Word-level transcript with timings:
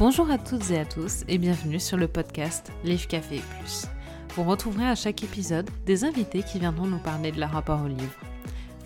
Bonjour 0.00 0.30
à 0.30 0.38
toutes 0.38 0.70
et 0.70 0.78
à 0.78 0.86
tous 0.86 1.24
et 1.28 1.36
bienvenue 1.36 1.78
sur 1.78 1.98
le 1.98 2.08
podcast 2.08 2.72
Livre 2.84 3.06
Café 3.06 3.42
Plus. 3.58 3.84
Vous 4.34 4.44
retrouverez 4.44 4.86
à 4.86 4.94
chaque 4.94 5.22
épisode 5.22 5.68
des 5.84 6.04
invités 6.04 6.42
qui 6.42 6.58
viendront 6.58 6.86
nous 6.86 7.00
parler 7.00 7.32
de 7.32 7.38
leur 7.38 7.50
rapport 7.50 7.82
au 7.82 7.86
livre. 7.86 8.18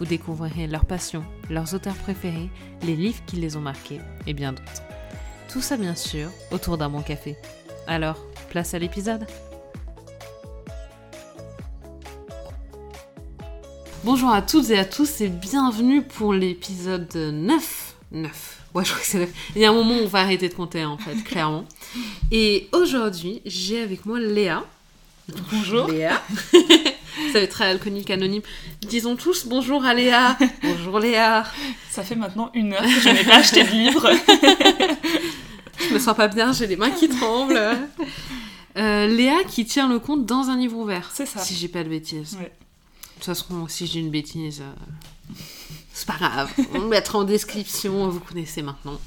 Vous 0.00 0.06
découvrirez 0.06 0.66
leurs 0.66 0.86
passions, 0.86 1.24
leurs 1.50 1.72
auteurs 1.72 1.94
préférés, 1.94 2.50
les 2.82 2.96
livres 2.96 3.24
qui 3.26 3.36
les 3.36 3.56
ont 3.56 3.60
marqués 3.60 4.00
et 4.26 4.34
bien 4.34 4.54
d'autres. 4.54 4.82
Tout 5.48 5.60
ça 5.60 5.76
bien 5.76 5.94
sûr 5.94 6.30
autour 6.50 6.78
d'un 6.78 6.90
bon 6.90 7.00
café. 7.00 7.36
Alors, 7.86 8.18
place 8.50 8.74
à 8.74 8.80
l'épisode 8.80 9.24
Bonjour 14.02 14.30
à 14.30 14.42
toutes 14.42 14.70
et 14.70 14.78
à 14.80 14.84
tous 14.84 15.20
et 15.20 15.28
bienvenue 15.28 16.02
pour 16.02 16.34
l'épisode 16.34 17.14
9. 17.14 17.94
9. 18.10 18.53
Ouais, 18.74 18.84
je 18.84 18.90
crois 18.90 19.00
que 19.00 19.06
c'est 19.06 19.18
9. 19.18 19.30
Il 19.54 19.62
y 19.62 19.64
a 19.64 19.70
un 19.70 19.72
moment 19.72 19.94
où 19.94 20.02
on 20.02 20.08
va 20.08 20.20
arrêter 20.20 20.48
de 20.48 20.54
compter 20.54 20.84
en 20.84 20.98
fait, 20.98 21.14
clairement. 21.22 21.64
Et 22.32 22.68
aujourd'hui, 22.72 23.40
j'ai 23.46 23.80
avec 23.80 24.04
moi 24.04 24.18
Léa. 24.18 24.64
Bonjour. 25.52 25.88
Léa. 25.88 26.20
Ça 26.52 27.34
va 27.34 27.40
être 27.40 27.50
très 27.50 27.66
alcoolique 27.66 28.10
anonyme. 28.10 28.42
Disons 28.80 29.14
tous 29.14 29.46
bonjour 29.46 29.84
à 29.84 29.94
Léa. 29.94 30.36
Bonjour 30.62 30.98
Léa. 30.98 31.44
Ça 31.88 32.02
fait 32.02 32.16
maintenant 32.16 32.50
une 32.54 32.72
heure 32.72 32.82
que 32.82 32.88
je 32.88 33.08
n'ai 33.10 33.22
pas 33.22 33.36
acheté 33.36 33.62
de 33.62 33.70
livre. 33.70 34.10
je 35.88 35.94
me 35.94 35.98
sens 36.00 36.16
pas 36.16 36.26
bien, 36.26 36.52
j'ai 36.52 36.66
les 36.66 36.76
mains 36.76 36.90
qui 36.90 37.08
tremblent. 37.08 37.60
Euh, 38.76 39.06
Léa 39.06 39.44
qui 39.48 39.64
tient 39.64 39.88
le 39.88 40.00
compte 40.00 40.26
dans 40.26 40.48
un 40.48 40.56
livre 40.56 40.76
ouvert. 40.76 41.08
C'est 41.14 41.26
ça. 41.26 41.38
Si 41.38 41.54
j'ai 41.54 41.68
pas 41.68 41.84
de 41.84 41.88
bêtises. 41.88 42.36
Ouais. 42.40 42.46
De 42.46 43.14
toute 43.14 43.24
façon, 43.24 43.68
si 43.68 43.86
j'ai 43.86 44.00
une 44.00 44.10
bêtise, 44.10 44.62
euh, 44.62 45.32
c'est 46.04 46.18
pas 46.18 46.28
grave. 46.28 46.52
On 46.74 46.80
le 46.80 46.88
mettra 46.88 47.18
en 47.18 47.24
description, 47.24 48.08
vous 48.08 48.20
connaissez 48.20 48.62
maintenant. 48.62 49.00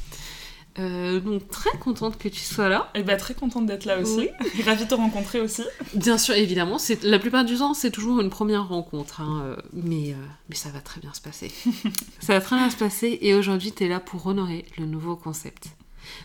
Euh, 0.79 1.19
donc 1.19 1.47
très 1.49 1.75
contente 1.79 2.17
que 2.17 2.27
tu 2.27 2.39
sois 2.39 2.69
là. 2.69 2.89
Et 2.93 3.01
bah 3.01 3.15
très 3.15 3.33
contente 3.33 3.65
d'être 3.65 3.85
là 3.85 3.99
aussi. 3.99 4.29
Ravie 4.65 4.85
de 4.85 4.89
te 4.89 4.95
rencontrer 4.95 5.39
aussi. 5.39 5.63
Bien 5.93 6.17
sûr, 6.17 6.35
évidemment. 6.35 6.77
C'est 6.77 7.03
la 7.03 7.19
plupart 7.19 7.45
du 7.45 7.57
temps, 7.57 7.73
c'est 7.73 7.91
toujours 7.91 8.19
une 8.21 8.29
première 8.29 8.67
rencontre, 8.67 9.21
hein, 9.21 9.41
euh, 9.43 9.55
mais 9.73 10.11
euh, 10.11 10.15
mais 10.49 10.55
ça 10.55 10.69
va 10.69 10.79
très 10.79 11.01
bien 11.01 11.13
se 11.13 11.21
passer. 11.21 11.51
ça 12.19 12.33
va 12.33 12.41
très 12.41 12.55
bien 12.55 12.69
se 12.69 12.77
passer. 12.77 13.17
Et 13.21 13.33
aujourd'hui, 13.33 13.71
tu 13.71 13.85
es 13.85 13.87
là 13.87 13.99
pour 13.99 14.25
honorer 14.27 14.65
le 14.77 14.85
nouveau 14.85 15.15
concept. 15.15 15.69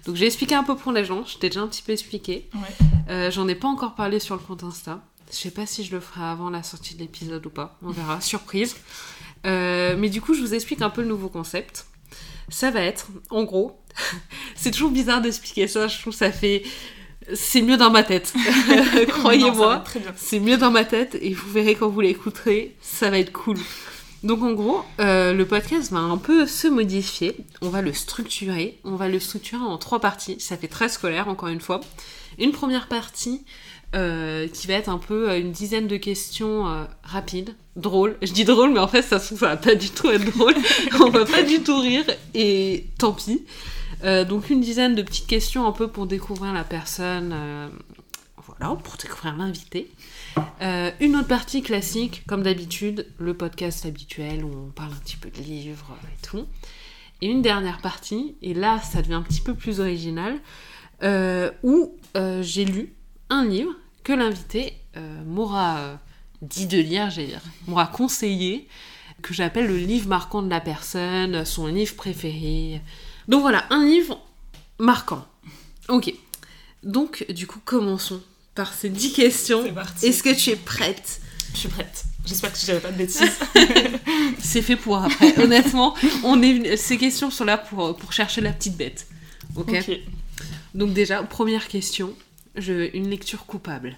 Donc 0.06 0.16
j'ai 0.16 0.26
expliqué 0.26 0.54
un 0.54 0.64
peu 0.64 0.76
pour 0.76 0.92
les 0.92 1.04
gens. 1.04 1.24
Je 1.24 1.38
t'ai 1.38 1.48
déjà 1.48 1.60
un 1.60 1.68
petit 1.68 1.82
peu 1.82 1.92
expliqué. 1.92 2.48
Ouais. 2.54 3.30
J'en 3.30 3.48
ai 3.48 3.54
pas 3.54 3.68
encore 3.68 3.94
parlé 3.94 4.20
sur 4.20 4.36
le 4.36 4.40
compte 4.40 4.62
Insta. 4.62 5.02
Je 5.30 5.36
sais 5.36 5.50
pas 5.50 5.66
si 5.66 5.82
je 5.82 5.92
le 5.92 6.00
ferai 6.00 6.24
avant 6.24 6.50
la 6.50 6.62
sortie 6.62 6.94
de 6.94 7.00
l'épisode 7.00 7.44
ou 7.46 7.50
pas. 7.50 7.78
On 7.82 7.90
verra. 7.90 8.20
Surprise. 8.20 8.76
Euh, 9.46 9.96
mais 9.98 10.08
du 10.08 10.20
coup, 10.20 10.34
je 10.34 10.40
vous 10.40 10.54
explique 10.54 10.82
un 10.82 10.90
peu 10.90 11.02
le 11.02 11.08
nouveau 11.08 11.28
concept. 11.28 11.86
Ça 12.48 12.70
va 12.70 12.80
être, 12.80 13.08
en 13.30 13.44
gros, 13.44 13.80
c'est 14.54 14.70
toujours 14.70 14.90
bizarre 14.90 15.20
d'expliquer 15.20 15.68
ça. 15.68 15.88
Je 15.88 15.98
trouve 16.00 16.12
que 16.12 16.18
ça 16.18 16.32
fait. 16.32 16.62
C'est 17.34 17.62
mieux 17.62 17.76
dans 17.76 17.90
ma 17.90 18.02
tête. 18.02 18.32
Croyez-moi. 19.08 19.84
C'est 20.16 20.40
mieux 20.40 20.56
dans 20.56 20.70
ma 20.70 20.84
tête 20.84 21.16
et 21.20 21.32
vous 21.32 21.50
verrez 21.50 21.74
quand 21.74 21.88
vous 21.88 22.00
l'écouterez, 22.00 22.76
ça 22.80 23.10
va 23.10 23.18
être 23.18 23.32
cool. 23.32 23.58
Donc 24.22 24.42
en 24.42 24.52
gros, 24.52 24.82
euh, 25.00 25.32
le 25.32 25.44
podcast 25.46 25.90
va 25.90 25.98
un 25.98 26.16
peu 26.16 26.46
se 26.46 26.68
modifier. 26.68 27.36
On 27.60 27.70
va 27.70 27.82
le 27.82 27.92
structurer. 27.92 28.78
On 28.84 28.94
va 28.94 29.08
le 29.08 29.18
structurer 29.18 29.64
en 29.64 29.78
trois 29.78 30.00
parties. 30.00 30.38
Ça 30.38 30.56
fait 30.56 30.68
très 30.68 30.88
scolaire, 30.88 31.28
encore 31.28 31.48
une 31.48 31.60
fois. 31.60 31.80
Une 32.38 32.52
première 32.52 32.86
partie 32.86 33.44
euh, 33.94 34.48
qui 34.48 34.66
va 34.66 34.74
être 34.74 34.88
un 34.88 34.98
peu 34.98 35.28
euh, 35.28 35.38
une 35.38 35.52
dizaine 35.52 35.86
de 35.86 35.98
questions 35.98 36.66
euh, 36.66 36.84
rapides, 37.02 37.54
drôles. 37.76 38.16
Je 38.22 38.32
dis 38.32 38.44
drôle, 38.44 38.72
mais 38.72 38.80
en 38.80 38.88
fait, 38.88 39.02
ça 39.02 39.18
se 39.18 39.26
trouve, 39.26 39.40
ça 39.40 39.48
va 39.48 39.56
pas 39.58 39.74
du 39.74 39.90
tout 39.90 40.08
être 40.10 40.24
drôle. 40.34 40.54
On 41.00 41.10
va 41.10 41.26
pas 41.26 41.42
du 41.42 41.62
tout 41.62 41.78
rire 41.78 42.04
et 42.32 42.86
tant 42.98 43.12
pis. 43.12 43.44
Euh, 44.04 44.24
donc 44.24 44.48
une 44.48 44.60
dizaine 44.60 44.94
de 44.94 45.02
petites 45.02 45.26
questions 45.26 45.66
un 45.66 45.72
peu 45.72 45.88
pour 45.88 46.06
découvrir 46.06 46.54
la 46.54 46.64
personne. 46.64 47.34
voilà, 48.46 48.74
pour 48.76 48.96
découvrir 48.96 49.36
l'invité. 49.36 49.90
Une 51.00 51.16
autre 51.16 51.28
partie 51.28 51.60
classique, 51.60 52.22
comme 52.26 52.42
d'habitude, 52.42 53.06
le 53.18 53.34
podcast 53.34 53.84
habituel 53.84 54.42
où 54.44 54.50
on 54.68 54.70
parle 54.70 54.92
un 54.92 55.04
petit 55.04 55.16
peu 55.16 55.28
de 55.28 55.42
livres 55.42 55.96
et 56.04 56.26
tout. 56.26 56.46
Et 57.20 57.26
une 57.26 57.42
dernière 57.42 57.78
partie, 57.82 58.36
et 58.40 58.54
là 58.54 58.80
ça 58.80 59.02
devient 59.02 59.14
un 59.14 59.22
petit 59.22 59.42
peu 59.42 59.54
plus 59.54 59.80
original, 59.80 60.40
où 61.62 61.94
j'ai 62.40 62.64
lu 62.64 62.94
un 63.28 63.44
livre 63.44 63.74
que 64.04 64.12
l'invité 64.12 64.74
euh, 64.96 65.22
m'aura 65.24 65.78
euh, 65.78 65.96
dit 66.42 66.66
de 66.66 66.78
lire, 66.78 67.10
j'ai 67.10 67.26
dire, 67.26 67.40
m'aura 67.66 67.86
conseillé, 67.86 68.68
que 69.22 69.32
j'appelle 69.32 69.66
le 69.66 69.76
livre 69.76 70.08
marquant 70.08 70.42
de 70.42 70.50
la 70.50 70.60
personne, 70.60 71.44
son 71.44 71.66
livre 71.66 71.94
préféré. 71.94 72.80
Donc 73.28 73.42
voilà, 73.42 73.64
un 73.70 73.84
livre 73.84 74.20
marquant. 74.78 75.24
Ok. 75.88 76.12
Donc, 76.82 77.24
du 77.30 77.46
coup, 77.46 77.60
commençons 77.64 78.20
par 78.54 78.72
ces 78.72 78.88
10 78.88 79.12
questions. 79.12 79.62
C'est 79.64 79.72
parti. 79.72 80.06
Est-ce 80.06 80.22
que 80.22 80.34
tu 80.34 80.50
es 80.50 80.56
prête? 80.56 81.20
Je 81.54 81.58
suis 81.58 81.68
prête. 81.68 82.04
J'espère 82.24 82.52
que 82.52 82.58
je 82.58 82.64
dirai 82.64 82.80
pas 82.80 82.90
de 82.90 82.98
bêtises. 82.98 83.38
C'est 84.38 84.62
fait 84.62 84.76
pour 84.76 84.96
après. 84.96 85.38
Honnêtement, 85.42 85.94
on 86.24 86.40
est 86.42 86.76
ces 86.76 86.96
questions 86.96 87.30
sont 87.30 87.44
là 87.44 87.58
pour, 87.58 87.96
pour 87.96 88.12
chercher 88.12 88.40
la 88.40 88.52
petite 88.52 88.76
bête. 88.76 89.06
Ok? 89.56 89.70
ok. 89.70 89.98
Donc 90.74 90.92
déjà, 90.92 91.22
première 91.22 91.68
question, 91.68 92.14
je, 92.56 92.94
une 92.96 93.08
lecture 93.08 93.46
coupable. 93.46 93.96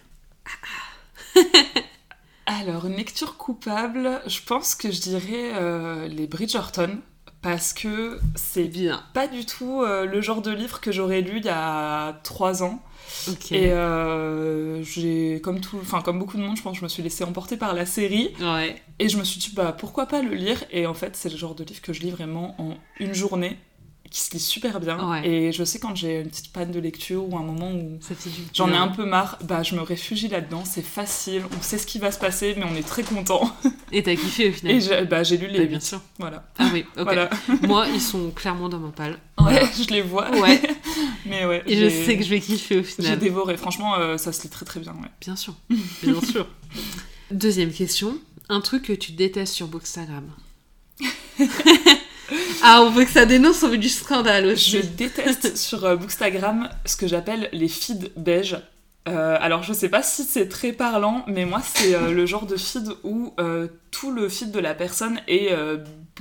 Alors, 2.46 2.86
une 2.86 2.96
lecture 2.96 3.36
coupable, 3.36 4.20
je 4.26 4.40
pense 4.44 4.74
que 4.74 4.90
je 4.90 5.00
dirais 5.00 5.52
euh, 5.54 6.08
les 6.08 6.26
Bridgerton. 6.26 7.00
Parce 7.40 7.74
que 7.74 8.18
c'est 8.36 8.64
Bien. 8.64 9.04
pas 9.12 9.28
du 9.28 9.44
tout 9.44 9.82
euh, 9.82 10.06
le 10.06 10.22
genre 10.22 10.40
de 10.40 10.50
livre 10.50 10.80
que 10.80 10.90
j'aurais 10.90 11.20
lu 11.20 11.36
il 11.36 11.44
y 11.44 11.50
a 11.50 12.18
trois 12.22 12.62
ans. 12.62 12.82
Et 13.50 13.70
euh, 13.70 14.82
j'ai, 14.82 15.42
comme, 15.42 15.60
tout, 15.60 15.78
comme 16.04 16.18
beaucoup 16.18 16.38
de 16.38 16.42
monde, 16.42 16.56
je 16.56 16.62
pense 16.62 16.72
que 16.72 16.78
je 16.78 16.84
me 16.84 16.88
suis 16.88 17.02
laissée 17.02 17.22
emporter 17.22 17.58
par 17.58 17.74
la 17.74 17.84
série. 17.84 18.32
Ouais. 18.40 18.80
Et 18.98 19.10
je 19.10 19.18
me 19.18 19.24
suis 19.24 19.38
dit, 19.40 19.52
bah 19.54 19.76
pourquoi 19.78 20.06
pas 20.06 20.22
le 20.22 20.34
lire? 20.34 20.64
Et 20.70 20.86
en 20.86 20.94
fait, 20.94 21.16
c'est 21.16 21.28
le 21.28 21.36
genre 21.36 21.54
de 21.54 21.64
livre 21.64 21.82
que 21.82 21.92
je 21.92 22.00
lis 22.00 22.10
vraiment 22.10 22.58
en 22.58 22.78
une 22.98 23.12
journée, 23.12 23.58
qui 24.14 24.20
se 24.20 24.30
lit 24.32 24.38
super 24.38 24.78
bien. 24.78 25.10
Ouais. 25.10 25.28
Et 25.28 25.50
je 25.52 25.64
sais 25.64 25.80
quand 25.80 25.96
j'ai 25.96 26.20
une 26.20 26.28
petite 26.28 26.52
panne 26.52 26.70
de 26.70 26.78
lecture 26.78 27.28
ou 27.28 27.36
un 27.36 27.42
moment 27.42 27.72
où 27.72 27.98
j'en 28.54 28.70
ai 28.72 28.76
un 28.76 28.86
peu 28.86 29.04
marre, 29.04 29.38
bah 29.42 29.64
je 29.64 29.74
me 29.74 29.80
réfugie 29.80 30.28
là-dedans. 30.28 30.62
C'est 30.64 30.84
facile, 30.84 31.42
on 31.58 31.60
sait 31.62 31.78
ce 31.78 31.86
qui 31.86 31.98
va 31.98 32.12
se 32.12 32.20
passer, 32.20 32.54
mais 32.56 32.62
on 32.64 32.76
est 32.76 32.86
très 32.86 33.02
content. 33.02 33.50
Et 33.90 34.04
t'as 34.04 34.14
kiffé 34.14 34.50
au 34.50 34.52
final 34.52 34.76
Et 34.76 34.80
j'ai, 34.80 35.04
bah, 35.04 35.24
j'ai 35.24 35.36
lu 35.36 35.48
les 35.48 35.58
Bah, 35.58 35.64
bien 35.66 35.80
sûr. 35.80 36.00
Voilà. 36.20 36.44
Ah 36.60 36.70
oui, 36.72 36.84
ok. 36.96 37.02
voilà. 37.02 37.28
Moi, 37.62 37.88
ils 37.92 38.00
sont 38.00 38.30
clairement 38.30 38.68
dans 38.68 38.78
ma 38.78 38.90
palle. 38.92 39.18
Ouais, 39.40 39.62
je 39.76 39.92
les 39.92 40.02
vois. 40.02 40.30
Ouais. 40.30 40.62
mais 41.26 41.44
ouais. 41.44 41.64
Et 41.66 41.74
je 41.74 41.80
j'ai- 41.88 42.04
sais 42.04 42.16
que 42.16 42.22
je 42.22 42.30
vais 42.30 42.40
kiffer 42.40 42.76
au 42.78 42.82
J'ai 42.84 42.88
final. 42.88 43.18
dévoré. 43.18 43.56
Franchement, 43.56 43.96
euh, 43.98 44.16
ça 44.16 44.32
se 44.32 44.42
lit 44.44 44.48
très 44.48 44.64
très 44.64 44.78
bien. 44.78 44.92
Ouais. 44.92 45.08
Bien 45.20 45.34
sûr. 45.34 45.54
Bien 46.04 46.20
sûr. 46.20 46.46
Deuxième 47.32 47.72
question. 47.72 48.16
Un 48.48 48.60
truc 48.60 48.84
que 48.84 48.92
tu 48.92 49.10
détestes 49.10 49.54
sur 49.54 49.66
Bookstagram. 49.66 50.30
Ah, 52.62 52.82
on 52.82 52.90
veut 52.90 53.04
que 53.04 53.10
ça 53.10 53.26
dénonce, 53.26 53.62
on 53.62 53.68
veut 53.68 53.78
du 53.78 53.88
scandale 53.88 54.46
aussi. 54.46 54.70
Je 54.70 54.78
déteste 54.78 55.56
sur 55.56 55.84
euh, 55.84 55.96
Bookstagram 55.96 56.68
ce 56.86 56.96
que 56.96 57.06
j'appelle 57.06 57.48
les 57.52 57.68
feeds 57.68 58.10
beige. 58.16 58.56
Euh, 59.06 59.36
alors 59.38 59.62
je 59.62 59.74
sais 59.74 59.90
pas 59.90 60.02
si 60.02 60.24
c'est 60.24 60.48
très 60.48 60.72
parlant, 60.72 61.24
mais 61.26 61.44
moi 61.44 61.60
c'est 61.62 61.94
euh, 61.94 62.10
le 62.10 62.24
genre 62.24 62.46
de 62.46 62.56
feed 62.56 62.88
où 63.02 63.34
euh, 63.38 63.68
tout 63.90 64.10
le 64.10 64.30
feed 64.30 64.50
de 64.50 64.60
la 64.60 64.74
personne 64.74 65.20
est 65.28 65.54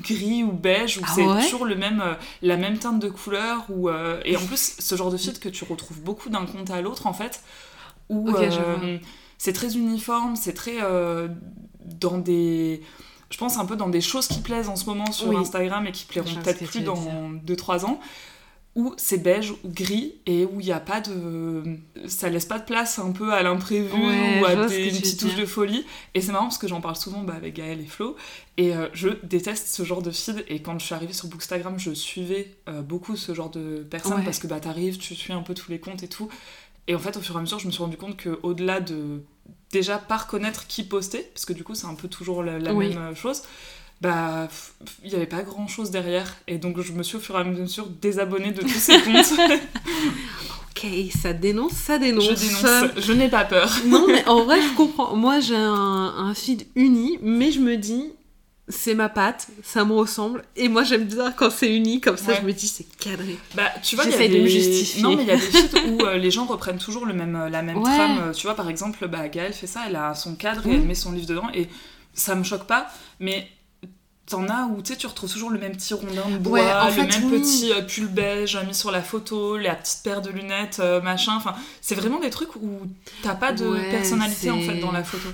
gris 0.02 0.44
ou 0.44 0.52
beige, 0.52 0.98
où 0.98 1.02
Ah 1.06 1.12
c'est 1.16 1.26
ouais? 1.26 1.44
toujours 1.44 1.66
le 1.66 1.76
même, 1.76 2.04
la 2.42 2.58
même 2.58 2.78
teinte 2.78 3.00
de 3.00 3.10
couleur. 3.10 3.66
Ou, 3.70 3.90
euh, 3.90 4.20
et 4.26 4.36
en 4.36 4.46
plus 4.46 4.76
ce 4.80 4.96
genre 4.96 5.12
de 5.12 5.18
feed 5.18 5.40
que 5.40 5.50
tu 5.50 5.64
retrouves 5.64 6.02
beaucoup 6.02 6.30
d'un 6.30 6.46
compte 6.46 6.72
à 6.72 6.82
l'autre 6.82 7.08
en 7.08 7.14
fait, 7.14 7.42
où 8.10 8.30
c'est 9.38 9.54
très 9.54 9.76
uniforme, 9.76 10.36
c'est 10.36 10.54
très 10.54 10.78
dans 11.86 12.18
des... 12.18 12.82
Je 13.34 13.38
pense 13.40 13.58
un 13.58 13.66
peu 13.66 13.76
dans 13.76 13.90
des 13.90 14.00
choses 14.00 14.28
qui 14.28 14.42
plaisent 14.42 14.70
en 14.70 14.76
ce 14.76 14.86
moment 14.86 15.12
sur 15.12 15.30
Oui. 15.30 15.36
Instagram 15.38 15.88
et 15.88 15.92
qui 15.92 16.06
plairont 16.06 16.36
peut-être 16.44 16.64
plus 16.66 16.82
dans 16.82 17.32
2-3 17.48 17.84
ans 17.84 18.00
où 18.76 18.94
c'est 18.98 19.18
beige 19.22 19.52
ou 19.52 19.70
gris 19.70 20.16
et 20.28 20.46
où 20.46 20.60
il 20.60 20.66
n'y 20.68 20.72
a 20.72 20.80
pas 20.80 21.00
de. 21.02 21.64
Ça 22.08 22.30
laisse 22.30 22.46
pas 22.46 22.60
de 22.60 22.64
place 22.64 22.98
un 23.00 23.12
peu 23.12 23.32
à 23.34 23.42
l'imprévu 23.44 23.92
Ouais, 23.92 24.40
ou 24.42 24.46
à 24.46 24.68
des, 24.68 24.86
une 24.86 25.00
petite 25.00 25.20
touche 25.20 25.36
de 25.36 25.46
folie. 25.48 25.84
Et 26.14 26.22
c'est 26.22 26.32
marrant 26.32 26.46
parce 26.46 26.58
que 26.60 26.68
j'en 26.68 26.80
parle 26.82 26.96
souvent 26.96 27.22
bah, 27.24 27.34
avec 27.36 27.56
Gaël 27.56 27.80
et 27.82 27.86
Flo. 27.86 28.16
Et 28.58 28.76
euh, 28.76 28.88
je 28.94 29.10
déteste 29.24 29.68
ce 29.68 29.84
genre 29.84 30.02
de 30.04 30.12
feed. 30.12 30.44
Et 30.48 30.62
quand 30.62 30.78
je 30.80 30.86
suis 30.86 30.94
arrivée 30.96 31.14
sur 31.14 31.28
Bookstagram, 31.28 31.78
je 31.80 31.92
suivais 31.92 32.56
euh, 32.70 32.82
beaucoup 32.82 33.16
ce 33.16 33.34
genre 33.34 33.50
de 33.50 33.86
personnes 33.90 34.18
Ouais. 34.20 34.24
parce 34.26 34.38
que 34.40 34.48
bah, 34.48 34.60
t'arrives, 34.60 34.98
tu 34.98 35.16
suis 35.16 35.34
un 35.34 35.42
peu 35.42 35.54
tous 35.56 35.70
les 35.72 35.80
comptes 35.80 36.04
et 36.04 36.08
tout. 36.08 36.30
Et 36.88 36.96
en 36.96 37.00
fait, 37.00 37.16
au 37.18 37.22
fur 37.22 37.36
et 37.36 37.38
à 37.38 37.42
mesure, 37.42 37.60
je 37.60 37.68
me 37.68 37.72
suis 37.72 37.82
rendu 37.82 37.98
compte 37.98 38.22
qu'au 38.22 38.54
delà 38.54 38.80
de 38.82 39.22
déjà 39.72 39.98
pas 39.98 40.18
reconnaître 40.18 40.68
qui 40.68 40.84
postait, 40.84 41.30
parce 41.34 41.46
que 41.46 41.54
du 41.54 41.64
coup, 41.64 41.76
c'est 41.76 41.88
un 41.88 41.96
peu 41.96 42.08
toujours 42.08 42.44
la, 42.44 42.60
la 42.60 42.74
Oui. 42.74 42.94
même 42.96 43.16
chose 43.16 43.42
bah 44.02 44.50
il 45.04 45.10
n'y 45.12 45.16
avait 45.16 45.26
pas 45.28 45.44
grand 45.44 45.66
chose 45.68 45.90
derrière 45.90 46.36
et 46.48 46.58
donc 46.58 46.82
je 46.82 46.92
me 46.92 47.04
suis 47.04 47.16
au 47.16 47.20
fur 47.22 47.36
et 47.38 47.40
à 47.40 47.44
mesure 47.46 47.88
désabonnée 47.88 48.52
de 48.52 48.60
tous 48.62 48.68
ces 48.68 49.00
comptes 49.00 49.32
Ok, 50.76 50.86
ça 51.22 51.32
dénonce, 51.32 51.72
ça 51.72 51.98
dénonce. 52.00 52.26
je 52.26 52.34
dénonce 52.34 52.92
je 52.98 53.14
n'ai 53.14 53.30
pas 53.30 53.46
peur 53.46 53.72
Non, 53.86 54.06
mais 54.08 54.28
en 54.28 54.44
vrai, 54.44 54.60
je 54.62 54.76
comprends. 54.76 55.16
Moi, 55.16 55.40
j'ai 55.40 55.56
un, 55.56 56.14
un 56.18 56.34
feed 56.34 56.66
uni, 56.76 57.18
mais 57.22 57.52
je 57.52 57.60
me 57.62 57.78
dis, 57.78 58.12
c'est 58.70 58.94
ma 58.96 59.10
patte, 59.10 59.48
ça 59.62 59.84
me 59.84 59.94
ressemble. 59.94 60.44
Et 60.56 60.70
moi, 60.70 60.84
j'aime 60.84 61.04
bien 61.04 61.32
quand 61.34 61.50
c'est 61.52 61.74
uni, 61.76 62.00
comme 62.00 62.16
ça, 62.18 62.32
Ouais. 62.32 62.38
je 62.42 62.46
me 62.48 62.54
dis, 62.54 62.68
c'est 62.68 62.86
cadré. 62.98 63.38
Bah, 63.56 63.70
tu 63.84 63.96
vois, 63.96 64.06
il 64.06 64.12
y 64.12 64.14
a 64.16 64.28
de 64.28 64.34
des... 64.34 64.42
me 64.42 64.48
justifier. 64.48 65.02
Non, 65.02 65.16
mais 65.18 65.24
il 65.24 65.28
y 65.28 65.32
a 65.32 65.36
des 65.36 65.42
feeds 65.42 65.80
où 65.90 66.02
euh, 66.06 66.18
les 66.18 66.32
gens 66.32 66.46
reprennent 66.46 66.78
toujours 66.78 67.06
le 67.06 67.14
même, 67.14 67.36
euh, 67.36 67.50
la 67.50 67.62
même 67.62 67.78
Ouais. 67.78 67.84
trame. 67.84 68.20
Euh, 68.30 68.32
Tu 68.34 68.48
vois, 68.48 68.56
par 68.56 68.70
exemple, 68.70 69.06
bah, 69.08 69.28
Gaëlle 69.28 69.54
fait 69.54 69.68
ça, 69.68 69.82
elle 69.88 69.98
a 69.98 70.16
son 70.16 70.36
cadre 70.36 70.66
et 70.68 70.76
elle 70.76 70.84
met 70.86 70.96
son 70.96 71.12
livre 71.12 71.28
dedans. 71.28 71.50
Et 71.54 71.68
ça 72.14 72.36
me 72.36 72.44
choque 72.44 72.64
pas, 72.66 72.88
mais 73.20 73.48
t'en 74.26 74.48
as 74.48 74.68
où 74.68 74.82
tu 74.82 75.06
retrouves 75.08 75.30
toujours 75.34 75.50
le 75.50 75.60
même 75.60 75.74
petit 75.74 75.94
rondin 75.94 76.30
de 76.32 76.38
bois, 76.38 76.60
Ouais, 76.62 76.72
en 76.74 76.88
le 76.90 76.96
même 76.96 77.10
oui. 77.34 77.42
petit 77.42 77.74
pull 77.94 78.08
beige 78.08 78.58
mis 78.66 78.74
sur 78.74 78.90
la 78.92 79.02
photo, 79.02 79.58
la 79.58 79.76
petite 79.76 80.00
paire 80.06 80.22
de 80.22 80.30
lunettes, 80.30 80.82
machin. 81.04 81.34
Enfin, 81.36 81.54
c'est 81.82 81.96
vraiment 81.96 82.22
des 82.22 82.30
trucs 82.30 82.56
où 82.56 82.80
t'as 83.24 83.36
pas 83.36 83.52
de 83.52 83.74
personnalité 83.92 84.50
en 84.52 84.62
fait 84.62 84.80
dans 84.80 84.94
la 84.94 85.04
photo. 85.04 85.28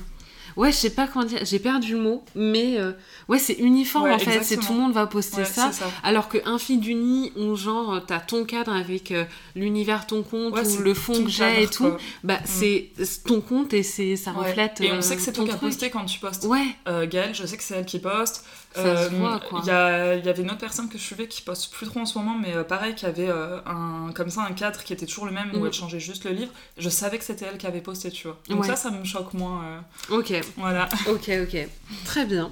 Ouais, 0.58 0.72
je 0.72 0.78
sais 0.78 0.90
pas 0.90 1.08
comment 1.08 1.26
dire, 1.26 1.40
j'ai 1.44 1.60
perdu 1.60 1.94
le 1.94 2.00
mot, 2.00 2.24
mais 2.36 2.78
euh, 2.78 2.92
ouais, 3.28 3.40
c'est 3.40 3.54
uniforme 3.54 4.06
Ouais, 4.06 4.14
en 4.14 4.20
fait, 4.20 4.44
c'est 4.44 4.58
tout 4.58 4.74
le 4.74 4.80
monde 4.80 4.94
va 4.94 5.08
poster 5.08 5.38
Ouais, 5.38 5.46
ça. 5.46 5.72
ça. 5.72 5.86
Alors 6.04 6.30
qu'un 6.30 6.58
feed 6.58 6.86
uni, 6.86 7.32
où 7.38 7.56
genre 7.56 7.94
euh, 7.96 8.00
t'as 8.00 8.20
ton 8.20 8.46
cadre 8.46 8.74
avec 8.74 9.12
euh, 9.12 9.26
l'univers 9.56 10.08
ton 10.08 10.24
compte 10.24 10.54
Ouais, 10.54 10.62
ou 10.62 10.66
c'est 10.70 10.82
le 10.82 10.94
fond 10.94 11.24
que 11.24 11.30
j'ai 11.30 11.64
et 11.64 11.68
tout, 11.68 11.84
quoi. 11.90 11.98
bah 12.24 12.40
c'est 12.46 12.90
c'est 13.04 13.24
ton 13.24 13.42
compte 13.42 13.74
et 13.74 13.84
c'est 13.84 14.16
ça 14.16 14.32
reflète. 14.32 14.82
Et 14.82 14.92
on 14.92 14.96
euh, 14.96 15.02
sait 15.02 15.16
que 15.16 15.22
c'est 15.22 15.32
ton 15.34 15.44
toi 15.46 15.54
qui 15.54 15.56
as 15.56 15.60
posté 15.60 15.90
quand 15.90 16.06
tu 16.06 16.20
postes. 16.20 16.46
Ouais, 16.46 16.66
Euh, 16.88 17.08
Gaëlle, 17.08 17.36
je 17.36 17.46
sais 17.46 17.58
que 17.58 17.64
c'est 17.64 17.76
elle 17.76 17.86
qui 17.86 18.00
poste. 18.00 18.44
Ça 18.84 19.10
se 19.10 19.16
voit, 19.16 19.40
quoi. 19.40 19.62
Il 19.64 19.68
y, 19.68 20.30
avait 20.30 20.42
une 20.42 20.50
autre 20.50 20.60
personne 20.60 20.90
que 20.90 20.98
je 20.98 21.04
suivais 21.04 21.28
qui 21.28 21.42
poste 21.42 21.72
plus 21.72 21.86
trop 21.88 22.00
en 22.00 22.06
ce 22.06 22.18
moment, 22.18 22.36
mais 22.40 22.54
euh, 22.56 22.64
pareil, 22.64 22.96
qui 22.96 23.06
avait 23.06 23.30
euh, 23.30 23.60
un, 23.66 24.12
comme 24.14 24.30
ça 24.30 24.42
un 24.42 24.54
cadre 24.54 24.84
qui 24.84 24.94
était 24.94 25.06
toujours 25.06 25.26
le 25.26 25.32
même, 25.32 25.52
où 25.54 25.60
Mhm. 25.60 25.66
elle 25.68 25.74
changeait 25.74 26.00
juste 26.00 26.24
le 26.26 26.32
livre. 26.32 26.52
Je 26.78 26.90
savais 26.90 27.18
que 27.18 27.24
c'était 27.24 27.46
elle 27.46 27.58
qui 27.58 27.68
avait 27.68 27.82
posté, 27.82 28.12
tu 28.12 28.28
vois. 28.28 28.38
Donc 28.50 28.62
Ouais. 28.62 28.68
ça, 28.68 28.76
ça 28.76 28.92
me 28.92 29.04
choque 29.04 29.34
moins. 29.34 29.64
euh, 30.12 30.16
ok, 30.18 30.34
voilà. 30.58 30.88
ok, 31.10 31.30
ok. 31.44 31.68
Très 32.06 32.26
bien. 32.26 32.52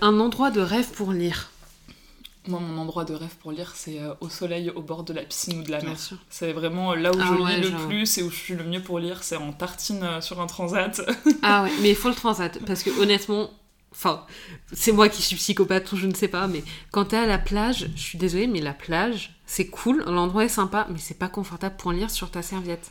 Un 0.00 0.18
endroit 0.20 0.50
de 0.50 0.60
rêve 0.60 0.90
pour 0.92 1.12
lire. 1.12 1.50
Moi, 2.46 2.60
mon 2.60 2.76
endroit 2.78 3.04
de 3.06 3.14
rêve 3.14 3.34
pour 3.40 3.52
lire, 3.52 3.72
c'est 3.74 4.00
euh, 4.00 4.12
au 4.20 4.28
soleil, 4.28 4.68
au 4.68 4.82
bord 4.82 5.02
de 5.04 5.14
la 5.14 5.22
piscine 5.22 5.60
ou 5.60 5.62
de 5.62 5.70
la 5.70 5.80
mer. 5.80 5.96
C'est 6.28 6.52
vraiment 6.52 6.92
euh, 6.92 6.96
là 6.96 7.10
où 7.10 7.18
Ah 7.18 7.24
je 7.38 7.42
ouais, 7.42 7.56
lis 7.60 7.70
le 7.70 7.86
plus 7.88 8.18
et 8.18 8.22
où 8.22 8.30
je 8.30 8.36
suis 8.36 8.54
le 8.54 8.64
mieux 8.64 8.82
pour 8.82 8.98
lire, 8.98 9.22
c'est 9.22 9.36
en 9.36 9.50
tartine 9.54 10.02
euh, 10.02 10.20
sur 10.20 10.40
un 10.42 10.46
transat. 10.46 11.00
Ah 11.42 11.62
ouais, 11.62 11.70
mais 11.80 11.88
il 11.90 11.96
faut 11.96 12.10
le 12.10 12.14
transat. 12.14 12.58
Parce 12.66 12.82
que 12.82 12.90
honnêtement, 13.00 13.48
enfin, 13.94 14.22
c'est 14.72 14.92
moi 14.92 15.08
qui 15.08 15.22
suis 15.22 15.36
psychopathe 15.36 15.90
ou 15.92 15.96
je 15.96 16.06
ne 16.06 16.14
sais 16.14 16.28
pas, 16.28 16.46
mais 16.46 16.62
quand 16.92 17.06
t'es 17.06 17.16
à 17.16 17.26
la 17.26 17.38
plage, 17.38 17.88
je 17.96 18.00
suis 18.02 18.18
désolée, 18.18 18.46
mais 18.46 18.60
la 18.60 18.72
plage, 18.74 19.34
c'est 19.46 19.66
cool, 19.66 20.02
l'endroit 20.06 20.44
est 20.44 20.48
sympa, 20.48 20.86
mais 20.90 20.98
c'est 20.98 21.18
pas 21.18 21.28
confortable 21.28 21.76
pour 21.78 21.92
lire 21.92 22.10
sur 22.10 22.30
ta 22.30 22.42
serviette. 22.42 22.90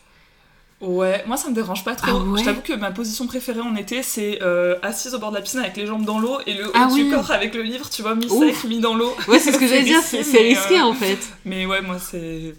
Ouais, 0.81 1.23
moi 1.27 1.37
ça 1.37 1.49
me 1.49 1.55
dérange 1.55 1.85
pas 1.85 1.95
trop. 1.95 2.11
Ah 2.11 2.17
ouais 2.25 2.39
Je 2.39 2.45
t'avoue 2.45 2.61
que 2.61 2.73
ma 2.73 2.91
position 2.91 3.25
préférée 3.25 3.61
en 3.61 3.73
été, 3.75 4.03
c'est 4.03 4.41
euh, 4.41 4.75
assise 4.81 5.13
au 5.15 5.19
bord 5.19 5.29
de 5.31 5.35
la 5.37 5.41
piscine 5.41 5.61
avec 5.61 5.77
les 5.77 5.85
jambes 5.87 6.03
dans 6.03 6.19
l'eau 6.19 6.39
et 6.45 6.53
le 6.55 6.67
haut 6.67 6.71
Ah 6.73 6.87
du 6.93 7.03
oui. 7.03 7.09
corps 7.09 7.31
avec 7.31 7.55
le 7.55 7.61
livre, 7.61 7.89
tu 7.89 8.01
vois, 8.01 8.15
mis 8.15 8.25
Ouf. 8.29 8.61
sec, 8.61 8.69
mis 8.69 8.79
dans 8.81 8.93
l'eau. 8.93 9.15
Ouais, 9.29 9.39
c'est 9.39 9.53
ce 9.53 9.57
que 9.59 9.67
j'allais 9.69 9.83
dire, 9.83 10.01
c'est 10.01 10.17
risqué 10.39 10.79
euh, 10.79 10.83
en 10.83 10.93
fait. 10.93 11.19
Mais 11.45 11.65
ouais, 11.65 11.81
moi 11.81 11.99
c'est 11.99 12.53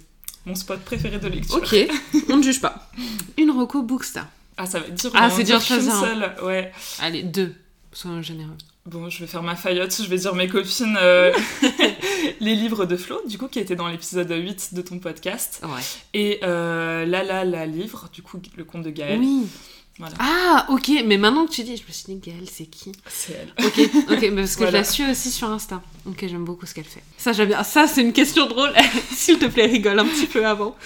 mon 0.46 0.54
spot 0.54 0.80
préféré 0.80 1.18
de 1.18 1.28
lecture. 1.28 1.56
Ok, 1.56 1.76
on 2.30 2.36
ne 2.38 2.42
juge 2.42 2.62
pas. 2.62 2.88
Une 3.36 3.50
reco 3.50 3.82
Bookstar. 3.82 4.26
Ah, 4.56 4.64
ça 4.64 4.78
va 4.78 4.86
être 4.86 4.94
dur. 4.94 5.10
Ah, 5.14 5.28
c'est 5.28 5.42
dur 5.42 5.60
seule. 5.60 6.34
Ouais. 6.42 6.72
Allez, 7.00 7.24
deux, 7.24 7.54
soyons 7.94 8.22
généreux. 8.22 8.56
Bon, 8.86 9.08
je 9.08 9.20
vais 9.20 9.26
faire 9.26 9.42
ma 9.42 9.56
faillotte, 9.56 9.96
je 10.02 10.08
vais 10.08 10.18
dire 10.18 10.34
mes 10.34 10.46
copines 10.48 10.98
euh, 11.00 11.32
les 12.40 12.54
livres 12.54 12.84
de 12.84 12.96
Flo, 12.96 13.20
du 13.26 13.38
coup, 13.38 13.48
qui 13.48 13.58
étaient 13.58 13.76
dans 13.76 13.88
l'épisode 13.88 14.30
8 14.30 14.74
de 14.74 14.82
ton 14.82 14.98
podcast. 14.98 15.60
Ouais. 15.62 15.80
Et 16.12 16.40
euh, 16.42 17.06
là, 17.06 17.22
là, 17.22 17.44
la 17.44 17.64
livre, 17.66 18.10
du 18.12 18.20
coup, 18.22 18.38
le 18.56 18.64
conte 18.64 18.82
de 18.82 18.90
Gaël. 18.90 19.18
Oui. 19.20 19.46
Voilà. 19.98 20.14
Ah, 20.18 20.66
ok, 20.70 20.90
mais 21.06 21.16
maintenant 21.18 21.46
que 21.46 21.52
tu 21.52 21.62
dis, 21.62 21.76
je 21.76 21.84
me 21.86 21.92
suis 21.92 22.04
dit, 22.12 22.16
Gaëlle, 22.16 22.48
c'est 22.50 22.66
qui? 22.66 22.90
C'est 23.08 23.32
elle. 23.34 23.64
Ok, 23.64 23.78
ok, 24.10 24.20
mais 24.22 24.30
parce 24.42 24.56
que 24.56 24.64
je 24.64 24.70
Voilà. 24.70 24.78
la 24.78 24.84
suis 24.84 25.08
aussi 25.08 25.30
sur 25.30 25.48
Insta. 25.48 25.80
Ok, 26.04 26.18
j'aime 26.28 26.44
beaucoup 26.44 26.66
ce 26.66 26.74
qu'elle 26.74 26.84
fait. 26.84 27.02
Ça, 27.16 27.32
j'aime 27.32 27.48
bien. 27.48 27.62
Ça, 27.62 27.86
c'est 27.86 28.02
une 28.02 28.12
question 28.12 28.46
drôle. 28.46 28.72
S'il 29.12 29.38
te 29.38 29.46
plaît, 29.46 29.66
rigole 29.66 29.98
un 30.00 30.04
petit 30.06 30.26
peu 30.26 30.44
avant. 30.44 30.76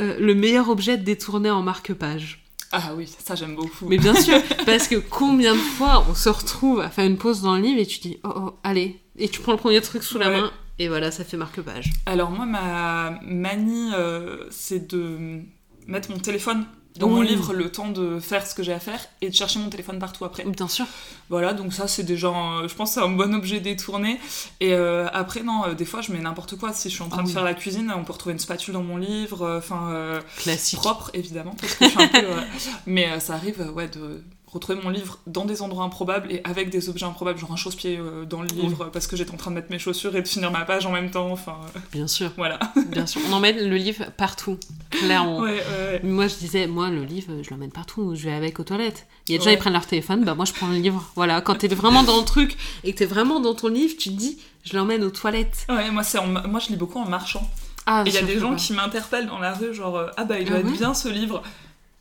Euh, 0.00 0.16
le 0.18 0.34
meilleur 0.34 0.68
objet 0.70 0.96
détourné 0.98 1.50
en 1.50 1.62
marque-page. 1.62 2.40
Ah 2.72 2.92
oui, 2.96 3.08
ça 3.24 3.34
j'aime 3.34 3.54
beaucoup. 3.54 3.86
Mais 3.88 3.96
bien 3.98 4.14
sûr, 4.14 4.40
parce 4.66 4.88
que 4.88 4.96
combien 4.96 5.54
de 5.54 5.58
fois 5.60 6.04
on 6.10 6.14
se 6.14 6.28
retrouve 6.28 6.80
à 6.80 6.90
faire 6.90 7.06
une 7.06 7.16
pause 7.16 7.42
dans 7.42 7.56
le 7.56 7.62
livre 7.62 7.80
et 7.80 7.86
tu 7.86 7.98
dis, 8.00 8.18
oh, 8.24 8.32
oh, 8.36 8.58
allez, 8.62 9.00
et 9.16 9.28
tu 9.28 9.40
prends 9.40 9.52
le 9.52 9.58
premier 9.58 9.80
truc 9.80 10.02
sous 10.02 10.18
la 10.18 10.28
Ouais. 10.28 10.40
main, 10.42 10.52
et 10.78 10.88
voilà, 10.88 11.10
ça 11.10 11.24
fait 11.24 11.36
marque-page. 11.38 11.90
Alors 12.06 12.30
moi, 12.30 12.44
ma 12.46 13.18
manie, 13.22 13.90
euh, 13.94 14.44
c'est 14.50 14.86
de 14.92 15.40
mettre 15.86 16.10
mon 16.10 16.18
téléphone 16.18 16.66
dans 16.96 17.08
mon 17.08 17.20
livre 17.20 17.52
le 17.54 17.70
temps 17.70 17.90
de 17.90 18.18
faire 18.18 18.44
ce 18.46 18.54
que 18.54 18.62
j'ai 18.62 18.72
à 18.72 18.80
faire 18.80 18.98
et 19.20 19.28
de 19.30 19.34
chercher 19.34 19.58
mon 19.60 19.68
téléphone 19.70 19.98
partout 19.98 20.24
après. 20.24 20.44
Bien 20.44 20.66
sûr. 20.68 20.84
Voilà, 21.28 21.52
donc 21.54 21.72
ça 21.72 21.86
c'est 21.86 22.02
déjà, 22.02 22.32
je 22.66 22.74
pense 22.74 22.92
c'est 22.92 23.00
un 23.00 23.08
bon 23.10 23.34
objet 23.34 23.60
détourné. 23.60 24.18
Et 24.60 24.72
euh, 24.72 25.06
après, 25.12 25.42
non, 25.42 25.64
euh, 25.66 25.74
des 25.74 25.84
fois 25.84 26.00
je 26.00 26.10
mets 26.12 26.18
n'importe 26.18 26.56
quoi. 26.56 26.72
Si 26.72 26.88
je 26.90 26.94
suis 26.94 27.02
en 27.04 27.08
train 27.08 27.18
Ah 27.20 27.22
de 27.22 27.28
oui. 27.28 27.34
faire 27.34 27.44
la 27.44 27.54
cuisine, 27.54 27.92
on 27.96 28.02
peut 28.04 28.12
retrouver 28.12 28.32
une 28.32 28.38
spatule 28.40 28.74
dans 28.74 28.82
mon 28.82 28.96
livre, 28.96 29.42
euh, 29.42 29.58
enfin 29.58 30.20
Classique. 30.38 30.78
propre 30.80 31.10
évidemment, 31.14 31.54
parce 31.60 31.74
que 31.74 31.84
je 31.84 31.90
suis 31.90 32.02
un 32.02 32.08
peu... 32.08 32.26
mais 32.86 33.20
ça 33.20 33.34
arrive, 33.34 33.70
ouais, 33.74 33.88
de 33.88 34.22
retrouver 34.50 34.80
mon 34.82 34.90
livre 34.90 35.18
dans 35.26 35.44
des 35.44 35.62
endroits 35.62 35.84
improbables 35.84 36.32
et 36.32 36.40
avec 36.44 36.70
des 36.70 36.88
objets 36.88 37.04
improbables, 37.06 37.38
genre 37.38 37.52
un 37.52 37.56
chausse-pied 37.56 37.98
euh, 37.98 38.24
dans 38.24 38.40
le 38.42 38.48
livre 38.48 38.86
parce 38.92 39.06
que 39.06 39.16
j'étais 39.16 39.30
en 39.32 39.36
train 39.36 39.50
de 39.50 39.56
mettre 39.56 39.70
mes 39.70 39.78
chaussures 39.78 40.14
et 40.16 40.22
de 40.22 40.26
finir 40.28 40.50
ma 40.50 40.62
page 40.64 40.86
en 40.86 40.92
même 40.92 41.10
temps, 41.10 41.30
enfin 41.30 41.56
euh, 41.76 41.78
Bien 41.92 42.06
sûr, 42.06 42.30
voilà. 42.36 42.58
bien 42.88 43.06
sûr. 43.06 43.20
On 43.28 43.32
emmène 43.34 43.56
le 43.68 43.76
livre 43.76 44.06
partout, 44.16 44.58
ouais, 45.02 45.08
ouais. 45.08 46.00
Moi, 46.02 46.26
je 46.28 46.36
disais, 46.36 46.66
moi, 46.66 46.90
le 46.90 47.04
livre, 47.04 47.32
je 47.42 47.50
l'emmène 47.50 47.70
partout, 47.70 48.14
je 48.14 48.24
vais 48.24 48.32
avec 48.34 48.58
aux 48.60 48.64
toilettes. 48.64 49.06
Il 49.28 49.32
y 49.32 49.34
a 49.34 49.38
des 49.38 49.44
gens, 49.44 49.50
Ouais. 49.50 49.54
ils 49.56 49.58
prennent 49.58 49.72
leur 49.74 49.86
téléphone, 49.86 50.24
bah 50.24 50.34
moi, 50.34 50.44
je 50.44 50.52
prends 50.54 50.68
le 50.68 50.76
livre. 50.78 51.10
Voilà, 51.14 51.40
quand 51.40 51.54
t'es 51.56 51.68
vraiment 51.68 52.02
dans 52.02 52.16
le 52.18 52.24
truc 52.24 52.56
et 52.84 52.92
que 52.92 52.98
t'es 52.98 53.06
vraiment 53.06 53.40
dans 53.40 53.54
ton 53.54 53.68
livre, 53.68 53.94
tu 53.98 54.08
te 54.10 54.14
dis, 54.16 54.38
je 54.64 54.76
l'emmène 54.76 55.04
aux 55.04 55.10
toilettes. 55.10 55.66
Ouais, 55.68 55.90
moi, 55.90 56.02
c'est 56.02 56.18
en 56.18 56.26
moi 56.26 56.58
je 56.60 56.68
lis 56.68 56.76
beaucoup 56.76 56.98
en 56.98 57.08
marchant. 57.08 57.48
Ah, 57.86 58.02
Et 58.06 58.08
il 58.10 58.14
y 58.14 58.18
a 58.18 58.22
des 58.22 58.38
gens 58.38 58.50
pas. 58.50 58.56
qui 58.56 58.72
m'interpellent 58.74 59.26
dans 59.26 59.38
la 59.38 59.54
rue, 59.54 59.72
genre, 59.74 59.96
euh, 59.96 60.06
ah 60.16 60.24
bah 60.24 60.38
il 60.38 60.46
Ah 60.48 60.50
doit 60.50 60.58
être 60.60 60.72
bien 60.72 60.92
ce 60.94 61.08
livre. 61.08 61.42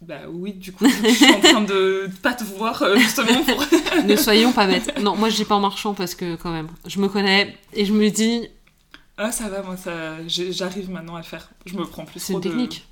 Bah 0.01 0.21
oui, 0.29 0.53
du 0.53 0.71
coup, 0.73 0.85
je 0.87 1.09
suis 1.09 1.25
en 1.31 1.39
train 1.41 1.61
de 1.61 2.07
pas 2.21 2.33
te 2.33 2.43
voir 2.43 2.81
euh, 2.83 2.97
justement 2.97 3.43
pour. 3.43 3.65
Ne 4.05 4.15
soyons 4.15 4.51
pas 4.53 4.67
bêtes. 4.67 4.99
Non, 4.99 5.15
moi, 5.15 5.29
je 5.29 5.43
pas 5.43 5.55
en 5.55 5.59
marchant 5.59 5.93
parce 5.95 6.13
que, 6.13 6.35
quand 6.35 6.51
même, 6.51 6.67
je 6.85 6.99
me 6.99 7.07
connais 7.07 7.57
et 7.73 7.83
je 7.83 7.93
me 7.93 8.09
dis, 8.09 8.47
Ah, 9.17 9.31
ça 9.31 9.49
va, 9.49 9.63
moi, 9.63 9.75
ça... 9.75 10.17
j'arrive 10.27 10.91
maintenant 10.91 11.15
à 11.15 11.19
le 11.19 11.25
faire. 11.25 11.49
Je 11.65 11.75
me 11.75 11.83
prends 11.85 12.05
plus 12.05 12.19
c'est 12.19 12.33
une 12.33 12.39
de- 12.41 12.47
technique. 12.49 12.85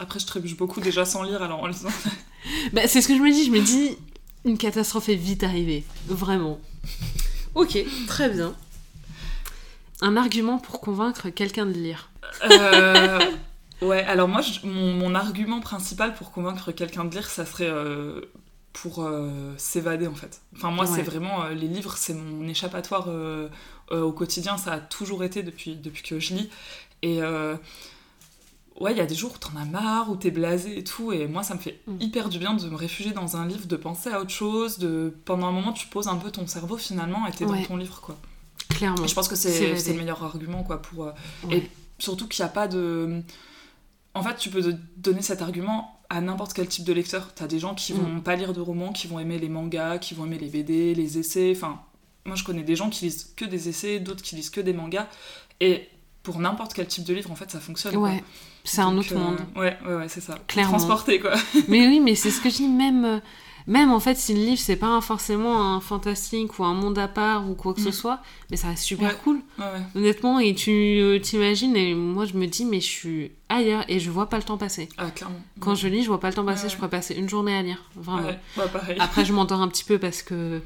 Après, 0.00 0.18
je 0.18 0.26
trébuche 0.26 0.56
beaucoup 0.56 0.80
déjà 0.80 1.04
sans 1.04 1.22
lire, 1.22 1.40
alors 1.42 1.62
en 1.62 1.66
lisant. 1.68 1.88
Bah, 2.72 2.82
c'est 2.86 3.00
ce 3.02 3.06
que 3.08 3.14
je 3.16 3.20
me 3.22 3.30
dis. 3.30 3.44
Je 3.46 3.50
me 3.50 3.60
dis, 3.60 3.96
une 4.44 4.58
catastrophe 4.58 5.08
est 5.10 5.14
vite 5.14 5.44
arrivée. 5.44 5.84
Vraiment. 6.08 6.58
Ok, 7.54 7.78
très 8.08 8.28
bien. 8.30 8.54
Un 10.00 10.16
argument 10.16 10.58
pour 10.58 10.80
convaincre 10.80 11.28
quelqu'un 11.28 11.66
de 11.66 11.72
lire. 11.74 12.10
Euh, 12.50 13.18
Ouais, 13.82 14.02
alors 14.04 14.28
moi, 14.28 14.40
je- 14.42 14.66
mon, 14.66 14.92
mon 14.94 15.14
argument 15.14 15.60
principal 15.60 16.14
pour 16.14 16.32
convaincre 16.32 16.72
quelqu'un 16.72 17.04
de 17.04 17.12
lire, 17.14 17.28
ça 17.28 17.46
serait 17.46 17.68
euh, 17.70 18.20
pour 18.72 19.02
euh, 19.02 19.54
s'évader 19.56 20.06
en 20.06 20.14
fait. 20.14 20.42
Enfin, 20.56 20.70
moi, 20.70 20.84
Ouais. 20.88 20.96
c'est 20.96 21.02
vraiment. 21.02 21.44
euh, 21.44 21.50
les 21.54 21.66
livres, 21.68 21.94
c'est 21.96 22.14
mon 22.14 22.46
échappatoire 22.48 23.08
au 23.90 24.12
quotidien, 24.12 24.56
ça 24.56 24.74
a 24.74 24.78
toujours 24.80 25.24
été 25.24 25.42
depuis, 25.42 25.76
depuis 25.76 26.02
que 26.02 26.18
je 26.20 26.34
lis. 26.34 26.50
Et. 27.02 27.20
Ouais, 28.78 28.92
il 28.92 28.96
y 28.96 29.00
a 29.02 29.06
des 29.06 29.14
jours 29.14 29.32
où 29.34 29.38
t'en 29.38 29.54
as 29.60 29.66
marre, 29.66 30.10
où 30.10 30.16
t'es 30.16 30.30
blasé 30.30 30.78
et 30.78 30.84
tout, 30.84 31.12
et 31.12 31.26
moi 31.26 31.42
ça 31.42 31.52
me 31.54 31.58
fait 31.58 31.80
Mm. 31.86 31.96
hyper 32.00 32.28
du 32.30 32.38
bien 32.38 32.54
de 32.54 32.66
me 32.66 32.76
réfugier 32.76 33.12
dans 33.12 33.36
un 33.36 33.46
livre, 33.46 33.66
de 33.66 33.76
penser 33.76 34.08
à 34.10 34.20
autre 34.20 34.30
chose, 34.30 34.78
de 34.78 35.12
pendant 35.26 35.48
un 35.48 35.52
moment 35.52 35.72
tu 35.74 35.86
poses 35.88 36.08
un 36.08 36.16
peu 36.16 36.30
ton 36.30 36.46
cerveau 36.46 36.78
finalement 36.78 37.26
et 37.26 37.30
t'es 37.32 37.44
Ouais. 37.44 37.60
dans 37.60 37.66
ton 37.66 37.76
livre 37.76 38.00
quoi. 38.00 38.16
Clairement. 38.70 39.04
Et 39.04 39.08
je 39.08 39.14
pense 39.14 39.28
que 39.28 39.34
C'est 39.36 39.74
le 39.92 39.98
meilleur 39.98 40.24
argument 40.24 40.62
quoi 40.62 40.80
pour 40.80 41.12
Ouais. 41.44 41.58
et 41.58 41.70
surtout 41.98 42.26
qu'il 42.26 42.42
n'y 42.42 42.48
a 42.48 42.52
pas 42.52 42.68
de. 42.68 43.20
En 44.14 44.22
fait, 44.22 44.36
tu 44.36 44.50
peux 44.50 44.74
donner 44.96 45.22
cet 45.22 45.40
argument 45.42 46.00
à 46.08 46.20
n'importe 46.20 46.52
quel 46.52 46.66
type 46.66 46.84
de 46.84 46.92
lecteur. 46.92 47.32
T'as 47.34 47.46
des 47.46 47.58
gens 47.60 47.74
qui 47.74 47.92
Mm. 47.94 47.96
vont 47.96 48.20
pas 48.20 48.34
lire 48.36 48.52
de 48.52 48.60
romans, 48.60 48.92
qui 48.92 49.06
vont 49.06 49.18
aimer 49.20 49.38
les 49.38 49.48
mangas, 49.48 49.98
qui 49.98 50.14
vont 50.14 50.26
aimer 50.26 50.38
les 50.38 50.48
BD, 50.48 50.94
les 50.94 51.18
essais. 51.18 51.52
Enfin, 51.54 51.80
moi 52.24 52.34
je 52.36 52.42
connais 52.44 52.62
des 52.64 52.74
gens 52.76 52.90
qui 52.90 53.04
lisent 53.04 53.32
que 53.36 53.44
des 53.44 53.68
essais, 53.68 54.00
d'autres 54.00 54.22
qui 54.22 54.34
lisent 54.36 54.50
que 54.50 54.60
des 54.60 54.72
mangas. 54.72 55.06
Et 55.60 55.88
pour 56.22 56.38
n'importe 56.40 56.74
quel 56.74 56.86
type 56.86 57.04
de 57.04 57.14
livre, 57.14 57.30
en 57.30 57.36
fait, 57.36 57.50
ça 57.50 57.60
fonctionne. 57.60 57.96
Ouais, 57.96 58.22
c'est 58.64 58.80
un 58.82 58.96
autre 58.98 59.14
euh, 59.14 59.18
monde. 59.18 59.38
Ouais, 59.56 59.78
ouais, 59.86 59.94
ouais, 59.94 60.08
c'est 60.08 60.20
ça. 60.20 60.38
Clairement. 60.48 60.72
Transporter 60.78 61.20
quoi. 61.20 61.34
Mais 61.68 61.86
oui, 61.86 62.00
mais 62.00 62.14
c'est 62.16 62.30
ce 62.30 62.40
que 62.40 62.50
je 62.50 62.56
dis, 62.56 62.68
même, 62.68 63.04
euh, 63.04 63.20
même 63.66 63.90
en 63.92 64.00
fait, 64.00 64.16
si 64.16 64.34
le 64.34 64.40
livre, 64.40 64.60
c'est 64.60 64.76
pas 64.76 65.00
forcément 65.00 65.74
un 65.74 65.80
fantastique 65.80 66.58
ou 66.58 66.64
un 66.64 66.74
monde 66.74 66.98
à 66.98 67.08
part 67.08 67.48
ou 67.48 67.54
quoi 67.54 67.74
que 67.74 67.80
ce 67.80 67.88
Mm. 67.88 67.92
soit, 67.92 68.18
mais 68.50 68.56
ça 68.56 68.68
reste 68.68 68.82
super 68.84 69.08
Ouais. 69.10 69.16
cool, 69.24 69.40
Ouais, 69.58 69.64
ouais. 69.64 70.00
honnêtement. 70.00 70.38
Et 70.38 70.54
tu 70.54 70.70
euh, 70.70 71.18
t'imagines, 71.18 71.76
et 71.76 71.94
moi 71.94 72.24
je 72.24 72.34
me 72.34 72.46
dis, 72.46 72.64
mais 72.64 72.80
je 72.80 72.86
suis 72.86 73.30
ailleurs 73.48 73.84
et 73.88 74.00
je 74.00 74.10
vois 74.10 74.28
pas 74.28 74.36
le 74.36 74.42
temps 74.42 74.56
passer. 74.58 74.88
Ah, 74.98 75.10
clairement. 75.10 75.40
Quand 75.60 75.74
je 75.74 75.88
lis, 75.88 76.02
je 76.02 76.08
vois 76.08 76.20
pas 76.20 76.28
le 76.28 76.34
temps 76.34 76.44
passer, 76.44 76.68
je 76.68 76.76
pourrais 76.76 76.88
passer 76.90 77.14
une 77.14 77.28
journée 77.28 77.54
à 77.56 77.62
lire, 77.62 77.82
vraiment. 77.96 78.30
Après, 78.98 79.24
je 79.24 79.32
m'endors 79.32 79.60
un 79.60 79.68
petit 79.68 79.84
peu 79.84 79.98
parce 79.98 80.22
que, 80.22 80.60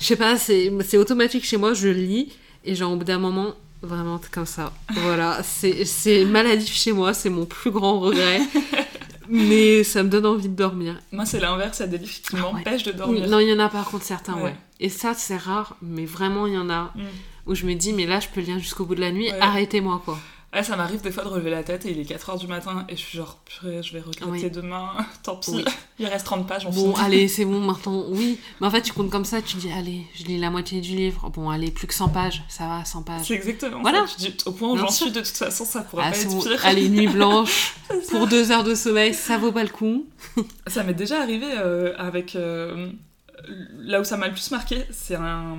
je 0.00 0.04
sais 0.04 0.16
pas, 0.16 0.36
c'est 0.36 0.70
automatique 0.98 1.44
chez 1.44 1.56
moi, 1.56 1.74
je 1.74 1.88
lis 1.88 2.32
et 2.64 2.74
genre 2.74 2.92
au 2.92 2.96
bout 2.96 3.04
d'un 3.04 3.18
moment, 3.18 3.52
vraiment 3.82 4.18
comme 4.32 4.46
ça. 4.46 4.72
Voilà, 4.96 5.42
c'est 5.42 5.84
c'est 5.84 6.24
maladif 6.24 6.72
chez 6.74 6.92
moi, 6.92 7.12
c'est 7.14 7.28
mon 7.30 7.44
plus 7.46 7.70
grand 7.70 8.00
regret. 8.00 8.40
Mais 9.28 9.84
ça 9.84 10.02
me 10.02 10.08
donne 10.08 10.26
envie 10.26 10.48
de 10.48 10.54
dormir. 10.56 10.98
Moi, 11.12 11.24
c'est 11.26 11.40
l'inverse, 11.40 11.78
il 11.78 11.82
y 11.82 11.84
a 11.84 11.88
des 11.88 11.98
livres 11.98 12.12
qui 12.12 12.36
Ah 12.36 12.40
m'empêchent 12.40 12.82
de 12.84 12.92
dormir. 12.92 13.28
non, 13.28 13.38
il 13.40 13.48
y 13.48 13.52
en 13.52 13.58
a 13.58 13.68
par 13.68 13.84
contre 13.90 14.04
certains, 14.04 14.34
ouais. 14.36 14.42
Ouais. 14.42 14.56
Et 14.80 14.88
ça, 14.88 15.14
c'est 15.14 15.36
rare, 15.36 15.76
mais 15.82 16.04
vraiment, 16.04 16.46
il 16.46 16.54
y 16.54 16.58
en 16.58 16.68
a 16.70 16.92
Mm. 16.94 17.02
où 17.46 17.54
je 17.54 17.64
me 17.66 17.74
dis, 17.74 17.92
mais 17.92 18.06
là, 18.06 18.20
je 18.20 18.28
peux 18.28 18.40
lire 18.40 18.58
jusqu'au 18.58 18.84
bout 18.84 18.94
de 18.94 19.00
la 19.00 19.12
nuit, 19.12 19.30
Ouais. 19.30 19.38
arrêtez-moi, 19.40 20.02
quoi. 20.04 20.18
Ouais, 20.54 20.62
ça 20.62 20.76
m'arrive 20.76 21.00
des 21.02 21.10
fois 21.10 21.24
de 21.24 21.28
relever 21.28 21.50
la 21.50 21.64
tête 21.64 21.84
et 21.84 21.90
il 21.90 21.98
est 21.98 22.04
4h 22.08 22.38
du 22.38 22.46
matin 22.46 22.84
et 22.88 22.94
je 22.94 23.00
suis 23.00 23.18
genre, 23.18 23.40
purée, 23.44 23.82
je 23.82 23.92
vais 23.92 24.00
regretter 24.00 24.30
Oui. 24.46 24.50
demain, 24.50 24.90
tant 25.24 25.36
pis. 25.36 25.50
Oui. 25.50 25.64
Il 25.98 26.06
reste 26.06 26.26
30 26.26 26.46
pages, 26.46 26.64
on 26.66 26.70
Bon, 26.70 26.94
finit. 26.94 27.06
allez, 27.06 27.28
c'est 27.28 27.44
bon, 27.46 27.58
maintenant, 27.60 28.04
oui. 28.08 28.38
Mais 28.60 28.66
en 28.66 28.70
fait, 28.70 28.82
tu 28.82 28.92
comptes 28.92 29.10
comme 29.10 29.24
ça, 29.24 29.42
tu 29.42 29.56
dis, 29.56 29.70
allez, 29.72 30.02
je 30.14 30.24
lis 30.24 30.38
la 30.38 30.50
moitié 30.50 30.80
du 30.80 30.94
livre. 30.94 31.28
Bon, 31.30 31.50
allez, 31.50 31.70
plus 31.72 31.86
que 31.88 31.94
100 31.94 32.08
pages, 32.10 32.42
ça 32.48 32.66
va, 32.68 32.84
100 32.84 33.02
pages. 33.02 33.26
C'est 33.26 33.34
exactement 33.34 33.80
Voilà. 33.82 34.06
ça. 34.06 34.14
Tu 34.16 34.30
dis, 34.30 34.36
au 34.46 34.52
point 34.52 34.70
où 34.70 34.76
j'en 34.76 34.88
suis, 34.88 35.10
de 35.10 35.20
toute 35.20 35.26
façon, 35.36 35.64
ça 35.64 35.82
pourrait 35.82 36.04
Ah, 36.06 36.10
pas 36.12 36.18
être 36.20 36.28
bon. 36.28 36.40
pire. 36.40 36.60
Allez, 36.64 36.88
nuit 36.88 37.08
blanche, 37.12 37.74
pour 38.10 38.26
deux 38.28 38.52
heures 38.52 38.64
de 38.64 38.74
sommeil, 38.76 39.12
ça 39.12 39.38
vaut 39.38 39.50
pas 39.52 39.64
le 39.64 39.70
coup. 39.70 40.06
Ça 40.68 40.84
m'est 40.84 40.94
déjà 40.94 41.20
arrivé 41.20 41.46
euh, 41.58 41.94
avec. 41.98 42.36
euh, 42.36 42.90
là 43.78 44.00
où 44.00 44.04
ça 44.04 44.16
m'a 44.16 44.28
le 44.28 44.32
plus 44.34 44.50
marqué, 44.52 44.84
c'est 44.90 45.16
un. 45.16 45.56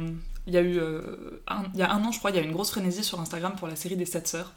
Il 0.48 0.54
y 0.54 0.58
a 0.58 0.62
eu. 0.62 0.78
euh, 0.80 1.42
un, 1.48 1.64
il 1.74 1.80
y 1.80 1.84
a 1.84 1.92
un 1.92 2.04
an, 2.04 2.12
je 2.12 2.20
crois, 2.20 2.30
il 2.32 2.36
y 2.38 2.40
a 2.40 2.42
eu 2.42 2.46
une 2.46 2.52
grosse 2.54 2.70
frénésie 2.72 3.04
sur 3.04 3.20
Instagram 3.20 3.54
pour 3.58 3.68
la 3.68 3.76
série 3.76 3.96
des 3.96 4.06
7 4.06 4.28
sœurs. 4.28 4.54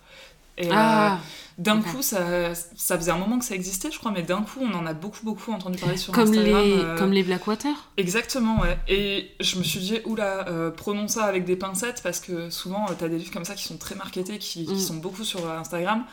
Et 0.59 0.67
euh, 0.69 0.73
Ah, 0.75 1.19
d'un 1.57 1.81
coup, 1.83 2.03
ça, 2.03 2.55
ça 2.55 2.97
faisait 2.97 3.11
un 3.11 3.17
moment 3.19 3.39
que 3.39 3.45
ça 3.45 3.55
existait, 3.55 3.91
je 3.91 3.99
crois, 3.99 4.13
mais 4.13 4.23
d'un 4.23 4.43
coup, 4.43 4.61
on 4.61 4.73
en 4.75 4.87
a 4.87 4.93
beaucoup, 4.93 5.25
beaucoup 5.25 5.51
entendu 5.53 5.79
parler 5.79 5.97
sur 5.97 6.13
comme 6.13 6.29
Instagram. 6.29 6.63
les, 6.65 6.73
euh, 6.79 6.97
comme 6.99 7.13
les 7.13 7.23
Blackwater. 7.25 7.73
Exactement, 7.97 8.61
ouais. 8.61 8.79
Et 8.89 9.31
je 9.41 9.57
me 9.59 9.65
suis 9.65 9.81
dit, 9.81 9.99
oula, 10.05 10.47
euh, 10.49 10.71
prenons 10.71 11.09
ça 11.09 11.25
avec 11.25 11.45
des 11.45 11.57
pincettes 11.57 12.01
parce 12.03 12.21
que 12.21 12.51
souvent, 12.51 12.87
euh, 12.91 12.95
t'as 12.99 13.09
des 13.09 13.19
livres 13.19 13.33
comme 13.33 13.45
ça 13.45 13.55
qui 13.55 13.65
sont 13.65 13.77
très 13.77 13.95
marketés, 13.97 14.39
qui, 14.39 14.67
qui 14.67 14.75
Mm. 14.75 14.79
sont 14.79 14.97
beaucoup 14.97 15.25
sur 15.25 15.51
Instagram. 15.51 16.05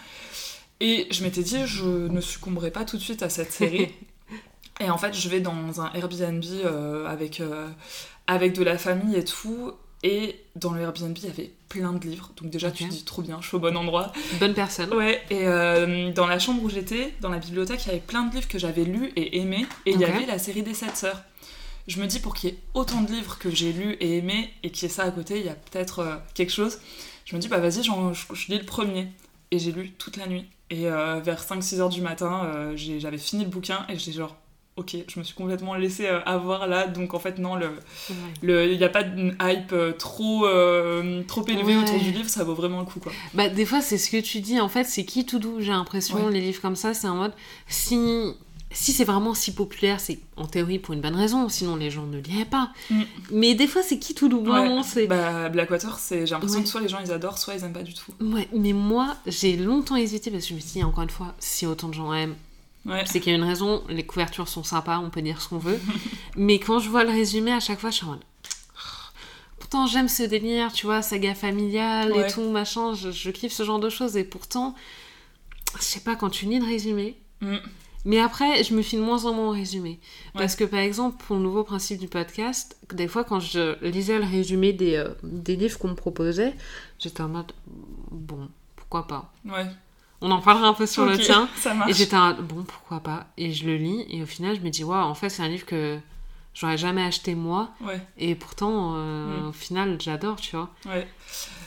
Et 0.80 1.08
je 1.12 1.24
m'étais 1.24 1.44
dit, 1.44 1.66
je 1.66 1.86
ne 1.86 2.22
succomberai 2.22 2.72
pas 2.72 2.84
tout 2.86 2.98
de 2.98 3.02
suite 3.02 3.22
à 3.24 3.30
cette 3.30 3.52
série. 3.52 3.92
et 4.80 4.90
en 4.90 4.98
fait, 4.98 5.14
je 5.14 5.30
vais 5.30 5.42
dans 5.42 5.80
un 5.82 5.92
Airbnb 5.94 6.44
euh, 6.66 7.06
avec, 7.08 7.42
avec 8.28 8.54
de 8.54 8.64
la 8.64 8.78
famille 8.78 9.16
et 9.16 9.24
tout. 9.24 9.72
Et 10.06 10.36
dans 10.56 10.72
le 10.72 10.82
Airbnb, 10.82 11.18
il 11.18 11.26
y 11.26 11.30
avait 11.30 11.52
plein 11.68 11.92
de 11.92 12.08
livres. 12.08 12.32
Donc 12.38 12.52
déjà, 12.52 12.70
tu 12.70 12.84
te 12.84 12.90
dis, 12.90 13.04
trop 13.04 13.24
bien, 13.24 13.40
je 13.42 13.48
suis 13.48 13.58
au 13.58 13.60
bon 13.60 13.76
endroit. 13.76 14.14
Bonne 14.40 14.54
personne. 14.54 14.94
Ouais, 14.94 15.20
et 15.32 15.48
euh, 15.48 16.12
dans 16.12 16.28
la 16.28 16.38
chambre 16.38 16.62
où 16.62 16.70
j'étais, 16.70 17.16
dans 17.22 17.30
la 17.30 17.40
bibliothèque, 17.40 17.82
il 17.86 17.88
y 17.88 17.90
avait 17.90 18.02
plein 18.02 18.24
de 18.26 18.36
livres 18.36 18.48
que 18.48 18.60
j'avais 18.60 18.84
lus 18.84 19.12
et 19.16 19.40
aimés, 19.40 19.66
et 19.88 19.94
il 19.94 20.00
y 20.00 20.06
avait 20.06 20.28
la 20.28 20.38
série 20.38 20.62
des 20.62 20.76
sept 20.76 20.96
sœurs. 20.96 21.24
Je 21.88 22.00
me 22.00 22.06
dis, 22.06 22.20
pour 22.20 22.36
qu'il 22.36 22.52
y 22.52 22.54
ait 22.54 22.60
autant 22.76 23.02
de 23.02 23.12
livres 23.12 23.40
que 23.40 23.50
j'ai 23.50 23.74
lus 23.74 23.94
et 23.94 24.20
aimés, 24.20 24.52
et 24.62 24.70
qu'il 24.70 24.84
y 24.84 24.86
ait 24.86 24.94
ça 24.94 25.06
à 25.06 25.12
côté, 25.12 25.40
il 25.40 25.46
y 25.48 25.50
a 25.50 25.56
peut-être 25.56 26.00
euh, 26.00 26.16
quelque 26.36 26.52
chose. 26.52 26.78
Je 27.26 27.36
me 27.36 27.42
dis, 27.42 27.48
bah 27.48 27.58
vas-y, 27.58 27.82
je, 27.82 27.92
je 28.36 28.48
lis 28.52 28.60
le 28.60 28.66
premier. 28.66 29.08
Et 29.50 29.58
j'ai 29.58 29.72
lu 29.72 29.92
toute 29.98 30.18
la 30.18 30.28
nuit. 30.28 30.46
Et 30.70 30.88
euh, 30.88 31.20
vers 31.20 31.44
5-6 31.44 31.80
heures 31.80 31.90
du 31.90 32.02
matin, 32.02 32.74
j'avais 32.76 33.18
fini 33.18 33.44
le 33.44 33.50
bouquin, 33.50 33.88
et 33.90 33.98
j'étais 33.98 34.12
genre, 34.12 34.36
ok, 34.78 34.98
je 35.08 35.20
me 35.20 35.24
suis 35.24 35.34
complètement 35.36 35.76
laissée 35.76 36.08
euh, 36.08 36.20
avoir 36.26 36.68
là, 36.68 36.88
donc 36.88 37.14
en 37.14 37.20
fait, 37.20 37.38
non, 37.40 37.56
le, 37.56 37.68
Ouais. 37.68 38.16
le- 38.42 38.72
il 38.72 38.78
n'y 38.78 38.84
a 38.84 38.90
pas 38.90 39.04
de 39.04 39.32
hype 39.42 39.72
euh, 39.72 39.94
trop, 39.94 40.46
euh, 40.46 41.24
trop 41.28 41.46
élevée 41.48 41.78
Ouais. 41.78 41.84
autour 41.84 41.98
du 42.00 42.12
livre, 42.12 42.28
ça 42.30 42.44
vaut 42.44 42.56
vraiment 42.56 42.80
le 42.82 42.86
coup, 42.86 43.00
quoi. 43.00 43.14
Bah, 43.34 43.48
des 43.48 43.66
fois, 43.66 43.80
c'est 43.82 43.98
ce 43.98 44.10
que 44.10 44.20
tu 44.20 44.42
dis. 44.42 44.60
En 44.60 44.68
fait, 44.68 44.84
c'est 44.84 45.06
qui 45.06 45.26
tout 45.26 45.40
doux. 45.40 45.56
J'ai 45.62 45.72
l'impression, 45.72 46.26
Ouais. 46.26 46.32
les 46.34 46.42
livres 46.42 46.62
comme 46.62 46.76
ça, 46.76 46.94
c'est 46.94 47.08
en 47.08 47.16
mode. 47.16 47.32
Si, 47.68 47.98
si 48.70 48.92
c'est 48.92 49.06
vraiment 49.06 49.34
si 49.34 49.54
populaire, 49.54 50.02
c'est 50.02 50.20
en 50.36 50.46
théorie 50.46 50.80
pour 50.80 50.94
une 50.94 51.00
bonne 51.00 51.16
raison. 51.16 51.48
Sinon, 51.48 51.78
les 51.78 51.90
gens 51.90 52.06
ne 52.06 52.20
liraient 52.20 52.44
pas. 52.44 52.72
Mm. 52.90 53.02
Mais 53.32 53.56
des 53.56 53.68
fois, 53.68 53.82
c'est 53.82 53.98
qui 53.98 54.14
tout 54.14 54.28
doux. 54.28 54.44
Vraiment, 54.44 54.78
Ouais. 54.80 54.84
c'est. 54.84 55.08
Bah, 55.08 55.48
Blackwater, 55.48 55.98
c'est, 56.00 56.26
j'ai 56.28 56.34
l'impression 56.34 56.58
Ouais. 56.58 56.64
que 56.64 56.70
soit 56.70 56.82
les 56.82 56.90
gens 56.90 57.00
ils 57.02 57.14
adorent, 57.14 57.38
soit 57.38 57.54
ils 57.56 57.64
aiment 57.64 57.72
pas 57.72 57.82
du 57.84 57.94
tout. 57.94 58.12
Ouais, 58.20 58.50
mais 58.54 58.74
moi, 58.74 59.16
j'ai 59.26 59.56
longtemps 59.56 59.96
hésité 59.96 60.30
parce 60.32 60.44
que 60.44 60.50
je 60.50 60.56
me 60.56 60.60
suis 60.60 60.72
dit, 60.80 60.84
encore 60.84 61.04
une 61.04 61.10
fois, 61.10 61.34
si 61.40 61.66
autant 61.66 61.88
de 61.88 61.94
gens 61.94 62.12
aiment, 62.14 62.36
Ouais. 62.86 63.04
c'est 63.06 63.20
qu'il 63.20 63.32
y 63.32 63.36
a 63.36 63.38
une 63.38 63.44
raison. 63.44 63.84
Les 63.90 64.06
couvertures 64.06 64.48
sont 64.48 64.64
sympas, 64.64 65.00
on 65.00 65.10
peut 65.10 65.22
dire 65.22 65.42
ce 65.42 65.50
qu'on 65.50 65.58
veut. 65.58 65.80
mais 66.38 66.60
quand 66.60 66.80
je 66.80 66.90
vois 66.90 67.04
le 67.04 67.10
résumé, 67.12 67.52
à 67.52 67.60
chaque 67.60 67.80
fois, 67.80 67.90
je 67.90 67.96
suis 67.98 68.06
en 68.06 68.10
mode. 68.12 68.24
Pourtant, 69.60 69.88
j'aime 69.88 70.08
ce 70.08 70.24
délire, 70.24 70.72
tu 70.72 70.86
vois, 70.86 71.02
saga 71.02 71.34
familiale 71.34 72.12
Ouais. 72.12 72.28
et 72.28 72.32
tout, 72.32 72.48
machin. 72.52 72.94
Je, 72.94 73.10
je 73.12 73.32
kiffe 73.32 73.54
ce 73.54 73.64
genre 73.64 73.80
de 73.80 73.90
choses. 73.90 74.16
Et 74.18 74.24
pourtant, 74.24 74.76
je 75.78 75.84
sais 75.84 76.02
pas, 76.02 76.16
quand 76.16 76.30
tu 76.30 76.46
lis 76.46 76.60
le 76.60 76.66
résumé. 76.66 77.18
Mm. 77.42 77.56
Mais 78.08 78.20
après, 78.20 78.64
je 78.64 78.76
me 78.76 78.84
fie 78.84 78.98
de 78.98 79.02
moins 79.02 79.26
en 79.26 79.34
moins 79.34 79.48
au 79.48 79.52
résumé. 79.52 79.90
Ouais. 80.36 80.42
Parce 80.42 80.56
que, 80.56 80.64
par 80.64 80.80
exemple, 80.80 81.24
pour 81.26 81.38
le 81.38 81.42
nouveau 81.42 81.64
principe 81.64 82.00
du 82.00 82.08
podcast, 82.08 82.78
des 82.94 83.08
fois, 83.08 83.24
quand 83.24 83.40
je 83.40 83.84
lisais 83.84 84.20
le 84.20 84.26
résumé 84.26 84.74
des, 84.74 84.96
euh, 84.98 85.10
des 85.24 85.56
livres 85.56 85.80
qu'on 85.80 85.88
me 85.88 85.96
proposait, 85.96 86.54
j'étais 87.00 87.22
en 87.22 87.30
mode, 87.30 87.52
bon, 88.12 88.48
pourquoi 88.76 89.08
pas 89.08 89.34
Ouais. 89.46 89.66
On 90.22 90.32
en 90.32 90.42
parlera 90.42 90.68
un 90.68 90.74
peu 90.74 90.86
sur 90.86 91.06
le 91.06 91.18
tien. 91.18 91.50
Ça 91.58 91.72
Et 91.72 91.76
marche. 91.76 91.94
j'étais 91.94 92.16
un 92.16 92.34
bon, 92.34 92.64
pourquoi 92.64 93.00
pas 93.02 93.28
Et 93.38 93.52
je 93.52 93.66
le 93.66 93.76
lis, 93.78 94.06
et 94.10 94.24
au 94.24 94.26
final, 94.26 94.56
je 94.56 94.62
me 94.62 94.70
dis, 94.70 94.84
waouh, 94.84 95.04
en 95.04 95.14
fait, 95.16 95.30
c'est 95.30 95.44
un 95.44 95.48
livre 95.48 95.66
que 95.66 95.98
j'aurais 96.54 96.78
jamais 96.78 97.04
acheté 97.04 97.36
moi, 97.36 97.70
Ouais, 97.82 98.00
et 98.18 98.34
pourtant, 98.36 98.94
euh, 98.96 99.42
Mm. 99.42 99.48
au 99.50 99.52
final, 99.52 99.98
j'adore, 100.02 100.38
tu 100.38 100.56
vois. 100.56 100.70
ouais. 100.86 101.08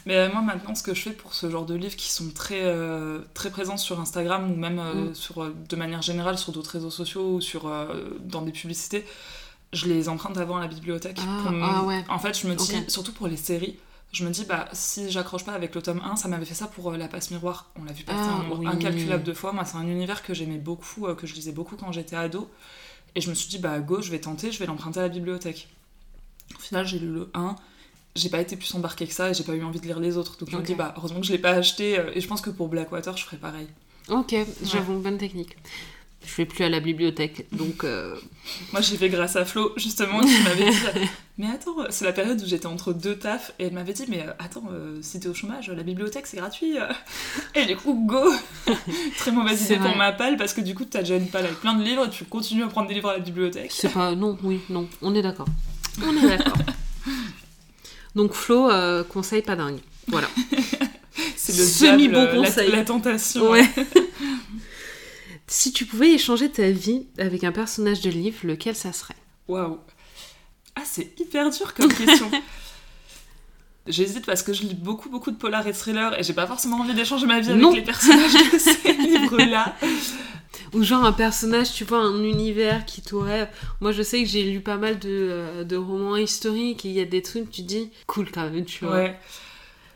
Mais 0.07 0.17
euh, 0.17 0.33
moi, 0.33 0.41
maintenant, 0.41 0.75
ce 0.75 0.83
que 0.83 0.95
je 0.95 1.03
fais 1.03 1.11
pour 1.13 1.35
ce 1.35 1.51
genre 1.51 1.67
de 1.67 1.75
livres 1.75 1.95
qui 1.97 2.11
sont 2.11 2.31
très, 2.31 2.63
euh, 2.63 3.19
très 3.35 3.51
présents 3.51 3.77
sur 3.77 4.01
Instagram 4.01 4.51
ou 4.51 4.57
même 4.57 4.81
Mm. 5.11 5.15
sur, 5.15 5.45
de 5.47 5.77
manière 5.77 6.01
générale 6.01 6.39
sur 6.39 6.53
d'autres 6.53 6.71
réseaux 6.71 6.91
sociaux 6.91 7.35
ou 7.35 7.41
sur, 7.43 7.71
dans 8.21 8.41
des 8.43 8.53
publicités, 8.53 9.05
je 9.75 9.87
les 9.87 10.09
emprunte 10.09 10.39
avant 10.39 10.57
à 10.57 10.61
la 10.61 10.69
bibliothèque. 10.69 11.19
Ah, 11.21 11.43
pour 11.43 11.53
ah 11.63 11.83
ouais. 11.85 12.03
En 12.09 12.19
fait, 12.19 12.41
je 12.41 12.47
me 12.49 12.55
dis, 12.55 12.73
surtout 12.89 13.13
pour 13.13 13.29
les 13.29 13.37
séries, 13.37 13.77
je 14.13 14.25
me 14.25 14.31
dis, 14.31 14.45
bah, 14.45 14.69
si 14.73 15.11
j'accroche 15.11 15.45
pas 15.45 15.53
avec 15.53 15.75
le 15.75 15.83
tome 15.83 16.01
1, 16.05 16.17
ça 16.17 16.29
m'avait 16.29 16.47
fait 16.47 16.55
ça 16.55 16.67
pour 16.67 16.91
euh, 16.93 16.97
La 16.97 17.09
Passe 17.09 17.31
Miroir. 17.31 17.71
On 17.79 17.85
l'a 17.85 17.93
vu 17.93 18.05
passer 18.05 18.19
Ah, 18.23 18.37
un 18.37 18.43
nombre 18.45 18.59
oui. 18.61 18.67
incalculable 18.67 19.23
de 19.23 19.33
fois. 19.35 19.53
Moi, 19.53 19.65
c'est 19.65 19.77
un 19.77 19.87
univers 19.87 20.23
que 20.23 20.33
j'aimais 20.35 20.59
beaucoup, 20.59 21.07
euh, 21.07 21.15
que 21.15 21.27
je 21.27 21.35
lisais 21.35 21.53
beaucoup 21.53 21.77
quand 21.77 21.93
j'étais 21.93 22.17
ado. 22.17 22.49
Et 23.15 23.21
je 23.21 23.29
me 23.29 23.35
suis 23.35 23.49
dit, 23.49 23.59
bah, 23.59 23.79
go, 23.81 24.01
je 24.01 24.11
vais 24.11 24.19
tenter, 24.21 24.51
je 24.53 24.59
vais 24.59 24.67
l'emprunter 24.67 25.01
à 25.01 25.03
la 25.03 25.09
bibliothèque. 25.11 25.69
Au 26.57 26.59
final, 26.61 26.87
j'ai 26.87 26.99
lu 26.99 27.09
le 27.13 27.31
1. 27.35 27.57
J'ai 28.17 28.31
pas 28.31 28.41
été 28.41 28.57
plus 28.57 28.75
embarquée 28.75 29.07
que 29.07 29.13
ça 29.13 29.31
et 29.31 29.35
j'ai 29.35 29.45
pas 29.45 29.55
eu 29.55 29.63
envie 29.63 29.79
de 29.81 29.87
lire 29.87 30.01
les 30.01 30.17
autres. 30.17 30.39
Donc 30.39 30.51
je 30.51 30.57
me 30.57 30.63
dis, 30.63 30.75
bah, 30.75 30.95
heureusement 30.97 31.21
que 31.21 31.27
je 31.27 31.33
l'ai 31.33 31.39
pas 31.39 31.51
acheté. 31.53 31.99
euh, 31.99 32.11
Et 32.15 32.21
je 32.21 32.27
pense 32.27 32.41
que 32.41 32.51
pour 32.51 32.69
Blackwater, 32.69 33.17
je 33.17 33.25
ferais 33.25 33.37
pareil. 33.37 33.69
Ok, 34.09 34.35
j'avoue, 34.63 34.95
une 34.95 35.03
bonne 35.03 35.19
technique. 35.19 35.57
Je 36.27 36.35
vais 36.37 36.47
plus 36.47 36.65
à 36.65 36.69
la 36.69 36.81
bibliothèque, 36.81 37.47
donc... 37.53 37.85
euh, 37.85 38.15
Moi, 38.73 38.81
j'y 38.83 38.97
vais 38.97 39.09
grâce 39.09 39.37
à 39.37 39.45
Flo, 39.45 39.73
justement, 39.77 40.21
qui 40.21 40.43
m'avait 40.43 40.71
dit 40.71 40.77
Mais 41.39 41.47
attends, 41.47 41.77
c'est 41.91 42.05
la 42.05 42.13
période 42.13 42.43
où 42.43 42.47
j'étais 42.47 42.67
entre 42.67 42.93
deux 42.93 43.17
tafs, 43.17 43.53
et 43.59 43.67
elle 43.67 43.73
m'avait 43.73 43.93
dit 43.93 44.05
Mais 44.09 44.25
euh, 44.27 44.33
attends, 44.41 44.65
euh, 44.73 44.99
si 45.01 45.21
t'es 45.21 45.29
au 45.29 45.35
chômage, 45.35 45.71
la 45.71 45.83
bibliothèque 45.85 46.27
c'est 46.27 46.37
gratuit. 46.37 46.75
Et 47.55 47.65
du 47.67 47.77
coup, 47.77 47.95
go 48.07 48.31
Très 49.19 49.31
mauvaise 49.31 49.63
idée 49.65 49.77
pour 49.77 49.95
ma 49.97 50.13
palle, 50.13 50.37
parce 50.37 50.53
que 50.55 50.61
du 50.61 50.75
coup, 50.75 50.85
t'as 50.85 51.01
déjà 51.01 51.17
une 51.17 51.29
palle 51.29 51.45
avec 51.47 51.61
plein 51.61 51.75
de 51.75 51.85
livres, 51.85 52.07
et 52.07 52.11
tu 52.11 52.25
continues 52.25 52.65
à 52.65 52.69
prendre 52.69 52.89
des 52.89 52.95
livres 52.95 53.11
à 53.11 53.15
la 53.15 53.21
bibliothèque. 53.21 53.71
C'est 53.73 53.93
pas... 53.93 54.15
Non, 54.15 54.37
oui, 54.43 54.61
non, 54.71 54.89
on 55.01 55.15
est 55.15 55.23
d'accord. 55.23 55.47
On 56.05 56.17
est 56.17 56.29
d'accord. 56.37 56.59
donc 58.15 58.33
Flo, 58.35 58.71
euh, 58.71 59.05
conseil 59.05 59.43
pas 59.43 59.57
dingue. 59.57 59.79
Voilà. 60.09 60.29
C'est 61.37 61.57
le 61.57 61.65
Semi-bon 61.65 62.17
euh, 62.19 62.27
la- 62.43 62.49
conseil. 62.49 62.71
La, 62.73 62.85
tentation. 62.85 63.51
Ouais. 63.51 63.65
Si 65.49 65.73
tu 65.73 65.85
pouvais 65.87 66.11
échanger 66.13 66.51
ta 66.51 66.71
vie 66.71 67.07
avec 67.19 67.43
un 67.43 67.53
personnage 67.53 68.01
de 68.03 68.11
livre, 68.11 68.39
lequel 68.45 68.77
ça 68.77 68.93
serait? 68.93 69.17
Waouh 69.49 69.79
Ah, 70.77 70.83
c'est 70.85 71.19
hyper 71.19 71.51
dur 71.51 71.75
comme 71.75 71.93
question 71.93 72.31
J'hésite 73.87 74.27
parce 74.27 74.43
que 74.43 74.53
je 74.53 74.65
lis 74.65 74.75
beaucoup, 74.75 75.09
beaucoup 75.09 75.31
de 75.31 75.37
polar 75.37 75.67
et 75.67 75.73
thrillers, 75.73 76.19
et 76.19 76.23
j'ai 76.23 76.35
pas 76.35 76.47
forcément 76.47 76.77
envie 76.81 76.93
d'échanger 76.93 77.27
ma 77.27 77.41
vie 77.41 77.49
avec 77.51 77.63
Non. 77.63 77.73
les 77.73 77.81
personnages 77.81 78.35
de 78.53 78.59
ces 78.59 78.93
livres-là. 78.93 79.75
Ou 80.75 80.83
genre 80.83 81.07
un 81.07 81.13
personnage, 81.13 81.73
tu 81.73 81.85
vois, 81.85 82.01
un 82.01 82.23
univers 82.23 82.85
qui 82.85 83.01
t'aurait... 83.01 83.51
Moi, 83.81 83.93
je 83.93 84.03
sais 84.03 84.23
que 84.23 84.29
j'ai 84.29 84.43
lu 84.43 84.61
pas 84.61 84.77
mal 84.77 84.99
de, 84.99 85.09
euh, 85.09 85.65
de 85.65 85.77
romans 85.77 86.17
historiques 86.17 86.85
et 86.85 86.89
il 86.91 86.95
y 86.97 87.01
a 87.01 87.07
des 87.07 87.23
trucs, 87.23 87.51
tu 87.51 87.63
dis, 87.63 87.91
cool 88.07 88.31
quand 88.31 88.51
même, 88.51 88.67
tu 88.67 88.85
vois. 88.85 88.95
Ouais. 88.97 89.19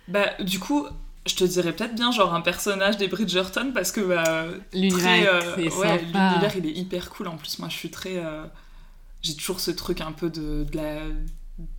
Bah, 0.08 0.30
du 0.40 0.58
coup, 0.58 0.86
je 1.26 1.34
te 1.36 1.44
dirais 1.44 1.72
peut-être 1.72 1.94
bien 1.94 2.10
genre 2.10 2.34
un 2.34 2.40
personnage 2.40 2.96
des 2.96 3.08
Bridgerton 3.08 3.70
parce 3.72 3.92
que 3.92 4.00
bah, 4.00 4.44
L'univers 4.72 5.40
euh, 5.56 5.56
ouais, 5.56 5.98
l'univers 6.02 6.52
il 6.56 6.66
est 6.66 6.72
hyper 6.72 7.10
cool. 7.10 7.28
En 7.28 7.36
plus, 7.36 7.58
moi 7.60 7.68
je 7.68 7.76
suis 7.76 7.90
très. 7.90 8.16
euh, 8.16 8.44
J'ai 9.22 9.34
toujours 9.34 9.60
ce 9.60 9.70
truc 9.70 10.00
un 10.00 10.12
peu 10.12 10.30
de, 10.30 10.64
de 10.64 10.76
la 10.76 10.96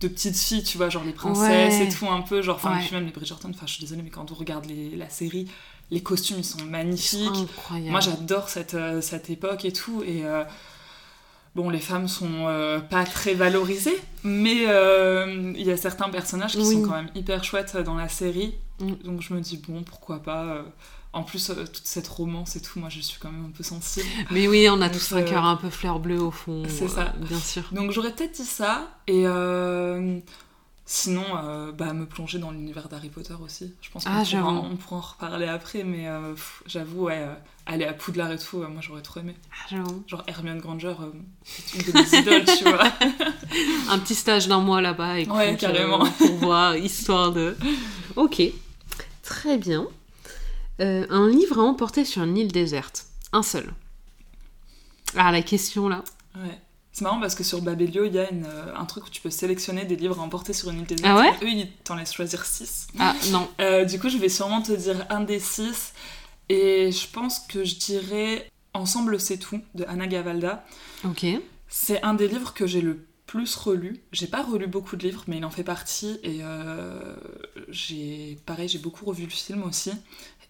de 0.00 0.08
petite 0.08 0.36
fille, 0.38 0.62
tu 0.62 0.78
vois, 0.78 0.88
genre 0.88 1.04
les 1.04 1.12
princesses 1.12 1.74
Ouais. 1.80 1.86
et 1.86 1.88
tout 1.90 2.08
un 2.08 2.22
peu, 2.22 2.40
genre, 2.40 2.56
enfin, 2.56 2.72
Ouais. 2.76 2.80
puis 2.86 2.94
même 2.94 3.04
les 3.04 3.10
Bridgerton, 3.12 3.50
enfin, 3.50 3.66
je 3.66 3.72
suis 3.72 3.80
désolée, 3.82 4.00
mais 4.02 4.08
quand 4.08 4.30
on 4.32 4.34
regarde 4.34 4.64
les, 4.66 4.96
la 4.96 5.10
série, 5.10 5.46
les 5.90 6.00
costumes, 6.02 6.36
ils 6.38 6.44
sont 6.44 6.64
magnifiques. 6.64 7.28
Incroyable. 7.28 7.90
Moi, 7.90 8.00
j'adore 8.00 8.48
cette, 8.48 8.74
euh, 8.74 9.02
cette 9.02 9.28
époque 9.28 9.64
et 9.66 9.72
tout. 9.72 10.02
Et 10.06 10.24
euh, 10.24 10.44
bon, 11.54 11.68
les 11.68 11.80
femmes 11.80 12.08
sont 12.08 12.46
euh, 12.46 12.78
pas 12.80 13.04
très 13.04 13.34
valorisées, 13.34 13.98
mais 14.22 14.64
euh, 14.68 15.52
il 15.56 15.66
y 15.66 15.70
a 15.72 15.76
certains 15.76 16.08
personnages 16.08 16.52
qui 16.52 16.58
Oui. 16.58 16.74
sont 16.76 16.82
quand 16.82 16.94
même 16.96 17.10
hyper 17.14 17.44
chouettes 17.44 17.76
dans 17.76 17.96
la 17.96 18.08
série. 18.08 18.54
Mm. 18.80 18.92
Donc 19.04 19.22
je 19.22 19.34
me 19.34 19.40
dis, 19.40 19.56
bon, 19.68 19.82
pourquoi 19.82 20.22
pas. 20.22 20.44
euh, 20.44 20.62
en 21.12 21.22
plus, 21.22 21.50
euh, 21.50 21.64
toute 21.64 21.86
cette 21.86 22.08
romance 22.08 22.56
et 22.56 22.60
tout, 22.60 22.80
moi, 22.80 22.88
je 22.88 23.00
suis 23.00 23.20
quand 23.20 23.30
même 23.30 23.44
un 23.46 23.50
peu 23.56 23.62
sensible. 23.62 24.06
Mais 24.32 24.48
oui, 24.48 24.66
on 24.68 24.80
a 24.80 24.88
Donc, 24.88 24.98
tous 24.98 25.12
un 25.12 25.18
euh, 25.18 25.22
cœur 25.22 25.44
un 25.44 25.56
peu 25.56 25.70
fleur 25.70 26.00
bleue 26.00 26.20
au 26.20 26.30
fond. 26.32 26.64
c'est 26.68 26.88
ça. 26.88 27.12
Bien 27.20 27.38
sûr. 27.38 27.62
Donc 27.72 27.92
j'aurais 27.92 28.12
peut-être 28.12 28.34
dit 28.34 28.44
ça. 28.44 28.88
Et 29.06 29.24
Sinon, 30.86 31.24
euh, 31.42 31.72
bah, 31.72 31.94
me 31.94 32.04
plonger 32.04 32.38
dans 32.38 32.50
l'univers 32.50 32.90
d'Harry 32.90 33.08
Potter 33.08 33.32
aussi. 33.42 33.72
Je 33.80 33.88
pense 33.90 34.04
qu'on 34.04 34.10
Ah, 34.12 34.22
pourra, 34.22 34.52
on 34.52 34.76
pourra 34.76 34.96
en 34.96 35.00
reparler 35.00 35.46
après, 35.46 35.82
mais 35.82 36.06
euh, 36.08 36.34
j'avoue, 36.66 37.04
ouais, 37.04 37.20
euh, 37.22 37.34
aller 37.64 37.86
à 37.86 37.94
Poudlard 37.94 38.30
et 38.32 38.36
tout, 38.38 38.58
moi 38.58 38.82
j'aurais 38.82 39.00
trop 39.00 39.20
aimé. 39.20 39.34
Ah, 39.50 39.66
j'avoue. 39.70 40.04
Genre 40.06 40.22
Hermione 40.26 40.58
Granger, 40.60 40.92
c'est 41.42 41.78
une 41.86 41.90
de 41.90 41.98
mes 41.98 42.18
idoles, 42.20 42.44
tu 42.58 42.64
vois. 42.64 42.84
Un 43.88 43.98
petit 43.98 44.14
stage 44.14 44.46
d'un 44.46 44.60
mois 44.60 44.82
là-bas, 44.82 45.14
Ouais, 45.22 45.56
carrément. 45.58 46.04
pour 46.18 46.36
voir, 46.36 46.76
histoire 46.76 47.32
de... 47.32 47.56
Ok, 48.16 48.42
très 49.24 49.58
bien. 49.58 49.88
Euh, 50.80 51.06
un 51.10 51.28
livre 51.28 51.58
à 51.58 51.62
emporter 51.62 52.04
sur 52.04 52.22
une 52.22 52.36
île 52.36 52.52
déserte. 52.52 53.06
Un 53.32 53.42
seul. 53.42 53.72
Ah, 55.16 55.32
la 55.32 55.42
question 55.42 55.88
là. 55.88 56.02
Ouais. 56.36 56.58
C'est 56.92 57.02
marrant 57.02 57.20
parce 57.20 57.34
que 57.34 57.42
sur 57.42 57.60
Babelio, 57.60 58.04
il 58.04 58.14
y 58.14 58.18
a 58.20 58.30
une, 58.30 58.46
euh, 58.46 58.76
un 58.76 58.84
truc 58.84 59.06
où 59.06 59.10
tu 59.10 59.20
peux 59.20 59.30
sélectionner 59.30 59.84
des 59.84 59.96
livres 59.96 60.20
à 60.20 60.22
emporter 60.22 60.52
sur 60.52 60.70
une 60.70 60.80
île 60.80 60.86
déserte. 60.86 61.10
Ah 61.12 61.18
ouais 61.18 61.32
Eux, 61.42 61.48
ils 61.48 61.72
t'en 61.82 61.96
laissent 61.96 62.12
choisir 62.12 62.44
6. 62.44 62.88
Ah, 63.00 63.14
non. 63.30 63.48
du 63.84 63.98
coup, 63.98 64.08
je 64.08 64.18
vais 64.18 64.28
sûrement 64.28 64.62
te 64.62 64.72
dire 64.72 65.04
un 65.10 65.20
des 65.20 65.40
6. 65.40 65.92
Et 66.50 66.92
je 66.92 67.08
pense 67.10 67.40
que 67.40 67.64
je 67.64 67.76
dirais 67.76 68.48
Ensemble, 68.74 69.20
c'est 69.20 69.38
tout 69.38 69.60
de 69.76 69.84
Anna 69.86 70.08
Gavalda. 70.08 70.64
Ok. 71.04 71.24
C'est 71.68 72.02
un 72.02 72.14
des 72.14 72.26
livres 72.26 72.54
que 72.54 72.66
j'ai 72.66 72.80
le 72.80 73.06
plus 73.34 73.56
relu. 73.56 74.00
J'ai 74.12 74.28
pas 74.28 74.42
relu 74.42 74.68
beaucoup 74.68 74.94
de 74.94 75.02
livres, 75.02 75.24
mais 75.26 75.38
il 75.38 75.44
en 75.44 75.50
fait 75.50 75.64
partie. 75.64 76.20
Et 76.22 76.38
euh, 76.42 77.16
j'ai, 77.68 78.38
pareil, 78.46 78.68
j'ai 78.68 78.78
beaucoup 78.78 79.04
revu 79.06 79.24
le 79.24 79.30
film 79.30 79.64
aussi. 79.64 79.90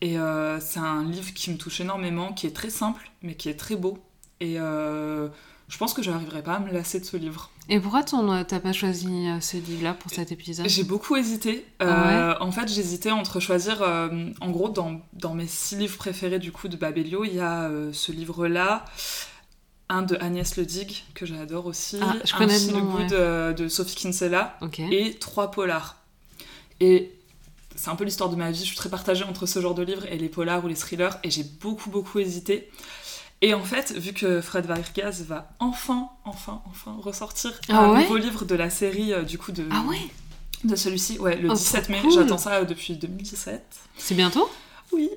Et 0.02 0.18
euh, 0.18 0.60
c'est 0.60 0.80
un 0.80 1.02
livre 1.02 1.32
qui 1.32 1.50
me 1.50 1.56
touche 1.56 1.80
énormément, 1.80 2.34
qui 2.34 2.46
est 2.46 2.54
très 2.54 2.68
simple, 2.68 3.10
mais 3.22 3.36
qui 3.36 3.48
est 3.48 3.54
très 3.54 3.76
beau. 3.76 3.96
Et 4.40 4.60
euh, 4.60 5.28
je 5.68 5.78
pense 5.78 5.94
que 5.94 6.02
je 6.02 6.10
n'arriverai 6.10 6.42
pas 6.42 6.56
à 6.56 6.58
me 6.60 6.70
lasser 6.70 7.00
de 7.00 7.06
ce 7.06 7.16
livre. 7.16 7.50
Et 7.70 7.80
pourquoi 7.80 8.02
t'as 8.02 8.60
pas 8.60 8.74
choisi 8.74 9.28
ce 9.40 9.56
livre-là 9.56 9.94
pour 9.94 10.10
cet 10.10 10.30
épisode? 10.30 10.68
J'ai 10.68 10.84
beaucoup 10.84 11.16
hésité. 11.16 11.64
Ah 11.80 12.36
En 12.40 12.52
fait, 12.52 12.68
j'hésitais 12.68 13.12
entre 13.12 13.40
choisir. 13.40 13.80
en 13.80 14.50
gros, 14.50 14.68
dans, 14.68 15.00
dans 15.14 15.32
mes 15.32 15.46
six 15.46 15.76
livres 15.76 15.96
préférés 15.96 16.38
du 16.38 16.52
coup 16.52 16.68
de 16.68 16.76
Babelio, 16.76 17.24
il 17.24 17.36
y 17.36 17.40
a 17.40 17.70
ce 17.92 18.12
livre-là, 18.12 18.84
un 19.88 20.02
de 20.02 20.16
Agnès 20.20 20.56
Ledig 20.56 21.04
que 21.14 21.26
j'adore 21.26 21.66
aussi, 21.66 21.98
Ah, 22.02 22.16
je 22.24 22.34
un 22.34 22.38
connais 22.38 22.58
ouais. 23.02 23.12
euh, 23.12 23.52
de 23.52 23.68
Sophie 23.68 23.96
Kinsella 23.96 24.56
et 24.90 25.14
trois 25.14 25.50
polars. 25.50 25.96
Et 26.80 27.12
c'est 27.76 27.90
un 27.90 27.96
peu 27.96 28.04
l'histoire 28.04 28.30
de 28.30 28.36
ma 28.36 28.50
vie. 28.50 28.60
Je 28.60 28.64
suis 28.66 28.76
très 28.76 28.88
partagée 28.88 29.24
entre 29.24 29.46
ce 29.46 29.60
genre 29.60 29.74
de 29.74 29.82
livres 29.82 30.06
et 30.10 30.16
les 30.16 30.28
polars 30.28 30.64
ou 30.64 30.68
les 30.68 30.74
thrillers, 30.74 31.18
et 31.22 31.30
j'ai 31.30 31.44
beaucoup 31.44 31.90
beaucoup 31.90 32.18
hésité. 32.18 32.70
Et 33.42 33.52
en 33.52 33.62
fait, 33.62 33.92
vu 33.92 34.12
que 34.14 34.40
Fred 34.40 34.64
Vargas 34.64 35.22
va 35.26 35.50
enfin, 35.58 36.08
enfin, 36.24 36.62
enfin 36.70 36.96
ressortir 37.02 37.52
Ah 37.68 37.80
un 37.84 37.92
ouais 37.92 38.02
nouveau 38.02 38.16
livre 38.16 38.44
de 38.46 38.54
la 38.54 38.70
série 38.70 39.12
euh, 39.12 39.22
du 39.22 39.36
coup 39.38 39.52
de, 39.52 39.66
Ah 39.70 39.82
ouais 39.88 39.98
de 40.64 40.76
celui-ci, 40.76 41.18
ouais, 41.18 41.36
le 41.36 41.50
Oh, 41.50 41.54
17 41.54 41.82
trop 41.82 41.92
mai, 41.92 42.00
cool. 42.00 42.12
j'attends 42.12 42.38
ça 42.38 42.54
euh, 42.54 42.64
depuis 42.64 42.96
2017. 42.96 43.62
C'est 43.98 44.14
bientôt? 44.14 44.48
Oui. 44.94 45.10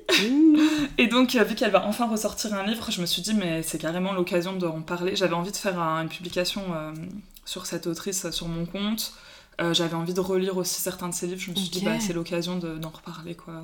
Et 0.98 1.06
donc, 1.06 1.34
euh, 1.36 1.44
vu 1.44 1.54
qu'elle 1.54 1.70
va 1.70 1.86
enfin 1.86 2.06
ressortir 2.08 2.52
un 2.54 2.64
livre, 2.66 2.90
je 2.90 3.00
me 3.00 3.06
suis 3.06 3.22
dit, 3.22 3.34
mais 3.34 3.62
c'est 3.62 3.78
carrément 3.78 4.12
l'occasion 4.12 4.54
d'en 4.56 4.80
parler. 4.82 5.14
J'avais 5.16 5.34
envie 5.34 5.52
de 5.52 5.56
faire 5.56 5.78
un- 5.80 6.02
une 6.02 6.08
publication 6.08 6.62
euh, 6.74 6.92
sur 7.44 7.66
cette 7.66 7.86
autrice 7.86 8.24
euh, 8.24 8.30
sur 8.32 8.48
mon 8.48 8.66
compte. 8.66 9.12
Euh, 9.60 9.74
J'avais 9.74 9.94
envie 9.94 10.14
de 10.14 10.20
relire 10.20 10.56
aussi 10.56 10.80
certains 10.80 11.08
de 11.08 11.14
ses 11.14 11.26
livres. 11.26 11.40
Je 11.40 11.50
me 11.50 11.56
suis 11.56 11.68
dit, 11.68 11.80
bah, 11.84 11.98
c'est 12.00 12.12
l'occasion 12.12 12.58
de- 12.58 12.76
d'en 12.78 12.90
reparler, 12.90 13.34
quoi. 13.34 13.54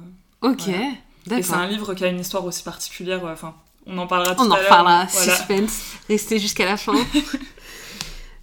Ok, 0.42 0.62
Voilà. 0.66 0.78
Et 0.80 0.92
c'est 1.26 1.30
d'accord. 1.50 1.56
un 1.56 1.66
livre 1.68 1.94
qui 1.94 2.04
a 2.04 2.09
une 2.09 2.21
histoire 2.21 2.44
aussi 2.44 2.62
particulière. 2.62 3.25
Enfin, 3.25 3.54
on 3.87 3.97
en 3.99 4.06
parlera 4.06 4.35
tout 4.35 4.42
On 4.42 4.47
en 4.50 4.52
à 4.52 4.56
l'heure. 4.56 4.64
reparlera, 4.64 5.06
Voilà. 5.06 5.37
suspense. 5.37 5.80
Restez 6.09 6.38
jusqu'à 6.38 6.64
la 6.66 6.76
fin. 6.76 6.94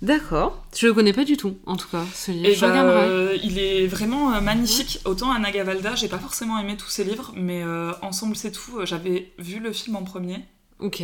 D'accord. 0.01 0.65
Je 0.75 0.88
le 0.88 0.93
connais 0.93 1.13
pas 1.13 1.24
du 1.25 1.38
tout, 1.38 1.58
en 1.67 1.75
tout 1.77 1.88
cas, 1.88 2.03
ce 2.13 2.31
livre. 2.31 2.48
Et 2.48 2.55
je 2.55 2.62
bah, 2.62 2.70
regarderai. 2.72 3.08
euh, 3.08 3.38
il 3.43 3.60
est 3.60 3.86
vraiment 3.86 4.34
euh, 4.34 4.41
magnifique. 4.41 5.00
Autant 5.05 5.31
Anna 5.31 5.51
Gavalda, 5.51 5.93
j'ai 5.96 6.08
pas 6.08 6.17
forcément 6.17 6.58
aimé 6.60 6.75
tous 6.75 6.89
ses 6.89 7.03
livres, 7.03 7.31
mais 7.36 7.62
euh, 7.63 7.91
Ensemble 8.01 8.36
c'est 8.36 8.51
tout. 8.51 8.84
J'avais 8.86 9.31
vu 9.38 9.60
le 9.60 9.72
film 9.72 9.96
en 9.96 10.03
premier, 10.03 10.39
Ok. 10.79 11.03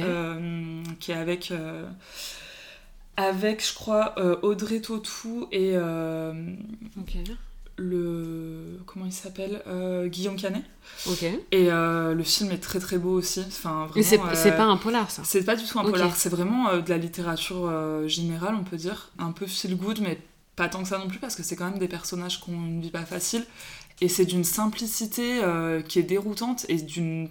qui 1.00 1.12
est 1.12 1.16
avec, 1.16 1.54
avec 3.18 3.64
je 3.68 3.74
crois, 3.76 4.16
Audrey 4.44 4.82
Tautou 4.82 5.48
et 5.52 5.72
euh, 5.76 6.34
Ok. 7.00 7.18
Le. 7.78 8.80
Comment 8.86 9.06
il 9.06 9.14
s'appelle 9.14 9.62
Euh, 9.68 10.08
Guillaume 10.08 10.36
Canet. 10.36 10.64
Ok. 11.08 11.24
Et 11.24 11.40
euh, 11.54 12.14
le 12.14 12.24
film 12.24 12.52
est 12.52 12.58
très 12.58 12.80
très 12.80 12.98
beau 12.98 13.12
aussi. 13.12 13.44
Enfin, 13.48 13.88
Et 13.96 14.04
c'est 14.04 14.18
vraiment, 14.18 14.32
euh, 14.32 14.36
c'est 14.36 14.58
pas 14.58 14.64
un 14.64 14.78
polar, 14.78 15.10
ça 15.12 15.22
C'est 15.24 15.44
pas 15.44 15.56
du 15.56 15.64
tout 15.66 15.80
un 15.80 15.84
polar, 15.84 16.16
c'est 16.16 16.30
vraiment 16.30 16.76
de 16.78 16.90
la 16.90 16.98
littérature 16.98 17.72
générale, 18.08 18.56
on 18.56 18.64
peut 18.64 18.78
dire. 18.78 19.12
Un 19.20 19.32
peu 19.32 19.46
feel 19.46 19.76
good, 19.78 20.00
mais 20.02 20.20
pas 20.56 20.68
tant 20.70 20.82
que 20.82 20.88
ça 20.88 20.98
non 20.98 21.08
plus, 21.08 21.20
parce 21.20 21.36
que 21.36 21.44
c'est 21.44 21.56
quand 21.56 21.70
même 21.70 21.80
des 21.80 21.88
personnages 21.88 22.42
qui 22.42 22.50
ont 22.50 22.54
une 22.54 22.82
vie 22.82 22.90
pas 22.90 23.06
facile. 23.06 23.46
Et 24.02 24.10
c'est 24.10 24.26
d'une 24.26 24.44
simplicité 24.44 25.42
qui 25.88 26.00
est 26.00 26.04
déroutante 26.04 26.66
et 26.70 26.82
d'une. 26.82 27.30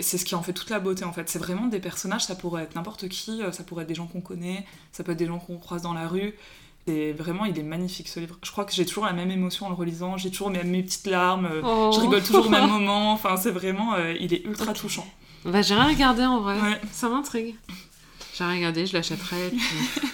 C'est 0.00 0.16
ce 0.16 0.24
qui 0.24 0.36
en 0.36 0.42
fait 0.42 0.52
toute 0.52 0.70
la 0.70 0.78
beauté 0.78 1.04
en 1.04 1.12
fait. 1.12 1.28
C'est 1.28 1.40
vraiment 1.40 1.66
des 1.66 1.80
personnages, 1.80 2.24
ça 2.24 2.36
pourrait 2.36 2.62
être 2.62 2.76
n'importe 2.76 3.08
qui, 3.08 3.40
ça 3.50 3.64
pourrait 3.64 3.82
être 3.82 3.88
des 3.88 3.96
gens 3.96 4.06
qu'on 4.06 4.20
connaît, 4.20 4.64
ça 4.92 5.02
peut 5.02 5.10
être 5.10 5.18
des 5.18 5.26
gens 5.26 5.40
qu'on 5.40 5.58
croise 5.58 5.82
dans 5.82 5.94
la 5.94 6.06
rue. 6.06 6.34
Et 6.88 7.12
vraiment, 7.12 7.44
il 7.44 7.58
est 7.58 7.62
magnifique 7.62 8.08
ce 8.08 8.20
livre. 8.20 8.36
Je 8.42 8.50
crois 8.50 8.64
que 8.64 8.72
j'ai 8.72 8.84
toujours 8.86 9.04
la 9.04 9.12
même 9.12 9.30
émotion 9.30 9.66
en 9.66 9.68
le 9.68 9.74
relisant, 9.74 10.16
j'ai 10.16 10.30
toujours 10.30 10.50
mes, 10.50 10.62
mes 10.64 10.82
petites 10.82 11.06
larmes, 11.06 11.46
euh, 11.46 11.60
Oh. 11.64 11.90
je 11.94 12.00
rigole 12.00 12.22
toujours 12.22 12.46
au 12.46 12.50
même 12.50 12.66
moment. 12.70 13.12
Enfin, 13.12 13.36
c'est 13.36 13.50
vraiment. 13.50 13.94
euh, 13.94 14.14
il 14.18 14.32
est 14.34 14.44
ultra 14.44 14.72
touchant. 14.72 15.06
Bah, 15.44 15.62
j'ai 15.62 15.74
rien 15.74 15.86
regardé 15.88 16.24
en 16.24 16.40
vrai. 16.40 16.60
Ouais. 16.60 16.80
Ça 16.92 17.08
m'intrigue. 17.08 17.54
J'ai 18.36 18.44
rien 18.44 18.54
regardé, 18.56 18.86
je 18.86 18.92
l'achèterai, 18.94 19.46
et 19.46 19.50
puis 19.50 19.60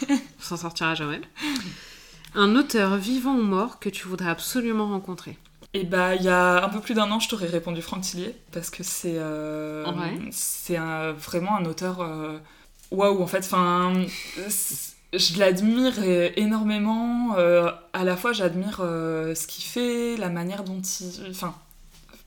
on 0.10 0.42
s'en 0.42 0.56
sortira 0.56 0.94
jamais. 0.94 1.20
Un 2.34 2.56
auteur 2.56 2.96
vivant 2.96 3.34
ou 3.34 3.42
mort 3.42 3.78
que 3.78 3.88
tu 3.88 4.08
voudrais 4.08 4.30
absolument 4.30 4.88
rencontrer. 4.88 5.38
Et 5.74 5.84
bah, 5.84 6.14
il 6.14 6.22
y 6.22 6.28
a 6.28 6.64
un 6.64 6.68
peu 6.68 6.80
plus 6.80 6.94
d'un 6.94 7.10
an, 7.10 7.20
je 7.20 7.28
t'aurais 7.28 7.46
répondu 7.48 7.82
Franck 7.82 8.02
Tillier, 8.02 8.34
parce 8.52 8.70
que 8.70 8.82
c'est 8.82 9.16
euh, 9.16 9.84
Ouais. 9.86 10.18
c'est 10.30 10.78
vraiment 11.18 11.56
un 11.56 11.64
auteur 11.64 11.98
waouh, 12.90 13.22
en 13.22 13.26
fait. 13.26 13.38
Enfin, 13.44 13.92
je 15.16 15.38
l'admire 15.38 16.02
é- 16.02 16.32
énormément. 16.40 17.36
euh, 17.36 17.70
à 17.92 18.04
la 18.04 18.16
fois, 18.16 18.32
j'admire 18.32 18.78
euh, 18.80 19.34
ce 19.34 19.46
qu'il 19.46 19.64
fait, 19.64 20.16
la 20.16 20.28
manière 20.28 20.64
dont 20.64 20.80
il. 20.80 21.30
Enfin, 21.30 21.54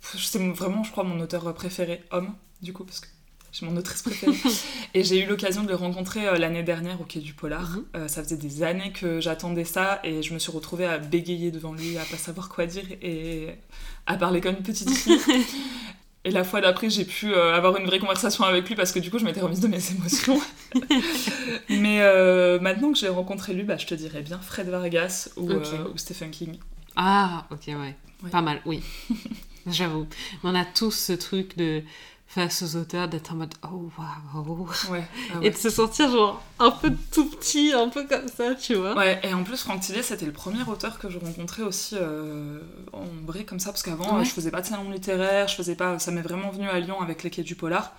c'est 0.02 0.40
vraiment, 0.54 0.84
je 0.84 0.92
crois, 0.92 1.04
mon 1.04 1.20
auteur 1.20 1.54
préféré, 1.54 2.04
homme, 2.12 2.34
du 2.62 2.74
coup, 2.74 2.84
parce 2.84 3.00
que 3.00 3.08
c'est 3.52 3.66
mon 3.66 3.76
autrice 3.78 4.02
préférée. 4.04 4.38
Et 4.94 5.04
j'ai 5.04 5.24
eu 5.24 5.26
l'occasion 5.26 5.64
de 5.64 5.70
le 5.70 5.76
rencontrer 5.76 6.28
euh, 6.28 6.38
l'année 6.38 6.64
dernière 6.64 7.02
au 7.02 7.04
Quai 7.04 7.20
du 7.20 7.34
Polar. 7.34 7.70
Mhm. 7.70 7.86
Euh, 7.96 8.08
ça 8.08 8.24
faisait 8.24 8.38
des 8.38 8.64
années 8.64 8.92
que 8.92 9.20
j'attendais 9.20 9.66
ça 9.66 10.00
et 10.04 10.22
je 10.24 10.34
me 10.34 10.40
suis 10.40 10.52
retrouvée 10.52 10.86
à 10.86 10.98
bégayer 10.98 11.52
devant 11.52 11.74
lui, 11.74 11.98
à 11.98 12.04
pas 12.06 12.18
savoir 12.18 12.50
quoi 12.50 12.66
dire 12.68 12.86
et 13.02 13.50
à 14.06 14.16
parler 14.16 14.42
comme 14.42 14.56
une 14.56 14.64
petite 14.64 14.90
fille. 14.92 15.20
Et 16.28 16.32
la 16.32 16.44
fois 16.44 16.60
d'après, 16.60 16.90
j'ai 16.90 17.06
pu 17.06 17.34
euh, 17.34 17.56
avoir 17.56 17.78
une 17.78 17.86
vraie 17.86 18.00
conversation 18.00 18.44
avec 18.44 18.68
lui 18.68 18.76
parce 18.76 18.92
que 18.92 19.00
du 19.00 19.10
coup, 19.10 19.18
je 19.18 19.24
m'étais 19.24 19.40
remise 19.40 19.62
de 19.62 19.70
mes 19.70 19.80
émotions. 19.92 20.42
Mais 21.70 22.02
euh, 22.02 22.60
maintenant 22.60 22.92
que 22.92 22.98
j'ai 22.98 23.08
rencontré 23.08 23.54
lui, 23.54 23.64
bah, 23.64 23.78
je 23.78 23.86
te 23.86 23.96
dirais 23.96 24.22
bien 24.22 24.38
Fred 24.40 24.68
Vargas 24.68 25.30
ou, 25.38 25.50
euh, 25.50 25.88
ou 25.94 25.98
Stephen 25.98 26.30
King. 26.32 26.58
Ah, 26.98 27.46
ok, 27.50 27.62
ouais. 27.68 27.96
Ouais. 28.24 28.30
Pas 28.30 28.42
mal, 28.42 28.60
oui. 28.66 28.84
J'avoue. 29.68 30.06
On 30.44 30.54
a 30.54 30.66
tous 30.66 30.92
ce 30.92 31.14
truc 31.14 31.56
de 31.56 31.82
face 32.28 32.62
aux 32.62 32.76
auteurs 32.76 33.08
d'être 33.08 33.32
en 33.32 33.38
mode 33.38 33.54
oh 33.64 33.90
waouh. 33.98 34.68
Ouais, 34.92 35.08
ah 35.34 35.40
Et 35.42 35.50
de 35.50 35.56
se 35.56 35.70
sentir 35.70 36.12
genre 36.12 36.44
un 36.60 36.72
peu 36.72 36.92
tout 37.12 37.30
petit, 37.30 37.72
un 37.74 37.88
peu 37.90 38.06
comme 38.06 38.28
ça, 38.28 38.54
tu 38.54 38.76
vois. 38.76 38.96
Ouais, 38.96 39.20
et 39.24 39.34
en 39.34 39.44
plus, 39.44 39.58
Franck 39.64 39.80
Tillier, 39.82 40.04
c'était 40.04 40.26
le 40.26 40.34
premier 40.34 40.62
auteur 40.68 41.00
que 41.00 41.10
je 41.10 41.18
rencontrais 41.20 41.64
aussi 41.64 41.96
euh, 42.00 42.60
en 42.94 43.06
vrai 43.26 43.44
comme 43.46 43.60
ça, 43.60 43.72
parce 43.72 43.82
qu'avant, 43.84 44.18
Ouais. 44.20 44.26
je 44.26 44.32
faisais 44.32 44.52
pas 44.52 44.62
de 44.62 44.68
salon 44.68 44.92
littéraire, 44.92 45.48
je 45.48 45.56
faisais 45.56 45.76
pas. 45.76 46.00
Ça 46.00 46.12
m'est 46.12 46.22
vraiment 46.22 46.50
venu 46.52 46.68
à 46.68 46.80
Lyon 46.80 47.02
avec 47.02 47.24
les 47.24 47.30
quais 47.30 47.44
du 47.44 47.56
Polar. 47.56 47.94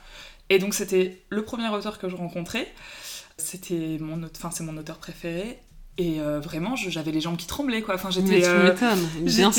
Et 0.50 0.58
donc, 0.58 0.74
c'était 0.74 1.22
le 1.30 1.42
premier 1.44 1.68
auteur 1.68 1.98
que 1.98 2.08
je 2.08 2.16
rencontrais. 2.16 2.72
C'était 3.38 3.98
mon, 4.00 4.22
enfin, 4.24 4.50
c'est 4.50 4.64
mon 4.64 4.76
auteur 4.76 4.98
préféré. 4.98 5.58
Et 6.00 6.20
euh, 6.20 6.38
vraiment, 6.38 6.76
j'avais 6.76 7.10
les 7.10 7.20
jambes 7.20 7.36
qui 7.36 7.48
tremblaient, 7.48 7.82
quoi. 7.82 7.96
Enfin, 7.96 8.08
j'étais. 8.10 8.46
euh, 8.46 8.72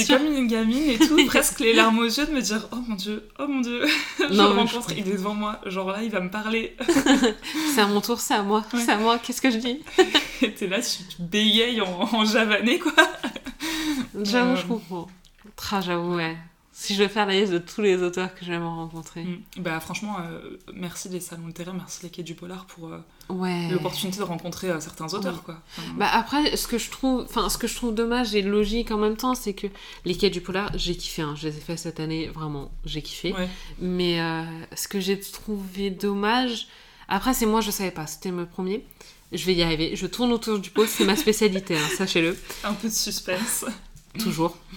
comme 0.07 0.25
une 0.25 0.47
gamine 0.47 0.89
et 0.89 0.97
tout, 0.97 1.25
presque 1.27 1.59
les 1.59 1.73
larmes 1.73 1.99
aux 1.99 2.05
yeux 2.05 2.25
de 2.25 2.31
me 2.31 2.39
dire 2.41 2.65
Oh 2.71 2.77
mon 2.87 2.95
dieu, 2.95 3.27
oh 3.39 3.45
mon 3.47 3.59
dieu, 3.59 3.81
je 4.19 4.33
Non, 4.33 4.47
le 4.47 4.53
je 4.53 4.55
rencontre, 4.75 4.93
il 4.93 4.99
est 5.09 5.11
devant 5.17 5.33
moi, 5.33 5.59
genre 5.65 5.91
là 5.91 6.01
il 6.01 6.09
va 6.09 6.21
me 6.21 6.29
parler. 6.29 6.77
C'est 7.75 7.81
à 7.81 7.87
mon 7.87 7.99
tour, 7.99 8.21
c'est 8.21 8.35
à 8.35 8.41
moi, 8.41 8.63
Ouais. 8.73 8.79
c'est 8.79 8.91
à 8.93 8.97
moi, 8.97 9.19
qu'est-ce 9.19 9.41
que 9.41 9.51
je 9.51 9.57
dis? 9.57 9.81
Et 10.41 10.53
t'es 10.53 10.67
là, 10.67 10.79
tu 10.81 10.99
bégayes 11.19 11.81
en, 11.81 12.07
en 12.13 12.23
javanais 12.23 12.79
quoi. 12.79 12.93
J'avoue, 14.23 14.51
Euh. 14.51 14.55
je 14.55 14.65
comprends. 14.65 15.07
Tra, 15.57 15.81
j'avoue, 15.81 16.15
ouais. 16.15 16.37
Si 16.81 16.95
je 16.95 17.03
veux 17.03 17.09
faire 17.09 17.25
la 17.25 17.37
liste 17.37 17.51
de 17.51 17.57
tous 17.57 17.81
les 17.81 18.01
auteurs 18.01 18.33
que 18.33 18.45
j'aimerais 18.45 18.69
rencontrer. 18.69 19.23
Mm. 19.25 19.41
Bah 19.57 19.81
franchement, 19.81 20.15
euh, 20.21 20.57
merci 20.73 21.09
les 21.09 21.19
salons 21.19 21.47
littéraires, 21.47 21.73
merci 21.73 21.99
les 22.03 22.09
quais 22.09 22.23
du 22.23 22.35
polar 22.35 22.65
pour 22.67 22.87
euh, 22.87 22.99
Ouais. 23.27 23.67
l'opportunité 23.69 24.19
de 24.19 24.23
rencontrer 24.23 24.69
euh, 24.69 24.79
certains 24.79 25.13
auteurs 25.13 25.33
Ouais. 25.33 25.39
quoi. 25.43 25.61
Enfin, 25.77 25.91
Bah 25.97 26.07
après, 26.13 26.55
ce 26.55 26.67
que 26.67 26.77
je 26.77 26.89
trouve, 26.89 27.23
enfin, 27.23 27.49
ce 27.49 27.57
que 27.57 27.67
je 27.67 27.75
trouve 27.75 27.93
dommage 27.93 28.33
et 28.33 28.41
logique 28.41 28.91
en 28.91 28.97
même 28.97 29.17
temps, 29.17 29.35
c'est 29.35 29.53
que 29.53 29.67
les 30.05 30.15
quais 30.15 30.29
du 30.29 30.39
polar, 30.39 30.71
j'ai 30.75 30.95
kiffé. 30.95 31.21
hein. 31.21 31.35
Je 31.37 31.49
les 31.49 31.57
ai 31.57 31.59
fait 31.59 31.75
cette 31.75 31.99
année, 31.99 32.27
vraiment, 32.27 32.71
j'ai 32.85 33.01
kiffé. 33.01 33.33
ouais. 33.33 33.49
Mais 33.79 34.19
ce 34.73 34.87
que 34.87 35.01
j'ai 35.01 35.19
trouvé 35.19 35.89
dommage, 35.89 36.69
après 37.09 37.33
c'est 37.33 37.45
moi, 37.45 37.59
je 37.59 37.71
savais 37.71 37.91
pas, 37.91 38.07
c'était 38.07 38.31
le 38.31 38.45
premier. 38.45 38.85
Je 39.33 39.45
vais 39.45 39.53
y 39.53 39.61
arriver. 39.63 39.97
Je 39.97 40.07
tourne 40.07 40.31
autour 40.31 40.57
du 40.59 40.69
pot, 40.69 40.85
c'est 40.87 41.03
ma 41.03 41.17
spécialité, 41.17 41.75
hein, 41.77 41.87
sachez-le. 41.97 42.37
Un 42.63 42.73
peu 42.73 42.87
de 42.87 42.93
suspense. 42.93 43.65
toujours. 44.17 44.57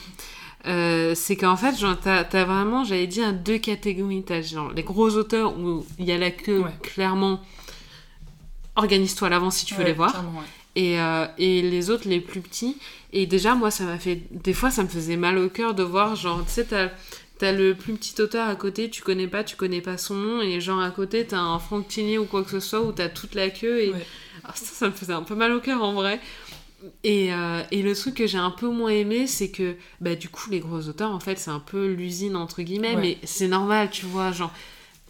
Euh, 0.67 1.15
c'est 1.17 1.35
qu'en 1.37 1.57
fait, 1.57 1.77
genre, 1.77 1.99
t'as, 2.01 2.23
t'as 2.25 2.45
vraiment, 2.45 2.85
j'avais 2.85 3.07
dit, 3.09 3.21
un 3.23 3.33
deux 3.33 3.59
catégories. 3.59 4.23
T'as 4.23 4.43
genre 4.43 4.73
les 4.73 4.83
gros 4.85 5.11
auteurs 5.17 5.59
où 5.59 5.85
il 5.99 6.05
y 6.05 6.13
a 6.13 6.19
la 6.19 6.31
queue, 6.31 6.61
Ouais. 6.61 6.71
clairement. 6.83 7.41
Organise-toi 8.77 9.27
à 9.29 9.31
l'avance 9.31 9.57
si 9.57 9.67
tu 9.67 9.75
veux 9.75 9.81
Ouais, 9.81 9.87
les 9.89 9.93
voir. 9.93 10.25
Et, 10.75 10.99
euh, 11.01 11.27
et 11.37 11.61
les 11.63 11.91
autres, 11.91 12.09
les 12.09 12.21
plus 12.21 12.41
petits. 12.41 12.79
Et 13.13 13.27
déjà, 13.27 13.55
moi, 13.55 13.71
ça 13.71 13.85
m'a 13.85 13.99
fait. 13.99 14.23
Des 14.31 14.55
fois, 14.55 14.71
ça 14.71 14.83
me 14.83 14.89
faisait 14.89 15.17
mal 15.19 15.37
au 15.37 15.49
cœur 15.51 15.75
de 15.75 15.83
voir, 15.83 16.17
genre, 16.17 16.43
tu 16.47 16.53
sais, 16.53 16.65
t'as. 16.65 16.89
T'as 17.39 17.51
le 17.51 17.75
plus 17.75 17.95
petit 17.95 18.23
auteur 18.23 18.49
à 18.49 18.55
côté, 18.55 18.89
tu 18.89 19.03
connais 19.03 19.27
pas, 19.27 19.43
tu 19.43 19.57
connais 19.57 19.81
pas 19.81 19.99
son 19.99 20.15
nom, 20.15 20.43
et 20.43 20.61
genre 20.61 20.81
à 20.81 20.93
côté 20.93 21.27
t'as 21.27 21.41
un 21.41 21.59
Franck 21.59 21.89
Tinier 21.89 22.17
ou 22.19 22.25
quoi 22.25 22.45
que 22.45 22.51
ce 22.51 22.61
soit 22.61 22.81
où 22.83 22.93
t'as 22.93 23.09
toute 23.09 23.35
la 23.35 23.51
queue, 23.51 23.81
et 23.83 23.91
Ouais. 23.91 24.07
alors 24.45 24.57
ça, 24.57 24.67
ça 24.67 24.87
me 24.87 24.93
faisait 24.93 25.13
un 25.15 25.23
peu 25.25 25.35
mal 25.35 25.51
au 25.51 25.59
cœur 25.59 25.83
en 25.83 25.93
vrai. 25.93 26.21
Et, 27.05 27.33
euh, 27.33 27.63
et 27.71 27.83
le 27.83 27.95
truc 27.95 28.15
que 28.15 28.27
j'ai 28.27 28.39
un 28.39 28.51
peu 28.51 28.69
moins 28.69 28.91
aimé, 28.91 29.27
c'est 29.27 29.51
que 29.51 29.77
bah, 30.01 30.15
du 30.17 30.29
coup, 30.29 30.51
les 30.51 30.61
gros 30.61 30.89
auteurs, 30.89 31.11
en 31.13 31.21
fait, 31.21 31.39
c'est 31.39 31.51
un 31.51 31.61
peu 31.61 31.93
l'usine, 31.93 32.37
entre 32.37 32.63
guillemets, 32.63 32.95
Ouais. 32.97 33.01
mais 33.01 33.19
c'est 33.25 33.49
normal, 33.49 33.91
tu 33.91 34.07
vois, 34.07 34.33
genre, 34.33 34.53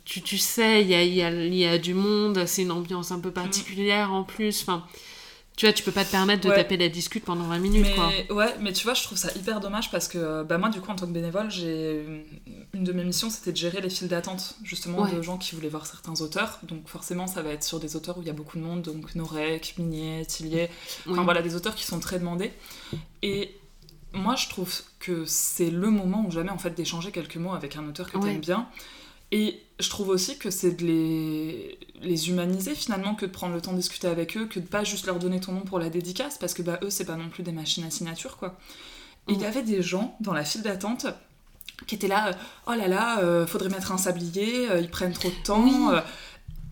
tu, 0.04 0.20
tu 0.20 0.36
sais, 0.38 0.82
il 0.82 0.88
y 0.88 0.94
a, 0.94 1.02
il 1.02 1.14
y, 1.14 1.22
a, 1.22 1.30
il 1.30 1.54
y 1.54 1.64
a 1.66 1.78
du 1.78 1.94
monde, 1.94 2.44
c'est 2.46 2.62
une 2.62 2.72
ambiance 2.72 3.10
un 3.12 3.20
peu 3.20 3.30
particulière 3.30 4.12
en 4.12 4.24
plus, 4.24 4.62
enfin, 4.62 4.84
tu 5.62 5.66
vois, 5.68 5.72
tu 5.74 5.84
peux 5.84 5.92
pas 5.92 6.04
te 6.04 6.10
permettre 6.10 6.42
de 6.42 6.48
Ouais. 6.48 6.56
taper 6.56 6.76
la 6.76 6.88
discute 6.88 7.24
pendant 7.24 7.44
20 7.44 7.58
minutes, 7.60 7.94
quoi. 7.94 8.08
Mais, 8.08 8.32
ouais, 8.32 8.52
mais 8.58 8.72
tu 8.72 8.82
vois, 8.82 8.94
je 8.94 9.04
trouve 9.04 9.16
ça 9.16 9.28
hyper 9.36 9.60
dommage 9.60 9.92
parce 9.92 10.08
que 10.08 10.42
bah, 10.42 10.58
moi, 10.58 10.70
du 10.70 10.80
coup, 10.80 10.90
en 10.90 10.96
tant 10.96 11.06
que 11.06 11.12
bénévole, 11.12 11.52
j'ai 11.52 12.04
une 12.74 12.82
de 12.82 12.90
mes 12.92 13.04
missions, 13.04 13.30
c'était 13.30 13.52
de 13.52 13.56
gérer 13.56 13.80
les 13.80 13.88
files 13.88 14.08
d'attente, 14.08 14.56
justement, 14.64 15.02
Ouais. 15.02 15.12
de 15.14 15.22
gens 15.22 15.38
qui 15.38 15.54
voulaient 15.54 15.68
voir 15.68 15.86
certains 15.86 16.20
auteurs. 16.20 16.58
Donc, 16.64 16.88
forcément, 16.88 17.28
ça 17.28 17.42
va 17.42 17.50
être 17.50 17.62
sur 17.62 17.78
des 17.78 17.94
auteurs 17.94 18.18
où 18.18 18.22
il 18.22 18.26
y 18.26 18.30
a 18.30 18.32
beaucoup 18.32 18.58
de 18.58 18.62
monde, 18.64 18.82
donc 18.82 19.14
Norek, 19.14 19.74
Minier, 19.78 20.26
Tillier, 20.26 20.68
Oui. 21.06 21.12
enfin 21.12 21.22
voilà, 21.22 21.42
des 21.42 21.54
auteurs 21.54 21.76
qui 21.76 21.84
sont 21.84 22.00
très 22.00 22.18
demandés. 22.18 22.52
Et 23.22 23.54
moi, 24.12 24.34
je 24.34 24.48
trouve 24.48 24.72
que 24.98 25.24
c'est 25.26 25.70
le 25.70 25.90
moment 25.90 26.24
ou 26.26 26.32
jamais, 26.32 26.50
en 26.50 26.58
fait, 26.58 26.70
d'échanger 26.70 27.12
quelques 27.12 27.36
mots 27.36 27.52
avec 27.54 27.76
un 27.76 27.86
auteur 27.86 28.10
que 28.10 28.18
Ouais. 28.18 28.30
t'aimes 28.32 28.40
bien. 28.40 28.66
Et 29.32 29.60
je 29.80 29.88
trouve 29.88 30.10
aussi 30.10 30.38
que 30.38 30.50
c'est 30.50 30.72
de 30.72 30.84
les, 30.86 31.78
les 32.02 32.28
humaniser 32.28 32.74
finalement 32.74 33.14
que 33.16 33.26
de 33.26 33.30
prendre 33.32 33.54
le 33.54 33.60
temps 33.60 33.72
de 33.72 33.78
discuter 33.78 34.06
avec 34.06 34.36
eux, 34.36 34.46
que 34.46 34.60
de 34.60 34.66
pas 34.66 34.84
juste 34.84 35.06
leur 35.06 35.18
donner 35.18 35.40
ton 35.40 35.52
nom 35.52 35.62
pour 35.62 35.78
la 35.80 35.90
dédicace, 35.90 36.38
parce 36.38 36.54
que 36.54 36.62
bah, 36.62 36.78
eux, 36.82 36.90
c'est 36.90 37.06
pas 37.06 37.16
non 37.16 37.28
plus 37.30 37.42
des 37.42 37.52
machines 37.52 37.82
à 37.84 37.90
signature, 37.90 38.36
quoi. 38.36 38.58
Et 39.28 39.32
il 39.32 39.40
y 39.40 39.44
Mm. 39.44 39.46
avait 39.46 39.62
des 39.62 39.82
gens 39.82 40.16
dans 40.20 40.32
la 40.34 40.44
file 40.44 40.62
d'attente 40.62 41.06
qui 41.86 41.94
étaient 41.96 42.08
là, 42.08 42.28
euh, 42.28 42.32
oh 42.68 42.72
là 42.74 42.86
là, 42.88 43.20
euh, 43.20 43.46
faudrait 43.46 43.68
mettre 43.70 43.90
un 43.92 43.98
sablier, 43.98 44.70
euh, 44.70 44.80
ils 44.80 44.90
prennent 44.90 45.12
trop 45.14 45.30
de 45.30 45.42
temps. 45.44 45.64
Oui. 45.64 45.74
euh. 45.90 46.00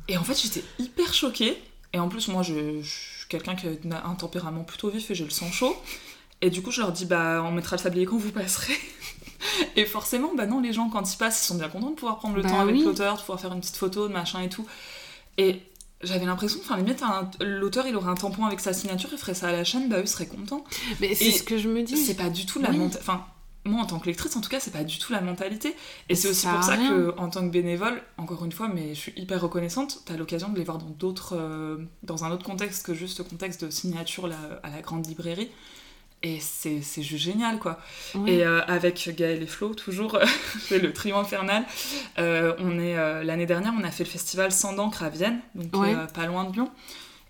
Et 0.09 0.17
en 0.19 0.25
fait, 0.25 0.39
j'étais 0.41 0.65
hyper 0.79 1.15
choquée. 1.15 1.57
Et 1.93 1.99
en 1.99 2.09
plus, 2.09 2.29
moi, 2.29 2.43
je, 2.43 2.83
je 2.83 2.89
suis 2.91 3.29
quelqu'un 3.29 3.57
qui 3.57 3.67
a 3.69 4.07
un 4.07 4.15
tempérament 4.15 4.65
plutôt 4.65 4.91
vif 4.91 5.11
et 5.11 5.15
j'ai 5.15 5.25
le 5.25 5.31
sang 5.31 5.51
chaud. 5.51 5.77
Et 6.43 6.51
du 6.51 6.63
coup, 6.63 6.71
je 6.71 6.81
leur 6.81 6.93
dis, 6.93 7.07
bah, 7.07 7.43
on 7.45 7.53
mettra 7.53 7.77
le 7.77 7.83
sablier 7.83 8.07
quand 8.07 8.17
vous 8.19 8.31
passerez. 8.33 8.75
Et 9.77 9.85
forcément, 9.85 10.35
bah 10.37 10.47
non, 10.47 10.61
les 10.61 10.73
gens, 10.73 10.89
quand 10.89 11.13
ils 11.13 11.17
passent, 11.17 11.43
ils 11.43 11.47
sont 11.47 11.57
bien 11.57 11.69
contents 11.69 11.91
de 11.91 11.95
pouvoir 11.95 12.19
prendre 12.19 12.37
le 12.37 12.43
Bah 12.43 12.51
temps 12.51 12.61
avec 12.61 12.75
oui. 12.77 12.83
l'auteur, 12.85 13.15
de 13.17 13.21
pouvoir 13.21 13.41
faire 13.41 13.53
une 13.53 13.61
petite 13.61 13.77
photo, 13.77 14.09
de 14.09 14.13
machin 14.13 14.41
et 14.43 14.49
tout. 14.49 14.67
Et 15.39 15.63
j'avais 16.03 16.25
l'impression, 16.27 16.61
enfin, 16.63 16.77
limite, 16.77 17.03
un- 17.03 17.31
l'auteur, 17.45 17.87
il 17.87 17.95
aurait 17.97 18.11
un 18.11 18.15
tampon 18.15 18.45
avec 18.47 18.61
sa 18.61 18.73
signature, 18.73 19.09
il 19.13 19.19
ferait 19.19 19.35
ça 19.35 19.49
à 19.49 19.53
la 19.53 19.65
chaîne, 19.65 19.89
bah, 19.89 20.01
eux 20.01 20.07
seraient 20.07 20.27
contents. 20.27 20.65
Mais 21.01 21.15
c'est 21.15 21.31
ce 21.31 21.43
que 21.43 21.59
je 21.59 21.69
me 21.69 21.83
dis. 21.83 21.97
C'est 21.97 22.15
pas 22.15 22.31
du 22.31 22.47
tout 22.47 22.59
la 22.61 22.71
Oui. 22.71 22.79
mentalité. 22.79 22.99
Enfin, 23.01 23.25
moi, 23.67 23.83
en 23.83 23.87
tant 23.87 23.99
que 23.99 24.07
lectrice, 24.07 24.35
en 24.37 24.41
tout 24.41 24.49
cas, 24.49 24.59
c'est 24.61 24.71
pas 24.73 24.85
du 24.85 24.99
tout 24.99 25.13
la 25.13 25.21
mentalité. 25.21 25.77
Et 26.09 26.15
c'est 26.15 26.29
aussi 26.29 26.47
pour 26.47 26.63
ça 26.63 26.77
rien. 26.77 26.89
que, 26.89 27.15
en 27.19 27.29
tant 27.29 27.43
que 27.43 27.51
bénévole, 27.53 28.03
encore 28.17 28.43
une 28.47 28.53
fois, 28.53 28.69
mais 28.69 28.95
je 28.95 29.01
suis 29.01 29.13
hyper 29.17 29.41
reconnaissante, 29.43 30.01
t'as 30.07 30.17
l'occasion 30.17 30.49
de 30.49 30.57
les 30.59 30.65
voir 30.65 30.79
dans 30.79 30.89
d'autres, 30.89 31.37
euh, 31.37 31.77
dans 32.03 32.25
un 32.25 32.31
autre 32.31 32.45
contexte 32.47 32.87
que 32.87 32.95
juste 32.95 33.19
le 33.19 33.25
contexte 33.25 33.63
de 33.65 33.71
signature 33.71 34.27
là, 34.29 34.37
à 34.63 34.71
la 34.71 34.81
grande 34.81 35.07
librairie. 35.07 35.51
Et 36.23 36.39
c'est 36.39 36.83
c'est 36.83 37.03
juste 37.03 37.25
génial, 37.25 37.59
quoi. 37.59 37.81
Et 38.27 38.45
euh, 38.45 38.61
avec 38.67 39.11
Gaël 39.17 39.43
et 39.43 39.47
Flo, 39.47 39.73
toujours, 39.75 40.19
c'est 40.61 40.79
le 40.79 40.93
trio 40.93 41.17
infernal. 41.17 41.65
Euh, 42.19 42.55
on 42.59 42.79
est 42.79 42.97
euh, 42.99 43.25
L'année 43.25 43.47
dernière, 43.47 43.73
on 43.79 43.83
a 43.85 43.91
fait 43.91 44.05
le 44.05 44.11
festival 44.11 44.53
Sans 44.53 44.75
d'encre 44.75 45.03
à 45.03 45.09
Vienne, 45.09 45.41
donc 45.55 45.75
Ouais. 45.81 45.95
pas 46.13 46.27
loin 46.27 46.45
de 46.45 46.53
Lyon. 46.53 46.71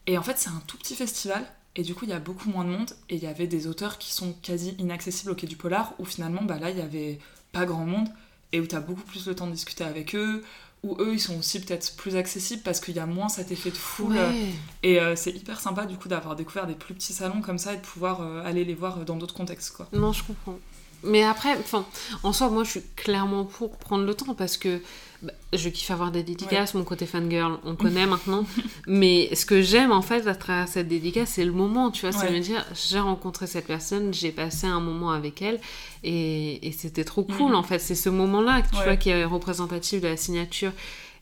Et 0.08 0.18
en 0.18 0.22
fait, 0.22 0.38
c'est 0.38 0.50
un 0.50 0.62
tout 0.66 0.76
petit 0.76 0.96
festival. 0.96 1.44
Et 1.76 1.82
du 1.82 1.94
coup, 1.94 2.04
il 2.04 2.10
y 2.10 2.14
a 2.14 2.18
beaucoup 2.18 2.48
moins 2.50 2.64
de 2.64 2.70
monde. 2.70 2.90
Et 3.10 3.14
il 3.14 3.22
y 3.22 3.28
avait 3.28 3.46
des 3.46 3.68
auteurs 3.68 3.96
qui 3.98 4.10
sont 4.12 4.32
quasi 4.42 4.74
inaccessibles 4.78 5.30
au 5.30 5.34
Quai 5.36 5.46
du 5.46 5.56
Polar, 5.56 5.94
où 6.00 6.04
finalement, 6.04 6.42
bah, 6.42 6.58
là, 6.58 6.70
il 6.70 6.78
y 6.78 6.82
avait 6.82 7.20
pas 7.52 7.66
grand 7.66 7.86
monde. 7.86 8.08
Et 8.52 8.58
où 8.58 8.66
tu 8.66 8.74
as 8.74 8.80
beaucoup 8.80 9.02
plus 9.02 9.28
le 9.28 9.36
temps 9.36 9.46
de 9.46 9.52
discuter 9.52 9.84
avec 9.84 10.16
eux. 10.16 10.42
Où 10.82 10.96
eux, 10.98 11.12
ils 11.12 11.20
sont 11.20 11.38
aussi 11.38 11.60
peut-être 11.60 11.94
plus 11.96 12.16
accessibles 12.16 12.62
parce 12.62 12.80
qu'il 12.80 12.96
y 12.96 13.00
a 13.00 13.06
moins 13.06 13.28
cet 13.28 13.52
effet 13.52 13.70
de 13.70 13.76
foule. 13.76 14.14
Ouais. 14.14 14.46
Et 14.82 14.98
euh, 14.98 15.14
c'est 15.14 15.30
hyper 15.30 15.60
sympa, 15.60 15.84
du 15.84 15.96
coup, 15.96 16.08
d'avoir 16.08 16.36
découvert 16.36 16.66
des 16.66 16.74
plus 16.74 16.94
petits 16.94 17.12
salons 17.12 17.42
comme 17.42 17.58
ça 17.58 17.74
et 17.74 17.76
de 17.76 17.82
pouvoir 17.82 18.22
euh, 18.22 18.42
aller 18.44 18.64
les 18.64 18.74
voir 18.74 19.04
dans 19.04 19.16
d'autres 19.16 19.34
contextes, 19.34 19.76
quoi. 19.76 19.88
Non, 19.92 20.12
je 20.12 20.24
comprends. 20.24 20.58
Mais 21.02 21.22
après, 21.22 21.56
enfin, 21.58 21.84
en 22.22 22.32
soi, 22.32 22.48
moi, 22.48 22.64
je 22.64 22.70
suis 22.70 22.82
clairement 22.96 23.44
pour 23.44 23.76
prendre 23.76 24.04
le 24.04 24.14
temps 24.14 24.34
parce 24.34 24.56
que 24.56 24.80
bah, 25.22 25.32
je 25.52 25.68
kiffe 25.68 25.90
avoir 25.90 26.10
des 26.10 26.22
dédicaces, 26.22 26.74
mon 26.74 26.84
côté 26.84 27.04
fangirl, 27.06 27.58
on 27.64 27.74
connaît 27.76 28.06
maintenant. 28.06 28.46
Mais 28.86 29.34
ce 29.34 29.44
que 29.44 29.60
j'aime, 29.62 29.92
en 29.92 30.02
fait, 30.02 30.26
à 30.26 30.34
travers 30.34 30.68
cette 30.68 30.88
dédicace, 30.88 31.30
c'est 31.34 31.44
le 31.44 31.52
moment, 31.52 31.90
tu 31.90 32.06
vois. 32.08 32.18
Ouais. 32.22 32.30
me 32.32 32.38
dire, 32.40 32.64
j'ai 32.74 32.98
rencontré 33.00 33.46
cette 33.46 33.66
personne, 33.66 34.14
j'ai 34.14 34.30
passé 34.32 34.66
un 34.66 34.80
moment 34.80 35.10
avec 35.10 35.42
elle 35.42 35.60
et, 36.04 36.66
et 36.66 36.72
c'était 36.72 37.04
trop 37.04 37.22
cool, 37.24 37.50
Mhm. 37.50 37.54
en 37.56 37.62
fait. 37.62 37.78
C'est 37.78 37.94
ce 37.94 38.08
moment-là, 38.08 38.62
tu 38.70 38.76
Ouais. 38.78 38.84
vois, 38.84 38.96
qui 38.96 39.10
est 39.10 39.24
représentatif 39.24 40.00
de 40.00 40.08
la 40.08 40.16
signature. 40.16 40.72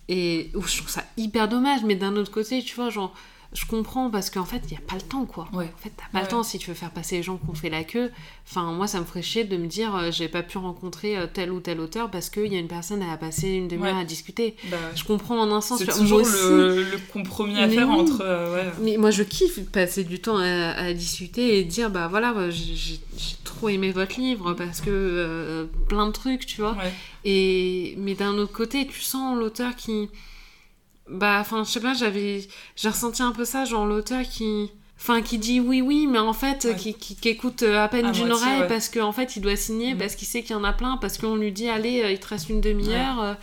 Et 0.09 0.51
où 0.55 0.63
je 0.63 0.77
trouve 0.79 0.89
ça 0.89 1.05
hyper 1.19 1.49
dommage, 1.49 1.81
mais 1.85 1.95
d'un 1.95 2.17
autre 2.17 2.31
côté, 2.31 2.63
tu 2.63 2.75
vois, 2.77 2.89
genre, 2.91 3.13
je 3.55 3.65
comprends 3.65 4.11
parce 4.11 4.29
qu'en 4.29 4.45
fait, 4.45 4.61
il 4.67 4.73
n'y 4.73 4.77
a 4.77 4.81
pas 4.87 4.97
le 4.97 5.01
temps, 5.03 5.25
quoi. 5.25 5.49
Ouais. 5.55 5.73
En 5.75 5.83
fait, 5.83 5.91
t'as 5.97 6.05
pas 6.13 6.19
Ouais. 6.19 6.23
le 6.25 6.29
temps 6.29 6.43
si 6.43 6.59
tu 6.59 6.69
veux 6.69 6.75
faire 6.75 6.91
passer 6.91 7.17
les 7.17 7.23
gens 7.23 7.39
qui 7.39 7.49
ont 7.49 7.55
fait 7.55 7.71
la 7.71 7.83
queue. 7.83 8.11
Enfin, 8.47 8.73
moi, 8.73 8.87
ça 8.87 9.01
me 9.01 9.07
ferait 9.07 9.23
chier 9.23 9.45
de 9.45 9.57
me 9.57 9.67
dire, 9.67 9.95
euh, 9.97 10.11
j'ai 10.11 10.29
pas 10.29 10.43
pu 10.43 10.59
rencontrer 10.59 11.17
euh, 11.17 11.27
tel 11.33 11.51
ou 11.51 11.61
tel 11.61 11.81
auteur 11.81 12.11
parce 12.11 12.29
qu'il 12.29 12.53
y 12.53 12.57
a 12.57 12.59
une 12.59 12.69
personne 12.69 13.03
à 13.03 13.17
passer 13.17 13.49
une 13.49 13.67
demi-heure 13.69 13.95
Ouais. 13.95 14.03
à 14.03 14.05
discuter. 14.05 14.55
Bah, 14.71 14.77
Je 14.95 15.03
comprends 15.05 15.39
en 15.41 15.51
un 15.51 15.61
sens. 15.63 15.79
c'est 15.79 15.87
toujours 15.87 16.21
aussi. 16.21 16.33
le, 16.33 16.83
le 16.83 16.99
compromis 17.13 17.57
à 17.59 17.67
Mais 17.67 17.75
faire 17.75 17.89
oui. 17.89 17.95
entre. 17.97 18.21
euh. 18.23 18.71
Mais 18.83 18.97
moi, 18.99 19.11
je 19.11 19.23
kiffe 19.23 19.61
passer 19.71 20.05
du 20.05 20.21
temps 20.21 20.37
à, 20.37 20.45
à 20.73 20.93
discuter 20.93 21.59
et 21.59 21.65
dire, 21.65 21.91
bah 21.91 22.07
voilà, 22.09 22.35
bah, 22.35 22.51
j'ai 22.51 23.01
trop 23.45 23.71
aimé 23.71 23.91
votre 23.93 24.21
livre 24.21 24.53
parce 24.53 24.81
que 24.83 24.91
euh, 24.91 25.65
plein 25.89 26.07
de 26.07 26.13
trucs, 26.13 26.45
tu 26.45 26.61
vois. 26.61 26.77
Et 27.25 27.95
mais 27.99 28.15
d'un 28.15 28.35
autre 28.35 28.53
côté, 28.53 28.87
tu 28.87 29.01
sens 29.01 29.37
l'auteur 29.39 29.75
qui, 29.75 30.09
bah, 31.11 31.39
enfin, 31.41 31.65
je 31.65 31.71
sais 31.71 31.81
pas, 31.81 31.95
j'avais, 31.95 32.47
j'ai 32.77 32.89
ressenti 32.89 33.23
un 33.23 33.33
peu 33.33 33.45
ça, 33.45 33.65
genre 33.65 33.87
l'auteur 33.87 34.23
qui, 34.23 34.71
enfin, 35.01 35.23
qui 35.23 35.39
dit 35.39 35.61
oui, 35.61 35.81
oui, 35.81 36.07
mais 36.07 36.19
en 36.19 36.33
fait, 36.33 36.65
Ouais. 36.65 36.77
qui, 36.77 36.95
qui, 36.95 37.15
qui 37.17 37.29
écoute 37.29 37.63
euh, 37.63 37.83
à 37.83 37.89
peine 37.89 38.07
À 38.07 38.11
d'une 38.11 38.27
moitié, 38.27 38.47
oreille 38.47 38.61
ouais. 38.63 38.67
parce 38.69 38.89
qu'en 38.89 39.13
fait, 39.13 39.37
il 39.37 39.41
doit 39.41 39.57
signer, 39.57 39.93
Mhm. 39.95 39.99
parce 40.01 40.15
qu'il 40.17 40.27
sait 40.29 40.43
qu'il 40.43 40.53
y 40.53 40.55
en 40.59 40.65
a 40.65 40.73
plein, 40.73 40.97
parce 40.99 41.17
qu'on 41.19 41.37
lui 41.37 41.53
dit, 41.53 41.69
allez, 41.69 42.03
euh, 42.03 42.11
il 42.11 42.19
te 42.19 42.29
reste 42.29 42.49
une 42.51 42.61
demi-heure 42.61 43.21
euh, 43.23 43.35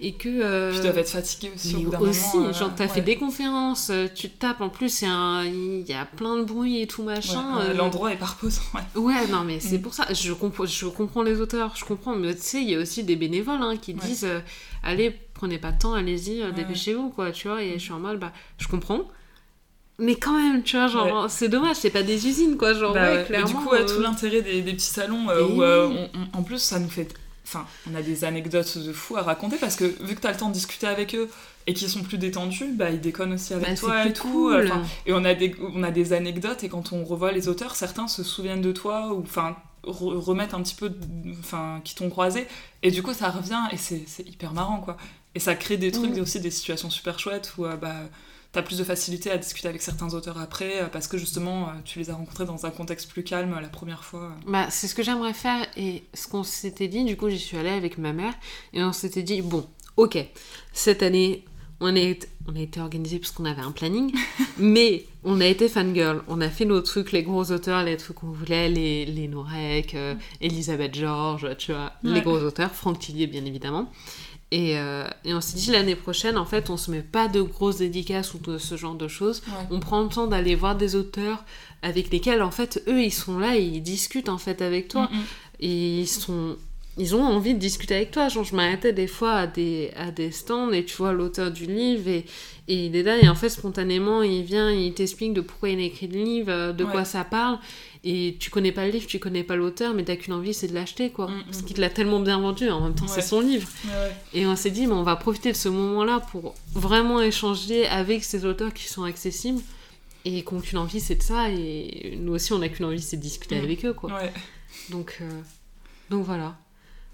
et 0.00 0.12
que. 0.14 0.28
euh, 0.28 0.70
Puis 0.70 0.78
ils 0.78 0.82
doivent 0.82 0.98
être 0.98 1.10
fatigués 1.10 1.50
aussi 1.54 1.76
au 1.76 1.80
bout 1.80 1.90
d'un 1.90 2.00
aussi, 2.00 2.36
moment. 2.38 2.52
genre 2.52 2.72
t'as 2.74 2.88
fait 2.88 3.00
des 3.02 3.16
conférences, 3.16 3.90
tu 4.14 4.30
te 4.30 4.38
tapes, 4.38 4.60
en 4.60 4.68
plus 4.70 5.02
il 5.02 5.84
y 5.88 5.92
a 5.92 6.04
plein 6.06 6.36
de 6.36 6.44
bruit 6.44 6.80
et 6.80 6.86
tout 6.86 7.02
machin. 7.02 7.58
euh, 7.60 7.74
L'endroit 7.74 8.12
est 8.12 8.16
pas 8.16 8.26
reposant. 8.26 8.62
Ouais. 8.74 9.00
Ouais, 9.00 9.26
non, 9.26 9.42
mais 9.44 9.58
c'est 9.60 9.78
Mm. 9.78 9.82
pour 9.82 9.92
ça. 9.94 10.06
Je 10.12 10.32
comprends, 10.32 10.64
je 10.64 10.86
comprends 10.86 11.22
les 11.22 11.40
auteurs, 11.40 11.74
je 11.76 11.84
comprends. 11.84 12.14
Mais 12.14 12.34
tu 12.34 12.40
sais, 12.42 12.62
il 12.62 12.70
y 12.70 12.76
a 12.76 12.78
aussi 12.78 13.02
des 13.04 13.16
bénévoles 13.16 13.60
hein, 13.62 13.76
qui 13.76 13.92
disent 13.94 14.24
euh, 14.24 14.40
Allez, 14.82 15.10
prenez 15.40 15.58
pas 15.58 15.72
de 15.72 15.78
temps, 15.78 15.94
allez-y, 15.94 16.42
euh, 16.42 16.46
Ouais, 16.46 16.52
dépêchez-vous, 16.52 17.08
quoi, 17.10 17.32
tu 17.32 17.48
vois. 17.48 17.62
Et 17.62 17.74
je 17.74 17.78
suis 17.78 17.92
en 17.92 17.98
mode 18.00 18.18
Bah, 18.18 18.32
je 18.58 18.68
comprends. 18.68 19.00
Mais 19.98 20.14
quand 20.16 20.32
même, 20.32 20.62
tu 20.62 20.76
vois, 20.76 20.86
genre, 20.86 21.28
c'est 21.30 21.48
dommage, 21.48 21.76
c'est 21.76 21.90
pas 21.90 22.02
des 22.02 22.26
usines, 22.26 22.56
quoi. 22.56 22.72
Genre, 22.72 22.94
Bah 22.94 23.12
ouais, 23.16 23.42
du 23.44 23.54
coup, 23.54 23.68
ouais, 23.70 23.80
euh, 23.82 23.86
tout 23.86 24.00
l'intérêt 24.00 24.40
des, 24.42 24.62
des 24.62 24.72
petits 24.72 24.86
salons 24.86 25.28
euh, 25.28 25.40
Et 25.40 25.52
où 25.52 25.62
euh, 25.62 25.88
oui. 25.88 25.96
on- 26.14 26.18
on- 26.36 26.38
en 26.40 26.42
plus 26.42 26.58
ça 26.58 26.78
nous 26.78 26.88
fait. 26.88 27.08
Enfin, 27.46 27.66
on 27.90 27.94
a 27.94 28.00
des 28.02 28.24
anecdotes 28.24 28.78
de 28.78 28.92
fou 28.92 29.16
à 29.16 29.22
raconter 29.22 29.56
parce 29.56 29.74
que 29.76 29.84
vu 30.04 30.14
que 30.14 30.20
t'as 30.20 30.30
le 30.32 30.36
temps 30.38 30.48
de 30.48 30.54
discuter 30.54 30.86
avec 30.86 31.14
eux 31.16 31.28
et 31.66 31.74
qu'ils 31.74 31.88
sont 31.90 32.02
plus 32.02 32.16
détendus, 32.16 32.72
bah 32.74 32.90
ils 32.90 33.00
déconnent 33.00 33.32
aussi 33.32 33.52
avec 33.54 33.68
bah, 33.68 33.74
toi 33.74 34.06
et 34.06 34.12
tout. 34.12 34.28
cool. 34.28 34.70
et 35.04 35.12
on 35.12 35.24
a, 35.24 35.34
des, 35.34 35.54
on 35.74 35.82
a 35.82 35.90
des 35.90 36.12
anecdotes 36.12 36.62
et 36.64 36.68
quand 36.68 36.92
on 36.92 37.04
revoit 37.04 37.32
les 37.32 37.48
auteurs, 37.48 37.74
certains 37.74 38.06
se 38.06 38.22
souviennent 38.22 38.62
de 38.62 38.70
toi 38.72 39.12
ou 39.12 39.22
enfin 39.22 39.56
re- 39.84 40.16
remettent 40.16 40.54
un 40.54 40.62
petit 40.62 40.76
peu, 40.76 40.92
enfin 41.40 41.80
qui 41.82 41.96
t'ont 41.96 42.08
croisé 42.08 42.46
et 42.84 42.92
du 42.92 43.02
coup 43.02 43.12
ça 43.14 43.30
revient 43.30 43.62
et 43.72 43.76
c'est 43.76 44.04
c'est 44.06 44.26
hyper 44.28 44.52
marrant 44.52 44.78
quoi. 44.78 44.96
Et 45.34 45.40
ça 45.40 45.54
crée 45.54 45.76
des 45.76 45.92
trucs 45.92 46.12
Mm. 46.12 46.18
et 46.18 46.20
aussi 46.20 46.40
des 46.40 46.50
situations 46.50 46.90
super 46.90 47.18
chouettes 47.18 47.52
où 47.58 47.64
euh, 47.64 47.76
bah 47.76 47.94
t'as 48.52 48.62
plus 48.62 48.78
de 48.78 48.84
facilité 48.84 49.30
à 49.30 49.38
discuter 49.38 49.68
avec 49.68 49.80
certains 49.80 50.12
auteurs 50.14 50.38
après 50.38 50.82
euh, 50.82 50.86
parce 50.86 51.06
que 51.06 51.16
justement 51.18 51.68
euh, 51.68 51.72
tu 51.84 52.00
les 52.00 52.10
as 52.10 52.14
rencontrés 52.14 52.46
dans 52.46 52.66
un 52.66 52.70
contexte 52.70 53.08
plus 53.10 53.22
calme 53.22 53.56
la 53.60 53.68
première 53.68 54.02
fois. 54.04 54.32
Bah, 54.46 54.66
c'est 54.70 54.88
ce 54.88 54.94
que 54.94 55.02
j'aimerais 55.02 55.34
faire 55.34 55.66
et 55.76 56.02
ce 56.14 56.26
qu'on 56.26 56.42
s'était 56.42 56.88
dit, 56.88 57.04
du 57.04 57.16
coup 57.16 57.28
j'y 57.30 57.38
suis 57.38 57.56
allée 57.56 57.70
avec 57.70 57.96
ma 57.98 58.12
mère 58.12 58.34
et 58.72 58.82
on 58.82 58.92
s'était 58.92 59.22
dit, 59.22 59.40
bon, 59.42 59.68
ok, 59.96 60.18
cette 60.72 61.02
année 61.02 61.44
on, 61.80 61.94
est, 61.96 62.28
on 62.46 62.54
a 62.56 62.60
été 62.60 62.78
organisé 62.80 63.18
parce 63.18 63.30
qu'on 63.30 63.46
avait 63.46 63.62
un 63.62 63.72
planning, 63.72 64.12
mais 64.58 65.06
on 65.24 65.40
a 65.40 65.46
été 65.46 65.68
fangirl, 65.68 66.22
on 66.28 66.40
a 66.42 66.50
fait 66.50 66.66
nos 66.66 66.80
trucs, 66.82 67.12
les 67.12 67.22
gros 67.22 67.50
auteurs, 67.52 67.84
les 67.84 67.96
trucs 67.96 68.16
qu'on 68.16 68.30
voulait, 68.30 68.68
les, 68.68 69.06
les 69.06 69.28
Norek, 69.28 69.94
euh, 69.94 70.14
Elisabeth 70.42 70.94
George, 70.94 71.48
tu 71.56 71.72
vois, 71.72 71.92
les 72.02 72.20
gros 72.20 72.38
auteurs, 72.40 72.72
Franck 72.72 72.98
Tillier 72.98 73.26
bien 73.26 73.44
évidemment. 73.46 73.90
Et, 74.52 74.78
euh, 74.78 75.06
et 75.24 75.32
on 75.32 75.40
s'est 75.40 75.56
dit 75.56 75.70
l'année 75.70 75.94
prochaine, 75.94 76.36
en 76.36 76.44
fait, 76.44 76.70
on 76.70 76.76
se 76.76 76.90
met 76.90 77.02
pas 77.02 77.28
de 77.28 77.40
grosses 77.40 77.78
dédicaces 77.78 78.34
ou 78.34 78.38
de 78.38 78.58
ce 78.58 78.76
genre 78.76 78.96
de 78.96 79.06
choses. 79.06 79.42
Ouais. 79.46 79.66
On 79.70 79.78
prend 79.78 80.02
le 80.02 80.08
temps 80.08 80.26
d'aller 80.26 80.56
voir 80.56 80.76
des 80.76 80.96
auteurs 80.96 81.44
avec 81.82 82.10
lesquels, 82.10 82.42
en 82.42 82.50
fait, 82.50 82.82
eux, 82.88 83.02
ils 83.02 83.12
sont 83.12 83.38
là 83.38 83.56
et 83.56 83.62
ils 83.62 83.80
discutent, 83.80 84.28
en 84.28 84.38
fait, 84.38 84.60
avec 84.60 84.88
toi. 84.88 85.08
Mm, 85.12 85.16
mm. 85.16 85.24
Et 85.60 86.00
ils 86.00 86.08
sont... 86.08 86.56
Ils 86.98 87.14
ont 87.14 87.22
envie 87.22 87.54
de 87.54 87.58
discuter 87.58 87.94
avec 87.94 88.10
toi. 88.10 88.28
Genre, 88.28 88.44
je 88.44 88.54
m'arrêtais 88.54 88.92
des 88.92 89.06
fois 89.06 89.34
à 89.34 89.46
des, 89.46 89.92
à 89.96 90.10
des 90.10 90.32
stands 90.32 90.72
et 90.72 90.84
tu 90.84 90.96
vois 90.96 91.12
l'auteur 91.12 91.50
du 91.50 91.64
livre 91.64 92.08
et, 92.08 92.26
et 92.72 92.86
il 92.86 92.94
est 92.96 93.02
là 93.02 93.18
et 93.20 93.28
en 93.28 93.34
fait, 93.34 93.48
spontanément, 93.50 94.22
il 94.22 94.42
vient, 94.44 94.70
il 94.70 94.94
t'explique 94.94 95.32
de 95.34 95.40
pourquoi 95.40 95.68
il 95.70 95.78
a 95.80 95.82
écrit 95.82 96.06
le 96.06 96.22
livre, 96.22 96.50
euh, 96.50 96.72
de 96.72 96.84
Ouais. 96.84 96.90
quoi 96.92 97.04
ça 97.04 97.24
parle. 97.24 97.58
Et 98.04 98.36
tu 98.40 98.48
connais 98.48 98.72
pas 98.72 98.86
le 98.86 98.92
livre, 98.92 99.06
tu 99.06 99.18
connais 99.18 99.42
pas 99.44 99.56
l'auteur, 99.56 99.92
mais 99.92 100.04
t'as 100.04 100.16
qu'une 100.16 100.32
envie, 100.32 100.54
c'est 100.54 100.68
de 100.68 100.74
l'acheter, 100.74 101.10
quoi. 101.10 101.26
Mm, 101.28 101.34
mm. 101.34 101.42
Parce 101.46 101.62
qu'il 101.62 101.76
te 101.76 101.80
l'a 101.82 101.90
tellement 101.90 102.20
bien 102.20 102.38
vendu, 102.40 102.70
en 102.70 102.80
même 102.80 102.94
temps, 102.94 103.04
Ouais. 103.04 103.10
c'est 103.14 103.20
son 103.22 103.40
livre. 103.40 103.68
Ouais. 103.84 104.12
Et 104.32 104.46
on 104.46 104.56
s'est 104.56 104.70
dit, 104.70 104.86
mais 104.86 104.94
on 104.94 105.02
va 105.02 105.16
profiter 105.16 105.52
de 105.52 105.56
ce 105.56 105.68
moment-là 105.68 106.20
pour 106.30 106.54
vraiment 106.74 107.20
échanger 107.20 107.86
avec 107.88 108.24
ces 108.24 108.44
auteurs 108.46 108.72
qui 108.72 108.84
sont 108.88 109.02
accessibles 109.04 109.60
et 110.24 110.42
qui 110.44 110.54
n'ont 110.54 110.60
qu'une 110.60 110.78
envie, 110.78 111.00
c'est 111.00 111.16
de 111.16 111.22
ça. 111.22 111.50
Et 111.50 112.16
nous 112.20 112.32
aussi, 112.34 112.52
on 112.54 112.58
n'a 112.60 112.68
qu'une 112.70 112.86
envie, 112.86 113.02
c'est 113.02 113.16
de 113.18 113.22
discuter 113.22 113.56
Mm. 113.60 113.64
avec 113.64 113.84
eux, 113.84 113.92
quoi. 113.92 114.10
Donc, 114.88 115.18
euh, 115.20 115.28
donc 116.08 116.24
voilà. 116.24 116.56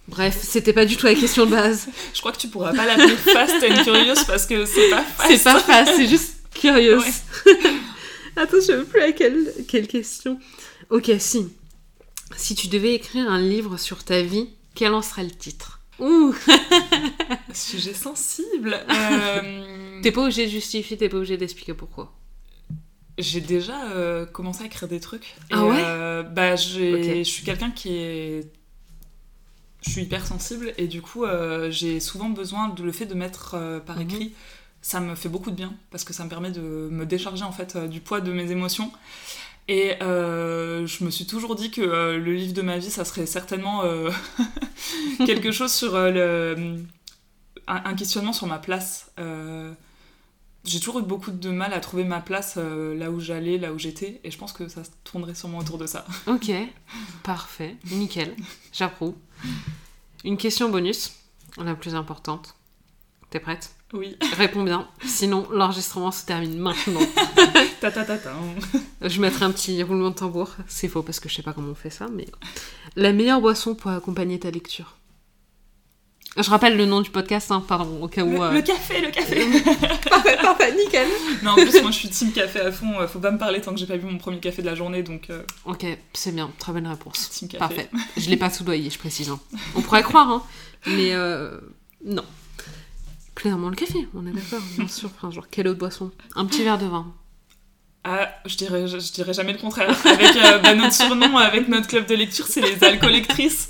Bref, 0.08 0.38
c'était 0.40 0.72
pas 0.72 0.84
du 0.84 0.96
tout 0.96 1.06
la 1.06 1.14
question 1.14 1.46
de 1.46 1.50
base. 1.50 1.88
Je 2.14 2.20
crois 2.20 2.32
que 2.32 2.38
tu 2.38 2.48
pourras 2.48 2.72
pas 2.72 2.86
l'appeler 2.86 3.16
Fast 3.16 3.56
and 3.62 3.82
Curious 3.84 4.24
parce 4.26 4.46
que 4.46 4.64
c'est 4.64 4.88
pas 4.90 5.02
fast. 5.02 5.30
c'est 5.36 5.42
pas 5.44 5.58
face, 5.60 5.90
c'est 5.96 6.06
juste 6.08 6.36
curieux. 6.54 6.98
Attends, 8.36 8.56
je 8.56 8.60
sais 8.60 8.84
plus 8.84 9.00
à 9.00 9.12
quelle, 9.12 9.52
quelle 9.66 9.88
question. 9.88 10.38
Ok, 10.90 11.10
si. 11.18 11.48
Si 12.36 12.54
tu 12.54 12.68
devais 12.68 12.94
écrire 12.94 13.30
un 13.30 13.40
livre 13.40 13.78
sur 13.78 14.04
ta 14.04 14.20
vie, 14.22 14.50
quel 14.74 14.92
en 14.92 15.00
serait 15.02 15.24
le 15.24 15.30
titre? 15.30 15.80
Ouh 15.98 16.34
Sujet 17.54 17.94
sensible. 17.94 18.78
Euh, 18.90 20.00
T'es 20.02 20.12
pas 20.12 20.20
obligé 20.22 20.44
de 20.46 20.50
justifier, 20.50 20.96
t'es 20.98 21.08
pas 21.08 21.16
obligé 21.16 21.38
d'expliquer 21.38 21.72
pourquoi. 21.72 22.12
J'ai 23.18 23.40
déjà 23.40 23.90
euh, 23.94 24.26
commencé 24.26 24.62
à 24.62 24.66
écrire 24.66 24.88
des 24.88 25.00
trucs. 25.00 25.34
Ah 25.50 25.64
ouais? 25.64 25.76
euh, 25.78 26.22
Bah, 26.22 26.56
je 26.56 27.22
suis 27.24 27.42
quelqu'un 27.44 27.70
qui 27.70 27.96
est. 27.96 28.52
Je 29.86 29.90
suis 29.92 30.02
hyper 30.02 30.26
sensible 30.26 30.72
et 30.78 30.88
du 30.88 31.00
coup, 31.00 31.24
euh, 31.24 31.70
j'ai 31.70 32.00
souvent 32.00 32.28
besoin 32.28 32.68
de 32.68 32.82
le 32.82 32.92
fait 32.92 33.06
de 33.06 33.14
mettre 33.14 33.54
euh, 33.54 33.78
par 33.80 33.96
Mhm. 33.96 34.02
écrit. 34.02 34.32
Ça 34.82 35.00
me 35.00 35.14
fait 35.14 35.28
beaucoup 35.28 35.50
de 35.50 35.56
bien 35.56 35.74
parce 35.90 36.04
que 36.04 36.12
ça 36.12 36.22
me 36.24 36.28
permet 36.28 36.50
de 36.52 36.60
me 36.60 37.06
décharger 37.06 37.42
en 37.44 37.52
fait 37.52 37.74
euh, 37.76 37.88
du 37.88 38.00
poids 38.00 38.20
de 38.20 38.32
mes 38.32 38.50
émotions. 38.50 38.92
Et 39.68 40.00
euh, 40.02 40.86
je 40.86 41.02
me 41.04 41.10
suis 41.10 41.26
toujours 41.26 41.56
dit 41.56 41.70
que 41.72 41.80
euh, 41.80 42.18
le 42.18 42.34
livre 42.34 42.52
de 42.52 42.62
ma 42.62 42.78
vie, 42.78 42.90
ça 42.90 43.04
serait 43.04 43.26
certainement 43.26 43.82
euh, 43.84 44.10
quelque 45.26 45.50
chose 45.50 45.72
sur 45.72 45.92
le, 45.98 46.76
un, 47.66 47.82
un 47.84 47.94
questionnement 47.94 48.32
sur 48.32 48.46
ma 48.46 48.58
place. 48.58 49.10
J'ai 50.64 50.80
toujours 50.80 50.98
eu 50.98 51.02
beaucoup 51.02 51.30
de 51.30 51.50
mal 51.50 51.72
à 51.72 51.78
trouver 51.80 52.02
ma 52.02 52.20
place 52.20 52.56
là 52.56 53.10
où 53.12 53.20
j'allais, 53.20 53.56
là 53.56 53.72
où 53.72 53.78
j'étais, 53.78 54.20
et 54.24 54.32
je 54.32 54.36
pense 54.38 54.52
que 54.52 54.66
ça 54.68 54.82
tournerait 55.04 55.36
sûrement 55.36 55.58
autour 55.58 55.78
de 55.78 55.86
ça. 55.86 56.04
Ok, 56.26 56.50
parfait, 57.22 57.76
nickel, 57.92 58.34
j'approuve. 58.72 59.14
Une 60.24 60.36
question 60.36 60.68
bonus, 60.70 61.12
la 61.56 61.74
plus 61.74 61.94
importante. 61.94 62.54
T'es 63.30 63.40
prête? 63.40 63.74
Oui. 63.92 64.16
Réponds 64.36 64.64
bien, 64.64 64.88
sinon 65.04 65.46
l'enregistrement 65.52 66.10
se 66.10 66.24
termine 66.26 66.58
maintenant. 66.58 67.00
ta 67.80 67.92
ta 67.92 68.04
ta 68.04 68.18
ta. 68.18 68.32
Je 69.00 69.20
mettrai 69.20 69.44
un 69.44 69.52
petit 69.52 69.80
roulement 69.82 70.10
de 70.10 70.16
tambour. 70.16 70.50
C'est 70.66 70.88
faux 70.88 71.02
parce 71.02 71.20
que 71.20 71.28
je 71.28 71.34
sais 71.34 71.42
pas 71.42 71.52
comment 71.52 71.70
on 71.70 71.74
fait 71.74 71.90
ça, 71.90 72.08
mais 72.12 72.26
la 72.96 73.12
meilleure 73.12 73.40
boisson 73.40 73.74
pour 73.74 73.90
accompagner 73.92 74.40
ta 74.40 74.50
lecture. 74.50 74.95
Je 76.38 76.50
rappelle 76.50 76.76
le 76.76 76.84
nom 76.84 77.00
du 77.00 77.10
podcast, 77.10 77.50
hein, 77.50 77.64
pardon, 77.66 78.02
au 78.02 78.08
cas 78.08 78.22
où. 78.22 78.30
Le, 78.32 78.40
euh, 78.42 78.52
le 78.52 78.60
café, 78.62 79.00
le 79.00 79.10
café 79.10 79.46
Parfait, 80.10 80.36
parfait, 80.40 80.74
nickel. 80.76 81.08
Non, 81.42 81.52
en 81.52 81.54
plus, 81.54 81.80
moi 81.80 81.90
je 81.90 81.96
suis 81.96 82.08
team 82.10 82.30
café 82.32 82.60
à 82.60 82.70
fond, 82.72 83.00
euh, 83.00 83.06
faut 83.08 83.20
pas 83.20 83.30
me 83.30 83.38
parler 83.38 83.60
tant 83.62 83.72
que 83.72 83.78
j'ai 83.78 83.86
pas 83.86 83.96
bu 83.96 84.04
mon 84.06 84.18
premier 84.18 84.38
café 84.38 84.60
de 84.60 84.66
la 84.66 84.74
journée, 84.74 85.02
donc 85.02 85.30
euh, 85.30 85.42
Ok, 85.64 85.86
c'est 86.12 86.34
bien, 86.34 86.50
très 86.58 86.72
bonne 86.72 86.86
réponse. 86.86 87.30
team 87.30 87.48
café. 87.48 87.58
Parfait. 87.58 87.90
Je 88.18 88.28
l'ai 88.28 88.36
pas 88.36 88.50
soudoyé, 88.50 88.90
je 88.90 88.98
précise. 88.98 89.30
hein. 89.30 89.40
On 89.74 89.80
pourrait 89.80 90.02
croire, 90.02 90.28
hein, 90.30 90.42
mais 90.86 91.14
euh, 91.14 91.58
non. 92.04 92.24
Clairement 93.34 93.68
le 93.70 93.76
café, 93.76 94.06
on 94.14 94.26
est 94.26 94.30
d'accord, 94.32 94.60
bien 94.76 94.88
sûr. 94.88 95.10
Enfin, 95.16 95.30
genre, 95.30 95.46
quelle 95.50 95.68
autre 95.68 95.78
boisson? 95.78 96.10
Un 96.34 96.44
petit 96.46 96.62
verre 96.64 96.78
de 96.78 96.86
vin. 96.86 97.06
Ah, 98.04 98.28
je 98.46 98.56
dirais, 98.56 98.86
je, 98.86 98.98
je 98.98 99.12
dirais 99.12 99.32
jamais 99.34 99.52
le 99.52 99.58
contraire. 99.58 99.88
Avec 100.06 100.36
euh, 100.36 100.58
bah, 100.58 100.74
notre 100.74 100.94
surnom, 100.94 101.36
avec 101.38 101.68
notre 101.68 101.86
club 101.88 102.06
de 102.06 102.14
lecture, 102.14 102.46
c'est 102.46 102.60
les 102.60 102.82
alcoolectrices. 102.84 103.68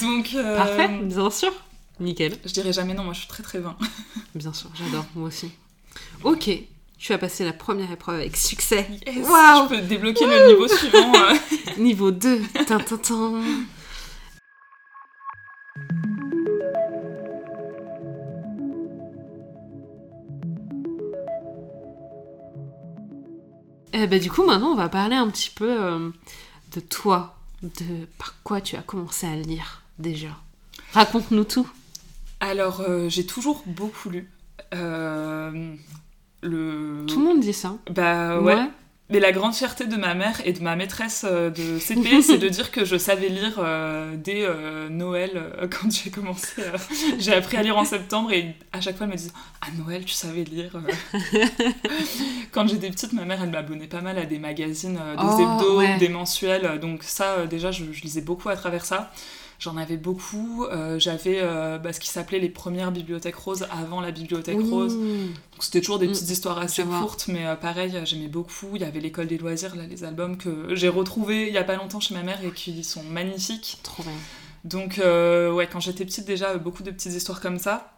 Donc, 0.00 0.30
euh, 0.34 0.56
Parfait, 0.56 0.88
bien 1.02 1.30
sûr. 1.30 1.52
Nickel. 2.00 2.36
je 2.44 2.52
dirais 2.52 2.72
jamais 2.72 2.94
non, 2.94 3.04
moi 3.04 3.12
je 3.12 3.20
suis 3.20 3.28
très 3.28 3.42
très 3.42 3.58
vin. 3.60 3.76
Bien 4.34 4.52
sûr, 4.52 4.70
j'adore, 4.74 5.04
moi 5.14 5.28
aussi. 5.28 5.50
Ok, 6.24 6.50
tu 6.98 7.12
as 7.12 7.18
passé 7.18 7.44
la 7.44 7.52
première 7.52 7.90
épreuve 7.92 8.16
avec 8.20 8.36
succès. 8.36 8.88
Yes, 9.06 9.26
Waouh. 9.28 9.68
Je 9.70 9.74
peux 9.76 9.82
débloquer 9.82 10.26
le 10.26 10.48
niveau 10.48 10.68
suivant. 10.76 11.12
euh. 11.14 11.34
Niveau 11.78 12.10
2. 12.10 12.40
Tin, 12.66 12.78
tin, 12.78 12.96
tin. 12.96 13.40
Eh 23.92 24.06
ben, 24.06 24.18
du 24.20 24.30
coup, 24.30 24.44
maintenant, 24.44 24.68
on 24.72 24.76
va 24.76 24.88
parler 24.88 25.16
un 25.16 25.28
petit 25.28 25.50
peu 25.50 25.68
euh, 25.84 26.10
de 26.74 26.80
toi, 26.80 27.36
de 27.62 28.06
par 28.18 28.34
quoi 28.42 28.60
tu 28.60 28.76
as 28.76 28.82
commencé 28.82 29.26
à 29.26 29.36
lire 29.36 29.82
déjà. 29.98 30.30
Raconte-nous 30.94 31.44
tout. 31.44 31.68
Alors, 32.42 32.80
euh, 32.80 33.08
j'ai 33.08 33.24
toujours 33.24 33.62
beaucoup 33.66 34.10
lu. 34.10 34.28
Euh, 34.74 35.74
le... 36.42 37.04
Tout 37.06 37.20
le 37.20 37.24
monde 37.24 37.40
dit 37.40 37.52
ça. 37.52 37.76
Bah 37.88 38.40
ouais. 38.40 38.58
Mais 39.10 39.20
la 39.20 39.30
grande 39.30 39.54
fierté 39.54 39.86
de 39.86 39.96
ma 39.96 40.14
mère 40.14 40.40
et 40.44 40.52
de 40.52 40.60
ma 40.60 40.74
maîtresse 40.74 41.24
euh, 41.28 41.50
de 41.50 41.78
CP, 41.78 42.20
c'est 42.22 42.38
de 42.38 42.48
dire 42.48 42.72
que 42.72 42.84
je 42.84 42.96
savais 42.96 43.28
lire 43.28 43.56
euh, 43.58 44.16
dès 44.16 44.42
euh, 44.42 44.88
Noël 44.88 45.30
euh, 45.34 45.68
quand 45.70 45.88
j'ai 45.88 46.10
commencé. 46.10 46.62
j'ai 47.18 47.32
appris 47.32 47.58
à 47.58 47.62
lire 47.62 47.76
en 47.76 47.84
septembre 47.84 48.32
et 48.32 48.56
à 48.72 48.80
chaque 48.80 48.96
fois 48.96 49.04
elle 49.04 49.12
me 49.12 49.16
disait 49.16 49.30
Ah 49.60 49.66
Noël, 49.78 50.04
tu 50.04 50.14
savais 50.14 50.42
lire. 50.42 50.80
quand 52.52 52.66
j'étais 52.66 52.90
petite, 52.90 53.12
ma 53.12 53.24
mère 53.24 53.40
elle 53.42 53.50
m'abonnait 53.50 53.86
pas 53.86 54.00
mal 54.00 54.18
à 54.18 54.24
des 54.24 54.38
magazines, 54.38 54.94
des 54.94 55.22
Oh, 55.22 55.40
hebdos, 55.40 55.78
ouais. 55.78 55.98
des 55.98 56.08
mensuels. 56.08 56.80
Donc 56.80 57.02
ça, 57.04 57.46
déjà, 57.46 57.70
je, 57.70 57.84
je 57.92 58.02
lisais 58.02 58.22
beaucoup 58.22 58.48
à 58.48 58.56
travers 58.56 58.84
ça. 58.84 59.12
J'en 59.62 59.76
avais 59.76 59.96
beaucoup. 59.96 60.64
Euh, 60.64 60.98
J'avais 60.98 61.38
euh, 61.40 61.78
bah, 61.78 61.92
ce 61.92 62.00
qui 62.00 62.08
s'appelait 62.08 62.40
les 62.40 62.48
premières 62.48 62.90
bibliothèques 62.90 63.36
roses 63.36 63.64
avant 63.70 64.00
la 64.00 64.10
bibliothèque 64.10 64.58
Oui. 64.58 64.68
rose. 64.68 64.94
Donc 64.96 65.30
c'était 65.60 65.78
toujours 65.80 66.00
des 66.00 66.08
Mm. 66.08 66.12
petites 66.12 66.30
histoires 66.30 66.58
assez 66.58 66.82
courtes, 66.82 67.26
mais 67.28 67.46
euh, 67.46 67.54
pareil, 67.54 67.96
j'aimais 68.04 68.26
beaucoup. 68.26 68.70
Il 68.74 68.80
y 68.82 68.84
avait 68.84 68.98
l'école 68.98 69.28
des 69.28 69.38
loisirs, 69.38 69.76
là, 69.76 69.84
les 69.88 70.02
albums 70.02 70.36
que 70.36 70.74
j'ai 70.74 70.88
retrouvés 70.88 71.46
il 71.46 71.54
y 71.54 71.58
a 71.58 71.62
pas 71.64 71.76
longtemps 71.76 72.00
chez 72.00 72.12
ma 72.12 72.24
mère 72.24 72.44
et 72.44 72.50
qui 72.50 72.82
sont 72.82 73.04
magnifiques. 73.04 73.78
Trop 73.84 74.02
bien. 74.02 74.12
Donc 74.64 74.96
ouais, 74.98 75.68
quand 75.70 75.78
j'étais 75.80 76.04
petite 76.04 76.24
déjà, 76.26 76.56
beaucoup 76.56 76.82
de 76.82 76.90
petites 76.90 77.12
histoires 77.12 77.40
comme 77.40 77.58
ça. 77.58 77.92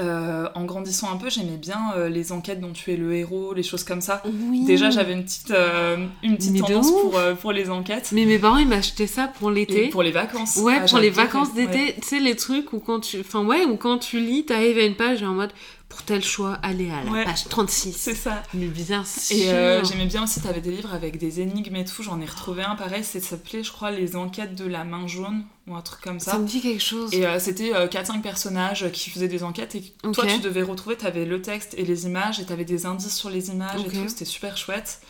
Euh, 0.00 0.48
en 0.54 0.64
grandissant 0.64 1.12
un 1.12 1.16
peu, 1.16 1.28
j'aimais 1.28 1.56
bien 1.56 1.78
euh, 1.96 2.08
les 2.08 2.30
enquêtes 2.30 2.60
dont 2.60 2.72
tu 2.72 2.92
es 2.92 2.96
le 2.96 3.14
héros, 3.16 3.52
les 3.52 3.64
choses 3.64 3.82
comme 3.82 4.00
ça. 4.00 4.22
Oui. 4.48 4.64
Déjà, 4.64 4.90
j'avais 4.90 5.12
une 5.12 5.24
petite, 5.24 5.50
euh, 5.50 5.96
une 6.22 6.36
petite 6.36 6.60
tendance 6.60 6.90
pour, 6.90 7.18
euh, 7.18 7.34
pour 7.34 7.50
les 7.52 7.68
enquêtes. 7.68 8.10
Mais 8.12 8.24
mes 8.24 8.38
parents, 8.38 8.58
ils 8.58 8.68
m'achetaient 8.68 9.08
ça 9.08 9.26
pour 9.26 9.50
l'été. 9.50 9.88
Pour 9.88 10.04
les 10.04 10.12
vacances. 10.12 10.56
Ouais, 10.56 10.78
Ah, 10.82 10.86
pour 10.88 10.98
les 10.98 11.10
vacances 11.10 11.52
d'été, 11.52 11.78
ouais. 11.78 11.96
tu 12.00 12.06
sais, 12.06 12.20
les 12.20 12.36
trucs 12.36 12.72
où 12.72 12.78
quand 12.78 13.00
tu. 13.00 13.20
Enfin, 13.20 13.44
ouais, 13.44 13.64
où 13.64 13.76
quand 13.76 13.98
tu 13.98 14.20
lis, 14.20 14.44
t'arrives 14.44 14.78
à 14.78 14.84
une 14.84 14.94
page 14.94 15.22
et 15.22 15.26
en 15.26 15.34
mode 15.34 15.50
pour 15.88 16.02
tel 16.02 16.22
choix, 16.22 16.54
allez 16.62 16.90
à 16.90 17.02
la 17.02 17.10
Ouais. 17.10 17.24
page 17.24 17.48
36. 17.48 17.92
C'est 17.96 18.14
ça. 18.14 18.42
Mais 18.52 18.66
bien 18.66 19.04
sûr. 19.04 19.36
Et 19.36 19.50
euh, 19.50 19.82
j'aimais 19.84 20.04
bien 20.06 20.24
aussi, 20.24 20.40
t'avais 20.40 20.60
des 20.60 20.70
livres 20.70 20.92
avec 20.92 21.16
des 21.18 21.40
énigmes 21.40 21.76
et 21.76 21.84
tout. 21.84 22.02
J'en 22.02 22.20
ai 22.20 22.26
retrouvé 22.26 22.62
un 22.62 22.74
pareil, 22.76 23.02
ça 23.04 23.20
s'appelait, 23.20 23.64
je 23.64 23.72
crois, 23.72 23.90
Les 23.90 24.14
enquêtes 24.14 24.54
de 24.54 24.66
la 24.66 24.84
main 24.84 25.06
jaune 25.06 25.44
ou 25.66 25.74
un 25.74 25.80
truc 25.80 26.00
comme 26.02 26.20
ça. 26.20 26.32
ça. 26.32 26.38
me 26.38 26.46
dit 26.46 26.60
quelque 26.60 26.82
chose. 26.82 27.12
Et 27.14 27.26
euh, 27.26 27.38
c'était 27.38 27.74
euh, 27.74 27.88
4-5 27.88 28.20
personnages 28.20 28.90
qui 28.92 29.08
faisaient 29.10 29.28
des 29.28 29.42
enquêtes 29.44 29.74
et 29.76 29.82
toi 30.12 30.26
tu 30.26 30.40
devais 30.40 30.62
retrouver, 30.62 30.96
t'avais 30.96 31.24
le 31.24 31.40
texte 31.42 31.74
et 31.78 31.84
les 31.84 32.04
images 32.06 32.38
et 32.40 32.44
t'avais 32.44 32.64
des 32.66 32.84
indices 32.86 33.14
sur 33.16 33.30
les 33.30 33.48
images 33.50 33.80
et 33.80 33.88
tout, 33.88 34.08
c'était 34.08 34.24
super 34.26 34.56
chouette. 34.58 35.00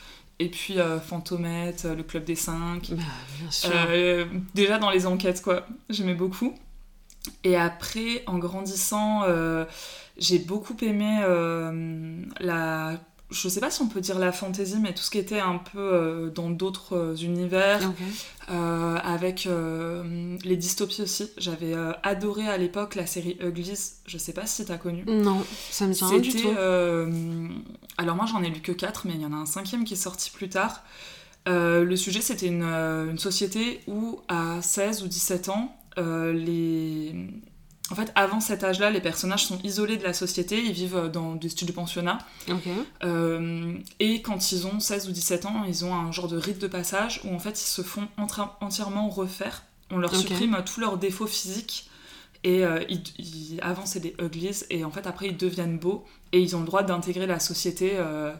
Et 0.40 0.48
puis 0.48 0.78
euh, 0.78 1.00
Fantomette, 1.00 1.84
euh, 1.86 1.96
le 1.96 2.04
Club 2.04 2.22
des 2.22 2.36
5. 2.36 2.90
Bah, 2.92 3.02
bien 3.40 3.50
sûr. 3.50 3.70
déjà 4.54 4.78
dans 4.78 4.90
les 4.90 5.06
enquêtes 5.06 5.42
quoi, 5.42 5.66
j'aimais 5.90 6.14
beaucoup. 6.14 6.54
Et 7.44 7.56
après, 7.56 8.22
en 8.26 8.38
grandissant, 8.38 9.22
euh, 9.24 9.64
j'ai 10.16 10.38
beaucoup 10.38 10.76
aimé 10.82 11.20
euh, 11.22 12.22
la... 12.40 12.98
Je 13.30 13.46
sais 13.50 13.60
pas 13.60 13.70
si 13.70 13.82
on 13.82 13.88
peut 13.88 14.00
dire 14.00 14.18
la 14.18 14.32
fantaisie, 14.32 14.78
mais 14.80 14.94
tout 14.94 15.02
ce 15.02 15.10
qui 15.10 15.18
était 15.18 15.38
un 15.38 15.58
peu 15.58 15.78
euh, 15.78 16.30
dans 16.30 16.48
d'autres 16.48 17.22
univers. 17.22 17.80
Avec 18.48 19.46
les 20.44 20.56
dystopies 20.56 21.02
aussi. 21.02 21.30
J'avais 21.36 21.74
adoré 22.02 22.48
à 22.48 22.56
l'époque 22.56 22.94
la 22.94 23.04
série 23.06 23.36
Uglies. 23.40 23.78
Je 24.06 24.16
sais 24.16 24.32
pas 24.32 24.46
si 24.46 24.64
t'as 24.64 24.78
connu. 24.78 25.04
Non, 25.06 25.44
ça 25.70 25.86
me 25.86 25.92
dit 25.92 26.04
rien 26.04 26.18
du 26.18 26.30
tout. 26.30 26.48
alors 27.98 28.16
moi 28.16 28.24
j'en 28.24 28.42
ai 28.42 28.48
lu 28.48 28.60
que 28.60 28.72
4, 28.72 29.06
mais 29.06 29.14
il 29.14 29.20
y 29.20 29.26
en 29.26 29.32
a 29.34 29.36
un 29.36 29.46
cinquième 29.46 29.84
qui 29.84 29.92
est 29.94 29.98
sorti 29.98 30.30
plus 30.30 30.48
tard. 30.48 30.82
Le 31.46 31.96
sujet 31.96 32.22
c'était 32.22 32.46
une, 32.46 32.62
une 32.62 33.18
société 33.18 33.80
où 33.86 34.20
à 34.28 34.62
16 34.62 35.02
ou 35.02 35.06
17 35.08 35.50
ans, 35.50 35.78
les, 36.32 37.14
en 37.90 37.94
fait, 37.94 38.12
avant 38.14 38.40
cet 38.40 38.64
âge-là, 38.64 38.90
les 38.90 39.00
personnages 39.00 39.44
sont 39.46 39.58
isolés 39.62 39.96
de 39.96 40.04
la 40.04 40.12
société, 40.12 40.62
ils 40.62 40.72
vivent 40.72 41.10
dans 41.12 41.34
des 41.34 41.48
styles 41.48 41.66
de 41.68 41.72
pensionnat. 41.72 42.18
Ok. 42.50 42.68
Euh, 43.04 43.74
et 44.00 44.20
quand 44.22 44.52
ils 44.52 44.66
ont 44.66 44.80
16 44.80 45.08
ou 45.08 45.12
17 45.12 45.46
ans, 45.46 45.64
ils 45.66 45.84
ont 45.84 45.94
un 45.94 46.12
genre 46.12 46.28
de 46.28 46.36
rite 46.36 46.58
de 46.58 46.66
passage 46.66 47.20
où 47.24 47.34
en 47.34 47.38
fait 47.38 47.60
ils 47.60 47.66
se 47.66 47.82
font 47.82 48.08
entièrement 48.60 49.08
refaire. 49.08 49.64
On 49.90 49.98
leur 49.98 50.10
supprime 50.34 50.62
tous 50.66 50.80
leurs 50.80 50.98
défauts 50.98 51.26
physiques. 51.26 51.88
Et 52.44 52.64
euh, 52.64 52.84
ils, 52.88 53.02
ils- 53.18 53.58
avant 53.62 53.84
c'est 53.84 53.98
des 54.00 54.14
uglies 54.20 54.60
et 54.70 54.84
en 54.84 54.90
fait 54.92 55.06
après 55.08 55.26
ils 55.26 55.36
deviennent 55.36 55.76
beaux 55.78 56.04
et 56.32 56.40
ils 56.40 56.54
ont 56.54 56.60
le 56.60 56.66
droit 56.66 56.82
d'intégrer 56.84 57.26
la 57.26 57.40
société. 57.40 57.92
euh, 57.94 58.32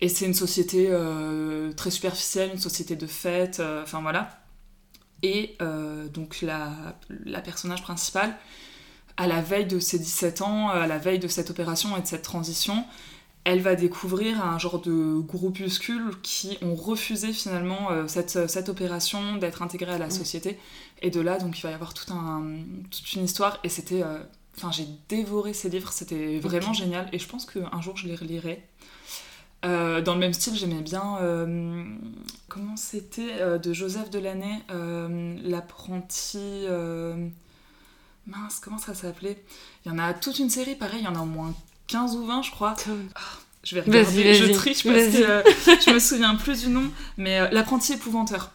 et 0.00 0.08
c'est 0.10 0.26
une 0.26 0.34
société 0.34 0.88
euh, 0.90 1.72
très 1.72 1.90
superficielle, 1.90 2.50
une 2.52 2.60
société 2.60 2.94
de 2.96 3.06
fête, 3.06 3.58
euh, 3.60 3.82
enfin 3.82 4.02
voilà. 4.02 4.38
Et 5.22 5.56
euh, 5.62 6.08
donc 6.08 6.42
la, 6.42 6.72
la 7.24 7.40
personnage 7.40 7.82
principale, 7.82 8.36
à 9.16 9.26
la 9.26 9.40
veille 9.40 9.66
de 9.66 9.78
ses 9.80 9.98
17 9.98 10.42
ans, 10.42 10.68
à 10.68 10.86
la 10.86 10.98
veille 10.98 11.18
de 11.18 11.28
cette 11.28 11.50
opération 11.50 11.96
et 11.96 12.02
de 12.02 12.06
cette 12.06 12.22
transition, 12.22 12.84
elle 13.44 13.60
va 13.60 13.76
découvrir 13.76 14.44
un 14.44 14.58
genre 14.58 14.80
de 14.80 15.20
groupuscule 15.20 16.10
qui 16.22 16.58
ont 16.62 16.74
refusé 16.74 17.32
finalement 17.32 17.90
euh, 17.92 18.08
cette, 18.08 18.48
cette 18.50 18.68
opération 18.68 19.36
d'être 19.36 19.62
intégrée 19.62 19.92
à 19.92 19.98
la 19.98 20.08
Mm. 20.08 20.10
société. 20.10 20.58
Et 21.02 21.10
de 21.10 21.20
là, 21.20 21.38
donc 21.38 21.58
il 21.58 21.62
va 21.62 21.70
y 21.70 21.74
avoir 21.74 21.94
tout 21.94 22.12
un, 22.12 22.42
toute 22.90 23.12
une 23.14 23.24
histoire. 23.24 23.58
Et 23.64 23.68
c'était. 23.68 24.02
euh, 24.02 24.18
Enfin, 24.58 24.72
j'ai 24.72 24.86
dévoré 25.10 25.52
ces 25.52 25.68
livres, 25.68 25.92
c'était 25.92 26.38
vraiment 26.38 26.72
génial. 26.72 27.10
Et 27.12 27.18
je 27.18 27.28
pense 27.28 27.44
qu'un 27.44 27.80
jour, 27.82 27.94
je 27.98 28.06
les 28.08 28.16
relirai. 28.16 28.66
Euh, 29.66 30.00
dans 30.00 30.14
le 30.14 30.20
même 30.20 30.32
style, 30.32 30.54
j'aimais 30.56 30.80
bien. 30.82 31.18
euh, 31.20 31.84
comment 32.48 32.76
c'était 32.76 33.40
euh, 33.40 33.58
De 33.58 33.72
Joseph 33.72 34.10
Delaney, 34.10 34.62
l'apprenti. 35.44 36.66
mince, 38.26 38.60
comment 38.60 38.78
ça 38.78 38.94
s'appelait? 38.94 39.42
Il 39.84 39.92
y 39.92 39.94
en 39.94 39.98
a 39.98 40.14
toute 40.14 40.38
une 40.38 40.50
série, 40.50 40.74
pareil, 40.74 41.00
il 41.00 41.04
y 41.04 41.08
en 41.08 41.14
a 41.16 41.20
au 41.20 41.26
moins 41.26 41.54
15 41.88 42.16
ou 42.16 42.26
20, 42.26 42.42
je 42.42 42.50
crois. 42.50 42.74
Je 43.64 43.74
vais 43.74 43.80
regarder, 44.00 44.34
je 44.34 44.44
vas-y, 44.44 44.52
triche 44.52 44.84
parce 44.84 44.94
que 45.06 45.80
je 45.86 45.90
me 45.92 45.98
souviens 45.98 46.34
plus 46.36 46.60
du 46.62 46.68
nom, 46.68 46.84
mais 47.16 47.50
L'apprenti 47.50 47.94
épouvanteur. 47.94 48.50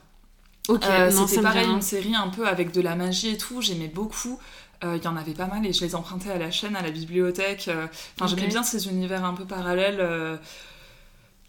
Ok, 0.69 0.83
C'était 1.27 1.41
pareil, 1.41 1.65
une 1.75 1.81
série 1.81 2.15
un 2.15 2.29
peu 2.29 2.47
avec 2.47 2.71
de 2.71 2.81
la 2.81 2.95
magie 2.95 3.29
et 3.29 3.37
tout, 3.37 3.61
j'aimais 3.61 3.87
beaucoup. 3.89 4.39
Euh, 4.83 4.97
Il 4.97 5.03
y 5.03 5.07
en 5.07 5.15
avait 5.17 5.33
pas 5.33 5.45
mal 5.47 5.65
et 5.65 5.73
je 5.73 5.81
les 5.83 5.95
empruntais 5.95 6.31
à 6.31 6.37
la 6.37 6.49
chaîne, 6.51 6.75
à 6.75 6.81
la 6.81 6.91
bibliothèque. 6.91 7.67
euh, 7.67 7.87
Enfin, 8.15 8.27
j'aimais 8.27 8.47
bien 8.47 8.63
ces 8.63 8.87
univers 8.87 9.25
un 9.25 9.33
peu 9.33 9.45
parallèles. 9.45 9.99
euh. 9.99 10.37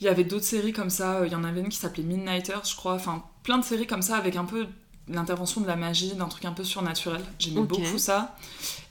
Il 0.03 0.07
y 0.07 0.09
avait 0.09 0.25
d'autres 0.25 0.45
séries 0.45 0.73
comme 0.73 0.91
ça, 0.91 1.19
euh, 1.19 1.29
il 1.29 1.33
y 1.33 1.37
en 1.37 1.45
avait 1.45 1.61
une 1.61 1.69
qui 1.69 1.77
s'appelait 1.77 2.03
Midnighters, 2.03 2.65
je 2.65 2.75
crois. 2.75 2.95
Enfin, 2.95 3.23
plein 3.45 3.57
de 3.57 3.65
séries 3.65 3.87
comme 3.87 4.03
ça 4.03 4.17
avec 4.17 4.35
un 4.35 4.45
peu 4.45 4.67
l'intervention 5.07 5.61
de 5.61 5.69
la 5.69 5.77
magie, 5.77 6.15
d'un 6.15 6.27
truc 6.27 6.45
un 6.45 6.51
peu 6.51 6.65
surnaturel. 6.65 7.23
J'aimais 7.39 7.61
beaucoup 7.61 7.99
ça. 7.99 8.37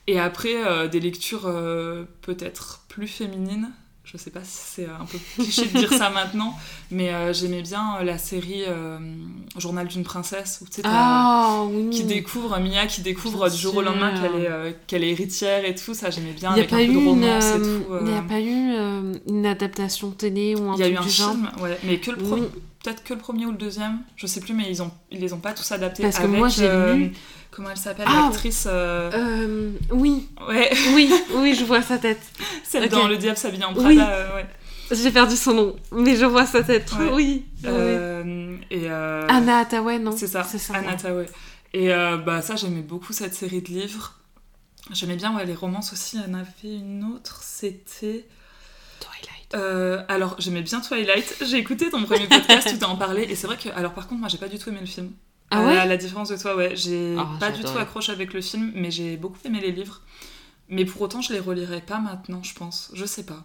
Et 0.08 0.22
après, 0.22 0.66
euh, 0.66 0.88
des 0.88 1.02
lectures 1.02 1.48
euh, 1.48 2.06
peut-être 2.22 2.86
plus 2.88 3.08
féminines. 3.08 3.72
Je 4.12 4.18
sais 4.18 4.30
pas 4.30 4.42
si 4.44 4.58
c'est 4.76 4.86
un 4.88 5.06
peu 5.06 5.18
cliché 5.42 5.68
de 5.68 5.78
dire 5.78 5.94
ça 5.94 6.10
maintenant, 6.14 6.54
mais 6.92 7.14
euh, 7.14 7.32
j'aimais 7.32 7.62
bien 7.62 7.96
euh, 8.00 8.04
la 8.04 8.18
série 8.18 8.64
euh, 8.68 9.00
Journal 9.58 9.88
d'une 9.88 10.04
princesse, 10.04 10.60
où 10.62 10.66
tu 10.66 10.82
sais, 10.82 10.82
Ah 10.84 11.64
oui. 11.70 11.90
qui 11.92 12.04
découvre, 12.04 12.60
Mia 12.60 12.88
qui 12.88 13.00
découvre 13.02 13.50
du 13.50 13.56
jour 13.56 13.78
au 13.78 13.82
lendemain 13.82 14.12
qu'elle 14.20 14.42
est, 14.42 14.50
euh, 14.50 14.72
qu'elle 14.88 15.06
est 15.06 15.12
héritière 15.12 15.64
et 15.64 15.76
tout, 15.76 15.94
ça 15.94 16.10
j'aimais 16.10 16.34
bien, 16.34 16.50
Il 16.52 16.56
n'y 16.56 16.60
a 16.60 16.64
avec 16.64 16.70
pas 16.72 16.76
un 16.76 16.80
eu 16.82 16.88
peu 16.88 16.94
de 16.94 17.00
une, 17.00 17.08
romance 17.08 17.46
et 17.46 17.54
euh, 17.56 17.80
tout. 17.80 17.94
euh. 17.94 18.00
il 18.06 18.12
y 18.12 18.18
a 18.18 18.22
pas 18.22 18.40
eu 18.42 18.74
euh, 18.74 19.14
une 19.30 19.46
adaptation 19.46 20.12
télé 20.12 20.56
ou 20.56 20.70
un 20.72 20.74
Il 20.76 20.82
y 20.82 20.84
a 20.84 20.90
eu 20.90 20.98
un 20.98 21.08
genre 21.08 21.32
film, 21.32 21.50
ouais, 21.62 21.78
mais 21.86 21.98
que 22.00 22.12
le 22.12 22.18
Oui. 22.22 22.42
peut-être 22.84 23.06
que 23.06 23.14
le 23.14 23.20
premier 23.22 23.46
ou 23.46 23.52
le 23.52 23.58
deuxième, 23.58 24.00
je 24.18 24.28
sais 24.28 24.42
plus, 24.42 24.54
mais 24.54 24.66
ils, 24.70 24.82
ont, 24.82 24.92
ils 25.10 25.22
les 25.22 25.32
ont 25.32 25.40
pas 25.40 25.54
tous 25.54 25.72
adaptés. 25.72 26.04
Parce 26.04 26.18
que 26.18 26.24
avec, 26.24 26.38
moi, 26.38 26.50
j'ai 26.50 26.68
euh, 26.68 26.96
lu- 26.96 27.14
Comment 27.52 27.70
elle 27.72 27.78
s'appelle, 27.78 28.06
Ah. 28.08 28.24
l'actrice 28.30 28.66
euh, 28.70 29.12
Euh, 29.14 29.72
oui, 29.92 30.30
Ouais, 30.48 30.72
oui, 30.96 31.12
oui, 31.36 31.54
je 31.54 31.64
vois 31.66 31.82
sa 31.82 31.98
tête. 31.98 32.22
celle 32.64 32.86
Ok. 32.86 32.90
dans 32.92 33.08
Le 33.08 33.18
Diable 33.18 33.38
s'habille 33.38 33.64
en 33.64 33.74
Prada. 33.74 33.88
Oui. 33.90 34.00
euh, 34.00 34.36
ouais. 34.36 34.46
J'ai 34.92 35.12
perdu 35.12 35.36
son 35.36 35.54
nom, 35.54 35.76
mais 35.92 36.16
je 36.16 36.26
vois 36.26 36.46
sa 36.46 36.64
tête. 36.64 36.92
Ouais. 36.94 37.10
Oui. 37.14 37.46
oui. 37.64 38.60
Et, 38.72 38.90
Anna 38.90 39.60
Hathaway, 39.60 40.00
non? 40.00 40.16
C'est 40.16 40.28
ça, 40.28 40.44
C'est 40.44 40.58
ça. 40.58 40.76
Anna 40.76 40.96
Tawai. 40.96 41.26
Et 41.74 41.90
bah, 42.26 42.42
ça, 42.42 42.56
j'aimais 42.56 42.82
beaucoup 42.82 43.14
cette 43.14 43.34
série 43.36 43.62
de 43.62 43.68
livres. 43.70 44.16
J'aimais 44.92 45.16
bien 45.16 45.36
ouais, 45.36 45.46
les 45.46 45.54
romances 45.56 45.94
aussi. 45.94 46.18
Il 46.18 46.24
y 46.30 46.36
en 46.36 46.38
avait 46.40 46.76
une 46.78 47.04
autre, 47.06 47.42
c'était. 47.44 48.26
Twilight. 49.00 49.54
Euh, 49.56 50.04
alors, 50.10 50.36
j'aimais 50.40 50.62
bien 50.64 50.82
Twilight. 50.82 51.36
J'ai 51.46 51.58
écouté 51.58 51.90
ton 51.90 52.04
premier 52.04 52.28
podcast 52.28 52.70
où 52.74 52.78
t'en 52.78 52.92
en 52.92 52.98
parlais. 52.98 53.24
Et 53.30 53.36
c'est 53.36 53.48
vrai 53.48 53.58
que. 53.58 53.70
Alors, 53.70 53.94
par 53.94 54.08
contre, 54.08 54.20
moi, 54.22 54.30
j'ai 54.30 54.38
pas 54.38 54.48
du 54.48 54.58
tout 54.60 54.70
aimé 54.70 54.80
le 54.82 54.86
film. 54.88 55.12
Ah 55.52 55.62
Euh, 55.62 55.68
ouais 55.68 55.78
à 55.78 55.86
la 55.86 55.98
différence 55.98 56.30
de 56.30 56.38
toi, 56.38 56.56
ouais. 56.56 56.76
J'ai 56.76 57.16
Ah, 57.20 57.28
pas 57.40 57.52
du 57.52 57.62
tout 57.62 57.78
accroché 57.78 58.12
avec 58.12 58.34
le 58.34 58.42
film, 58.42 58.72
mais 58.76 58.90
j'ai 58.92 59.18
beaucoup 59.18 59.38
aimé 59.46 59.60
les 59.62 59.72
livres. 59.72 60.02
Mais 60.70 60.86
pour 60.86 61.02
autant, 61.02 61.22
je 61.22 61.34
les 61.34 61.40
relirai 61.40 61.82
pas 61.82 62.00
maintenant, 62.00 62.42
je 62.44 62.54
pense. 62.54 62.90
Je 62.94 63.06
sais 63.06 63.24
pas. 63.26 63.44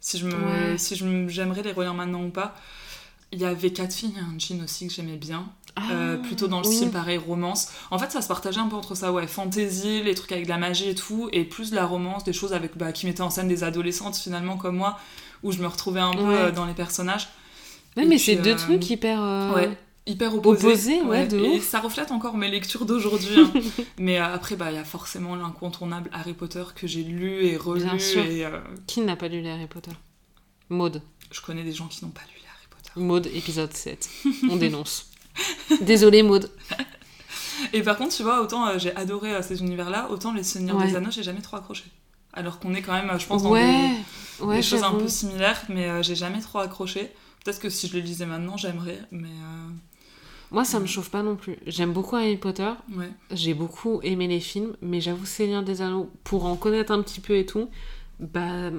Si 0.00 0.18
je 0.18 0.26
me, 0.26 0.72
Ouais. 0.72 0.78
si 0.78 0.94
j'aimerais 1.28 1.62
les 1.62 1.72
relire 1.72 1.94
maintenant 1.94 2.22
ou 2.24 2.30
pas. 2.30 2.54
Il 3.32 3.40
y 3.40 3.44
avait 3.44 3.72
quatre 3.72 3.92
filles 3.94 4.14
et 4.16 4.20
un 4.20 4.38
jean 4.38 4.62
aussi 4.64 4.86
que 4.88 4.92
j'aimais 4.94 5.16
bien. 5.18 5.48
Euh, 5.90 6.16
Ah, 6.18 6.26
plutôt 6.26 6.48
dans 6.48 6.60
le 6.62 6.66
oui. 6.66 6.74
style 6.76 6.90
pareil 6.90 7.18
romance. 7.18 7.68
En 7.90 7.98
fait, 7.98 8.10
ça 8.10 8.22
se 8.22 8.28
partageait 8.28 8.60
un 8.60 8.68
peu 8.68 8.76
entre 8.76 8.94
ça, 8.94 9.12
ouais, 9.12 9.26
fantasy, 9.26 10.02
les 10.02 10.14
trucs 10.14 10.32
avec 10.32 10.44
de 10.44 10.48
la 10.48 10.56
magie 10.58 10.88
et 10.88 10.94
tout, 10.94 11.28
et 11.32 11.44
plus 11.44 11.70
de 11.70 11.76
la 11.76 11.84
romance, 11.86 12.24
des 12.24 12.32
choses 12.32 12.52
avec 12.54 12.76
bah, 12.78 12.90
qui 12.92 13.06
mettaient 13.06 13.20
en 13.22 13.30
scène 13.30 13.48
des 13.48 13.64
adolescentes 13.64 14.16
finalement 14.16 14.56
comme 14.56 14.76
moi, 14.76 14.98
où 15.42 15.52
je 15.52 15.58
me 15.60 15.66
retrouvais 15.66 16.00
un 16.00 16.10
peu 16.12 16.20
Ouais. 16.22 16.36
euh, 16.36 16.50
dans 16.52 16.64
les 16.64 16.72
personnages. 16.74 17.28
Ouais, 17.96 18.04
Et 18.04 18.06
mais 18.06 18.18
c'est 18.18 18.36
deux 18.36 18.56
trucs 18.56 18.88
hyper. 18.90 19.20
Ouais, 19.54 19.76
hyper 20.08 20.34
opposés. 20.34 20.66
Opposés, 20.66 21.02
ouais, 21.02 21.26
de 21.26 21.38
Et 21.38 21.48
ouf. 21.58 21.64
ça 21.68 21.80
reflète 21.80 22.10
encore 22.10 22.36
mes 22.36 22.50
lectures 22.50 22.86
d'aujourd'hui. 22.86 23.38
hein. 23.38 23.52
mais 23.98 24.18
euh, 24.18 24.34
après, 24.34 24.56
bah, 24.56 24.70
il 24.72 24.74
y 24.74 24.78
a 24.78 24.84
forcément 24.84 25.36
l'incontournable 25.36 26.10
Harry 26.12 26.32
Potter 26.34 26.64
que 26.74 26.86
j'ai 26.86 27.02
lu 27.04 27.44
et 27.46 27.56
relu, 27.56 27.84
Bien 27.84 27.98
sûr. 27.98 28.24
et 28.24 28.44
euh, 28.44 28.58
Qui 28.86 29.00
n'a 29.02 29.14
pas 29.16 29.28
lu 29.28 29.40
les 29.40 29.50
Harry 29.50 29.66
Potter? 29.66 29.92
Maud. 30.70 31.02
je 31.30 31.40
connais 31.40 31.62
des 31.62 31.72
gens 31.72 31.86
qui 31.86 32.04
n'ont 32.04 32.10
pas 32.10 32.22
lu 32.22 32.40
les 32.40 32.46
Harry 32.48 32.66
Potter. 32.70 32.90
Maud, 33.00 33.26
épisode 33.34 33.72
7. 33.72 34.08
On 34.50 34.56
dénonce. 34.56 35.10
Désolée, 35.82 36.22
Maud. 36.22 36.50
Et 37.72 37.82
par 37.82 37.96
contre, 37.96 38.14
tu 38.14 38.22
vois, 38.22 38.40
autant 38.42 38.66
euh, 38.68 38.78
j'ai 38.78 38.94
adoré 38.96 39.34
euh, 39.34 39.42
ces 39.42 39.60
univers-là, 39.60 40.08
autant 40.10 40.32
les 40.32 40.42
Seigneurs 40.42 40.76
Ouais. 40.76 40.86
des 40.88 40.96
Anneaux, 40.96 41.10
j'ai 41.10 41.22
jamais 41.22 41.40
trop 41.40 41.56
accroché. 41.56 41.84
Alors 42.32 42.60
qu'on 42.60 42.74
est 42.74 42.82
quand 42.82 42.92
même, 42.92 43.10
je 43.18 43.26
pense, 43.26 43.42
dans 43.42 43.50
Ouais, 43.50 43.90
des, 44.38 44.44
ouais, 44.44 44.56
des 44.56 44.62
choses 44.62 44.82
un 44.84 44.92
peu 44.92 45.08
similaires, 45.08 45.60
mais 45.68 46.02
j'ai 46.02 46.14
jamais 46.14 46.40
trop 46.40 46.58
accroché. 46.58 47.10
Peut-être 47.44 47.58
que 47.58 47.70
si 47.70 47.88
je 47.88 47.94
le 47.94 48.00
lisais 48.00 48.26
maintenant, 48.26 48.56
j'aimerais, 48.56 49.00
mais 49.10 49.28
Moi, 50.50 50.64
ça 50.64 50.80
me 50.80 50.86
chauffe 50.86 51.10
pas 51.10 51.22
non 51.22 51.36
plus. 51.36 51.56
J'aime 51.66 51.92
beaucoup 51.92 52.16
Harry 52.16 52.36
Potter. 52.36 52.70
ouais. 52.96 53.10
J'ai 53.32 53.54
beaucoup 53.54 54.00
aimé 54.02 54.26
les 54.28 54.40
films, 54.40 54.76
mais 54.80 55.00
j'avoue, 55.00 55.26
Seigneur 55.26 55.62
des 55.62 55.82
Anneaux, 55.82 56.10
pour 56.24 56.46
en 56.46 56.56
connaître 56.56 56.92
un 56.92 57.02
petit 57.02 57.20
peu 57.20 57.36
et 57.36 57.44
tout, 57.44 57.68
bah, 58.18 58.70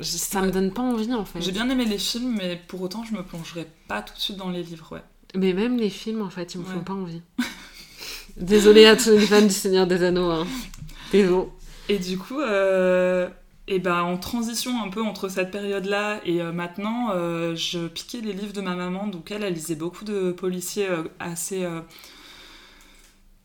ça 0.00 0.42
me 0.42 0.50
donne 0.50 0.72
pas 0.72 0.82
envie 0.82 1.12
en 1.14 1.24
fait. 1.24 1.40
J'ai 1.40 1.52
bien 1.52 1.68
aimé 1.70 1.84
les 1.84 1.98
films, 1.98 2.36
mais 2.38 2.60
pour 2.68 2.82
autant, 2.82 3.04
je 3.04 3.14
me 3.14 3.22
plongerai 3.22 3.66
pas 3.88 4.02
tout 4.02 4.14
de 4.14 4.20
suite 4.20 4.36
dans 4.36 4.50
les 4.50 4.62
livres, 4.62 4.92
ouais. 4.92 5.02
Mais 5.34 5.52
même 5.52 5.76
les 5.78 5.90
films, 5.90 6.22
en 6.22 6.30
fait, 6.30 6.54
ils 6.54 6.60
me 6.60 6.64
font 6.64 6.80
pas 6.80 6.92
envie. 6.92 7.22
Désolée 8.36 8.86
à 8.86 8.96
tous 8.96 9.10
les 9.10 9.20
fans 9.20 9.42
du 9.42 9.50
Seigneur 9.50 9.86
des 9.86 10.02
Anneaux. 10.02 10.30
Hein. 10.30 10.46
Désolé. 11.12 11.46
Et 11.88 11.98
du 11.98 12.18
coup, 12.18 12.40
euh, 12.40 13.28
et 13.66 13.78
ben, 13.78 14.02
en 14.02 14.18
transition 14.18 14.82
un 14.82 14.90
peu 14.90 15.02
entre 15.02 15.28
cette 15.28 15.50
période-là 15.50 16.20
et 16.24 16.42
euh, 16.42 16.52
maintenant, 16.52 17.10
euh, 17.12 17.56
je 17.56 17.86
piquais 17.86 18.20
les 18.20 18.34
livres 18.34 18.52
de 18.52 18.60
ma 18.60 18.74
maman. 18.74 19.06
Donc 19.06 19.30
elle, 19.30 19.42
elle 19.42 19.54
lisait 19.54 19.74
beaucoup 19.74 20.04
de 20.04 20.32
policiers 20.32 20.88
euh, 20.88 21.04
assez... 21.18 21.66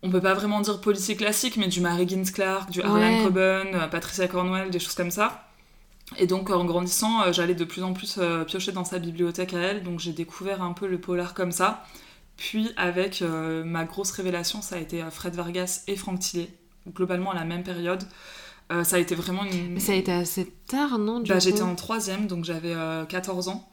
on 0.03 0.09
peut 0.09 0.21
pas 0.21 0.33
vraiment 0.33 0.59
dire 0.59 0.81
policiers 0.81 1.15
classiques, 1.15 1.55
mais 1.55 1.67
du 1.67 1.79
Mary 1.79 2.07
Gibbs 2.07 2.31
Clark, 2.31 2.69
du 2.69 2.81
Harlan 2.81 3.19
Ouais. 3.19 3.23
Coben, 3.23 3.89
Patricia 3.89 4.27
Cornwell, 4.27 4.69
des 4.69 4.79
choses 4.79 4.95
comme 4.95 5.11
ça. 5.11 5.45
Et 6.17 6.27
donc 6.27 6.49
en 6.49 6.65
grandissant, 6.65 7.31
j'allais 7.31 7.53
de 7.53 7.65
plus 7.65 7.83
en 7.83 7.93
plus 7.93 8.19
piocher 8.47 8.71
dans 8.71 8.83
sa 8.83 8.97
bibliothèque 8.99 9.53
à 9.53 9.59
elle, 9.59 9.83
donc 9.83 9.99
j'ai 9.99 10.11
découvert 10.11 10.63
un 10.63 10.73
peu 10.73 10.87
le 10.87 10.99
polar 10.99 11.33
comme 11.33 11.51
ça. 11.51 11.85
Puis 12.35 12.71
avec 12.77 13.21
ma 13.21 13.83
grosse 13.83 14.11
révélation, 14.11 14.61
ça 14.61 14.77
a 14.77 14.79
été 14.79 15.03
Fred 15.11 15.35
Vargas 15.35 15.83
et 15.87 15.95
Frank 15.95 16.19
Tillet, 16.19 16.49
globalement 16.93 17.31
à 17.31 17.35
la 17.35 17.45
même 17.45 17.63
période. 17.63 18.03
Euh, 18.71 18.83
ça 18.83 18.97
a 18.97 18.99
été 18.99 19.15
vraiment 19.15 19.43
une... 19.45 19.73
Mais 19.73 19.79
ça 19.79 19.93
a 19.93 19.95
été 19.95 20.11
assez 20.11 20.45
tard, 20.67 20.99
non 20.99 21.19
du 21.21 21.29
Bah, 21.31 21.39
J'étais 21.39 21.61
en 21.63 21.75
troisième, 21.75 22.27
donc 22.27 22.45
j'avais 22.45 22.73
euh, 22.73 23.03
14 23.05 23.47
ans. 23.49 23.67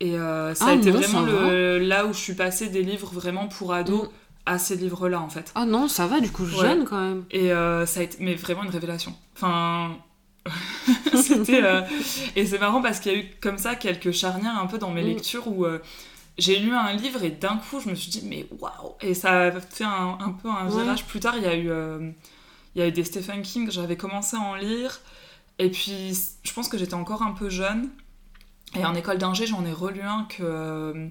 Et 0.00 0.16
euh, 0.18 0.54
ça 0.54 0.64
Ah 0.68 0.70
a 0.70 0.74
été 0.74 0.90
non, 0.92 0.98
vraiment 0.98 1.22
le... 1.22 1.78
là 1.78 2.04
où 2.06 2.12
je 2.12 2.18
suis 2.18 2.34
passée 2.34 2.68
des 2.68 2.82
livres 2.82 3.10
vraiment 3.12 3.46
pour 3.46 3.72
ados 3.72 4.06
Mm. 4.06 4.10
à 4.46 4.58
ces 4.58 4.76
livres-là, 4.76 5.20
en 5.20 5.28
fait. 5.30 5.52
Ah 5.54 5.64
non, 5.66 5.86
ça 5.88 6.06
va, 6.08 6.20
du 6.20 6.30
coup, 6.32 6.46
jeune 6.46 6.84
quand 6.84 7.00
même. 7.00 7.24
Et 7.30 7.52
euh, 7.52 7.86
ça 7.86 8.00
a 8.00 8.02
été 8.02 8.16
mais 8.20 8.34
vraiment 8.34 8.64
une 8.64 8.70
révélation. 8.70 9.14
Enfin, 9.36 9.96
c'était 11.22 11.62
et 12.36 12.44
c'est 12.44 12.58
marrant 12.58 12.82
parce 12.82 13.00
qu'il 13.00 13.12
y 13.12 13.14
a 13.14 13.18
eu 13.18 13.24
comme 13.40 13.56
ça 13.58 13.74
quelques 13.76 14.10
charnières 14.12 14.58
un 14.60 14.66
peu 14.66 14.78
dans 14.78 14.90
mes 14.90 15.02
Mm. 15.02 15.06
lectures 15.06 15.48
où 15.48 15.64
j'ai 16.38 16.58
lu 16.58 16.72
un 16.74 16.92
livre 16.94 17.22
et 17.24 17.30
d'un 17.30 17.56
coup 17.56 17.80
je 17.80 17.88
me 17.88 17.94
suis 17.94 18.10
dit 18.10 18.22
mais 18.28 18.46
waouh 18.58 18.94
et 19.00 19.14
ça 19.14 19.42
a 19.44 19.50
fait 19.52 19.84
un, 19.84 20.18
un 20.20 20.32
peu 20.32 20.48
un 20.48 20.66
Ouais. 20.68 20.82
virage 20.82 21.04
plus 21.06 21.20
tard 21.20 21.34
il 21.36 21.44
y 21.44 21.46
a 21.46 21.56
eu 21.56 21.70
il 22.74 22.80
y 22.80 22.82
a 22.82 22.88
eu 22.88 22.92
des 22.92 23.04
Stephen 23.04 23.42
King 23.42 23.70
j'avais 23.70 23.96
commencé 23.96 24.36
à 24.36 24.40
en 24.40 24.54
lire 24.54 25.00
et 25.58 25.70
puis 25.70 26.16
je 26.42 26.52
pense 26.52 26.68
que 26.68 26.78
j'étais 26.78 26.94
encore 26.94 27.22
un 27.22 27.32
peu 27.32 27.48
jeune 27.48 27.90
et 28.76 28.84
en 28.84 28.94
école 28.94 29.18
d'ingé 29.18 29.46
j'en 29.46 29.64
ai 29.64 29.72
relu 29.72 30.02
un 30.02 30.24
que 30.28 30.42
euh, 30.42 31.08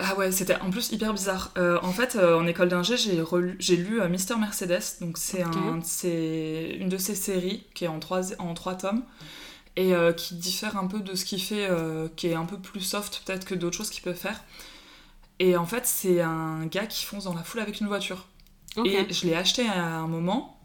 Ah 0.00 0.14
ouais, 0.16 0.30
c'était 0.30 0.54
en 0.60 0.70
plus 0.70 0.92
hyper 0.92 1.12
bizarre. 1.12 1.50
Euh, 1.58 1.78
en 1.82 1.92
fait, 1.92 2.14
euh, 2.14 2.38
en 2.38 2.46
école 2.46 2.68
d'ingé, 2.68 2.96
j'ai, 2.96 3.20
relu- 3.20 3.56
j'ai 3.58 3.76
lu 3.76 4.00
euh, 4.00 4.08
Mister 4.08 4.36
Mercedes. 4.36 5.00
Donc, 5.00 5.18
c'est, 5.18 5.44
Ok. 5.44 5.56
un, 5.56 5.80
c'est 5.82 6.76
une 6.78 6.88
de 6.88 6.98
ses 6.98 7.16
séries 7.16 7.64
qui 7.74 7.84
est 7.84 7.88
en 7.88 7.98
trois, 7.98 8.32
en 8.40 8.54
trois 8.54 8.76
tomes 8.76 9.02
et 9.76 9.92
qui 10.16 10.34
diffère 10.34 10.76
un 10.76 10.88
peu 10.88 10.98
de 10.98 11.14
ce 11.14 11.24
qu'il 11.24 11.40
fait, 11.40 11.68
qui 12.16 12.26
est 12.26 12.34
un 12.34 12.46
peu 12.46 12.58
plus 12.58 12.80
soft 12.80 13.22
peut-être 13.24 13.44
que 13.44 13.54
d'autres 13.54 13.76
choses 13.76 13.90
qu'il 13.90 14.02
peut 14.02 14.12
faire. 14.12 14.42
Et 15.38 15.56
en 15.56 15.66
fait, 15.66 15.86
c'est 15.86 16.20
un 16.20 16.66
gars 16.66 16.86
qui 16.86 17.04
fonce 17.04 17.24
dans 17.24 17.34
la 17.34 17.44
foule 17.44 17.60
avec 17.60 17.80
une 17.80 17.86
voiture. 17.86 18.26
Et 18.86 19.12
je 19.12 19.26
l'ai 19.26 19.34
acheté 19.34 19.66
à 19.66 19.84
un 19.98 20.06
moment. 20.06 20.60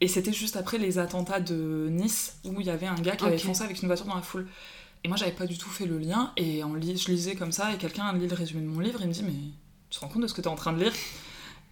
Et 0.00 0.08
c'était 0.08 0.32
juste 0.32 0.56
après 0.56 0.78
les 0.78 0.98
attentats 0.98 1.40
de 1.40 1.88
Nice 1.90 2.36
où 2.44 2.60
il 2.60 2.66
y 2.66 2.70
avait 2.70 2.86
un 2.86 2.94
gars 2.96 3.16
qui 3.16 3.24
avait 3.28 3.36
foncé 3.46 3.62
avec 3.64 3.80
une 3.82 3.88
voiture 3.88 4.06
dans 4.06 4.14
la 4.14 4.22
foule. 4.22 4.46
Et 5.04 5.08
moi, 5.08 5.16
j'avais 5.16 5.32
pas 5.32 5.46
du 5.46 5.56
tout 5.56 5.68
fait 5.70 5.86
le 5.86 5.98
lien. 5.98 6.32
Et 6.36 6.62
en 6.64 6.74
lis- 6.74 6.98
je 6.98 7.10
lisais 7.10 7.34
comme 7.34 7.52
ça. 7.52 7.72
Et 7.72 7.78
quelqu'un 7.78 8.12
lit 8.12 8.26
le 8.28 8.34
résumé 8.34 8.60
de 8.62 8.66
mon 8.68 8.80
livre. 8.80 9.00
Et 9.00 9.04
il 9.04 9.08
me 9.08 9.12
dit 9.12 9.22
Mais 9.22 9.32
tu 9.90 9.98
te 9.98 10.00
rends 10.04 10.08
compte 10.10 10.22
de 10.22 10.26
ce 10.26 10.34
que 10.34 10.40
tu 10.42 10.48
es 10.48 10.50
en 10.50 10.56
train 10.56 10.72
de 10.72 10.82
lire? 10.82 10.92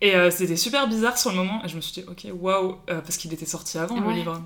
Et 0.01 0.15
euh, 0.17 0.31
c'était 0.31 0.57
super 0.57 0.89
bizarre 0.89 1.19
sur 1.19 1.31
le 1.31 1.37
moment. 1.37 1.63
Et 1.65 1.69
je 1.69 1.77
me 1.77 1.81
suis 1.81 1.93
dit 2.01 2.09
Ok, 2.09 2.27
waouh 2.33 2.77
euh, 2.91 3.01
Parce 3.01 3.17
qu'il 3.17 3.33
était 3.33 3.47
sorti 3.47 3.77
avant 3.79 3.97
le 4.01 4.07
livre. 4.19 4.43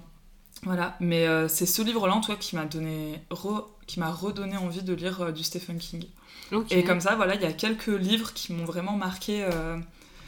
Voilà. 0.64 0.96
Mais 1.00 1.26
euh, 1.26 1.46
c'est 1.48 1.66
ce 1.66 1.82
livre-là, 1.82 2.14
en 2.14 2.20
tout 2.20 2.32
cas, 2.32 2.38
qui 2.38 2.56
m'a 2.56 2.64
donné. 2.64 3.20
re- 3.30 3.64
qui 3.86 4.00
m'a 4.00 4.10
redonné 4.10 4.56
envie 4.56 4.82
de 4.82 4.92
lire 4.92 5.20
euh, 5.22 5.32
du 5.32 5.44
Stephen 5.44 5.78
King. 5.78 6.04
Et 6.70 6.82
comme 6.84 7.00
ça, 7.00 7.14
voilà, 7.14 7.36
il 7.36 7.42
y 7.42 7.46
a 7.46 7.52
quelques 7.52 7.86
livres 7.86 8.32
qui 8.34 8.52
m'ont 8.52 8.64
vraiment 8.64 8.96
marqué. 8.96 9.44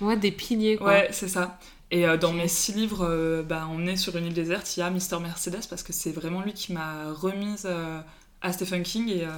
Ouais, 0.00 0.16
des 0.16 0.32
piliers, 0.32 0.76
quoi. 0.78 0.92
Ouais, 0.92 1.08
c'est 1.12 1.28
ça. 1.28 1.58
Et 1.90 2.06
euh, 2.06 2.16
dans 2.16 2.32
mes 2.32 2.48
six 2.48 2.72
livres, 2.72 3.04
euh, 3.04 3.42
bah, 3.42 3.68
on 3.70 3.86
est 3.86 3.96
sur 3.96 4.16
une 4.16 4.26
île 4.26 4.34
déserte, 4.34 4.76
il 4.76 4.80
y 4.80 4.82
a 4.82 4.90
Mister 4.90 5.18
Mercedes 5.20 5.66
parce 5.68 5.82
que 5.82 5.92
c'est 5.92 6.12
vraiment 6.12 6.40
lui 6.42 6.54
qui 6.54 6.72
m'a 6.72 7.12
remise 7.12 7.64
euh, 7.66 8.00
à 8.40 8.52
Stephen 8.52 8.82
King 8.82 9.08
et 9.10 9.24
euh, 9.24 9.28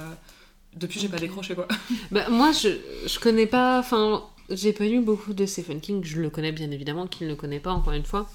depuis 0.75 0.99
j'ai 0.99 1.09
pas 1.09 1.17
Ok. 1.17 1.21
décroché 1.21 1.55
quoi. 1.55 1.67
Bah, 2.11 2.29
moi, 2.29 2.51
je, 2.51 2.69
je 3.07 3.19
connais 3.19 3.47
pas. 3.47 3.79
Enfin, 3.79 4.23
j'ai 4.49 4.73
pas 4.73 4.85
lu 4.85 5.01
beaucoup 5.01 5.33
de 5.33 5.45
Stephen 5.45 5.81
King. 5.81 6.03
Je 6.03 6.21
le 6.21 6.29
connais 6.29 6.51
bien 6.51 6.71
évidemment, 6.71 7.07
qu'il 7.07 7.27
ne 7.27 7.31
le 7.33 7.37
connaît 7.37 7.59
pas, 7.59 7.71
encore 7.73 7.93
une 7.93 8.05
fois. 8.05 8.29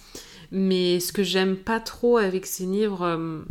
Mais 0.53 1.01
ce 1.01 1.13
que 1.13 1.23
j'aime 1.25 1.57
pas 1.57 1.81
trop 1.81 2.19
avec 2.19 2.47
ses 2.47 2.67
livres. 2.67 3.45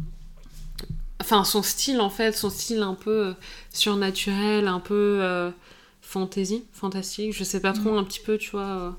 Enfin, 1.19 1.43
son 1.43 1.63
style, 1.63 1.99
en 1.99 2.09
fait, 2.09 2.31
son 2.33 2.49
style 2.49 2.81
un 2.81 2.93
peu 2.93 3.33
surnaturel, 3.73 4.67
un 4.67 4.79
peu 4.79 5.51
fantasy, 6.07 6.63
fantastique, 6.73 7.33
je 7.33 7.43
sais 7.43 7.59
pas 7.59 7.73
trop, 7.73 7.91
Mm. 7.93 7.97
un 7.97 8.03
petit 8.03 8.19
peu, 8.21 8.37
tu 8.37 8.51
vois, 8.51 8.61
euh, 8.65 8.91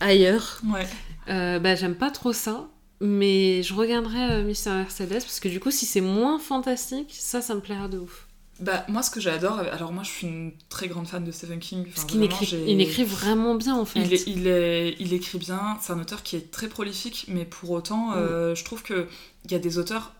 ailleurs. 0.00 0.60
Ouais. 0.72 0.86
Euh, 1.28 1.58
bah, 1.58 1.74
j'aime 1.74 1.94
pas 1.96 2.10
trop 2.10 2.32
ça. 2.32 2.68
Mais 3.00 3.62
je 3.62 3.74
regarderai 3.74 4.32
euh, 4.32 4.42
Mister 4.44 4.70
Mercedes 4.70 5.20
parce 5.20 5.38
que 5.38 5.48
du 5.48 5.60
coup, 5.60 5.70
si 5.70 5.86
c'est 5.86 6.00
moins 6.00 6.40
fantastique, 6.40 7.14
ça, 7.16 7.40
ça 7.40 7.54
me 7.54 7.60
plaira 7.60 7.86
de 7.86 7.98
ouf. 7.98 8.26
Bah 8.58 8.84
moi 8.88 9.04
ce 9.04 9.10
que 9.12 9.20
j'adore, 9.20 9.60
alors 9.60 9.92
moi 9.92 10.02
je 10.02 10.10
suis 10.10 10.26
une 10.26 10.50
très 10.68 10.88
grande 10.88 11.06
fan 11.06 11.22
de 11.22 11.30
Stephen 11.30 11.60
King. 11.60 11.82
Enfin, 11.82 11.90
Parce 11.94 12.06
qu'il 12.06 12.22
écrit, 12.24 12.56
il 12.66 12.80
écrit 12.80 13.04
vraiment 13.04 13.54
bien 13.54 13.76
en 13.76 13.84
fait. 13.84 14.00
Il, 14.00 14.12
est- 14.12 14.26
il, 14.26 14.48
est- 14.48 14.96
il 14.98 15.12
écrit 15.12 15.38
bien, 15.38 15.78
c'est 15.80 15.92
un 15.92 16.00
auteur 16.00 16.24
qui 16.24 16.34
est 16.34 16.50
très 16.50 16.66
prolifique, 16.66 17.26
mais 17.28 17.44
pour 17.44 17.70
autant, 17.70 18.14
euh, 18.16 18.56
je 18.56 18.64
trouve 18.64 18.82
qu'il 18.82 19.06
y 19.48 19.54
a 19.54 19.60
des 19.60 19.78
auteurs, 19.78 20.12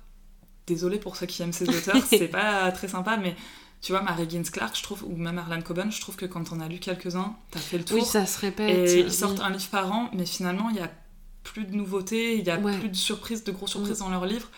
désolé 0.68 0.99
pour 1.01 1.16
ceux 1.16 1.26
qui 1.26 1.43
aiment 1.43 1.53
ces 1.53 1.68
auteurs, 1.68 1.97
c'est 2.09 2.29
pas 2.29 2.70
très 2.70 2.87
sympa, 2.87 3.16
mais 3.16 3.35
tu 3.81 3.93
vois, 3.93 4.03
Mary 4.03 4.26
Gibbs 4.29 4.51
Clark, 4.51 4.76
je 4.76 4.83
trouve, 4.83 5.05
ou 5.05 5.16
même 5.16 5.39
Arlan 5.39 5.62
Coben, 5.62 5.91
je 5.93 6.01
trouve 6.01 6.16
que 6.16 6.26
quand 6.26 6.53
on 6.53 6.61
a 6.61 6.68
lu 6.68 6.79
quelques-uns, 6.79 7.35
t'as 7.51 7.61
fait 7.61 7.79
le 7.79 7.85
tour. 7.85 7.99
Oui, 7.99 8.05
ça 8.05 8.26
se 8.26 8.39
répète. 8.41 8.68
et 8.89 9.01
ils 9.01 9.12
sortent 9.12 9.41
un 9.41 9.51
livre 9.51 9.68
par 9.70 9.91
an, 9.93 10.11
mais 10.14 10.26
finalement, 10.26 10.68
il 10.70 10.76
y 10.76 10.81
a 10.81 10.91
plus 11.45 11.64
de 11.64 11.74
nouveautés, 11.74 12.37
il 12.39 12.45
y 12.47 12.51
a 12.51 12.59
Ouais. 12.59 12.74
Mm. 12.76 12.81
plus 12.81 12.89
de 12.91 12.97
surprises, 12.97 13.45
de 13.45 13.53
grosses 13.53 13.70
surprises 13.70 13.99
dans 13.99 14.11
leurs 14.11 14.26
livres. 14.26 14.49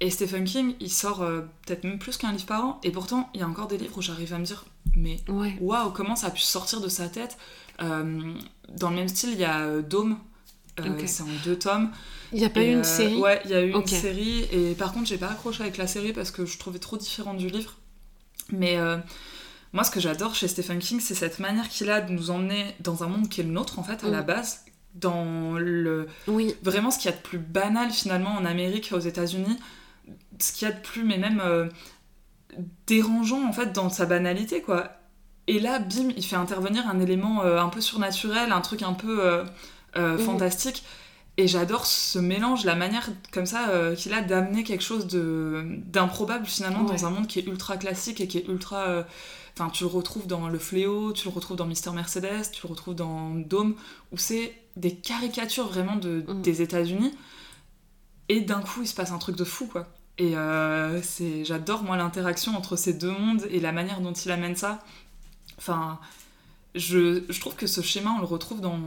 Et 0.00 0.10
Stephen 0.10 0.44
King, 0.44 0.74
il 0.80 0.90
sort 0.90 1.22
euh, 1.22 1.42
peut-être 1.66 1.84
même 1.84 1.98
plus 1.98 2.16
qu'un 2.16 2.32
livre 2.32 2.46
par 2.46 2.64
an, 2.64 2.80
et 2.82 2.90
pourtant, 2.90 3.30
il 3.34 3.40
y 3.40 3.42
a 3.42 3.48
encore 3.48 3.68
des 3.68 3.78
livres 3.78 3.98
où 3.98 4.02
j'arrive 4.02 4.32
à 4.34 4.38
me 4.38 4.44
dire, 4.44 4.64
mais 4.96 5.16
Ouais. 5.28 5.56
waouh, 5.60 5.90
comment 5.90 6.16
ça 6.16 6.28
a 6.28 6.30
pu 6.30 6.40
sortir 6.40 6.80
de 6.80 6.88
sa 6.88 7.08
tête? 7.08 7.36
Euh, 7.82 8.34
Dans 8.76 8.90
le 8.90 8.96
même 8.96 9.08
style, 9.08 9.30
il 9.32 9.38
y 9.38 9.44
a 9.44 9.60
euh, 9.60 9.82
Dome, 9.82 10.18
Euh, 10.80 10.84
Ok. 10.88 11.02
c'est 11.06 11.22
en 11.22 11.26
deux 11.44 11.58
tomes. 11.58 11.90
Il 12.32 12.38
n'y 12.38 12.46
a 12.46 12.48
pas 12.48 12.62
eu 12.64 12.72
une 12.72 12.82
série? 12.84 13.16
Ouais, 13.20 13.42
il 13.44 13.50
y 13.50 13.54
a 13.54 13.60
eu 13.62 13.72
une 13.72 13.86
série, 13.86 14.44
et 14.50 14.74
par 14.74 14.92
contre, 14.94 15.06
j'ai 15.06 15.18
pas 15.18 15.28
accroché 15.28 15.62
avec 15.62 15.76
la 15.76 15.86
série 15.86 16.14
parce 16.14 16.30
que 16.30 16.46
je 16.46 16.56
trouvais 16.58 16.78
trop 16.78 16.96
différent 16.96 17.34
du 17.34 17.48
livre. 17.48 17.74
Mais 18.50 18.76
euh, 18.78 18.96
moi, 19.72 19.84
ce 19.84 19.90
que 19.90 20.00
j'adore 20.00 20.34
chez 20.34 20.48
Stephen 20.48 20.78
King, 20.78 21.00
c'est 21.00 21.14
cette 21.14 21.38
manière 21.38 21.68
qu'il 21.68 21.90
a 21.90 22.00
de 22.00 22.12
nous 22.12 22.30
emmener 22.30 22.74
dans 22.80 23.04
un 23.04 23.08
monde 23.08 23.28
qui 23.28 23.40
est 23.40 23.44
le 23.44 23.50
nôtre, 23.52 23.78
en 23.78 23.82
fait, 23.82 24.04
à 24.04 24.08
la 24.08 24.22
Mm. 24.22 24.26
base, 24.26 24.64
dans 24.94 25.54
le 25.58 26.06
Oui, 26.28 26.54
vraiment 26.62 26.90
ce 26.90 26.98
qu'il 26.98 27.10
y 27.10 27.14
a 27.14 27.16
de 27.16 27.22
plus 27.22 27.38
banal 27.38 27.90
finalement 27.90 28.30
en 28.34 28.44
Amérique 28.44 28.92
et 28.92 28.94
aux 28.94 28.98
États-Unis, 29.00 29.58
ce 30.38 30.52
qu'il 30.52 30.68
y 30.68 30.70
a 30.70 30.74
de 30.74 30.80
plus 30.80 31.02
mais 31.04 31.16
même 31.16 31.40
euh, 31.42 31.66
dérangeant 32.86 33.46
en 33.48 33.52
fait 33.52 33.72
dans 33.72 33.88
sa 33.88 34.06
banalité 34.06 34.60
quoi. 34.60 34.90
Et 35.48 35.58
là, 35.58 35.78
bim, 35.80 36.10
il 36.16 36.24
fait 36.24 36.36
intervenir 36.36 36.86
un 36.88 37.00
élément 37.00 37.42
euh, 37.42 37.58
un 37.58 37.68
peu 37.68 37.80
surnaturel, 37.80 38.52
un 38.52 38.60
truc 38.60 38.82
un 38.82 38.92
peu 38.92 39.42
Mhm. 39.96 40.18
fantastique. 40.18 40.84
Et 41.38 41.48
j'adore 41.48 41.86
ce 41.86 42.18
mélange, 42.18 42.64
la 42.64 42.74
manière 42.74 43.08
comme 43.32 43.46
ça 43.46 43.70
euh, 43.70 43.94
qu'il 43.96 44.12
a 44.12 44.20
d'amener 44.20 44.64
quelque 44.64 44.82
chose 44.84 45.06
de 45.06 45.64
d'improbable 45.86 46.44
finalement 46.46 46.82
Ouais. 46.84 46.90
dans 46.96 47.06
un 47.06 47.10
monde 47.10 47.26
qui 47.26 47.38
est 47.38 47.46
ultra 47.46 47.76
classique 47.78 48.20
et 48.20 48.28
qui 48.28 48.38
est 48.38 48.46
ultra. 48.48 48.82
euh, 48.88 49.02
Enfin, 49.54 49.68
tu 49.68 49.84
le 49.84 49.90
retrouves 49.90 50.26
dans 50.26 50.48
Le 50.48 50.58
Fléau, 50.58 51.12
tu 51.12 51.28
le 51.28 51.34
retrouves 51.34 51.58
dans 51.58 51.66
Mister 51.66 51.90
Mercedes, 51.90 52.50
tu 52.52 52.62
le 52.66 52.70
retrouves 52.70 52.94
dans 52.94 53.34
Dome, 53.34 53.74
où 54.10 54.16
c'est 54.16 54.54
des 54.76 54.94
caricatures 54.94 55.68
vraiment 55.68 55.96
de, 55.96 56.24
Mm. 56.26 56.40
des 56.42 56.62
États-Unis. 56.62 57.12
Et 58.30 58.40
d'un 58.40 58.60
coup, 58.62 58.80
il 58.82 58.86
se 58.88 58.94
passe 58.94 59.12
un 59.12 59.18
truc 59.18 59.36
de 59.36 59.44
fou, 59.44 59.66
quoi. 59.66 59.88
Et 60.18 60.36
euh, 60.38 61.02
c'est, 61.02 61.44
j'adore, 61.44 61.82
moi, 61.82 61.96
l'interaction 61.98 62.56
entre 62.56 62.76
ces 62.76 62.94
deux 62.94 63.10
mondes 63.10 63.46
et 63.50 63.60
la 63.60 63.72
manière 63.72 64.00
dont 64.00 64.12
il 64.14 64.30
amène 64.30 64.56
ça. 64.56 64.78
Enfin, 65.58 65.98
je, 66.74 67.22
je 67.28 67.40
trouve 67.40 67.54
que 67.54 67.66
ce 67.66 67.82
schéma, 67.82 68.14
on 68.16 68.20
le 68.20 68.26
retrouve 68.26 68.60
dans 68.62 68.78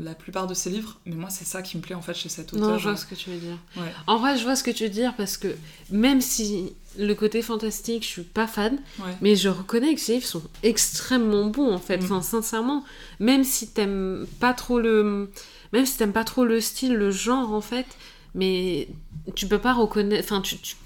la 0.00 0.14
plupart 0.14 0.46
de 0.46 0.54
ses 0.54 0.70
livres, 0.70 1.00
mais 1.06 1.16
moi, 1.16 1.28
c'est 1.28 1.44
ça 1.44 1.60
qui 1.62 1.76
me 1.76 1.82
plaît, 1.82 1.94
en 1.96 2.02
fait, 2.02 2.14
chez 2.14 2.28
cet 2.28 2.52
auteur. 2.52 2.68
non, 2.70 2.78
je 2.78 2.88
vois 2.88 2.96
ce 2.96 3.04
que 3.06 3.14
tu 3.16 3.30
veux 3.30 3.38
dire. 3.38 3.58
Ouais. 3.76 3.92
En 4.06 4.16
vrai, 4.18 4.36
je 4.38 4.44
vois 4.44 4.54
ce 4.54 4.62
que 4.62 4.70
tu 4.70 4.84
veux 4.84 4.90
dire 4.90 5.14
parce 5.16 5.36
que 5.36 5.48
même 5.90 6.20
si 6.20 6.72
le 6.98 7.14
côté 7.14 7.42
fantastique, 7.42 8.02
je 8.04 8.08
suis 8.08 8.22
pas 8.22 8.46
fan, 8.46 8.78
Ouais. 9.00 9.16
mais 9.22 9.34
je 9.34 9.48
reconnais 9.48 9.94
que 9.94 10.00
ces 10.00 10.14
livres 10.14 10.26
sont 10.26 10.42
extrêmement 10.62 11.46
bons 11.46 11.72
en 11.72 11.78
fait. 11.78 11.98
Mm. 11.98 12.04
Enfin, 12.04 12.22
sincèrement, 12.22 12.84
même 13.18 13.42
si 13.44 13.68
t'aimes 13.68 14.26
pas 14.40 14.52
trop 14.54 14.78
le, 14.78 15.30
même 15.72 15.86
si 15.86 15.96
t'aimes 15.96 16.12
pas 16.12 16.24
trop 16.24 16.44
le 16.44 16.60
style, 16.60 16.94
le 16.94 17.10
genre 17.10 17.52
en 17.52 17.60
fait, 17.62 17.86
mais 18.34 18.88
tu 19.34 19.46
peux 19.48 19.58
pas 19.58 19.72
reconnaître. 19.72 20.24
Enfin, 20.32 20.42
tu, 20.42 20.58
tu 20.58 20.76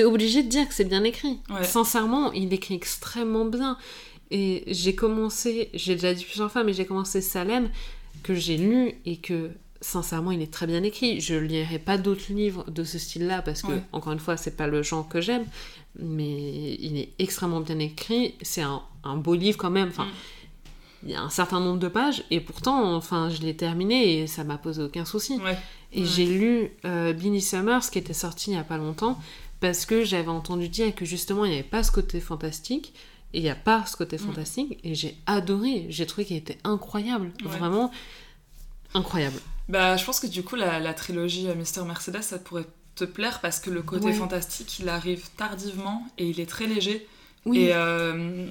es 0.00 0.04
obligé 0.04 0.42
de 0.42 0.48
dire 0.48 0.68
que 0.68 0.74
c'est 0.74 0.84
bien 0.84 1.02
écrit. 1.02 1.38
Ouais. 1.50 1.64
Sincèrement, 1.64 2.30
il 2.32 2.52
écrit 2.52 2.74
extrêmement 2.74 3.44
bien. 3.46 3.76
Et 4.30 4.64
j'ai 4.66 4.94
commencé, 4.94 5.70
j'ai 5.74 5.94
déjà 5.94 6.12
dit 6.14 6.24
plusieurs 6.24 6.50
fois, 6.52 6.64
mais 6.64 6.72
j'ai 6.72 6.84
commencé 6.86 7.20
Salem, 7.20 7.70
que 8.22 8.34
j'ai 8.34 8.56
lu 8.56 8.92
et 9.06 9.16
que 9.16 9.50
sincèrement 9.80 10.32
il 10.32 10.42
est 10.42 10.52
très 10.52 10.66
bien 10.66 10.82
écrit. 10.82 11.20
Je 11.20 11.34
lirai 11.34 11.78
pas 11.78 11.96
d'autres 11.98 12.32
livres 12.32 12.68
de 12.70 12.84
ce 12.84 12.98
style-là 12.98 13.42
parce 13.42 13.62
que, 13.62 13.68
Ouais. 13.72 13.82
encore 13.92 14.12
une 14.12 14.18
fois, 14.18 14.36
c'est 14.36 14.56
pas 14.56 14.66
le 14.66 14.82
genre 14.82 15.08
que 15.08 15.20
j'aime, 15.20 15.46
mais 15.98 16.74
il 16.80 16.98
est 16.98 17.10
extrêmement 17.18 17.60
bien 17.60 17.78
écrit. 17.78 18.34
C'est 18.42 18.62
un, 18.62 18.82
un 19.04 19.16
beau 19.16 19.34
livre 19.34 19.56
quand 19.56 19.70
même. 19.70 19.88
Enfin, 19.88 20.04
Mm. 20.04 20.10
il 21.04 21.10
y 21.10 21.14
a 21.14 21.22
un 21.22 21.30
certain 21.30 21.60
nombre 21.60 21.78
de 21.78 21.88
pages 21.88 22.24
et 22.30 22.40
pourtant, 22.40 22.94
enfin, 22.96 23.30
je 23.30 23.40
l'ai 23.42 23.56
terminé 23.56 24.18
et 24.22 24.26
ça 24.26 24.42
m'a 24.44 24.58
posé 24.58 24.82
aucun 24.82 25.04
souci. 25.04 25.36
Ouais. 25.38 25.56
Et 25.92 26.00
Ouais. 26.00 26.06
j'ai 26.06 26.26
lu 26.26 26.70
euh, 26.84 27.12
Beanie 27.12 27.40
Summers 27.40 27.88
qui 27.90 27.98
était 27.98 28.12
sorti 28.12 28.50
il 28.50 28.54
y 28.54 28.58
a 28.58 28.64
pas 28.64 28.76
longtemps 28.78 29.18
parce 29.60 29.86
que 29.86 30.04
j'avais 30.04 30.28
entendu 30.28 30.68
dire 30.68 30.94
que 30.94 31.04
justement 31.04 31.44
il 31.44 31.50
n'y 31.52 31.54
avait 31.58 31.64
pas 31.68 31.82
ce 31.84 31.90
côté 31.92 32.20
fantastique 32.20 32.92
et 33.34 33.38
il 33.38 33.42
n'y 33.42 33.50
a 33.50 33.54
pas 33.54 33.84
ce 33.86 33.96
côté 33.96 34.16
Mm. 34.16 34.20
fantastique 34.20 34.78
et 34.84 34.94
j'ai 34.94 35.16
adoré. 35.26 35.86
J'ai 35.90 36.06
trouvé 36.06 36.24
qu'il 36.24 36.36
était 36.36 36.58
incroyable, 36.64 37.32
Ouais. 37.44 37.48
vraiment 37.58 37.90
incroyable. 38.94 39.38
Bah, 39.68 39.96
je 39.96 40.04
pense 40.04 40.20
que 40.20 40.26
du 40.26 40.42
coup, 40.42 40.56
la, 40.56 40.80
la 40.80 40.94
trilogie 40.94 41.48
euh, 41.48 41.54
Mister 41.54 41.82
Mercedes, 41.82 42.22
ça 42.22 42.38
pourrait 42.38 42.66
te 42.94 43.04
plaire 43.04 43.40
parce 43.40 43.60
que 43.60 43.70
le 43.70 43.82
côté 43.82 44.06
Ouais. 44.06 44.12
fantastique, 44.12 44.78
il 44.78 44.88
arrive 44.88 45.28
tardivement 45.36 46.06
et 46.16 46.26
il 46.28 46.40
est 46.40 46.46
très 46.46 46.66
léger. 46.66 47.06
Oui, 47.44 47.58
Et 47.60 47.70
euh, 47.74 48.46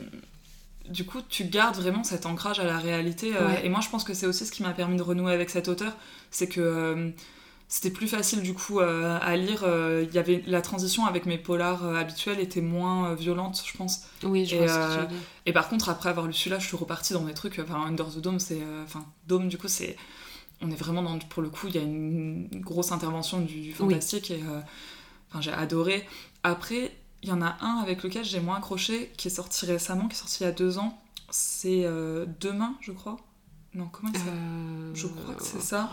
du 0.90 1.06
coup, 1.06 1.20
tu 1.28 1.44
gardes 1.46 1.76
vraiment 1.76 2.04
cet 2.04 2.26
ancrage 2.26 2.60
à 2.60 2.64
la 2.64 2.78
réalité. 2.78 3.36
euh. 3.36 3.50
Et 3.64 3.70
moi, 3.70 3.82
je 3.82 3.90
pense 3.90 4.04
que 4.04 4.14
c'est 4.14 4.26
aussi 4.28 4.46
ce 4.46 4.52
qui 4.52 4.64
m'a 4.64 4.72
permis 4.74 4.96
de 4.98 5.02
renouer 5.02 5.34
avec 5.34 5.50
cet 5.50 5.68
auteur. 5.68 5.94
C'est 6.32 6.48
que 6.48 6.62
euh, 6.62 7.10
c'était 7.70 7.91
plus 7.91 8.07
facile, 8.07 8.41
du 8.41 8.53
coup, 8.53 8.80
euh, 8.80 9.20
à 9.22 9.36
lire. 9.36 9.63
Euh, 9.63 10.05
y 10.13 10.18
avait 10.18 10.41
la 10.47 10.61
transition 10.61 11.05
avec 11.05 11.26
mes 11.26 11.38
polars 11.38 11.84
euh, 11.84 11.95
habituels 11.95 12.39
était 12.39 12.61
moins 12.61 13.09
euh, 13.09 13.15
violente, 13.15 13.61
je 13.65 13.78
pense. 13.78 14.03
oui, 14.24 14.45
je 14.45 14.55
et, 14.55 14.59
que 14.59 15.05
tu. 15.07 15.15
Et 15.45 15.51
par 15.51 15.68
contre, 15.68 15.89
après 15.89 16.09
avoir 16.09 16.28
lu 16.28 16.34
celui-là, 16.34 16.59
je 16.59 16.68
suis 16.68 16.78
repartie 16.78 17.11
dans 17.11 17.26
des 17.26 17.34
trucs. 17.34 17.59
Enfin, 17.59 17.82
Under 17.86 18.07
the 18.07 18.20
Dome, 18.20 18.39
c'est. 18.39 18.61
Enfin, 18.86 19.05
Dome, 19.28 19.49
du 19.49 19.57
coup, 19.57 19.68
c'est. 19.68 19.97
On 20.61 20.72
est 20.72 20.76
vraiment 20.76 21.03
dans. 21.03 21.20
Pour 21.20 21.43
le 21.43 21.49
coup, 21.49 21.68
il 21.68 21.76
y 21.76 21.78
a 21.78 21.82
une 21.82 22.47
grosse 22.53 22.93
intervention 22.93 23.41
du, 23.41 23.74
fantastique 23.74 24.32
et. 24.32 24.41
Enfin, 25.30 25.41
j'ai 25.41 25.51
adoré. 25.51 26.07
Après, 26.43 26.95
il 27.22 27.28
y 27.28 27.34
en 27.34 27.41
a 27.41 27.57
un 27.59 27.80
avec 27.84 28.01
lequel 28.01 28.24
j'ai 28.24 28.39
moins 28.39 28.57
accroché, 28.57 29.11
qui 29.18 29.28
est 29.28 29.32
sorti 29.32 29.65
récemment, 29.65 30.07
qui 30.07 30.13
est 30.13 30.20
sorti 30.20 30.38
il 30.41 30.45
y 30.45 30.49
a 30.49 30.53
deux 30.53 30.78
ans. 30.78 30.97
C'est 31.30 31.84
Demain, 32.39 32.76
je 32.80 32.93
crois. 32.93 33.18
Non, 33.74 33.89
comment 33.91 34.13
ça 34.13 34.20
Je 34.93 35.07
crois 35.07 35.36
que 35.36 35.43
c'est 35.43 35.61
ça. 35.61 35.91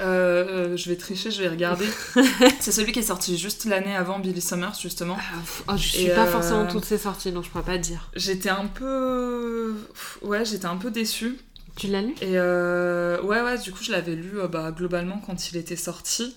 Euh, 0.00 0.72
euh, 0.72 0.76
je 0.76 0.88
vais 0.88 0.96
tricher, 0.96 1.30
je 1.30 1.42
vais 1.42 1.48
regarder. 1.48 1.86
c'est 2.60 2.72
celui 2.72 2.92
qui 2.92 3.00
est 3.00 3.02
sorti 3.02 3.36
juste 3.36 3.64
l'année 3.66 3.94
avant 3.94 4.18
Billy 4.18 4.40
Summers, 4.40 4.74
justement. 4.80 5.16
Pff, 5.16 5.62
oh, 5.68 5.72
je 5.76 5.86
suis 5.86 6.06
Et, 6.06 6.10
pas 6.10 6.26
euh, 6.26 6.32
forcément 6.32 6.66
toutes 6.66 6.84
ces 6.84 6.98
sorties, 6.98 7.32
donc 7.32 7.44
je 7.44 7.50
pourrais 7.50 7.64
pas 7.64 7.76
te 7.76 7.82
dire. 7.82 8.10
J'étais 8.16 8.48
un 8.48 8.66
peu. 8.66 9.74
Ouais, 10.22 10.44
j'étais 10.44 10.66
un 10.66 10.76
peu 10.76 10.90
déçue. 10.90 11.36
Tu 11.76 11.86
l'as 11.88 12.02
lu? 12.02 12.14
Et 12.20 12.38
euh, 12.38 13.20
ouais, 13.22 13.42
ouais, 13.42 13.58
du 13.58 13.72
coup, 13.72 13.82
je 13.82 13.92
l'avais 13.92 14.14
lu 14.14 14.40
euh, 14.40 14.48
bah, 14.48 14.72
globalement 14.72 15.18
quand 15.24 15.50
il 15.50 15.56
était 15.56 15.76
sorti. 15.76 16.34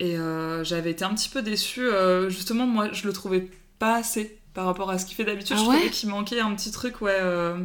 Et 0.00 0.18
euh, 0.18 0.64
j'avais 0.64 0.90
été 0.90 1.04
un 1.04 1.14
petit 1.14 1.28
peu 1.28 1.40
déçue. 1.42 1.86
euh, 1.86 2.28
justement, 2.28 2.66
moi, 2.66 2.88
je 2.92 3.06
le 3.06 3.12
trouvais 3.12 3.48
pas 3.78 3.96
assez 3.96 4.38
par 4.54 4.66
rapport 4.66 4.90
à 4.90 4.98
ce 4.98 5.06
qu'il 5.06 5.14
fait 5.16 5.24
d'habitude. 5.24 5.56
Ah 5.58 5.62
je 5.62 5.68
ouais? 5.68 5.76
trouvais 5.76 5.90
qu'il 5.90 6.08
manquait 6.08 6.40
un 6.40 6.54
petit 6.54 6.70
truc, 6.72 7.00
ouais. 7.00 7.16
euh, 7.20 7.58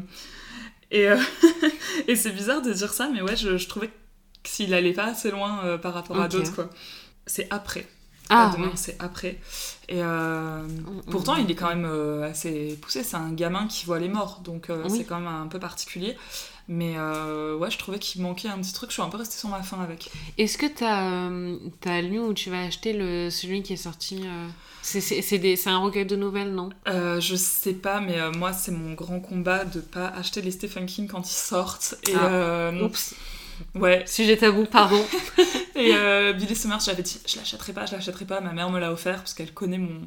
Et, 0.91 1.07
euh, 1.09 1.17
et 2.07 2.15
c'est 2.15 2.31
bizarre 2.31 2.61
de 2.61 2.71
dire 2.73 2.93
ça, 2.93 3.09
mais 3.13 3.21
ouais, 3.21 3.35
je, 3.35 3.57
je 3.57 3.67
trouvais 3.67 3.89
qu'il 4.43 4.73
allait 4.73 4.93
pas 4.93 5.05
assez 5.05 5.31
loin 5.31 5.61
euh, 5.65 5.77
par 5.77 5.93
rapport 5.93 6.19
à 6.19 6.27
d'autres, 6.27 6.53
quoi. 6.55 6.69
C'est 7.25 7.47
après. 7.51 7.87
Ah, 8.31 8.51
demain, 8.55 8.67
ouais. 8.67 8.73
c'est 8.75 8.95
après. 8.99 9.39
Et 9.87 10.03
euh, 10.03 10.61
Mm, 10.61 11.01
pourtant, 11.09 11.35
mm, 11.35 11.41
il 11.45 11.51
est 11.51 11.55
quand 11.55 11.69
même 11.69 11.85
euh, 11.85 12.29
assez 12.29 12.77
poussé. 12.79 13.03
C'est 13.03 13.15
un 13.17 13.31
gamin 13.31 13.65
qui 13.67 13.87
voit 13.87 13.97
les 13.99 14.07
morts, 14.07 14.41
donc 14.43 14.69
euh, 14.69 14.83
Oui. 14.87 14.97
c'est 14.99 15.03
quand 15.05 15.19
même 15.19 15.27
un 15.27 15.47
peu 15.47 15.57
particulier. 15.59 16.15
Mais 16.67 16.99
ouais, 16.99 17.71
je 17.71 17.77
trouvais 17.79 17.97
qu'il 17.97 18.21
manquait 18.21 18.47
un 18.47 18.59
petit 18.59 18.73
truc. 18.73 18.91
Je 18.91 18.93
suis 18.93 19.01
un 19.01 19.09
peu 19.09 19.17
restée 19.17 19.39
sur 19.39 19.49
ma 19.49 19.63
faim 19.63 19.79
avec. 19.81 20.11
Est-ce 20.37 20.55
que 20.59 20.67
t'as 20.67 21.91
as 21.91 22.01
lu 22.03 22.19
ou 22.19 22.31
tu 22.35 22.51
vas 22.51 22.61
acheter 22.65 22.93
le, 22.93 23.31
celui 23.31 23.63
qui 23.63 23.73
est 23.73 23.77
sorti 23.77 24.23
C'est 24.83 25.67
un 25.67 25.79
recueil 25.79 26.05
de 26.05 26.15
nouvelles, 26.15 26.53
non? 26.53 26.69
Je 26.85 27.35
sais 27.35 27.73
pas, 27.73 27.99
mais 28.01 28.17
moi, 28.37 28.53
c'est 28.53 28.71
mon 28.71 28.93
grand 28.93 29.19
combat 29.19 29.65
de 29.65 29.79
pas 29.79 30.09
acheter 30.09 30.43
les 30.43 30.51
Stephen 30.51 30.85
King 30.85 31.07
quand 31.07 31.27
ils 31.27 31.33
sortent. 31.33 31.95
Et 32.07 32.13
Ah. 32.15 32.71
Oups, 32.83 33.15
ouais. 33.75 34.03
sujet 34.07 34.37
tabou, 34.37 34.65
pardon. 34.65 35.03
Et 35.75 35.93
euh, 35.95 36.33
Billy 36.33 36.55
Summers, 36.55 36.79
j'avais 36.81 37.03
dit, 37.03 37.19
je 37.27 37.37
l'achèterai 37.37 37.73
pas, 37.73 37.85
je 37.85 37.93
l'achèterai 37.93 38.25
pas. 38.25 38.41
Ma 38.41 38.53
mère 38.53 38.69
me 38.69 38.79
l'a 38.79 38.91
offert 38.91 39.17
parce 39.17 39.33
qu'elle 39.33 39.53
connaît 39.53 39.77
mon, 39.77 40.01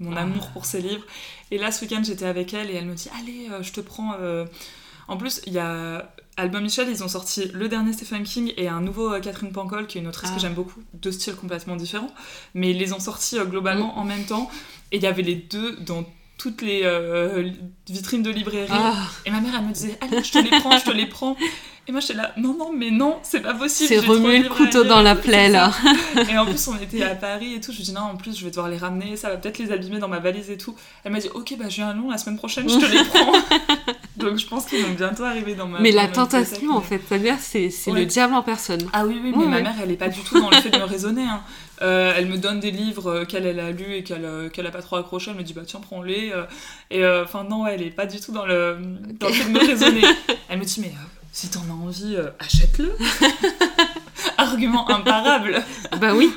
mon 0.00 0.16
Ah. 0.16 0.20
amour 0.20 0.48
pour 0.50 0.64
ses 0.64 0.80
livres. 0.80 1.04
Et 1.50 1.58
là, 1.58 1.72
ce 1.72 1.82
week-end, 1.84 2.02
j'étais 2.04 2.26
avec 2.26 2.54
elle 2.54 2.70
et 2.70 2.74
elle 2.74 2.86
me 2.86 2.94
dit, 2.94 3.08
allez, 3.20 3.48
euh, 3.50 3.62
je 3.62 3.72
te 3.72 3.80
prends. 3.80 4.14
euh, 4.20 4.44
En 5.08 5.16
plus, 5.16 5.40
il 5.46 5.54
y 5.54 5.58
a 5.58 6.12
Album 6.36 6.62
Michel, 6.62 6.86
ils 6.90 7.02
ont 7.02 7.08
sorti 7.08 7.50
le 7.54 7.66
dernier 7.68 7.92
Stephen 7.94 8.22
King 8.24 8.52
et 8.58 8.68
un 8.68 8.80
nouveau 8.82 9.14
euh, 9.14 9.20
Catherine 9.20 9.50
Pancol, 9.52 9.86
qui 9.86 9.96
est 9.98 10.00
une 10.02 10.06
autrice 10.06 10.28
Ah. 10.30 10.34
que 10.36 10.40
j'aime 10.40 10.52
beaucoup, 10.54 10.80
deux 10.94 11.12
styles 11.12 11.34
complètement 11.34 11.76
différents. 11.76 12.12
Mais 12.54 12.70
ils 12.70 12.78
les 12.78 12.92
ont 12.92 13.00
sortis 13.00 13.38
globalement 13.46 13.94
Mm. 13.96 13.98
en 13.98 14.04
même 14.04 14.24
temps. 14.26 14.50
Et 14.92 14.98
il 14.98 15.02
y 15.02 15.06
avait 15.06 15.22
les 15.22 15.34
deux 15.34 15.76
dans 15.80 16.04
toutes 16.38 16.62
les 16.62 16.82
euh, 16.84 17.50
vitrines 17.88 18.22
de 18.22 18.30
librairie. 18.30 18.68
Ah, 18.70 18.94
Et 19.26 19.30
ma 19.30 19.40
mère, 19.40 19.52
elle 19.58 19.66
me 19.66 19.72
disait, 19.72 19.98
allez, 20.00 20.22
je 20.22 20.32
te 20.32 20.38
les 20.38 20.50
prends, 20.60 20.78
je 20.78 20.84
te 20.84 20.90
les 20.92 21.06
prends. 21.06 21.36
Et 21.88 21.92
moi, 21.92 22.00
j'étais 22.02 22.14
là, 22.14 22.32
non, 22.36 22.54
non, 22.54 22.70
mais 22.72 22.90
non, 22.90 23.16
c'est 23.22 23.40
pas 23.40 23.54
possible. 23.54 23.88
c'est 23.88 24.00
j'ai 24.02 24.06
remuer 24.06 24.40
le 24.40 24.48
couteau 24.50 24.84
dans 24.84 25.00
la 25.00 25.16
plaie, 25.16 25.48
là. 25.48 25.72
Et 26.30 26.36
en 26.36 26.44
plus, 26.44 26.68
on 26.68 26.76
était 26.76 27.02
à 27.02 27.14
Paris 27.14 27.54
et 27.54 27.60
tout. 27.62 27.72
Je 27.72 27.78
lui 27.78 27.84
dis, 27.84 27.92
non, 27.92 28.02
en 28.02 28.16
plus, 28.16 28.38
je 28.38 28.44
vais 28.44 28.50
devoir 28.50 28.68
les 28.68 28.76
ramener, 28.76 29.16
ça 29.16 29.30
va 29.30 29.36
peut-être 29.38 29.58
les 29.58 29.72
abîmer 29.72 29.98
dans 29.98 30.06
ma 30.08 30.18
valise 30.18 30.50
et 30.50 30.58
tout. 30.58 30.74
Elle 31.02 31.12
m'a 31.12 31.18
dit, 31.18 31.30
ok, 31.34 31.54
bah, 31.58 31.64
viens 31.68 31.88
à 31.88 31.92
Lyon 31.94 32.10
la 32.10 32.18
semaine 32.18 32.36
prochaine, 32.36 32.68
je 32.68 32.76
te 32.78 32.84
les 32.92 33.02
prends. 33.04 33.32
Donc, 34.16 34.36
je 34.38 34.46
pense 34.46 34.66
qu'ils 34.66 34.84
vont 34.84 34.92
bientôt 34.94 35.24
arriver 35.24 35.54
dans 35.54 35.66
ma 35.66 35.80
Mais 35.80 35.90
la 35.90 36.08
tentation, 36.08 36.72
en 36.76 36.82
fait, 36.82 37.00
c'est-à-dire, 37.08 37.36
c'est 37.40 37.70
c'est 37.70 37.90
Ouais. 37.90 38.00
le 38.00 38.06
diable 38.06 38.34
en 38.34 38.42
personne. 38.42 38.86
Ah 38.92 39.06
oui, 39.06 39.18
oui, 39.22 39.30
Ouais, 39.30 39.46
mais 39.46 39.46
ma 39.46 39.60
mère, 39.62 39.74
elle 39.82 39.90
est 39.90 39.96
pas 39.96 40.08
du 40.08 40.20
tout 40.20 40.38
dans 40.38 40.50
le 40.50 40.56
fait 40.56 40.70
de 40.70 40.78
me 40.78 40.84
raisonner. 40.84 41.22
hein. 41.22 41.40
Euh, 41.82 42.12
elle 42.16 42.26
me 42.26 42.38
donne 42.38 42.58
des 42.60 42.70
livres 42.70 43.10
euh, 43.10 43.24
qu'elle 43.24 43.46
elle 43.46 43.60
a 43.60 43.70
lus 43.70 43.94
et 43.94 44.02
qu'elle 44.02 44.24
euh, 44.24 44.48
qu'elle 44.48 44.66
a 44.66 44.70
pas 44.70 44.82
trop 44.82 44.96
accroché. 44.96 45.30
Elle 45.30 45.36
me 45.36 45.42
dit, 45.42 45.52
bah 45.54 45.62
tiens, 45.66 45.80
prends-les. 45.80 46.30
euh, 46.32 46.44
et 46.90 47.04
euh, 47.04 47.24
enfin, 47.24 47.44
non, 47.44 47.66
elle 47.66 47.82
est 47.82 47.90
pas 47.90 48.06
du 48.06 48.20
tout 48.20 48.32
dans 48.32 48.46
le, 48.46 48.78
dans 49.20 49.28
le 49.28 49.32
fait 49.32 49.44
de 49.44 49.50
me 49.50 49.60
raisonner. 49.60 50.02
Elle 50.48 50.58
me 50.58 50.64
dit, 50.64 50.80
mais 50.80 50.88
euh, 50.88 51.06
si 51.32 51.48
t'en 51.50 51.60
as 51.70 51.72
envie, 51.72 52.16
euh, 52.16 52.30
achète-le. 52.40 52.92
Argument 54.36 54.88
imparable. 54.90 55.62
bah 56.00 56.14
oui, 56.14 56.32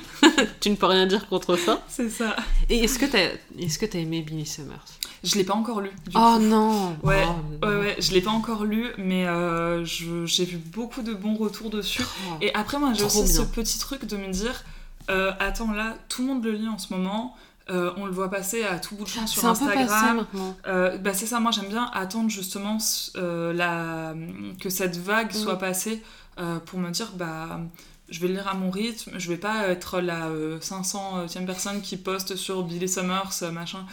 tu 0.60 0.70
ne 0.70 0.76
peux 0.76 0.86
rien 0.88 1.06
dire 1.08 1.28
contre 1.28 1.56
ça. 1.56 1.82
C'est 1.88 2.10
ça. 2.10 2.36
Et 2.70 2.84
est-ce 2.84 2.98
que 3.00 3.06
t'as 3.06 3.30
est-ce 3.60 3.78
que 3.80 3.86
t'as 3.86 4.00
aimé 4.00 4.22
Billy 4.22 4.46
Summers? 4.46 4.86
Je 5.24 5.36
l'ai 5.36 5.44
pas 5.44 5.54
encore 5.54 5.82
lu. 5.82 5.90
Du 6.08 6.16
Oh 6.16 6.34
coup. 6.38 6.44
non 6.44 6.98
Ouais, 7.04 7.24
Oh, 7.28 7.66
non. 7.66 7.80
ouais, 7.80 7.96
je 8.00 8.12
l'ai 8.12 8.22
pas 8.22 8.32
encore 8.32 8.64
lu, 8.64 8.88
mais 8.98 9.28
euh, 9.28 9.86
j'ai 9.86 10.46
vu 10.46 10.58
beaucoup 10.58 11.04
de 11.04 11.14
bons 11.14 11.36
retours 11.36 11.70
dessus. 11.70 12.02
Oh. 12.30 12.34
Et 12.42 12.52
après, 12.56 12.80
moi, 12.80 12.92
j'ai 12.94 13.04
aussi 13.04 13.28
ce 13.28 13.42
petit 13.44 13.78
truc 13.78 14.06
de 14.06 14.18
me 14.18 14.32
dire 14.32 14.64
euh, 15.10 15.32
attends, 15.40 15.72
là, 15.74 15.96
tout 16.10 16.22
le 16.22 16.28
monde 16.28 16.44
le 16.46 16.52
lit 16.52 16.68
en 16.70 16.78
ce 16.78 16.94
moment. 16.94 17.36
euh, 17.70 17.92
on 17.96 18.06
le 18.06 18.12
voit 18.12 18.30
passer 18.30 18.64
à 18.64 18.80
tout 18.80 18.96
bout 18.96 19.04
de 19.06 19.10
champ 19.10 19.26
sur 19.28 19.46
Instagram. 19.46 20.26
Euh, 20.68 20.98
bah, 20.98 21.14
c'est 21.14 21.26
ça, 21.28 21.40
moi 21.40 21.52
j'aime 21.52 21.70
bien 21.70 21.90
attendre 21.94 22.30
justement 22.30 22.78
euh, 23.16 23.54
la... 23.54 24.14
que 24.60 24.70
cette 24.70 24.98
vague 24.98 25.30
Mm. 25.34 25.38
soit 25.38 25.58
passée 25.60 26.04
euh, 26.40 26.60
pour 26.60 26.80
me 26.80 26.90
dire 26.92 27.12
bah 27.16 27.62
je 28.10 28.20
vais 28.20 28.28
le 28.28 28.34
lire 28.34 28.48
à 28.50 28.56
mon 28.56 28.72
rythme, 28.72 29.12
je 29.18 29.30
vais 29.30 29.38
pas 29.38 29.68
être 29.68 30.02
la 30.02 30.26
euh, 30.28 30.60
500e 30.60 31.46
personne 31.46 31.82
qui 31.82 31.96
poste 31.96 32.36
sur 32.36 32.64
Billy 32.64 32.90
Summers, 32.90 33.32
machin. 33.54 33.86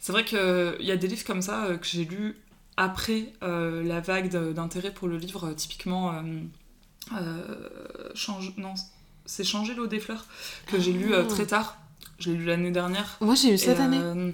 C'est 0.00 0.10
vrai 0.10 0.24
qu'il 0.24 0.74
y 0.84 0.90
a 0.90 0.96
des 0.96 1.06
livres 1.06 1.24
comme 1.24 1.42
ça 1.42 1.68
que 1.80 1.86
j'ai 1.86 2.04
lus 2.04 2.36
après 2.76 3.32
la 3.40 4.00
vague 4.00 4.30
d'intérêt 4.52 4.90
pour 4.92 5.06
le 5.06 5.16
livre, 5.16 5.52
typiquement 5.52 6.12
change... 8.14 8.52
non, 8.56 8.74
c'est 9.26 9.44
Changer 9.44 9.74
l'eau 9.74 9.86
des 9.86 10.00
fleurs, 10.00 10.24
que 10.66 10.78
j'ai 10.80 10.92
lu 10.92 11.12
euh, 11.14 11.22
Ah. 11.24 11.28
très 11.28 11.46
tard. 11.46 11.76
Je 12.18 12.30
l'ai 12.30 12.36
lu 12.36 12.44
l'année 12.44 12.70
dernière. 12.70 13.16
Moi, 13.20 13.34
j'ai 13.34 13.54
eu 13.54 13.58
cette 13.58 13.78
Et, 13.78 13.82
année. 13.82 13.98
euh, 14.00 14.30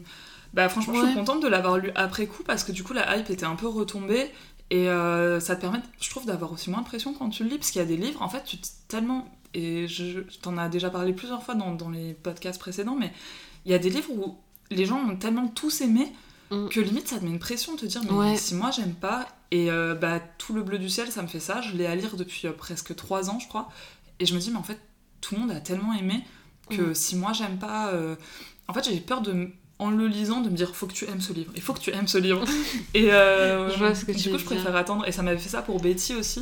bah 0.54 0.68
franchement, 0.68 0.94
je 0.94 1.06
suis 1.06 1.14
contente 1.14 1.42
de 1.42 1.48
l'avoir 1.48 1.78
lu 1.78 1.90
après 1.94 2.26
coup 2.26 2.42
parce 2.42 2.64
que 2.64 2.72
du 2.72 2.82
coup, 2.84 2.92
la 2.92 3.16
hype 3.16 3.30
était 3.30 3.46
un 3.46 3.56
peu 3.56 3.66
retombée. 3.68 4.30
Et 4.70 4.88
euh, 4.90 5.40
ça 5.40 5.56
te 5.56 5.62
permet, 5.62 5.80
je 6.00 6.10
trouve, 6.10 6.26
d'avoir 6.26 6.52
aussi 6.52 6.68
moins 6.68 6.80
de 6.82 6.86
pression 6.86 7.14
quand 7.14 7.30
tu 7.30 7.42
le 7.44 7.48
lis. 7.50 7.56
Parce 7.58 7.70
qu'il 7.70 7.80
y 7.80 7.84
a 7.84 7.86
des 7.88 7.96
livres, 7.96 8.20
en 8.22 8.28
fait, 8.28 8.44
tu 8.44 8.58
tellement. 8.88 9.26
Et 9.54 9.88
je, 9.88 10.04
je 10.28 10.38
t'en 10.42 10.58
as 10.58 10.68
déjà 10.68 10.90
parlé 10.90 11.14
plusieurs 11.14 11.42
fois 11.42 11.54
dans, 11.54 11.72
dans 11.72 11.88
les 11.88 12.12
podcasts 12.12 12.60
précédents, 12.60 12.96
mais 12.98 13.10
il 13.64 13.72
y 13.72 13.74
a 13.74 13.78
des 13.78 13.88
livres 13.88 14.10
où 14.10 14.36
les 14.70 14.84
gens 14.84 14.98
ont 14.98 15.16
tellement 15.16 15.48
tous 15.48 15.80
aimé 15.80 16.12
Mm. 16.50 16.68
que 16.70 16.80
limite 16.80 17.06
ça 17.08 17.18
te 17.18 17.24
met 17.26 17.30
une 17.30 17.38
pression 17.38 17.74
de 17.74 17.80
te 17.80 17.84
dire, 17.84 18.00
mais 18.04 18.10
Ouais. 18.10 18.36
si 18.38 18.54
moi 18.54 18.70
j'aime 18.70 18.94
pas. 18.94 19.28
Et 19.50 19.70
euh, 19.70 19.94
bah, 19.94 20.18
tout 20.38 20.54
le 20.54 20.62
bleu 20.62 20.78
du 20.78 20.88
ciel, 20.88 21.10
ça 21.12 21.20
me 21.20 21.26
fait 21.28 21.40
ça. 21.40 21.60
Je 21.60 21.76
l'ai 21.76 21.84
à 21.84 21.94
lire 21.94 22.16
depuis 22.16 22.46
euh, 22.46 22.52
presque 22.52 22.96
trois 22.96 23.28
ans, 23.28 23.38
je 23.38 23.46
crois. 23.48 23.68
Et 24.20 24.26
je 24.26 24.34
me 24.34 24.40
dis, 24.40 24.50
mais 24.50 24.58
en 24.58 24.62
fait, 24.62 24.78
tout 25.20 25.34
le 25.34 25.40
monde 25.42 25.50
a 25.50 25.60
tellement 25.60 25.94
aimé 25.94 26.24
que 26.70 26.82
Mm. 26.90 26.94
si 26.94 27.16
moi 27.16 27.32
j'aime 27.32 27.58
pas. 27.58 27.88
euh, 27.88 28.16
En 28.68 28.74
fait, 28.74 28.84
j'ai 28.84 28.98
peur 29.00 29.20
de. 29.22 29.48
En 29.80 29.90
le 29.90 30.08
lisant, 30.08 30.40
de 30.40 30.48
me 30.50 30.56
dire 30.56 30.74
faut 30.74 30.88
que 30.88 30.92
tu 30.92 31.04
aimes 31.04 31.20
ce 31.20 31.32
livre, 31.32 31.52
il 31.54 31.62
faut 31.62 31.72
que 31.72 31.78
tu 31.78 31.90
aimes 31.92 32.08
ce 32.08 32.18
livre. 32.18 32.44
Et 32.94 33.12
euh, 33.12 33.70
Je 33.70 33.78
vois 33.78 33.94
ce 33.94 34.04
que 34.04 34.10
du 34.12 34.18
tu 34.18 34.24
coup, 34.28 34.32
veux 34.32 34.38
je 34.40 34.44
préfère 34.44 34.74
attendre. 34.74 35.06
Et 35.06 35.12
ça 35.12 35.22
m'avait 35.22 35.38
fait 35.38 35.48
ça 35.48 35.62
pour 35.62 35.80
Betty 35.80 36.14
aussi. 36.16 36.40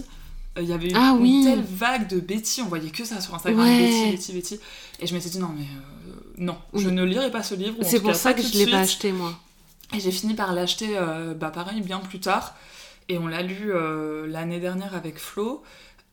Euh, 0.56 0.62
Il 0.62 0.68
y 0.68 0.72
avait 0.72 0.88
eu 0.88 0.92
Ah 0.94 1.14
une 1.16 1.22
oui. 1.22 1.42
telle 1.44 1.62
vague 1.62 2.08
de 2.08 2.18
Betty, 2.18 2.62
on 2.62 2.68
voyait 2.68 2.88
que 2.90 3.04
ça 3.04 3.20
sur 3.20 3.34
Instagram, 3.34 3.62
Ouais. 3.62 3.78
Betty, 3.78 4.32
Betty, 4.32 4.32
Betty. 4.32 4.60
Et 5.00 5.06
je 5.06 5.12
m'étais 5.14 5.28
dit 5.28 5.38
non, 5.38 5.50
mais 5.54 5.64
euh, 5.66 6.12
non, 6.38 6.56
je 6.72 6.88
ne 6.88 7.04
lirai 7.04 7.30
pas 7.30 7.42
ce 7.42 7.54
livre. 7.54 7.76
C'est 7.82 8.00
pour 8.00 8.12
cas 8.12 8.16
ça 8.16 8.32
que 8.32 8.40
je 8.42 8.50
de 8.52 8.56
l'ai 8.58 8.70
pas 8.70 8.78
acheté, 8.80 9.12
moi. 9.12 9.38
Et 9.94 10.00
j'ai 10.00 10.12
fini 10.12 10.32
par 10.34 10.54
l'acheter, 10.54 10.98
bah 11.38 11.50
pareil, 11.50 11.82
bien 11.82 12.00
plus 12.00 12.20
tard. 12.20 12.56
Et 13.10 13.18
on 13.18 13.26
l'a 13.26 13.42
lu 13.42 13.70
l'année 14.28 14.60
dernière 14.60 14.94
avec 14.94 15.18
Flo. 15.18 15.62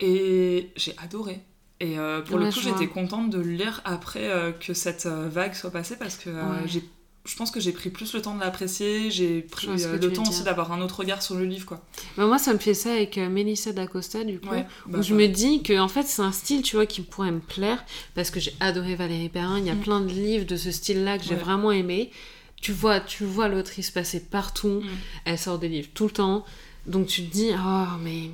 Et 0.02 0.72
j'ai 0.76 0.94
adoré. 1.02 1.40
Et 1.86 1.98
euh, 2.00 2.22
pour 2.22 2.38
Ouais, 2.38 2.46
le 2.46 2.52
coup, 2.52 2.60
j'étais 2.62 2.88
contente 2.88 3.30
de 3.30 3.40
le 3.40 3.52
lire 3.52 3.82
après 3.84 4.30
euh, 4.30 4.52
que 4.52 4.74
cette 4.74 5.06
euh, 5.06 5.28
vague 5.30 5.54
soit 5.54 5.72
passée 5.72 5.96
parce 5.98 6.16
que 6.16 6.30
euh, 6.30 6.42
Ouais. 6.64 6.68
je 7.26 7.36
pense 7.36 7.52
que 7.52 7.60
j'ai 7.60 7.72
pris 7.72 7.90
plus 7.90 8.14
le 8.14 8.22
temps 8.22 8.36
de 8.36 8.40
l'apprécier, 8.40 9.10
j'ai 9.12 9.42
pris 9.42 9.68
euh, 9.68 9.98
le 9.98 10.14
temps 10.14 10.24
aussi 10.28 10.44
d'avoir 10.44 10.72
un 10.72 10.82
autre 10.82 11.00
regard 11.00 11.22
sur 11.22 11.36
le 11.36 11.46
livre, 11.46 11.66
quoi. 11.66 11.82
Bah, 12.18 12.26
moi, 12.26 12.38
ça 12.38 12.54
me 12.54 12.58
fait 12.60 12.74
ça 12.74 12.92
avec 12.94 13.18
euh, 13.18 13.28
Melissa 13.30 13.72
d'Acosta, 13.74 14.24
du 14.24 14.40
coup. 14.40 14.50
Ouais, 14.50 14.66
bah, 14.86 15.00
où 15.00 15.02
je 15.02 15.14
me 15.14 15.28
dis 15.28 15.62
que 15.64 15.78
en 15.80 15.88
fait 15.90 16.04
c'est 16.04 16.22
un 16.22 16.32
style 16.32 16.62
tu 16.62 16.76
vois 16.78 16.86
qui 16.86 17.02
pourrait 17.02 17.32
me 17.32 17.40
plaire 17.40 17.84
parce 18.16 18.30
que 18.32 18.40
j'ai 18.40 18.54
adoré 18.60 18.96
Valérie 18.96 19.30
Perrin 19.30 19.58
il 19.60 19.66
y 19.66 19.70
a 19.70 19.76
Mm. 19.76 19.80
plein 19.82 20.00
de 20.02 20.10
livres 20.10 20.46
de 20.46 20.56
ce 20.56 20.72
style 20.72 21.04
là 21.04 21.18
que 21.18 21.24
j'ai 21.26 21.36
Ouais. 21.36 21.42
vraiment 21.42 21.72
aimé 21.72 22.12
tu 22.62 22.72
vois 22.72 23.00
tu 23.02 23.26
vois 23.26 23.48
l'autrice 23.50 23.92
passer 23.92 24.22
partout 24.22 24.82
Mm. 24.84 24.90
elle 25.26 25.38
sort 25.40 25.60
des 25.60 25.68
livres 25.70 25.90
tout 25.94 26.06
le 26.06 26.12
temps 26.12 26.46
donc 26.88 27.08
tu 27.08 27.24
te 27.26 27.32
dis 27.34 27.50
oh 27.58 27.86
mais 28.02 28.30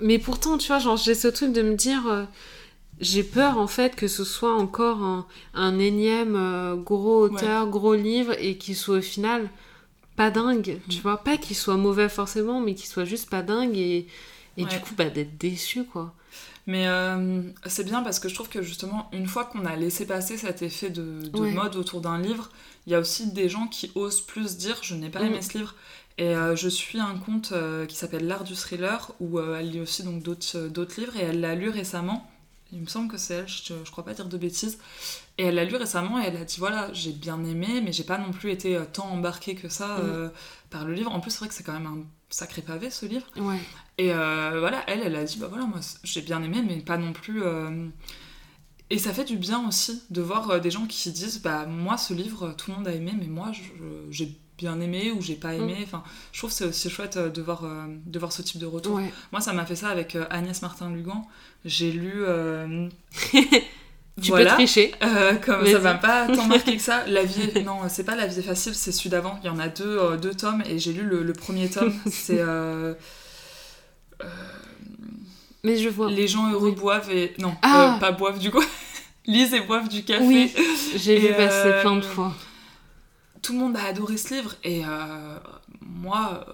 mais 0.00 0.18
pourtant 0.18 0.58
tu 0.58 0.66
vois 0.68 0.78
genre 0.80 0.96
j'ai 0.96 1.14
ce 1.14 1.28
truc 1.28 1.52
de 1.52 1.62
me 1.62 1.74
dire 1.74 2.02
j'ai 3.00 3.22
peur 3.24 3.58
en 3.58 3.66
fait 3.66 3.96
que 3.96 4.06
ce 4.08 4.24
soit 4.24 4.54
encore 4.54 5.02
un, 5.02 5.26
un 5.54 5.78
énième 5.78 6.36
euh, 6.36 6.76
gros 6.76 7.22
auteur 7.22 7.68
gros 7.68 7.94
livre 7.94 8.34
et 8.38 8.56
qu'il 8.58 8.76
soit 8.76 8.98
au 8.98 9.02
final 9.02 9.48
pas 10.16 10.30
dingue 10.30 10.78
tu 10.88 10.98
Mm. 10.98 11.02
vois 11.02 11.16
pas 11.24 11.36
qu'il 11.36 11.56
soit 11.56 11.76
mauvais 11.76 12.08
forcément 12.08 12.60
mais 12.60 12.74
qu'il 12.74 12.86
soit 12.88 13.04
juste 13.06 13.28
pas 13.30 13.42
dingue 13.42 13.76
et 13.76 14.06
et 14.58 14.64
du 14.66 14.78
coup 14.80 14.94
bah 14.96 15.08
d'être 15.08 15.38
déçu 15.38 15.84
quoi 15.84 16.12
Mais 16.66 16.86
euh, 16.86 17.42
c'est 17.66 17.84
bien 17.84 18.02
parce 18.02 18.20
que 18.20 18.28
je 18.28 18.34
trouve 18.34 18.48
que 18.50 18.62
justement, 18.62 19.08
une 19.12 19.26
fois 19.26 19.46
qu'on 19.46 19.64
a 19.64 19.74
laissé 19.74 20.06
passer 20.06 20.36
cet 20.36 20.62
effet 20.62 20.90
de, 20.90 21.22
de 21.32 21.40
Ouais. 21.40 21.50
mode 21.50 21.74
autour 21.74 22.00
d'un 22.02 22.18
livre, 22.20 22.50
il 22.86 22.92
y 22.92 22.94
a 22.94 23.00
aussi 23.00 23.32
des 23.32 23.48
gens 23.48 23.66
qui 23.66 23.90
osent 23.96 24.20
plus 24.20 24.58
dire 24.58 24.78
je 24.82 24.94
n'ai 24.94 25.08
pas 25.10 25.20
Mm. 25.22 25.26
aimé 25.26 25.42
ce 25.42 25.58
livre. 25.58 25.74
Et 26.18 26.36
euh, 26.36 26.54
je 26.54 26.68
suis 26.68 27.00
un 27.00 27.16
compte 27.16 27.50
euh, 27.52 27.84
qui 27.86 27.96
s'appelle 27.96 28.26
L'Art 28.28 28.44
du 28.44 28.54
Thriller 28.54 29.10
où 29.18 29.40
elle 29.40 29.70
lit 29.70 29.80
aussi 29.80 30.02
donc 30.04 30.22
d'autres 30.22 30.68
d'autres 30.68 31.00
livres 31.00 31.16
et 31.16 31.22
elle 31.22 31.40
l'a 31.40 31.54
lu 31.56 31.68
récemment. 31.70 32.30
Il 32.72 32.80
me 32.80 32.86
semble 32.86 33.08
que 33.10 33.18
c'est 33.18 33.34
elle, 33.34 33.48
je, 33.48 33.74
je 33.84 33.90
crois 33.90 34.04
pas 34.04 34.14
dire 34.14 34.26
de 34.26 34.38
bêtises. 34.38 34.78
Et 35.38 35.44
elle 35.44 35.56
l'a 35.56 35.64
lu 35.64 35.76
récemment 35.76 36.20
et 36.22 36.26
elle 36.26 36.36
a 36.36 36.44
dit 36.44 36.56
voilà, 36.58 36.92
j'ai 36.92 37.12
bien 37.12 37.42
aimé, 37.44 37.80
mais 37.84 37.92
j'ai 37.92 38.04
pas 38.04 38.18
non 38.18 38.30
plus 38.32 38.50
été 38.50 38.76
euh, 38.76 38.84
tant 38.90 39.06
embarquée 39.08 39.54
que 39.54 39.68
ça 39.68 39.98
Mm. 39.98 40.00
euh, 40.04 40.28
par 40.70 40.84
le 40.84 40.94
livre. 40.94 41.12
En 41.12 41.20
plus, 41.20 41.30
c'est 41.30 41.38
vrai 41.40 41.48
que 41.48 41.54
c'est 41.54 41.64
quand 41.64 41.72
même 41.74 41.86
un. 41.86 41.98
sacré 42.30 42.62
pavé 42.62 42.90
ce 42.90 43.04
livre. 43.04 43.26
Ouais. 43.36 43.58
Et 43.98 44.12
euh, 44.12 44.56
voilà, 44.58 44.82
elle, 44.86 45.00
elle 45.00 45.16
a 45.16 45.24
dit, 45.24 45.36
bah 45.38 45.48
voilà, 45.50 45.66
moi 45.66 45.80
j'ai 46.02 46.22
bien 46.22 46.42
aimé, 46.42 46.62
mais 46.66 46.78
pas 46.78 46.96
non 46.96 47.12
plus. 47.12 47.42
euh, 47.42 47.88
Et 48.90 48.98
ça 48.98 49.12
fait 49.12 49.24
du 49.24 49.36
bien 49.36 49.66
aussi 49.68 50.02
de 50.10 50.22
voir 50.22 50.60
des 50.60 50.70
gens 50.70 50.86
qui 50.86 51.10
disent, 51.12 51.40
bah 51.42 51.66
moi 51.66 51.96
ce 51.98 52.14
livre, 52.14 52.54
tout 52.56 52.70
le 52.70 52.76
monde 52.78 52.88
a 52.88 52.92
aimé, 52.92 53.12
mais 53.18 53.26
moi 53.26 53.52
j'ai 54.10 54.34
bien 54.58 54.80
aimé 54.80 55.12
ou 55.12 55.20
j'ai 55.22 55.34
pas 55.34 55.54
aimé. 55.54 55.76
Enfin, 55.82 56.02
je 56.32 56.38
trouve 56.38 56.50
c'est 56.50 56.64
aussi 56.66 56.88
chouette 56.90 57.18
de 57.18 57.42
voir, 57.42 57.64
de 58.06 58.18
voir 58.18 58.32
ce 58.32 58.42
type 58.42 58.58
de 58.60 58.66
retour. 58.66 58.96
Ouais. 58.96 59.12
Moi, 59.32 59.40
ça 59.40 59.52
m'a 59.52 59.64
fait 59.66 59.76
ça 59.76 59.88
avec 59.88 60.16
Agnès 60.30 60.60
Martin-Lugan. 60.62 61.26
J'ai 61.64 61.92
lu. 61.92 62.12
euh, 62.26 62.88
Tu 64.20 64.28
voilà. 64.30 64.50
peux 64.50 64.56
tricher. 64.56 64.94
Euh, 65.02 65.34
comme 65.36 65.66
ça 65.66 65.78
m'a 65.78 65.94
pas 65.94 66.26
tant 66.34 66.46
marqué 66.46 66.76
que 66.76 66.82
ça. 66.82 67.04
La 67.06 67.24
vie 67.24 67.62
Non, 67.64 67.78
c'est 67.88 68.04
pas 68.04 68.14
La 68.14 68.26
vie 68.26 68.40
est 68.40 68.42
facile, 68.42 68.74
c'est 68.74 68.92
celui 68.92 69.08
d'avant. 69.08 69.38
Il 69.42 69.46
y 69.46 69.50
en 69.50 69.58
a 69.58 69.68
deux, 69.68 69.98
euh, 69.98 70.16
deux 70.18 70.34
tomes 70.34 70.62
et 70.66 70.78
j'ai 70.78 70.92
lu 70.92 71.02
le, 71.02 71.22
le 71.22 71.32
premier 71.32 71.70
tome. 71.70 71.94
c'est. 72.10 72.38
euh, 72.38 72.92
Mais 75.64 75.76
je 75.76 75.88
vois. 75.88 76.10
Les 76.10 76.28
gens 76.28 76.50
heureux 76.52 76.70
Oui. 76.70 76.74
boivent 76.76 77.10
et. 77.10 77.32
Non, 77.38 77.54
Ah 77.62 77.96
pas 78.00 78.12
boivent 78.12 78.38
du 78.38 78.50
coup. 78.50 78.62
Lisent 79.26 79.54
et 79.54 79.60
boivent 79.60 79.88
du 79.88 80.04
café. 80.04 80.24
Oui, 80.24 80.52
j'ai 80.96 81.18
vu 81.18 81.26
Et, 81.28 81.32
passer 81.34 81.80
plein 81.80 81.96
de 81.96 82.02
fois. 82.02 82.34
Tout 83.40 83.52
le 83.54 83.60
monde 83.60 83.76
a 83.76 83.84
adoré 83.84 84.16
ce 84.16 84.34
livre 84.34 84.54
et 84.64 84.82
moi, 85.80 86.44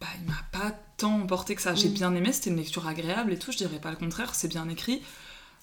bah, 0.00 0.06
il 0.20 0.26
m'a 0.26 0.40
pas 0.52 0.74
tant 0.98 1.14
emporté 1.20 1.54
que 1.54 1.62
ça. 1.62 1.74
J'ai 1.74 1.88
Mm. 1.88 1.92
bien 1.94 2.14
aimé, 2.14 2.32
c'était 2.32 2.50
une 2.50 2.56
lecture 2.56 2.86
agréable 2.86 3.32
et 3.32 3.38
tout, 3.38 3.50
je 3.52 3.56
dirais 3.56 3.78
pas 3.78 3.90
le 3.90 3.96
contraire, 3.96 4.34
c'est 4.34 4.48
bien 4.48 4.68
écrit. 4.68 5.00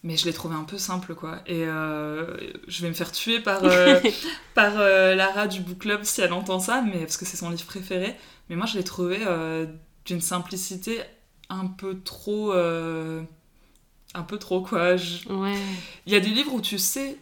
Mais 0.03 0.17
je 0.17 0.25
l'ai 0.25 0.33
trouvé 0.33 0.55
un 0.55 0.63
peu 0.65 0.77
simple, 0.77 1.15
quoi. 1.15 1.39
Et 1.47 1.63
euh, 1.65 2.37
je 2.67 2.81
vais 2.83 2.89
me 2.89 2.93
faire 2.93 3.11
tuer 3.11 3.39
par, 3.39 3.63
euh, 3.63 3.99
par 4.53 4.73
euh, 4.77 5.15
Lara 5.15 5.47
du 5.47 5.61
book 5.61 5.79
club 5.79 6.03
si 6.03 6.21
elle 6.21 6.33
entend 6.33 6.59
ça, 6.59 6.81
mais, 6.83 6.99
parce 6.99 7.17
que 7.17 7.25
c'est 7.25 7.37
son 7.37 7.49
livre 7.49 7.65
préféré. 7.65 8.15
Mais 8.49 8.55
moi, 8.55 8.65
je 8.67 8.77
l'ai 8.77 8.83
trouvé 8.83 9.19
d'une 10.05 10.21
simplicité 10.21 11.01
un 11.49 11.65
peu 11.67 11.99
trop... 12.01 12.51
un 12.53 14.23
peu 14.27 14.37
trop, 14.37 14.61
quoi. 14.61 14.95
Je- 14.95 15.27
Ouais. 15.29 15.57
il 16.05 16.13
y 16.13 16.15
a 16.15 16.19
des 16.19 16.29
livres 16.29 16.53
où 16.53 16.61
tu 16.61 16.77
sais, 16.77 17.17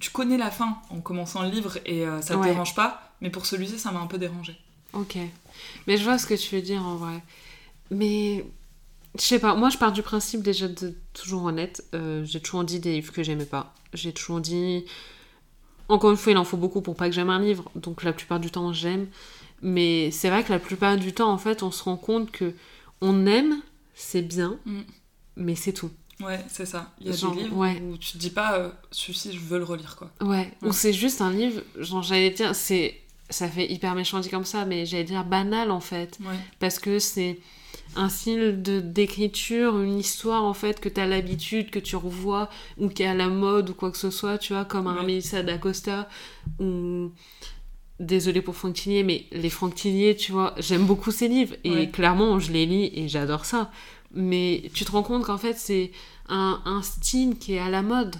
tu 0.00 0.10
connais 0.10 0.36
la 0.38 0.50
fin 0.50 0.78
en 0.90 1.00
commençant 1.00 1.42
le 1.42 1.50
livre 1.50 1.78
et 1.86 2.04
ça 2.20 2.34
te 2.34 2.38
Ouais. 2.40 2.48
dérange 2.50 2.74
pas, 2.74 3.12
mais 3.20 3.30
pour 3.30 3.46
celui-ci, 3.46 3.78
ça 3.78 3.92
m'a 3.92 4.00
un 4.00 4.06
peu 4.06 4.18
dérangé. 4.18 4.56
Ok. 4.92 5.16
Mais 5.86 5.96
je 5.96 6.04
vois 6.04 6.18
ce 6.18 6.26
que 6.26 6.34
tu 6.34 6.54
veux 6.56 6.62
dire 6.62 6.82
en 6.86 6.96
vrai. 6.96 7.22
Mais 7.90 8.44
je 9.16 9.22
sais 9.22 9.38
pas, 9.38 9.54
moi 9.54 9.70
je 9.70 9.78
pars 9.78 9.92
du 9.92 10.02
principe 10.02 10.42
déjà 10.42 10.68
de 10.68 10.94
toujours 11.14 11.44
honnête. 11.44 11.84
euh, 11.94 12.24
j'ai 12.24 12.40
toujours 12.40 12.64
dit 12.64 12.80
des 12.80 12.92
livres 12.94 13.12
que 13.12 13.22
j'aimais 13.22 13.46
pas. 13.46 13.74
J'ai 13.94 14.12
toujours 14.12 14.40
dit. 14.40 14.84
Encore 15.88 16.10
une 16.10 16.16
fois, 16.18 16.32
il 16.32 16.38
en 16.38 16.44
faut 16.44 16.58
beaucoup 16.58 16.82
pour 16.82 16.94
pas 16.96 17.08
que 17.08 17.14
j'aime 17.14 17.30
un 17.30 17.40
livre. 17.40 17.70
Donc 17.74 18.02
la 18.02 18.12
plupart 18.12 18.40
du 18.40 18.50
temps, 18.50 18.72
j'aime. 18.72 19.06
Mais 19.62 20.10
c'est 20.10 20.28
vrai 20.28 20.44
que 20.44 20.52
la 20.52 20.58
plupart 20.58 20.96
du 20.98 21.12
temps, 21.14 21.32
en 21.32 21.38
fait, 21.38 21.62
on 21.62 21.70
se 21.70 21.82
rend 21.82 21.96
compte 21.96 22.30
que 22.30 22.54
on 23.00 23.26
aime, 23.26 23.60
c'est 23.94 24.22
bien, 24.22 24.58
Mm. 24.66 24.80
mais 25.36 25.54
c'est 25.54 25.72
tout. 25.72 25.90
Ouais, 26.20 26.44
c'est 26.48 26.66
ça. 26.66 26.92
Il 27.00 27.06
y 27.06 27.10
a 27.10 27.12
Genre, 27.16 27.34
des 27.34 27.42
livres 27.44 27.56
ouais. 27.56 27.80
où 27.80 27.96
tu 27.96 28.12
te 28.12 28.18
dis 28.18 28.30
pas, 28.30 28.58
euh, 28.58 28.70
celui-ci, 28.90 29.32
je 29.32 29.38
veux 29.38 29.58
le 29.58 29.64
relire, 29.64 29.96
quoi. 29.96 30.10
Ouais, 30.20 30.52
Ouais. 30.62 30.68
ou 30.68 30.72
c'est 30.72 30.92
juste 30.92 31.20
un 31.20 31.30
livre, 31.32 31.62
genre 31.78 32.02
j'allais 32.02 32.30
dire, 32.30 32.54
c'est. 32.54 33.00
Ça 33.30 33.48
fait 33.48 33.70
hyper 33.70 33.94
méchant 33.94 34.20
dit 34.20 34.30
comme 34.30 34.44
ça, 34.46 34.64
mais 34.64 34.86
j'allais 34.86 35.04
dire 35.04 35.24
banal 35.24 35.70
en 35.70 35.80
fait. 35.80 36.18
Ouais. 36.20 36.34
parce 36.60 36.78
que 36.78 36.98
c'est 36.98 37.38
un 37.96 38.08
style 38.08 38.62
de 38.62 38.80
d'écriture, 38.80 39.78
une 39.80 39.98
histoire 39.98 40.44
en 40.44 40.54
fait 40.54 40.78
que 40.80 40.88
tu 40.88 41.00
as 41.00 41.06
l'habitude, 41.06 41.70
que 41.70 41.78
tu 41.78 41.96
revois 41.96 42.48
ou 42.78 42.88
qui 42.88 43.02
est 43.02 43.06
à 43.06 43.14
la 43.14 43.28
mode 43.28 43.70
ou 43.70 43.74
quoi 43.74 43.90
que 43.90 43.98
ce 43.98 44.10
soit, 44.10 44.38
tu 44.38 44.52
vois, 44.54 44.64
comme 44.64 44.86
un 44.86 44.96
Ouais. 44.96 45.04
Mélissa 45.06 45.42
d'Acosta 45.42 46.08
ou 46.58 47.10
désolé 48.00 48.42
pour 48.42 48.54
Franck 48.56 48.74
Tillier, 48.74 49.02
mais 49.02 49.26
les 49.32 49.50
Franck 49.50 49.74
Tillier, 49.74 50.14
tu 50.16 50.32
vois, 50.32 50.54
j'aime 50.58 50.86
beaucoup 50.86 51.10
ces 51.10 51.28
livres 51.28 51.56
et 51.64 51.70
Ouais. 51.70 51.90
clairement 51.90 52.38
je 52.38 52.52
les 52.52 52.64
lis 52.66 52.90
et 52.94 53.08
j'adore 53.08 53.44
ça. 53.44 53.70
Mais 54.14 54.70
tu 54.74 54.84
te 54.84 54.92
rends 54.92 55.02
compte 55.02 55.24
qu'en 55.24 55.38
fait 55.38 55.54
c'est 55.58 55.90
un, 56.28 56.60
un 56.64 56.82
style 56.82 57.36
qui 57.38 57.54
est 57.54 57.58
à 57.58 57.68
la 57.70 57.82
mode. 57.82 58.16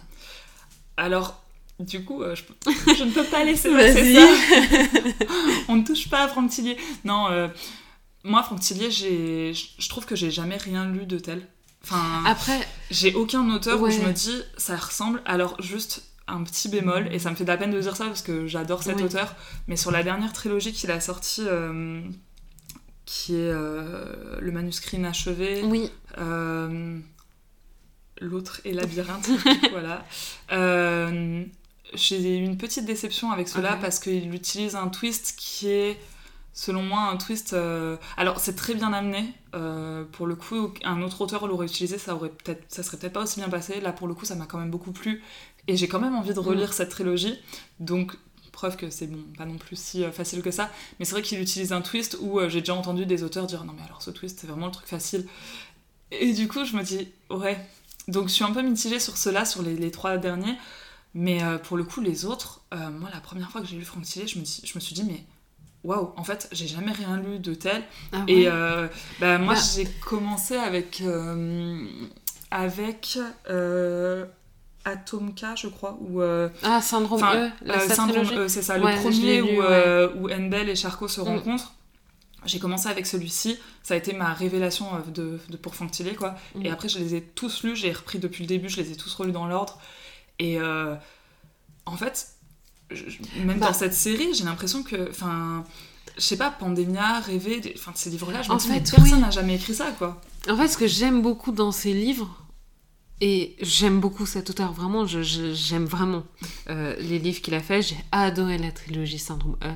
Alors, 0.96 1.40
du 1.80 2.04
coup, 2.04 2.22
euh, 2.22 2.34
je, 2.34 2.42
peux- 2.44 2.54
je 2.98 3.04
ne 3.04 3.10
peux 3.12 3.24
pas 3.24 3.44
laisser 3.44 3.70
passer 3.70 4.14
ça. 4.14 4.26
On 5.68 5.76
ne 5.76 5.84
touche 5.84 6.08
pas 6.08 6.24
à 6.24 6.28
Franck 6.28 6.50
Tillier. 6.50 6.76
Non, 7.04 7.28
euh, 7.30 7.48
moi, 8.24 8.42
Franck 8.42 8.60
Tillier, 8.60 8.90
je 8.90 9.88
trouve 9.88 10.04
que 10.06 10.16
j'ai 10.16 10.30
jamais 10.30 10.56
rien 10.56 10.86
lu 10.90 11.06
de 11.06 11.18
tel. 11.18 11.46
Enfin, 11.84 12.24
Après, 12.26 12.58
J'ai 12.90 13.14
aucun 13.14 13.48
auteur 13.50 13.80
où 13.80 13.84
Ouais. 13.84 13.92
je 13.92 14.00
me 14.00 14.12
dis 14.12 14.42
ça 14.56 14.76
ressemble. 14.76 15.22
Alors 15.24 15.60
juste 15.62 16.02
un 16.26 16.42
petit 16.42 16.68
bémol 16.68 17.08
et 17.12 17.18
ça 17.20 17.30
me 17.30 17.36
fait 17.36 17.44
de 17.44 17.48
la 17.48 17.56
peine 17.56 17.70
de 17.70 17.80
dire 17.80 17.96
ça 17.96 18.04
parce 18.06 18.20
que 18.22 18.46
j'adore 18.48 18.82
cet 18.82 18.96
Oui. 18.96 19.04
auteur. 19.04 19.34
Mais 19.68 19.76
sur 19.76 19.90
la 19.92 20.02
dernière 20.02 20.32
trilogie 20.32 20.72
qu'il 20.72 20.90
a 20.90 21.00
sortie, 21.00 21.44
euh, 21.46 22.02
qui 23.06 23.36
est 23.36 23.52
le 23.52 24.50
manuscrit 24.52 24.96
inachevé, 24.98 25.62
oui, 25.64 25.90
l'autre 28.20 28.60
est 28.64 28.72
labyrinthe, 28.72 29.28
voilà. 29.70 30.04
Euh, 30.52 31.44
j'ai 31.94 32.38
eu 32.38 32.44
une 32.44 32.56
petite 32.58 32.84
déception 32.84 33.30
avec 33.30 33.48
cela 33.48 33.76
parce 33.76 33.98
qu'il 33.98 34.34
utilise 34.34 34.76
un 34.76 34.88
twist 34.88 35.34
qui 35.38 35.68
est, 35.68 35.98
selon 36.52 36.82
moi, 36.82 37.00
un 37.02 37.16
twist. 37.16 37.52
euh, 37.52 37.96
Alors, 38.16 38.40
c'est 38.40 38.54
très 38.54 38.74
bien 38.74 38.92
amené. 38.92 39.32
euh, 39.54 40.04
pour 40.12 40.26
le 40.26 40.36
coup, 40.36 40.72
un 40.84 41.02
autre 41.02 41.20
auteur 41.22 41.46
l'aurait 41.46 41.66
utilisé, 41.66 41.98
ça 41.98 42.14
aurait 42.14 42.28
peut-être, 42.30 42.64
ça 42.68 42.82
serait 42.82 42.96
peut-être 42.98 43.12
pas 43.14 43.22
aussi 43.22 43.40
bien 43.40 43.48
passé. 43.48 43.80
Là, 43.80 43.92
pour 43.92 44.06
le 44.08 44.14
coup, 44.14 44.24
ça 44.24 44.34
m'a 44.34 44.46
quand 44.46 44.58
même 44.58 44.70
beaucoup 44.70 44.92
plu 44.92 45.22
et 45.66 45.76
j'ai 45.76 45.88
quand 45.88 46.00
même 46.00 46.14
envie 46.14 46.34
de 46.34 46.38
relire 46.40 46.72
cette 46.72 46.90
trilogie. 46.90 47.38
Donc, 47.80 48.16
preuve 48.52 48.76
que 48.76 48.90
c'est 48.90 49.06
bon, 49.06 49.22
pas 49.36 49.44
non 49.46 49.56
plus 49.56 49.78
si 49.78 50.02
euh, 50.04 50.10
facile 50.12 50.42
que 50.42 50.50
ça. 50.50 50.70
Mais 50.98 51.04
c'est 51.04 51.12
vrai 51.12 51.22
qu'il 51.22 51.40
utilise 51.40 51.72
un 51.72 51.80
twist 51.80 52.18
où 52.20 52.40
euh, 52.40 52.48
j'ai 52.48 52.60
déjà 52.60 52.74
entendu 52.74 53.06
des 53.06 53.22
auteurs 53.22 53.46
dire 53.46 53.62
non 53.64 53.72
mais 53.76 53.84
alors 53.84 54.02
ce 54.02 54.10
twist 54.10 54.38
c'est 54.40 54.48
vraiment 54.48 54.66
le 54.66 54.72
truc 54.72 54.88
facile. 54.88 55.26
Et 56.10 56.32
du 56.32 56.48
coup, 56.48 56.64
je 56.64 56.76
me 56.76 56.82
dis 56.82 57.08
ouais. 57.30 57.56
Donc, 58.08 58.28
je 58.28 58.32
suis 58.32 58.44
un 58.44 58.52
peu 58.52 58.62
mitigée 58.62 58.98
sur 59.00 59.16
cela, 59.18 59.44
sur 59.44 59.62
les, 59.62 59.76
les 59.76 59.90
trois 59.90 60.16
derniers. 60.16 60.56
Mais 61.14 61.42
euh, 61.42 61.58
pour 61.58 61.76
le 61.76 61.84
coup, 61.84 62.00
les 62.00 62.24
autres, 62.24 62.60
euh, 62.74 62.90
moi, 62.90 63.08
la 63.12 63.20
première 63.20 63.50
fois 63.50 63.60
que 63.60 63.66
j'ai 63.66 63.76
lu 63.76 63.84
Franck 63.84 64.02
Tillet, 64.04 64.26
je 64.26 64.38
me, 64.38 64.44
dis- 64.44 64.62
je 64.64 64.72
me 64.74 64.80
suis 64.80 64.94
dit, 64.94 65.04
mais 65.04 65.24
waouh, 65.84 66.12
en 66.16 66.24
fait, 66.24 66.48
j'ai 66.52 66.66
jamais 66.68 66.92
rien 66.92 67.16
lu 67.16 67.38
de 67.38 67.54
tel. 67.54 67.82
Ah 68.12 68.18
ouais. 68.18 68.24
Et 68.32 68.48
euh, 68.48 68.86
bah, 69.20 69.38
moi, 69.38 69.54
Bah. 69.54 69.60
j'ai 69.74 69.86
commencé 70.06 70.54
avec. 70.56 71.00
euh, 71.00 71.86
avec. 72.50 73.18
Atomka, 74.84 75.54
je 75.54 75.68
crois, 75.68 75.98
ou. 76.00 76.22
ah 76.62 76.80
syndrome 76.80 77.20
E, 77.22 77.50
la 77.62 77.80
syndrome. 77.80 78.26
E, 78.32 78.48
c'est 78.48 78.62
ça, 78.62 78.78
Ouais, 78.78 78.94
le 78.96 79.02
premier 79.02 79.36
lu, 79.42 79.58
où, 79.58 79.62
ouais. 79.62 80.08
où 80.16 80.30
Enbel 80.30 80.68
et 80.68 80.76
Charcot 80.76 81.08
se 81.08 81.20
Mm. 81.20 81.24
rencontrent. 81.24 81.72
J'ai 82.46 82.58
commencé 82.60 82.88
avec 82.88 83.04
celui-ci, 83.06 83.58
ça 83.82 83.94
a 83.94 83.96
été 83.96 84.12
ma 84.14 84.32
révélation 84.32 84.86
de, 85.12 85.40
de 85.50 85.56
pour 85.56 85.74
Franck 85.74 85.90
Tillet, 85.90 86.14
quoi. 86.14 86.36
Mm. 86.54 86.66
Et 86.66 86.70
après, 86.70 86.88
je 86.88 86.98
les 87.00 87.16
ai 87.16 87.20
tous 87.22 87.64
lus, 87.64 87.76
j'ai 87.76 87.92
repris 87.92 88.18
depuis 88.18 88.44
le 88.44 88.48
début, 88.48 88.68
je 88.70 88.80
les 88.80 88.92
ai 88.92 88.96
tous 88.96 89.12
relus 89.14 89.32
dans 89.32 89.46
l'ordre. 89.46 89.78
Et 90.38 90.58
euh, 90.60 90.94
en 91.86 91.96
fait, 91.96 92.28
je- 92.90 93.04
même 93.44 93.58
Bah. 93.58 93.68
dans 93.68 93.72
cette 93.72 93.94
série, 93.94 94.32
j'ai 94.34 94.44
l'impression 94.44 94.82
que, 94.82 95.10
enfin, 95.10 95.64
je 96.16 96.22
sais 96.22 96.36
pas, 96.36 96.50
Pandemia, 96.50 97.20
Rêver, 97.20 97.60
enfin, 97.76 97.92
ces 97.94 98.10
livres-là, 98.10 98.42
je 98.42 98.50
me 98.52 98.58
dis, 98.58 98.68
mais 98.68 98.74
fait, 98.80 98.90
personne 98.96 99.14
oui. 99.16 99.20
n'a 99.20 99.30
jamais 99.30 99.56
écrit 99.56 99.74
ça, 99.74 99.90
quoi. 99.98 100.20
En 100.48 100.56
fait, 100.56 100.68
ce 100.68 100.78
que 100.78 100.86
j'aime 100.86 101.22
beaucoup 101.22 101.52
dans 101.52 101.72
ces 101.72 101.92
livres, 101.92 102.44
et 103.20 103.56
j'aime 103.60 103.98
beaucoup 103.98 104.26
cet 104.26 104.48
auteur, 104.50 104.72
vraiment, 104.72 105.04
je- 105.06 105.22
je- 105.22 105.52
j'aime 105.52 105.86
vraiment 105.86 106.22
euh, 106.70 106.94
les 107.00 107.18
livres 107.18 107.40
qu'il 107.40 107.54
a 107.54 107.60
fait. 107.60 107.82
J'ai 107.82 107.96
adoré 108.12 108.58
la 108.58 108.70
trilogie 108.70 109.18
Syndrome 109.18 109.56
E, 109.64 109.72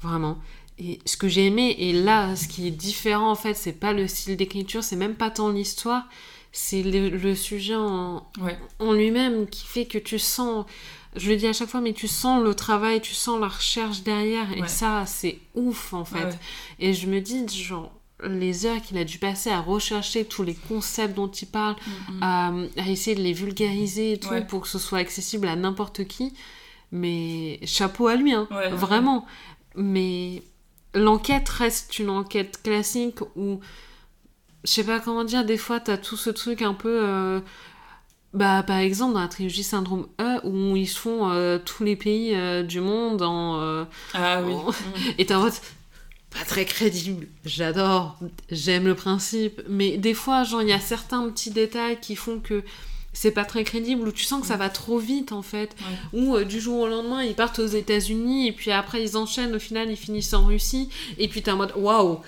vraiment. 0.00 0.38
Et 0.78 1.00
ce 1.06 1.16
que 1.16 1.26
j'ai 1.28 1.46
aimé, 1.46 1.74
et 1.78 1.92
là, 1.92 2.36
ce 2.36 2.46
qui 2.46 2.66
est 2.68 2.70
différent, 2.72 3.30
en 3.30 3.34
fait, 3.34 3.54
c'est 3.54 3.72
pas 3.72 3.92
le 3.92 4.06
style 4.08 4.36
d'écriture, 4.36 4.84
c'est 4.84 4.94
même 4.96 5.14
pas 5.16 5.30
tant 5.30 5.48
l'histoire, 5.50 6.04
c'est 6.56 6.82
le, 6.84 7.08
le 7.10 7.34
sujet 7.34 7.74
en, 7.74 8.26
Ouais. 8.40 8.56
en 8.78 8.92
lui-même 8.92 9.48
qui 9.48 9.66
fait 9.66 9.86
que 9.86 9.98
tu 9.98 10.18
sens, 10.20 10.64
je 11.16 11.28
le 11.30 11.36
dis 11.36 11.46
à 11.48 11.52
chaque 11.52 11.68
fois, 11.68 11.80
mais 11.80 11.92
tu 11.92 12.06
sens 12.08 12.42
le 12.42 12.54
travail, 12.54 13.00
tu 13.00 13.12
sens 13.12 13.40
la 13.40 13.48
recherche 13.48 14.02
derrière, 14.04 14.50
et 14.56 14.62
Ouais. 14.62 14.68
ça, 14.68 15.04
c'est 15.06 15.38
ouf, 15.56 15.92
en 15.92 16.04
fait. 16.04 16.24
Ouais. 16.24 16.38
Et 16.78 16.94
je 16.94 17.08
me 17.08 17.20
dis, 17.20 17.46
genre, 17.48 17.90
les 18.22 18.66
heures 18.66 18.80
qu'il 18.80 18.96
a 18.98 19.04
dû 19.04 19.18
passer 19.18 19.50
à 19.50 19.60
rechercher 19.60 20.24
tous 20.24 20.44
les 20.44 20.54
concepts 20.54 21.14
dont 21.16 21.28
il 21.28 21.46
parle, 21.48 21.74
Mm, 21.74 22.12
mm. 22.14 22.22
à, 22.22 22.52
à 22.78 22.88
essayer 22.88 23.16
de 23.16 23.22
les 23.22 23.32
vulgariser 23.32 24.12
et 24.12 24.18
tout 24.18 24.28
pour 24.48 24.60
que 24.62 24.68
ce 24.68 24.78
soit 24.78 24.98
accessible 24.98 25.48
à 25.48 25.56
n'importe 25.56 26.04
qui. 26.06 26.32
Mais 26.92 27.58
chapeau 27.64 28.06
à 28.06 28.14
lui, 28.14 28.32
hein, 28.32 28.46
vraiment. 28.72 29.26
Mais 29.74 30.42
l'enquête 30.94 31.48
reste 31.48 31.98
une 31.98 32.10
enquête 32.10 32.62
classique 32.62 33.18
où, 33.34 33.58
je 34.64 34.70
sais 34.70 34.84
pas 34.84 35.00
comment 35.00 35.24
dire, 35.24 35.44
des 35.44 35.56
fois 35.56 35.80
t'as 35.80 35.96
tout 35.96 36.16
ce 36.16 36.30
truc 36.30 36.62
un 36.62 36.74
peu. 36.74 37.00
euh, 37.02 37.40
bah, 38.32 38.64
par 38.64 38.78
exemple, 38.78 39.14
dans 39.14 39.20
la 39.20 39.28
trilogie 39.28 39.62
Syndrome 39.62 40.08
E, 40.20 40.40
où 40.44 40.76
ils 40.76 40.88
se 40.88 40.98
font 40.98 41.30
euh, 41.30 41.58
tous 41.64 41.84
les 41.84 41.94
pays 41.94 42.34
euh, 42.34 42.64
du 42.64 42.80
monde 42.80 43.22
en. 43.22 43.86
Ah 44.12 44.42
oui. 44.42 44.54
Mm. 44.54 44.70
et 45.18 45.26
t'es 45.26 45.34
en 45.34 45.42
mode, 45.42 45.52
pas 46.30 46.44
très 46.44 46.64
crédible. 46.64 47.28
J'adore, 47.44 48.18
j'aime 48.50 48.86
le 48.86 48.94
principe. 48.94 49.62
Mais 49.68 49.96
des 49.98 50.14
fois, 50.14 50.42
genre, 50.42 50.62
il 50.62 50.68
y 50.68 50.72
a 50.72 50.80
certains 50.80 51.28
petits 51.30 51.50
détails 51.50 51.98
qui 52.00 52.16
font 52.16 52.40
que 52.40 52.64
c'est 53.12 53.30
pas 53.30 53.44
très 53.44 53.62
crédible, 53.62 54.08
ou 54.08 54.12
tu 54.12 54.24
sens 54.24 54.40
que 54.40 54.46
ça 54.48 54.56
va 54.56 54.68
trop 54.68 54.98
vite, 54.98 55.30
en 55.30 55.42
fait. 55.42 55.76
Ou 56.12 56.34
euh, 56.34 56.44
du 56.44 56.60
jour 56.60 56.80
au 56.80 56.88
lendemain, 56.88 57.22
ils 57.22 57.34
partent 57.34 57.60
aux 57.60 57.66
États-Unis, 57.66 58.48
et 58.48 58.52
puis 58.52 58.72
après, 58.72 59.02
ils 59.02 59.16
enchaînent, 59.16 59.54
au 59.54 59.60
final, 59.60 59.88
ils 59.90 59.96
finissent 59.96 60.34
en 60.34 60.44
Russie. 60.44 60.88
Et 61.18 61.28
puis 61.28 61.40
t'es 61.40 61.52
en 61.52 61.56
mode, 61.56 61.72
waouh, 61.76 62.18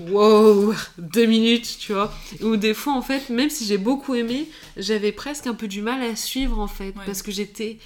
wow, 0.00 0.74
deux 0.98 1.26
minutes, 1.26 1.76
tu 1.78 1.92
vois. 1.92 2.12
Ou 2.42 2.56
des 2.56 2.74
fois, 2.74 2.92
en 2.94 3.02
fait, 3.02 3.28
même 3.30 3.50
si 3.50 3.64
j'ai 3.66 3.78
beaucoup 3.78 4.14
aimé, 4.14 4.48
j'avais 4.76 5.12
presque 5.12 5.46
un 5.46 5.54
peu 5.54 5.68
du 5.68 5.82
mal 5.82 6.02
à 6.02 6.16
suivre, 6.16 6.58
en 6.58 6.66
fait, 6.68 6.94
Ouais. 6.96 7.02
parce 7.06 7.22
que 7.22 7.30
j'étais 7.32 7.78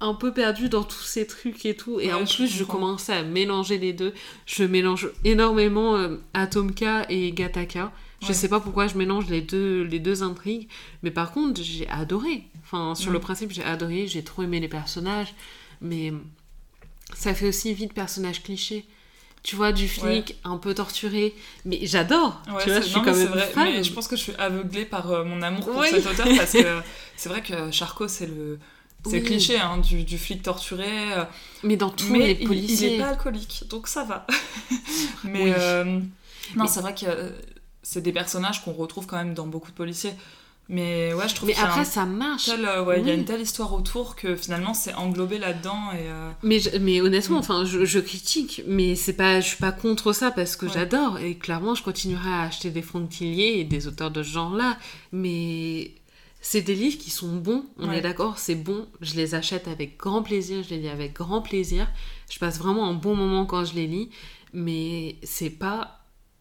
un 0.00 0.14
peu 0.14 0.32
perdue 0.32 0.68
dans 0.70 0.82
tous 0.84 1.02
ces 1.04 1.26
trucs 1.26 1.66
et 1.66 1.76
tout. 1.76 2.00
Et 2.00 2.06
Ouais, 2.08 2.12
en 2.14 2.24
plus, 2.24 2.46
je 2.48 2.64
commençais 2.64 3.12
à 3.12 3.22
mélanger 3.22 3.76
les 3.78 3.92
deux. 3.92 4.14
Je 4.46 4.64
mélange 4.64 5.10
énormément 5.24 5.96
euh, 5.96 6.16
Atomka 6.32 7.04
et 7.10 7.32
Gataka. 7.32 7.92
Je 8.22 8.28
Ouais. 8.28 8.34
sais 8.34 8.48
pas 8.48 8.60
pourquoi 8.60 8.86
je 8.86 8.96
mélange 8.98 9.28
les 9.28 9.40
deux, 9.40 9.82
les 9.82 9.98
deux 9.98 10.22
intrigues, 10.22 10.68
mais 11.02 11.10
par 11.10 11.32
contre, 11.32 11.62
j'ai 11.62 11.88
adoré. 11.88 12.44
Enfin, 12.62 12.94
sur 12.94 13.10
le 13.12 13.18
principe, 13.18 13.50
j'ai 13.50 13.64
adoré, 13.64 14.06
j'ai 14.06 14.22
trop 14.22 14.42
aimé 14.42 14.60
les 14.60 14.68
personnages, 14.68 15.34
mais 15.80 16.12
ça 17.14 17.32
fait 17.34 17.48
aussi 17.48 17.72
vite 17.74 17.92
personnage 17.94 18.42
cliché. 18.42 18.84
Tu 19.42 19.56
vois, 19.56 19.72
du 19.72 19.88
flic 19.88 20.36
un 20.44 20.58
peu 20.58 20.74
torturé, 20.74 21.34
mais 21.64 21.78
j'adore. 21.82 22.42
Ouais, 22.48 22.62
tu 22.62 22.70
vois, 22.70 22.80
c'est- 22.80 22.82
je 22.82 22.86
suis 22.88 22.94
non, 22.96 23.04
quand 23.04 23.12
mais 23.12 23.16
c'est 23.16 23.24
même 23.24 23.32
vrai, 23.32 23.46
fan. 23.50 23.64
mais 23.72 23.82
je 23.82 23.92
pense 23.92 24.06
que 24.06 24.14
je 24.16 24.20
suis 24.22 24.34
aveuglée 24.34 24.84
par 24.84 25.10
euh, 25.10 25.24
mon 25.24 25.40
amour 25.40 25.64
pour 25.64 25.78
Oui. 25.78 25.88
cet 25.90 26.06
auteur 26.06 26.26
parce 26.36 26.52
que 26.52 26.80
c'est 27.16 27.28
vrai 27.30 27.42
que 27.42 27.70
Charcot, 27.70 28.06
c'est 28.08 28.26
le. 28.26 28.58
C'est 29.06 29.12
Oui. 29.12 29.22
cliché 29.24 29.58
hein, 29.58 29.78
du, 29.78 30.04
du 30.04 30.18
flic 30.18 30.42
torturé, 30.42 30.84
euh, 31.14 31.24
Mais 31.62 31.76
dans 31.78 31.88
tous 31.88 32.10
mais 32.10 32.18
les 32.18 32.32
il- 32.32 32.40
il, 32.42 32.46
policiers. 32.48 32.96
est 32.96 32.98
pas 32.98 33.08
alcoolique, 33.08 33.64
donc 33.70 33.88
ça 33.88 34.04
va. 34.04 34.26
mais 35.24 35.44
Oui. 35.44 35.52
euh, 35.56 35.84
non, 35.84 36.02
Mais- 36.54 36.66
c'est 36.66 36.80
vrai 36.82 36.94
que 36.94 37.06
c'est 37.82 38.02
des 38.02 38.12
personnages 38.12 38.62
qu'on 38.62 38.72
retrouve 38.74 39.06
quand 39.06 39.16
même 39.16 39.32
dans 39.32 39.46
beaucoup 39.46 39.70
de 39.70 39.76
policiers. 39.76 40.12
Mais 40.72 41.12
ouais, 41.14 41.28
je 41.28 41.34
trouve 41.34 41.48
Mais 41.48 41.56
après, 41.58 41.80
un 41.80 41.84
ça 41.84 42.06
marche. 42.06 42.44
tel, 42.46 42.64
euh, 42.64 42.84
ouais, 42.84 43.00
il 43.00 43.06
y 43.08 43.10
a 43.10 43.14
une 43.14 43.24
telle 43.24 43.40
histoire 43.40 43.72
autour 43.74 44.14
que 44.14 44.36
finalement 44.36 44.72
c'est 44.72 44.94
englobé 44.94 45.38
là-dedans 45.38 45.90
et 45.92 46.08
euh, 46.08 46.30
Mais, 46.44 46.60
je- 46.60 46.78
mais 46.78 47.00
honnêtement, 47.00 47.38
Mm. 47.38 47.40
enfin, 47.40 47.64
je, 47.64 47.84
je 47.84 47.98
critique, 47.98 48.62
mais 48.68 48.94
c'est 48.94 49.14
pas, 49.14 49.40
je 49.40 49.48
suis 49.48 49.56
pas 49.56 49.72
contre 49.72 50.12
ça 50.12 50.30
parce 50.30 50.54
que 50.54 50.66
Ouais. 50.66 50.72
j'adore 50.72 51.18
et 51.18 51.34
clairement, 51.36 51.74
je 51.74 51.82
continuerai 51.82 52.28
à 52.30 52.42
acheter 52.42 52.70
des 52.70 52.82
Frontiliers 52.82 53.58
et 53.58 53.64
des 53.64 53.88
auteurs 53.88 54.12
de 54.12 54.22
ce 54.22 54.28
genre-là. 54.30 54.78
Mais 55.10 55.90
c'est 56.40 56.62
des 56.62 56.76
livres 56.76 56.98
qui 56.98 57.10
sont 57.10 57.34
bons, 57.36 57.64
on 57.76 57.88
Ouais. 57.88 57.98
est 57.98 58.00
d'accord, 58.00 58.38
c'est 58.38 58.54
bon. 58.54 58.86
Je 59.00 59.14
les 59.16 59.34
achète 59.34 59.66
avec 59.66 59.96
grand 59.98 60.22
plaisir, 60.22 60.62
je 60.62 60.70
les 60.70 60.78
lis 60.82 60.88
avec 60.88 61.14
grand 61.14 61.42
plaisir. 61.42 61.88
Je 62.30 62.38
passe 62.38 62.58
vraiment 62.58 62.88
un 62.88 62.94
bon 62.94 63.16
moment 63.16 63.44
quand 63.44 63.64
je 63.64 63.74
les 63.74 63.88
lis, 63.88 64.08
mais 64.54 65.16
c'est 65.24 65.50
pas 65.50 65.96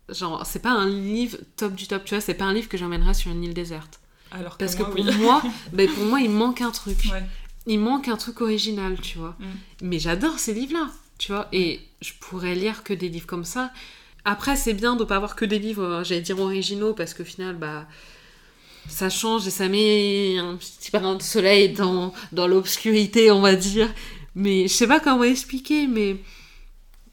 genre, 0.08 0.44
c'est 0.46 0.62
pas 0.62 0.72
un 0.72 0.88
livre 0.88 1.38
top 1.56 1.74
du 1.74 1.88
top, 1.88 2.04
tu 2.06 2.14
vois. 2.16 2.22
C'est 2.22 2.34
pas 2.36 2.46
un 2.46 2.54
livre 2.54 2.70
que 2.70 2.78
j'emmènerai 2.78 3.14
sur 3.16 3.32
une 3.32 3.44
île 3.44 3.54
déserte. 3.54 3.99
Alors 4.32 4.58
Parce 4.58 4.76
que 4.76 4.84
pour 4.84 4.96
oui. 4.96 5.18
moi, 5.18 5.42
ben, 5.74 5.90
pour 5.90 6.06
moi, 6.06 6.20
il 6.22 6.30
manque 6.30 6.62
un 6.62 6.72
truc. 6.72 6.98
Ouais. 7.12 7.24
Il 7.68 7.80
manque 7.80 8.08
un 8.08 8.18
truc 8.18 8.42
original, 8.42 9.00
tu 9.02 9.18
vois. 9.18 9.36
Mm. 9.40 9.46
Mais 9.84 10.00
j'adore 10.00 10.40
ces 10.40 10.54
livres-là, 10.54 10.90
tu 11.18 11.32
vois. 11.32 11.48
Et 11.52 11.80
je 12.02 12.14
pourrais 12.20 12.56
lire 12.56 12.84
que 12.84 12.94
des 12.94 13.10
livres 13.10 13.28
comme 13.28 13.46
ça. 13.46 13.72
Après, 14.26 14.56
c'est 14.56 14.74
bien 14.74 14.96
de 14.96 15.04
pas 15.04 15.16
avoir 15.18 15.36
que 15.36 15.46
des 15.46 15.60
livres, 15.60 15.84
euh, 15.84 16.04
j'allais 16.04 16.22
dire 16.22 16.40
originaux, 16.40 16.94
parce 16.94 17.14
qu'au 17.14 17.24
final, 17.24 17.56
bah, 17.56 17.88
ça 18.88 19.10
change 19.10 19.48
et 19.48 19.52
ça 19.52 19.68
met 19.68 20.38
un 20.38 20.56
petit 20.58 20.92
brin 20.92 21.16
de 21.16 21.22
soleil 21.22 21.74
dans, 21.74 22.14
dans 22.32 22.48
l'obscurité, 22.48 23.32
on 23.32 23.42
va 23.42 23.56
dire. 23.56 23.90
Mais 24.36 24.64
je 24.68 24.74
sais 24.74 24.88
pas 24.88 25.00
comment 25.00 25.24
expliquer, 25.24 25.88
mais 25.88 26.18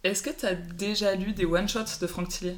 Est-ce 0.05 0.23
que 0.23 0.31
t'as 0.31 0.55
déjà 0.55 1.15
lu 1.15 1.33
des 1.33 1.45
one-shots 1.45 1.99
de 2.01 2.07
Franck 2.07 2.29
Tillier 2.29 2.57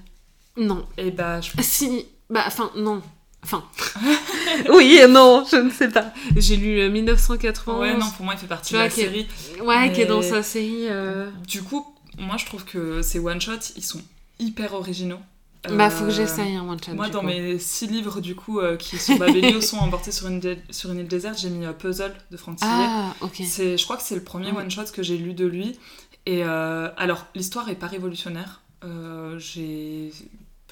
non. 0.57 0.87
Et 0.97 1.11
bah, 1.13 1.41
je 1.41 1.53
Ah, 1.57 1.63
Si, 1.63 2.07
bah, 2.29 2.43
enfin, 2.47 2.73
non. 2.77 3.01
Enfin, 3.45 3.65
oui 4.75 4.99
et 5.03 5.07
non, 5.07 5.45
je 5.51 5.57
ne 5.57 5.71
sais 5.71 5.89
pas. 5.89 6.13
J'ai 6.37 6.57
lu 6.57 6.81
euh, 6.81 6.91
1991. 6.91 7.81
Ouais, 7.81 7.97
non, 7.97 8.11
pour 8.17 8.25
moi, 8.25 8.35
il 8.35 8.41
fait 8.41 8.47
partie 8.47 8.73
de 8.75 8.79
la 8.79 8.87
est- 8.87 8.91
série. 8.91 9.27
Ouais, 9.63 9.93
qui 9.93 10.01
est 10.03 10.07
dans 10.07 10.23
sa 10.23 10.43
série. 10.43 10.89
euh, 10.89 11.31
Du 11.47 11.63
coup, 11.63 11.87
moi, 12.19 12.37
je 12.37 12.47
trouve 12.47 12.65
que 12.65 13.01
ces 13.03 13.19
one-shots, 13.21 13.73
ils 13.77 13.85
sont 13.85 14.01
hyper 14.39 14.75
originaux. 14.75 15.21
Bah, 15.69 15.91
faut 15.91 16.05
que 16.05 16.11
Euh, 16.11 16.15
j'essaye 16.15 16.57
un 16.57 16.69
one 16.69 16.79
shot. 16.83 16.93
Moi, 16.95 17.09
dans 17.09 17.21
coup. 17.21 17.27
mes 17.27 17.59
six 17.59 17.87
livres, 17.89 18.21
du 18.21 18.35
coup, 18.37 18.61
euh, 18.61 18.77
qui 18.77 18.97
sur 18.99 19.19
Babelio 19.19 19.61
sont 19.61 19.79
emportés 19.79 20.13
sur 20.13 20.29
une, 20.29 20.39
dé- 20.41 20.59
sur 20.71 20.91
une 20.93 20.99
île 21.01 21.09
déserte, 21.09 21.39
j'ai 21.39 21.51
mis 21.51 21.65
euh, 21.67 21.73
Puzzle 21.73 22.15
de 22.31 22.37
Franck. 22.37 22.59
Ah, 22.63 23.13
ok. 23.21 23.43
C'est, 23.45 23.77
je 23.77 23.85
crois 23.85 23.97
que 23.97 24.03
c'est 24.05 24.15
le 24.15 24.23
premier 24.23 24.51
one-shot 24.53 24.85
que 24.95 25.03
j'ai 25.03 25.17
lu 25.19 25.33
de 25.35 25.47
lui. 25.47 25.79
Et 26.27 26.45
euh, 26.45 26.89
alors, 26.97 27.27
l'histoire 27.35 27.69
est 27.69 27.75
pas 27.75 27.87
révolutionnaire. 27.89 28.61
Euh, 28.85 29.37
j'ai, 29.39 30.13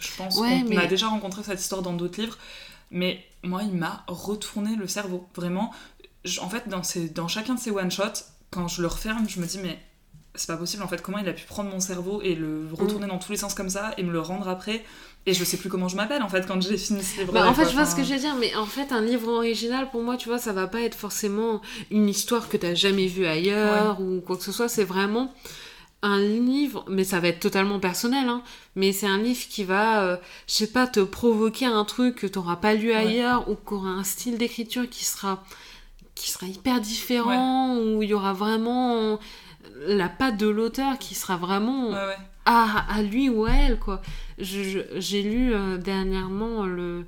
je 0.01 0.09
pense 0.16 0.36
Ouais, 0.38 0.62
qu'on 0.62 0.68
mais- 0.70 0.78
a 0.78 0.86
déjà 0.86 1.09
rencontré 1.09 1.42
cette 1.42 1.61
histoire 1.61 1.82
dans 1.82 1.92
d'autres 1.94 2.20
livres. 2.20 2.38
Mais 2.90 3.24
moi, 3.42 3.62
il 3.62 3.72
m'a 3.74 4.05
retourné 4.07 4.76
le 4.76 4.86
cerveau. 4.86 5.26
Vraiment. 5.34 5.72
Je- 6.24 6.40
en 6.40 6.49
fait, 6.49 6.68
dans, 6.68 6.82
ces, 6.82 7.09
dans 7.09 7.28
chacun 7.28 7.55
de 7.55 7.61
ces 7.61 7.70
one-shots, 7.70 8.24
quand 8.51 8.68
je 8.68 8.80
le 8.82 8.88
referme, 8.88 9.28
je 9.28 9.40
me 9.40 9.47
dis, 9.47 9.59
mais 9.62 9.78
c'est 10.34 10.49
pas 10.49 10.57
possible 10.57 10.82
en 10.82 10.88
fait. 10.88 11.01
Comment 11.03 11.18
il 11.18 11.28
a 11.28 11.32
pu 11.32 11.47
prendre 11.47 11.70
mon 11.70 11.80
cerveau 11.80 12.20
et 12.22 12.34
le 12.34 12.68
retourner 12.72 13.07
dans 13.07 13.18
tous 13.18 13.32
les 13.32 13.38
sens 13.38 13.55
comme 13.55 13.70
ça 13.70 13.92
et 13.97 14.03
me 14.03 14.12
le 14.12 14.20
rendre 14.20 14.49
après 14.49 14.84
Et 15.24 15.32
je 15.32 15.42
sais 15.44 15.57
plus 15.57 15.70
comment 15.70 15.88
je 15.88 15.97
m'appelle 15.97 16.22
en 16.22 16.28
fait 16.28 16.47
quand 16.47 16.61
j'ai 16.61 16.76
fini 16.76 17.03
ce 17.03 17.20
livre. 17.20 17.32
Bah, 17.32 17.49
en 17.49 17.55
fait, 17.55 17.68
je 17.68 17.74
vois 17.74 17.86
ce 17.86 17.97
que 17.97 18.05
je 18.05 18.12
veux 18.12 18.20
dire, 18.20 18.36
mais 18.36 18.55
en 18.55 18.66
fait, 18.66 18.92
un 18.92 19.01
livre 19.01 19.28
original, 19.32 19.90
pour 19.90 20.03
moi, 20.03 20.16
tu 20.18 20.28
vois, 20.28 20.38
ça 20.38 20.53
va 20.53 20.66
pas 20.66 20.82
être 20.82 20.94
forcément 20.94 21.62
une 21.90 22.09
histoire 22.09 22.49
que 22.51 22.57
t'as 22.59 22.74
jamais 22.74 23.07
vue 23.07 23.26
ailleurs 23.26 24.01
ou 24.01 24.20
quoi 24.20 24.36
que 24.36 24.44
ce 24.44 24.53
soit. 24.53 24.68
C'est 24.68 24.84
vraiment 24.84 25.32
un 26.07 26.21
livre, 26.21 26.85
mais 26.89 27.05
ça 27.05 27.21
va 27.21 27.29
être 27.29 27.41
totalement 27.41 27.79
personnel, 27.81 28.29
hein, 28.29 28.43
mais 28.75 28.93
c'est 28.93 29.07
un 29.07 29.19
livre 29.19 29.47
qui 29.49 29.65
va, 29.65 30.03
euh, 30.03 30.17
je 30.47 30.55
sais 30.55 30.67
pas, 30.67 30.87
te 30.87 31.01
provoquer 31.01 31.67
un 31.67 31.85
truc 31.85 32.17
que 32.17 32.27
t'auras 32.27 32.57
pas 32.57 32.75
lu 32.75 32.93
ailleurs 32.93 33.49
ou 33.51 33.55
qui 33.55 33.75
aura 33.75 33.89
un 33.89 34.05
style 34.05 34.39
d'écriture 34.39 34.89
qui 34.89 35.05
sera, 35.05 35.45
qui 36.15 36.31
sera 36.31 36.47
hyper 36.47 36.81
différent, 36.81 37.77
où 37.79 38.03
il 38.03 38.11
y 38.11 38.15
aura 38.15 38.33
vraiment 38.33 39.19
la 39.87 40.09
patte 40.09 40.39
de 40.39 40.49
l'auteur 40.49 40.99
qui 40.99 41.15
sera 41.15 41.37
vraiment 41.37 41.91
Ouais, 41.91 42.17
à, 42.47 42.87
à 42.89 43.03
lui 43.03 43.29
ou 43.29 43.45
à 43.45 43.51
elle, 43.51 43.79
quoi. 43.79 44.01
J'ai 44.39 45.23
lu 45.23 45.53
euh, 45.53 45.77
dernièrement 45.77 46.65
le, 46.65 47.05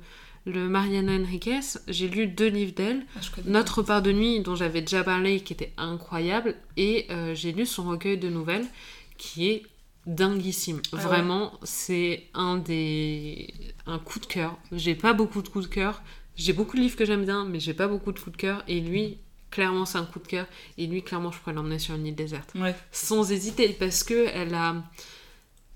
le 0.49 0.67
Mariano 0.67 1.11
Enriquez, 1.11 1.59
j'ai 1.87 2.07
lu 2.07 2.27
deux 2.27 2.47
livres 2.47 2.73
d'elle. 2.73 3.05
Ah, 3.15 3.19
Notre 3.45 3.83
part 3.83 4.01
de 4.01 4.11
nuit, 4.11 4.41
dont 4.41 4.55
j'avais 4.55 4.81
déjà 4.81 5.03
parlé, 5.03 5.41
qui 5.41 5.53
était 5.53 5.73
incroyable, 5.77 6.55
et 6.77 7.05
euh, 7.09 7.35
j'ai 7.35 7.51
lu 7.51 7.65
son 7.65 7.87
recueil 7.87 8.17
de 8.17 8.29
nouvelles, 8.29 8.65
qui 9.17 9.49
est 9.49 9.63
dinguissime. 10.05 10.81
Ah 10.91 10.95
ouais. 10.95 11.01
Vraiment, 11.03 11.53
c'est 11.63 12.23
un 12.33 12.57
des... 12.57 13.53
un 13.85 13.99
coup 13.99 14.19
de 14.19 14.25
cœur. 14.25 14.57
J'ai 14.71 14.95
pas 14.95 15.13
beaucoup 15.13 15.41
de 15.41 15.47
coups 15.47 15.67
de 15.69 15.73
cœur. 15.73 16.01
J'ai 16.35 16.53
beaucoup 16.53 16.77
de 16.77 16.81
livres 16.81 16.95
que 16.95 17.05
j'aime 17.05 17.25
bien, 17.25 17.45
mais 17.45 17.59
j'ai 17.59 17.73
pas 17.73 17.87
beaucoup 17.87 18.11
de 18.11 18.19
coups 18.19 18.35
de 18.35 18.41
cœur. 18.41 18.63
Et 18.67 18.79
lui, 18.79 19.17
clairement, 19.51 19.85
c'est 19.85 19.97
un 19.97 20.05
coup 20.05 20.19
de 20.19 20.27
cœur. 20.27 20.47
Et 20.77 20.87
lui, 20.87 21.03
clairement, 21.03 21.31
je 21.31 21.39
pourrais 21.39 21.53
l'emmener 21.53 21.79
sur 21.79 21.95
une 21.95 22.07
île 22.07 22.15
déserte. 22.15 22.53
Ouais. 22.55 22.75
sans 22.91 23.31
hésiter 23.31 23.69
parce 23.77 24.03
que 24.03 24.27
elle 24.33 24.53
a 24.55 24.75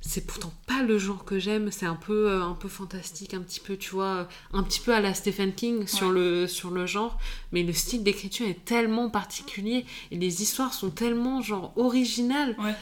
c'est 0.06 0.28
pourtant 0.28 0.54
pas 0.68 0.84
le 0.84 0.97
genre 0.97 1.24
que 1.24 1.39
j'aime 1.39 1.72
c'est 1.72 1.86
un 1.86 1.95
peu 1.95 2.30
euh, 2.30 2.43
un 2.43 2.56
peu 2.56 2.68
fantastique 2.68 3.34
un 3.34 3.39
petit 3.41 3.62
peu 3.62 3.78
tu 3.78 3.91
vois 3.91 4.28
un 4.51 4.62
petit 4.64 4.82
peu 4.82 4.93
à 4.93 4.99
la 4.99 5.14
Stephen 5.14 5.54
King 5.54 5.88
sur 5.88 6.12
le 6.12 6.45
sur 6.45 6.72
le 6.72 6.86
genre 6.86 7.18
mais 7.54 7.64
le 7.64 7.72
style 7.72 8.04
d'écriture 8.04 8.45
est 8.47 8.66
tellement 8.66 9.10
particulier 9.10 9.86
et 10.12 10.18
les 10.18 10.41
histoires 10.41 10.74
sont 10.74 10.89
tellement 10.89 11.41
genre 11.41 11.72
originales 11.78 12.56
Ouais. 12.60 12.76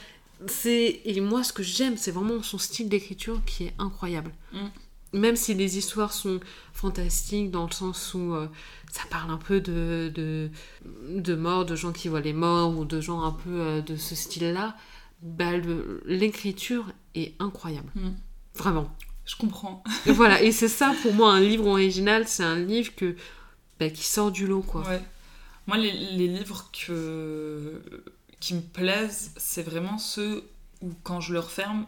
c'est 0.47 1.01
et 1.05 1.21
moi 1.21 1.43
ce 1.43 1.53
que 1.53 1.61
j'aime 1.61 1.95
c'est 1.95 2.09
vraiment 2.11 2.41
son 2.41 2.57
style 2.57 2.89
d'écriture 2.89 3.39
qui 3.45 3.65
est 3.65 3.73
incroyable 3.77 4.31
Mm. 4.53 4.67
même 5.19 5.35
si 5.35 5.53
les 5.53 5.77
histoires 5.77 6.11
sont 6.13 6.39
fantastiques 6.73 7.51
dans 7.51 7.65
le 7.67 7.71
sens 7.71 8.13
où 8.15 8.33
euh, 8.33 8.47
ça 8.91 9.03
parle 9.09 9.29
un 9.31 9.37
peu 9.37 9.61
de, 9.61 10.11
de, 10.13 10.49
de 11.07 11.35
morts, 11.35 11.65
de 11.65 11.75
gens 11.75 11.91
qui 11.93 12.07
voient 12.09 12.19
les 12.21 12.33
morts 12.33 12.75
ou 12.77 12.83
de 12.83 12.99
gens 12.99 13.21
un 13.23 13.31
peu 13.31 13.49
euh, 13.61 13.81
de 13.81 13.95
ce 13.95 14.15
style-là, 14.15 14.75
bah, 15.21 15.51
l'écriture 16.05 16.91
est 17.15 17.33
incroyable. 17.39 17.89
Mm. 17.95 18.09
Vraiment. 18.55 18.95
Je 19.25 19.35
comprends. 19.35 19.83
Et 20.05 20.11
voilà, 20.11 20.41
et 20.41 20.51
c'est 20.51 20.67
ça 20.67 20.93
pour 21.01 21.13
moi, 21.13 21.31
un 21.33 21.39
livre 21.39 21.67
original, 21.67 22.27
c'est 22.27 22.43
un 22.43 22.59
livre 22.59 22.93
que, 22.95 23.15
bah, 23.79 23.89
qui 23.89 24.03
sort 24.03 24.31
du 24.31 24.47
lot, 24.47 24.61
quoi. 24.61 24.81
Ouais. 24.87 25.01
Moi, 25.67 25.77
les, 25.77 25.91
les 25.91 26.27
livres 26.27 26.69
que... 26.73 27.81
qui 28.39 28.55
me 28.55 28.61
plaisent, 28.61 29.31
c'est 29.37 29.63
vraiment 29.63 29.97
ceux 29.97 30.43
où, 30.81 30.91
quand 31.03 31.21
je 31.21 31.33
le 31.33 31.39
referme, 31.39 31.85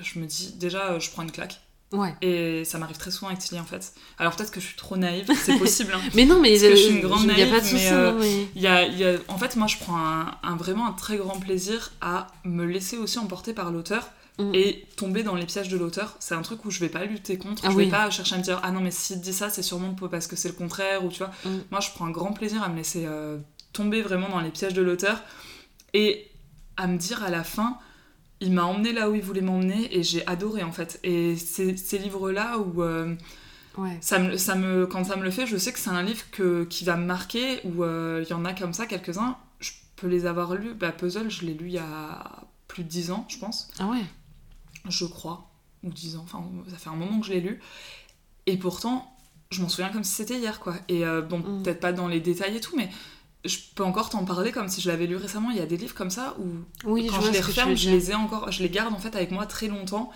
je 0.00 0.18
me 0.18 0.26
dis 0.26 0.52
déjà, 0.54 0.98
je 0.98 1.10
prends 1.10 1.22
une 1.22 1.32
claque. 1.32 1.61
Ouais. 1.92 2.14
Et 2.22 2.64
ça 2.64 2.78
m'arrive 2.78 2.96
très 2.96 3.10
souvent 3.10 3.28
avec 3.28 3.38
Tilly, 3.40 3.60
en 3.60 3.64
fait. 3.64 3.92
Alors, 4.18 4.34
peut-être 4.34 4.50
que 4.50 4.60
je 4.60 4.66
suis 4.66 4.76
trop 4.76 4.96
naïve, 4.96 5.26
c'est 5.44 5.58
possible. 5.58 5.92
hein. 5.94 6.00
Mais 6.14 6.24
non, 6.24 6.40
mais 6.40 6.50
Parce 6.50 6.62
que 6.62 6.70
je 6.70 6.76
suis 6.76 6.92
euh, 6.92 6.96
une 6.96 7.00
grande 7.02 7.22
il 7.24 7.38
y 7.38 7.42
a 7.42 7.46
pas 7.46 7.60
de 7.60 7.64
naïve, 7.64 7.66
souci. 7.66 7.88
euh, 7.90 8.44
y 8.56 8.66
a, 8.66 8.86
il 8.86 8.98
y 8.98 9.04
a- 9.04 9.18
En 9.28 9.36
fait, 9.38 9.56
moi, 9.56 9.66
je 9.66 9.76
prends 9.76 9.98
un, 9.98 10.34
un- 10.42 10.56
vraiment 10.56 10.86
un 10.86 10.92
très 10.92 11.16
grand 11.18 11.38
plaisir 11.38 11.92
à 12.00 12.28
me 12.44 12.64
laisser 12.64 12.96
aussi 12.98 13.18
emporter 13.18 13.52
par 13.52 13.70
l'auteur 13.70 14.08
Mm. 14.38 14.54
et 14.54 14.86
tomber 14.96 15.22
dans 15.24 15.34
les 15.34 15.44
pièges 15.44 15.68
de 15.68 15.76
l'auteur. 15.76 16.16
C'est 16.18 16.34
un 16.34 16.40
truc 16.40 16.64
où 16.64 16.70
je 16.70 16.80
vais 16.80 16.88
pas 16.88 17.04
lutter 17.04 17.36
contre. 17.36 17.64
Ah 17.66 17.70
je 17.70 17.76
oui. 17.76 17.84
vais 17.84 17.90
pas 17.90 18.08
chercher 18.08 18.36
à 18.36 18.38
me 18.38 18.42
dire 18.42 18.60
ah 18.62 18.70
non 18.70 18.80
mais 18.80 18.90
s'il 18.90 19.20
dit 19.20 19.34
ça 19.34 19.50
c'est 19.50 19.60
sûrement 19.62 19.94
parce 20.10 20.26
que 20.26 20.36
c'est 20.36 20.48
le 20.48 20.54
contraire 20.54 21.04
ou 21.04 21.10
tu 21.10 21.18
vois. 21.18 21.30
Mm. 21.44 21.58
Moi, 21.70 21.80
je 21.80 21.90
prends 21.90 22.06
un 22.06 22.10
grand 22.10 22.32
plaisir 22.32 22.62
à 22.62 22.70
me 22.70 22.76
laisser 22.78 23.04
euh, 23.04 23.36
tomber 23.74 24.00
vraiment 24.00 24.30
dans 24.30 24.40
les 24.40 24.48
pièges 24.48 24.72
de 24.72 24.80
l'auteur 24.80 25.20
et 25.92 26.30
à 26.78 26.86
me 26.86 26.96
dire 26.96 27.22
à 27.22 27.28
la 27.28 27.44
fin. 27.44 27.76
Il 28.42 28.52
m'a 28.52 28.64
emmené 28.64 28.92
là 28.92 29.08
où 29.08 29.14
il 29.14 29.22
voulait 29.22 29.40
m'emmener 29.40 29.96
et 29.96 30.02
j'ai 30.02 30.26
adoré 30.26 30.62
en 30.62 30.72
fait. 30.72 31.00
Et 31.04 31.36
ces 31.36 31.72
livres-là 31.98 32.58
où 32.58 32.82
euh, 32.82 33.14
Ouais. 33.78 33.96
ça 34.02 34.18
me, 34.18 34.36
ça 34.36 34.54
me, 34.54 34.86
quand 34.86 35.04
ça 35.04 35.16
me 35.16 35.22
le 35.22 35.30
fait, 35.30 35.46
je 35.46 35.56
sais 35.56 35.72
que 35.72 35.78
c'est 35.78 35.88
un 35.88 36.02
livre 36.02 36.24
que, 36.30 36.64
qui 36.64 36.84
va 36.84 36.96
me 36.96 37.06
marquer, 37.06 37.60
où 37.64 37.82
euh, 37.84 38.22
il 38.22 38.28
y 38.28 38.34
en 38.34 38.44
a 38.44 38.52
comme 38.52 38.74
ça, 38.74 38.84
quelques-uns, 38.84 39.38
je 39.60 39.70
peux 39.96 40.08
les 40.08 40.26
avoir 40.26 40.54
lus. 40.56 40.74
Bah, 40.74 40.92
Puzzle, 40.92 41.30
je 41.30 41.46
l'ai 41.46 41.54
lu 41.54 41.68
il 41.68 41.72
y 41.72 41.78
a 41.78 42.42
plus 42.68 42.84
de 42.84 42.88
10 42.90 43.12
ans, 43.12 43.24
je 43.30 43.38
pense, 43.38 43.70
Ah 43.78 43.86
ouais. 43.86 44.02
je 44.90 45.06
crois. 45.06 45.48
ou 45.84 45.90
10 45.90 46.16
ans, 46.16 46.22
enfin 46.24 46.44
ça 46.68 46.76
fait 46.76 46.90
un 46.90 46.96
moment 46.96 47.18
que 47.20 47.26
je 47.26 47.32
l'ai 47.32 47.40
lu. 47.40 47.60
Et 48.46 48.58
pourtant, 48.58 49.16
je 49.50 49.62
m'en 49.62 49.68
souviens 49.70 49.88
comme 49.90 50.04
si 50.04 50.12
c'était 50.14 50.38
hier, 50.38 50.60
quoi. 50.60 50.74
Et 50.88 51.06
euh, 51.06 51.22
bon, 51.22 51.38
Mm. 51.38 51.62
peut-être 51.62 51.80
pas 51.80 51.92
dans 51.94 52.08
les 52.08 52.20
détails 52.20 52.56
et 52.56 52.60
tout, 52.60 52.76
mais 52.76 52.90
je 53.44 53.58
peux 53.74 53.82
encore 53.84 54.08
t'en 54.10 54.24
parler 54.24 54.52
comme 54.52 54.68
si 54.68 54.80
je 54.80 54.88
l'avais 54.88 55.06
lu 55.06 55.16
récemment. 55.16 55.50
Il 55.50 55.56
y 55.56 55.60
a 55.60 55.66
des 55.66 55.76
livres 55.76 55.94
comme 55.94 56.10
ça 56.10 56.36
où 56.38 56.44
Oui, 56.88 57.06
quand 57.08 57.20
je 57.20 57.30
les 57.30 57.40
referme, 57.40 57.76
je 57.76 57.90
les 57.90 58.10
ai 58.10 58.14
encore, 58.14 58.50
je 58.52 58.62
les 58.62 58.68
garde 58.70 58.92
en 58.94 58.98
fait 58.98 59.14
avec 59.16 59.30
moi 59.30 59.46
très 59.46 59.68
longtemps. 59.68 60.10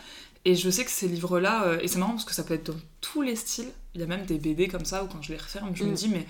Et 0.44 0.54
je 0.54 0.70
sais 0.70 0.84
que 0.84 0.90
ces 0.92 1.08
livres-là, 1.08 1.64
euh, 1.64 1.78
et 1.82 1.88
c'est 1.88 1.98
marrant 1.98 2.12
parce 2.12 2.24
que 2.24 2.32
ça 2.34 2.44
peut 2.44 2.54
être 2.54 2.70
dans 2.72 2.78
tous 3.00 3.22
les 3.22 3.34
styles. 3.34 3.66
Il 3.96 4.00
y 4.00 4.04
a 4.04 4.06
même 4.06 4.24
des 4.26 4.38
BD 4.38 4.68
comme 4.68 4.84
ça 4.84 5.02
où 5.02 5.08
quand 5.08 5.20
je 5.20 5.32
les 5.32 5.38
referme, 5.38 5.70
je 5.74 5.82
me 5.82 5.90
Mm. 5.90 5.94
dis 5.94 6.08
mais 6.08 6.24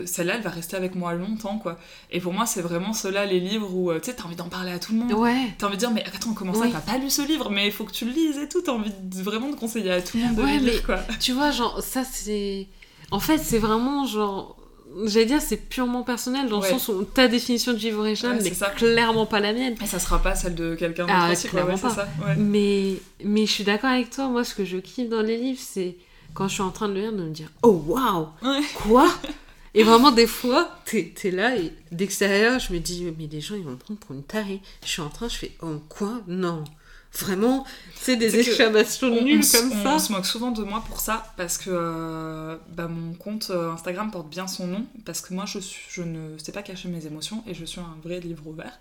euh, 0.00 0.06
celle-là, 0.06 0.36
elle 0.36 0.42
va 0.42 0.48
rester 0.48 0.74
avec 0.74 0.94
moi 0.94 1.12
longtemps, 1.12 1.58
quoi. 1.58 1.78
Et 2.10 2.18
pour 2.18 2.32
moi, 2.32 2.46
c'est 2.46 2.62
vraiment 2.62 2.94
ceux-là, 2.94 3.26
les 3.26 3.40
livres 3.40 3.70
où 3.74 3.90
euh, 3.90 4.00
tu 4.00 4.06
sais, 4.10 4.16
t'as 4.16 4.24
envie 4.24 4.36
d'en 4.36 4.48
parler 4.48 4.70
à 4.72 4.78
tout 4.78 4.92
le 4.94 5.00
monde. 5.00 5.12
Ouais. 5.12 5.48
T'as 5.58 5.66
envie 5.66 5.76
de 5.76 5.80
dire, 5.80 5.90
mais 5.90 6.02
attends, 6.06 6.32
comment 6.32 6.54
ça, 6.54 6.60
Oui. 6.60 6.70
t'as 6.72 6.80
pas 6.80 6.96
lu 6.96 7.10
ce 7.10 7.20
livre, 7.20 7.50
mais 7.50 7.66
il 7.66 7.72
faut 7.72 7.84
que 7.84 7.92
tu 7.92 8.06
le 8.06 8.12
lises 8.12 8.38
et 8.38 8.48
tout. 8.48 8.62
T'as 8.62 8.72
envie 8.72 8.90
de, 9.02 9.22
vraiment 9.22 9.50
de 9.50 9.54
conseiller 9.56 9.90
à 9.90 10.00
tout 10.00 10.16
le 10.16 10.22
monde 10.24 10.36
de 10.36 10.42
Ouais, 10.42 10.58
le 10.58 10.70
lire, 10.70 10.82
quoi. 10.86 11.00
Tu 11.20 11.32
vois, 11.34 11.50
genre, 11.50 11.82
ça 11.82 12.04
c'est. 12.04 12.68
En 13.10 13.20
fait, 13.20 13.36
c'est 13.36 13.58
vraiment 13.58 14.06
genre. 14.06 14.56
J'allais 15.04 15.26
dire, 15.26 15.40
c'est 15.40 15.56
purement 15.56 16.02
personnel 16.02 16.48
dans 16.48 16.60
Ouais. 16.60 16.72
le 16.72 16.78
sens 16.78 16.88
où 16.88 17.04
ta 17.04 17.28
définition 17.28 17.72
vivre 17.74 18.00
original 18.00 18.36
Ouais, 18.36 18.42
n'est 18.42 18.50
clairement 18.76 19.26
pas 19.26 19.40
la 19.40 19.52
mienne. 19.52 19.74
Et 19.82 19.86
ça 19.86 19.98
sera 19.98 20.20
pas 20.20 20.34
celle 20.34 20.54
de 20.54 20.74
quelqu'un 20.74 21.04
d'autre 21.04 21.14
Ah, 21.16 21.30
aussi, 21.32 21.48
quoi. 21.48 21.60
clairement 21.62 21.72
Ouais, 21.72 21.76
c'est 21.90 21.96
pas. 21.96 22.06
ça. 22.26 22.34
Mais, 22.36 22.94
mais 23.24 23.46
je 23.46 23.50
suis 23.52 23.64
d'accord 23.64 23.90
avec 23.90 24.10
toi. 24.10 24.28
Moi, 24.28 24.44
ce 24.44 24.54
que 24.54 24.64
je 24.64 24.76
kiffe 24.78 25.08
dans 25.08 25.22
les 25.22 25.36
livres, 25.38 25.60
c'est 25.62 25.96
quand 26.34 26.48
je 26.48 26.54
suis 26.54 26.62
en 26.62 26.70
train 26.70 26.88
de 26.88 26.94
le 26.94 27.00
lire, 27.00 27.12
de 27.12 27.22
me 27.22 27.30
dire 27.30 27.48
Oh 27.62 27.82
waouh. 27.86 28.28
Quoi? 28.76 29.08
Et 29.74 29.84
vraiment, 29.84 30.10
des 30.10 30.26
fois, 30.26 30.68
t'es 30.84 31.14
es 31.24 31.30
là 31.30 31.56
et 31.56 31.72
d'extérieur, 31.90 32.58
je 32.58 32.74
me 32.74 32.78
dis 32.78 33.10
Mais 33.18 33.26
les 33.26 33.40
gens, 33.40 33.54
ils 33.54 33.62
vont 33.64 33.70
me 33.70 33.76
prendre 33.76 33.98
pour 34.00 34.14
une 34.14 34.22
tarée. 34.22 34.60
Je 34.84 34.88
suis 34.90 35.00
en 35.00 35.08
train, 35.08 35.28
je 35.28 35.36
fais 35.36 35.52
Oh 35.62 35.80
quoi? 35.88 36.20
Non. 36.28 36.62
Vraiment, 37.18 37.66
c'est 37.94 38.16
des 38.16 38.38
exclamations 38.38 39.08
On- 39.08 39.22
nulles 39.22 39.40
on 39.40 39.42
se- 39.42 39.58
comme 39.58 39.72
on, 39.72 39.82
ça. 39.82 39.98
se 39.98 40.12
moque 40.12 40.24
souvent 40.26 40.50
de 40.50 40.62
moi 40.64 40.82
pour 40.88 41.00
ça 41.00 41.32
parce 41.36 41.58
que 41.58 41.68
euh, 41.70 42.56
bah, 42.70 42.88
mon 42.88 43.12
compte 43.14 43.50
euh, 43.50 43.70
Instagram 43.70 44.10
porte 44.10 44.28
bien 44.30 44.46
son 44.46 44.66
nom 44.66 44.86
parce 45.04 45.20
que 45.20 45.34
moi 45.34 45.44
je, 45.46 45.58
suis, 45.58 45.82
je 45.90 46.02
ne 46.02 46.38
sais 46.38 46.52
pas 46.52 46.62
cacher 46.62 46.88
mes 46.88 47.06
émotions 47.06 47.44
et 47.46 47.52
je 47.54 47.64
suis 47.66 47.80
un 47.80 47.96
vrai 48.02 48.20
livre 48.20 48.46
ouvert. 48.46 48.78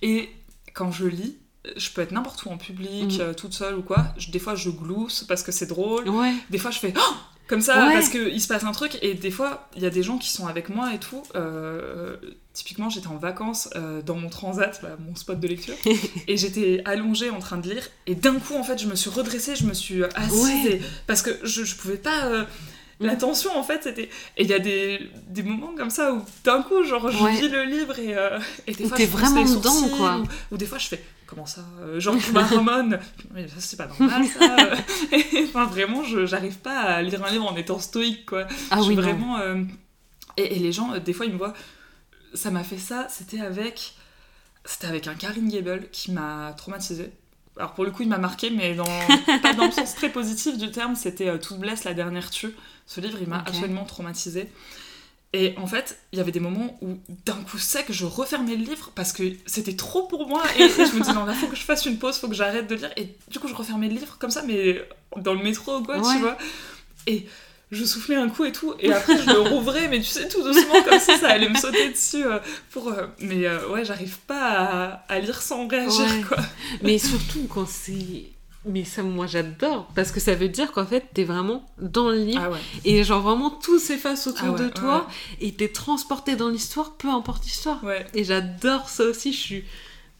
Et 0.00 0.30
quand 0.74 0.92
je 0.92 1.06
lis, 1.06 1.36
je 1.76 1.90
peux 1.90 2.02
être 2.02 2.12
n'importe 2.12 2.44
où 2.44 2.50
en 2.50 2.58
public, 2.58 3.18
Mm. 3.18 3.20
euh, 3.20 3.34
toute 3.34 3.54
seule 3.54 3.76
ou 3.76 3.82
quoi. 3.82 4.06
Je- 4.18 4.30
des 4.30 4.38
fois 4.38 4.54
je 4.54 4.70
glousse 4.70 5.24
parce 5.28 5.42
que 5.42 5.52
c'est 5.52 5.66
drôle. 5.66 6.08
Ouais. 6.08 6.34
Des 6.50 6.58
fois 6.58 6.70
je 6.70 6.78
fais 6.78 6.92
Oh 6.96 7.14
comme 7.48 7.60
ça 7.60 7.86
Ouais. 7.86 7.92
parce 7.94 8.08
qu'il 8.08 8.40
se 8.40 8.48
passe 8.48 8.64
un 8.64 8.72
truc 8.72 8.98
et 9.02 9.14
des 9.14 9.30
fois 9.30 9.68
il 9.76 9.82
y 9.82 9.86
a 9.86 9.90
des 9.90 10.02
gens 10.02 10.18
qui 10.18 10.30
sont 10.30 10.46
avec 10.46 10.68
moi 10.68 10.92
et 10.94 10.98
tout. 10.98 11.22
Euh, 11.34 12.16
typiquement 12.52 12.88
j'étais 12.88 13.06
en 13.08 13.16
vacances 13.16 13.68
euh, 13.76 14.00
dans 14.02 14.16
mon 14.16 14.28
transat, 14.30 14.78
bah, 14.82 14.96
mon 14.98 15.14
spot 15.14 15.38
de 15.38 15.46
lecture, 15.46 15.74
et 16.28 16.36
j'étais 16.36 16.82
allongée 16.86 17.30
en 17.30 17.38
train 17.38 17.58
de 17.58 17.68
lire 17.68 17.86
et 18.06 18.14
d'un 18.14 18.34
coup 18.36 18.54
en 18.54 18.62
fait 18.64 18.78
je 18.80 18.86
me 18.86 18.94
suis 18.96 19.10
redressée, 19.10 19.54
je 19.56 19.64
me 19.66 19.74
suis 19.74 20.02
assise 20.14 20.42
Ouais. 20.42 20.72
et- 20.76 20.82
parce 21.06 21.22
que 21.22 21.30
je, 21.44 21.64
je 21.64 21.76
pouvais 21.76 21.98
pas... 21.98 22.26
euh, 22.26 22.44
la 23.00 23.14
Mm. 23.14 23.18
tension 23.18 23.56
en 23.58 23.62
fait 23.62 23.82
c'était 23.82 24.08
et 24.36 24.42
il 24.42 24.46
y 24.48 24.54
a 24.54 24.58
des, 24.58 25.10
des 25.28 25.42
moments 25.42 25.74
comme 25.76 25.90
ça 25.90 26.12
où 26.14 26.22
d'un 26.44 26.62
coup 26.62 26.82
genre 26.82 27.10
je 27.10 27.22
Ouais. 27.22 27.32
lis 27.40 27.48
le 27.48 27.64
livre 27.64 27.98
et, 27.98 28.16
euh, 28.16 28.38
et 28.66 28.72
des 28.72 28.86
fois 28.88 28.96
je 28.98 29.04
vraiment 29.06 29.42
les 29.44 29.50
dedans, 29.50 29.70
sourcils, 29.70 29.96
quoi. 29.96 30.18
ou, 30.18 30.54
ou 30.54 30.56
des 30.56 30.66
fois 30.66 30.78
je 30.78 30.88
fais 30.88 31.04
comment 31.26 31.44
ça 31.46 31.62
euh, 31.80 32.00
genre 32.00 32.16
je 32.18 32.32
mais 33.34 33.48
ça 33.48 33.54
c'est 33.58 33.76
pas 33.76 33.86
normal 33.86 34.24
ça 34.26 34.56
Et, 35.12 35.44
enfin 35.48 35.66
vraiment 35.66 36.02
je 36.04 36.24
j'arrive 36.24 36.56
pas 36.58 36.78
à 36.80 37.02
lire 37.02 37.22
un 37.24 37.30
livre 37.30 37.44
en 37.46 37.56
étant 37.56 37.78
stoïque 37.78 38.24
quoi 38.26 38.46
Ah 38.70 38.76
je 38.78 38.82
suis 38.82 38.88
oui, 38.90 38.94
vraiment 38.96 39.38
euh, 39.38 39.62
et, 40.38 40.56
et 40.56 40.58
les 40.58 40.72
gens 40.72 40.92
euh, 40.94 40.98
des 40.98 41.12
fois 41.12 41.26
ils 41.26 41.32
me 41.32 41.38
voient 41.38 41.54
ça 42.32 42.50
m'a 42.50 42.64
fait 42.64 42.78
ça 42.78 43.08
c'était 43.10 43.40
avec 43.40 43.94
c'était 44.64 44.86
avec 44.86 45.06
un 45.06 45.14
Karine 45.14 45.48
Gable 45.48 45.88
qui 45.92 46.12
m'a 46.12 46.54
traumatisée 46.56 47.10
alors 47.58 47.72
pour 47.74 47.84
le 47.84 47.90
coup 47.90 48.02
il 48.02 48.08
m'a 48.08 48.18
marqué 48.18 48.50
mais 48.50 48.74
dans 48.74 48.84
pas 49.42 49.54
dans 49.54 49.66
le 49.66 49.72
sens 49.72 49.94
très 49.94 50.10
positif 50.10 50.58
du 50.58 50.70
terme 50.70 50.94
c'était 50.94 51.28
euh, 51.28 51.38
Toute 51.38 51.58
blesse 51.58 51.84
la 51.84 51.94
dernière 51.94 52.30
tue 52.30 52.54
ce 52.86 53.00
livre 53.00 53.18
il 53.20 53.28
m'a 53.28 53.38
absolument 53.38 53.84
traumatisée 53.84 54.48
et 55.32 55.54
en 55.58 55.66
fait, 55.66 55.98
il 56.12 56.18
y 56.18 56.20
avait 56.22 56.32
des 56.32 56.40
moments 56.40 56.78
où 56.80 56.98
d'un 57.26 57.34
coup 57.34 57.58
sec, 57.58 57.86
je 57.90 58.06
refermais 58.06 58.56
le 58.56 58.64
livre 58.64 58.92
parce 58.94 59.12
que 59.12 59.24
c'était 59.44 59.76
trop 59.76 60.04
pour 60.06 60.28
moi 60.28 60.42
et, 60.58 60.62
et 60.62 60.68
je 60.68 60.94
me 60.94 61.00
disais 61.00 61.12
non 61.12 61.26
là 61.26 61.34
faut 61.34 61.48
que 61.48 61.56
je 61.56 61.62
fasse 61.62 61.84
une 61.84 61.98
pause, 61.98 62.16
faut 62.16 62.28
que 62.28 62.34
j'arrête 62.34 62.68
de 62.68 62.76
lire 62.76 62.90
et 62.96 63.14
du 63.28 63.38
coup 63.38 63.48
je 63.48 63.54
refermais 63.54 63.88
le 63.88 63.96
livre 63.96 64.16
comme 64.18 64.30
ça 64.30 64.42
mais 64.46 64.80
dans 65.16 65.34
le 65.34 65.42
métro 65.42 65.78
ou 65.78 65.82
quoi 65.82 65.98
Ouais. 65.98 66.14
tu 66.14 66.20
vois. 66.20 66.38
Et 67.06 67.26
je 67.72 67.84
soufflais 67.84 68.14
un 68.16 68.28
coup 68.28 68.44
et 68.44 68.52
tout 68.52 68.74
et 68.78 68.92
après 68.92 69.16
je 69.18 69.26
le 69.30 69.40
rouvrais 69.50 69.88
mais 69.88 69.98
tu 69.98 70.04
sais 70.06 70.28
tout 70.28 70.42
doucement 70.42 70.82
comme 70.88 71.00
si 71.00 71.16
ça 71.18 71.28
allait 71.30 71.48
me 71.48 71.56
sauter 71.56 71.88
dessus 71.90 72.24
euh, 72.24 72.38
pour 72.70 72.88
euh, 72.88 73.06
mais 73.20 73.44
euh, 73.46 73.68
ouais, 73.70 73.84
j'arrive 73.84 74.18
pas 74.20 74.50
à, 74.50 74.86
à 75.08 75.18
lire 75.18 75.42
sans 75.42 75.66
réagir 75.66 76.06
Ouais. 76.06 76.22
quoi. 76.28 76.36
Mais 76.82 76.98
surtout 76.98 77.46
quand 77.52 77.66
c'est. 77.68 78.30
Mais 78.68 78.82
ça, 78.84 79.04
moi 79.04 79.26
j'adore, 79.28 79.86
parce 79.94 80.10
que 80.10 80.18
ça 80.18 80.34
veut 80.34 80.48
dire 80.48 80.72
qu'en 80.72 80.86
fait 80.86 81.04
t'es 81.14 81.22
vraiment 81.22 81.64
dans 81.80 82.08
le 82.10 82.18
livre 82.18 82.42
Ah 82.44 82.50
ouais. 82.50 82.58
et 82.84 83.04
genre 83.04 83.20
vraiment 83.22 83.50
tout 83.50 83.78
s'efface 83.78 84.26
autour 84.26 84.48
Ah 84.48 84.52
ouais, 84.52 84.58
de 84.60 84.68
toi 84.68 85.06
et 85.40 85.52
t'es 85.54 85.68
transporté 85.68 86.34
dans 86.34 86.48
l'histoire, 86.48 86.94
peu 86.96 87.08
importe 87.08 87.44
l'histoire. 87.44 87.80
Et 88.14 88.24
j'adore 88.24 88.88
ça 88.88 89.04
aussi, 89.04 89.32
je 89.32 89.38
suis. 89.38 89.64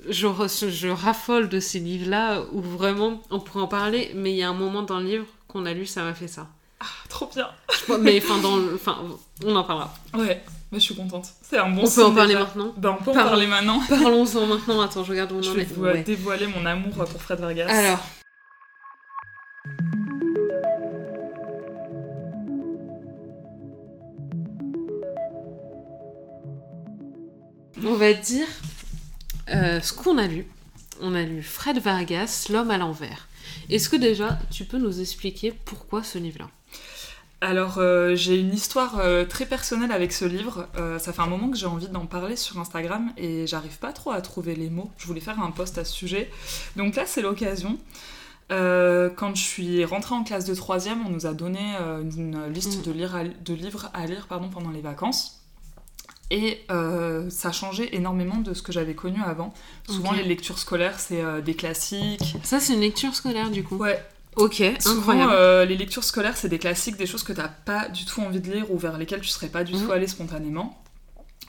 Je, 0.09 0.29
je 0.69 0.89
raffole 0.89 1.49
de 1.49 1.59
ces 1.59 1.81
livres-là 1.81 2.43
où 2.53 2.61
vraiment 2.61 3.21
on 3.31 3.41
pourrait 3.41 3.63
en 3.63 3.67
parler, 3.67 4.13
mais 4.15 4.31
il 4.33 4.37
y 4.37 4.43
a 4.45 4.49
un 4.49 4.55
moment 4.55 4.83
dans 4.83 5.01
le 5.01 5.07
livre 5.07 5.27
qu'on 5.49 5.65
a 5.67 5.73
lu, 5.73 5.87
ça 5.87 6.03
m'a 6.05 6.15
fait 6.15 6.29
ça. 6.29 6.49
Ah, 6.81 6.85
trop 7.09 7.31
bien. 7.35 7.49
Je 7.89 7.95
mais 7.95 8.21
enfin, 8.23 8.39
dans 8.41 8.59
enfin, 8.75 8.99
on 9.45 9.57
en 9.57 9.65
parlera. 9.65 9.95
Ouais, 10.15 10.43
mais 10.71 10.79
je 10.79 10.85
suis 10.85 10.95
contente. 10.97 11.27
C'est 11.43 11.59
un 11.59 11.71
bon 11.71 11.85
on 11.87 11.91
peut 11.91 12.05
en 12.05 12.15
parler 12.15 12.35
déjà. 12.35 12.45
maintenant. 12.47 12.73
Ben, 12.77 12.97
on 13.01 13.03
peut 13.03 13.11
en 13.13 13.15
parler 13.15 13.47
maintenant. 13.47 13.81
Parlons-en 13.89 14.47
maintenant. 14.47 14.81
Attends, 14.83 15.05
je 15.05 15.11
regarde 15.13 15.33
où 15.33 15.37
on 15.37 15.43
Je 15.43 15.51
en 15.51 15.55
vais 15.55 15.63
est. 15.63 15.73
euh, 15.79 15.81
Ouais. 15.81 16.03
dévoiler 16.03 16.47
mon 16.47 16.67
amour 16.67 16.93
pour 16.93 17.23
Fred 17.23 17.41
Vargas. 17.41 17.67
Alors. 17.69 18.01
On 27.85 27.95
va 27.95 28.13
dire 28.15 28.47
euh, 29.51 29.81
ce 29.81 29.93
qu'on 29.93 30.19
a 30.19 30.27
lu. 30.27 30.47
On 31.01 31.15
a 31.15 31.23
lu 31.23 31.43
Fred 31.43 31.79
Vargas, 31.79 32.47
L'homme 32.51 32.71
à 32.71 32.79
l'envers. 32.79 33.26
Est-ce 33.71 33.89
que 33.89 33.97
déjà 33.97 34.39
tu 34.51 34.65
peux 34.65 34.79
nous 34.79 35.01
expliquer 35.01 35.53
pourquoi 35.65 36.03
ce 36.03 36.19
livre-là? 36.19 36.49
Alors, 37.43 37.77
euh, 37.79 38.15
j'ai 38.15 38.39
une 38.41 38.55
histoire 38.55 38.99
euh, 38.99 39.25
très 39.27 39.45
personnelle 39.45 39.93
avec 39.93 40.13
ce 40.13 40.25
livre. 40.25 40.69
Euh, 40.79 40.99
ça 40.99 41.13
fait 41.13 41.21
un 41.21 41.27
moment 41.27 41.51
que 41.51 41.57
j'ai 41.57 41.67
envie 41.67 41.89
d'en 41.89 42.07
parler 42.07 42.35
sur 42.35 42.59
Instagram 42.59 43.13
et 43.19 43.47
j'arrive 43.47 43.79
pas 43.79 43.93
trop 43.93 44.11
à 44.11 44.21
trouver 44.23 44.55
les 44.57 44.71
mots. 44.71 44.91
Je 44.97 45.07
voulais 45.07 45.21
faire 45.21 45.39
un 45.41 45.51
post 45.51 45.77
à 45.77 45.85
ce 45.85 45.93
sujet. 45.93 46.31
Donc 46.77 46.97
là, 46.97 47.05
c'est 47.07 47.21
l'occasion. 47.23 47.79
Quand 48.49 49.35
je 49.35 49.43
suis 49.43 49.85
rentrée 49.85 50.15
en 50.15 50.23
classe 50.25 50.45
de 50.47 50.55
troisième, 50.55 51.05
on 51.07 51.11
nous 51.11 51.27
a 51.27 51.35
donné 51.35 51.61
une 52.17 52.47
liste 52.49 52.79
Mm. 52.79 52.83
de, 52.83 52.93
lire 52.93 53.15
à- 53.17 53.25
de 53.25 53.55
livres 53.55 53.91
à 53.93 54.07
lire 54.07 54.27
pardon, 54.29 54.49
pendant 54.49 54.71
les 54.71 54.81
vacances. 54.81 55.43
Et 56.31 56.65
euh, 56.73 57.31
ça 57.31 57.49
a 57.49 57.53
changé 57.53 57.95
énormément 57.95 58.37
de 58.39 58.53
ce 58.53 58.63
que 58.63 58.73
j'avais 58.73 58.95
connu 58.95 59.21
avant. 59.25 59.55
Souvent, 59.89 60.13
les 60.13 60.25
lectures 60.25 60.59
scolaires, 60.59 60.99
c'est 60.99 61.23
euh, 61.23 61.41
des 61.41 61.55
classiques. 61.55 62.37
Ça, 62.43 62.59
c'est 62.59 62.75
une 62.75 62.81
lecture 62.81 63.15
scolaire 63.15 63.51
du 63.51 63.63
coup. 63.63 63.77
Ouais, 63.77 64.05
Ok, 64.35 64.63
Souvent, 64.81 64.99
incroyable. 64.99 65.33
euh, 65.35 65.65
les 65.65 65.77
lectures 65.77 66.05
scolaires, 66.05 66.37
c'est 66.37 66.49
des 66.51 66.59
classiques, 66.59 66.97
des 66.97 67.07
choses 67.07 67.23
que 67.23 67.33
t'as 67.33 67.49
pas 67.49 67.89
du 67.89 68.05
tout 68.05 68.21
envie 68.21 68.41
de 68.41 68.53
lire 68.53 68.71
ou 68.71 68.77
vers 68.77 68.99
lesquelles 68.99 69.23
tu 69.23 69.29
serais 69.31 69.49
pas 69.49 69.65
du 69.65 69.73
Mhm. 69.75 69.87
tout 69.87 69.93
allé 69.93 70.07
spontanément. 70.07 70.83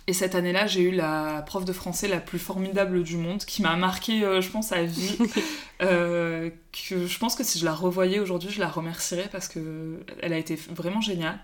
Et 0.10 0.14
cette 0.14 0.36
année-là, 0.36 0.68
j'ai 0.68 0.84
eu 0.84 0.92
la 0.92 1.44
prof 1.46 1.66
de 1.66 1.74
français 1.74 2.08
la 2.08 2.22
plus 2.22 2.40
formidable 2.40 3.04
du 3.04 3.18
monde, 3.18 3.40
qui 3.44 3.62
m'a 3.62 3.76
marqué, 3.76 4.24
euh, 4.24 4.40
je 4.40 4.50
pense, 4.50 4.72
à 4.72 4.84
vie. 4.84 5.18
Euh, 5.80 6.50
que 6.90 7.06
je 7.06 7.20
pense 7.20 7.36
que 7.36 7.44
si 7.44 7.60
je 7.60 7.66
la 7.66 7.72
revoyais 7.72 8.18
aujourd'hui, 8.20 8.50
je 8.50 8.60
la 8.60 8.68
remercierais 8.68 9.30
parce 9.32 9.48
que 9.48 10.00
elle 10.24 10.34
a 10.34 10.40
été 10.40 10.56
vraiment 10.72 11.02
géniale. 11.02 11.38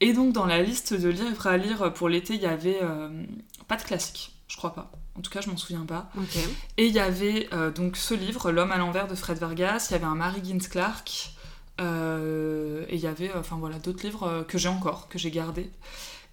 Et 0.00 0.12
donc, 0.12 0.32
dans 0.32 0.46
la 0.46 0.62
liste 0.62 0.94
de 0.94 1.08
livres 1.08 1.46
à 1.46 1.56
lire 1.56 1.92
pour 1.92 2.08
l'été, 2.08 2.34
il 2.34 2.40
y 2.40 2.46
avait 2.46 2.78
euh, 2.82 3.08
pas 3.68 3.76
de 3.76 3.82
classique, 3.82 4.32
je 4.48 4.56
crois 4.56 4.74
pas. 4.74 4.90
En 5.16 5.20
tout 5.20 5.30
cas, 5.30 5.40
je 5.40 5.50
m'en 5.50 5.56
souviens 5.56 5.84
pas. 5.84 6.10
Et 6.78 6.86
il 6.86 6.92
y 6.92 6.98
avait 6.98 7.48
euh, 7.52 7.70
donc 7.70 7.96
ce 7.96 8.14
livre, 8.14 8.50
L'homme 8.50 8.72
à 8.72 8.78
l'envers 8.78 9.08
de 9.08 9.14
Fred 9.14 9.38
Vargas, 9.38 9.88
il 9.90 9.92
y 9.92 9.96
avait 9.96 10.06
un 10.06 10.14
Mary 10.14 10.40
Gins 10.42 10.68
Clark, 10.70 11.32
euh, 11.80 12.84
et 12.88 12.94
il 12.94 13.00
y 13.00 13.06
avait 13.06 13.30
enfin 13.34 13.56
voilà, 13.56 13.78
d'autres 13.78 14.04
livres 14.04 14.44
que 14.48 14.56
j'ai 14.56 14.68
encore, 14.68 15.08
que 15.08 15.18
j'ai 15.18 15.30
gardés. 15.30 15.70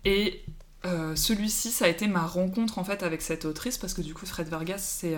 Et 0.06 0.42
euh, 0.86 1.14
celui-ci, 1.16 1.72
ça 1.72 1.86
a 1.86 1.88
été 1.90 2.08
ma 2.08 2.26
rencontre 2.26 2.80
en 2.80 2.86
fait 2.86 3.04
avec 3.04 3.22
cette 3.22 3.44
autrice, 3.44 3.78
parce 3.78 3.94
que 3.94 4.02
du 4.02 4.14
coup, 4.14 4.26
Fred 4.26 4.48
Vargas, 4.48 4.78
c'est 4.78 5.18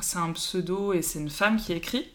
c'est 0.00 0.18
un 0.18 0.32
pseudo 0.32 0.92
et 0.92 1.00
c'est 1.00 1.18
une 1.18 1.30
femme 1.30 1.56
qui 1.56 1.72
écrit. 1.72 2.06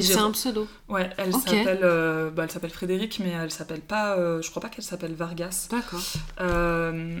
C'est 0.00 0.16
un 0.16 0.30
pseudo. 0.30 0.68
Ouais, 0.88 1.10
elle 1.16 1.32
s'appelle 1.32 1.80
euh, 1.82 2.30
bah, 2.30 2.44
elle 2.44 2.50
s'appelle 2.50 2.70
Frédéric, 2.70 3.20
mais 3.22 3.30
elle 3.30 3.50
s'appelle 3.50 3.80
pas. 3.80 4.16
euh, 4.16 4.42
je 4.42 4.50
crois 4.50 4.62
pas 4.62 4.68
qu'elle 4.68 4.84
s'appelle 4.84 5.14
Vargas. 5.14 5.68
D'accord. 5.70 6.00
Euh, 6.40 7.20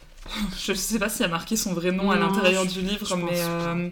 je 0.58 0.72
sais 0.72 0.98
pas 0.98 1.08
s'il 1.08 1.22
y 1.22 1.24
a 1.24 1.28
marqué 1.28 1.56
son 1.56 1.74
vrai 1.74 1.92
nom 1.92 2.10
à 2.10 2.16
l'intérieur 2.16 2.66
du 2.66 2.80
livre, 2.80 3.16
mais 3.16 3.40
euh, 3.40 3.90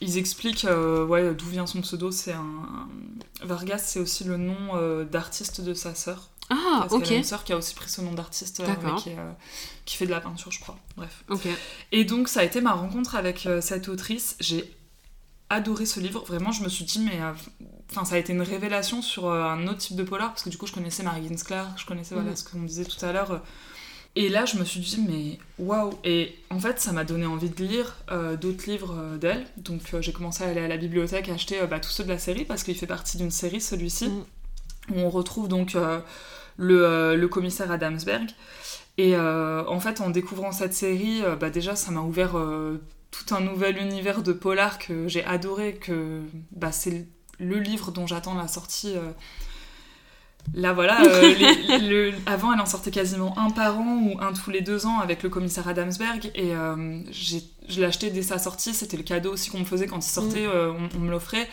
ils 0.00 0.18
expliquent 0.18 0.66
ouais, 1.08 1.34
d'où 1.34 1.46
vient 1.46 1.66
son 1.66 1.80
pseudo. 1.80 2.10
C'est 2.10 2.32
un 2.32 2.88
Vargas, 3.42 3.78
c'est 3.78 4.00
aussi 4.00 4.24
le 4.24 4.36
nom 4.36 5.04
d'artiste 5.04 5.60
de 5.60 5.74
sa 5.74 5.94
sœur. 5.94 6.30
Ah, 6.48 6.78
parce 6.82 6.92
ok. 6.92 7.02
qu'elle 7.02 7.14
a 7.14 7.18
une 7.18 7.24
sœur 7.24 7.44
qui 7.44 7.52
a 7.52 7.56
aussi 7.56 7.74
pris 7.74 7.88
ce 7.88 8.00
nom 8.00 8.12
d'artiste, 8.12 8.60
euh, 8.60 8.96
qui, 8.98 9.10
euh, 9.10 9.32
fait 9.86 10.06
de 10.06 10.10
la 10.10 10.20
peinture, 10.20 10.52
je 10.52 10.60
crois. 10.60 10.78
Bref. 10.96 11.24
Ok. 11.28 11.48
Et 11.90 12.04
donc 12.04 12.28
ça 12.28 12.40
a 12.40 12.44
été 12.44 12.60
ma 12.60 12.72
rencontre 12.72 13.16
avec 13.16 13.46
euh, 13.46 13.60
cette 13.60 13.88
autrice. 13.88 14.36
J'ai 14.38 14.75
adoré 15.50 15.86
ce 15.86 16.00
livre. 16.00 16.24
Vraiment, 16.26 16.52
je 16.52 16.62
me 16.62 16.68
suis 16.68 16.84
dit, 16.84 17.00
mais. 17.00 17.20
euh, 17.20 17.32
Enfin, 17.88 18.04
ça 18.04 18.16
a 18.16 18.18
été 18.18 18.32
une 18.32 18.42
révélation 18.42 19.00
sur 19.00 19.28
euh, 19.28 19.44
un 19.44 19.68
autre 19.68 19.78
type 19.78 19.94
de 19.96 20.02
polar, 20.02 20.30
parce 20.30 20.42
que 20.42 20.48
du 20.50 20.58
coup, 20.58 20.66
je 20.66 20.72
connaissais 20.72 21.04
Marie 21.04 21.28
Ginsclair, 21.28 21.68
je 21.76 21.86
connaissais 21.86 22.16
voilà, 22.16 22.30
Mhm. 22.30 22.36
ce 22.36 22.44
qu'on 22.44 22.62
disait 22.62 22.84
tout 22.84 23.02
à 23.04 23.12
l'heure. 23.12 23.42
Et 24.16 24.28
là, 24.28 24.44
je 24.44 24.56
me 24.58 24.64
suis 24.64 24.80
dit, 24.80 24.98
mais 25.06 25.38
waouh! 25.64 25.92
Et 26.02 26.34
en 26.50 26.58
fait, 26.58 26.80
ça 26.80 26.90
m'a 26.90 27.04
donné 27.04 27.26
envie 27.26 27.48
de 27.48 27.64
lire 27.64 27.94
euh, 28.10 28.36
d'autres 28.36 28.68
livres 28.68 28.92
euh, 28.98 29.18
d'elle. 29.18 29.46
Donc, 29.58 29.82
euh, 29.94 30.02
j'ai 30.02 30.12
commencé 30.12 30.42
à 30.42 30.48
aller 30.48 30.62
à 30.62 30.66
la 30.66 30.78
bibliothèque 30.78 31.28
acheter 31.28 31.64
bah, 31.70 31.78
tous 31.78 31.90
ceux 31.90 32.02
de 32.02 32.08
la 32.08 32.18
série, 32.18 32.44
parce 32.44 32.64
qu'il 32.64 32.74
fait 32.76 32.88
partie 32.88 33.18
d'une 33.18 33.30
série, 33.30 33.60
celui-ci, 33.60 34.08
Mhm. 34.08 34.24
où 34.96 34.98
on 34.98 35.10
retrouve 35.10 35.46
donc 35.46 35.76
le, 36.56 37.14
le 37.16 37.28
commissaire 37.28 37.70
Adamsberg. 37.70 38.30
Et 38.98 39.16
en 39.16 39.78
fait, 39.80 40.00
en 40.00 40.10
découvrant 40.10 40.50
cette 40.50 40.74
série, 40.74 41.22
bah, 41.38 41.50
déjà, 41.50 41.76
ça 41.76 41.92
m'a 41.92 42.00
ouvert 42.00 42.34
tout 43.10 43.34
un 43.34 43.40
nouvel 43.40 43.78
univers 43.78 44.22
de 44.22 44.32
polar 44.32 44.78
que 44.78 45.08
j'ai 45.08 45.24
adoré, 45.24 45.74
que 45.74 46.22
bah, 46.52 46.72
c'est 46.72 47.06
le 47.38 47.58
livre 47.58 47.90
dont 47.92 48.06
j'attends 48.06 48.34
la 48.34 48.48
sortie. 48.48 48.92
euh. 48.96 49.10
Là, 50.54 50.72
voilà, 50.72 51.02
euh, 51.04 51.34
les- 51.78 51.78
le- 51.88 52.14
avant, 52.26 52.52
elle 52.52 52.60
en 52.60 52.66
sortait 52.66 52.90
quasiment 52.92 53.36
un 53.38 53.50
par 53.50 53.78
an 53.80 54.00
ou 54.02 54.20
un 54.20 54.32
tous 54.32 54.50
les 54.50 54.60
deux 54.60 54.86
ans 54.86 55.00
avec 55.00 55.22
le 55.24 55.28
commissaire 55.28 55.66
Adamsberg. 55.66 56.30
Et 56.34 56.54
euh, 56.54 57.00
je 57.10 57.82
acheté 57.82 58.10
dès 58.10 58.22
sa 58.22 58.38
sortie. 58.38 58.72
C'était 58.74 58.96
le 58.96 59.02
cadeau 59.02 59.32
aussi 59.32 59.50
qu'on 59.50 59.58
me 59.60 59.64
faisait 59.64 59.86
quand 59.86 59.98
il 59.98 60.08
sortait, 60.10 60.46
euh, 60.46 60.72
on, 60.72 60.88
on 60.96 61.00
me 61.00 61.10
l'offrait. 61.10 61.48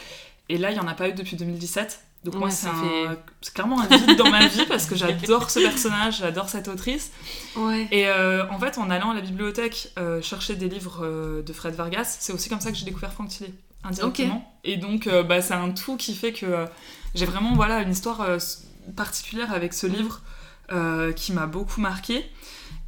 Et 0.50 0.58
là, 0.58 0.70
il 0.72 0.76
n'y 0.76 0.80
en 0.80 0.88
a 0.88 0.94
pas 0.94 1.10
eu 1.10 1.14
depuis 1.14 1.36
2017. 1.36 2.02
Donc, 2.24 2.36
moi, 2.36 2.50
c'est 2.50 2.68
fait- 2.70 3.52
clairement 3.54 3.82
un 3.82 3.88
vide 3.88 4.18
dans 4.18 4.30
ma 4.30 4.48
vie 4.48 4.66
parce 4.68 4.86
que 4.86 4.96
j'adore 4.96 5.50
ce 5.50 5.60
personnage, 5.60 6.20
j'adore 6.20 6.48
cette 6.48 6.70
autrice. 6.70 7.12
Ouais. 7.58 7.88
Et 7.92 8.08
euh, 8.08 8.50
en 8.50 8.60
fait, 8.60 8.78
en 8.78 8.90
allant 8.90 9.12
à 9.12 9.14
la 9.14 9.22
bibliothèque 9.22 9.92
euh, 10.00 10.22
chercher 10.22 10.56
des 10.56 10.70
livres 10.70 11.02
euh, 11.04 11.42
de 11.42 11.52
Fred 11.52 11.76
Vargas, 11.76 12.16
c'est 12.20 12.32
aussi 12.32 12.48
comme 12.48 12.62
ça 12.62 12.72
que 12.72 12.78
j'ai 12.78 12.86
découvert 12.86 13.12
Franck 13.12 13.30
Tillet, 13.30 13.54
indirectement. 13.84 14.50
Et 14.64 14.78
donc, 14.78 15.10
bah, 15.28 15.42
c'est 15.42 15.54
un 15.54 15.72
tout 15.72 15.98
qui 15.98 16.16
fait 16.16 16.32
que 16.32 16.66
j'ai 17.14 17.26
vraiment 17.26 17.54
voilà, 17.56 17.82
une 17.82 17.92
histoire 17.92 18.26
particulière 18.96 19.52
avec 19.52 19.74
ce 19.74 19.88
livre 19.88 20.22
qui 21.16 21.34
m'a 21.34 21.46
beaucoup 21.46 21.82
marqué. 21.82 22.26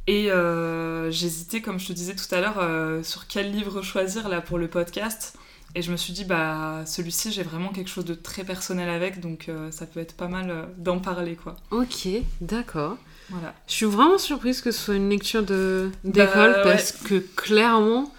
Et 0.06 0.30
j'hésitais, 1.10 1.60
comme 1.60 1.78
je 1.78 1.88
te 1.88 1.92
disais 1.92 2.14
tout 2.14 2.34
à 2.34 2.40
l'heure, 2.40 3.04
sur 3.04 3.26
quel 3.26 3.52
livre 3.52 3.82
choisir 3.82 4.30
là 4.30 4.40
pour 4.40 4.56
le 4.56 4.68
podcast. 4.68 5.36
Et 5.74 5.82
je 5.82 5.92
me 5.92 5.96
suis 5.96 6.12
dit, 6.14 6.24
bah, 6.24 6.84
celui-ci, 6.86 7.32
j'ai 7.32 7.42
vraiment 7.42 7.68
quelque 7.68 7.90
chose 7.90 8.04
de 8.06 8.14
très 8.14 8.44
personnel 8.44 8.88
avec, 8.88 9.20
donc 9.20 9.48
euh, 9.48 9.70
ça 9.70 9.84
peut 9.84 10.00
être 10.00 10.14
pas 10.16 10.28
mal 10.28 10.50
euh, 10.50 10.62
d'en 10.78 10.98
parler, 11.00 11.36
quoi. 11.36 11.56
Ok, 11.70 12.08
d'accord. 12.40 12.96
Voilà. 13.28 13.52
Je 13.66 13.72
suis 13.74 13.86
vraiment 13.86 14.16
surprise 14.18 14.62
que 14.62 14.70
ce 14.70 14.80
soit 14.84 14.94
une 14.94 15.10
lecture 15.10 15.42
de 15.42 15.90
d'école 16.04 16.52
Bah, 16.52 16.62
parce 16.64 16.92
que 16.92 17.16
clairement, 17.18 18.10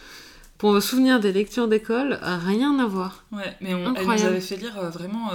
pour 0.59 0.71
me 0.73 0.79
souvenir 0.79 1.19
des 1.19 1.31
lectures 1.31 1.67
d'école, 1.67 2.19
rien 2.21 2.77
à 2.79 2.85
voir. 2.85 3.23
Ouais, 3.31 3.55
mais 3.61 3.73
on, 3.73 3.95
elle 3.95 4.05
nous 4.05 4.25
avait 4.25 4.41
fait 4.41 4.57
lire 4.57 4.77
euh, 4.77 4.89
vraiment 4.89 5.29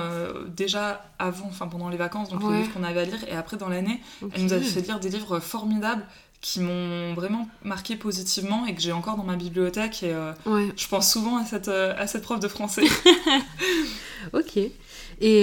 déjà 0.54 1.04
avant, 1.18 1.46
enfin 1.46 1.66
pendant 1.68 1.88
les 1.88 1.96
vacances, 1.96 2.28
donc 2.28 2.42
Ouais. 2.44 2.52
les 2.52 2.58
livres 2.62 2.72
qu'on 2.74 2.82
avait 2.84 3.00
à 3.00 3.04
lire, 3.04 3.24
et 3.28 3.34
après 3.34 3.56
dans 3.56 3.68
l'année, 3.68 4.00
elle 4.34 4.42
nous 4.44 4.52
avait 4.52 4.62
fait 4.64 4.80
lire 4.82 5.00
des 5.00 5.08
livres 5.08 5.40
formidables 5.40 6.04
qui 6.42 6.58
m'ont 6.60 7.14
vraiment 7.14 7.48
marqué 7.64 7.94
positivement 7.96 8.66
et 8.66 8.74
que 8.74 8.80
j'ai 8.82 8.92
encore 8.92 9.16
dans 9.16 9.22
ma 9.24 9.36
bibliothèque. 9.36 10.02
Et 10.02 10.12
euh, 10.12 10.32
Ouais, 10.44 10.68
je 10.76 10.86
pense 10.88 11.10
souvent 11.10 11.36
à 11.38 11.44
cette, 11.46 11.68
euh, 11.68 11.94
à 11.96 12.06
cette 12.06 12.22
prof 12.22 12.40
de 12.40 12.48
français. 12.48 12.82
ok. 14.32 14.56
Et, 14.56 14.70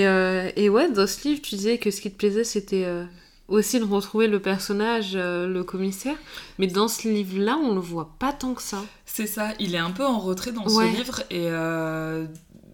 euh, 0.07 0.51
et 0.55 0.69
ouais, 0.69 0.91
dans 0.91 1.07
ce 1.07 1.27
livre, 1.27 1.41
tu 1.41 1.55
disais 1.55 1.77
que 1.77 1.89
ce 1.89 2.01
qui 2.01 2.11
te 2.11 2.17
plaisait, 2.17 2.43
c'était 2.43 2.83
euh, 2.85 3.05
aussi 3.47 3.79
de 3.79 3.85
retrouver 3.85 4.27
le 4.27 4.39
personnage, 4.41 5.13
le 5.15 5.61
commissaire. 5.63 6.17
Mais 6.57 6.67
dans 6.67 6.87
ce 6.89 7.07
livre-là, 7.07 7.57
on 7.57 7.73
le 7.75 7.79
voit 7.81 8.13
pas 8.19 8.33
tant 8.33 8.53
que 8.53 8.61
ça. 8.61 8.83
C'est 9.05 9.27
ça, 9.27 9.53
il 9.59 9.75
est 9.75 9.79
un 9.79 9.91
peu 9.91 10.05
en 10.05 10.19
retrait 10.19 10.51
dans 10.51 10.65
Ouais. 10.67 10.91
ce 10.91 10.97
livre 10.97 11.21
et 11.31 11.47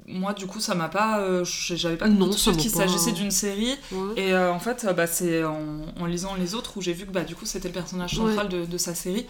moi 0.07 0.33
du 0.33 0.45
coup 0.45 0.59
ça 0.59 0.75
m'a 0.75 0.87
pas, 0.89 1.19
euh, 1.21 1.43
j'avais 1.45 1.97
pas 1.97 2.07
Non, 2.07 2.31
ça 2.31 2.51
qu'il 2.51 2.69
s'agissait 2.69 3.11
d'une 3.11 3.31
série 3.31 3.75
Ouais. 3.91 4.13
Et 4.21 4.33
euh, 4.33 4.51
en 4.51 4.59
fait, 4.59 4.85
euh, 4.85 4.93
bah, 4.93 5.07
c'est 5.07 5.43
en, 5.43 5.81
en 5.99 6.05
lisant 6.05 6.35
les 6.35 6.53
autres 6.53 6.77
où 6.77 6.81
j'ai 6.81 6.93
vu 6.93 7.05
que 7.05 7.11
bah, 7.11 7.23
du 7.23 7.35
coup 7.35 7.45
c'était 7.45 7.69
le 7.69 7.73
personnage 7.73 8.15
central 8.15 8.47
de, 8.49 8.65
de 8.65 8.77
sa 8.77 8.93
série. 8.93 9.25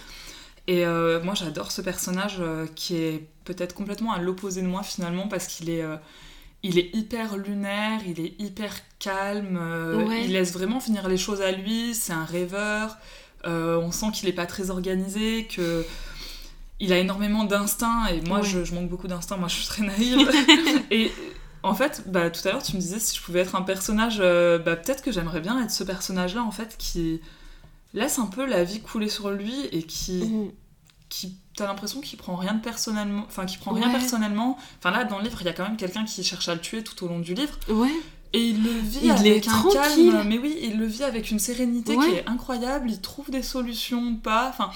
Et 0.68 0.86
euh, 0.86 1.22
moi 1.24 1.34
j'adore 1.36 1.72
ce 1.72 1.82
personnage 1.82 2.42
qui 2.76 2.96
est 2.98 3.28
peut-être 3.46 3.74
complètement 3.74 4.14
à 4.14 4.20
l'opposé 4.20 4.62
de 4.62 4.68
moi 4.68 4.82
finalement 4.84 5.28
parce 5.28 5.48
qu'il 5.48 5.70
est, 5.70 5.84
il 6.64 6.80
est 6.80 6.90
hyper 6.96 7.38
lunaire, 7.38 8.02
il 8.08 8.20
est 8.20 8.34
hyper 8.40 8.74
calme, 9.00 9.58
Ouais. 10.08 10.24
il 10.26 10.32
laisse 10.34 10.52
vraiment 10.54 10.80
finir 10.80 11.08
les 11.08 11.18
choses 11.18 11.42
à 11.42 11.52
lui, 11.52 11.94
c'est 11.94 12.14
un 12.14 12.26
rêveur, 12.26 12.98
on 13.46 13.92
sent 13.92 14.08
qu'il 14.14 14.28
est 14.28 14.34
pas 14.34 14.48
très 14.48 14.72
organisé, 14.72 15.46
que 15.46 15.86
il 16.80 16.92
a 16.94 16.98
énormément 17.00 17.44
d'instinct 17.46 18.08
et 18.08 18.22
moi 18.28 18.42
je, 18.42 18.64
je 18.66 18.74
manque 18.76 18.90
beaucoup 18.90 19.08
d'instinct, 19.08 19.38
moi 19.38 19.48
je 19.48 19.56
suis 19.56 19.66
très 19.66 19.84
naïve. 19.84 20.30
et 20.92 21.12
en 21.64 21.74
fait, 21.74 22.04
bah, 22.08 22.30
tout 22.30 22.48
à 22.48 22.52
l'heure, 22.52 22.62
tu 22.64 22.76
me 22.76 22.82
disais 22.82 23.00
si 23.00 23.18
je 23.18 23.22
pouvais 23.24 23.40
être 23.40 23.56
un 23.56 23.62
personnage, 23.64 24.18
euh, 24.20 24.60
bah, 24.60 24.76
peut-être 24.76 25.02
que 25.04 25.12
j'aimerais 25.12 25.42
bien 25.42 25.62
être 25.64 25.72
ce 25.72 25.84
personnage-là, 25.84 26.44
en 26.44 26.52
fait, 26.52 26.76
qui 26.78 27.22
laisse 27.94 28.20
un 28.20 28.28
peu 28.28 28.46
la 28.46 28.64
vie 28.64 28.82
couler 28.82 29.10
sur 29.10 29.32
lui 29.32 29.54
et 29.72 29.82
qui, 29.84 30.18
Mhm. 30.26 30.52
qui 31.10 31.38
t'as 31.56 31.66
l'impression 31.68 32.02
qu'il 32.02 32.20
prend 32.20 32.36
rien 32.36 32.54
de 32.56 32.62
personnellement, 32.62 33.24
enfin, 33.28 33.46
qui 33.46 33.58
prend 33.58 33.72
rien 33.72 33.90
personnellement. 33.90 34.58
Enfin, 34.80 34.92
là, 34.92 35.06
dans 35.06 35.18
le 35.20 35.24
livre, 35.24 35.38
il 35.42 35.46
y 35.46 35.50
a 35.50 35.54
quand 35.54 35.64
même 35.64 35.78
quelqu'un 35.78 36.04
qui 36.04 36.22
cherche 36.24 36.50
à 36.50 36.54
le 36.54 36.60
tuer 36.62 36.84
tout 36.84 37.04
au 37.04 37.08
long 37.08 37.20
du 37.20 37.34
livre 37.34 37.58
Ouais. 37.70 37.90
et 38.34 38.42
il 38.50 38.62
le 38.64 38.72
vit 38.72 39.00
Il 39.04 39.12
avec 39.12 39.48
est 39.48 39.50
un 39.50 39.52
tranquille. 39.54 40.12
calme. 40.12 40.28
Mais 40.28 40.38
oui, 40.38 40.58
il 40.62 40.78
le 40.78 40.86
vit 40.86 41.04
avec 41.04 41.32
une 41.32 41.40
sérénité 41.40 41.96
Ouais. 41.96 42.06
qui 42.06 42.16
est 42.16 42.28
incroyable. 42.30 42.92
Il 42.92 43.00
trouve 43.00 43.32
des 43.32 43.42
solutions 43.44 44.04
ou 44.04 44.16
pas. 44.18 44.50
Enfin. 44.50 44.70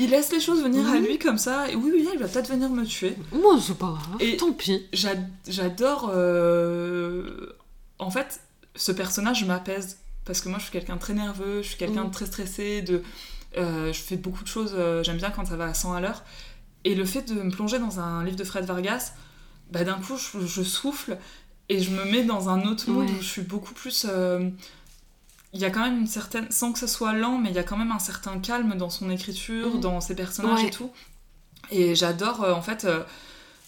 Il 0.00 0.10
laisse 0.10 0.32
les 0.32 0.40
choses 0.40 0.62
venir 0.62 0.86
à 0.88 0.92
Oui. 0.92 1.00
lui 1.06 1.18
comme 1.18 1.38
ça, 1.38 1.70
et 1.70 1.74
oui, 1.76 1.90
oui, 1.94 2.08
il 2.12 2.18
va 2.18 2.28
peut-être 2.28 2.50
venir 2.50 2.68
me 2.70 2.84
tuer. 2.84 3.16
Moi, 3.32 3.58
c'est 3.60 3.76
pas 3.78 3.86
grave. 3.98 4.16
Et- 4.20 4.36
Tant 4.36 4.52
pis. 4.52 4.86
J'a- 4.92 5.14
J'adore. 5.48 6.10
euh, 6.14 7.52
En 7.98 8.10
fait, 8.10 8.40
ce 8.74 8.92
personnage 8.92 9.44
m'apaise. 9.44 9.98
Parce 10.26 10.40
que 10.40 10.48
moi, 10.48 10.58
je 10.58 10.64
suis 10.64 10.72
quelqu'un 10.72 10.96
de 10.96 11.00
très 11.00 11.14
nerveux, 11.14 11.62
je 11.62 11.68
suis 11.68 11.76
quelqu'un 11.78 12.04
de 12.04 12.10
très 12.10 12.26
stressé, 12.26 12.82
de... 12.82 13.02
euh, 13.56 13.92
je 13.92 14.00
fais 14.00 14.16
beaucoup 14.16 14.42
de 14.42 14.48
choses, 14.48 14.72
euh, 14.76 15.02
j'aime 15.04 15.16
bien 15.18 15.30
quand 15.30 15.46
ça 15.46 15.56
va 15.56 15.66
à 15.66 15.72
100 15.74 15.94
à 15.94 16.00
l'heure. 16.00 16.24
Et 16.84 16.94
le 16.96 17.04
fait 17.04 17.22
de 17.32 17.40
me 17.40 17.50
plonger 17.50 17.78
dans 17.78 18.00
un 18.00 18.24
livre 18.24 18.36
de 18.36 18.42
Fred 18.44 18.64
Vargas, 18.64 19.12
bah, 19.70 19.84
d'un 19.84 19.94
coup, 19.94 20.16
je, 20.16 20.44
je 20.44 20.62
souffle 20.62 21.16
et 21.68 21.80
je 21.80 21.90
me 21.90 22.04
mets 22.04 22.24
dans 22.24 22.48
un 22.48 22.62
autre 22.66 22.90
mood 22.90 23.06
Ouais. 23.06 23.12
où 23.12 23.22
je 23.22 23.26
suis 23.26 23.42
beaucoup 23.42 23.72
plus. 23.72 24.04
Il 25.52 25.60
y 25.60 25.64
a 25.64 25.70
quand 25.70 25.80
même 25.80 25.98
une 26.00 26.06
certaine. 26.06 26.50
Sans 26.50 26.72
que 26.72 26.78
ce 26.78 26.86
soit 26.86 27.12
lent, 27.14 27.38
mais 27.38 27.48
il 27.50 27.54
y 27.54 27.58
a 27.58 27.62
quand 27.62 27.76
même 27.76 27.92
un 27.92 27.98
certain 27.98 28.38
calme 28.40 28.74
dans 28.76 28.90
son 28.90 29.08
écriture, 29.10 29.76
Mm. 29.76 29.80
dans 29.80 30.00
ses 30.00 30.14
personnages 30.14 30.60
Ouais. 30.62 30.68
et 30.68 30.70
tout. 30.70 30.90
Et 31.70 31.94
j'adore, 31.94 32.42
euh, 32.44 32.52
en 32.52 32.62
fait. 32.62 32.84
euh, 32.84 33.02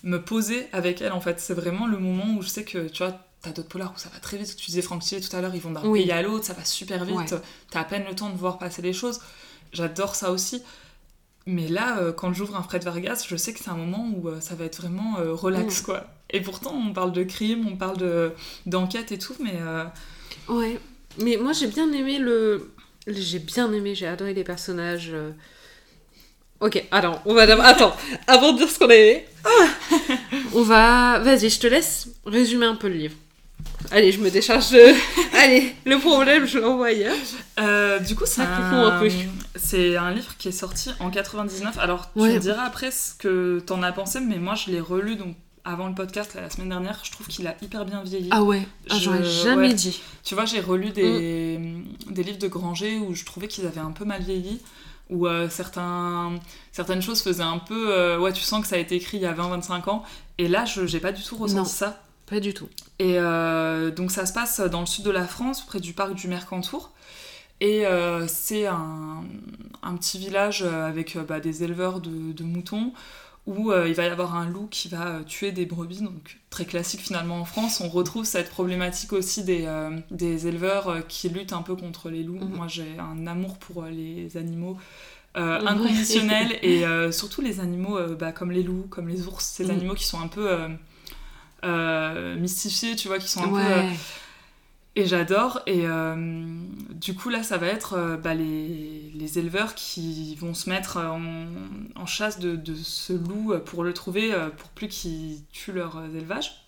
me 0.04 0.18
poser 0.22 0.68
avec 0.72 1.02
elle 1.02 1.10
en 1.10 1.20
fait. 1.20 1.40
C'est 1.40 1.54
vraiment 1.54 1.86
le 1.88 1.98
moment 1.98 2.36
où 2.36 2.42
je 2.42 2.48
sais 2.48 2.62
que 2.64 2.86
tu 2.86 3.02
vois, 3.02 3.18
t'as 3.42 3.50
d'autres 3.50 3.68
polars 3.68 3.92
où 3.96 3.98
ça 3.98 4.08
va 4.10 4.20
très 4.20 4.36
vite. 4.36 4.54
Tu 4.54 4.66
disais 4.66 4.80
Franck 4.80 5.02
Tillet 5.02 5.20
tout 5.20 5.34
à 5.34 5.40
l'heure, 5.40 5.52
ils 5.56 5.60
vont 5.60 5.72
d'un 5.72 5.82
Oui. 5.84 6.02
pays 6.02 6.12
à 6.12 6.22
l'autre, 6.22 6.44
ça 6.44 6.52
va 6.52 6.64
super 6.64 7.04
vite. 7.04 7.16
Ouais. 7.16 7.26
T'as 7.72 7.80
à 7.80 7.84
peine 7.84 8.04
le 8.08 8.14
temps 8.14 8.30
de 8.30 8.36
voir 8.36 8.58
passer 8.58 8.80
les 8.80 8.92
choses. 8.92 9.18
J'adore 9.72 10.14
ça 10.14 10.30
aussi. 10.30 10.62
Mais 11.46 11.66
là, 11.66 11.98
euh, 11.98 12.12
quand 12.12 12.32
j'ouvre 12.32 12.54
un 12.56 12.62
Fred 12.62 12.84
Vargas, 12.84 13.24
je 13.26 13.34
sais 13.34 13.52
que 13.52 13.58
c'est 13.58 13.70
un 13.70 13.76
moment 13.76 14.08
où 14.16 14.28
ça 14.40 14.54
va 14.54 14.66
être 14.66 14.80
vraiment 14.82 15.16
relax 15.18 15.80
Mm. 15.80 15.84
quoi. 15.84 16.04
Et 16.30 16.40
pourtant, 16.42 16.72
on 16.74 16.92
parle 16.92 17.10
de 17.10 17.24
crime, 17.24 17.66
on 17.66 17.76
parle 17.76 17.96
de 17.96 18.32
d'enquête 18.66 19.10
et 19.10 19.18
tout, 19.18 19.34
mais 19.40 19.58
Ouais. 20.48 20.78
Mais 21.18 21.36
moi, 21.36 21.52
j'ai 21.52 21.66
bien 21.66 21.90
aimé 21.92 22.18
le. 22.18 22.70
J'ai 23.06 23.38
bien 23.38 23.72
aimé, 23.72 23.94
j'ai 23.94 24.06
adoré 24.06 24.34
les 24.34 24.44
personnages. 24.44 25.10
euh. 25.12 25.30
Ok, 26.60 26.82
alors, 26.90 27.22
on 27.24 27.34
va. 27.34 27.46
d'abord- 27.46 27.64
Attends, 27.64 27.96
avant 28.26 28.52
de 28.52 28.58
dire 28.58 28.68
ce 28.70 28.78
qu'on 28.78 28.90
a 28.90 28.94
aimé. 28.94 29.24
Ah. 29.44 29.66
on 30.54 30.62
va. 30.62 31.18
Vas-y, 31.20 31.48
je 31.50 31.60
te 31.60 31.66
laisse 31.66 32.08
résumer 32.26 32.66
un 32.66 32.74
peu 32.74 32.88
le 32.88 32.94
livre. 32.94 33.14
Allez, 33.90 34.12
je 34.12 34.18
me 34.20 34.30
décharge 34.30 34.70
de. 34.70 34.92
Allez, 35.36 35.74
le 35.84 35.98
problème, 35.98 36.46
je 36.46 36.58
l'envoie 36.58 36.88
ailleurs. 36.88 37.14
Euh, 37.60 37.98
du 38.00 38.14
coup, 38.14 38.24
c'est 38.26 38.42
un, 38.42 39.00
c'est 39.56 39.96
un 39.96 40.10
livre 40.12 40.34
qui 40.38 40.48
est 40.48 40.52
sorti 40.52 40.90
en 41.00 41.10
99. 41.10 41.78
Alors, 41.78 42.10
tu 42.12 42.20
Ouais. 42.20 42.34
me 42.34 42.38
diras 42.38 42.64
après 42.64 42.90
ce 42.90 43.14
que 43.14 43.60
t'en 43.64 43.82
as 43.82 43.92
pensé, 43.92 44.20
mais 44.20 44.38
moi, 44.38 44.54
je 44.54 44.70
l'ai 44.72 44.80
relu 44.80 45.14
donc 45.16 45.36
avant 45.68 45.88
le 45.88 45.94
podcast 45.94 46.34
la 46.34 46.50
semaine 46.50 46.70
dernière. 46.70 47.00
Je 47.04 47.10
trouve 47.12 47.26
qu'il 47.28 47.46
a 47.46 47.54
hyper 47.62 47.84
bien 47.84 48.02
vieilli. 48.02 48.28
Ah 48.32 48.42
ouais, 48.42 48.66
ah, 48.90 48.94
Je- 48.96 49.00
j'aurais 49.04 49.24
jamais 49.24 49.68
ouais. 49.68 49.74
dit. 49.74 50.00
Tu 50.24 50.34
vois, 50.34 50.44
j'ai 50.44 50.60
relu 50.60 50.90
des, 50.90 51.58
des 52.10 52.22
livres 52.22 52.38
de 52.38 52.48
Granger 52.48 52.98
où 52.98 53.14
je 53.14 53.24
trouvais 53.24 53.48
qu'ils 53.48 53.66
avaient 53.66 53.80
un 53.80 53.90
peu 53.92 54.04
mal 54.04 54.22
vieilli, 54.22 54.60
où 55.10 55.26
euh, 55.26 55.48
certains, 55.48 56.32
certaines 56.72 57.02
choses 57.02 57.22
faisaient 57.22 57.42
un 57.42 57.58
peu. 57.58 57.90
euh, 57.92 58.18
ouais, 58.18 58.32
tu 58.32 58.42
sens 58.42 58.62
que 58.62 58.66
ça 58.68 58.76
a 58.76 58.78
été 58.78 58.94
écrit 58.96 59.18
il 59.18 59.22
y 59.22 59.26
a 59.26 59.32
20-25 59.34 59.88
ans. 59.90 60.02
Et 60.38 60.48
là, 60.48 60.64
je 60.64 60.86
j'ai 60.86 61.00
pas 61.00 61.12
du 61.12 61.22
tout 61.22 61.36
ressenti 61.36 61.56
Non. 61.58 61.64
ça. 61.64 62.02
Pas 62.26 62.40
du 62.40 62.52
tout. 62.52 62.68
Et 62.98 63.18
euh, 63.18 63.90
donc 63.90 64.10
ça 64.10 64.26
se 64.26 64.32
passe 64.34 64.60
dans 64.60 64.80
le 64.80 64.86
sud 64.86 65.04
de 65.04 65.10
la 65.10 65.26
France, 65.26 65.64
près 65.64 65.80
du 65.80 65.92
parc 65.94 66.14
du 66.14 66.28
Mercantour. 66.28 66.90
Et 67.60 67.86
euh, 67.86 68.26
c'est 68.28 68.66
un, 68.66 69.24
un 69.82 69.96
petit 69.96 70.18
village 70.18 70.62
avec 70.62 71.16
bah, 71.26 71.40
des 71.40 71.64
éleveurs 71.64 72.00
de, 72.00 72.32
de 72.32 72.44
moutons 72.44 72.92
où 73.48 73.72
euh, 73.72 73.88
il 73.88 73.94
va 73.94 74.04
y 74.04 74.08
avoir 74.08 74.36
un 74.36 74.46
loup 74.46 74.68
qui 74.70 74.88
va 74.88 75.06
euh, 75.06 75.22
tuer 75.22 75.52
des 75.52 75.64
brebis, 75.64 76.02
donc 76.02 76.38
très 76.50 76.66
classique 76.66 77.00
finalement 77.00 77.40
en 77.40 77.44
France. 77.46 77.80
On 77.80 77.88
retrouve 77.88 78.26
cette 78.26 78.50
problématique 78.50 79.14
aussi 79.14 79.42
des, 79.42 79.64
euh, 79.66 79.98
des 80.10 80.46
éleveurs 80.46 81.06
qui 81.08 81.30
luttent 81.30 81.54
un 81.54 81.62
peu 81.62 81.74
contre 81.74 82.10
les 82.10 82.22
loups. 82.22 82.44
Mhm. 82.44 82.54
Moi 82.54 82.66
j'ai 82.68 82.98
un 82.98 83.26
amour 83.26 83.56
pour 83.58 83.84
les 83.84 84.36
animaux. 84.36 84.76
inconditionnel 85.34 86.58
et 86.62 86.84
surtout 87.12 87.40
les 87.40 87.60
animaux 87.60 87.98
bah, 88.18 88.32
comme 88.32 88.50
les 88.50 88.62
loups, 88.62 88.86
comme 88.90 89.08
les 89.08 89.26
ours, 89.26 89.44
ces 89.44 89.64
Mm. 89.64 89.70
animaux 89.70 89.94
qui 89.94 90.04
sont 90.04 90.20
un 90.20 90.28
peu 90.28 90.46
mystifiés, 92.36 92.96
tu 92.96 93.08
vois, 93.08 93.18
qui 93.18 93.28
sont 93.28 93.44
un 93.44 93.48
peu... 93.48 93.54
Ouais. 93.56 93.96
Et 94.96 95.06
j'adore. 95.06 95.60
Et 95.66 95.86
euh, 95.86 96.14
du 96.94 97.14
coup, 97.14 97.28
là, 97.28 97.42
ça 97.42 97.56
va 97.58 97.66
être 97.66 97.94
euh, 97.94 98.16
bah, 98.16 98.34
les, 98.34 99.10
les 99.14 99.38
éleveurs 99.38 99.74
qui 99.74 100.34
vont 100.36 100.54
se 100.54 100.68
mettre 100.68 100.96
en, 100.98 101.20
en 101.94 102.06
chasse 102.06 102.38
de, 102.38 102.56
de 102.56 102.74
ce 102.74 103.12
loup 103.12 103.54
pour 103.64 103.84
le 103.84 103.92
trouver, 103.94 104.32
euh, 104.34 104.48
pour 104.50 104.68
plus 104.70 104.88
qu'ils 104.88 105.44
tuent 105.52 105.72
leurs 105.72 106.02
élevages. 106.14 106.64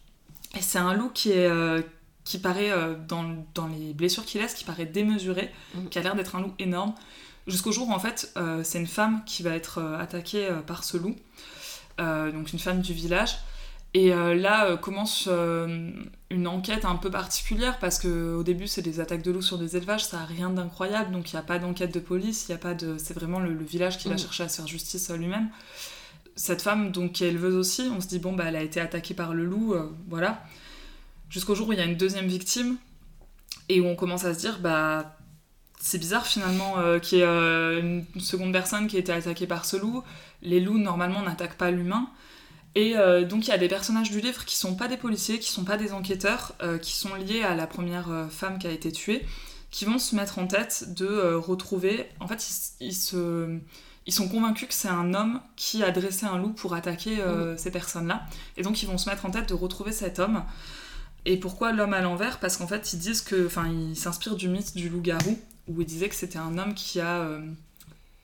Et 0.57 0.63
c'est 0.63 0.79
un 0.79 0.95
loup 0.95 1.11
qui 1.13 1.33
est... 1.33 1.47
euh, 1.47 1.83
qui 2.23 2.39
paraît, 2.39 2.71
euh, 2.71 2.95
dans, 3.09 3.25
dans 3.55 3.67
les 3.67 3.93
blessures 3.95 4.25
qu'il 4.25 4.41
laisse, 4.41 4.55
qui 4.55 4.63
paraît 4.65 4.85
démesuré, 4.87 5.51
Mm. 5.75 5.87
qui 5.89 5.99
a 5.99 6.03
l'air 6.03 6.15
d'être 6.15 6.37
un 6.37 6.43
loup 6.43 6.53
énorme. 6.61 6.95
Jusqu'au 7.47 7.73
jour 7.73 7.89
où, 7.89 7.93
en 7.93 7.99
fait, 7.99 8.31
euh, 8.37 8.61
c'est 8.63 8.79
une 8.79 8.87
femme 8.87 9.23
qui 9.25 9.43
va 9.43 9.51
être 9.57 9.79
euh, 9.79 9.99
attaquée 9.99 10.47
euh, 10.47 10.61
par 10.61 10.85
ce 10.85 10.97
loup. 10.99 11.17
Euh, 11.99 12.31
donc, 12.31 12.53
une 12.53 12.59
femme 12.61 12.83
du 12.83 12.93
village. 12.93 13.39
Et 13.93 14.13
euh, 14.13 14.35
là 14.35 14.67
euh, 14.67 14.77
commence 14.77 15.29
euh, 15.31 15.91
une 16.31 16.47
enquête 16.47 16.85
un 16.85 16.95
peu 16.95 17.11
particulière 17.11 17.79
parce 17.81 17.99
que 17.99 18.37
au 18.37 18.45
début 18.45 18.69
c'est 18.69 18.83
des 18.83 19.01
attaques 19.01 19.23
de 19.23 19.33
loups 19.33 19.43
sur 19.43 19.59
des 19.59 19.77
élevages, 19.77 20.05
ça 20.05 20.21
a 20.21 20.25
rien 20.25 20.49
d'incroyable, 20.51 21.11
donc 21.11 21.33
il 21.33 21.35
n'y 21.35 21.41
a 21.41 21.43
pas 21.43 21.59
d'enquête 21.59 21.93
de 21.93 21.99
police, 21.99 22.47
il 22.49 22.53
y 22.53 22.55
a 22.55 22.59
pas 22.59 22.75
de, 22.75 22.97
c'est 22.99 23.15
vraiment 23.15 23.41
le, 23.41 23.53
le 23.53 23.65
village 23.65 23.99
qui 23.99 24.09
va 24.09 24.15
Mm. 24.15 24.19
chercher 24.19 24.43
à 24.45 24.49
se 24.49 24.57
faire 24.57 24.69
justice 24.69 25.11
lui-même. 25.11 25.49
Cette 26.37 26.63
femme 26.63 26.93
donc 26.93 27.13
qui 27.13 27.25
est 27.25 27.29
éleveuse 27.29 27.57
aussi, 27.57 27.91
on 27.93 28.01
se 28.01 28.07
dit 28.07 28.21
bon 28.21 28.33
bah 28.33 28.45
elle 28.47 28.57
a 28.57 28.63
été 28.63 28.81
attaquée 28.81 29.15
par 29.15 29.35
le 29.35 29.45
loup, 29.45 29.75
voilà. 30.09 30.45
Jusqu'au 31.29 31.57
jour 31.57 31.69
où 31.69 31.73
il 31.73 31.79
y 31.79 31.83
a 31.83 31.85
une 31.85 31.97
deuxième 31.97 32.29
victime 32.29 32.77
et 33.69 33.81
où 33.81 33.87
on 33.87 33.97
commence 33.97 34.25
à 34.25 34.35
se 34.35 34.39
dire 34.39 34.61
bah 34.61 35.17
c'est 35.81 35.99
bizarre 35.99 36.27
finalement 36.27 36.77
qu'il 37.01 37.19
y 37.19 37.23
ait 37.23 37.81
une 37.81 38.05
seconde 38.21 38.53
personne 38.53 38.87
qui 38.87 38.97
a 38.97 39.01
été 39.01 39.13
attaquée 39.13 39.49
par 39.49 39.65
ce 39.65 39.77
loup. 39.77 40.05
Les 40.43 40.61
loups 40.61 40.79
normalement 40.79 41.23
n'attaquent 41.23 41.59
pas 41.59 41.73
l'humain. 41.73 42.09
Et 42.75 42.97
euh, 42.97 43.25
donc 43.25 43.47
il 43.47 43.51
y 43.51 43.53
a 43.53 43.59
des 43.59 43.69
personnages 43.69 44.11
du 44.11 44.21
livre 44.21 44.45
qui 44.45 44.57
sont 44.57 44.77
pas 44.77 44.89
des 44.89 44.97
policiers, 44.97 45.39
qui 45.39 45.51
sont 45.51 45.65
pas 45.65 45.77
des 45.77 45.93
enquêteurs, 45.93 46.55
euh, 46.63 46.79
qui 46.79 46.93
sont 46.93 47.15
liés 47.15 47.43
à 47.43 47.55
la 47.55 47.67
première 47.67 48.11
euh, 48.11 48.29
femme 48.29 48.59
qui 48.59 48.67
a 48.67 48.71
été 48.71 48.93
tuée, 48.93 49.27
qui 49.71 49.85
vont 49.85 49.99
se 49.99 50.15
mettre 50.15 50.39
en 50.39 50.47
tête 50.47 50.95
de 50.95 51.35
retrouver. 51.35 52.09
En 52.21 52.29
fait, 52.29 52.49
ils, 52.81 52.87
ils 52.89 52.95
se, 52.95 53.59
ils 54.07 54.13
sont 54.13 54.29
convaincus 54.29 54.69
que 54.69 54.75
c'est 54.75 54.89
un 54.89 55.15
homme 55.15 55.41
qui 55.57 55.83
a 55.83 55.91
dressé 55.91 56.27
un 56.27 56.39
loup 56.39 56.53
pour 56.53 56.75
attaquer 56.75 57.21
euh, 57.21 57.57
ces 57.57 57.73
personnes-là. 57.73 58.23
Et 58.57 58.63
donc 58.63 58.83
ils 58.83 58.87
vont 58.87 58.99
se 58.99 59.09
mettre 59.09 59.27
en 59.27 59.31
tête 59.31 59.49
de 59.49 59.55
retrouver 59.55 59.93
cet 59.93 60.21
homme. 60.21 60.45
Et 61.27 61.39
pourquoi 61.39 61.73
l'homme 61.73 61.93
à 61.93 62.01
l'envers? 62.01 62.39
Parce 62.39 62.57
qu'en 62.57 62.67
fait, 62.67 62.93
ils 62.93 62.99
disent 62.99 63.21
que, 63.21 63.47
enfin, 63.47 63.69
ils 63.69 63.97
s'inspirent 63.97 64.37
du 64.37 64.49
mythe 64.49 64.75
du 64.75 64.89
loup-garou, 64.89 65.39
où 65.69 65.81
ils 65.81 65.87
disaient 65.87 66.09
que 66.09 66.15
c'était 66.15 66.39
un 66.39 66.57
homme 66.57 66.75
qui 66.75 66.99
a 66.99 67.41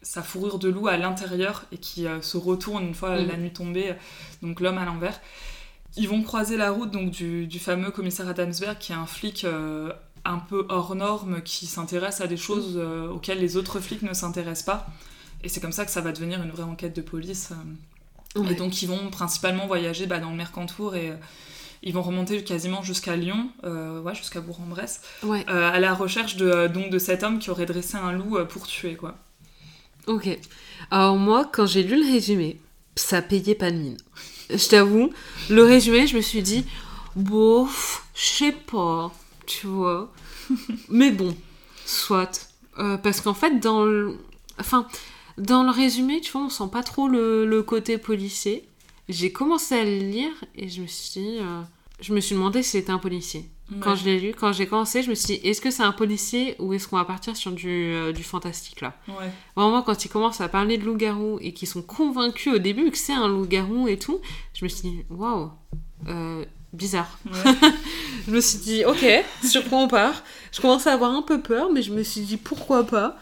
sa 0.07 0.22
fourrure 0.22 0.59
de 0.59 0.68
loup 0.68 0.86
à 0.88 0.96
l'intérieur 0.96 1.64
et 1.72 1.78
qui 1.78 2.07
euh, 2.07 2.22
se 2.22 2.36
retourne 2.36 2.84
une 2.84 2.94
fois 2.94 3.20
Mhm. 3.20 3.26
la 3.28 3.36
nuit 3.36 3.52
tombée, 3.52 3.94
donc 4.42 4.61
l'homme 4.61 4.78
à 4.78 4.84
l'envers. 4.84 5.20
Ils 5.96 6.09
vont 6.09 6.22
croiser 6.22 6.57
la 6.57 6.70
route 6.70 6.90
donc 6.90 7.11
du, 7.11 7.46
du 7.46 7.59
fameux 7.59 7.90
commissaire 7.90 8.28
Adamsberg, 8.28 8.78
qui 8.78 8.92
est 8.92 8.96
un 8.96 9.07
flic 9.07 9.44
euh, 9.44 9.92
un 10.24 10.38
peu 10.38 10.66
hors 10.68 10.94
norme, 10.94 11.40
qui 11.42 11.66
s'intéresse 11.66 12.20
à 12.20 12.26
des 12.26 12.36
choses 12.36 12.74
euh, 12.76 13.09
auxquelles 13.09 13.40
les 13.40 13.57
autres 13.57 13.80
flics 13.80 14.02
ne 14.02 14.12
s'intéressent 14.12 14.66
pas. 14.66 14.86
Et 15.42 15.48
c'est 15.48 15.61
comme 15.61 15.72
ça 15.72 15.84
que 15.84 15.90
ça 15.90 16.00
va 16.02 16.12
devenir 16.12 16.42
une 16.42 16.50
vraie 16.50 16.62
enquête 16.64 16.94
de 16.94 17.02
police. 17.02 17.50
euh. 17.52 18.40
Ouais. 18.40 18.52
Et 18.52 18.54
donc 18.54 18.82
ils 18.82 18.86
vont 18.88 19.09
principalement 19.11 19.66
voyager 19.66 20.07
bah, 20.07 20.18
dans 20.18 20.30
le 20.30 20.36
Mercantour 20.36 20.94
et 20.94 21.11
euh, 21.11 21.16
ils 21.82 21.94
vont 21.94 22.02
remonter 22.02 22.44
quasiment 22.44 22.82
jusqu'à 22.82 23.16
Lyon, 23.16 23.48
euh, 23.64 24.00
ouais, 24.02 24.14
jusqu'à 24.14 24.40
Bourg-en-Bresse, 24.40 25.00
Ouais, 25.22 25.44
euh, 25.48 25.70
à 25.72 25.80
la 25.80 25.94
recherche 25.94 26.36
de, 26.36 26.46
euh, 26.46 26.68
donc, 26.68 26.90
de 26.90 26.98
cet 26.98 27.22
homme 27.22 27.38
qui 27.38 27.50
aurait 27.50 27.66
dressé 27.66 27.96
un 27.96 28.12
loup 28.12 28.36
euh, 28.36 28.44
pour 28.44 28.66
tuer. 28.66 28.96
quoi. 28.96 29.14
Ok. 30.07 30.38
Alors 30.90 31.16
moi, 31.16 31.48
quand 31.52 31.66
j'ai 31.66 31.82
lu 31.82 31.96
le 32.04 32.12
résumé, 32.12 32.59
ça 32.96 33.22
payait 33.22 33.54
pas 33.54 33.70
de 33.70 33.76
mine. 33.76 33.96
Je 34.50 34.68
t'avoue, 34.68 35.11
le 35.50 35.64
résumé, 35.64 36.07
je 36.07 36.16
me 36.16 36.20
suis 36.22 36.42
dit, 36.42 36.64
bof, 37.16 38.07
je 38.14 38.24
sais 38.26 38.52
pas, 38.52 39.12
tu 39.46 39.66
vois. 39.66 40.12
Mais 40.88 41.11
bon, 41.11 41.36
soit. 41.84 42.48
Euh, 42.78 42.96
parce 42.98 43.20
qu'en 43.20 43.34
fait, 43.34 43.59
dans 43.61 43.84
le... 43.84 44.16
Enfin, 44.59 44.86
dans 45.38 45.62
le 45.64 45.70
résumé, 45.70 46.20
tu 46.20 46.32
vois, 46.32 46.42
on 46.42 46.48
sent 46.50 46.68
pas 46.72 46.82
trop 46.82 47.09
le, 47.09 47.44
le 47.46 47.62
côté 47.62 47.98
policier. 47.98 48.68
J'ai 49.09 49.32
commencé 49.32 49.74
à 49.74 49.84
le 49.84 49.98
lire 49.98 50.32
et 50.54 50.68
je 50.68 50.82
me 50.82 50.86
suis 50.86 51.20
dit... 51.20 51.38
euh, 51.40 51.62
Je 52.00 52.12
me 52.14 52.20
suis 52.20 52.34
demandé 52.34 52.62
si 52.62 52.70
c'était 52.72 52.90
un 52.92 52.98
policier. 52.98 53.48
Quand 53.80 53.96
je 53.96 54.04
l'ai 54.04 54.20
lu, 54.20 54.32
quand 54.32 54.52
j'ai 54.52 54.66
commencé, 54.66 55.02
je 55.02 55.10
me 55.10 55.14
suis 55.16 55.38
dit, 55.38 55.48
est-ce 55.48 55.60
que 55.60 55.72
c'est 55.72 55.82
un 55.82 55.90
policier 55.92 56.54
ou 56.60 56.72
est-ce 56.72 56.86
qu'on 56.86 56.96
va 56.96 57.04
partir 57.04 57.36
sur 57.36 57.50
du, 57.50 57.68
euh, 57.68 58.12
du 58.12 58.22
fantastique 58.22 58.80
là? 58.80 58.94
Ouais. 59.08 59.30
Vraiment, 59.56 59.82
quand 59.82 60.04
ils 60.04 60.08
commencent 60.08 60.40
à 60.40 60.48
parler 60.48 60.78
de 60.78 60.84
loup-garou 60.84 61.38
et 61.40 61.52
qu'ils 61.52 61.66
sont 61.66 61.82
convaincus 61.82 62.54
au 62.54 62.58
début 62.58 62.92
que 62.92 62.98
c'est 62.98 63.12
un 63.12 63.26
loup-garou 63.26 63.88
et 63.88 63.98
tout, 63.98 64.20
je 64.54 64.64
me 64.64 64.68
suis 64.68 64.82
dit, 64.82 65.04
waouh, 65.10 65.50
euh, 66.06 66.44
bizarre. 66.72 67.18
Ouais. 67.26 67.52
Je 68.26 68.32
me 68.32 68.40
suis 68.40 68.58
dit, 68.58 68.84
ok, 68.84 69.04
sur 69.44 69.68
quoi 69.68 69.78
on 69.78 69.88
part 69.88 70.22
Je 70.52 70.60
commençais 70.60 70.90
à 70.90 70.94
avoir 70.94 71.12
un 71.12 71.22
peu 71.22 71.40
peur, 71.40 71.70
mais 71.72 71.80
je 71.80 71.92
me 71.92 72.02
suis 72.02 72.22
dit, 72.22 72.36
pourquoi 72.36 72.84
pas? 72.84 73.16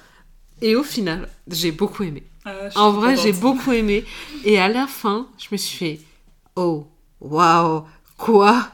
Et 0.63 0.77
au 0.77 0.83
final, 0.83 1.29
j'ai 1.47 1.73
beaucoup 1.73 2.03
aimé. 2.05 2.23
Ah, 2.47 2.71
En 2.77 2.91
vrai, 2.93 3.15
j'ai 3.17 3.33
beaucoup 3.33 3.73
aimé. 3.73 4.05
Et 4.45 4.59
à 4.59 4.69
la 4.69 4.87
fin, 4.87 5.27
je 5.39 5.49
me 5.53 5.59
suis 5.59 5.77
fait, 5.77 6.01
oh, 6.57 6.87
waouh, 7.21 7.85
quoi? 8.25 8.69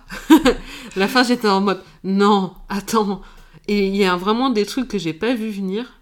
La 0.96 1.08
fin, 1.08 1.24
j'étais 1.24 1.48
en 1.48 1.60
mode, 1.60 1.82
non, 2.04 2.54
attends. 2.68 3.20
Et 3.68 3.86
il 3.88 3.96
y 3.96 4.04
a 4.04 4.16
vraiment 4.16 4.50
des 4.50 4.64
trucs 4.64 4.86
que 4.88 4.98
j'ai 4.98 5.12
pas 5.12 5.34
vu 5.34 5.50
venir. 5.50 5.96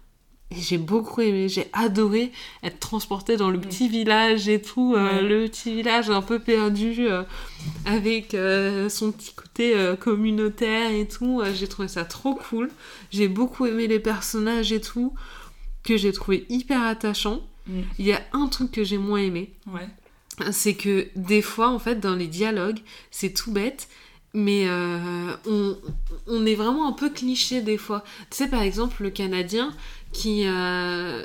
Et 0.51 0.59
j'ai 0.61 0.77
beaucoup 0.79 1.21
aimé, 1.21 1.47
j'ai 1.47 1.67
adoré 1.73 2.31
être 2.63 2.79
transportée 2.79 3.37
dans 3.37 3.51
le 3.51 3.57
Mm. 3.59 3.61
petit 3.61 3.87
village 3.87 4.49
et 4.49 4.59
tout, 4.61 4.95
euh, 4.97 5.21
le 5.21 5.47
petit 5.47 5.75
village 5.75 6.09
un 6.09 6.23
peu 6.23 6.39
perdu, 6.39 7.07
euh, 7.07 7.21
avec 7.85 8.33
euh, 8.33 8.89
son 8.89 9.11
petit 9.11 9.33
côté 9.35 9.75
communautaire 9.99 10.91
et 10.91 11.07
tout. 11.07 11.41
J'ai 11.53 11.67
trouvé 11.67 11.87
ça 11.87 12.03
trop 12.05 12.33
cool. 12.35 12.69
J'ai 13.11 13.27
beaucoup 13.27 13.65
aimé 13.67 13.85
les 13.87 13.99
personnages 13.99 14.71
et 14.71 14.81
tout, 14.81 15.13
que 15.83 15.97
j'ai 15.97 16.11
trouvé 16.11 16.45
hyper 16.49 16.83
attachant. 16.83 17.41
Mm. 17.67 17.81
Il 17.99 18.05
y 18.07 18.13
a 18.13 18.21
un 18.33 18.47
truc 18.47 18.71
que 18.71 18.83
j'ai 18.83 18.97
moins 18.97 19.19
aimé, 19.19 19.53
Ouais. 19.71 19.87
C'est 20.51 20.73
que 20.75 21.07
des 21.15 21.41
fois, 21.41 21.69
en 21.69 21.79
fait, 21.79 21.99
dans 21.99 22.15
les 22.15 22.27
dialogues, 22.27 22.79
c'est 23.11 23.33
tout 23.33 23.51
bête, 23.51 23.87
mais 24.33 24.65
euh, 24.67 25.31
on, 25.47 25.77
on 26.27 26.45
est 26.45 26.55
vraiment 26.55 26.87
un 26.87 26.93
peu 26.93 27.09
cliché 27.09 27.61
des 27.61 27.77
fois. 27.77 28.03
Tu 28.29 28.37
sais, 28.37 28.47
par 28.47 28.61
exemple, 28.61 29.01
le 29.03 29.09
Canadien 29.09 29.73
qui, 30.11 30.43
euh, 30.45 31.23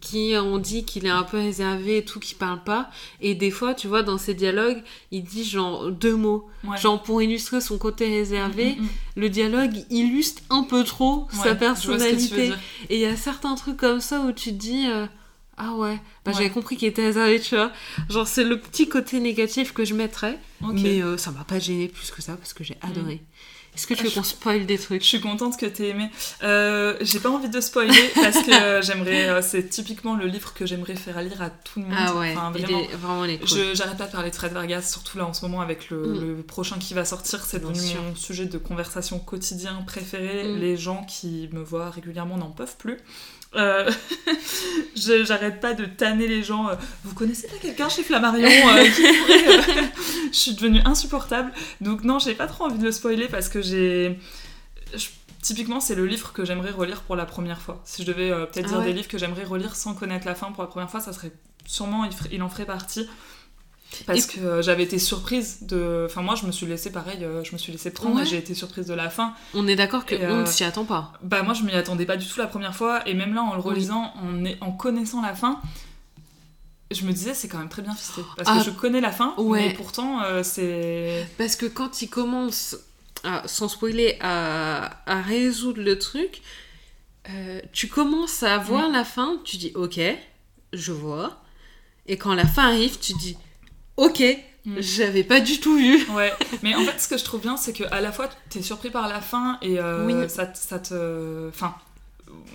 qui 0.00 0.34
on 0.36 0.58
dit 0.58 0.84
qu'il 0.84 1.06
est 1.06 1.10
un 1.10 1.22
peu 1.22 1.36
réservé 1.36 1.98
et 1.98 2.04
tout, 2.04 2.18
qui 2.20 2.34
parle 2.34 2.62
pas, 2.64 2.90
et 3.20 3.34
des 3.34 3.50
fois, 3.50 3.74
tu 3.74 3.86
vois, 3.86 4.02
dans 4.02 4.18
ses 4.18 4.34
dialogues, 4.34 4.82
il 5.10 5.22
dit 5.24 5.44
genre 5.44 5.90
deux 5.90 6.16
mots. 6.16 6.48
Ouais. 6.64 6.76
Genre 6.78 7.02
pour 7.02 7.22
illustrer 7.22 7.60
son 7.60 7.78
côté 7.78 8.08
réservé, 8.08 8.76
Mm, 8.76 8.82
mm, 8.82 8.84
mm. 8.84 8.88
le 9.16 9.28
dialogue 9.28 9.76
illustre 9.90 10.42
un 10.50 10.62
peu 10.64 10.82
trop 10.84 11.28
Ouais, 11.32 11.38
sa 11.42 11.54
personnalité. 11.54 12.52
Et 12.90 12.96
il 12.96 13.00
y 13.00 13.04
a 13.06 13.16
certains 13.16 13.54
trucs 13.54 13.76
comme 13.76 14.00
ça 14.00 14.20
où 14.20 14.32
tu 14.32 14.50
te 14.50 14.56
dis 14.56 14.86
euh, 14.88 15.06
Ah 15.56 15.74
ouais, 15.76 15.96
bah 16.24 16.32
Ouais. 16.32 16.36
j'avais 16.38 16.50
compris 16.50 16.76
qu'il 16.76 16.88
était 16.88 17.04
réservé, 17.04 17.40
tu 17.40 17.54
vois. 17.54 17.70
Genre, 18.08 18.26
c'est 18.26 18.44
le 18.44 18.58
petit 18.58 18.88
côté 18.88 19.20
négatif 19.20 19.72
que 19.72 19.84
je 19.84 19.94
mettrais, 19.94 20.38
Ok. 20.62 20.74
mais 20.82 21.02
euh, 21.02 21.16
ça 21.16 21.30
m'a 21.30 21.44
pas 21.44 21.58
gêné 21.58 21.88
plus 21.88 22.10
que 22.10 22.20
ça 22.22 22.36
parce 22.36 22.52
que 22.52 22.64
j'ai 22.64 22.76
adoré. 22.82 23.20
Est-ce 23.76 23.86
que 23.86 23.94
tu 23.94 24.04
veux 24.04 24.10
je- 24.10 24.14
qu'on 24.14 24.22
spoil 24.22 24.66
des 24.66 24.76
Je 24.76 24.82
trucs 24.82 25.02
suis 25.04 25.20
contente 25.20 25.56
que 25.58 25.66
t'aies 25.66 25.88
aimé. 25.88 26.10
Euh, 26.42 26.96
j'ai 27.00 27.18
pas 27.18 27.28
envie 27.30 27.48
de 27.48 27.60
spoiler 27.60 27.92
parce 28.14 28.38
que 28.42 28.82
j'aimerais. 28.82 29.28
euh, 29.28 29.42
c'est 29.42 29.68
typiquement 29.68 30.14
le 30.14 30.26
livre 30.26 30.54
que 30.54 30.64
j'aimerais 30.66 30.94
faire 30.94 31.20
lire 31.22 31.42
à 31.42 31.50
tout 31.50 31.80
le 31.80 31.86
monde. 31.86 31.94
Ah 31.96 32.14
ouais, 32.14 32.32
Enfin, 32.36 32.52
il 32.56 32.62
vraiment. 32.62 32.78
est 32.80 32.94
vraiment 32.96 33.24
les 33.24 33.38
cool. 33.38 33.48
Je- 33.48 33.74
J'arrête 33.74 33.98
pas 33.98 34.06
de 34.06 34.12
parler 34.12 34.30
de 34.30 34.36
Fred 34.36 34.52
Vargas, 34.52 34.82
surtout 34.82 35.18
là 35.18 35.26
en 35.26 35.34
ce 35.34 35.44
moment 35.44 35.60
avec 35.60 35.90
le, 35.90 35.96
Mm. 35.98 36.20
le 36.36 36.42
prochain 36.42 36.76
qui 36.78 36.94
va 36.94 37.04
sortir. 37.04 37.44
C'est 37.44 37.58
devenu 37.60 37.78
sûr. 37.80 38.00
mon 38.02 38.14
sujet 38.14 38.44
de 38.46 38.58
conversation 38.58 39.18
quotidien 39.18 39.82
préféré. 39.86 40.44
Mm. 40.44 40.58
Les 40.60 40.76
gens 40.76 41.04
qui 41.08 41.48
me 41.52 41.60
voient 41.62 41.90
régulièrement 41.90 42.36
n'en 42.36 42.50
peuvent 42.50 42.76
plus. 42.78 42.98
Euh, 43.56 43.88
je- 44.96 45.24
J'arrête 45.24 45.60
pas 45.60 45.74
de 45.74 45.84
tanner 45.84 46.26
les 46.26 46.42
gens. 46.42 46.68
euh, 46.68 46.74
Vous 47.04 47.14
connaissez 47.14 47.46
pas 47.46 47.56
quelqu'un 47.60 47.88
chez 47.88 48.02
Flammarion 48.02 48.48
euh, 48.48 48.84
qui 48.90 49.02
pourrait, 49.02 49.84
Je 50.32 50.38
suis 50.38 50.54
devenue 50.54 50.80
insupportable. 50.84 51.52
Donc 51.80 52.02
non, 52.02 52.18
j'ai 52.18 52.34
pas 52.34 52.46
trop 52.48 52.64
envie 52.64 52.78
de 52.78 52.84
le 52.84 52.90
spoiler 52.92 53.28
parce 53.28 53.48
que 53.48 53.62
j'ai... 53.64 54.18
je- 54.94 55.08
Typiquement, 55.42 55.78
c'est 55.78 55.94
le 55.94 56.06
livre 56.06 56.32
que 56.32 56.42
j'aimerais 56.46 56.70
relire 56.70 57.02
pour 57.02 57.16
la 57.16 57.26
première 57.26 57.60
fois. 57.60 57.82
Si 57.84 58.02
je 58.02 58.06
devais 58.10 58.30
euh, 58.30 58.46
peut-être 58.46 58.64
Ah 58.64 58.68
dire 58.70 58.78
ouais. 58.78 58.84
des 58.86 58.92
livres 58.94 59.08
que 59.08 59.18
j'aimerais 59.18 59.44
relire 59.44 59.76
sans 59.76 59.92
connaître 59.92 60.26
la 60.26 60.34
fin 60.34 60.50
pour 60.52 60.62
la 60.62 60.68
première 60.70 60.88
fois, 60.90 61.00
ça 61.00 61.12
serait 61.12 61.32
sûrement, 61.66 62.08
il, 62.32 62.42
en 62.42 62.48
ferait 62.48 62.64
partie. 62.64 63.06
Parce 64.06 64.24
que 64.24 64.40
euh, 64.40 64.62
j'avais 64.62 64.84
été 64.84 64.98
surprise 64.98 65.58
de. 65.62 66.06
Enfin, 66.08 66.22
moi, 66.22 66.34
je 66.34 66.46
me 66.46 66.50
suis 66.50 66.64
laissée 66.64 66.90
pareil, 66.90 67.22
euh, 67.22 67.44
je 67.44 67.52
me 67.52 67.58
suis 67.58 67.70
laissée 67.72 67.90
prendre 67.92 68.16
Ouais. 68.16 68.22
et 68.22 68.26
j'ai 68.26 68.38
été 68.38 68.54
surprise 68.54 68.86
de 68.86 68.94
la 68.94 69.10
fin. 69.10 69.34
On 69.52 69.68
est 69.68 69.76
d'accord 69.76 70.06
que 70.06 70.14
Et, 70.14 70.26
on 70.26 70.30
euh, 70.30 70.40
ne 70.40 70.46
s'y 70.46 70.64
attend 70.64 70.86
pas. 70.86 71.12
Bah, 71.22 71.42
moi, 71.42 71.52
je 71.52 71.62
m'y 71.62 71.72
attendais 71.72 72.06
pas 72.06 72.16
du 72.16 72.26
tout 72.26 72.38
la 72.40 72.46
première 72.46 72.74
fois. 72.74 73.06
Et 73.06 73.12
même 73.12 73.34
là, 73.34 73.42
en 73.42 73.52
le 73.54 73.60
Oui. 73.60 73.68
relisant, 73.68 74.14
en, 74.62 74.72
connaissant 74.72 75.20
la 75.20 75.34
fin, 75.34 75.60
je 76.90 77.04
me 77.04 77.12
disais, 77.12 77.34
c'est 77.34 77.48
quand 77.48 77.58
même 77.58 77.68
très 77.68 77.82
bien 77.82 77.94
fisté. 77.94 78.22
Parce 78.36 78.48
Ah, 78.50 78.58
que 78.58 78.64
je 78.64 78.70
connais 78.70 79.02
la 79.02 79.12
fin, 79.12 79.34
ouais. 79.36 79.68
mais 79.68 79.74
pourtant, 79.74 80.20
c'est. 80.42 81.28
Parce 81.36 81.54
que 81.54 81.66
quand 81.66 82.00
il 82.00 82.08
commence, 82.08 82.76
à- 83.24 83.46
sans 83.48 83.68
spoiler, 83.68 84.16
à, 84.20 85.00
à 85.06 85.20
résoudre 85.22 85.82
le 85.82 85.98
truc, 85.98 86.42
euh, 87.30 87.60
tu 87.72 87.88
commences 87.88 88.42
à 88.42 88.58
voir 88.58 88.88
Mm. 88.90 88.92
la 88.92 89.04
fin, 89.04 89.38
tu 89.44 89.56
dis 89.56 89.72
ok, 89.74 89.98
je 90.72 90.92
vois. 90.92 91.42
Et 92.06 92.16
quand 92.18 92.34
la 92.34 92.46
fin 92.46 92.64
arrive, 92.68 92.98
tu 92.98 93.14
dis, 93.14 93.36
ok, 93.96 94.22
Mm. 94.66 94.76
j'avais 94.80 95.24
pas 95.24 95.40
du 95.40 95.58
tout 95.60 95.76
vu. 95.76 96.04
Ouais, 96.12 96.32
mais 96.62 96.74
en 96.74 96.84
fait, 96.84 96.98
ce 96.98 97.08
que 97.08 97.18
je 97.18 97.24
trouve 97.24 97.40
bien, 97.40 97.56
c'est 97.56 97.72
que 97.72 97.84
à 97.90 98.00
la 98.00 98.12
fois, 98.12 98.28
t'es 98.50 98.62
surpris 98.62 98.90
par 98.90 99.08
la 99.08 99.20
fin 99.20 99.58
et 99.62 99.78
euh, 99.78 100.04
Oui. 100.06 100.28
ça, 100.30 100.46
te- 100.46 100.56
ça 100.58 100.78
te. 100.78 101.48
Enfin, 101.48 101.74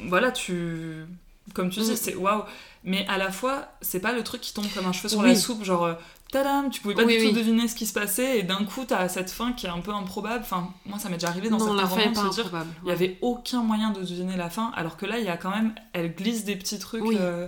voilà, 0.07 0.31
tu. 0.31 1.05
Comme 1.53 1.69
tu 1.71 1.79
dis, 1.79 1.91
Mm. 1.91 1.95
c'est 1.95 2.15
waouh. 2.15 2.43
Mais 2.83 3.05
à 3.07 3.17
la 3.17 3.31
fois, 3.31 3.69
c'est 3.81 3.99
pas 3.99 4.13
le 4.13 4.23
truc 4.23 4.39
qui 4.41 4.53
tombe 4.53 4.67
comme 4.73 4.85
un 4.85 4.91
cheveu 4.93 5.09
sur 5.09 5.19
Oui. 5.19 5.29
la 5.29 5.35
soupe, 5.35 5.63
genre. 5.63 5.95
Tadam, 6.31 6.69
tu 6.69 6.81
pouvais 6.81 6.93
pas 6.93 7.03
Oui, 7.05 7.17
du 7.17 7.23
tout 7.23 7.29
oui. 7.29 7.33
deviner 7.35 7.67
ce 7.67 7.75
qui 7.75 7.85
se 7.87 7.93
passait 7.93 8.39
et 8.39 8.43
d'un 8.43 8.63
coup 8.63 8.85
t'as 8.87 9.07
cette 9.09 9.31
fin 9.31 9.51
qui 9.53 9.65
est 9.65 9.69
un 9.69 9.79
peu 9.79 9.91
improbable. 9.91 10.41
Enfin, 10.41 10.69
moi 10.85 10.99
ça 10.99 11.09
m'est 11.09 11.15
déjà 11.15 11.29
arrivé 11.29 11.49
dans 11.49 11.57
non, 11.57 11.65
certains 11.77 11.85
romans 11.87 12.11
de 12.29 12.31
se 12.33 12.41
dire 12.41 12.51
il 12.83 12.89
y 12.89 12.91
avait 12.91 13.17
aucun 13.21 13.63
moyen 13.63 13.89
de 13.91 14.01
deviner 14.01 14.37
la 14.37 14.49
fin, 14.51 14.71
alors 14.75 14.95
que 14.97 15.05
là 15.07 15.17
il 15.19 15.25
y 15.25 15.29
a 15.29 15.37
quand 15.37 15.49
même, 15.49 15.73
elle 15.93 16.13
glisse 16.15 16.43
des 16.45 16.55
petits 16.55 16.77
trucs. 16.79 17.03
Oui. 17.03 17.17
euh, 17.19 17.47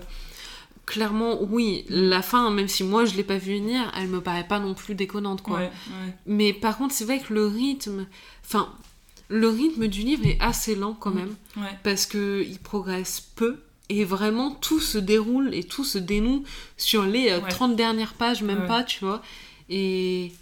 Clairement, 0.84 1.38
oui. 1.42 1.84
La 1.88 2.22
fin, 2.22 2.50
même 2.50 2.66
si 2.66 2.82
moi 2.82 3.04
je 3.04 3.14
l'ai 3.14 3.22
pas 3.22 3.38
vu 3.38 3.54
venir, 3.54 3.90
elle 3.96 4.08
me 4.08 4.20
paraît 4.20 4.46
pas 4.48 4.58
non 4.58 4.74
plus 4.74 4.96
déconnante, 4.96 5.40
quoi. 5.40 5.58
ouais, 5.58 5.64
ouais. 5.66 6.14
Mais 6.26 6.52
par 6.52 6.76
contre, 6.76 6.92
c'est 6.92 7.04
vrai 7.04 7.20
que 7.20 7.32
le 7.32 7.46
rythme. 7.46 8.06
Enfin, 8.44 8.68
le 9.28 9.48
rythme 9.48 9.86
du 9.86 10.00
livre 10.00 10.26
est 10.26 10.38
assez 10.40 10.74
lent 10.74 10.94
quand 10.98 11.10
Mm. 11.12 11.14
même. 11.14 11.34
ouais. 11.58 11.78
parce 11.84 12.04
que 12.06 12.44
il 12.46 12.58
progresse 12.58 13.20
peu 13.20 13.60
et 13.88 14.04
vraiment 14.04 14.50
tout 14.52 14.80
se 14.80 14.98
déroule 14.98 15.54
et 15.54 15.64
tout 15.64 15.84
se 15.84 15.98
dénoue 15.98 16.44
sur 16.76 17.04
les 17.04 17.30
euh, 17.30 17.40
Ouais. 17.40 17.48
30 17.50 17.76
dernières 17.76 18.14
pages 18.14 18.42
même 18.42 18.62
Ouais. 18.62 18.66
pas 18.66 18.82
tu 18.84 19.04
vois 19.04 19.22
et 19.68 20.32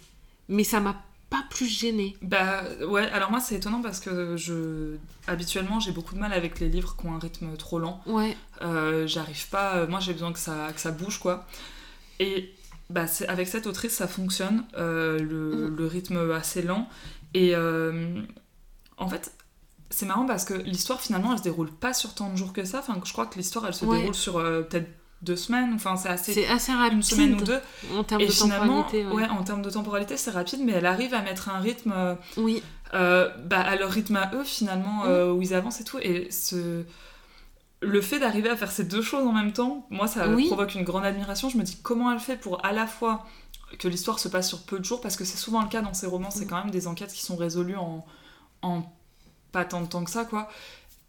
mais 0.49 0.63
ça 0.63 0.79
m'a 0.79 1.01
pas 1.29 1.43
plus 1.49 1.67
gêné 1.67 2.17
Bah 2.21 2.63
ouais, 2.85 3.09
alors 3.11 3.31
moi 3.31 3.39
c'est 3.39 3.55
étonnant 3.55 3.81
parce 3.81 3.99
que 4.01 4.35
je 4.37 4.97
habituellement 5.27 5.79
j'ai 5.79 5.91
beaucoup 5.93 6.13
de 6.13 6.19
mal 6.19 6.33
avec 6.33 6.59
les 6.59 6.67
livres 6.67 6.95
qui 6.99 7.05
ont 7.07 7.13
un 7.15 7.19
rythme 7.19 7.55
trop 7.57 7.79
lent. 7.79 8.01
ouais 8.05 8.35
Euh, 8.61 9.07
J'arrive 9.07 9.47
pas, 9.49 9.75
euh, 9.77 9.87
moi 9.87 9.99
j'ai 10.01 10.11
besoin 10.13 10.33
que 10.33 10.39
ça, 10.39 10.67
que 10.73 10.81
ça 10.81 10.91
bouge 10.91 11.19
quoi. 11.19 11.47
Et 12.19 12.51
bah, 12.89 13.05
avec 13.29 13.47
cette 13.47 13.65
autrice 13.65 13.93
ça 13.93 14.07
fonctionne, 14.09 14.65
euh, 14.77 15.19
le, 15.19 15.69
Mm. 15.69 15.75
le 15.77 15.87
rythme 15.87 16.31
assez 16.31 16.61
lent. 16.61 16.89
Et 17.33 17.55
euh, 17.55 18.21
en 18.97 19.07
fait 19.07 19.31
c'est 19.91 20.05
marrant 20.07 20.25
parce 20.25 20.43
que 20.45 20.53
l'histoire 20.55 20.99
finalement 20.99 21.31
elle 21.33 21.37
se 21.37 21.43
déroule 21.43 21.69
pas 21.71 21.93
sur 21.93 22.15
tant 22.15 22.29
de 22.31 22.35
jours 22.37 22.53
que 22.53 22.65
ça. 22.65 22.79
Enfin 22.79 22.99
je 23.03 23.11
crois 23.13 23.27
que 23.27 23.37
l'histoire 23.37 23.65
elle 23.67 23.73
se 23.75 23.85
Ouais. 23.85 23.99
déroule 23.99 24.15
sur 24.15 24.37
euh, 24.37 24.61
peut-être 24.63 24.89
deux 25.21 25.35
semaines, 25.35 25.73
enfin 25.75 25.97
c'est 25.97 26.09
assez... 26.09 26.33
c'est 26.33 26.47
assez 26.47 26.71
Une 26.71 26.77
rapide 26.79 27.03
semaine 27.03 27.35
ou 27.35 27.43
deux. 27.43 27.59
en 27.95 28.03
termes 28.03 28.21
Et 28.21 28.25
de 28.27 28.31
temporalité 28.33 29.05
ouais. 29.05 29.13
ouais, 29.13 29.27
en 29.29 29.43
termes 29.43 29.61
de 29.61 29.69
temporalité, 29.69 30.17
c'est 30.17 30.31
rapide, 30.31 30.61
mais 30.65 30.71
elle 30.71 30.87
arrive 30.87 31.13
à 31.13 31.21
mettre 31.21 31.49
un 31.49 31.59
rythme 31.59 31.93
euh, 31.95 32.15
oui 32.37 32.63
euh, 32.95 33.29
bah, 33.45 33.61
à 33.61 33.75
leur 33.75 33.91
rythme 33.91 34.15
à 34.17 34.31
eux 34.33 34.43
finalement 34.43 35.03
où 35.31 35.41
ils 35.41 35.53
avancent 35.53 35.79
et 35.79 35.83
tout 35.83 35.99
et 35.99 36.29
ce 36.31 36.83
le 37.83 38.01
fait 38.01 38.19
d'arriver 38.19 38.49
à 38.49 38.55
faire 38.57 38.71
ces 38.71 38.83
deux 38.83 39.01
choses 39.01 39.25
en 39.25 39.31
même 39.31 39.53
temps 39.53 39.87
moi 39.89 40.07
ça 40.07 40.27
Oui. 40.29 40.47
provoque 40.47 40.75
une 40.75 40.83
grande 40.83 41.05
admiration 41.05 41.49
je 41.49 41.57
me 41.57 41.63
dis 41.63 41.77
comment 41.81 42.11
elle 42.11 42.19
fait 42.19 42.37
pour 42.37 42.63
à 42.65 42.71
la 42.73 42.85
fois 42.87 43.25
que 43.79 43.87
l'histoire 43.87 44.19
se 44.19 44.27
passe 44.27 44.49
sur 44.49 44.63
peu 44.63 44.77
de 44.79 44.83
jours? 44.83 44.99
Parce 45.01 45.15
que 45.15 45.23
c'est 45.23 45.37
souvent 45.37 45.61
le 45.61 45.67
cas 45.69 45.81
dans 45.81 45.93
ces 45.93 46.05
romans 46.05 46.29
c'est 46.31 46.45
quand 46.45 46.57
même 46.61 46.71
des 46.71 46.87
enquêtes 46.87 47.13
qui 47.13 47.23
sont 47.23 47.35
résolues 47.37 47.77
en, 47.77 48.05
en 48.61 48.83
pas 49.51 49.65
tant 49.65 49.81
de 49.81 49.87
temps 49.87 50.03
que 50.03 50.11
ça 50.11 50.25
quoi. 50.25 50.49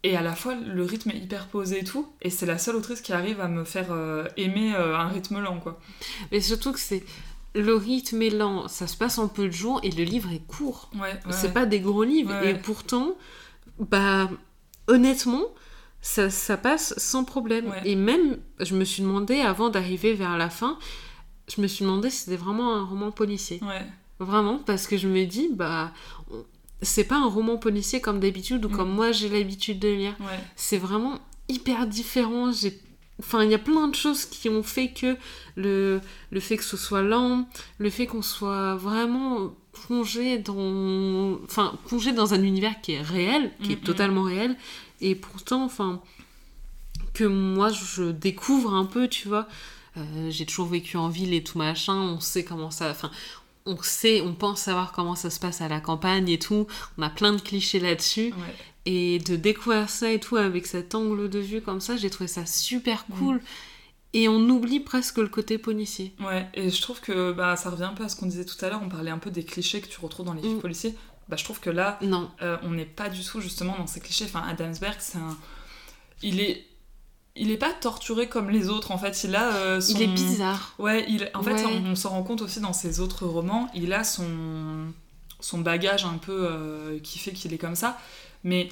Et 0.03 0.17
à 0.17 0.21
la 0.21 0.35
fois 0.35 0.55
le 0.55 0.83
rythme 0.83 1.11
est 1.11 1.17
hyper 1.17 1.47
posé 1.47 1.79
et 1.79 1.83
tout 1.83 2.07
et 2.21 2.29
c'est 2.29 2.45
la 2.45 2.57
seule 2.57 2.75
autrice 2.75 3.01
qui 3.01 3.13
arrive 3.13 3.39
à 3.39 3.47
me 3.47 3.63
faire 3.63 3.87
euh, 3.91 4.27
aimer 4.37 4.73
euh, 4.75 4.97
un 4.97 5.07
rythme 5.07 5.41
lent 5.41 5.59
quoi. 5.59 5.79
Mais 6.31 6.41
surtout 6.41 6.73
que 6.73 6.79
c'est 6.79 7.03
le 7.55 7.75
rythme 7.75 8.21
est 8.21 8.29
lent 8.29 8.67
ça 8.67 8.87
se 8.87 8.97
passe 8.97 9.17
en 9.17 9.27
peu 9.27 9.45
de 9.45 9.51
jours 9.51 9.79
et 9.83 9.91
le 9.91 10.03
livre 10.03 10.31
est 10.31 10.45
court. 10.45 10.89
Ouais, 10.93 11.01
ouais, 11.01 11.17
c'est 11.29 11.47
ouais. 11.47 11.53
pas 11.53 11.65
des 11.65 11.79
gros 11.79 12.03
livres. 12.03 12.33
Et 12.43 12.55
pourtant 12.55 13.15
bah 13.79 14.29
honnêtement 14.87 15.43
ça, 16.01 16.29
ça 16.29 16.57
passe 16.57 16.93
sans 16.97 17.23
problème. 17.23 17.73
Et 17.85 17.95
même 17.95 18.39
je 18.59 18.75
me 18.75 18.83
suis 18.83 19.03
demandé 19.03 19.39
avant 19.39 19.69
d'arriver 19.69 20.13
vers 20.13 20.37
la 20.37 20.49
fin 20.49 20.77
je 21.47 21.61
me 21.61 21.67
suis 21.67 21.83
demandé 21.83 22.09
si 22.09 22.19
c'était 22.19 22.37
vraiment 22.37 22.75
un 22.75 22.85
roman 22.85 23.11
policier. 23.11 23.59
Ouais. 23.63 23.85
Vraiment 24.19 24.59
parce 24.59 24.87
que 24.87 24.97
je 24.97 25.07
me 25.07 25.25
dis 25.25 25.49
bah 25.51 25.91
c'est 26.83 27.03
pas 27.05 27.17
un 27.17 27.27
roman 27.27 27.57
policier 27.57 27.99
comme 28.01 28.19
d'habitude 28.19 28.63
ou 28.65 28.69
Mm. 28.69 28.75
comme 28.77 28.91
moi 28.91 29.11
j'ai 29.11 29.29
l'habitude 29.29 29.79
de 29.79 29.87
lire 29.89 30.15
ouais 30.19 30.39
c'est 30.55 30.77
vraiment 30.77 31.19
hyper 31.49 31.87
différent. 31.87 32.51
J'ai... 32.51 32.79
Enfin, 33.19 33.43
il 33.43 33.51
y 33.51 33.53
a 33.53 33.59
plein 33.59 33.87
de 33.89 33.95
choses 33.95 34.25
qui 34.25 34.49
ont 34.49 34.63
fait 34.63 34.89
que 34.89 35.17
le, 35.55 36.01
le 36.31 36.39
fait 36.39 36.57
que 36.57 36.63
ce 36.63 36.77
soit 36.77 37.03
lent, 37.03 37.47
le 37.77 37.89
fait 37.89 38.07
qu'on 38.07 38.21
soit 38.23 38.75
vraiment 38.75 39.53
plongé 39.71 40.39
dans... 40.39 41.37
Enfin, 41.43 41.77
plongé 41.85 42.11
dans 42.11 42.33
un 42.33 42.41
univers 42.41 42.79
qui 42.81 42.93
est 42.93 43.01
réel, 43.01 43.51
qui 43.63 43.73
est 43.73 43.75
Mhm. 43.75 43.81
totalement 43.83 44.23
réel, 44.23 44.55
et 45.01 45.15
pourtant, 45.15 45.63
enfin, 45.63 46.01
que 47.13 47.23
moi, 47.25 47.69
je 47.69 48.05
découvre 48.11 48.73
un 48.73 48.85
peu, 48.85 49.07
tu 49.07 49.27
vois. 49.27 49.47
Euh, 49.97 50.31
j'ai 50.31 50.45
toujours 50.47 50.67
vécu 50.67 50.97
en 50.97 51.09
ville 51.09 51.33
et 51.33 51.43
tout 51.43 51.57
machin, 51.59 51.93
on 51.95 52.19
sait 52.19 52.43
comment 52.43 52.71
ça... 52.71 52.89
Enfin, 52.89 53.11
on 53.65 53.77
sait, 53.81 54.21
on 54.21 54.33
pense 54.33 54.61
savoir 54.61 54.91
comment 54.91 55.15
ça 55.15 55.29
se 55.29 55.39
passe 55.39 55.61
à 55.61 55.67
la 55.67 55.79
campagne 55.79 56.29
et 56.29 56.39
tout. 56.39 56.67
On 56.97 57.01
a 57.01 57.09
plein 57.09 57.33
de 57.33 57.41
clichés 57.41 57.79
là-dessus. 57.79 58.33
ouais 58.33 58.55
Et 58.85 59.19
de 59.19 59.35
découvrir 59.35 59.89
ça 59.89 60.11
et 60.11 60.19
tout 60.19 60.35
avec 60.37 60.67
cet 60.67 60.95
angle 60.95 61.29
de 61.29 61.39
vue 61.39 61.61
comme 61.61 61.79
ça, 61.81 61.95
j'ai 61.95 62.09
trouvé 62.09 62.27
ça 62.27 62.45
super 62.45 63.05
cool. 63.07 63.41
Et 64.15 64.27
on 64.27 64.41
oublie 64.49 64.79
presque 64.79 65.17
le 65.17 65.27
côté 65.27 65.57
policier. 65.57 66.13
Ouais, 66.19 66.47
et 66.53 66.69
je 66.69 66.81
trouve 66.81 67.01
que 67.01 67.31
bah, 67.31 67.55
ça 67.55 67.71
revient 67.71 67.85
un 67.85 67.93
peu 67.93 68.03
à 68.03 68.09
ce 68.09 68.15
qu'on 68.15 68.27
disait 68.27 68.45
tout 68.45 68.63
à 68.63 68.69
l'heure, 68.69 68.81
on 68.83 68.89
parlait 68.89 69.09
un 69.09 69.17
peu 69.17 69.31
des 69.31 69.43
clichés 69.43 69.81
que 69.81 69.87
tu 69.87 69.99
retrouves 69.99 70.25
dans 70.25 70.33
les 70.33 70.41
livres 70.41 70.57
Mm. 70.57 70.61
policiers. 70.61 70.95
Bah, 71.29 71.35
je 71.37 71.43
trouve 71.43 71.59
que 71.59 71.69
là, 71.71 71.97
Non, 72.03 72.29
euh, 72.41 72.57
on 72.63 72.71
n'est 72.71 72.85
pas 72.85 73.09
du 73.09 73.23
tout 73.23 73.39
justement 73.41 73.75
dans 73.77 73.87
ces 73.87 74.01
clichés. 74.01 74.25
Enfin, 74.25 74.43
Adamsberg, 74.47 74.97
c'est 74.99 75.17
un. 75.17 75.35
Il 76.21 76.41
est. 76.41 76.63
Il 77.35 77.49
est 77.49 77.57
pas 77.57 77.73
torturé 77.73 78.29
comme 78.29 78.49
les 78.51 78.69
autres 78.69 78.91
en 78.91 78.97
fait, 78.97 79.23
il 79.23 79.35
a 79.35 79.55
euh, 79.55 79.81
son... 79.81 79.95
il 79.95 80.01
est 80.03 80.07
bizarre. 80.07 80.75
Ouais, 80.77 81.05
il... 81.09 81.29
en 81.33 81.41
fait, 81.41 81.53
Ouais. 81.53 81.65
on, 81.65 81.91
on 81.91 81.95
s'en 81.95 82.09
rend 82.09 82.23
compte 82.23 82.41
aussi 82.43 82.59
dans 82.59 82.73
ses 82.73 82.99
autres 82.99 83.25
romans, 83.25 83.69
il 83.73 83.91
a 83.91 84.03
son, 84.03 84.27
son 85.39 85.57
bagage 85.59 86.05
un 86.05 86.19
peu 86.19 86.47
euh, 86.47 86.99
qui 86.99 87.17
fait 87.17 87.31
qu'il 87.33 87.51
est 87.53 87.57
comme 87.57 87.75
ça, 87.75 87.99
mais 88.43 88.69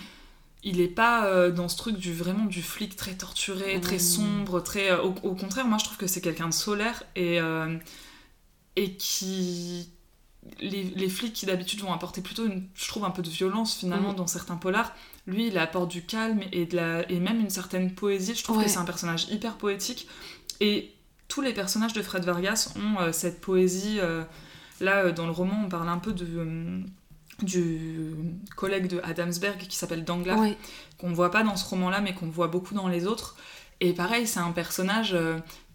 il 0.64 0.80
est 0.80 0.88
pas 0.88 1.26
euh, 1.26 1.50
dans 1.50 1.68
ce 1.68 1.76
truc 1.76 1.98
du 1.98 2.14
vraiment 2.14 2.46
du 2.46 2.62
flic 2.62 2.96
très 2.96 3.16
torturé, 3.16 3.82
très 3.82 3.98
sombre, 3.98 4.60
très. 4.62 4.92
euh, 4.92 5.02
au, 5.02 5.16
au 5.24 5.34
contraire, 5.34 5.66
moi 5.66 5.80
je 5.80 5.86
trouve 5.86 5.98
que 5.98 6.06
c'est 6.06 6.22
quelqu'un 6.22 6.50
de 6.50 6.54
solaire 6.54 7.02
et, 7.16 7.40
et 8.76 8.94
qui. 8.96 9.90
Les, 10.60 10.84
les 10.84 11.10
flics 11.10 11.34
qui 11.34 11.46
d'habitude 11.46 11.82
vont 11.82 11.94
apporter 11.94 12.22
plutôt, 12.22 12.48
une, 12.48 12.68
je 12.74 12.88
trouve, 12.88 13.06
un 13.06 13.12
peu 13.12 13.22
de 13.22 13.30
violence 13.30 13.76
finalement 13.76 14.14
Mm. 14.14 14.16
dans 14.16 14.26
certains 14.28 14.56
polars. 14.56 14.92
Lui, 15.28 15.48
il 15.48 15.58
apporte 15.58 15.90
du 15.92 16.04
calme 16.04 16.42
et, 16.52 16.66
de 16.66 16.76
la, 16.76 17.10
et 17.12 17.20
même 17.20 17.40
une 17.40 17.50
certaine 17.50 17.94
poésie. 17.94 18.34
Je 18.36 18.44
trouve 18.44 18.58
Ouais. 18.58 18.64
que 18.66 18.70
c'est 18.70 18.78
un 18.80 18.86
personnage 18.86 19.28
hyper 19.30 19.58
poétique. 19.58 20.08
Et 20.60 20.94
tous 21.28 21.42
les 21.42 21.54
personnages 21.54 21.94
de 21.94 22.02
Fred 22.02 22.24
Vargas 22.26 22.74
ont 22.76 23.00
euh, 23.02 23.12
cette 23.12 23.40
poésie. 23.42 24.00
euh, 24.00 24.24
là, 24.80 25.06
euh, 25.06 25.12
dans 25.12 25.26
le 25.26 25.32
roman, 25.32 25.62
on 25.66 25.70
parle 25.70 25.90
un 25.90 26.00
peu 26.00 26.12
de, 26.12 26.82
du 27.44 28.14
collègue 28.56 28.88
de 28.88 29.00
Adamsberg 29.04 29.58
qui 29.60 29.76
s'appelle 29.76 30.04
Danglars, 30.04 30.40
Ouais. 30.40 30.58
qu'on 30.98 31.14
voit 31.14 31.32
pas 31.32 31.44
dans 31.44 31.56
ce 31.56 31.68
roman-là, 31.70 32.02
mais 32.02 32.14
qu'on 32.14 32.28
voit 32.30 32.48
beaucoup 32.48 32.74
dans 32.74 32.88
les 32.88 33.06
autres. 33.08 33.36
Et 33.80 33.94
pareil, 33.94 34.28
c'est 34.28 34.40
un 34.40 34.52
personnage 34.52 35.16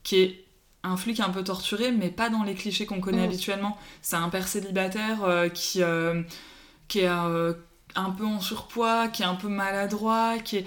qui 0.02 0.16
est 0.16 0.44
un 0.84 0.96
flic 0.96 1.18
un 1.18 1.30
peu 1.30 1.42
torturé, 1.42 1.90
mais 1.90 2.10
pas 2.10 2.28
dans 2.30 2.44
les 2.44 2.54
clichés 2.54 2.86
qu'on 2.86 3.00
connaît 3.00 3.24
habituellement. 3.24 3.76
C'est 4.02 4.14
un 4.16 4.28
père 4.28 4.46
célibataire 4.46 5.24
euh, 5.24 5.48
qui, 5.48 5.82
euh, 5.82 6.22
qui 6.86 7.00
est 7.00 7.08
euh, 7.08 7.54
un 7.96 8.10
peu 8.10 8.24
en 8.24 8.40
surpoids, 8.40 9.08
qui 9.08 9.22
est 9.22 9.26
un 9.26 9.34
peu 9.34 9.48
maladroit, 9.48 10.38
qui 10.44 10.58
est 10.58 10.64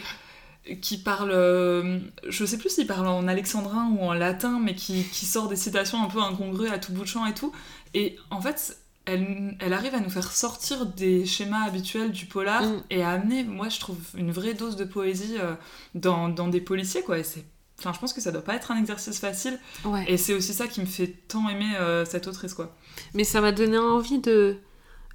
qui 0.82 0.98
parle, 1.00 1.32
euh, 1.32 2.00
je 2.28 2.46
sais 2.46 2.58
plus 2.58 2.70
s'il 2.70 2.86
parle 2.86 3.08
en 3.08 3.28
alexandrin 3.28 3.90
ou 3.98 4.04
en 4.04 4.14
latin, 4.14 4.60
mais 4.62 4.76
qui, 4.76 5.04
qui 5.04 5.26
sort 5.26 5.48
des 5.48 5.56
citations 5.56 6.04
un 6.04 6.08
peu 6.08 6.22
incongrues 6.22 6.70
à 6.70 6.78
tout 6.78 6.92
bout 6.92 7.02
de 7.02 7.08
champ 7.08 7.26
et 7.26 7.34
tout. 7.34 7.52
Et 7.96 8.18
en 8.30 8.40
fait, 8.40 8.78
elle, 9.06 9.56
elle 9.60 9.74
arrive 9.74 9.96
à 9.96 10.00
nous 10.00 10.10
faire 10.12 10.32
sortir 10.32 10.86
des 10.86 11.26
schémas 11.26 11.66
habituels 11.66 12.12
du 12.12 12.26
polar 12.28 12.62
Mm. 12.64 12.84
et 12.92 13.02
à 13.04 13.12
amener, 13.12 13.44
moi 13.46 13.70
je 13.70 13.80
trouve, 13.80 13.98
une 14.16 14.32
vraie 14.32 14.54
dose 14.54 14.76
de 14.76 14.84
poésie 14.84 15.38
euh, 15.40 15.56
dans, 15.96 16.30
dans 16.30 16.50
des 16.50 16.62
policiers, 16.62 17.02
quoi. 17.02 17.18
Et 17.18 17.24
c'est, 17.24 17.46
enfin, 17.80 17.92
je 17.94 18.00
pense 18.00 18.14
que 18.14 18.22
ça 18.22 18.32
doit 18.32 18.44
pas 18.44 18.54
être 18.54 18.70
un 18.70 18.78
exercice 18.78 19.18
facile. 19.18 19.58
ouais. 19.86 20.06
Et 20.08 20.18
c'est 20.18 20.34
aussi 20.36 20.54
ça 20.54 20.68
qui 20.68 20.82
me 20.82 20.86
fait 20.86 21.16
tant 21.28 21.50
aimer 21.50 21.78
euh, 21.80 22.06
cette 22.06 22.28
autrice, 22.28 22.54
quoi. 22.54 22.76
Mais 23.16 23.24
ça 23.24 23.42
m'a 23.42 23.54
donné 23.54 23.78
envie 23.80 24.20
de, 24.20 24.58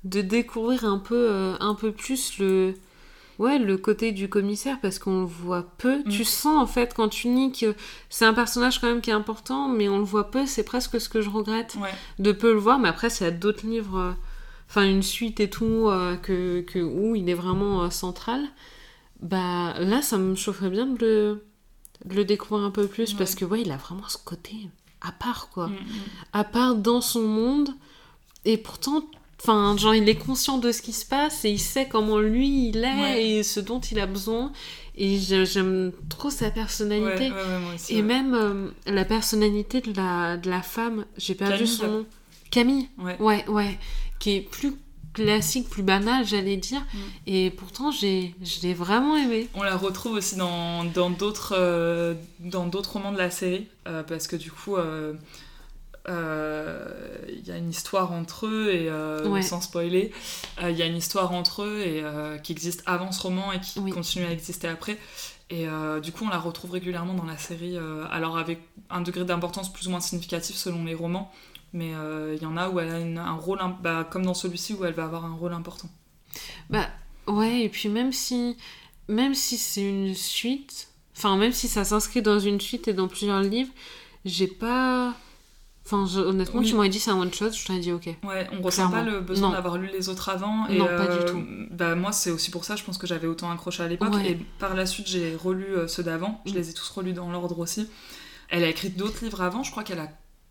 de 0.05 0.21
découvrir 0.21 0.85
un 0.85 0.99
peu, 0.99 1.29
euh, 1.31 1.57
un 1.61 1.75
peu 1.75 1.91
plus 1.93 2.39
le, 2.39 2.75
ouais, 3.39 3.59
le 3.59 3.77
côté 3.79 4.13
du 4.13 4.29
commissaire 4.29 4.79
parce 4.81 4.99
qu'on 4.99 5.21
le 5.21 5.27
voit 5.27 5.63
peu. 5.79 6.01
Mm. 6.01 6.09
Tu 6.11 6.25
sens 6.25 6.63
en 6.63 6.67
fait 6.67 6.93
quand 6.95 7.09
tu 7.09 7.29
lis 7.35 7.53
que 7.53 7.75
c'est 8.11 8.25
un 8.27 8.35
personnage 8.35 8.81
quand 8.81 8.87
même 8.89 9.01
qui 9.01 9.11
est 9.11 9.15
important, 9.15 9.69
mais 9.69 9.89
on 9.89 9.99
le 9.99 10.05
voit 10.05 10.31
peu. 10.31 10.45
C'est 10.47 10.65
presque 10.65 11.01
ce 11.01 11.09
que 11.09 11.21
je 11.23 11.31
regrette 11.31 11.77
Ouais. 11.81 11.91
de 12.19 12.33
peu 12.33 12.53
le 12.53 12.59
voir. 12.59 12.79
Mais 12.79 12.89
après, 12.89 13.09
y 13.09 13.25
a 13.25 13.31
d'autres 13.31 13.67
livres, 13.67 13.99
euh, 13.99 14.13
enfin 14.69 14.85
une 14.89 15.03
suite 15.03 15.41
et 15.41 15.49
tout, 15.49 15.89
euh, 15.89 16.17
que, 16.17 16.61
que, 16.61 16.79
où 16.81 17.15
il 17.17 17.29
est 17.31 17.35
vraiment 17.35 17.83
euh, 17.85 17.91
central, 17.91 18.43
bah 19.21 19.75
là, 19.79 20.03
ça 20.03 20.19
me 20.19 20.35
chaufferait 20.35 20.69
bien 20.71 20.87
de 20.87 20.99
le, 21.01 21.45
de 22.05 22.15
le 22.17 22.25
découvrir 22.27 22.65
un 22.67 22.71
peu 22.71 22.87
plus 22.87 23.13
Ouais. 23.13 23.19
parce 23.19 23.35
que 23.35 23.45
ouais, 23.47 23.63
il 23.63 23.73
a 23.73 23.77
vraiment 23.79 24.07
ce 24.09 24.19
côté 24.19 24.69
à 25.01 25.13
part 25.13 25.49
quoi 25.51 25.69
Mm, 25.69 25.73
mm. 25.73 25.79
à 26.35 26.45
part 26.45 26.75
dans 26.75 27.01
son 27.01 27.23
monde. 27.27 27.71
Et 28.47 28.59
pourtant, 28.59 29.03
Enfin, 29.47 29.77
genre, 29.77 29.95
il 29.95 30.09
est 30.09 30.15
conscient 30.15 30.57
de 30.57 30.73
ce 30.73 30.81
qui 30.81 30.93
se 30.95 31.05
passe 31.05 31.45
et 31.45 31.51
il 31.51 31.59
sait 31.61 31.87
comment 31.87 32.19
lui 32.19 32.69
il 32.69 32.79
est 32.79 32.95
Ouais. 33.01 33.25
et 33.27 33.43
ce 33.43 33.61
dont 33.61 33.79
il 33.81 34.01
a 34.01 34.07
besoin. 34.07 34.53
Et 34.97 35.19
j'ai- 35.19 35.45
j'aime 35.45 35.93
trop 36.09 36.31
sa 36.31 36.51
personnalité. 36.51 37.31
ouais, 37.31 37.37
ouais, 37.37 37.59
moi 37.61 37.75
aussi, 37.75 37.97
Et 37.97 38.03
même 38.03 38.33
euh, 38.35 38.69
la 38.87 39.05
personnalité 39.05 39.81
de 39.83 39.93
la, 39.95 40.37
de 40.39 40.49
la 40.49 40.63
femme, 40.63 41.05
j'ai 41.19 41.35
perdu 41.35 41.55
Camille, 41.65 41.69
son 41.69 41.87
nom. 41.89 42.07
Camille 42.51 42.89
Ouais. 42.99 43.17
Ouais, 43.21 43.45
ouais. 43.49 43.79
Qui 44.19 44.37
est 44.37 44.41
plus 44.41 44.73
classique, 45.13 45.69
plus 45.69 45.83
banale, 45.83 46.25
j'allais 46.27 46.57
dire. 46.57 46.81
Mm. 46.95 46.99
Et 47.27 47.51
pourtant, 47.51 47.91
j'ai, 47.91 48.35
je 48.43 48.63
l'ai 48.63 48.73
vraiment 48.75 49.17
aimé. 49.17 49.49
On 49.55 49.63
la 49.63 49.77
retrouve 49.77 50.15
aussi 50.15 50.37
dans 50.37 50.85
dans 50.85 51.11
d'autres 51.11 51.55
euh, 51.57 52.15
dans 52.41 52.67
d'autres 52.67 52.93
romans 52.95 53.13
de 53.13 53.19
la 53.19 53.31
série 53.31 53.67
euh, 53.89 54.03
parce 54.05 54.27
que 54.27 54.37
du 54.37 54.51
coup 54.51 54.77
euh, 54.77 55.13
euh, 56.09 56.87
il 57.29 57.47
y 57.47 57.51
a 57.51 57.57
une 57.57 57.71
histoire 57.71 58.13
entre 58.13 58.47
eux 58.47 58.71
et 58.73 58.89
euh, 58.89 59.29
Ouais. 59.29 59.43
sans 59.43 59.61
spoiler 59.61 60.13
euh, 60.63 60.71
il 60.71 60.77
y 60.77 60.83
a 60.83 60.87
une 60.87 60.97
histoire 60.97 61.33
entre 61.33 61.63
eux 61.65 61.81
et 61.81 62.03
euh, 62.03 62.37
qui 62.39 62.53
existe 62.53 62.83
avant 62.87 63.11
ce 63.13 63.23
roman 63.23 63.53
et 63.53 63.61
qui 63.61 63.79
Oui. 63.81 63.91
continue 63.91 64.27
à 64.27 64.31
exister 64.33 64.69
après 64.69 64.99
et 65.51 65.67
euh, 65.69 66.01
du 66.01 66.13
coup 66.13 66.25
on 66.25 66.29
la 66.29 66.39
retrouve 66.39 66.73
régulièrement 66.73 67.15
dans 67.15 67.25
la 67.25 67.39
série 67.39 67.77
euh, 67.77 68.05
alors 68.11 68.37
avec 68.39 68.61
un 68.91 69.01
degré 69.01 69.25
d'importance 69.25 69.73
plus 69.73 69.87
ou 69.87 69.91
moins 69.91 70.01
significatif 70.01 70.57
selon 70.57 70.85
les 70.85 70.95
romans 70.95 71.33
mais 71.73 71.93
euh, 71.95 72.35
il 72.37 72.43
y 72.43 72.47
en 72.47 72.57
a 72.57 72.69
où 72.69 72.79
elle 72.81 72.91
a 72.91 73.01
une- 73.01 73.19
un 73.19 73.33
rôle 73.35 73.59
bah, 73.83 74.07
comme 74.11 74.25
dans 74.27 74.35
celui-ci 74.35 74.75
où 74.75 74.85
elle 74.85 74.95
va 74.95 75.05
avoir 75.05 75.25
un 75.25 75.35
rôle 75.35 75.53
important 75.55 75.89
Bah, 76.71 76.89
ouais, 77.27 77.63
et 77.63 77.69
puis 77.69 77.89
même 77.89 78.13
si, 78.13 78.57
même 79.09 79.35
si 79.35 79.57
c'est 79.59 79.83
une 79.89 80.15
suite, 80.15 80.89
enfin, 81.17 81.37
même 81.37 81.53
si 81.53 81.69
ça 81.69 81.85
s'inscrit 81.85 82.23
dans 82.23 82.39
une 82.39 82.61
suite 82.61 82.89
et 82.89 82.95
dans 82.95 83.09
plusieurs 83.09 83.41
livres, 83.43 83.73
j'ai 84.25 84.47
pas. 84.47 85.15
Enfin, 85.87 86.07
je- 86.07 86.21
honnêtement, 86.21 86.61
Oui. 86.61 86.67
tu 86.67 86.75
m'aurais 86.75 86.89
dit 86.89 86.99
c'est 86.99 87.11
un 87.11 87.19
one 87.21 87.33
shot, 87.33 87.53
je 87.53 87.67
t'aurais 87.67 87.79
dit 87.79 87.93
ok. 87.93 88.07
Ouais, 88.25 88.49
on 88.53 88.63
ressent 88.63 88.91
pas 88.91 89.03
le 89.03 89.21
besoin 89.21 89.51
d'avoir 89.51 89.77
lu 89.77 89.89
les 89.93 90.09
autres 90.09 90.31
avant. 90.31 90.67
Et 90.69 90.79
Non, 90.79 90.87
pas 90.87 91.07
du 91.07 91.19
euh, 91.19 91.29
tout. 91.29 91.43
Bah, 91.71 91.95
moi, 91.95 92.11
c'est 92.13 92.31
aussi 92.31 92.51
pour 92.51 92.65
ça, 92.65 92.75
je 92.75 92.83
pense 92.85 92.97
que 92.97 93.07
j'avais 93.07 93.27
autant 93.27 93.51
accroché 93.51 93.83
à 93.83 93.89
l'époque. 93.89 94.15
Ouais. 94.15 94.31
Et 94.31 94.35
par 94.59 94.75
la 94.75 94.87
suite, 94.87 95.07
j'ai 95.09 95.37
relu 95.37 95.67
euh, 95.77 95.87
ceux 95.87 96.03
d'avant. 96.03 96.41
Je 96.47 96.53
Mm. 96.53 96.55
les 96.55 96.71
ai 96.71 96.73
tous 96.73 96.89
relus 96.89 97.13
dans 97.13 97.31
l'ordre 97.31 97.59
aussi. 97.59 97.87
Elle 98.49 98.65
a 98.65 98.69
écrit 98.69 98.89
d'autres 98.89 99.23
livres 99.25 99.43
avant. 99.43 99.63
Je 99.63 99.71
crois 99.73 99.83
qu'elle 99.85 99.99
a. 100.01 100.09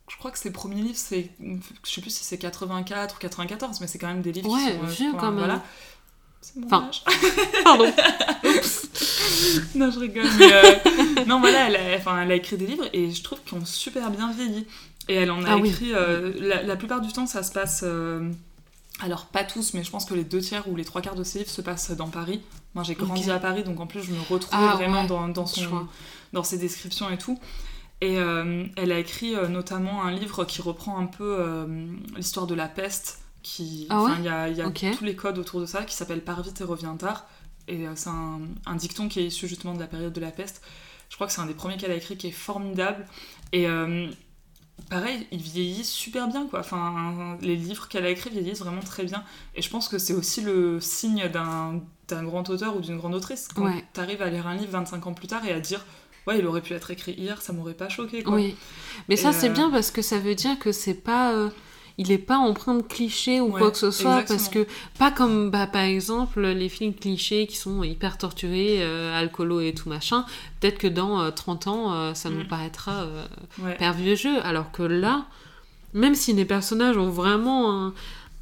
Je 0.08 0.18
crois 0.18 0.30
que 0.30 0.38
ses 0.38 0.52
premiers 0.52 0.82
livres, 0.84 0.98
c'est. 0.98 1.32
Je 1.40 1.90
sais 1.92 2.02
plus 2.02 2.12
si 2.12 2.24
c'est 2.24 2.38
84 2.38 3.16
ou 3.16 3.20
94, 3.20 3.82
mais 3.82 3.88
c'est 3.88 3.98
quand 3.98 4.08
même 4.08 4.22
des 4.22 4.34
livres 4.34 4.52
Ouais, 4.52 4.60
qui 4.60 4.78
sont. 4.78 4.84
euh, 4.84 4.88
vieux 4.88 5.12
quand 5.20 5.32
même. 5.32 5.40
Voilà. 5.40 5.64
C'est 6.42 6.58
mon 6.60 6.66
Enfin, 6.68 6.90
âge. 6.90 7.04
Pardon. 7.64 7.86
non, 9.76 9.92
je 9.92 10.00
rigole. 10.00 10.26
Mais 10.38 10.52
euh, 10.54 11.26
non, 11.26 11.40
voilà, 11.40 11.68
elle 11.70 11.76
a, 11.78 11.98
enfin, 11.98 12.22
elle 12.22 12.32
a 12.32 12.36
écrit 12.36 12.58
des 12.58 12.68
livres 12.68 12.86
et 12.94 13.12
je 13.12 13.24
trouve 13.24 13.40
qu'ils 13.46 13.58
ont 13.58 13.66
super 13.66 14.10
bien 14.12 14.32
vieilli. 14.34 14.68
Et 15.10 15.16
elle 15.16 15.32
en 15.32 15.44
a 15.44 15.52
Ah 15.54 15.58
oui. 15.58 15.70
écrit. 15.70 15.94
euh, 15.94 16.32
la, 16.40 16.64
la 16.64 16.76
plupart 16.76 17.02
du 17.02 17.12
temps, 17.12 17.26
ça 17.28 17.44
se 17.44 17.52
passe. 17.52 17.82
euh, 17.84 18.32
alors, 19.00 19.26
pas 19.26 19.44
tous, 19.44 19.74
mais 19.74 19.84
je 19.84 19.90
pense 19.92 20.06
que 20.06 20.14
les 20.14 20.24
deux 20.24 20.40
tiers 20.40 20.68
ou 20.68 20.76
les 20.76 20.86
trois 20.86 21.02
quarts 21.02 21.16
de 21.16 21.24
ses 21.24 21.40
livres 21.40 21.52
se 21.52 21.62
passent 21.62 21.92
dans 21.92 22.10
Paris. 22.10 22.42
Moi, 22.76 22.84
j'ai 22.84 22.96
grandi 22.96 23.30
à 23.32 23.40
Paris, 23.40 23.64
donc 23.64 23.80
en 23.80 23.88
plus, 23.88 24.02
je 24.04 24.12
me 24.12 24.20
retrouvais 24.22 24.58
Ah, 24.70 24.76
vraiment 24.76 25.02
ouais. 25.02 25.08
dans, 25.08 25.28
dans, 25.28 25.46
son, 25.46 25.88
dans 26.32 26.44
ses 26.44 26.58
descriptions 26.58 27.10
et 27.10 27.18
tout. 27.18 27.40
Et 28.02 28.18
euh, 28.18 28.66
elle 28.76 28.92
a 28.92 29.00
écrit 29.00 29.36
euh, 29.36 29.48
notamment 29.48 30.04
un 30.04 30.12
livre 30.12 30.46
qui 30.46 30.62
reprend 30.62 30.98
un 31.00 31.06
peu 31.06 31.38
euh, 31.40 31.88
l'histoire 32.16 32.48
de 32.48 32.56
la 32.56 32.68
peste. 32.68 33.20
Qui, 33.44 33.88
Ah 33.90 34.04
ouais 34.04 34.12
il 34.20 34.24
y 34.26 34.30
a, 34.30 34.48
y 34.48 34.62
a 34.62 34.70
tous 34.72 35.04
les 35.04 35.16
codes 35.18 35.38
autour 35.38 35.60
de 35.60 35.66
ça 35.66 35.84
qui 35.84 35.94
s'appelle 35.96 36.22
Pars 36.24 36.42
vite 36.44 36.62
et 36.62 36.64
reviens 36.64 36.96
tard. 36.96 37.26
Et 37.68 37.86
c'est 37.96 38.10
un, 38.10 38.40
un 38.66 38.76
dicton 38.76 39.08
qui 39.10 39.20
est 39.20 39.26
issu 39.26 39.48
justement 39.50 39.74
de 39.74 39.80
la 39.80 39.88
période 39.88 40.14
de 40.14 40.22
la 40.22 40.32
peste. 40.32 40.62
Je 41.10 41.16
crois 41.16 41.28
que 41.28 41.34
c'est 41.34 41.42
un 41.42 41.46
des 41.46 41.54
premiers 41.54 41.76
qu'elle 41.78 41.92
a 41.92 41.96
écrit 41.96 42.16
qui 42.18 42.28
est 42.28 42.32
formidable. 42.32 43.06
Et 43.52 43.66
pareil, 44.90 45.28
il 45.32 45.40
vieillit 45.42 45.84
super 45.86 46.28
bien 46.28 46.48
quoi. 46.48 46.60
Enfin, 46.60 47.38
les 47.42 47.56
livres 47.56 47.88
qu'elle 47.88 48.06
a 48.06 48.10
écrits 48.10 48.30
vieillissent 48.30 48.60
vraiment 48.60 48.82
très 48.82 49.04
bien. 49.06 49.24
Et 49.56 49.62
je 49.62 49.70
pense 49.70 49.88
que 49.88 49.98
c'est 49.98 50.14
aussi 50.14 50.42
le 50.42 50.80
signe 50.82 51.28
d'un 51.30 51.82
grand 52.24 52.48
auteur 52.50 52.76
ou 52.76 52.80
d'une 52.82 52.98
grande 52.98 53.16
autrice. 53.16 53.48
Quand 53.56 53.66
Ouais. 53.66 53.84
t'arrives 53.94 54.22
à 54.22 54.30
lire 54.30 54.46
un 54.48 54.56
livre 54.56 54.72
25 54.72 55.08
ans 55.08 55.14
plus 55.14 55.28
tard 55.28 55.46
et 55.46 55.52
à 55.52 55.60
dire 55.60 55.86
Ouais, 56.26 56.40
il 56.40 56.46
aurait 56.48 56.62
pu 56.62 56.74
être 56.74 56.90
écrit 56.92 57.12
hier, 57.14 57.42
ça 57.42 57.52
m'aurait 57.52 57.74
pas 57.74 57.90
choqué 57.90 58.24
quoi. 58.24 58.36
Oui. 58.36 58.56
Mais 59.10 59.18
ça, 59.18 59.34
c'est 59.34 59.50
euh, 59.50 59.54
bien 59.54 59.70
parce 59.70 59.92
que 59.92 60.02
ça 60.02 60.20
veut 60.20 60.36
dire 60.36 60.58
que 60.60 60.72
c'est 60.72 60.94
pas. 60.94 61.34
euh, 61.34 61.50
il 61.98 62.12
est 62.12 62.18
pas 62.18 62.38
empreint 62.38 62.76
de 62.76 62.82
clichés 62.82 63.40
ou 63.40 63.52
Ouais, 63.52 63.60
quoi 63.60 63.72
que 63.72 63.78
ce 63.78 63.92
soit, 63.92 64.22
exactement. 64.22 64.38
parce 64.38 64.50
que 64.50 64.68
pas 64.98 65.12
comme 65.12 65.50
bah, 65.52 65.68
par 65.68 65.84
exemple 65.84 66.42
les 66.42 66.70
films 66.70 66.94
clichés 66.94 67.46
qui 67.48 67.56
sont 67.56 67.84
hyper 67.84 68.18
torturés, 68.18 68.78
euh, 68.82 69.18
alcoolo 69.18 69.60
et 69.62 69.74
tout 69.74 69.90
machin. 69.90 70.26
Peut-être 70.60 70.78
que 70.80 70.88
dans 70.88 71.22
euh, 71.22 71.30
30 71.32 71.68
ans, 71.68 71.94
euh, 71.94 72.14
ça 72.14 72.30
nous 72.30 72.44
Mm. 72.44 72.48
paraîtra 72.48 72.92
euh, 73.04 73.26
Ouais. 73.60 73.74
hyper 73.76 73.94
vieux 73.94 74.16
jeu, 74.16 74.40
alors 74.44 74.72
que 74.72 74.82
là, 74.84 75.26
même 75.94 76.16
si 76.16 76.34
les 76.34 76.46
personnages 76.46 76.98
ont 76.98 77.10
vraiment 77.12 77.72
un, 77.86 77.94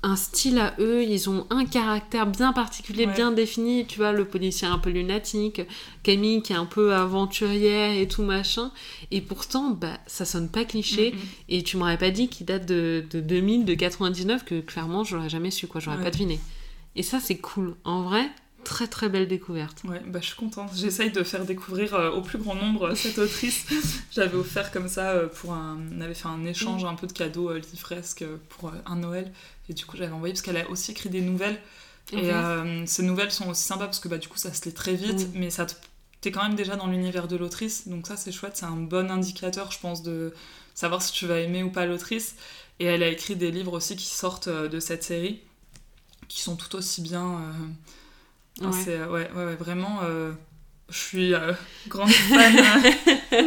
un 0.04 0.16
style 0.16 0.58
à 0.58 0.74
eux, 0.80 1.04
ils 1.04 1.30
ont 1.30 1.46
un 1.52 1.64
caractère 1.66 2.26
bien 2.26 2.54
particulier, 2.54 3.06
Ouais. 3.06 3.14
bien 3.14 3.32
défini. 3.32 3.86
Tu 3.86 3.98
vois, 4.00 4.12
le 4.14 4.26
policier 4.26 4.68
un 4.68 4.80
peu 4.80 4.90
lunatique, 4.90 5.62
Camille 6.04 6.42
qui 6.42 6.54
est 6.54 6.56
un 6.56 6.66
peu 6.66 6.94
aventurière 6.94 7.92
et 7.98 8.08
tout 8.08 8.24
machin. 8.24 8.72
Et 9.12 9.22
pourtant, 9.22 9.70
bah, 9.72 10.00
ça 10.08 10.26
sonne 10.26 10.50
pas 10.50 10.66
cliché. 10.66 11.12
Mm. 11.12 11.18
Et 11.50 11.64
tu 11.64 11.78
m'aurais 11.78 11.98
pas 12.00 12.10
dit 12.10 12.30
qu'il 12.30 12.46
date 12.48 12.66
de, 12.66 13.04
de 13.12 13.20
2000, 13.20 13.66
de 13.66 13.74
99, 13.76 14.44
que 14.44 14.60
clairement, 14.62 15.04
j'aurais 15.04 15.30
jamais 15.30 15.52
su, 15.52 15.68
quoi. 15.68 15.80
J'aurais 15.80 15.98
Ouais. 15.98 16.04
pas 16.04 16.12
deviné. 16.12 16.40
Et 16.96 17.04
ça, 17.04 17.20
c'est 17.20 17.38
cool. 17.38 17.76
En 17.84 18.02
vrai, 18.02 18.28
très 18.64 18.88
très 18.88 19.08
belle 19.08 19.28
découverte. 19.28 19.84
Ouais, 19.86 20.02
bah, 20.08 20.20
je 20.22 20.28
suis 20.28 20.36
contente. 20.36 20.72
J'essaye 20.76 21.12
de 21.12 21.24
faire 21.24 21.46
découvrir 21.46 21.94
euh, 21.94 22.12
au 22.12 22.22
plus 22.22 22.38
grand 22.38 22.56
nombre 22.56 22.90
euh, 22.90 22.96
cette 22.96 23.18
autrice. 23.20 23.66
J'avais 24.12 24.36
offert 24.36 24.72
comme 24.72 24.88
ça 24.88 25.12
euh, 25.12 25.28
pour 25.28 25.54
un. 25.54 25.78
On 25.96 26.02
avait 26.02 26.14
fait 26.16 26.28
un 26.28 26.44
échange 26.46 26.84
un 26.86 26.96
peu 26.96 27.06
de 27.08 27.14
cadeaux 27.14 27.54
livresques 27.56 28.26
pour 28.50 28.72
un 28.86 28.96
Noël. 28.96 29.32
Et 29.72 29.74
du 29.74 29.86
coup, 29.86 29.96
j'avais 29.98 30.12
envoyé 30.12 30.34
parce 30.34 30.42
qu'elle 30.44 30.58
a 30.58 30.70
aussi 30.70 30.92
écrit 30.92 31.10
des 31.10 31.22
nouvelles. 31.22 31.58
Et 32.12 32.30
euh, 32.34 32.86
ces 32.86 33.04
nouvelles 33.04 33.32
sont 33.32 33.48
aussi 33.50 33.64
sympas 33.64 33.86
parce 33.86 34.00
que 34.02 34.10
bah, 34.10 34.18
du 34.18 34.28
coup, 34.28 34.38
ça 34.38 34.54
se 34.54 34.66
lit 34.66 34.74
très 34.74 34.96
vite, 34.96 35.16
Oui. 35.18 35.28
mais 35.34 35.50
ça 35.50 35.66
te- 35.66 35.76
t'es 36.20 36.32
quand 36.32 36.44
même 36.44 36.56
déjà 36.56 36.76
dans 36.76 36.88
l'univers 36.88 37.28
de 37.30 37.38
l'autrice. 37.38 37.88
Donc, 37.88 38.06
ça, 38.06 38.18
c'est 38.18 38.34
chouette. 38.34 38.58
C'est 38.58 38.66
un 38.66 38.76
bon 38.76 39.10
indicateur, 39.10 39.72
je 39.72 39.80
pense, 39.80 40.04
de 40.04 40.34
savoir 40.76 41.02
si 41.02 41.14
tu 41.14 41.26
vas 41.26 41.40
aimer 41.40 41.64
ou 41.64 41.70
pas 41.72 41.86
l'autrice. 41.86 42.36
Et 42.80 42.86
elle 42.86 43.02
a 43.02 43.08
écrit 43.08 43.36
des 43.38 43.50
livres 43.52 43.74
aussi 43.74 43.96
qui 43.96 44.08
sortent 44.08 44.50
euh, 44.50 44.68
de 44.68 44.80
cette 44.82 45.04
série, 45.04 45.40
qui 46.28 46.42
sont 46.42 46.58
tout 46.58 46.76
aussi 46.76 47.02
bien. 47.02 47.40
euh, 48.62 48.66
Ouais. 48.68 48.72
c'est- 48.84 49.04
ouais, 49.06 49.30
ouais, 49.36 49.46
ouais, 49.46 49.56
vraiment. 49.56 50.00
euh, 50.04 50.34
je 50.92 50.98
suis 50.98 51.34
euh, 51.34 51.54
grande 51.88 52.10
fan. 52.12 52.56
euh, 53.34 53.44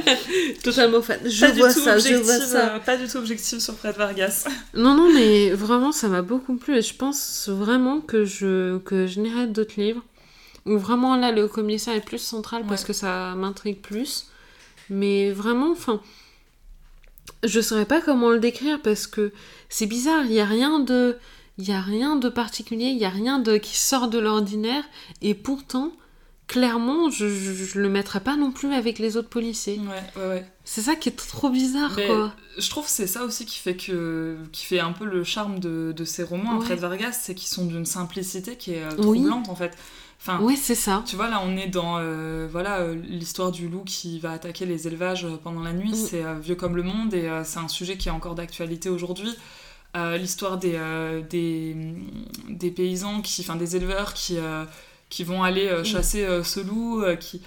Totalement 0.63 1.03
fan. 1.03 1.21
Je 1.25 1.41
pas, 1.47 1.53
vois 1.53 1.71
ça, 1.71 1.99
je 1.99 2.15
vois 2.15 2.39
ça. 2.41 2.75
euh, 2.75 2.79
pas 2.81 2.97
du 2.97 3.07
tout 3.07 3.19
objective 3.19 3.61
sur 3.61 3.75
Fred 3.75 3.97
Vargas. 3.97 4.47
Non, 4.75 4.95
non, 4.95 5.13
mais 5.13 5.51
vraiment, 5.51 5.93
ça 5.93 6.09
m'a 6.09 6.23
beaucoup 6.23 6.57
plu. 6.57 6.77
Et 6.79 6.83
je 6.83 6.95
pense 6.95 7.49
vraiment 7.49 8.01
que 8.01 8.25
je, 8.25 8.79
que 8.79 9.07
je 9.07 9.21
lirai 9.21 9.47
d'autres 9.47 9.79
livres. 9.81 10.03
Où 10.67 10.79
vraiment, 10.79 11.17
là, 11.17 11.31
le 11.31 11.47
commissaire 11.47 11.95
est 11.95 12.01
plus 12.05 12.19
central 12.19 12.65
parce 12.67 12.85
que 12.85 12.93
ça 12.95 13.35
m'intrigue 13.37 13.81
plus. 13.81 14.27
Mais 14.91 15.31
vraiment, 15.31 15.71
enfin. 15.71 16.01
Je 17.43 17.61
saurais 17.61 17.85
pas 17.85 18.01
comment 18.01 18.31
le 18.31 18.39
décrire 18.39 18.81
parce 18.83 19.07
que 19.07 19.33
c'est 19.69 19.87
bizarre. 19.87 20.25
Il 20.25 20.33
y 20.33 20.41
a 20.41 20.45
rien 20.47 20.79
de. 20.81 21.17
Il 21.59 21.71
a 21.71 21.81
rien 21.81 22.17
de 22.17 22.29
particulier, 22.29 22.87
il 22.87 22.97
y 22.99 23.05
a 23.05 23.11
rien 23.11 23.39
de 23.39 23.59
qui 23.59 23.77
sort 23.77 24.09
de 24.09 24.19
l'ordinaire. 24.19 24.83
Et 25.23 25.35
pourtant, 25.35 25.93
clairement, 26.47 27.11
je, 27.11 27.29
je, 27.29 27.53
je 27.53 27.79
le 27.79 27.89
mettrais 27.89 28.21
pas 28.21 28.37
non 28.37 28.53
plus 28.53 28.73
avec 28.75 28.99
les 28.99 29.17
autres 29.17 29.29
policiers. 29.29 29.79
Ouais, 29.81 30.21
ouais, 30.23 30.29
ouais. 30.29 30.47
C'est 30.65 30.83
ça 30.83 30.95
qui 30.95 31.09
est 31.09 31.13
trop 31.17 31.51
bizarre, 31.51 31.93
Mais 31.97 32.07
quoi. 32.07 32.33
je 32.59 32.71
trouve 32.71 32.85
que 32.85 32.91
c'est 32.91 33.07
ça 33.07 33.25
aussi 33.25 33.45
qui 33.47 33.59
fait, 33.59 33.77
que, 33.77 34.37
qui 34.53 34.65
fait 34.67 34.81
un 34.81 34.93
peu 34.93 35.05
le 35.05 35.25
charme 35.25 35.59
de, 35.59 35.93
de 35.97 36.05
ces 36.05 36.23
romans, 36.23 36.59
Ouais. 36.59 36.65
Fred 36.65 36.79
Vargas, 36.79 37.13
c'est 37.13 37.35
qu'ils 37.35 37.49
sont 37.49 37.67
d'une 37.67 37.87
simplicité 37.87 38.57
qui 38.57 38.73
est 38.73 38.83
euh, 38.83 38.91
Oui. 38.99 39.21
troublante 39.21 39.49
en 39.49 39.55
fait. 39.55 39.77
Enfin, 40.21 40.41
Ouais, 40.41 40.57
c'est 40.57 40.75
ça. 40.75 41.03
Tu 41.07 41.17
vois, 41.17 41.29
là, 41.29 41.43
on 41.45 41.55
est 41.57 41.67
dans 41.67 41.97
euh, 41.99 42.49
voilà 42.51 42.79
euh, 42.79 42.95
l'histoire 42.95 43.51
du 43.53 43.69
loup 43.69 43.83
qui 43.85 44.19
va 44.21 44.33
attaquer 44.33 44.65
les 44.65 44.87
élevages 44.87 45.27
pendant 45.43 45.61
la 45.63 45.73
nuit. 45.75 45.91
Mm. 45.91 45.95
C'est 45.95 46.25
euh, 46.25 46.39
vieux 46.39 46.55
comme 46.55 46.77
le 46.77 46.83
monde 46.83 47.13
et 47.13 47.29
c'est 47.45 47.59
un 47.59 47.69
sujet 47.69 47.99
qui 47.99 48.09
est 48.09 48.13
encore 48.13 48.35
d'actualité 48.35 48.89
aujourd'hui. 48.89 49.35
L'histoire 50.19 50.59
des, 50.59 50.77
des, 51.31 51.77
des 52.49 52.71
paysans, 52.73 53.21
qui, 53.21 53.43
enfin 53.43 53.55
des 53.55 53.77
éleveurs 53.77 54.13
qui, 54.15 54.37
qui 55.11 55.25
vont 55.25 55.43
aller 55.43 55.69
euh, 55.69 55.83
Mm. 55.83 55.85
chasser 55.85 56.25
euh, 56.25 56.43
ce 56.45 56.61
loup. 56.61 57.03
euh, 57.03 57.17
qui... 57.17 57.41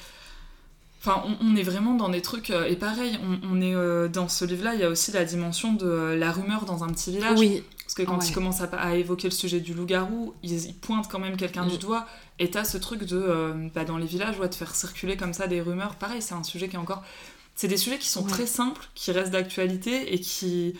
Enfin, 1.00 1.24
on, 1.26 1.38
on 1.46 1.56
est 1.56 1.64
vraiment 1.64 1.94
dans 1.96 2.10
des 2.10 2.22
trucs. 2.22 2.50
euh, 2.50 2.66
et 2.66 2.76
pareil, 2.76 3.18
on, 3.24 3.40
on 3.58 3.62
est 3.62 3.76
euh, 3.76 4.08
dans 4.08 4.28
ce 4.28 4.46
livre-là, 4.46 4.74
il 4.74 4.80
y 4.82 4.84
a 4.84 4.90
aussi 4.90 5.12
la 5.12 5.26
dimension 5.26 5.74
de 5.74 5.86
euh, 5.86 6.16
la 6.18 6.32
rumeur 6.32 6.66
dans 6.66 6.84
un 6.84 6.88
petit 6.90 7.12
village. 7.12 7.38
Oui, 7.40 7.64
Parce 7.84 7.94
que 7.94 8.02
quand 8.04 8.18
Ouais. 8.18 8.26
ils 8.28 8.34
commencent 8.34 8.62
à, 8.62 8.66
à 8.66 8.96
évoquer 8.96 9.28
le 9.30 9.34
sujet 9.34 9.60
du 9.60 9.74
loup-garou, 9.74 10.34
ils, 10.44 10.66
ils 10.66 10.74
pointent 10.74 11.08
quand 11.10 11.20
même 11.20 11.38
quelqu'un 11.38 11.66
Mm. 11.66 11.70
du 11.70 11.78
doigt. 11.78 12.08
Et 12.40 12.50
t'as 12.50 12.64
ce 12.64 12.78
truc 12.78 13.04
de, 13.04 13.16
euh, 13.18 13.54
bah, 13.74 13.86
dans 13.86 13.98
les 13.98 14.06
villages, 14.08 14.40
ouais, 14.40 14.50
de 14.50 14.56
faire 14.56 14.76
circuler 14.76 15.16
comme 15.18 15.34
ça 15.34 15.48
des 15.48 15.62
rumeurs. 15.62 15.96
Pareil, 15.96 16.22
c'est 16.22 16.34
un 16.36 16.44
sujet 16.44 16.68
qui 16.68 16.76
est 16.76 16.80
encore... 16.80 17.04
C'est 17.56 17.68
des 17.68 17.78
sujets 17.78 17.98
qui 18.00 18.08
sont 18.10 18.24
Ouais. 18.24 18.30
très 18.30 18.46
simples, 18.46 18.88
qui 18.96 19.12
restent 19.12 19.32
d'actualité 19.32 20.14
et 20.14 20.20
qui... 20.20 20.74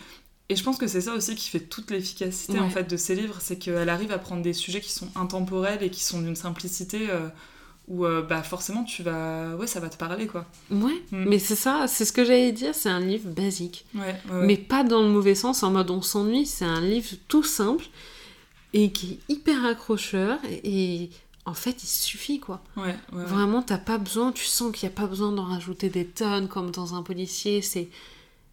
Et 0.50 0.56
je 0.56 0.62
pense 0.64 0.78
que 0.78 0.86
c'est 0.86 1.02
ça 1.02 1.12
aussi 1.14 1.34
qui 1.34 1.50
fait 1.50 1.60
toute 1.60 1.90
l'efficacité 1.90 2.54
Ouais. 2.54 2.60
en 2.60 2.70
fait 2.70 2.88
de 2.88 2.96
ces 2.96 3.14
livres, 3.14 3.36
c'est 3.40 3.58
qu'elle 3.58 3.88
arrive 3.88 4.12
à 4.12 4.18
prendre 4.18 4.42
des 4.42 4.54
sujets 4.54 4.80
qui 4.80 4.90
sont 4.92 5.08
intemporels 5.14 5.82
et 5.82 5.90
qui 5.90 6.02
sont 6.02 6.22
d'une 6.22 6.36
simplicité 6.36 7.10
euh, 7.10 7.28
où 7.86 8.06
euh, 8.06 8.22
bah 8.22 8.42
forcément 8.42 8.82
tu 8.84 9.02
vas, 9.02 9.56
ouais, 9.56 9.66
ça 9.66 9.78
va 9.80 9.88
te 9.90 9.96
parler 9.98 10.26
quoi. 10.26 10.46
Ouais, 10.70 11.02
Mm. 11.10 11.24
mais 11.28 11.38
c'est 11.38 11.54
ça, 11.54 11.86
c'est 11.86 12.04
ce 12.06 12.12
que 12.12 12.24
j'allais 12.24 12.52
dire, 12.52 12.74
c'est 12.74 12.88
un 12.88 13.00
livre 13.00 13.28
basique. 13.30 13.84
Ouais, 13.94 14.00
ouais, 14.30 14.34
ouais. 14.38 14.46
Mais 14.46 14.56
pas 14.56 14.84
dans 14.84 15.02
le 15.02 15.08
mauvais 15.08 15.34
sens, 15.34 15.62
en 15.62 15.70
mode 15.70 15.90
on 15.90 16.00
s'ennuie, 16.02 16.46
c'est 16.46 16.64
un 16.64 16.80
livre 16.80 17.10
tout 17.28 17.42
simple, 17.42 17.84
et 18.72 18.90
qui 18.92 19.12
est 19.28 19.32
hyper 19.32 19.64
accrocheur. 19.66 20.38
Et 20.64 21.10
en 21.46 21.54
fait, 21.54 21.82
il 21.82 21.86
suffit 21.86 22.40
quoi. 22.40 22.62
Ouais. 22.76 22.94
Vraiment, 23.12 23.62
t'as 23.62 23.78
pas 23.78 23.96
besoin, 23.98 24.32
tu 24.32 24.44
sens 24.44 24.70
qu'il 24.74 24.86
n'y 24.88 24.94
a 24.94 24.96
pas 24.96 25.06
besoin 25.06 25.32
d'en 25.32 25.44
rajouter 25.44 25.88
des 25.90 26.04
tonnes 26.06 26.48
comme 26.48 26.70
dans 26.70 26.94
un 26.94 27.02
policier. 27.02 27.60
C'est, 27.62 27.88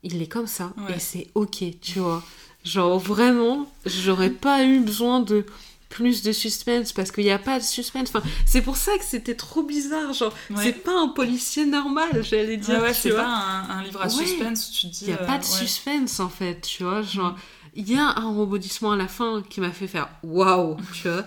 il 0.06 0.22
est 0.22 0.28
comme 0.28 0.48
ça 0.48 0.72
Ouais. 0.88 0.96
et 0.96 1.00
c'est 1.00 1.28
ok, 1.36 1.64
tu 1.82 2.00
vois. 2.00 2.24
Genre 2.64 2.98
vraiment, 2.98 3.70
j'aurais 3.86 4.30
pas 4.32 4.64
eu 4.64 4.80
besoin 4.80 5.20
de 5.20 5.46
plus 5.90 6.24
de 6.24 6.32
suspense 6.32 6.92
parce 6.94 7.12
qu'il 7.12 7.24
n'y 7.26 7.32
a 7.32 7.38
pas 7.40 7.60
de 7.60 7.64
suspense. 7.64 8.10
Enfin, 8.14 8.24
c'est 8.46 8.62
pour 8.62 8.76
ça 8.76 8.98
que 8.98 9.04
c'était 9.06 9.36
trop 9.36 9.64
bizarre. 9.64 10.14
Genre, 10.14 10.34
Ouais. 10.50 10.58
c'est 10.64 10.74
pas 10.84 10.98
un 11.00 11.10
policier 11.10 11.66
normal, 11.66 12.24
j'allais 12.24 12.58
dire. 12.58 12.76
Ouais, 12.80 12.88
ouais, 12.88 12.94
c'est 12.94 13.12
pas 13.12 13.26
un, 13.28 13.70
un 13.70 13.84
livre 13.84 14.02
à 14.02 14.10
suspense 14.10 14.72
tu 14.72 14.88
te 14.88 14.92
dis. 14.94 15.00
Il 15.04 15.08
n'y 15.08 15.14
a 15.14 15.22
euh, 15.22 15.26
pas 15.26 15.38
de 15.38 15.44
ouais. 15.44 15.50
suspense 15.50 16.20
en 16.20 16.30
fait, 16.30 16.62
tu 16.62 16.84
vois. 16.84 17.02
Genre, 17.02 17.36
il 17.76 17.90
y 17.92 17.96
a 17.96 18.08
un 18.18 18.34
rebondissement 18.36 18.92
à 18.94 18.98
la 18.98 19.08
fin 19.08 19.44
qui 19.50 19.62
m'a 19.62 19.72
fait 19.72 19.88
faire 19.88 20.10
waouh, 20.24 20.78
tu 20.94 21.08
vois. 21.10 21.24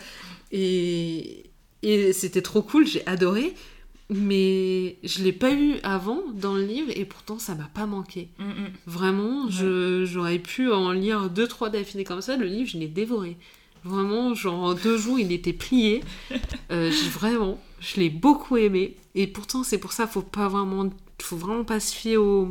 Et, 0.53 1.51
et 1.83 2.13
c'était 2.13 2.43
trop 2.43 2.63
cool, 2.63 2.87
j'ai 2.87 3.07
adoré. 3.07 3.55
Mais 4.11 4.97
je 5.05 5.23
l'ai 5.23 5.33
pas 5.33 5.53
eu 5.53 5.75
avant 5.83 6.23
dans 6.35 6.55
le 6.55 6.65
livre 6.65 6.91
et 6.95 7.05
pourtant 7.05 7.39
ça 7.39 7.55
m'a 7.55 7.69
pas 7.75 7.85
manqué. 7.87 8.29
Mm, 8.39 8.45
mm. 8.45 8.71
Vraiment, 8.87 9.49
je- 9.51 10.05
j'aurais 10.07 10.39
pu 10.39 10.73
en 10.73 10.93
lire 10.93 11.29
deux, 11.29 11.47
trois 11.47 11.69
d'affilée 11.69 12.05
comme 12.05 12.23
ça. 12.23 12.37
Le 12.37 12.47
livre, 12.47 12.71
je 12.71 12.79
l'ai 12.79 12.89
dévoré. 12.89 13.37
Vraiment, 13.85 14.35
genre 14.35 14.61
en 14.61 14.75
deux 14.75 14.97
jours, 14.97 15.19
il 15.19 15.31
était 15.33 15.53
plié. 15.53 16.03
Euh, 16.71 16.91
vraiment, 17.13 17.59
je 17.81 17.99
l'ai 17.99 18.11
beaucoup 18.11 18.57
aimé. 18.59 18.97
Et 19.15 19.27
pourtant, 19.27 19.63
c'est 19.65 19.79
pour 19.79 19.93
ça, 19.93 20.07
faut 20.07 20.21
pas 20.21 20.49
vraiment, 20.49 20.91
faut 21.23 21.37
vraiment 21.39 21.65
pas 21.65 21.81
se 21.81 21.95
fier 21.95 22.19
au, 22.19 22.47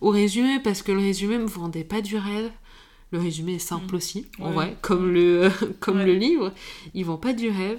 au 0.00 0.10
résumé 0.10 0.58
parce 0.58 0.82
que 0.82 0.90
le 0.90 0.98
résumé 0.98 1.38
me 1.38 1.46
vendait 1.46 1.84
pas 1.84 2.00
du 2.00 2.16
rêve. 2.16 2.50
Le 3.12 3.20
résumé 3.20 3.54
est 3.54 3.58
simple 3.60 3.94
aussi, 3.94 4.26
en 4.40 4.48
Ouais. 4.48 4.52
vrai, 4.54 4.76
comme 4.82 5.12
le, 5.12 5.50
comme 5.80 5.98
Ouais. 5.98 6.06
le 6.06 6.14
livre. 6.14 6.52
Il 6.94 7.04
vend 7.04 7.16
pas 7.16 7.32
du 7.32 7.48
rêve, 7.48 7.78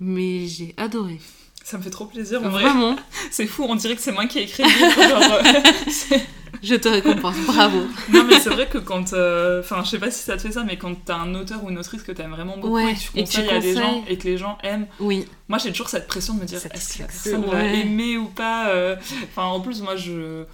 mais 0.00 0.46
j'ai 0.48 0.74
adoré. 0.76 1.20
Ça 1.64 1.78
me 1.78 1.82
fait 1.82 1.90
trop 1.90 2.06
plaisir. 2.06 2.40
En 2.44 2.48
vrai, 2.48 2.62
Vraiment, 2.64 2.96
c'est 3.30 3.46
fou. 3.46 3.64
On 3.68 3.74
dirait 3.76 3.94
que 3.96 4.02
c'est 4.02 4.12
moi 4.12 4.26
qui 4.26 4.38
ai 4.38 4.42
écrit 4.42 4.62
le 4.64 4.68
livre. 4.68 5.08
genre, 5.08 5.32
euh, 5.32 6.18
je 6.62 6.74
te 6.74 6.88
récompense. 6.88 7.36
Bravo. 7.46 7.82
non, 8.08 8.24
mais 8.24 8.40
c'est 8.40 8.50
vrai 8.50 8.66
que 8.68 8.78
quand. 8.78 9.12
euh, 9.12 9.60
Enfin, 9.60 9.82
je 9.84 9.90
sais 9.90 9.98
pas 9.98 10.10
si 10.10 10.22
ça 10.24 10.36
te 10.36 10.42
fait 10.42 10.52
ça, 10.52 10.64
mais 10.64 10.76
quand 10.78 10.94
t'as 11.04 11.16
un 11.16 11.34
auteur 11.34 11.62
ou 11.62 11.70
une 11.70 11.78
autrice 11.78 12.02
que 12.02 12.12
t'aimes 12.12 12.32
vraiment 12.32 12.56
beaucoup 12.56 12.74
Ouais, 12.74 12.92
et 12.92 12.94
que 12.94 12.98
tu 13.00 13.18
et 13.18 13.24
que 13.24 13.28
tu 13.30 13.36
conseilles 13.36 13.50
à 13.50 13.60
des 13.60 13.74
gens 13.76 14.04
et 14.08 14.18
que 14.18 14.24
les 14.26 14.38
gens 14.38 14.58
aiment, 14.64 14.86
Oui, 14.98 15.26
moi 15.48 15.58
j'ai 15.58 15.70
toujours 15.70 15.88
cette 15.90 16.06
pression 16.08 16.34
de 16.34 16.40
me 16.40 16.44
dire 16.46 16.58
est-ce 16.74 16.94
que 16.94 17.02
la 17.02 17.06
personne 17.06 17.44
va 17.46 17.62
aimer 17.64 18.16
ou 18.18 18.26
pas 18.26 18.70
euh. 18.70 18.96
Enfin, 19.30 19.44
en 19.44 19.60
plus, 19.60 19.80
moi 19.82 19.96
je. 19.96 20.44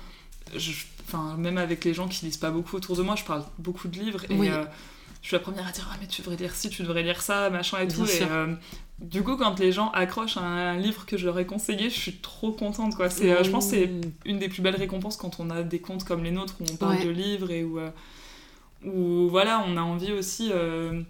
je- 0.55 0.73
Enfin, 1.09 1.37
même 1.39 1.57
avec 1.57 1.85
les 1.85 1.95
gens 1.95 2.09
qui 2.09 2.27
lisent 2.27 2.37
pas 2.37 2.51
beaucoup 2.51 2.75
autour 2.75 2.97
de 2.97 3.03
moi, 3.03 3.15
je 3.15 3.23
parle 3.23 3.45
beaucoup 3.61 3.87
de 3.87 3.97
livres 3.97 4.25
et 4.29 4.35
Oui. 4.35 4.49
euh, 4.49 4.65
je 5.23 5.29
suis 5.29 5.37
la 5.37 5.41
première 5.41 5.65
à 5.65 5.71
dire 5.71 5.89
ah 5.93 5.97
mais 6.01 6.09
tu 6.09 6.21
devrais 6.21 6.35
lire 6.37 6.53
ci, 6.53 6.69
tu 6.69 6.83
devrais 6.83 7.05
lire 7.05 7.23
ça, 7.23 7.49
machin 7.49 7.79
et 7.79 7.87
Bien 7.87 7.95
tout. 7.97 8.07
sûr. 8.07 8.27
Et 8.27 8.29
euh, 8.29 8.47
du 8.99 9.23
coup, 9.23 9.37
quand 9.37 9.59
les 9.59 9.73
gens 9.73 9.91
accrochent 9.91 10.37
à 10.39 10.43
un 10.43 10.79
livre 10.79 11.05
que 11.07 11.17
je 11.17 11.27
leur 11.27 11.39
ai 11.39 11.45
conseillé, 11.47 11.91
je 11.91 11.99
suis 11.99 12.17
trop 12.17 12.53
contente 12.53 12.95
quoi. 12.97 13.11
C'est, 13.11 13.31
euh, 13.31 13.43
je 13.45 13.51
pense 13.51 13.67
que 13.67 13.77
c'est 13.77 13.91
une 14.25 14.39
des 14.39 14.49
plus 14.49 14.63
belles 14.63 14.77
récompenses 14.77 15.17
quand 15.17 15.39
on 15.39 15.51
a 15.51 15.63
des 15.63 15.81
comptes 15.81 16.05
comme 16.05 16.25
les 16.25 16.31
nôtres 16.31 16.55
où 16.61 16.65
on 16.73 16.77
parle 16.77 16.97
Ouais. 16.97 17.05
de 17.05 17.11
livres 17.11 17.51
et 17.51 17.63
où, 17.65 17.79
euh, 17.79 17.91
où 18.85 19.29
voilà, 19.29 19.63
on 19.69 19.77
a 19.77 19.83
envie 19.83 20.13
aussi 20.13 20.51
euh, 20.53 21.03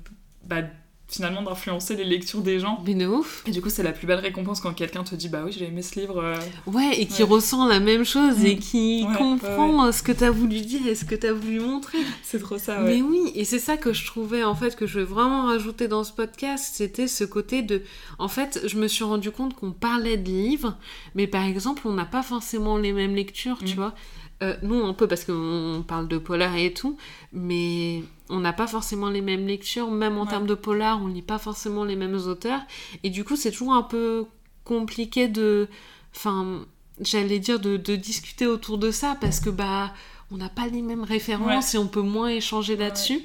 bah, 0.45 0.63
finalement 1.09 1.43
d'influencer 1.43 1.95
les 1.95 2.05
lectures 2.05 2.41
des 2.41 2.59
gens. 2.59 2.83
Mais 2.85 2.95
de 2.95 3.07
ouf. 3.07 3.45
Et 3.47 3.53
du 3.53 3.63
coup, 3.63 3.69
c'est 3.71 3.83
la 3.85 3.93
plus 3.93 4.07
belle 4.09 4.19
récompense 4.19 4.61
quand 4.61 4.73
quelqu'un 4.75 5.05
te 5.05 5.15
dit 5.15 5.29
Bah 5.29 5.43
oui, 5.45 5.53
j'ai 5.57 5.67
aimé 5.67 5.81
ce 5.83 5.99
livre. 6.01 6.19
euh. 6.21 6.35
Ouais, 6.67 6.99
et 7.01 7.07
qui 7.07 7.23
Ouais. 7.23 7.29
ressent 7.29 7.67
la 7.67 7.79
même 7.81 8.05
chose 8.05 8.45
et 8.45 8.57
Mm. 8.57 8.59
qui 8.59 9.05
Ouais, 9.09 9.17
comprend 9.17 9.93
ce 9.93 10.03
que 10.03 10.11
t'as 10.13 10.31
voulu 10.31 10.61
dire 10.63 10.87
et 10.87 10.95
ce 10.97 11.05
que 11.05 11.15
t'as 11.15 11.33
voulu 11.33 11.61
montrer. 11.61 11.99
C'est 12.25 12.41
trop 12.41 12.59
ça, 12.59 12.81
Mais 12.81 13.03
oui, 13.03 13.31
et 13.37 13.45
c'est 13.45 13.61
ça 13.61 13.77
que 13.77 13.93
je 13.93 14.05
trouvais 14.05 14.43
en 14.43 14.55
fait 14.57 14.75
que 14.75 14.87
je 14.87 14.99
veux 14.99 15.05
vraiment 15.05 15.47
rajouter 15.47 15.87
dans 15.87 16.03
ce 16.03 16.13
podcast, 16.13 16.71
c'était 16.75 17.07
ce 17.07 17.23
côté 17.25 17.63
de... 17.63 17.83
En 18.19 18.29
fait, 18.29 18.61
je 18.67 18.77
me 18.77 18.89
suis 18.89 19.05
rendu 19.05 19.31
compte 19.31 19.55
qu'on 19.55 19.71
parlait 19.73 20.17
de 20.17 20.29
livres, 20.29 20.77
mais 21.15 21.27
par 21.29 21.45
exemple, 21.45 21.83
on 21.85 21.93
n'a 21.93 22.05
pas 22.05 22.23
forcément 22.25 22.79
les 22.79 22.93
mêmes 22.93 23.15
lectures, 23.15 23.59
tu 23.65 23.75
Mm. 23.75 23.77
vois. 23.77 23.95
Euh, 24.43 24.55
nous, 24.63 24.85
un 24.85 24.93
peu 24.93 25.07
parce 25.09 25.25
qu'on 25.25 25.83
parle 25.87 26.09
de 26.09 26.19
polar 26.19 26.55
et 26.57 26.75
tout, 26.75 26.99
mais 27.33 28.03
on 28.29 28.39
n'a 28.41 28.53
pas 28.53 28.67
forcément 28.67 29.09
les 29.09 29.23
mêmes 29.23 29.47
lectures, 29.47 29.91
même 29.91 30.19
en 30.19 30.25
Ouais. 30.25 30.29
termes 30.29 30.47
de 30.47 30.55
polar, 30.55 31.03
on 31.03 31.07
lit 31.07 31.23
pas 31.23 31.39
forcément 31.39 31.85
les 31.85 31.97
mêmes 31.97 32.17
auteurs, 32.17 32.61
et 33.03 33.09
du 33.09 33.25
coup, 33.25 33.37
c'est 33.37 33.51
toujours 33.51 33.73
un 33.73 33.83
peu 33.83 34.27
compliqué 34.65 35.29
de... 35.29 35.69
Enfin, 36.15 36.67
j'allais 37.01 37.39
dire 37.39 37.61
de, 37.61 37.79
de 37.79 37.97
discuter 37.97 38.47
autour 38.47 38.77
de 38.77 38.91
ça, 38.91 39.17
parce 39.21 39.41
que 39.41 39.49
bah, 39.49 39.95
on 40.31 40.37
n'a 40.37 40.49
pas 40.51 40.67
les 40.67 40.83
mêmes 40.83 41.05
références 41.05 41.75
et 41.75 41.79
on 41.79 41.87
peut 41.89 42.03
moins 42.03 42.29
échanger 42.29 42.77
là-dessus. 42.77 43.21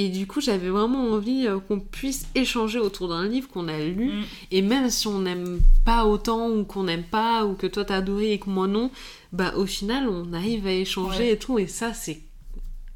Et 0.00 0.08
du 0.10 0.26
coup, 0.28 0.40
j'avais 0.40 0.68
vraiment 0.68 1.10
envie 1.10 1.46
euh, 1.48 1.58
qu'on 1.58 1.80
puisse 1.80 2.26
échanger 2.36 2.78
autour 2.78 3.08
d'un 3.08 3.26
livre 3.26 3.48
qu'on 3.48 3.66
a 3.66 3.78
lu, 3.80 4.10
Mm. 4.12 4.22
et 4.52 4.62
même 4.62 4.90
si 4.90 5.08
on 5.08 5.18
n'aime 5.18 5.60
pas 5.84 6.04
autant 6.06 6.48
ou 6.50 6.62
qu'on 6.64 6.84
n'aime 6.84 7.02
pas 7.02 7.44
ou 7.44 7.54
que 7.54 7.66
toi 7.66 7.84
t'as 7.84 7.96
adoré 7.96 8.32
et 8.32 8.38
que 8.38 8.48
moi 8.48 8.68
non, 8.68 8.90
bah 9.32 9.52
au 9.56 9.66
final 9.66 10.08
on 10.08 10.32
arrive 10.32 10.66
à 10.68 10.72
échanger 10.72 11.18
Ouais. 11.24 11.32
et 11.32 11.36
tout 11.38 11.58
et 11.58 11.66
ça 11.66 11.94
c'est 11.94 12.20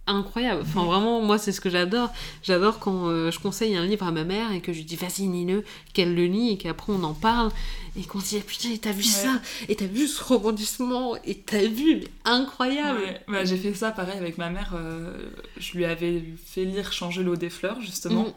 incroyable. 0.07 0.63
Enfin 0.63 0.85
vraiment 0.85 1.21
moi 1.23 1.39
c'est 1.39 1.53
ce 1.53 1.61
que 1.61 1.71
j'adore. 1.71 2.11
J'adore 2.43 2.79
quand 2.81 3.09
euh, 3.09 3.31
je 3.31 3.39
conseille 3.39 3.77
un 3.77 3.85
livre 3.87 4.07
à 4.07 4.11
ma 4.11 4.25
mère 4.25 4.53
et 4.53 4.61
que 4.61 4.73
je 4.73 4.79
lui 4.79 4.85
dis 4.85 4.97
vas-y 4.97 5.29
lis-le, 5.29 5.65
qu'elle 5.95 6.15
le 6.15 6.25
lit 6.27 6.51
et 6.51 6.59
qu'après 6.59 6.93
on 6.93 7.03
en 7.05 7.15
parle 7.15 7.51
et 7.97 8.03
qu'on 8.03 8.19
se 8.21 8.31
dit 8.31 8.39
Ah, 8.41 8.45
putain 8.47 8.71
et 8.71 8.79
t'as 8.79 8.91
vu 8.93 8.99
Ouais. 9.03 9.09
ça? 9.09 9.41
Et 9.69 9.77
t'as 9.77 9.87
vu 9.87 10.07
ce 10.09 10.23
rebondissement? 10.25 11.15
Et 11.25 11.37
t'as 11.37 11.67
vu 11.67 11.97
mais 12.01 12.09
incroyable. 12.25 12.99
Ouais, 13.01 13.21
bah, 13.29 13.45
j'ai 13.45 13.57
fait 13.57 13.75
ça 13.75 13.91
pareil 13.93 14.19
avec 14.19 14.39
ma 14.39 14.51
mère. 14.51 14.73
euh, 14.75 15.17
je 15.59 15.77
lui 15.77 15.85
avais 15.85 16.23
fait 16.47 16.65
lire 16.65 16.93
Changer 16.93 17.23
l'eau 17.23 17.37
des 17.37 17.51
fleurs, 17.51 17.81
justement. 17.81 18.25
Mhm. 18.25 18.33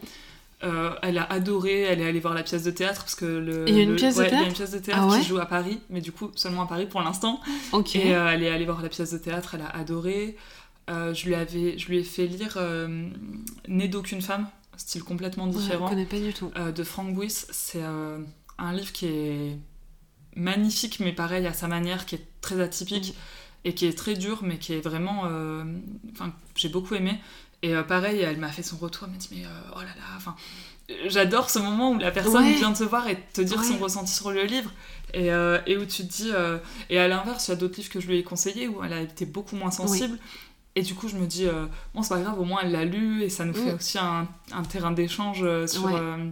Euh, 0.64 0.90
elle 1.02 1.18
a 1.18 1.24
adoré, 1.30 1.82
elle 1.82 2.00
est 2.00 2.06
allée 2.08 2.18
voir 2.20 2.32
la 2.32 2.42
pièce 2.42 2.62
de 2.64 2.70
théâtre 2.70 3.02
parce 3.02 3.14
que 3.14 3.26
le. 3.26 3.68
Il 3.68 3.74
y 3.74 3.80
a 3.80 3.82
une 3.82 3.90
le- 3.90 3.96
pièce 3.96 4.14
de 4.16 4.20
ouais, 4.22 4.28
il 4.28 4.30
y 4.32 4.34
a 4.34 4.38
théâtre? 4.38 4.48
une 4.48 4.54
pièce 4.54 4.70
de 4.70 4.78
théâtre 4.78 5.02
Ah 5.04 5.12
ouais? 5.12 5.20
qui 5.20 5.26
joue 5.26 5.38
à 5.38 5.44
Paris, 5.44 5.80
mais 5.90 6.00
du 6.00 6.12
coup 6.12 6.30
seulement 6.34 6.62
à 6.62 6.66
Paris 6.66 6.86
pour 6.86 7.02
l'instant. 7.02 7.40
Ok. 7.72 7.94
Et 7.96 8.14
euh, 8.14 8.30
elle 8.32 8.42
est 8.42 8.48
allée 8.48 8.64
voir 8.64 8.80
la 8.82 8.88
pièce 8.88 9.12
de 9.12 9.18
théâtre, 9.18 9.54
elle 9.54 9.60
a 9.60 9.68
adoré. 9.76 10.34
Euh, 10.88 11.12
je, 11.14 11.26
lui 11.26 11.34
avais, 11.34 11.78
je 11.78 11.88
lui 11.88 11.98
ai 11.98 12.02
fait 12.04 12.26
lire 12.26 12.54
euh, 12.58 13.08
Né 13.66 13.88
d'aucune 13.88 14.22
femme, 14.22 14.46
style 14.76 15.02
complètement 15.02 15.46
Ouais, 15.46 15.52
je 15.54 15.58
différent, 15.58 15.88
connais 15.88 16.04
pas 16.06 16.20
du 16.20 16.32
tout. 16.32 16.52
euh, 16.56 16.70
de 16.72 16.84
Frank 16.84 17.12
Buis. 17.14 17.30
C'est 17.50 17.82
euh, 17.82 18.18
un 18.58 18.72
livre 18.72 18.92
qui 18.92 19.06
est 19.06 19.58
magnifique, 20.36 21.00
mais 21.00 21.12
pareil 21.12 21.46
à 21.46 21.52
sa 21.52 21.66
manière, 21.68 22.06
qui 22.06 22.14
est 22.16 22.26
très 22.40 22.60
atypique 22.60 23.14
et 23.64 23.74
qui 23.74 23.86
est 23.86 23.96
très 23.98 24.14
dur, 24.14 24.40
mais 24.42 24.58
qui 24.58 24.74
est 24.74 24.80
vraiment. 24.80 25.22
Enfin, 26.12 26.32
j'ai 26.54 26.68
beaucoup 26.68 26.94
aimé. 26.94 27.18
Et 27.62 27.74
pareil, 27.88 28.20
elle 28.20 28.36
m'a 28.36 28.52
fait 28.52 28.62
son 28.62 28.76
retour, 28.76 29.04
elle 29.06 29.12
m'a 29.12 29.16
dit, 29.18 29.28
mais 29.32 29.42
oh 29.74 29.78
là 29.80 29.86
là, 29.86 30.04
enfin. 30.16 30.36
J'adore 31.08 31.50
ce 31.50 31.58
moment 31.58 31.90
où 31.90 31.98
la 31.98 32.12
personne 32.12 32.44
Ouais. 32.44 32.54
vient 32.54 32.72
te 32.72 32.84
voir 32.84 33.08
et 33.08 33.18
te 33.32 33.40
dire 33.40 33.58
Ouais. 33.58 33.64
son 33.66 33.78
ressenti 33.78 34.12
sur 34.12 34.30
le 34.30 34.44
livre 34.44 34.70
et, 35.14 35.26
et 35.66 35.76
où 35.76 35.84
tu 35.84 36.06
te 36.06 36.12
dis 36.12 36.30
et 36.90 36.98
à 37.00 37.08
l'inverse 37.08 37.48
il 37.48 37.50
y 37.50 37.54
a 37.54 37.56
d'autres 37.56 37.76
livres 37.78 37.90
que 37.90 37.98
je 37.98 38.06
lui 38.06 38.18
ai 38.18 38.22
conseillés 38.22 38.68
où 38.68 38.84
elle 38.84 38.92
a 38.92 39.00
été 39.00 39.26
beaucoup 39.26 39.56
moins 39.56 39.72
sensible 39.72 40.16
et 40.76 40.82
du 40.82 40.94
coup 40.94 41.08
je 41.08 41.16
me 41.16 41.26
dis 41.26 41.46
euh, 41.46 41.66
bon 41.94 42.02
c'est 42.02 42.10
pas 42.14 42.20
grave 42.20 42.38
au 42.38 42.44
moins 42.44 42.60
elle 42.62 42.70
l'a 42.72 42.84
lu 42.84 43.22
et 43.22 43.28
ça 43.30 43.44
nous 43.44 43.54
fait 43.54 43.72
Mm. 43.72 43.76
aussi 43.76 43.98
un, 43.98 44.28
un 44.52 44.62
terrain 44.62 44.92
d'échange 44.92 45.40
euh, 45.42 45.66
sur 45.66 45.84
Ouais. 45.86 45.92
euh, 45.94 46.28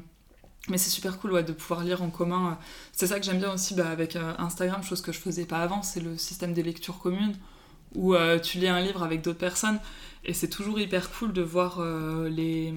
mais 0.69 0.79
c'est 0.79 0.91
super 0.91 1.19
cool 1.19 1.33
ouais, 1.33 1.43
de 1.43 1.53
pouvoir 1.53 1.83
lire 1.85 2.03
en 2.03 2.11
commun 2.11 2.57
c'est 2.93 3.07
ça 3.09 3.19
que 3.19 3.27
j'aime 3.27 3.39
bien 3.39 3.53
aussi 3.53 3.75
bah, 3.75 3.89
avec 3.91 4.17
Instagram 4.39 4.83
chose 4.83 5.01
que 5.03 5.11
je 5.13 5.19
faisais 5.19 5.45
pas 5.47 5.59
avant 5.59 5.83
c'est 5.83 6.01
le 6.01 6.17
système 6.17 6.53
des 6.55 6.63
lectures 6.63 6.99
communes 7.01 7.35
où 7.95 8.15
tu 8.43 8.59
lis 8.59 8.69
un 8.69 8.81
livre 8.81 9.03
avec 9.03 9.23
d'autres 9.23 9.39
personnes 9.39 9.79
et 10.25 10.33
c'est 10.35 10.49
toujours 10.49 10.79
hyper 10.81 11.11
cool 11.13 11.33
de 11.33 11.43
voir 11.43 11.81
les 12.31 12.73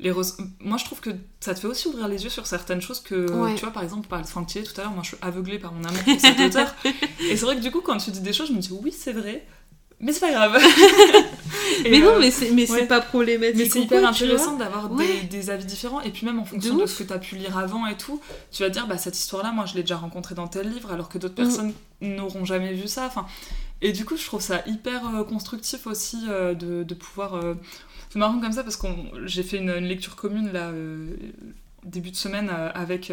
les 0.00 0.12
moi 0.60 0.76
je 0.78 0.84
trouve 0.84 1.00
que 1.00 1.10
ça 1.40 1.54
te 1.54 1.58
fait 1.60 1.66
aussi 1.66 1.88
ouvrir 1.88 2.06
les 2.06 2.22
yeux 2.22 2.30
sur 2.30 2.46
certaines 2.46 2.80
choses 2.80 3.00
que 3.00 3.28
Ouais. 3.32 3.54
tu 3.56 3.62
vois 3.64 3.72
par 3.72 3.82
exemple 3.82 4.06
par 4.06 4.24
Franck 4.26 4.46
Thierry 4.46 4.66
tout 4.66 4.80
à 4.80 4.84
l'heure 4.84 4.92
moi 4.92 5.02
je 5.02 5.08
suis 5.08 5.16
aveuglée 5.20 5.58
par 5.58 5.72
mon 5.72 5.82
amour 5.84 6.02
pour 6.04 6.20
cet 6.20 6.38
auteur 6.38 6.72
et 6.84 7.36
c'est 7.36 7.44
vrai 7.44 7.56
que 7.56 7.60
du 7.62 7.72
coup 7.72 7.80
quand 7.80 7.96
tu 7.98 8.10
dis 8.12 8.20
des 8.20 8.32
choses 8.32 8.48
je 8.48 8.52
me 8.54 8.60
dis 8.60 8.70
oui 8.80 8.92
c'est 8.92 9.12
vrai 9.12 9.44
mais 10.00 10.12
c'est 10.12 10.20
pas 10.20 10.30
grave 10.32 10.56
mais 11.84 11.98
non, 12.00 12.14
euh, 12.14 12.18
mais 12.20 12.30
c'est 12.30 12.50
mais 12.50 12.70
ouais. 12.70 12.78
c'est 12.80 12.86
pas 12.86 13.00
problématique. 13.00 13.56
mais 13.58 13.68
c'est 13.68 13.80
hyper 13.82 14.00
quoi, 14.00 14.10
intéressant 14.10 14.56
d'avoir 14.56 14.90
Ouais. 14.92 15.06
des, 15.22 15.26
des 15.38 15.50
avis 15.50 15.64
différents 15.64 16.00
et 16.00 16.10
puis 16.10 16.24
même 16.26 16.38
en 16.38 16.44
fonction 16.44 16.76
de, 16.76 16.86
ce 16.86 17.02
que 17.02 17.08
tu 17.08 17.12
as 17.12 17.18
pu 17.18 17.36
lire 17.36 17.56
avant 17.58 17.86
et 17.86 17.96
tout 17.96 18.20
tu 18.52 18.62
vas 18.62 18.68
te 18.68 18.74
dire 18.74 18.86
bah 18.86 18.98
cette 18.98 19.18
histoire 19.18 19.42
là 19.42 19.52
moi 19.52 19.64
je 19.66 19.74
l'ai 19.74 19.82
déjà 19.82 19.96
rencontrée 19.96 20.34
dans 20.34 20.48
tel 20.48 20.68
livre 20.70 20.92
alors 20.92 21.08
que 21.08 21.18
d'autres 21.18 21.34
Mm. 21.34 21.44
personnes 21.46 21.72
n'auront 22.00 22.44
jamais 22.44 22.72
vu 22.74 22.86
ça 22.88 23.06
enfin 23.06 23.26
et 23.82 23.92
du 23.92 24.04
coup 24.04 24.16
je 24.16 24.24
trouve 24.24 24.40
ça 24.40 24.62
hyper 24.66 25.02
euh, 25.14 25.24
constructif 25.24 25.86
aussi 25.86 26.18
euh, 26.28 26.54
de, 26.54 26.82
de 26.84 26.94
pouvoir 26.94 27.40
c'est 28.10 28.18
marrant 28.18 28.40
comme 28.40 28.52
ça 28.52 28.62
parce 28.62 28.76
que 28.76 28.86
j'ai 29.26 29.42
fait 29.42 29.58
une, 29.58 29.70
une 29.70 29.86
lecture 29.86 30.16
commune 30.16 30.50
là 30.52 30.70
début 31.84 32.10
de 32.10 32.16
semaine 32.16 32.50
avec 32.74 33.12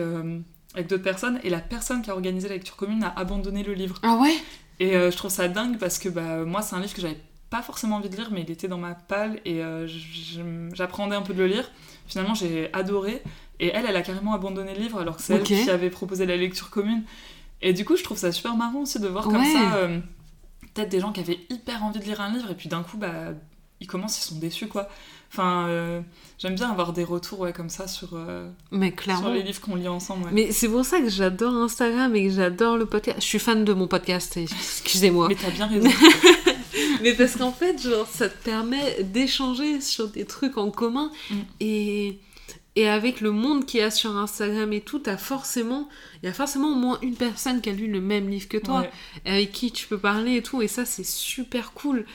avec 0.73 0.87
d'autres 0.87 1.03
personnes 1.03 1.39
et 1.43 1.49
la 1.49 1.59
personne 1.59 2.01
qui 2.01 2.09
a 2.09 2.13
organisé 2.13 2.47
la 2.49 2.55
lecture 2.55 2.75
commune 2.75 3.03
a 3.03 3.13
abandonné 3.17 3.63
le 3.63 3.73
livre 3.73 3.95
Ah 4.03 4.15
ouais? 4.21 4.35
Et 4.80 4.95
euh, 4.95 5.11
je 5.11 5.18
trouve 5.18 5.31
ça 5.31 5.47
dingue 5.47 5.77
parce 5.77 5.99
que 5.99 6.10
bah, 6.10 6.43
moi, 6.43 6.61
c'est 6.61 6.76
un 6.76 6.80
livre 6.80 6.93
que 6.93 7.02
j'avais 7.02 7.19
pas 7.49 7.61
forcément 7.61 7.97
envie 7.97 8.10
de 8.10 8.15
lire, 8.15 8.30
mais 8.31 8.41
il 8.41 8.52
était 8.52 8.68
dans 8.68 8.77
ma 8.77 8.95
palle 8.95 9.39
et 9.45 9.61
euh, 9.61 9.88
j'appréhendais 10.73 11.15
un 11.15 11.22
peu 11.22 11.34
de 11.34 11.39
le 11.39 11.47
lire. 11.47 11.69
Finalement, 12.07 12.34
j'ai 12.34 12.73
adoré. 12.73 13.22
Et 13.60 13.68
elle, 13.68 13.85
elle 13.88 13.95
a 13.95 14.02
carrément 14.02 14.34
abandonné 14.34 14.73
le 14.73 14.81
livre 14.81 14.99
alors 14.99 15.15
que 15.15 15.23
c'est 15.23 15.35
elle 15.35 15.43
qui 15.43 15.69
avait 15.69 15.89
proposé 15.89 16.26
la 16.26 16.35
lecture 16.35 16.69
commune. 16.69 17.03
Et 17.61 17.72
du 17.72 17.85
coup, 17.85 17.95
je 17.95 18.03
trouve 18.03 18.18
ça 18.18 18.31
super 18.31 18.56
marrant 18.57 18.81
aussi 18.81 18.99
de 18.99 19.07
voir 19.07 19.23
comme 19.23 19.45
ça 19.45 19.76
euh, 19.76 19.99
peut-être 20.73 20.89
des 20.89 20.99
gens 20.99 21.14
qui 21.14 21.22
avaient 21.22 21.39
hyper 21.49 21.84
envie 21.84 21.99
de 21.99 22.03
lire 22.03 22.19
un 22.19 22.34
livre 22.34 22.52
et 22.52 22.56
puis 22.56 22.68
d'un 22.68 22.84
coup, 22.84 22.97
bah, 22.97 23.34
ils 23.80 23.88
commencent, 23.88 24.19
ils 24.19 24.27
sont 24.27 24.39
déçus, 24.39 24.68
quoi. 24.68 24.89
Enfin, 25.35 25.67
euh, 25.67 25.99
j'aime 26.37 26.55
bien 26.55 26.71
avoir 26.71 26.93
des 26.93 27.03
retours, 27.03 27.41
ouais, 27.41 27.51
comme 27.51 27.69
ça 27.69 27.87
sur, 27.89 28.11
euh, 28.13 28.49
Mais 28.71 28.93
sur 29.03 29.29
les 29.29 29.43
livres 29.43 29.59
qu'on 29.59 29.75
lit 29.75 29.89
ensemble, 29.89 30.23
ouais. 30.25 30.31
Mais 30.31 30.51
c'est 30.53 30.69
pour 30.69 30.85
ça 30.85 31.01
que 31.01 31.09
j'adore 31.09 31.53
Instagram 31.53 32.15
et 32.15 32.27
que 32.27 32.33
j'adore 32.33 32.77
le 32.77 32.85
podcast. 32.85 33.19
Je 33.19 33.25
suis 33.25 33.39
fan 33.39 33.65
de 33.65 33.73
mon 33.73 33.87
podcast, 33.87 34.37
excusez-moi. 34.37 35.27
Mais 35.27 35.35
t'as 35.35 35.49
bien 35.51 35.67
raison. 35.67 35.89
Mais 37.01 37.13
parce 37.13 37.35
qu'en 37.35 37.51
fait, 37.51 37.81
genre, 37.81 38.07
ça 38.07 38.29
te 38.29 38.43
permet 38.45 39.03
d'échanger 39.03 39.81
sur 39.81 40.07
des 40.07 40.23
trucs 40.25 40.57
en 40.57 40.71
commun. 40.71 41.11
Mm. 41.29 41.35
Et, 41.59 42.19
et 42.77 42.87
avec 42.87 43.19
le 43.19 43.31
monde 43.31 43.65
qu'il 43.65 43.81
y 43.81 43.83
a 43.83 43.91
sur 43.91 44.15
Instagram 44.15 44.71
et 44.71 44.81
tout, 44.81 44.99
t'as 44.99 45.17
forcément, 45.17 45.89
il 46.23 46.27
y 46.27 46.29
a 46.29 46.33
forcément 46.33 46.71
au 46.71 46.75
moins 46.75 46.97
une 47.01 47.15
personne 47.15 47.59
qui 47.59 47.69
a 47.69 47.73
lu 47.73 47.87
le 47.91 47.99
même 47.99 48.29
livre 48.29 48.47
que 48.47 48.57
toi, 48.57 48.81
Ouais. 48.81 48.89
avec 49.25 49.51
qui 49.51 49.71
tu 49.71 49.85
peux 49.87 49.97
parler 49.97 50.37
et 50.37 50.41
tout. 50.41 50.61
Et 50.61 50.67
ça, 50.69 50.85
c'est 50.85 51.05
super 51.05 51.73
cool. 51.73 52.05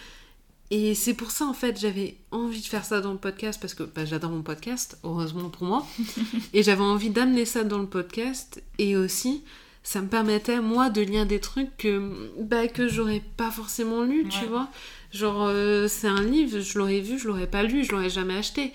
Et 0.73 0.95
c'est 0.95 1.15
pour 1.15 1.33
ça, 1.33 1.47
en 1.47 1.53
fait, 1.53 1.81
j'avais 1.81 2.17
envie 2.31 2.61
de 2.61 2.67
faire 2.67 2.85
ça 2.85 3.01
dans 3.01 3.13
le 3.13 3.19
podcast 3.19 3.61
parce 3.61 3.75
que 3.75 3.83
bah, 3.83 4.05
j'adore 4.05 4.31
mon 4.31 4.43
podcast, 4.43 4.99
heureusement 5.03 5.49
pour 5.49 5.65
moi. 5.67 5.85
et 6.53 6.63
j'avais 6.63 6.83
envie 6.83 7.11
d'amener 7.11 7.45
ça 7.45 7.65
dans 7.65 7.79
le 7.79 7.87
podcast. 7.89 8.63
Et 8.79 8.97
aussi, 8.97 9.43
ça 9.83 10.01
me 10.01 10.07
permettait, 10.07 10.61
moi, 10.61 10.89
de 10.89 11.01
lire 11.01 11.27
des 11.27 11.41
trucs 11.41 11.77
que, 11.77 12.31
bah, 12.41 12.69
que 12.69 12.87
j'aurais 12.87 13.23
pas 13.37 13.51
forcément 13.51 14.03
lu, 14.05 14.29
tu 14.29 14.45
vois. 14.45 14.69
Genre, 15.13 15.43
euh, 15.49 15.89
c'est 15.89 16.07
un 16.07 16.23
livre, 16.23 16.61
je 16.61 16.79
l'aurais 16.79 17.01
vu, 17.01 17.19
je 17.19 17.27
l'aurais 17.27 17.49
pas 17.49 17.65
lu, 17.65 17.83
je 17.85 17.91
l'aurais 17.91 18.11
jamais 18.11 18.37
acheté. 18.37 18.73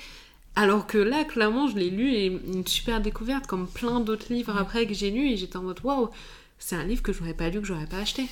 Alors 0.58 0.88
que 0.88 0.98
là, 0.98 1.24
clairement, 1.24 1.68
je 1.68 1.78
l'ai 1.78 1.90
lu 1.90 2.12
et 2.12 2.26
une 2.26 2.68
super 2.68 3.00
découverte, 3.00 3.48
comme 3.48 3.68
plein 3.68 4.02
d'autres 4.02 4.34
livres 4.34 4.54
Ouais. 4.54 4.60
après 4.60 4.86
que 4.86 4.94
j'ai 4.94 5.12
lu, 5.12 5.30
et 5.30 5.38
j'étais 5.38 5.56
en 5.58 5.64
mode 5.64 5.80
waouh, 5.84 6.10
c'est 6.60 6.76
un 6.76 6.84
livre 6.84 7.02
que 7.04 7.14
j'aurais 7.14 7.34
pas 7.34 7.50
lu, 7.50 7.62
que 7.62 7.68
j'aurais 7.68 7.88
pas 7.88 7.98
acheté. 8.00 8.26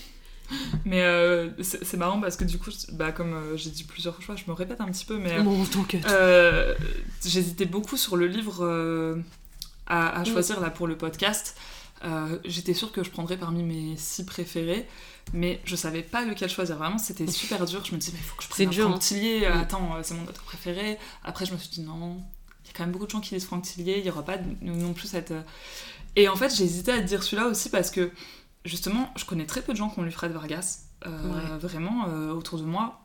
Mais 0.85 1.01
euh, 1.01 1.49
c'est 1.61 1.97
marrant 1.97 2.19
parce 2.19 2.35
que 2.35 2.43
du 2.43 2.57
coup, 2.57 2.71
bah, 2.93 3.11
comme 3.11 3.33
euh, 3.33 3.57
j'ai 3.57 3.69
dit 3.69 3.83
plusieurs 3.83 4.21
fois, 4.21 4.35
je 4.35 4.43
me 4.47 4.53
répète 4.53 4.81
un 4.81 4.85
petit 4.85 5.05
peu, 5.05 5.17
mais 5.17 5.41
Bon, 5.41 5.65
euh, 6.07 6.75
j'hésitais 7.25 7.65
beaucoup 7.65 7.97
sur 7.97 8.15
le 8.15 8.27
livre 8.27 8.65
à, 9.87 10.19
Mm. 10.19 10.21
à 10.21 10.23
choisir 10.25 10.59
là 10.59 10.69
pour 10.69 10.87
le 10.87 10.97
podcast. 10.97 11.57
J'étais 12.43 12.73
sûre 12.73 12.91
que 12.91 13.03
je 13.03 13.09
prendrais 13.09 13.37
parmi 13.37 13.63
mes 13.63 13.95
six 13.97 14.25
préférés, 14.25 14.87
mais 15.31 15.61
je 15.63 15.75
savais 15.75 16.01
pas 16.01 16.25
lequel 16.25 16.49
choisir. 16.49 16.77
Vraiment, 16.77 16.97
c'était 16.97 17.27
super 17.27 17.65
dur. 17.65 17.83
Je 17.85 17.93
me 17.93 17.97
disais, 17.97 18.11
mais 18.13 18.19
il 18.19 18.25
faut 18.25 18.35
que 18.35 18.43
je 18.43 18.49
prenne 18.49 18.69
dur, 18.69 18.85
Franck 18.85 18.95
hein. 18.95 18.99
Tillier. 18.99 19.47
Mm. 19.47 19.51
Attends, 19.53 19.89
c'est 20.03 20.13
mon 20.13 20.23
auteur 20.23 20.43
préféré. 20.43 20.97
Après, 21.23 21.45
je 21.45 21.53
me 21.53 21.57
suis 21.57 21.69
dit, 21.69 21.81
non, 21.81 22.21
il 22.63 22.67
y 22.67 22.69
a 22.71 22.73
quand 22.75 22.83
même 22.83 22.91
beaucoup 22.91 23.05
de 23.05 23.11
gens 23.11 23.21
qui 23.21 23.35
lisent 23.35 23.45
Franck 23.45 23.63
Tillier. 23.63 23.99
Il 23.99 24.05
y 24.05 24.09
aura 24.09 24.23
pas 24.23 24.37
non 24.61 24.93
plus 24.93 25.07
cette. 25.07 25.33
Et 26.15 26.27
en 26.27 26.35
fait, 26.35 26.47
hésité 26.47 26.91
à 26.91 26.99
dire 26.99 27.23
celui-là 27.23 27.47
aussi 27.47 27.69
parce 27.69 27.89
que 27.89 28.11
justement, 28.65 29.09
je 29.15 29.25
connais 29.25 29.45
très 29.45 29.61
peu 29.61 29.73
de 29.73 29.77
gens 29.77 29.89
qui 29.89 29.99
ont 29.99 30.03
lu 30.03 30.11
Fred 30.11 30.31
Vargas. 30.31 30.79
Euh, 31.05 31.09
Ouais. 31.09 31.57
Vraiment, 31.59 32.05
euh, 32.07 32.31
autour 32.31 32.57
de 32.59 32.63
moi, 32.63 33.01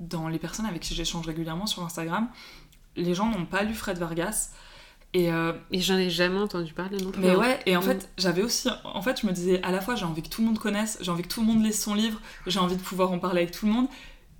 dans 0.00 0.28
les 0.28 0.38
personnes 0.38 0.66
avec 0.66 0.80
qui 0.80 0.94
j'échange 0.94 1.26
régulièrement 1.26 1.66
sur 1.66 1.84
Instagram, 1.84 2.28
les 2.96 3.14
gens 3.14 3.28
n'ont 3.30 3.44
pas 3.46 3.62
lu 3.62 3.74
Fred 3.74 3.98
Vargas. 3.98 4.50
Et, 5.14 5.30
euh, 5.30 5.52
et 5.70 5.80
j'en 5.82 5.98
ai 5.98 6.08
jamais 6.08 6.38
entendu 6.38 6.72
parler 6.72 6.96
non 6.98 7.10
plus. 7.10 7.20
mais 7.20 7.30
hein. 7.30 7.36
ouais, 7.38 7.60
et 7.66 7.76
en 7.76 7.80
Mm. 7.80 7.84
fait, 7.84 8.10
j'avais 8.16 8.42
aussi. 8.42 8.68
En 8.84 9.02
fait, 9.02 9.20
je 9.20 9.26
me 9.26 9.32
disais, 9.32 9.62
à 9.62 9.70
la 9.70 9.82
fois, 9.82 9.94
j'ai 9.94 10.06
envie 10.06 10.22
que 10.22 10.28
tout 10.30 10.40
le 10.40 10.46
monde 10.46 10.58
connaisse, 10.58 10.96
j'ai 11.02 11.10
envie 11.10 11.22
que 11.22 11.28
tout 11.28 11.42
le 11.42 11.46
monde 11.46 11.62
lise 11.62 11.78
son 11.82 11.92
livre, 11.94 12.18
j'ai 12.46 12.58
envie 12.58 12.76
de 12.76 12.80
pouvoir 12.82 13.12
en 13.12 13.18
parler 13.18 13.42
avec 13.42 13.52
tout 13.54 13.66
le 13.66 13.72
monde. 13.72 13.88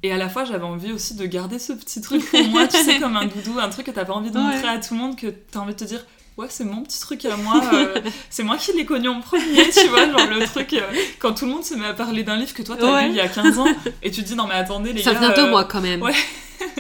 Et 0.03 0.11
à 0.13 0.17
la 0.17 0.31
fois, 0.31 0.45
j'avais 0.47 0.65
envie 0.65 0.91
aussi 0.91 1.15
de 1.15 1.27
garder 1.27 1.59
ce 1.59 1.75
petit 1.75 2.01
truc 2.01 2.29
pour 2.29 2.43
moi, 2.49 2.67
tu 2.67 2.79
sais, 2.83 2.99
comme 3.01 3.17
un 3.19 3.27
doudou, 3.27 3.59
un 3.59 3.69
truc 3.69 3.85
que 3.87 3.91
t'as 3.91 4.07
pas 4.07 4.15
envie 4.15 4.31
de 4.31 4.39
Ouais. 4.39 4.45
montrer 4.55 4.69
à 4.69 4.79
tout 4.81 4.95
le 4.95 5.01
monde, 5.01 5.15
que 5.17 5.27
t'as 5.27 5.61
envie 5.61 5.75
de 5.75 5.79
te 5.79 5.85
dire, 5.85 6.05
ouais, 6.39 6.47
c'est 6.49 6.65
mon 6.65 6.83
petit 6.83 7.01
truc 7.01 7.25
à 7.25 7.37
moi, 7.37 7.61
euh, 7.75 8.01
c'est 8.31 8.43
moi 8.43 8.57
qui 8.57 8.73
l'ai 8.73 8.85
connu 8.87 9.09
en 9.09 9.21
premier, 9.21 9.69
tu 9.71 9.87
vois, 9.89 10.11
genre 10.11 10.27
le 10.31 10.45
truc, 10.47 10.73
euh, 10.75 10.81
quand 11.19 11.35
tout 11.35 11.45
le 11.47 11.53
monde 11.53 11.65
se 11.65 11.75
met 11.75 11.87
à 11.87 11.95
parler 11.95 12.23
d'un 12.25 12.37
livre 12.37 12.55
que 12.55 12.63
toi 12.63 12.77
t'as 12.79 12.93
Ouais. 12.95 13.05
lu 13.07 13.11
il 13.11 13.17
y 13.17 13.21
a 13.21 13.29
15 13.29 13.59
ans, 13.59 13.67
et 14.03 14.11
tu 14.11 14.23
te 14.23 14.27
dis, 14.29 14.35
non 14.35 14.47
mais 14.47 14.55
attendez 14.55 14.93
les 14.93 15.03
Ça 15.03 15.13
gars. 15.15 15.21
vient 15.21 15.31
de 15.35 15.41
euh, 15.41 15.51
moi 15.51 15.65
quand 15.65 15.81
même. 15.81 16.03
ouais. 16.03 16.15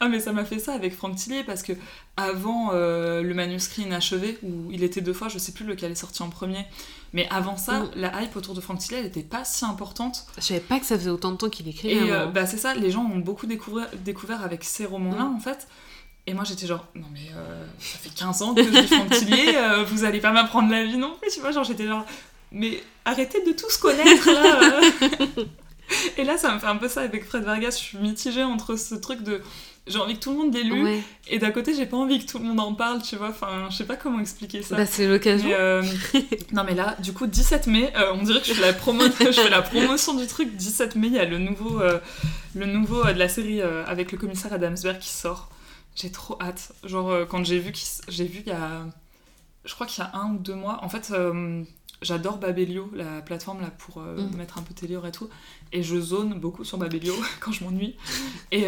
Ah 0.00 0.08
mais 0.08 0.20
ça 0.20 0.32
m'a 0.32 0.44
fait 0.44 0.58
ça 0.58 0.72
avec 0.74 0.94
Franck 0.94 1.16
Tillier 1.16 1.42
parce 1.44 1.62
que 1.62 1.72
avant 2.16 2.70
le 2.72 3.32
manuscrit 3.34 3.82
inachevé 3.82 4.38
où 4.42 4.70
il 4.70 4.82
était 4.84 5.00
deux 5.00 5.12
fois, 5.12 5.28
je 5.28 5.38
sais 5.38 5.52
plus 5.52 5.64
lequel 5.64 5.92
est 5.92 5.96
sorti 5.96 6.22
en 6.22 6.30
premier, 6.30 6.64
mais 7.12 7.26
avant 7.30 7.56
ça, 7.56 7.80
Mm. 7.80 7.90
la 7.96 8.22
hype 8.22 8.36
autour 8.36 8.54
de 8.54 8.60
Franck 8.60 8.78
Tillier 8.78 9.00
elle 9.00 9.06
était 9.06 9.22
pas 9.22 9.44
si 9.44 9.64
importante 9.64 10.26
Je 10.36 10.42
savais 10.42 10.60
pas 10.60 10.78
que 10.80 10.86
ça 10.86 10.96
faisait 10.98 11.10
autant 11.10 11.32
de 11.32 11.36
temps 11.36 11.48
qu'il 11.48 11.68
écrivait. 11.68 11.94
et 12.06 12.12
euh, 12.12 12.26
bah 12.26 12.46
c'est 12.46 12.56
ça, 12.58 12.74
les 12.74 12.90
gens 12.90 13.02
ont 13.04 13.18
beaucoup 13.18 13.46
découvert, 13.46 13.88
découvert 14.04 14.42
avec 14.42 14.64
ces 14.64 14.84
romans-là 14.86 15.24
Mm. 15.24 15.36
en 15.36 15.40
fait. 15.40 15.68
Et 16.28 16.34
moi 16.34 16.44
j'étais 16.44 16.66
genre, 16.66 16.86
non 16.94 17.06
mais 17.10 17.30
euh, 17.34 17.64
ça 17.78 17.96
fait 17.96 18.14
15 18.14 18.42
ans 18.42 18.54
que 18.54 18.62
je 18.62 18.82
Franck 18.82 19.10
Tillier, 19.10 19.54
euh, 19.56 19.82
vous 19.84 20.04
allez 20.04 20.20
pas 20.20 20.30
m'apprendre 20.30 20.70
la 20.70 20.84
vie 20.84 20.98
non 20.98 21.14
plus, 21.18 21.30
tu 21.30 21.40
vois, 21.40 21.52
genre 21.52 21.64
j'étais 21.64 21.86
genre, 21.86 22.04
mais 22.52 22.82
arrêtez 23.06 23.42
de 23.42 23.52
tous 23.52 23.78
connaître 23.78 24.30
là 24.30 24.60
euh. 24.62 25.44
Et 26.18 26.24
là 26.24 26.36
ça 26.36 26.52
me 26.54 26.58
fait 26.58 26.66
un 26.66 26.76
peu 26.76 26.86
ça 26.86 27.00
avec 27.00 27.24
Fred 27.24 27.44
Vargas, 27.44 27.70
je 27.70 27.76
suis 27.76 27.98
mitigée 27.98 28.44
entre 28.44 28.76
ce 28.76 28.94
truc 28.94 29.22
de 29.22 29.40
j'ai 29.86 29.98
envie 29.98 30.16
que 30.16 30.20
tout 30.20 30.32
le 30.32 30.36
monde 30.36 30.54
l'ait 30.54 30.62
lu, 30.62 30.84
Ouais. 30.84 31.00
et 31.28 31.38
d'un 31.38 31.50
côté 31.50 31.74
j'ai 31.74 31.86
pas 31.86 31.96
envie 31.96 32.24
que 32.24 32.30
tout 32.30 32.38
le 32.38 32.44
monde 32.44 32.60
en 32.60 32.74
parle, 32.74 33.00
tu 33.02 33.16
vois, 33.16 33.30
enfin 33.30 33.68
je 33.70 33.76
sais 33.76 33.86
pas 33.86 33.96
comment 33.96 34.20
expliquer 34.20 34.60
ça. 34.62 34.76
Bah, 34.76 34.84
c'est 34.84 35.08
l'occasion. 35.08 35.48
Euh, 35.50 35.82
non 36.52 36.62
mais 36.64 36.74
là, 36.74 36.94
du 37.00 37.12
coup, 37.14 37.26
17 37.26 37.66
mai, 37.68 37.90
euh, 37.96 38.12
on 38.14 38.22
dirait 38.22 38.40
que 38.40 38.46
je 38.46 38.52
fais, 38.52 38.60
la 38.60 38.74
promo 38.74 39.04
je 39.18 39.32
fais 39.32 39.48
la 39.48 39.62
promotion 39.62 40.12
du 40.12 40.26
truc. 40.26 40.54
17 40.56 40.96
mai, 40.96 41.06
il 41.06 41.14
y 41.14 41.18
a 41.18 41.24
le 41.24 41.38
nouveau, 41.38 41.80
euh, 41.80 41.98
le 42.54 42.66
nouveau 42.66 43.02
de 43.04 43.18
la 43.18 43.30
série 43.30 43.62
avec 43.62 44.12
le 44.12 44.18
commissaire 44.18 44.52
Adamsberg 44.52 44.98
qui 44.98 45.08
sort. 45.08 45.48
J'ai 46.00 46.12
trop 46.12 46.38
hâte. 46.40 46.72
Genre, 46.84 47.10
euh, 47.10 47.24
quand 47.26 47.44
j'ai 47.44 47.58
vu, 47.58 47.72
qu'il 47.72 47.88
j'ai 48.08 48.24
vu 48.26 48.42
il 48.46 48.48
y 48.50 48.52
a... 48.54 48.86
Je 49.64 49.74
crois 49.74 49.86
qu'il 49.86 50.02
y 50.02 50.06
a 50.06 50.14
un 50.16 50.34
ou 50.34 50.38
deux 50.38 50.54
mois. 50.54 50.78
En 50.84 50.88
fait, 50.88 51.10
euh, 51.10 51.64
j'adore 52.02 52.38
Babelio, 52.38 52.88
la 52.94 53.20
plateforme 53.20 53.60
là 53.60 53.70
pour 53.76 53.98
euh, 54.00 54.16
Mm. 54.16 54.36
mettre 54.36 54.58
un 54.58 54.62
peu 54.62 54.72
télé 54.74 54.96
et 55.04 55.10
tout. 55.12 55.28
Et 55.72 55.82
je 55.82 55.98
zone 55.98 56.38
beaucoup 56.38 56.64
sur 56.64 56.78
Babelio 56.78 57.14
quand 57.40 57.50
je 57.52 57.64
m'ennuie. 57.64 57.96
Et 58.52 58.66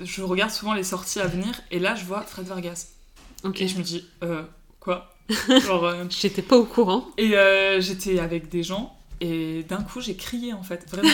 je 0.00 0.22
regarde 0.22 0.50
souvent 0.50 0.72
les 0.74 0.82
sorties 0.82 1.20
à 1.20 1.26
venir. 1.26 1.60
Et 1.70 1.78
là, 1.78 1.94
je 1.94 2.04
vois 2.04 2.22
Fred 2.22 2.46
Vargas. 2.46 2.88
Ok. 3.44 3.60
Et 3.60 3.68
je 3.68 3.76
me 3.76 3.82
dis, 3.82 4.08
quoi? 4.80 5.14
Genre, 5.48 5.94
J'étais 6.10 6.42
pas 6.42 6.56
au 6.56 6.64
courant. 6.64 7.06
et 7.18 7.34
j'étais 7.80 8.18
avec 8.18 8.48
des 8.48 8.62
gens 8.62 8.96
et 9.20 9.62
d'un 9.64 9.82
coup 9.82 10.00
j'ai 10.00 10.16
crié 10.16 10.52
en 10.54 10.62
fait, 10.62 10.88
vraiment. 10.90 11.08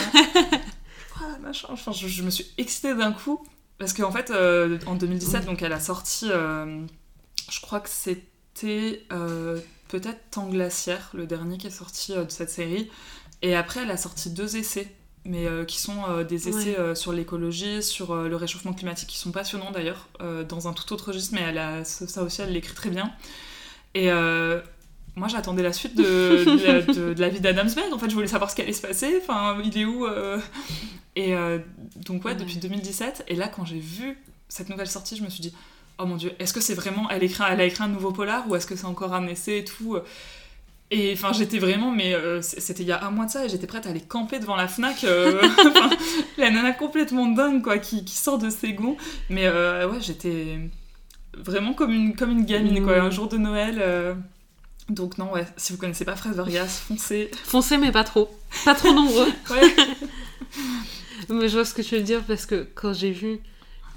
Ah, 1.17 1.37
machin. 1.41 1.67
Enfin, 1.69 1.91
je, 1.91 2.07
je 2.07 2.23
me 2.23 2.29
suis 2.31 2.47
excitée 2.57 2.95
d'un 2.95 3.11
coup 3.11 3.45
parce 3.81 3.93
qu'en 3.93 4.11
fait 4.11 4.29
euh, 4.31 4.77
en 4.85 4.95
2017, 4.95 5.45
donc 5.45 5.61
elle 5.61 5.73
a 5.73 5.79
sorti, 5.81 6.29
euh, 6.31 6.81
je 7.49 7.59
crois 7.61 7.79
que 7.81 7.89
c'était 7.89 9.03
euh, 9.11 9.59
peut-être 9.89 10.19
Temps 10.31 10.47
glaciaire, 10.47 11.09
le 11.13 11.25
dernier 11.25 11.57
qui 11.57 11.67
est 11.67 11.71
sorti 11.71 12.13
de 12.13 12.25
cette 12.29 12.49
série. 12.49 12.89
Et 13.41 13.55
après 13.55 13.81
elle 13.81 13.91
a 13.91 13.97
sorti 13.97 14.29
deux 14.29 14.55
essais. 14.55 14.87
Mais 15.23 15.45
qui 15.67 15.79
sont 15.79 16.23
des 16.27 16.49
essais 16.49 16.79
Ouais. 16.79 16.95
sur 16.95 17.13
l'écologie, 17.13 17.83
sur 17.83 18.15
le 18.15 18.35
réchauffement 18.35 18.73
climatique, 18.73 19.07
qui 19.07 19.19
sont 19.19 19.31
passionnants 19.31 19.69
d'ailleurs, 19.69 20.07
dans 20.49 20.67
un 20.67 20.73
tout 20.73 20.91
autre 20.93 21.09
registre, 21.09 21.35
mais 21.35 21.41
elle 21.41 21.59
a, 21.59 21.83
ça 21.85 22.23
aussi 22.23 22.41
elle 22.41 22.51
l'écrit 22.53 22.73
très 22.73 22.89
bien. 22.89 23.11
Et 23.93 24.09
moi, 25.15 25.27
j'attendais 25.27 25.61
la 25.61 25.73
suite 25.73 25.95
de, 25.95 26.03
de 26.03 26.65
la, 26.65 26.81
de- 26.81 27.13
de 27.13 27.21
la 27.21 27.29
vie 27.29 27.39
d'Adamsberg. 27.39 27.93
En 27.93 27.99
fait, 27.99 28.09
je 28.09 28.15
voulais 28.15 28.25
savoir 28.25 28.49
ce 28.49 28.55
qui 28.55 28.63
allait 28.63 28.73
se 28.73 28.81
passer. 28.81 29.19
Enfin, 29.21 29.59
il 29.63 29.77
est 29.77 29.85
où 29.85 30.07
euh 30.07 30.39
Et 31.15 31.35
euh, 31.35 31.59
donc, 32.05 32.23
ouais, 32.25 32.31
Ouais. 32.31 32.37
depuis 32.37 32.57
2017. 32.57 33.25
Et 33.27 33.35
là, 33.35 33.47
quand 33.47 33.65
j'ai 33.65 33.79
vu 33.79 34.17
cette 34.47 34.69
nouvelle 34.69 34.87
sortie, 34.87 35.15
je 35.17 35.23
me 35.23 35.29
suis 35.29 35.41
dit, 35.41 35.53
oh 35.99 36.05
mon 36.05 36.15
dieu, 36.15 36.31
est-ce 36.39 36.53
que 36.53 36.61
c'est 36.61 36.73
vraiment. 36.73 37.09
Elle, 37.09 37.23
écrit, 37.23 37.43
elle 37.49 37.59
a 37.61 37.65
écrit 37.65 37.83
un 37.83 37.87
nouveau 37.89 38.11
polar 38.11 38.49
ou 38.49 38.55
est-ce 38.55 38.65
que 38.67 38.75
c'est 38.75 38.85
encore 38.85 39.13
un 39.13 39.27
essai 39.27 39.59
et 39.59 39.65
tout? 39.65 39.97
Et 40.93 41.13
enfin, 41.13 41.31
j'étais 41.31 41.57
vraiment, 41.57 41.89
mais 41.91 42.13
euh, 42.13 42.41
c'était 42.41 42.83
il 42.83 42.87
y 42.89 42.91
a 42.91 43.01
un 43.05 43.11
mois 43.11 43.25
de 43.25 43.31
ça, 43.31 43.45
et 43.45 43.49
j'étais 43.49 43.65
prête 43.67 43.85
à 43.87 43.91
aller 43.91 44.01
camper 44.01 44.39
devant 44.39 44.57
la 44.57 44.67
Fnac. 44.67 45.05
euh, 45.05 45.41
la 46.37 46.49
nana 46.51 46.73
complètement 46.73 47.27
dingue, 47.27 47.61
quoi, 47.61 47.77
qui, 47.77 48.03
qui 48.03 48.15
sort 48.17 48.37
de 48.37 48.49
ses 48.49 48.73
gonds. 48.73 48.97
Mais 49.29 49.45
euh, 49.47 49.89
ouais, 49.89 49.99
j'étais 50.01 50.59
vraiment 51.37 51.73
comme 51.73 51.91
une, 51.91 52.13
comme 52.15 52.31
une 52.31 52.43
gamine, 52.45 52.83
quoi, 52.83 52.97
Mm. 53.01 53.05
un 53.05 53.09
jour 53.09 53.29
de 53.29 53.37
Noël. 53.37 54.17
Donc, 54.89 55.17
non, 55.17 55.31
ouais, 55.31 55.45
si 55.55 55.71
vous 55.71 55.77
connaissez 55.79 56.03
pas 56.03 56.17
Fred 56.17 56.33
Vargas, 56.33 56.67
foncez. 56.87 57.31
Foncez, 57.45 57.77
mais 57.77 57.93
pas 57.93 58.03
trop. 58.03 58.29
Pas 58.65 58.75
trop 58.75 58.91
nombreux. 58.93 59.27
Ouais, 59.49 59.61
mais 61.29 61.47
je 61.47 61.55
vois 61.55 61.65
ce 61.65 61.73
que 61.73 61.81
tu 61.81 61.95
veux 61.95 62.03
dire 62.03 62.21
parce 62.27 62.45
que 62.45 62.67
quand 62.75 62.93
j'ai 62.93 63.11
vu 63.11 63.39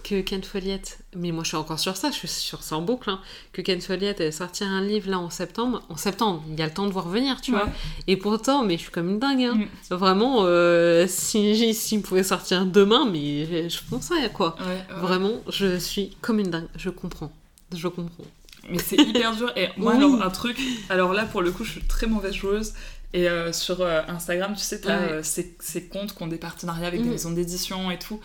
que 0.02 0.20
Ken 0.20 0.42
Follett, 0.42 0.98
mais 1.16 1.32
moi 1.32 1.44
je 1.44 1.48
suis 1.48 1.56
encore 1.56 1.78
sur 1.78 1.96
ça, 1.96 2.10
je 2.10 2.16
suis 2.16 2.28
sur 2.28 2.62
ça 2.62 2.76
en 2.76 2.82
boucle, 2.82 3.08
hein, 3.08 3.20
que 3.54 3.62
Ken 3.62 3.80
Follett 3.80 4.20
allait 4.20 4.32
sortir 4.32 4.66
un 4.66 4.82
livre 4.82 5.10
là 5.10 5.18
en 5.18 5.30
septembre, 5.30 5.80
en 5.88 5.96
septembre, 5.96 6.42
il 6.50 6.58
y 6.58 6.62
a 6.62 6.66
le 6.66 6.74
temps 6.74 6.84
de 6.86 6.92
voir 6.92 7.08
venir, 7.08 7.40
tu 7.40 7.52
Ouais. 7.52 7.58
vois. 7.62 7.70
Et 8.06 8.18
pourtant, 8.18 8.64
mais 8.64 8.74
je 8.76 8.82
suis 8.82 8.90
comme 8.90 9.08
une 9.08 9.18
dingue, 9.18 9.42
hein. 9.42 9.54
Mm. 9.54 9.94
Vraiment, 9.94 10.40
euh, 10.42 11.06
si 11.08 11.72
s'il 11.74 12.02
pouvait 12.02 12.22
sortir 12.22 12.66
demain, 12.66 13.08
mais 13.10 13.70
je 13.70 13.78
foncerais 13.78 14.30
quoi. 14.30 14.56
ouais, 14.60 14.66
ouais. 14.66 15.00
Vraiment, 15.00 15.32
je 15.48 15.78
suis 15.78 16.14
comme 16.20 16.38
une 16.38 16.50
dingue, 16.50 16.68
je 16.76 16.90
comprends. 16.90 17.32
Je 17.74 17.88
comprends. 17.88 18.24
Mais 18.70 18.78
c'est 18.78 18.96
hyper 18.96 19.34
dur. 19.36 19.52
Et 19.56 19.68
moi, 19.78 19.92
Oui. 19.96 20.04
alors, 20.04 20.22
un 20.22 20.30
truc. 20.30 20.58
Alors 20.90 21.12
là, 21.14 21.24
pour 21.26 21.42
le 21.42 21.50
coup, 21.50 21.64
je 21.64 21.70
suis 21.72 21.82
très 21.82 22.06
mauvaise 22.06 22.32
joueuse. 22.34 22.72
Et 23.16 23.28
euh, 23.28 23.52
sur 23.52 23.80
euh, 23.80 24.02
Instagram, 24.08 24.54
tu 24.56 24.62
sais, 24.62 24.80
t'as 24.80 24.98
Ouais. 24.98 25.12
euh, 25.12 25.22
ces, 25.22 25.56
ces 25.60 25.84
comptes 25.84 26.14
qui 26.14 26.22
ont 26.22 26.26
des 26.26 26.36
partenariats 26.36 26.88
avec 26.88 27.00
des 27.00 27.06
Mhm. 27.06 27.12
maisons 27.12 27.30
d'édition 27.30 27.90
et 27.92 27.98
tout. 27.98 28.20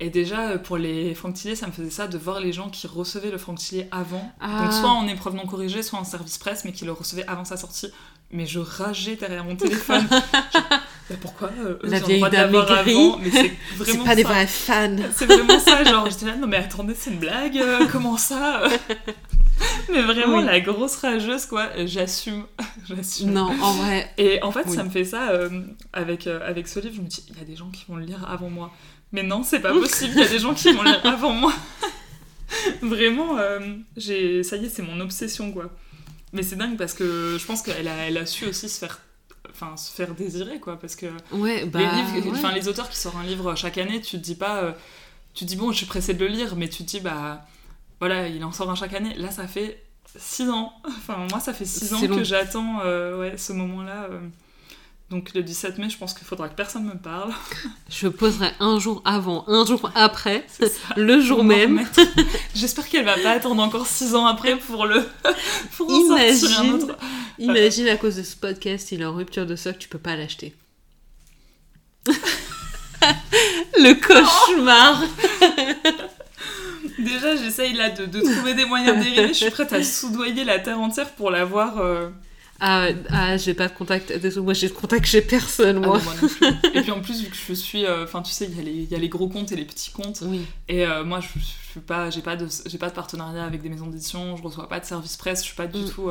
Et 0.00 0.10
déjà, 0.10 0.58
pour 0.58 0.76
les 0.76 1.14
Franck-Tillier, 1.14 1.56
ça 1.56 1.66
me 1.66 1.72
faisait 1.72 1.88
ça 1.88 2.08
de 2.08 2.18
voir 2.18 2.40
les 2.40 2.52
gens 2.52 2.68
qui 2.68 2.86
recevaient 2.86 3.30
le 3.30 3.38
Franck-Tillier 3.38 3.88
avant. 3.90 4.30
Ah. 4.40 4.64
Donc, 4.64 4.72
soit 4.72 4.90
en 4.90 5.06
épreuve 5.08 5.34
non 5.34 5.46
corrigée, 5.46 5.82
soit 5.82 5.98
en 5.98 6.04
service 6.04 6.36
presse, 6.36 6.64
mais 6.66 6.72
qui 6.72 6.84
le 6.84 6.92
recevaient 6.92 7.24
avant 7.26 7.44
sa 7.46 7.56
sortie. 7.56 7.88
Mais 8.30 8.44
je 8.44 8.58
rageais 8.58 9.16
derrière 9.16 9.44
mon 9.44 9.56
téléphone. 9.56 10.06
Genre, 10.10 10.62
bah, 11.10 11.16
pourquoi 11.22 11.50
La 11.82 12.00
vieille 12.00 12.20
dame 12.30 12.54
avant 12.54 13.18
Mais 13.18 13.30
c'est 13.30 13.52
C'est 13.78 13.84
vraiment 13.92 14.04
pas 14.04 14.16
des 14.16 14.24
vrais 14.24 14.46
fans. 14.46 14.96
C'est 15.14 15.26
vraiment 15.26 15.58
ça, 15.60 15.84
genre 15.84 16.08
j'étais 16.10 16.26
là, 16.26 16.36
non 16.36 16.46
mais 16.48 16.56
attendez, 16.56 16.94
c'est 16.98 17.10
une 17.10 17.18
blague, 17.18 17.60
comment 17.92 18.16
ça? 18.16 18.62
Mais 19.90 20.02
vraiment 20.02 20.38
Oui. 20.38 20.44
la 20.44 20.60
grosse 20.60 20.96
rageuse 20.96 21.46
quoi, 21.46 21.68
j'assume, 21.86 22.44
j'assume. 22.88 23.32
Non, 23.32 23.50
en 23.62 23.72
vrai, 23.74 24.10
Et 24.18 24.42
en 24.42 24.50
fait, 24.50 24.64
Oui. 24.66 24.74
ça 24.74 24.82
me 24.84 24.90
fait 24.90 25.04
ça 25.04 25.30
euh, 25.30 25.62
avec, 25.92 26.26
euh, 26.26 26.40
avec 26.46 26.68
ce 26.68 26.80
livre. 26.80 26.94
Je 26.96 27.00
me 27.02 27.06
dis, 27.06 27.24
il 27.30 27.38
y 27.38 27.40
a 27.40 27.44
des 27.44 27.56
gens 27.56 27.70
qui 27.70 27.84
vont 27.88 27.96
le 27.96 28.04
lire 28.04 28.28
avant 28.28 28.50
moi. 28.50 28.72
Mais 29.12 29.22
non, 29.22 29.42
c'est 29.42 29.60
pas 29.60 29.72
possible, 29.72 30.12
il 30.16 30.20
y 30.22 30.24
a 30.24 30.28
des 30.28 30.38
gens 30.40 30.54
qui 30.54 30.72
vont 30.72 30.82
le 30.82 30.90
lire 30.90 31.00
avant 31.06 31.32
moi. 31.32 31.52
Vraiment, 32.82 33.38
euh, 33.38 33.60
j'ai, 33.96 34.42
ça 34.42 34.56
y 34.56 34.66
est, 34.66 34.68
c'est 34.68 34.82
mon 34.82 35.00
obsession, 35.00 35.52
quoi. 35.52 35.70
Mais 36.32 36.42
c'est 36.42 36.56
dingue 36.56 36.76
parce 36.76 36.94
que 36.94 37.36
je 37.38 37.46
pense 37.46 37.62
qu'elle 37.62 37.86
a, 37.88 37.96
elle 38.08 38.18
a 38.18 38.26
su 38.26 38.44
aussi 38.46 38.68
se 38.68 38.78
faire, 38.78 39.00
enfin, 39.50 39.76
se 39.76 39.92
faire 39.92 40.14
désirer, 40.14 40.58
quoi. 40.58 40.78
Parce 40.78 40.96
que 40.96 41.06
ouais, 41.32 41.64
bah. 41.66 41.78
les, 41.78 41.86
livres, 42.20 42.42
ouais. 42.44 42.54
les 42.54 42.68
auteurs 42.68 42.88
qui 42.88 42.98
sortent 42.98 43.16
un 43.16 43.22
livre 43.24 43.54
chaque 43.54 43.78
année, 43.78 44.00
tu 44.00 44.16
te 44.18 44.22
dis 44.22 44.34
pas, 44.34 44.62
euh, 44.62 44.72
tu 45.32 45.44
te 45.44 45.48
dis 45.48 45.56
bon, 45.56 45.70
je 45.72 45.78
suis 45.78 45.86
pressée 45.86 46.14
de 46.14 46.24
le 46.24 46.30
lire, 46.30 46.56
mais 46.56 46.68
tu 46.68 46.84
te 46.84 46.88
dis 46.88 47.00
bah 47.00 47.46
voilà, 48.00 48.28
il 48.28 48.42
en 48.44 48.52
sort 48.52 48.70
un 48.70 48.74
chaque 48.74 48.94
année. 48.94 49.14
Là, 49.16 49.30
ça 49.30 49.46
fait 49.46 49.82
6 50.16 50.50
ans. 50.50 50.72
Enfin, 50.86 51.26
moi, 51.30 51.40
ça 51.40 51.52
fait 51.52 51.64
6 51.64 51.94
ans 51.94 52.00
long. 52.06 52.16
que 52.16 52.24
j'attends 52.24 52.80
euh, 52.84 53.18
ouais, 53.18 53.36
ce 53.36 53.52
moment-là. 53.52 54.08
euh. 54.10 54.20
Donc 55.10 55.34
le 55.34 55.42
17 55.42 55.78
mai, 55.78 55.90
je 55.90 55.98
pense 55.98 56.14
qu'il 56.14 56.26
faudra 56.26 56.48
que 56.48 56.54
personne 56.54 56.84
me 56.84 56.96
parle. 56.96 57.30
Je 57.90 58.08
poserai 58.08 58.50
un 58.58 58.78
jour 58.78 59.02
avant, 59.04 59.44
un 59.48 59.64
jour 59.66 59.90
après, 59.94 60.46
le 60.96 61.20
jour 61.20 61.44
même. 61.44 61.86
J'espère 62.54 62.88
qu'elle 62.88 63.04
va 63.04 63.18
pas 63.18 63.32
attendre 63.32 63.62
encore 63.62 63.86
6 63.86 64.14
ans 64.14 64.26
après 64.26 64.56
pour 64.58 64.86
le 64.86 65.06
pour 65.76 65.90
en 65.90 66.00
sortir 66.08 66.58
un 66.58 66.64
Imagine. 66.64 66.72
autre. 66.72 66.96
Imagine 67.38 67.88
à 67.88 67.96
cause 67.96 68.16
de 68.16 68.22
ce 68.22 68.34
podcast, 68.34 68.92
il 68.92 69.02
est 69.02 69.04
en 69.04 69.14
rupture 69.14 69.44
de 69.46 69.54
stock, 69.56 69.78
tu 69.78 69.88
peux 69.88 69.98
pas 69.98 70.16
l'acheter. 70.16 70.54
le 73.76 73.94
cauchemar. 73.94 75.02
Déjà, 77.14 77.36
j'essaye 77.36 77.72
là 77.74 77.90
de, 77.90 78.06
de 78.06 78.20
trouver 78.20 78.54
des 78.54 78.64
moyens 78.64 79.02
dérivés. 79.02 79.28
Je 79.28 79.32
suis 79.34 79.50
prête 79.50 79.72
à 79.72 79.82
soudoyer 79.82 80.44
la 80.44 80.58
terre 80.58 80.80
entière 80.80 81.10
pour 81.10 81.30
l'avoir. 81.30 81.78
euh, 81.78 82.08
Ah, 82.60 82.88
ah 83.10 83.36
j'ai 83.36 83.54
pas 83.54 83.68
de 83.68 83.74
contact. 83.74 84.12
Désolé, 84.18 84.44
moi 84.44 84.54
j'ai 84.54 84.68
de 84.68 84.72
contact 84.74 85.06
chez 85.06 85.20
personne, 85.22 85.80
Ah 85.82 85.86
moi. 85.86 85.98
non, 85.98 86.04
moi 86.04 86.14
non 86.22 86.28
plus. 86.28 86.46
Et 86.74 86.82
puis 86.82 86.90
en 86.92 87.00
plus, 87.00 87.22
vu 87.22 87.28
que 87.30 87.36
je 87.36 87.52
suis. 87.54 87.84
euh, 87.84 88.04
Enfin, 88.04 88.22
tu 88.22 88.32
sais, 88.32 88.46
il 88.46 88.56
y, 88.56 88.60
a 88.60 88.62
les- 88.62 88.70
il 88.72 88.90
y 88.90 88.94
a 88.94 88.98
les 88.98 89.08
gros 89.08 89.28
comptes 89.28 89.52
et 89.52 89.56
les 89.56 89.64
petits 89.64 89.90
comptes. 89.90 90.20
Oui. 90.22 90.42
Et 90.68 90.86
euh, 90.86 91.04
moi, 91.04 91.20
je, 91.20 91.28
je 91.38 91.44
suis 91.70 91.80
pas, 91.80 92.10
j'ai 92.10 92.22
pas 92.22 92.36
de, 92.36 92.46
pas 92.78 92.88
de 92.88 92.94
partenariat 92.94 93.44
avec 93.44 93.60
des 93.62 93.68
maisons 93.68 93.86
d'édition. 93.88 94.36
Je 94.36 94.42
reçois 94.42 94.68
pas 94.68 94.80
de 94.80 94.84
service 94.84 95.16
presse. 95.16 95.40
Je 95.40 95.46
suis 95.46 95.56
pas 95.56 95.66
du 95.66 95.78
Mm. 95.80 95.88
tout 95.90 96.08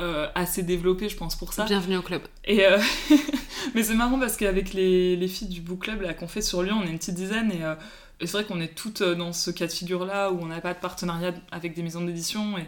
euh, 0.00 0.26
assez 0.34 0.62
développée, 0.62 1.08
je 1.08 1.16
pense, 1.16 1.36
pour 1.36 1.52
ça. 1.52 1.64
Bienvenue 1.64 1.96
au 1.96 2.02
club. 2.02 2.22
Et 2.44 2.62
mais 3.74 3.82
c'est 3.82 3.94
marrant 3.94 4.18
parce 4.18 4.36
qu'avec 4.36 4.72
les, 4.74 5.16
les 5.16 5.28
filles 5.28 5.48
du 5.48 5.60
book 5.60 5.80
club 5.84 6.04
qu'on 6.16 6.28
fait 6.28 6.42
sur 6.42 6.62
Lyon, 6.62 6.78
on 6.82 6.86
est 6.86 6.90
une 6.90 6.98
petite 6.98 7.14
dizaine 7.14 7.50
et, 7.52 7.62
et 8.22 8.26
c'est 8.26 8.32
vrai 8.38 8.44
qu'on 8.44 8.60
est 8.60 8.74
toutes 8.74 9.02
euh, 9.02 9.14
dans 9.14 9.32
ce 9.32 9.50
cas 9.50 9.66
de 9.66 9.72
figure 9.72 10.04
là 10.04 10.30
où 10.30 10.40
on 10.40 10.46
n'a 10.46 10.60
pas 10.60 10.72
de 10.72 10.78
partenariat 10.78 11.34
avec 11.50 11.74
des 11.74 11.82
maisons 11.82 12.04
d'édition 12.04 12.56
et 12.56 12.66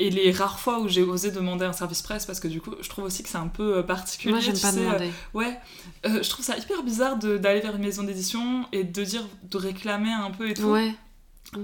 et 0.00 0.10
les 0.10 0.32
rares 0.32 0.58
fois 0.58 0.80
où 0.80 0.88
j'ai 0.88 1.02
osé 1.02 1.30
demander 1.30 1.64
un 1.64 1.72
service 1.72 2.02
presse, 2.02 2.26
parce 2.26 2.40
que 2.40 2.48
du 2.48 2.60
coup, 2.60 2.72
je 2.80 2.88
trouve 2.88 3.04
aussi 3.04 3.22
que 3.22 3.28
c'est 3.28 3.38
un 3.38 3.46
peu 3.46 3.76
euh, 3.76 3.82
particulier. 3.84 4.32
Moi 4.32 4.40
j'aime 4.40 4.58
pas 4.58 4.72
sais, 4.72 4.80
euh, 4.80 4.86
demander. 4.86 5.12
Ouais, 5.34 5.56
euh, 6.04 6.20
je 6.20 6.28
trouve 6.28 6.44
ça 6.44 6.58
hyper 6.58 6.82
bizarre 6.82 7.16
d'aller 7.16 7.60
vers 7.60 7.76
une 7.76 7.82
maison 7.82 8.02
d'édition 8.02 8.66
et 8.72 8.82
de 8.82 9.04
dire, 9.04 9.24
de 9.44 9.56
réclamer 9.56 10.12
un 10.12 10.32
peu 10.32 10.50
et 10.50 10.54
tout. 10.54 10.64
Ouais. 10.64 10.94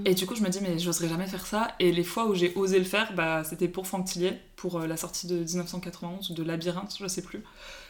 Et 0.05 0.13
du 0.13 0.25
coup, 0.25 0.35
je 0.35 0.41
me 0.41 0.49
dis, 0.49 0.59
mais 0.61 0.79
j'oserais 0.79 1.09
jamais 1.09 1.27
faire 1.27 1.45
ça. 1.45 1.69
Et 1.79 1.91
les 1.91 2.03
fois 2.03 2.27
où 2.27 2.35
j'ai 2.35 2.53
osé 2.55 2.79
le 2.79 2.85
faire, 2.85 3.13
bah, 3.13 3.43
c'était 3.43 3.67
pour 3.67 3.87
Franck 3.87 4.05
Tillier, 4.05 4.33
pour 4.55 4.79
euh, 4.79 4.87
la 4.87 4.95
sortie 4.95 5.27
de 5.27 5.39
1991 5.39 6.29
ou 6.29 6.33
de 6.33 6.43
Labyrinthe, 6.43 6.95
je 6.99 7.07
sais 7.07 7.21
plus. 7.21 7.43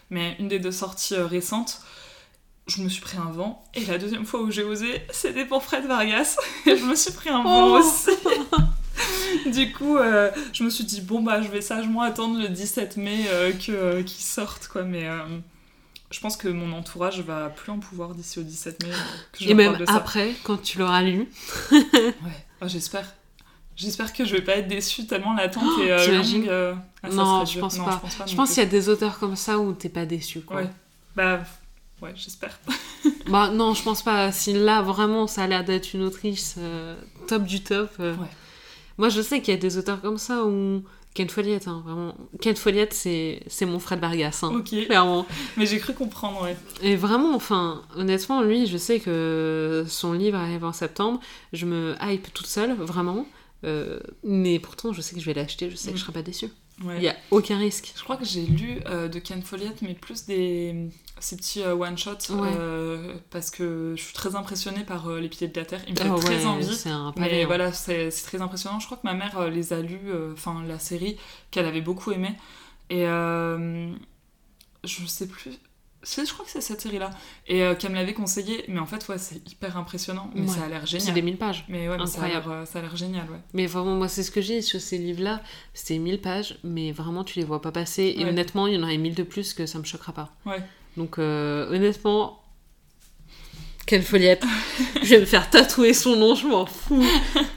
Mais 0.09 0.35
une 0.39 0.47
des 0.47 0.59
deux 0.59 0.71
sorties 0.71 1.15
récentes, 1.15 1.81
je 2.75 2.81
me 2.81 2.89
suis 2.89 3.01
pris 3.01 3.17
un 3.17 3.31
vent. 3.31 3.63
Et 3.73 3.85
la 3.85 3.97
deuxième 3.97 4.25
fois 4.25 4.41
où 4.41 4.51
j'ai 4.51 4.63
osé, 4.63 5.01
c'était 5.11 5.45
pour 5.45 5.63
Fred 5.63 5.85
Vargas. 5.85 6.37
Et 6.65 6.75
je 6.77 6.83
me 6.85 6.95
suis 6.95 7.11
pris 7.11 7.29
un 7.29 7.43
vent 7.43 7.73
Oh. 7.75 7.79
aussi. 7.79 8.11
du 9.51 9.71
coup, 9.71 9.97
euh, 9.97 10.31
je 10.53 10.63
me 10.63 10.69
suis 10.69 10.83
dit, 10.83 11.01
bon, 11.01 11.21
bah, 11.21 11.41
je 11.41 11.47
vais 11.49 11.61
sagement 11.61 12.01
attendre 12.01 12.39
le 12.39 12.49
17 12.49 12.97
mai 12.97 13.25
euh, 13.29 13.51
que, 13.51 13.71
euh, 13.71 14.03
qu'il 14.03 14.23
sorte, 14.23 14.67
quoi. 14.67 14.83
Mais. 14.83 15.07
euh, 15.07 15.19
je 16.11 16.19
pense 16.19 16.35
que 16.35 16.49
mon 16.49 16.73
entourage 16.73 17.21
va 17.21 17.47
plus 17.49 17.71
en 17.71 17.79
pouvoir 17.79 18.13
d'ici 18.13 18.37
au 18.39 18.43
17 18.43 18.83
mai. 18.83 18.89
que 19.31 19.43
je 19.45 19.49
Et 19.49 19.53
même 19.53 19.77
après, 19.87 20.33
quand 20.43 20.61
tu 20.61 20.77
l'auras 20.77 21.01
lu, 21.03 21.29
Ouais, 21.71 22.11
Ah, 22.59 22.67
j'espère. 22.67 23.05
J'espère 23.77 24.11
que 24.11 24.25
je 24.25 24.35
vais 24.35 24.41
pas 24.41 24.57
être 24.57 24.67
déçue 24.67 25.07
tellement 25.07 25.33
l'attente 25.33 25.63
est 25.81 25.89
euh, 25.89 26.03
t'imagines 26.05 26.45
longue. 26.45 26.75
ah, 27.03 27.09
Non, 27.09 27.45
je 27.45 27.59
pense 27.59 27.77
Non, 27.77 27.85
pas. 27.85 27.91
Je 27.95 27.99
pense, 28.01 28.15
pas 28.15 28.25
je 28.27 28.35
pense 28.35 28.49
qu'il 28.49 28.61
y 28.61 28.65
a 28.65 28.69
des 28.69 28.89
auteurs 28.89 29.17
comme 29.19 29.37
ça 29.37 29.57
où 29.57 29.71
t'es 29.73 29.87
pas 29.89 30.05
déçu, 30.05 30.41
quoi. 30.41 30.57
Ouais. 30.57 30.69
Bah, 31.15 31.39
ouais, 32.01 32.11
j'espère. 32.15 32.59
Bah 33.27 33.49
non, 33.49 33.73
je 33.73 33.83
pense 33.83 34.01
pas. 34.03 34.31
Si 34.31 34.53
là, 34.53 34.81
vraiment, 34.81 35.27
ça 35.27 35.43
a 35.43 35.47
l'air 35.47 35.63
d'être 35.63 35.93
une 35.93 36.03
autrice 36.03 36.55
euh, 36.57 36.95
top 37.27 37.43
du 37.43 37.61
top. 37.63 37.89
euh, 37.99 38.15
Ouais. 38.15 38.27
Moi, 38.97 39.09
je 39.09 39.21
sais 39.21 39.41
qu'il 39.41 39.53
y 39.53 39.57
a 39.57 39.59
des 39.59 39.77
auteurs 39.77 40.01
comme 40.01 40.17
ça 40.17 40.43
où... 40.45 40.83
Ken 41.13 41.27
Follett, 41.27 41.67
hein, 41.67 41.81
vraiment. 41.85 42.15
Ken 42.39 42.55
Follett, 42.55 42.93
c'est 42.93 43.41
mon 43.65 43.79
Fred 43.79 43.99
Vargas, 43.99 44.39
hein, 44.43 44.53
Ok. 44.55 44.69
clairement. 44.85 45.25
Mais 45.57 45.65
j'ai 45.65 45.77
cru 45.77 45.93
comprendre, 45.93 46.41
ouais. 46.43 46.55
Et 46.81 46.95
vraiment, 46.95 47.35
enfin, 47.35 47.81
honnêtement, 47.97 48.41
lui, 48.41 48.65
je 48.65 48.77
sais 48.77 49.01
que 49.01 49.83
son 49.89 50.13
livre 50.13 50.37
arrive 50.37 50.63
en 50.63 50.71
septembre. 50.71 51.19
Je 51.51 51.65
me 51.65 51.95
hype 52.01 52.31
toute 52.33 52.47
seule, 52.47 52.75
vraiment. 52.75 53.25
Euh, 53.65 53.99
mais 54.23 54.57
pourtant, 54.59 54.93
je 54.93 55.01
sais 55.01 55.13
que 55.13 55.19
je 55.19 55.25
vais 55.25 55.33
l'acheter, 55.33 55.69
je 55.69 55.75
sais 55.75 55.89
que 55.89 55.95
Mm. 55.95 55.97
je 55.97 56.01
serai 56.03 56.13
pas 56.13 56.21
déçue. 56.21 56.47
Ouais. 56.83 56.97
Il 56.97 57.03
y 57.03 57.07
a 57.09 57.15
aucun 57.31 57.57
risque. 57.57 57.93
Je 57.95 58.03
crois 58.03 58.17
que 58.17 58.25
j'ai 58.25 58.45
lu 58.45 58.79
euh, 58.87 59.07
de 59.07 59.19
Ken 59.19 59.41
Follett, 59.41 59.81
mais 59.81 59.93
plus 59.93 60.25
des 60.25 60.89
ces 61.19 61.35
petits 61.37 61.61
euh, 61.61 61.75
one-shots, 61.75 62.31
Ouais. 62.33 62.49
euh, 62.57 63.15
parce 63.29 63.51
que 63.51 63.93
je 63.95 64.01
suis 64.01 64.13
très 64.13 64.35
impressionnée 64.35 64.83
par 64.83 65.09
Les 65.11 65.29
Piliers 65.29 65.49
de 65.49 65.59
la 65.59 65.65
Terre. 65.65 65.81
Il 65.87 65.93
me 65.93 65.97
fait 65.99 66.05
Ah 66.09 66.15
très 66.19 66.37
ouais, 66.39 66.45
envie. 66.45 66.75
c'est 66.75 66.89
un 66.89 67.13
Mais 67.15 67.23
palais. 67.27 67.43
hein. 67.43 67.45
voilà, 67.47 67.71
c'est 67.73 68.09
très 68.09 68.41
impressionnant. 68.41 68.79
Je 68.79 68.85
crois 68.87 68.97
que 68.97 69.05
ma 69.05 69.13
mère 69.13 69.49
les 69.49 69.71
a 69.73 69.81
lus, 69.81 69.99
enfin 70.33 70.63
la 70.67 70.79
série, 70.79 71.17
qu'elle 71.51 71.65
avait 71.67 71.81
beaucoup 71.81 72.11
aimé. 72.11 72.29
Et 72.89 73.05
je 74.83 75.05
sais 75.05 75.27
plus. 75.27 75.51
Si, 76.03 76.25
je 76.25 76.33
crois 76.33 76.43
que 76.45 76.51
c'est 76.51 76.61
cette 76.61 76.81
série-là. 76.81 77.11
Et 77.47 77.61
euh, 77.61 77.75
qu'elle 77.75 77.91
me 77.91 77.95
l'avait 77.95 78.13
conseillé. 78.13 78.65
Mais 78.67 78.79
en 78.79 78.85
fait, 78.87 79.07
ouais, 79.07 79.17
c'est 79.19 79.35
hyper 79.49 79.77
impressionnant. 79.77 80.31
Mais 80.33 80.41
Ouais. 80.41 80.47
ça 80.47 80.63
a 80.63 80.67
l'air 80.67 80.81
C'est 80.87 80.97
génial. 80.99 81.13
des 81.13 81.21
1000 81.21 81.37
pages. 81.37 81.63
Mais 81.69 81.87
ouais, 81.87 81.97
mais 81.97 82.05
ça 82.07 82.23
a 82.23 82.27
l'air 82.27 82.37
Incroyable. 82.37 82.63
euh, 82.63 82.65
ça 82.65 82.79
a 82.79 82.81
l'air 82.81 82.95
génial, 82.97 83.29
ouais. 83.29 83.37
Mais 83.53 83.67
vraiment, 83.67 83.95
moi, 83.95 84.07
c'est 84.07 84.23
ce 84.23 84.31
que 84.31 84.41
j'ai 84.41 84.61
sur 84.63 84.81
ces 84.81 84.97
livres-là. 84.97 85.41
C'est 85.75 85.97
1000 85.99 86.19
pages, 86.19 86.57
mais 86.63 86.91
vraiment, 86.91 87.23
tu 87.23 87.37
les 87.37 87.45
vois 87.45 87.61
pas 87.61 87.71
passer. 87.71 88.15
Et 88.17 88.23
Ouais. 88.23 88.29
honnêtement, 88.31 88.65
il 88.67 88.73
y 88.73 88.77
en 88.77 88.83
aurait 88.83 88.97
1000 88.97 89.13
de 89.15 89.23
plus 89.23 89.53
que 89.53 89.65
ça 89.67 89.77
me 89.77 89.83
choquera 89.83 90.11
pas. 90.13 90.33
Ouais. 90.47 90.63
Donc, 90.97 91.19
euh, 91.19 91.69
honnêtement, 91.69 92.41
quelle 93.85 94.03
foliette. 94.03 94.43
je 95.03 95.09
vais 95.09 95.19
me 95.19 95.25
faire 95.25 95.49
tatouer 95.49 95.93
son 95.93 96.15
nom, 96.15 96.35
je 96.35 96.47
m'en 96.47 96.65
fous. 96.65 97.03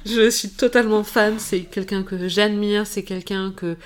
Je 0.05 0.29
suis 0.31 0.51
totalement 0.51 1.05
fan. 1.05 1.39
C'est 1.39 1.61
quelqu'un 1.63 2.03
que 2.03 2.29
j'admire, 2.29 2.87
c'est 2.87 3.05
quelqu'un 3.05 3.53
que 3.57 3.77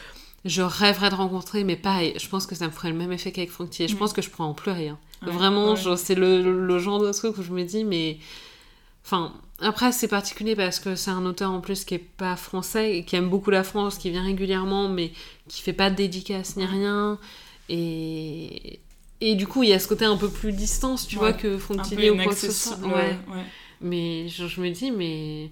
je 0.49 0.63
rêverais 0.63 1.11
de 1.11 1.15
rencontrer, 1.15 1.63
mais 1.63 1.77
pareil, 1.77 2.15
je 2.19 2.27
pense 2.29 2.47
que 2.47 2.55
ça 2.55 2.67
me 2.67 2.71
ferait 2.73 2.91
le 2.91 2.97
même 2.97 3.13
effet 3.13 3.31
qu'avec 3.33 3.51
Franck. 3.51 3.69
Je 3.79 3.85
Mm. 3.95 3.97
pense 3.99 4.13
que 4.13 4.23
je 4.23 4.31
pourrais 4.31 4.49
en 4.49 4.55
pleurer. 4.55 4.89
hein. 4.89 4.99
Ouais, 5.25 5.33
Vraiment, 5.33 5.75
ouais. 5.75 5.97
c'est 5.97 6.15
le, 6.15 6.43
le 6.67 6.79
genre 6.79 7.01
de 7.01 7.13
truc 7.13 7.39
où 7.39 7.43
je 7.43 7.53
me 7.53 7.63
dis, 7.65 7.85
mais. 7.85 8.19
Enfin, 9.05 9.33
après, 9.61 9.91
c'est 9.93 10.09
particulier 10.09 10.55
parce 10.55 10.81
que 10.81 10.95
c'est 10.95 11.11
un 11.11 11.25
auteur 11.25 11.51
en 11.51 11.61
plus 11.61 11.85
qui 11.85 11.95
est 11.95 11.99
pas 11.99 12.37
français 12.37 12.99
et 12.99 13.05
qui 13.05 13.17
aime 13.17 13.29
beaucoup 13.31 13.51
la 13.51 13.65
France, 13.65 13.97
qui 13.99 14.11
vient 14.11 14.23
régulièrement, 14.23 14.89
mais 14.89 15.13
qui 15.49 15.63
fait 15.63 15.73
pas 15.73 15.91
de 15.91 15.97
dédicace 15.97 16.57
ni 16.57 16.67
rien. 16.67 17.19
Et. 17.69 18.81
Et 19.21 19.35
du 19.35 19.49
coup, 19.49 19.65
il 19.65 19.71
y 19.71 19.73
a 19.73 19.81
ce 19.81 19.89
côté 19.89 20.05
un 20.05 20.17
peu 20.17 20.29
plus 20.31 20.53
distance, 20.53 21.09
tu 21.09 21.17
Ouais, 21.17 21.21
vois, 21.21 21.33
que 21.33 21.57
Un 21.57 21.59
Franck 21.59 21.79
peu 21.79 21.83
Tillier 21.89 22.11
ou 22.11 22.17
quoi 22.23 22.33
que 22.33 22.39
ce 22.39 22.53
soit. 22.53 22.77
Mais 23.81 24.29
je, 24.29 24.47
je 24.47 24.61
me 24.61 24.71
dis, 24.71 24.93
mais 24.93 25.51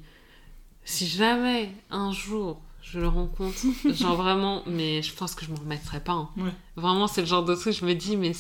si 0.85 1.07
jamais 1.09 1.71
un 1.91 2.13
jour 2.13 2.61
je 2.89 3.01
le 3.01 3.09
rencontre, 3.09 3.57
genre 3.93 4.17
vraiment, 4.17 4.63
mais 4.67 5.03
je 5.03 5.13
pense 5.13 5.35
que 5.35 5.45
je 5.45 5.51
m'en 5.51 5.57
remettrai 5.59 6.01
pas. 6.01 6.13
hein. 6.13 6.29
Ouais. 6.37 6.53
Vraiment, 6.77 7.07
c'est 7.09 7.21
le 7.23 7.27
genre 7.27 7.45
de 7.45 7.55
truc, 7.55 7.75
je 7.75 7.85
me 7.85 7.95
dis, 7.95 8.17
mais 8.17 8.33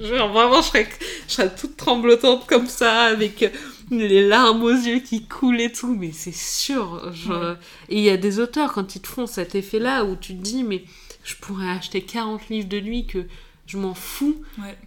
genre 0.00 0.32
vraiment, 0.32 0.62
je 0.62 0.68
serais, 0.68 0.88
je 1.26 1.32
serais 1.34 1.54
toute 1.54 1.76
tremblotante 1.76 2.46
comme 2.46 2.66
ça, 2.66 3.02
avec 3.04 3.52
les 3.90 4.26
larmes 4.26 4.62
aux 4.62 4.70
yeux 4.70 5.00
qui 5.00 5.24
coulent 5.26 5.60
et 5.60 5.72
tout, 5.72 5.94
mais 5.94 6.12
c'est 6.12 6.34
sûr. 6.34 7.02
Ouais. 7.28 7.54
Et 7.88 7.98
il 7.98 8.04
y 8.04 8.10
a 8.10 8.16
des 8.16 8.38
auteurs, 8.40 8.72
quand 8.72 8.94
ils 8.96 9.00
te 9.02 9.08
font 9.08 9.26
cet 9.26 9.54
effet-là, 9.54 10.04
où 10.04 10.14
tu 10.16 10.36
te 10.36 10.42
dis, 10.42 10.62
mais 10.62 10.84
je 11.24 11.34
pourrais 11.36 11.68
acheter 11.70 12.02
40 12.02 12.48
livres 12.48 12.68
de 12.68 12.78
lui 12.78 13.06
que 13.06 13.26
je 13.66 13.76
m'en 13.78 13.94
fous. 13.94 14.36
Ouais. 14.58 14.78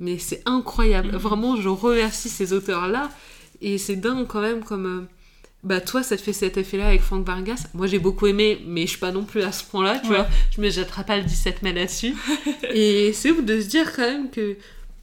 Mais 0.00 0.18
c'est 0.18 0.42
incroyable. 0.46 1.08
Mhm. 1.12 1.16
Vraiment, 1.16 1.56
je 1.56 1.68
remercie 1.68 2.28
ces 2.28 2.52
auteurs-là. 2.52 3.10
Et 3.60 3.78
c'est 3.78 3.96
dingue 3.96 4.26
quand 4.28 4.40
même 4.40 4.62
comme... 4.62 5.08
Bah 5.64 5.80
toi, 5.80 6.02
ça 6.04 6.16
te 6.16 6.22
fait 6.22 6.32
cet 6.32 6.56
effet-là 6.56 6.86
avec 6.88 7.00
Frank 7.00 7.26
Vargas. 7.26 7.64
Moi, 7.74 7.86
j'ai 7.88 7.98
beaucoup 7.98 8.26
aimé, 8.28 8.62
mais 8.66 8.82
je 8.82 8.90
suis 8.90 8.98
pas 8.98 9.10
non 9.10 9.24
plus 9.24 9.42
à 9.42 9.50
ce 9.50 9.64
point-là, 9.64 9.98
tu 9.98 10.10
Ouais. 10.10 10.16
vois. 10.18 10.28
Je 10.54 10.60
me 10.60 10.70
jetterai 10.70 11.04
pas 11.04 11.16
le 11.16 11.24
17 11.24 11.62
mai 11.62 11.72
là-dessus. 11.72 12.14
et 12.72 13.12
c'est 13.12 13.30
ouf 13.32 13.44
de 13.44 13.60
se 13.60 13.66
dire 13.66 13.92
quand 13.94 14.02
même 14.02 14.30
que 14.30 14.56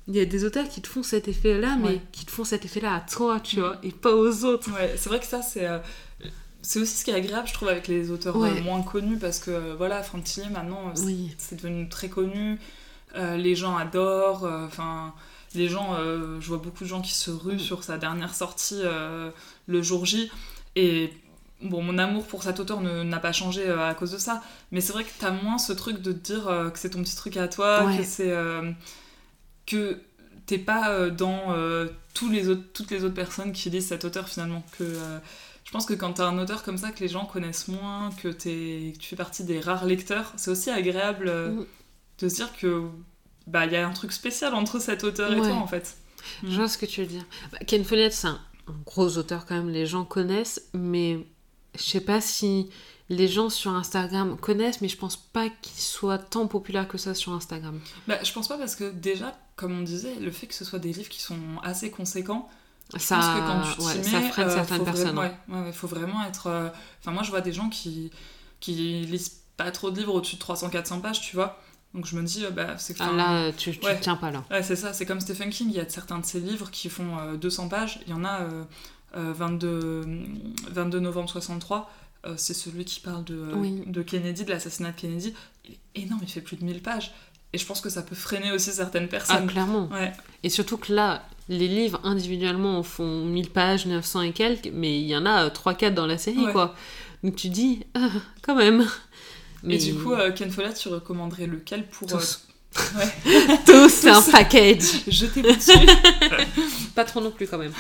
il 0.08 0.16
y 0.16 0.20
a 0.20 0.26
des 0.26 0.46
auteurs 0.46 0.70
qui 0.70 0.82
te 0.82 0.88
font 0.88 1.02
cet 1.04 1.28
effet-là, 1.28 1.78
mais 1.82 1.88
Ouais. 1.90 2.02
qui 2.12 2.26
te 2.26 2.32
font 2.32 2.44
cet 2.46 2.64
effet-là 2.64 2.94
à 2.96 3.00
toi, 3.02 3.40
tu 3.42 3.60
vois, 3.60 3.78
et 3.84 3.92
pas 3.92 4.14
aux 4.16 4.46
autres. 4.46 4.70
Ouais, 4.72 4.94
c'est 4.98 5.10
vrai 5.10 5.20
que 5.20 5.26
ça, 5.26 5.42
c'est. 5.42 5.68
euh, 5.68 5.80
C'est 6.62 6.80
aussi 6.80 6.96
ce 6.98 7.06
qui 7.06 7.12
est 7.12 7.16
agréable, 7.16 7.48
je 7.48 7.54
trouve, 7.54 7.68
avec 7.70 7.88
les 7.88 8.10
auteurs 8.10 8.36
Ouais. 8.38 8.50
euh, 8.50 8.62
moins 8.64 8.82
connus, 8.82 9.18
parce 9.18 9.38
que 9.40 9.52
euh, 9.52 9.76
voilà, 9.78 10.02
Franck 10.02 10.24
Tillier, 10.24 10.50
maintenant, 10.50 10.88
euh, 10.88 10.92
c'est- 10.96 11.06
Oui. 11.06 11.36
devenu 11.52 11.88
très 11.90 12.08
connu. 12.10 12.58
les 13.38 13.56
gens 13.56 13.78
adorent. 13.78 14.46
Enfin, 14.66 15.14
les 15.56 15.68
gens, 15.70 15.96
euh, 15.96 16.40
je 16.40 16.48
vois 16.48 16.58
beaucoup 16.58 16.84
de 16.84 16.90
gens 16.90 17.02
qui 17.02 17.14
se 17.14 17.32
ruent 17.32 17.56
Mm. 17.56 17.60
sur 17.60 17.84
sa 17.84 17.98
dernière 17.98 18.34
sortie 18.36 18.82
euh, 18.84 19.32
le 19.68 19.82
jour 19.82 20.06
J. 20.06 20.32
Et 20.76 21.12
bon, 21.62 21.82
mon 21.82 21.98
amour 21.98 22.26
pour 22.28 22.44
cet 22.44 22.60
auteur 22.60 22.82
n'a 22.82 23.20
pas 23.20 23.32
changé 23.32 23.68
euh, 23.68 23.90
à 23.90 23.94
cause 23.94 24.12
de 24.12 24.18
ça. 24.18 24.42
Mais 24.72 24.82
c'est 24.82 24.94
vrai 24.94 25.04
que 25.04 25.12
t'as 25.20 25.32
moins 25.32 25.58
ce 25.58 25.74
truc 25.74 26.02
de 26.02 26.12
te 26.12 26.34
dire 26.34 26.44
que 26.74 26.80
c'est 26.80 26.92
ton 26.92 27.02
petit 27.04 27.16
truc 27.16 27.38
à 27.38 27.48
toi, 27.48 27.86
Ouais. 27.86 27.98
que 27.98 28.04
c'est. 28.04 28.34
que 29.66 30.00
t'es 30.46 30.58
pas 30.60 31.10
dans 31.10 31.56
tous 32.14 32.30
les 32.30 32.50
autres, 32.50 32.64
toutes 32.74 32.92
les 32.92 33.04
autres 33.04 33.14
personnes 33.16 33.52
qui 33.52 33.70
lisent 33.70 33.88
cet 33.88 34.06
auteur 34.06 34.28
finalement. 34.30 34.64
Que, 34.78 34.86
je 35.64 35.72
pense 35.72 35.86
que 35.88 35.94
quand 35.96 36.14
t'as 36.14 36.28
un 36.28 36.38
auteur 36.38 36.62
comme 36.64 36.78
ça 36.78 36.92
que 36.92 37.00
les 37.00 37.08
gens 37.08 37.26
connaissent 37.26 37.68
moins, 37.68 38.12
que, 38.22 38.28
tu 38.30 38.94
fais 39.02 39.16
partie 39.16 39.44
des 39.44 39.60
rares 39.60 39.86
lecteurs, 39.86 40.32
c'est 40.38 40.52
aussi 40.52 40.70
agréable 40.70 41.28
euh, 41.28 41.50
Mm. 41.52 41.66
de 42.20 42.30
se 42.30 42.36
dire 42.36 42.56
que 42.58 42.84
bah 43.48 43.66
il 43.66 43.72
y 43.74 43.76
a 43.76 43.88
un 43.88 43.92
truc 43.94 44.12
spécial 44.12 44.54
entre 44.54 44.80
cet 44.80 45.04
auteur 45.04 45.32
et 45.32 45.38
toi 45.38 45.54
en 45.54 45.68
fait. 45.68 45.98
Je 46.44 46.56
vois 46.56 46.68
ce 46.68 46.78
que 46.78 46.86
tu 46.86 47.02
veux 47.02 47.08
dire. 47.08 47.24
Bah, 47.52 47.60
Ken 47.68 47.84
Follett, 47.84 48.12
c'est 48.14 48.28
un, 48.28 48.40
un 48.68 48.74
gros 48.86 49.18
auteur 49.18 49.46
quand 49.46 49.56
même, 49.56 49.70
les 49.70 49.86
gens 49.86 50.04
connaissent, 50.06 50.62
mais 50.74 51.26
je 51.78 51.84
sais 51.84 52.02
pas 52.02 52.20
si 52.22 52.70
les 53.10 53.28
gens 53.28 53.50
sur 53.52 53.72
Instagram 53.72 54.36
connaissent, 54.38 54.82
mais 54.82 54.88
je 54.88 54.98
pense 54.98 55.16
pas 55.18 55.50
qu'il 55.62 55.80
soit 55.80 56.18
tant 56.18 56.48
populaire 56.48 56.88
que 56.88 56.98
ça 56.98 57.14
sur 57.14 57.34
Instagram. 57.34 57.80
Bah, 58.08 58.18
je 58.24 58.32
pense 58.34 58.48
pas 58.48 58.58
parce 58.58 58.76
que 58.76 58.90
déjà, 58.92 59.38
comme 59.56 59.78
on 59.78 59.84
disait, 59.84 60.16
le 60.16 60.32
fait 60.32 60.48
que 60.48 60.56
ce 60.56 60.66
soit 60.66 60.80
des 60.80 60.92
livres 60.92 61.10
qui 61.10 61.22
sont 61.22 61.38
assez 61.64 61.92
conséquents, 61.92 62.50
Ça, 62.98 62.98
je 62.98 63.08
pense 63.08 63.26
que 63.26 63.48
quand 63.48 63.62
tu 63.62 63.78
t'y 63.78 63.86
ouais, 63.86 63.96
mets, 63.98 64.04
ça 64.04 64.22
freine 64.32 64.48
euh, 64.48 64.54
certaines 64.56 64.78
faut 64.80 64.84
personnes. 64.86 65.16
vraiment- 65.16 65.66
ouais, 65.66 65.72
faut 65.72 65.88
vraiment 65.88 66.24
être. 66.24 66.48
euh, 66.48 66.70
Enfin, 67.02 67.12
moi, 67.12 67.22
je 67.22 67.30
vois 67.30 67.42
des 67.42 67.54
gens 67.54 67.70
qui 67.70 68.10
qui 68.60 68.74
lisent 68.74 69.42
pas 69.58 69.70
trop 69.72 69.92
de 69.92 69.98
livres 70.00 70.14
au-dessus 70.16 70.38
de 70.38 70.42
300-400 70.42 71.02
pages, 71.02 71.22
tu 71.22 71.36
vois. 71.36 71.60
Donc 71.96 72.06
je 72.06 72.16
me 72.18 72.22
dis, 72.24 72.46
euh, 72.46 72.52
bah, 72.52 72.76
c'est 72.78 72.94
que. 72.94 73.02
Ah, 73.02 73.12
là, 73.14 73.52
tu, 73.54 73.72
tu 73.78 73.86
ouais. 73.86 73.98
tiens 74.00 74.18
pas 74.18 74.30
là. 74.30 74.44
Ouais, 74.52 74.62
c'est 74.62 74.76
ça, 74.76 74.92
c'est 74.94 75.06
comme 75.06 75.22
Stephen 75.22 75.50
King, 75.50 75.70
il 75.72 75.76
y 75.78 75.80
a 75.80 75.90
certains 75.90 76.20
de 76.20 76.26
ses 76.26 76.40
livres 76.42 76.70
qui 76.70 76.90
font 76.90 77.18
euh, 77.20 77.38
200 77.38 77.70
pages, 77.70 78.00
il 78.06 78.12
y 78.12 78.14
en 78.14 78.26
a 78.26 78.42
euh, 78.42 78.64
euh, 79.16 79.34
22, 79.34 80.04
22 80.72 81.00
novembre 81.00 81.30
63, 81.30 81.90
euh, 82.26 82.34
c'est 82.38 82.54
celui 82.54 82.86
qui 82.86 83.00
parle 83.00 83.24
de, 83.24 83.36
euh, 83.36 83.54
Oui. 83.56 83.82
de 83.86 84.02
Kennedy, 84.02 84.44
de 84.44 84.50
l'assassinat 84.52 84.92
de 84.92 85.00
Kennedy, 85.00 85.34
il 85.66 85.72
est 85.96 86.02
énorme, 86.06 86.20
il 86.24 86.30
fait 86.30 86.42
plus 86.42 86.58
de 86.58 86.66
1000 86.66 86.82
pages, 86.82 87.14
et 87.54 87.58
je 87.58 87.66
pense 87.66 87.80
que 87.80 87.90
ça 87.90 88.02
peut 88.02 88.16
freiner 88.16 88.52
aussi 88.52 88.72
certaines 88.72 89.06
Ah, 89.06 89.08
personnes. 89.08 89.48
clairement. 89.48 89.88
ouais, 89.94 90.12
Et 90.44 90.50
surtout 90.50 90.78
que 90.78 90.92
là, 90.92 91.24
les 91.48 91.68
livres 91.70 92.02
individuellement 92.04 92.78
en 92.80 92.84
font 92.84 93.24
1000 93.26 93.52
pages, 93.52 93.86
900 93.86 94.22
et 94.24 94.32
quelques, 94.34 94.70
mais 94.74 95.00
il 95.00 95.06
y 95.08 95.16
en 95.16 95.26
a 95.26 95.50
3-4 95.50 95.94
dans 95.94 96.08
la 96.08 96.18
série, 96.18 96.46
Ouais. 96.46 96.52
quoi. 96.52 96.76
Donc 97.24 97.36
tu 97.38 97.48
dis, 97.50 97.84
ah, 97.96 98.10
quand 98.42 98.56
même. 98.56 98.86
Mais 99.66 99.76
Et 99.76 99.78
du 99.78 99.96
coup, 99.96 100.14
euh, 100.14 100.32
Ken 100.32 100.50
Follett, 100.52 100.76
tu 100.78 100.88
recommanderais 100.90 101.48
lequel 101.48 101.88
pour... 101.88 102.08
euh, 102.14 102.18
tous. 102.18 102.42
ouais. 102.98 103.58
Tous, 103.66 103.90
c'est 103.90 104.10
un 104.10 104.22
package. 104.22 105.04
Jetez-vous 105.08 105.56
dessus 105.56 105.72
Pas 106.94 107.06
trop 107.06 107.22
non 107.22 107.32
plus 107.32 107.48
quand 107.48 107.58
même. 107.58 107.72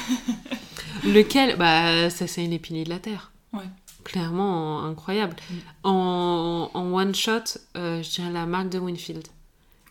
Lequel? 1.05 1.57
Bah, 1.57 2.09
ça 2.09 2.27
c'est 2.27 2.45
les 2.45 2.59
piliers 2.59 2.85
de 2.85 2.89
la 2.89 2.99
Terre. 2.99 3.31
Ouais. 3.53 3.63
Clairement, 4.03 4.83
incroyable. 4.85 5.35
Mm. 5.49 5.55
En, 5.83 6.71
en 6.73 6.93
one 6.93 7.13
shot, 7.15 7.41
euh, 7.75 8.01
je 8.03 8.09
dirais 8.09 8.31
la 8.31 8.45
marque 8.45 8.69
de 8.69 8.79
Winfield. 8.79 9.27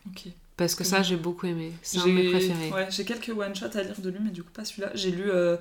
Ok. 0.07 0.23
Parce 0.57 0.73
que 0.73 0.83
ça, 0.85 1.03
j'ai 1.03 1.17
beaucoup 1.17 1.47
aimé. 1.47 1.73
C'est 1.81 1.99
un 1.99 2.05
de 2.07 2.11
mes 2.11 2.29
préférés. 2.31 2.71
ouais, 2.71 2.87
j'ai 2.89 3.03
quelques 3.03 3.29
one-shots 3.37 3.77
à 3.77 3.83
lire 3.83 3.99
de 3.99 4.09
lui, 4.09 4.19
mais 4.23 4.31
du 4.31 4.41
coup 4.41 4.51
pas 4.53 4.63
celui-là. 4.63 4.89
J'ai 4.93 5.11
lu 5.11 5.29
euh, 5.29 5.57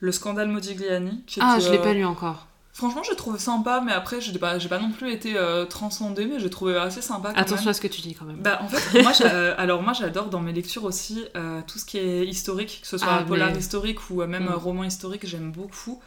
Le 0.00 0.10
scandale 0.10 0.48
Modigliani. 0.48 1.22
Qui 1.24 1.38
Ah, 1.40 1.54
était, 1.56 1.66
je 1.66 1.70
l'ai 1.70 1.78
euh, 1.78 1.82
pas 1.82 1.92
lu 1.94 2.04
encore. 2.04 2.48
Franchement, 2.76 3.02
j'ai 3.08 3.14
trouvé 3.14 3.38
sympa, 3.38 3.80
mais 3.86 3.92
après, 3.92 4.20
j'ai 4.20 4.36
pas, 4.36 4.58
j'ai 4.58 4.68
pas 4.68 4.80
non 4.80 4.90
plus 4.90 5.12
été 5.12 5.36
euh, 5.36 5.64
transcendée, 5.64 6.26
mais 6.26 6.40
j'ai 6.40 6.50
trouvé 6.50 6.76
assez 6.76 7.00
sympa 7.02 7.32
quand 7.32 7.40
Attention 7.40 7.66
même. 7.66 7.68
à 7.68 7.72
ce 7.72 7.80
que 7.80 7.86
tu 7.86 8.00
dis 8.00 8.14
quand 8.14 8.24
même. 8.24 8.38
Bah, 8.38 8.58
en 8.62 8.68
fait, 8.68 9.00
moi, 9.02 9.12
euh, 9.22 9.54
alors 9.58 9.80
moi, 9.82 9.92
j'adore 9.92 10.26
dans 10.26 10.40
mes 10.40 10.52
lectures 10.52 10.82
aussi 10.82 11.24
euh, 11.36 11.60
tout 11.68 11.78
ce 11.78 11.84
qui 11.84 11.98
est 11.98 12.26
historique, 12.26 12.80
que 12.82 12.88
ce 12.88 12.98
soit 12.98 13.08
Ah, 13.08 13.22
polar 13.22 13.52
mais- 13.52 13.58
historique 13.58 14.10
ou 14.10 14.24
même 14.26 14.46
Mm. 14.46 14.48
euh, 14.48 14.56
roman 14.56 14.82
historique, 14.84 15.24
j'aime 15.24 15.52
beaucoup. 15.52 16.00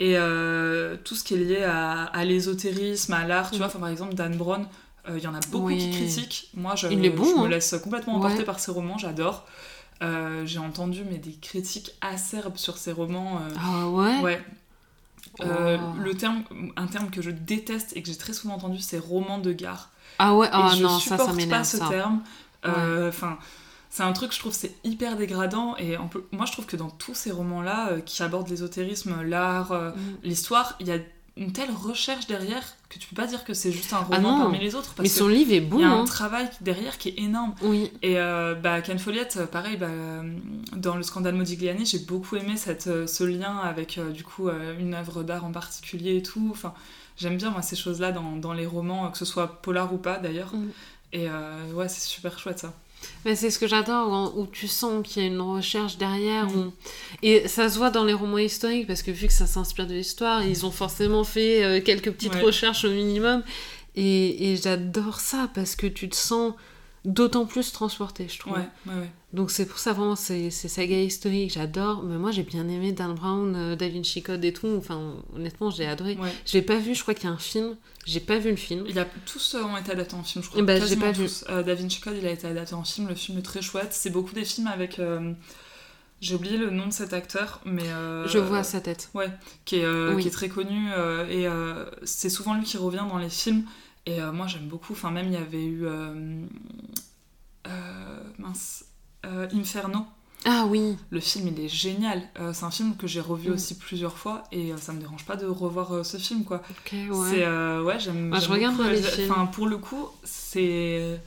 Et 0.00 0.14
tout 1.04 1.14
ce 1.14 1.22
qui 1.24 1.34
est 1.34 1.38
lié 1.38 1.62
à, 1.64 2.04
à 2.04 2.24
l'ésotérisme, 2.24 3.12
à 3.12 3.24
l'art, 3.24 3.50
tu 3.50 3.56
Mm. 3.56 3.58
vois, 3.58 3.66
enfin, 3.68 3.78
par 3.78 3.88
exemple, 3.88 4.14
Dan 4.14 4.36
Brown, 4.36 4.66
il 5.08 5.18
y 5.22 5.26
en 5.28 5.34
a 5.34 5.40
beaucoup 5.52 5.68
qui 5.70 5.90
critiquent. 5.92 6.50
Moi, 6.54 6.74
je, 6.74 6.88
Il 6.88 7.04
est 7.04 7.10
bon, 7.10 7.24
je 7.24 7.34
me 7.36 7.44
hein. 7.44 7.48
laisse 7.48 7.74
complètement 7.82 8.16
emporter 8.16 8.38
Ouais. 8.38 8.44
par 8.44 8.58
ses 8.58 8.72
romans, 8.72 8.98
j'adore. 8.98 9.46
Euh, 10.02 10.42
j'ai 10.46 10.58
entendu 10.60 11.02
mais 11.10 11.18
des 11.18 11.32
critiques 11.32 11.90
acerbes 12.00 12.56
sur 12.56 12.76
ses 12.76 12.92
romans. 12.92 13.40
euh, 13.40 13.54
Ah 13.60 13.88
ouais, 13.88 14.20
ouais, 14.20 14.44
euh, 15.42 15.78
Oh. 15.80 16.00
le 16.02 16.14
terme, 16.16 16.42
un 16.76 16.86
terme 16.86 17.10
que 17.10 17.22
je 17.22 17.30
déteste 17.30 17.96
et 17.96 18.02
que 18.02 18.08
j'ai 18.08 18.16
très 18.16 18.32
souvent 18.32 18.54
entendu, 18.54 18.78
c'est 18.80 18.98
roman 18.98 19.38
de 19.38 19.52
gare. 19.52 19.90
Ah 20.18 20.34
ouais, 20.34 20.48
ah 20.52 20.72
je 20.76 20.82
non, 20.82 20.88
ça, 20.90 21.00
supporte 21.00 21.30
ça 21.30 21.32
m'énerve 21.32 21.60
pas 21.60 21.64
ce 21.64 21.78
ça. 21.78 21.88
terme. 21.88 22.22
Euh, 22.66 23.08
Enfin, 23.08 23.38
c'est 23.90 24.02
un 24.02 24.12
truc, 24.12 24.32
je 24.34 24.38
trouve, 24.40 24.52
c'est 24.52 24.74
hyper 24.84 25.16
dégradant. 25.16 25.76
Et 25.76 25.96
on 25.96 26.08
peut- 26.08 26.26
moi, 26.32 26.44
je 26.46 26.52
trouve 26.52 26.66
que 26.66 26.76
dans 26.76 26.90
tous 26.90 27.14
ces 27.14 27.30
romans-là, 27.30 27.90
euh, 27.90 28.00
qui 28.00 28.22
abordent 28.22 28.48
l'ésotérisme, 28.48 29.22
l'art, 29.22 29.72
Mm. 29.72 29.92
l'histoire, 30.24 30.74
il 30.80 30.88
y 30.88 30.92
a 30.92 30.98
une 31.36 31.52
telle 31.52 31.70
recherche 31.70 32.26
derrière 32.26 32.64
que 32.88 32.98
tu 32.98 33.06
peux 33.08 33.16
pas 33.16 33.26
dire 33.26 33.44
que 33.44 33.52
c'est 33.52 33.70
juste 33.70 33.92
un 33.92 33.98
roman 33.98 34.16
Ah 34.16 34.20
non. 34.20 34.38
parmi 34.40 34.58
les 34.58 34.74
autres. 34.74 34.94
Mais 34.98 35.04
Parce 35.04 35.16
son 35.16 35.28
livre 35.28 35.52
est 35.52 35.60
bon, 35.60 35.76
qu'il 35.76 35.86
y 35.86 35.88
a 35.88 35.92
un 35.92 36.00
hein. 36.00 36.04
travail 36.04 36.48
derrière 36.62 36.96
qui 36.96 37.10
est 37.10 37.18
énorme. 37.18 37.54
Oui. 37.62 37.92
Et 38.02 38.18
euh, 38.18 38.54
bah, 38.54 38.80
Ken 38.80 38.98
Follett, 38.98 39.36
euh, 39.36 39.46
pareil, 39.46 39.76
bah, 39.76 39.86
euh, 39.88 40.22
dans 40.74 40.96
le 40.96 41.02
scandale 41.02 41.34
Modigliani, 41.34 41.84
j'ai 41.84 41.98
beaucoup 41.98 42.36
aimé 42.36 42.56
cette, 42.56 42.86
euh, 42.86 43.06
ce 43.06 43.24
lien 43.24 43.58
avec 43.58 43.98
euh, 43.98 44.10
du 44.10 44.24
coup 44.24 44.48
euh, 44.48 44.78
une 44.78 44.94
œuvre 44.94 45.22
d'art 45.22 45.44
en 45.44 45.52
particulier 45.52 46.16
et 46.16 46.22
tout. 46.22 46.48
Enfin, 46.50 46.72
j'aime 47.18 47.36
bien 47.36 47.50
moi 47.50 47.60
ces 47.60 47.76
choses-là 47.76 48.10
dans, 48.12 48.36
dans 48.36 48.54
les 48.54 48.66
romans, 48.66 49.10
que 49.10 49.18
ce 49.18 49.26
soit 49.26 49.60
polar 49.60 49.92
ou 49.92 49.98
pas 49.98 50.18
d'ailleurs. 50.18 50.54
Mm. 50.54 50.68
Et 51.14 51.26
ouais, 51.72 51.88
c'est 51.88 52.06
super 52.06 52.38
chouette 52.38 52.58
ça. 52.58 52.74
Mais 53.24 53.34
c'est 53.36 53.50
ce 53.50 53.58
que 53.58 53.66
j'adore, 53.66 54.32
où 54.38 54.46
tu 54.46 54.68
sens 54.68 55.06
qu'il 55.06 55.22
y 55.22 55.24
a 55.24 55.28
une 55.28 55.40
recherche 55.40 55.98
derrière. 55.98 56.46
Mm. 56.46 56.56
où- 56.68 56.72
Et 57.22 57.48
ça 57.48 57.68
se 57.68 57.76
voit 57.78 57.90
dans 57.90 58.04
les 58.04 58.12
romans 58.12 58.38
historiques, 58.38 58.86
parce 58.86 59.02
que 59.02 59.10
vu 59.10 59.26
que 59.26 59.32
ça 59.32 59.46
s'inspire 59.46 59.86
de 59.86 59.94
l'histoire, 59.94 60.42
ils 60.44 60.64
ont 60.64 60.70
forcément 60.70 61.24
fait 61.24 61.64
euh, 61.64 61.80
quelques 61.80 62.10
petites 62.12 62.34
Ouais. 62.34 62.42
recherches 62.42 62.84
au 62.84 62.90
minimum. 62.90 63.42
Et, 63.96 64.52
et 64.52 64.56
j'adore 64.56 65.18
ça, 65.20 65.50
parce 65.54 65.74
que 65.74 65.86
tu 65.88 66.08
te 66.08 66.14
sens 66.16 66.54
d'autant 67.04 67.46
plus 67.46 67.72
transporté, 67.72 68.26
je 68.28 68.38
trouve. 68.38 68.54
Ouais, 68.54 68.68
ouais, 68.86 68.94
ouais. 68.94 69.10
Donc 69.32 69.50
c'est 69.50 69.66
pour 69.66 69.78
ça, 69.78 69.92
vraiment, 69.92 70.16
c'est 70.16 70.50
c'est 70.50 70.68
saga 70.68 70.96
historique, 71.00 71.52
j'adore. 71.52 72.02
Mais 72.02 72.16
moi, 72.18 72.30
j'ai 72.30 72.42
bien 72.42 72.66
aimé 72.68 72.92
Dan 72.92 73.14
Brown, 73.14 73.54
euh, 73.56 73.76
Da 73.76 73.88
Vinci 73.88 74.22
Code 74.22 74.44
et 74.44 74.52
tout. 74.52 74.74
Enfin, 74.78 75.14
honnêtement, 75.36 75.70
j'ai 75.70 75.86
adoré. 75.86 76.16
ouais. 76.20 76.32
Je 76.46 76.54
l'ai 76.54 76.62
pas 76.62 76.76
vu, 76.78 76.94
je 76.94 77.02
crois 77.02 77.14
qu'il 77.14 77.24
y 77.28 77.32
a 77.32 77.34
un 77.34 77.38
film. 77.38 77.76
J'ai 78.06 78.20
pas 78.20 78.38
vu 78.38 78.50
le 78.50 78.56
film. 78.56 78.84
Il 78.88 78.98
a, 78.98 79.06
tous 79.26 79.54
euh, 79.54 79.62
ont 79.62 79.76
été 79.76 79.92
adaptés 79.92 80.14
en 80.14 80.22
film, 80.24 80.42
je 80.42 80.48
crois. 80.48 80.62
Ben, 80.62 80.82
j'ai 80.84 80.96
pas 80.96 81.12
vu. 81.12 81.28
Euh, 81.50 81.62
Da 81.62 81.74
Vinci 81.74 82.00
Code, 82.00 82.16
il 82.18 82.26
a 82.26 82.30
été 82.30 82.46
adapté 82.46 82.74
en 82.74 82.84
film. 82.84 83.08
Le 83.08 83.14
film 83.14 83.38
est 83.38 83.42
très 83.42 83.60
chouette. 83.62 83.90
C'est 83.92 84.10
beaucoup 84.10 84.32
des 84.34 84.44
films 84.46 84.66
avec. 84.68 84.98
euh, 84.98 85.32
J'ai 86.22 86.34
oublié 86.34 86.56
le 86.56 86.70
nom 86.70 86.86
de 86.86 86.92
cet 86.92 87.12
acteur, 87.12 87.60
mais. 87.66 87.86
euh, 87.88 88.26
Je 88.26 88.38
vois 88.38 88.62
sa 88.64 88.80
tête. 88.80 89.10
qui 89.66 89.76
est, 89.76 89.84
euh, 89.84 90.14
Oui. 90.14 90.22
qui 90.22 90.28
est 90.28 90.32
très 90.32 90.48
connu 90.48 90.88
euh, 90.96 91.28
et 91.28 91.46
euh, 91.46 91.84
c'est 92.02 92.30
souvent 92.30 92.54
lui 92.54 92.64
qui 92.64 92.76
revient 92.78 93.04
dans 93.08 93.18
les 93.18 93.28
films 93.30 93.64
et 94.08 94.20
euh, 94.20 94.32
moi 94.32 94.46
j'aime 94.46 94.66
beaucoup 94.68 94.92
enfin 94.94 95.10
même 95.10 95.26
il 95.26 95.34
y 95.34 95.36
avait 95.36 95.64
eu 95.64 95.86
euh, 95.86 96.44
euh, 97.66 98.20
mince 98.38 98.84
Inferno 99.52 100.06
Ah 100.44 100.64
oui. 100.68 100.96
le 101.10 101.20
film 101.20 101.48
il 101.48 101.60
est 101.60 101.68
génial 101.68 102.22
Euh, 102.40 102.52
c'est 102.52 102.64
un 102.64 102.70
film 102.70 102.96
que 102.96 103.06
j'ai 103.06 103.20
revu 103.20 103.50
Mm. 103.50 103.54
aussi 103.54 103.76
plusieurs 103.76 104.16
fois 104.16 104.44
et 104.52 104.72
euh, 104.72 104.76
ça 104.76 104.92
me 104.92 105.00
dérange 105.00 105.24
pas 105.26 105.36
de 105.36 105.46
revoir 105.46 105.92
euh, 105.92 106.04
ce 106.04 106.16
film 106.16 106.44
quoi 106.44 106.62
Ok, 106.70 106.92
ouais. 106.92 107.30
c'est 107.30 107.44
ouais 107.82 107.98
j'aime 107.98 108.28
Moi, 108.28 108.38
je 108.38 108.48
films. 109.16 109.30
enfin 109.32 109.46
pour 109.46 109.66
le 109.66 109.76
coup 109.78 110.08
c'est 110.24 111.20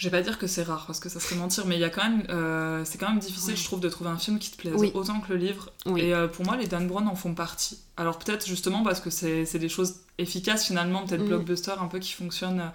je 0.00 0.08
vais 0.08 0.16
pas 0.16 0.22
dire 0.22 0.38
que 0.38 0.46
c'est 0.46 0.62
rare 0.62 0.86
parce 0.86 0.98
que 0.98 1.10
ça 1.10 1.20
serait 1.20 1.36
mentir, 1.36 1.66
mais 1.66 1.76
il 1.76 1.80
y 1.80 1.84
a 1.84 1.90
quand 1.90 2.02
même, 2.02 2.22
euh, 2.30 2.82
c'est 2.86 2.96
quand 2.96 3.10
même 3.10 3.18
difficile, 3.18 3.54
je 3.54 3.64
trouve, 3.64 3.80
de 3.80 3.88
trouver 3.90 4.08
un 4.08 4.16
film 4.16 4.38
qui 4.38 4.50
te 4.50 4.56
plaise 4.56 4.72
Oui. 4.78 4.90
autant 4.94 5.20
que 5.20 5.30
le 5.32 5.38
livre. 5.38 5.70
Oui. 5.84 6.00
Et 6.00 6.14
euh, 6.14 6.26
pour 6.26 6.46
moi, 6.46 6.56
les 6.56 6.66
Dan 6.66 6.86
Brown 6.88 7.06
en 7.06 7.14
font 7.14 7.34
partie. 7.34 7.78
Alors 7.98 8.18
peut-être 8.18 8.46
justement 8.46 8.82
parce 8.82 9.00
que 9.00 9.10
c'est 9.10 9.58
des 9.58 9.68
choses 9.68 9.96
efficaces 10.16 10.66
finalement, 10.66 11.04
peut-être 11.06 11.22
Mm. 11.22 11.26
blockbuster 11.28 11.72
un 11.78 11.86
peu 11.86 11.98
qui 11.98 12.12
fonctionnent. 12.12 12.60
euh, 12.60 12.68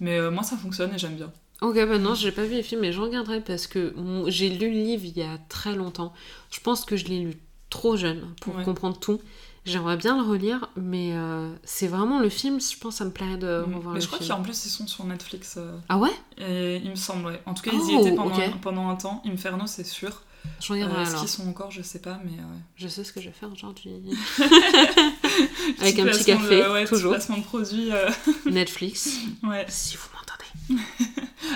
Mais 0.00 0.18
euh, 0.18 0.30
moi, 0.30 0.42
ça 0.42 0.56
fonctionne 0.56 0.94
et 0.94 0.98
j'aime 0.98 1.16
bien. 1.16 1.30
Ok, 1.60 1.74
bah 1.74 1.98
non, 1.98 2.14
j'ai 2.14 2.32
pas 2.32 2.44
vu 2.44 2.54
les 2.54 2.62
films, 2.62 2.80
mais 2.80 2.92
je 2.92 3.00
regarderai 3.02 3.42
parce 3.42 3.66
que 3.66 3.94
j'ai 4.28 4.48
lu 4.48 4.70
le 4.70 4.78
livre 4.82 5.04
il 5.04 5.18
y 5.18 5.22
a 5.22 5.36
très 5.50 5.74
longtemps. 5.76 6.14
Je 6.50 6.60
pense 6.60 6.86
que 6.86 6.96
je 6.96 7.04
l'ai 7.04 7.18
lu 7.20 7.34
trop 7.68 7.98
jeune 7.98 8.34
pour 8.40 8.56
Ouais. 8.56 8.64
comprendre 8.64 8.98
tout. 8.98 9.20
J'aimerais 9.66 9.96
bien 9.98 10.16
le 10.16 10.22
relire, 10.28 10.70
mais 10.76 11.12
euh, 11.12 11.52
c'est 11.64 11.86
vraiment 11.86 12.18
le 12.18 12.28
film, 12.30 12.58
je 12.60 12.76
pense 12.78 12.96
ça 12.96 13.04
me 13.04 13.10
plairait 13.10 13.36
de 13.36 13.62
Mm. 13.66 13.74
revoir 13.76 13.92
Mais 13.94 14.00
le 14.00 14.04
je 14.04 14.10
crois 14.10 14.26
qu'en 14.26 14.42
plus, 14.42 14.64
ils 14.64 14.70
sont 14.70 14.86
sur 14.86 15.04
Netflix. 15.04 15.56
euh, 15.58 15.76
Ah 15.88 15.98
ouais? 15.98 16.10
Et 16.38 16.76
il 16.82 16.90
me 16.90 16.96
semble, 16.96 17.26
ouais. 17.26 17.40
En 17.46 17.52
tout 17.54 17.62
cas, 17.62 17.70
ils 17.72 17.78
y 17.92 17.94
Oh, 17.96 18.00
étaient 18.00 18.14
pendant, 18.16 18.34
ok. 18.36 18.60
pendant 18.62 18.88
un 18.88 18.96
temps. 18.96 19.22
Inferno, 19.26 19.64
c'est 19.66 19.86
sûr. 19.86 20.22
Je 20.60 20.72
Euh, 20.72 20.76
regarderai 20.76 21.02
Est-ce 21.02 21.10
alors. 21.10 21.20
qu'ils 21.20 21.28
sont 21.30 21.46
encore? 21.48 21.70
Je 21.70 21.82
sais 21.82 21.98
pas, 21.98 22.18
mais. 22.24 22.30
euh, 22.32 22.42
ouais. 22.42 22.60
Je 22.76 22.88
sais 22.88 23.04
ce 23.04 23.12
que 23.12 23.20
je 23.20 23.26
vais 23.26 23.34
faire 23.38 23.52
aujourd'hui. 23.52 23.90
Avec 25.80 25.98
un 25.98 26.06
petit 26.06 26.24
café, 26.24 26.62
de- 26.62 26.72
ouais, 26.72 26.84
toujours. 26.86 27.12
placement 27.12 27.38
de 27.38 27.42
produit. 27.44 27.90
euh, 27.92 28.08
Netflix, 28.50 29.18
ouais. 29.42 29.66
si 29.68 29.96
vous 29.96 30.08
m'entendez. 30.14 30.82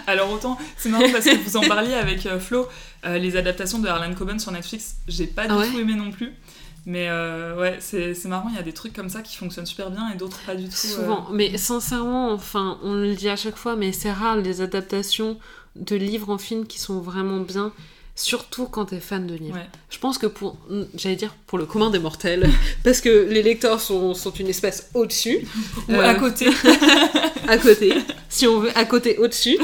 Alors 0.06 0.31
autant, 0.31 0.59
c'est 0.76 0.89
marrant 0.89 1.10
parce 1.12 1.24
que 1.24 1.36
vous 1.36 1.56
en 1.56 1.62
parliez 1.62 1.94
avec 1.94 2.26
euh, 2.26 2.39
Flo, 2.40 2.66
euh, 3.05 3.18
les 3.18 3.36
adaptations 3.36 3.78
de 3.78 3.89
Harlan 3.89 4.14
Coben 4.14 4.39
sur 4.39 4.51
Netflix, 4.52 4.97
j'ai 5.09 5.26
pas 5.26 5.47
du 5.47 5.52
Ah 5.52 5.59
ouais? 5.59 5.70
tout 5.70 5.78
aimé 5.78 5.94
non 5.94 6.10
plus. 6.10 6.32
Mais 6.86 7.09
euh, 7.09 7.56
ouais, 7.59 7.78
c'est 7.81 8.12
c'est 8.15 8.28
marrant, 8.28 8.48
il 8.51 8.56
y 8.56 8.59
a 8.59 8.62
des 8.62 8.73
trucs 8.74 8.93
comme 8.93 9.09
ça 9.09 9.23
qui 9.23 9.36
fonctionnent 9.36 9.65
super 9.66 9.90
bien 9.90 10.11
et 10.12 10.16
d'autres 10.16 10.40
pas 10.44 10.55
du 10.55 10.65
tout. 10.69 10.74
euh. 10.74 10.94
Souvent. 10.97 11.27
Mais 11.32 11.56
sincèrement, 11.56 12.32
enfin, 12.32 12.78
on 12.82 12.93
le 12.94 13.15
dit 13.15 13.28
à 13.28 13.36
chaque 13.36 13.56
fois, 13.56 13.74
mais 13.74 13.93
c'est 13.93 14.12
rare 14.12 14.36
les 14.36 14.61
adaptations 14.61 15.39
de 15.77 15.97
livres 15.97 16.31
en 16.31 16.39
film 16.39 16.66
qui 16.66 16.78
sont 16.78 17.01
vraiment 17.01 17.39
bien. 17.40 17.73
Surtout 18.16 18.66
quand 18.66 18.85
t'es 18.85 19.01
fan 19.01 19.27
de 19.27 19.35
livres. 19.35 19.56
Ouais. 19.56 19.66
Je 19.90 19.98
pense 19.98 20.19
que 20.19 20.27
pour, 20.28 20.56
j'allais 20.94 21.16
dire 21.16 21.35
pour 21.48 21.59
le 21.59 21.66
commun 21.66 21.90
des 21.90 21.98
mortels, 21.98 22.48
parce 22.85 23.01
que 23.01 23.27
les 23.28 23.43
lecteurs 23.43 23.81
sont, 23.81 24.15
sont 24.15 24.31
une 24.31 24.47
espèce 24.48 24.90
au-dessus. 24.94 25.39
Ou 25.89 25.93
Euh, 25.94 26.09
à 26.09 26.15
côté. 26.15 26.48
à 27.48 27.59
côté, 27.59 27.93
si 28.28 28.47
on 28.47 28.61
veut, 28.61 28.70
à 28.78 28.85
côté, 28.85 29.19
au-dessus. 29.19 29.59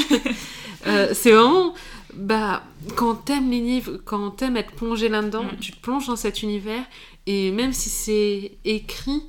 Euh, 0.87 1.11
c'est 1.13 1.31
vraiment, 1.33 1.75
bah, 2.15 2.63
quand 2.97 3.15
t'aimes 3.15 3.51
les 3.51 3.61
livres, 3.61 3.99
quand 4.05 4.31
t'aimes 4.31 4.57
être 4.57 4.73
plongé 4.73 5.09
là-dedans, 5.09 5.45
Mm. 5.45 5.57
tu 5.61 5.73
te 5.73 5.81
plonges 5.81 6.07
dans 6.07 6.17
cet 6.17 6.43
univers, 6.43 6.85
et 7.27 7.51
même 7.51 7.73
si 7.73 7.89
c'est 7.89 8.53
écrit, 8.65 9.23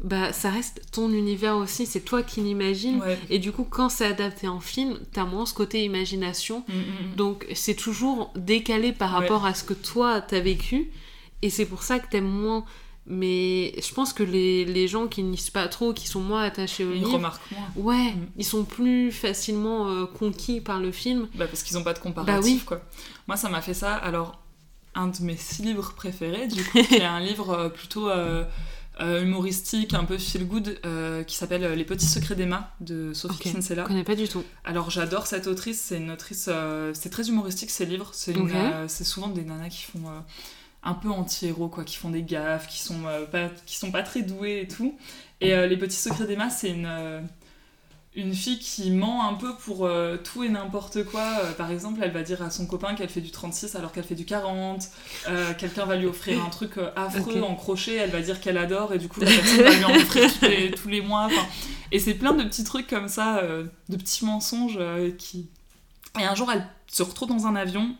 bah, 0.00 0.32
ça 0.32 0.50
reste 0.50 0.82
ton 0.92 1.10
univers 1.10 1.56
aussi, 1.56 1.86
c'est 1.86 2.00
toi 2.00 2.22
qui 2.22 2.40
l'imagines. 2.42 3.00
Ouais. 3.00 3.18
Et 3.30 3.38
du 3.38 3.50
coup, 3.52 3.64
quand 3.64 3.88
c'est 3.88 4.04
adapté 4.04 4.46
en 4.46 4.60
film, 4.60 4.98
t'as 5.12 5.24
moins 5.24 5.46
ce 5.46 5.54
côté 5.54 5.82
imagination. 5.84 6.64
Mm, 6.68 6.72
mm. 6.72 7.14
Donc, 7.16 7.46
c'est 7.54 7.74
toujours 7.74 8.30
décalé 8.36 8.92
par 8.92 9.12
Ouais. 9.14 9.20
rapport 9.20 9.46
à 9.46 9.54
ce 9.54 9.64
que 9.64 9.72
toi, 9.74 10.20
t'as 10.20 10.40
vécu. 10.40 10.90
Et 11.42 11.48
c'est 11.50 11.64
pour 11.66 11.82
ça 11.82 11.98
que 11.98 12.10
t'aimes 12.10 12.28
moins. 12.28 12.64
Mais 13.08 13.72
je 13.80 13.94
pense 13.94 14.12
que 14.12 14.22
les, 14.24 14.64
les 14.64 14.88
gens 14.88 15.06
qui 15.06 15.22
ne 15.22 15.30
lisent 15.30 15.50
pas 15.50 15.68
trop, 15.68 15.92
qui 15.92 16.08
sont 16.08 16.20
moins 16.20 16.42
attachés 16.42 16.84
au 16.84 16.90
Ils 16.92 16.98
livre, 16.98 17.12
remarquent 17.14 17.50
moins. 17.52 17.68
Ouais, 17.76 18.12
Mm. 18.12 18.26
ils 18.36 18.44
sont 18.44 18.64
plus 18.64 19.12
facilement 19.12 19.88
euh, 19.88 20.06
conquis 20.06 20.60
par 20.60 20.80
le 20.80 20.90
film. 20.90 21.28
Bah, 21.36 21.46
parce 21.46 21.62
qu'ils 21.62 21.78
ont 21.78 21.84
pas 21.84 21.92
de 21.94 22.00
comparatif, 22.00 22.34
Bah 22.34 22.40
oui. 22.44 22.60
quoi. 22.66 22.80
Moi, 23.28 23.36
ça 23.36 23.48
m'a 23.48 23.60
fait 23.62 23.74
ça. 23.74 23.94
Alors, 23.94 24.42
un 24.96 25.06
de 25.08 25.22
mes 25.22 25.36
six 25.36 25.62
livres 25.62 25.92
préférés, 25.94 26.48
du 26.48 26.64
coup, 26.64 26.82
qui 26.82 26.94
est 26.96 27.04
un 27.04 27.20
livre 27.30 27.50
euh, 27.50 27.68
plutôt 27.68 28.08
euh, 28.08 28.44
humoristique, 29.22 29.94
un 29.94 30.04
peu 30.04 30.18
feel 30.18 30.46
good, 30.48 30.80
euh, 30.84 31.22
qui 31.22 31.36
s'appelle 31.36 31.62
Les 31.74 31.84
Petits 31.84 32.06
Secrets 32.06 32.34
d'Emma 32.34 32.72
de 32.80 33.12
Sophie 33.12 33.36
Ok. 33.36 33.52
Kinsella. 33.52 33.82
Je 33.84 33.88
connais 33.88 34.04
pas 34.04 34.14
du 34.16 34.26
tout. 34.26 34.42
Alors 34.64 34.90
j'adore 34.90 35.26
cette 35.26 35.46
autrice, 35.46 35.80
c'est 35.80 35.98
une 35.98 36.10
autrice, 36.10 36.48
c'est 36.94 37.10
très 37.10 37.28
humoristique 37.28 37.70
ces 37.70 37.84
livres, 37.86 38.08
c'est 38.14 38.32
une, 38.32 38.42
Ok. 38.50 38.52
c'est 38.88 39.04
souvent 39.04 39.28
des 39.28 39.42
nanas 39.42 39.68
qui 39.68 39.82
font 39.82 40.00
un 40.86 40.94
peu 40.94 41.10
anti-héros, 41.10 41.68
quoi, 41.68 41.84
qui 41.84 41.96
font 41.96 42.10
des 42.10 42.22
gaffes, 42.22 42.68
qui 42.68 42.78
sont, 42.78 43.06
euh, 43.06 43.26
pas, 43.26 43.50
qui 43.66 43.76
sont 43.76 43.90
pas 43.90 44.02
très 44.02 44.22
douées 44.22 44.60
et 44.62 44.68
tout. 44.68 44.96
Et 45.40 45.52
euh, 45.52 45.66
Les 45.66 45.76
Petits 45.76 45.96
Secrets 45.96 46.26
d'Emma, 46.26 46.48
c'est 46.48 46.70
une, 46.70 46.86
euh, 46.86 47.20
une 48.14 48.32
fille 48.32 48.60
qui 48.60 48.92
ment 48.92 49.28
un 49.28 49.34
peu 49.34 49.54
pour 49.56 49.90
tout 50.24 50.44
et 50.44 50.48
n'importe 50.48 51.04
quoi. 51.04 51.38
Par 51.58 51.70
exemple, 51.70 52.00
elle 52.02 52.12
va 52.12 52.22
dire 52.22 52.40
à 52.40 52.50
son 52.50 52.66
copain 52.66 52.94
qu'elle 52.94 53.10
fait 53.10 53.20
du 53.20 53.30
36 53.30 53.74
alors 53.74 53.92
qu'elle 53.92 54.04
fait 54.04 54.14
du 54.14 54.24
40. 54.24 54.88
Euh, 55.28 55.52
Quelqu'un 55.58 55.84
va 55.84 55.96
lui 55.96 56.06
offrir 56.06 56.42
un 56.42 56.48
truc 56.48 56.78
affreux 56.94 57.42
en 57.42 57.56
crochet, 57.56 57.96
elle 57.96 58.10
va 58.10 58.22
dire 58.22 58.40
qu'elle 58.40 58.56
adore 58.56 58.94
et 58.94 58.98
du 58.98 59.08
coup 59.08 59.20
la 59.20 59.26
personne 59.26 59.62
va 59.62 59.74
lui 59.74 59.84
en 59.84 59.94
offrir 59.94 60.32
tous 60.32 60.46
les, 60.46 60.70
tous 60.70 60.88
les 60.88 61.02
mois. 61.02 61.28
Et 61.92 61.98
c'est 61.98 62.14
plein 62.14 62.32
de 62.32 62.44
petits 62.44 62.64
trucs 62.64 62.86
comme 62.86 63.08
ça, 63.08 63.42
de 63.42 63.96
petits 63.96 64.24
mensonges 64.24 64.78
qui. 65.18 65.50
Et 66.18 66.24
un 66.24 66.34
jour, 66.34 66.50
elle 66.50 66.66
se 66.86 67.02
retrouve 67.02 67.28
dans 67.28 67.46
un 67.46 67.54
avion. 67.54 67.96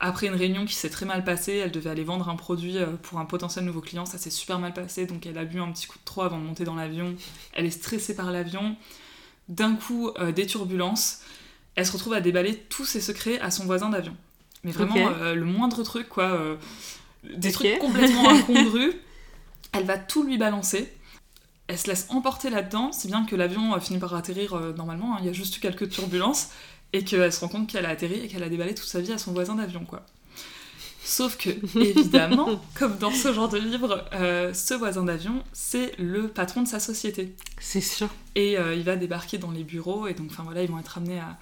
Après 0.00 0.26
une 0.28 0.34
réunion 0.34 0.64
qui 0.64 0.74
s'est 0.74 0.88
très 0.90 1.04
mal 1.06 1.24
passée, 1.24 1.56
elle 1.56 1.70
devait 1.70 1.90
aller 1.90 2.04
vendre 2.04 2.28
un 2.30 2.36
produit 2.36 2.78
euh, 2.78 2.86
pour 3.02 3.18
un 3.18 3.26
potentiel 3.26 3.64
nouveau 3.64 3.80
client. 3.82 4.06
Ça 4.06 4.16
s'est 4.18 4.30
super 4.30 4.58
mal 4.58 4.72
passé, 4.72 5.04
donc 5.06 5.26
elle 5.26 5.36
a 5.38 5.44
bu 5.44 5.60
un 5.60 5.70
petit 5.72 5.86
coup 5.86 5.98
de 5.98 6.04
trop 6.04 6.22
avant 6.22 6.38
de 6.38 6.44
monter 6.44 6.64
dans 6.64 6.74
l'avion. 6.74 7.14
Elle 7.52 7.66
est 7.66 7.70
stressée 7.70 8.16
par 8.16 8.32
l'avion. 8.32 8.76
D'un 9.48 9.74
coup, 9.74 10.10
euh, 10.18 10.32
des 10.32 10.46
turbulences. 10.46 11.20
Elle 11.74 11.84
se 11.86 11.92
retrouve 11.92 12.14
à 12.14 12.20
déballer 12.20 12.56
tous 12.56 12.84
ses 12.84 13.00
secrets 13.00 13.38
à 13.40 13.50
son 13.50 13.64
voisin 13.64 13.90
d'avion. 13.90 14.16
Mais 14.64 14.72
vraiment, 14.72 14.94
euh, 15.20 15.34
le 15.34 15.44
moindre 15.44 15.82
truc, 15.82 16.08
quoi. 16.08 16.24
euh, 16.24 16.56
des 17.24 17.52
trucs 17.52 17.78
complètement 17.78 18.28
incongrus. 18.30 18.94
Elle 19.72 19.84
va 19.84 19.98
tout 19.98 20.22
lui 20.22 20.38
balancer. 20.38 20.92
Elle 21.66 21.78
se 21.78 21.86
laisse 21.86 22.06
emporter 22.08 22.50
là-dedans, 22.50 22.90
si 22.92 23.06
bien 23.06 23.24
que 23.24 23.36
l'avion 23.36 23.78
finit 23.80 23.98
par 24.00 24.14
atterrir 24.14 24.58
normalement. 24.76 25.14
hein, 25.14 25.18
Il 25.20 25.26
y 25.26 25.28
a 25.28 25.32
juste 25.32 25.56
eu 25.56 25.60
quelques 25.60 25.88
turbulences. 25.88 26.48
Et 26.92 27.04
qu'elle 27.04 27.32
se 27.32 27.40
rend 27.40 27.48
compte 27.48 27.70
qu'elle 27.70 27.86
a 27.86 27.90
atterri 27.90 28.20
et 28.24 28.28
qu'elle 28.28 28.42
a 28.42 28.48
déballé 28.48 28.74
toute 28.74 28.88
sa 28.88 29.00
vie 29.00 29.12
à 29.12 29.18
son 29.18 29.32
voisin 29.32 29.54
d'avion, 29.54 29.84
quoi. 29.84 30.04
Sauf 31.02 31.36
que, 31.38 31.50
évidemment, 31.78 32.60
comme 32.78 32.96
dans 32.98 33.10
ce 33.12 33.32
genre 33.32 33.48
de 33.48 33.58
livre, 33.58 34.04
euh, 34.12 34.52
ce 34.54 34.74
voisin 34.74 35.04
d'avion, 35.04 35.42
c'est 35.52 35.92
le 35.98 36.28
patron 36.28 36.62
de 36.62 36.68
sa 36.68 36.78
société. 36.78 37.34
C'est 37.58 37.80
sûr. 37.80 38.08
Et 38.34 38.58
euh, 38.58 38.74
il 38.74 38.82
va 38.84 38.96
débarquer 38.96 39.38
dans 39.38 39.50
les 39.50 39.64
bureaux, 39.64 40.06
et 40.06 40.14
donc, 40.14 40.28
enfin 40.30 40.42
voilà, 40.44 40.62
ils 40.62 40.70
vont 40.70 40.78
être 40.78 40.98
amenés 40.98 41.18
à, 41.18 41.38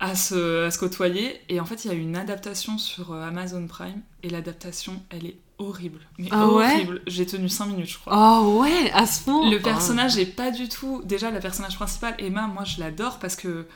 à, 0.00 0.16
se, 0.16 0.64
à 0.66 0.70
se 0.70 0.78
côtoyer. 0.78 1.40
Et 1.48 1.60
en 1.60 1.64
fait, 1.64 1.84
il 1.84 1.88
y 1.88 1.90
a 1.90 1.94
une 1.94 2.16
adaptation 2.16 2.78
sur 2.78 3.12
euh, 3.12 3.22
Amazon 3.22 3.66
Prime, 3.66 4.00
et 4.22 4.30
l'adaptation, 4.30 5.00
elle 5.10 5.26
est 5.26 5.36
horrible. 5.58 6.00
Mais 6.18 6.28
Ah 6.32 6.48
ouais? 6.48 6.64
horrible. 6.72 7.02
J'ai 7.06 7.26
tenu 7.26 7.48
5 7.48 7.66
minutes, 7.66 7.90
je 7.90 7.98
crois. 7.98 8.40
Oh 8.42 8.60
ouais, 8.62 8.90
à 8.92 9.06
ce 9.06 9.22
point? 9.22 9.48
Le 9.50 9.60
personnage 9.60 10.18
est 10.18 10.26
pas 10.26 10.50
du 10.50 10.68
tout. 10.68 11.02
Déjà, 11.04 11.30
le 11.30 11.40
personnage 11.40 11.76
principal, 11.76 12.14
Emma, 12.18 12.46
moi 12.48 12.64
je 12.64 12.80
l'adore 12.80 13.18
parce 13.18 13.36
que. 13.36 13.66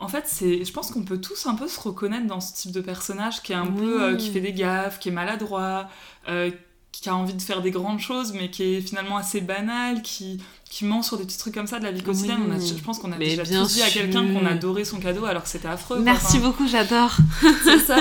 En 0.00 0.08
fait, 0.08 0.24
c'est, 0.26 0.64
je 0.64 0.72
pense 0.72 0.90
qu'on 0.90 1.02
peut 1.04 1.20
tous 1.20 1.46
un 1.46 1.54
peu 1.54 1.68
se 1.68 1.78
reconnaître 1.78 2.26
dans 2.26 2.40
ce 2.40 2.54
type 2.54 2.72
de 2.72 2.80
personnage 2.80 3.42
qui 3.42 3.52
est 3.52 3.56
un 3.56 3.66
peu, 3.66 4.02
euh, 4.02 4.16
qui 4.16 4.30
fait 4.30 4.40
des 4.40 4.52
gaffes, 4.52 4.98
qui 4.98 5.10
est 5.10 5.12
maladroit, 5.12 5.88
euh, 6.28 6.50
qui 6.92 7.08
a 7.08 7.14
envie 7.14 7.34
de 7.34 7.42
faire 7.42 7.62
des 7.62 7.70
grandes 7.70 8.00
choses, 8.00 8.32
mais 8.32 8.50
qui 8.50 8.62
est 8.64 8.80
finalement 8.80 9.16
assez 9.16 9.40
banal, 9.40 10.02
qui, 10.02 10.42
qui 10.68 10.84
ment 10.84 11.02
sur 11.02 11.16
des 11.18 11.24
petits 11.24 11.38
trucs 11.38 11.54
comme 11.54 11.66
ça 11.68 11.78
de 11.78 11.84
la 11.84 11.92
vie 11.92 12.02
quotidienne. 12.02 12.38
Oui. 12.40 12.48
On 12.50 12.56
a, 12.56 12.58
je 12.58 12.82
pense 12.82 12.98
qu'on 12.98 13.12
a 13.12 13.16
Mais 13.16 13.28
déjà 13.28 13.42
bien 13.44 13.62
tous 13.62 13.74
dit 13.74 13.82
à 13.82 13.90
quelqu'un 13.90 14.26
qu'on 14.26 14.44
adorait 14.46 14.84
son 14.84 14.98
cadeau 14.98 15.24
alors 15.26 15.42
que 15.44 15.48
c'était 15.48 15.68
affreux. 15.68 16.00
Merci 16.00 16.38
Enfin, 16.38 16.48
beaucoup, 16.48 16.66
j'adore. 16.66 17.16
c'est 17.64 17.78
ça. 17.78 17.98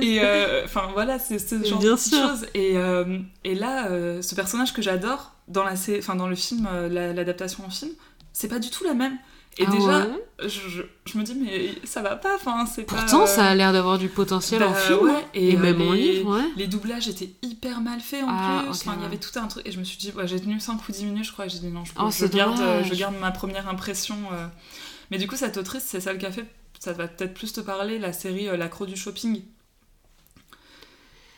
Et 0.00 0.20
euh, 0.22 0.62
enfin 0.64 0.88
voilà, 0.92 1.18
c'est 1.18 1.38
ce 1.38 1.64
genre 1.64 1.78
Bien 1.80 1.94
de 1.94 1.98
choses. 1.98 2.46
Et, 2.54 2.74
et 3.44 3.54
là, 3.54 3.88
ce 4.22 4.34
personnage 4.34 4.72
que 4.72 4.82
j'adore 4.82 5.32
dans 5.48 5.64
la, 5.64 5.72
enfin, 5.98 6.14
dans 6.14 6.28
le 6.28 6.36
film, 6.36 6.68
la- 6.90 7.12
l'adaptation 7.12 7.64
en 7.66 7.70
film, 7.70 7.90
c'est 8.32 8.48
pas 8.48 8.58
du 8.60 8.70
tout 8.70 8.84
la 8.84 8.94
même. 8.94 9.16
Et 9.60 9.64
Ah 9.66 9.70
déjà, 9.72 9.98
ouais 10.06 10.24
je, 10.44 10.48
je, 10.68 10.82
je 11.04 11.18
me 11.18 11.24
dis 11.24 11.34
mais 11.34 11.74
ça 11.84 12.00
va 12.00 12.14
pas. 12.14 12.36
Enfin, 12.36 12.64
c'est 12.66 12.84
pas. 12.84 12.94
Pourtant, 12.94 13.22
euh, 13.24 13.26
ça 13.26 13.44
a 13.46 13.54
l'air 13.56 13.72
d'avoir 13.72 13.98
du 13.98 14.08
potentiel 14.08 14.62
en 14.62 14.70
bah, 14.70 14.76
film. 14.76 14.98
ouais, 15.00 15.10
hein. 15.10 15.22
et, 15.34 15.48
Et, 15.50 15.56
euh, 15.56 15.58
même 15.58 15.82
en 15.82 15.92
les- 15.92 16.12
livre, 16.12 16.36
ouais. 16.38 16.44
Les 16.56 16.68
doublages 16.68 17.08
étaient 17.08 17.30
hyper 17.42 17.80
mal 17.80 17.98
faits 18.00 18.22
en 18.22 18.28
Ah, 18.30 18.60
plus. 18.62 18.70
enfin, 18.70 18.94
il 18.96 19.02
y 19.02 19.06
avait 19.06 19.16
tout 19.18 19.36
un 19.36 19.48
truc. 19.48 19.66
Et 19.66 19.72
je 19.72 19.78
me 19.80 19.84
suis 19.84 19.98
dit, 19.98 20.12
j'ai 20.26 20.40
tenu 20.40 20.60
5 20.60 20.88
ou 20.88 20.92
10 20.92 21.04
minutes, 21.06 21.24
je 21.24 21.32
crois. 21.32 21.46
Et 21.46 21.48
j'ai 21.48 21.58
dit 21.58 21.66
non, 21.66 21.84
je, 21.84 21.92
Oh, 22.00 22.08
je 22.10 22.26
garde, 22.26 22.60
euh, 22.60 22.84
je 22.84 22.94
garde 22.94 23.16
ma 23.20 23.32
première 23.32 23.68
impression. 23.68 24.16
euh. 24.32 24.46
Mais 25.10 25.18
du 25.18 25.26
coup, 25.26 25.34
cette 25.36 25.56
autrice, 25.56 25.82
c'est 25.84 26.00
celle 26.00 26.18
qui 26.18 26.26
a 26.26 26.30
fait. 26.30 26.46
Ça 26.78 26.92
va 26.92 27.08
peut-être 27.08 27.34
plus 27.34 27.52
te 27.52 27.60
parler, 27.60 27.98
la 27.98 28.12
série 28.12 28.46
euh, 28.48 28.56
L'accro 28.56 28.86
du 28.86 28.94
shopping. 28.94 29.42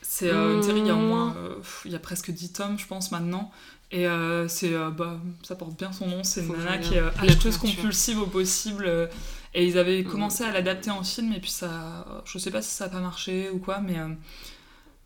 C'est 0.03 0.29
euh, 0.31 0.57
une 0.57 0.63
série, 0.63 0.81
il 0.81 0.87
y 0.87 0.91
a 0.91 0.95
au 0.95 0.99
moins. 0.99 1.35
euh, 1.39 1.55
pff, 1.57 1.83
il 1.87 1.93
y 1.93 1.97
a 1.97 1.99
presque 1.99 2.31
10 2.31 2.53
tomes, 2.53 2.79
je 2.79 2.87
pense, 2.87 3.11
maintenant. 3.13 3.51
Et 3.93 4.07
euh, 4.07 4.47
c'est, 4.47 4.73
euh, 4.73 4.91
bah, 4.91 5.19
ça 5.43 5.57
porte 5.57 5.77
bien 5.77 5.91
son 5.93 6.07
nom. 6.07 6.23
C'est 6.23 6.43
une 6.43 6.57
nana 6.57 6.79
qui 6.79 6.95
est 6.95 6.99
euh, 7.01 7.11
acheteuse 7.19 7.57
compulsive 7.59 8.21
au 8.21 8.27
possible. 8.27 8.85
euh, 8.87 9.07
et 9.53 9.67
ils 9.67 9.79
avaient 9.79 10.03
Mhm. 10.05 10.11
commencé 10.11 10.45
à 10.45 10.53
l'adapter 10.53 10.91
en 10.91 11.03
film, 11.03 11.33
et 11.33 11.41
puis 11.41 11.51
ça. 11.51 12.23
Je 12.25 12.39
sais 12.39 12.53
pas 12.53 12.63
si 12.63 12.71
ça 12.71 12.85
a 12.85 12.89
pas 12.89 13.01
marché 13.01 13.51
ou 13.51 13.59
quoi, 13.59 13.81
mais. 13.81 13.97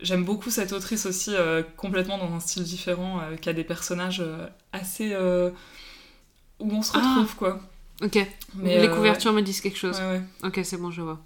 J'aime 0.00 0.24
beaucoup 0.24 0.50
cette 0.50 0.72
autrice 0.72 1.06
aussi, 1.06 1.34
complètement 1.76 2.18
dans 2.18 2.30
un 2.34 2.40
style 2.40 2.64
différent, 2.64 3.20
qui 3.40 3.48
a 3.48 3.52
des 3.54 3.64
personnages 3.64 4.22
assez. 4.72 5.16
où 6.60 6.70
on 6.72 6.82
se 6.82 6.92
Ah. 6.94 6.98
retrouve, 6.98 7.36
quoi. 7.36 7.60
Ok. 8.02 8.18
Mais, 8.56 8.80
les 8.82 8.88
couvertures 8.90 9.32
me 9.32 9.40
disent 9.40 9.60
quelque 9.62 9.78
chose. 9.78 9.98
Ouais, 9.98 10.06
ouais. 10.18 10.22
Ok, 10.48 10.60
c'est 10.64 10.76
bon, 10.76 10.90
je 10.90 11.00
vois. 11.02 11.20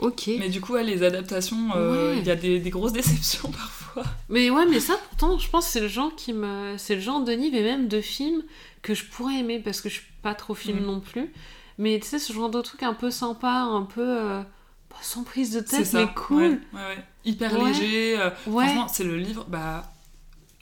Ok. 0.00 0.28
Mais 0.38 0.48
du 0.48 0.60
coup, 0.60 0.72
ouais, 0.74 0.82
les 0.84 1.02
adaptations, 1.02 1.70
euh, 1.76 2.12
Ouais. 2.14 2.18
il 2.20 2.26
y 2.26 2.30
a 2.30 2.36
des, 2.36 2.58
des 2.60 2.70
grosses 2.70 2.92
déceptions 3.00 3.50
parfois. 3.50 4.04
Mais 4.28 4.50
ouais, 4.50 4.66
mais 4.66 4.80
ça, 4.80 4.94
pourtant, 5.08 5.38
je 5.38 5.48
pense 5.48 5.66
que 5.66 5.72
c'est 5.72 5.80
le 5.80 5.88
genre 5.88 6.14
qui 6.16 6.32
me, 6.32 6.74
c'est 6.78 6.96
le 6.96 7.00
genre 7.00 7.22
de 7.22 7.32
livre 7.32 7.56
et 7.56 7.62
même 7.62 7.86
de 7.88 8.00
film 8.00 8.42
que 8.82 8.94
je 8.94 9.04
pourrais 9.04 9.36
aimer 9.36 9.60
parce 9.60 9.80
que 9.80 9.88
je 9.88 9.94
suis 9.94 10.06
pas 10.22 10.34
trop 10.34 10.54
film 10.54 10.80
Mm. 10.80 10.86
non 10.86 11.00
plus. 11.00 11.32
Mais 11.78 11.98
tu 12.00 12.06
sais, 12.06 12.18
ce 12.18 12.32
genre 12.32 12.50
de 12.50 12.60
truc 12.60 12.82
un 12.82 12.94
peu 12.94 13.10
sympa, 13.10 13.50
un 13.50 13.82
peu 13.82 14.02
euh, 14.02 14.42
pas 14.88 14.96
sans 15.02 15.22
prise 15.24 15.52
de 15.52 15.60
tête, 15.60 15.86
ça. 15.86 15.98
mais 16.04 16.08
cool. 16.14 16.42
Ouais, 16.42 16.50
ouais, 16.72 16.80
ouais. 16.80 17.04
Hyper 17.24 17.52
Ouais. 17.60 17.70
léger. 17.72 18.18
euh, 18.18 18.30
Ouais. 18.46 18.64
Franchement, 18.66 18.88
c'est 18.88 19.04
le 19.04 19.16
livre, 19.16 19.44
bah, 19.48 19.90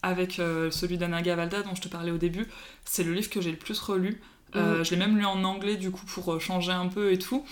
avec 0.02 0.38
euh, 0.40 0.70
celui 0.70 0.98
d'Anna 0.98 1.22
Gavalda 1.22 1.62
dont 1.62 1.74
je 1.74 1.80
te 1.82 1.88
parlais 1.88 2.10
au 2.10 2.18
début, 2.18 2.46
c'est 2.84 3.04
le 3.04 3.12
livre 3.14 3.30
que 3.30 3.40
j'ai 3.40 3.50
le 3.50 3.56
plus 3.56 3.78
relu. 3.80 4.20
Euh, 4.56 4.78
Mhm. 4.78 4.84
Je 4.84 4.90
l'ai 4.90 4.96
même 4.96 5.16
lu 5.16 5.24
en 5.24 5.42
anglais 5.44 5.76
du 5.76 5.90
coup 5.90 6.04
pour 6.06 6.40
changer 6.40 6.72
un 6.72 6.88
peu 6.88 7.12
et 7.12 7.18
tout. 7.18 7.44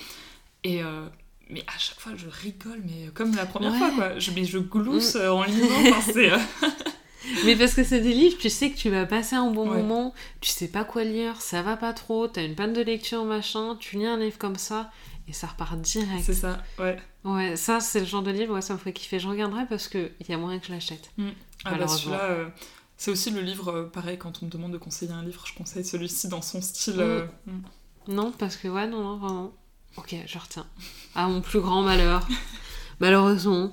Et 0.65 0.83
euh, 0.83 1.07
mais 1.53 1.63
à 1.67 1.79
chaque 1.79 2.01
fois 2.01 2.13
je 2.17 2.27
rigole, 2.29 2.81
mais 2.85 3.09
comme 3.15 3.35
la 3.35 3.47
première 3.47 3.73
Ouais. 3.73 3.79
fois 3.79 3.91
quoi. 3.91 4.19
Je, 4.19 4.31
mais 4.33 4.45
je 4.45 4.59
glousse 4.59 5.17
euh, 5.17 5.31
en 5.31 5.43
lisant. 5.45 5.67
Enfin, 5.93 6.13
euh, 6.17 6.39
Mais 7.45 7.55
parce 7.55 7.75
que 7.75 7.85
c'est 7.85 8.01
des 8.01 8.13
livres, 8.15 8.39
tu 8.39 8.49
sais 8.49 8.71
que 8.71 8.77
tu 8.77 8.89
vas 8.91 9.05
passer 9.07 9.37
un 9.37 9.51
bon 9.51 9.69
Ouais. 9.71 9.83
moment, 9.83 10.15
tu 10.41 10.51
sais 10.51 10.69
pas 10.69 10.85
quoi 10.85 11.05
lire, 11.05 11.41
ça 11.41 11.63
va 11.63 11.77
pas 11.77 11.93
trop, 11.93 12.27
t'as 12.29 12.43
une 12.45 12.55
panne 12.55 12.73
de 12.73 12.81
lecture, 12.81 13.25
machin, 13.25 13.77
tu 13.79 13.99
lis 13.99 14.07
un 14.07 14.17
livre 14.17 14.39
comme 14.39 14.57
ça 14.57 14.91
et 15.29 15.33
ça 15.33 15.47
repart 15.49 15.79
direct. 15.81 16.23
c'est 16.25 16.33
ça, 16.35 16.63
ouais. 16.79 16.99
Ouais, 17.25 17.55
ça 17.57 17.81
c'est 17.81 18.01
le 18.01 18.07
genre 18.07 18.23
de 18.23 18.31
livre, 18.31 18.55
ouais, 18.55 18.63
ça 18.63 18.73
me 18.73 18.79
ferait 18.79 18.95
kiffer. 18.95 19.19
Je 19.21 19.29
regarderai 19.29 19.67
parce 19.69 19.87
qu'il 19.89 20.11
y 20.29 20.33
a 20.33 20.39
moyen 20.39 20.59
que 20.59 20.67
je 20.67 20.73
l'achète. 20.73 21.11
Ah 21.19 21.23
bah 21.23 21.71
Malheureusement. 21.73 21.99
celui-là, 21.99 22.23
euh, 22.25 22.49
c'est 22.97 23.11
aussi 23.11 23.31
le 23.31 23.43
livre, 23.43 23.69
euh, 23.71 23.85
pareil, 23.85 24.17
quand 24.19 24.43
on 24.43 24.47
me 24.47 24.51
demande 24.51 24.73
de 24.73 24.79
conseiller 24.79 25.13
un 25.13 25.23
livre, 25.23 25.45
je 25.47 25.55
conseille 25.55 25.85
celui-ci 25.85 26.29
dans 26.29 26.41
son 26.43 26.63
style. 26.63 26.97
Mm. 26.97 27.01
euh, 27.01 27.27
mm. 27.47 27.63
Non, 28.09 28.33
parce 28.33 28.57
que 28.57 28.67
ouais, 28.69 28.87
non, 28.87 29.03
non, 29.03 29.17
vraiment. 29.19 29.53
Ok, 29.97 30.15
je 30.27 30.39
retiens. 30.39 30.67
À 31.15 31.27
mon 31.27 31.41
plus 31.41 31.61
grand 31.61 31.83
malheur. 31.83 32.27
Malheureusement. 33.01 33.73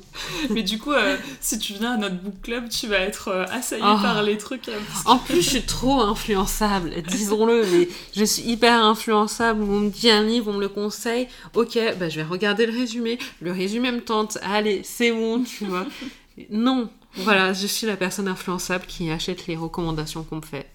Mais 0.52 0.64
du 0.64 0.78
coup, 0.80 0.94
euh, 0.94 1.18
si 1.42 1.60
tu 1.60 1.74
viens 1.74 1.96
à 1.96 1.98
notre 1.98 2.16
book 2.16 2.42
club, 2.42 2.70
tu 2.70 2.88
vas 2.88 3.00
être 3.00 3.28
euh, 3.28 3.44
assailli 3.52 3.84
Oh. 3.86 3.98
par 4.02 4.24
les 4.24 4.38
trucs. 4.38 4.62
que- 4.62 4.72
En 5.06 5.18
plus, 5.18 5.42
je 5.42 5.50
suis 5.50 5.62
trop 5.64 6.00
influençable, 6.00 6.92
disons-le, 7.10 7.66
mais 7.66 7.90
je 8.16 8.24
suis 8.24 8.44
hyper 8.44 8.82
influençable. 8.82 9.64
On 9.64 9.82
me 9.82 9.90
dit 9.90 10.10
un 10.10 10.24
livre, 10.24 10.50
on 10.50 10.54
me 10.54 10.62
le 10.62 10.70
conseille. 10.70 11.28
Ok, 11.56 11.78
bah, 12.00 12.08
je 12.08 12.16
vais 12.22 12.24
regarder 12.24 12.66
le 12.66 12.72
résumé. 12.72 13.20
Le 13.42 13.52
résumé 13.52 13.92
me 13.92 14.02
tente. 14.02 14.38
Allez, 14.44 14.82
c'est 14.86 15.12
bon, 15.12 15.44
tu 15.44 15.66
vois. 15.66 15.86
Non, 16.52 16.90
voilà, 17.16 17.52
je 17.52 17.66
suis 17.68 17.86
la 17.88 17.98
personne 17.98 18.28
influençable 18.28 18.86
qui 18.86 19.10
achète 19.12 19.48
les 19.48 19.56
recommandations 19.58 20.24
qu'on 20.24 20.36
me 20.38 20.42
fait. 20.42 20.70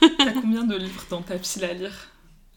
T'as 0.00 0.30
combien 0.32 0.62
de 0.64 0.76
livres 0.76 1.04
dans 1.10 1.22
ta 1.22 1.34
pile 1.36 1.64
à 1.64 1.72
lire? 1.72 1.92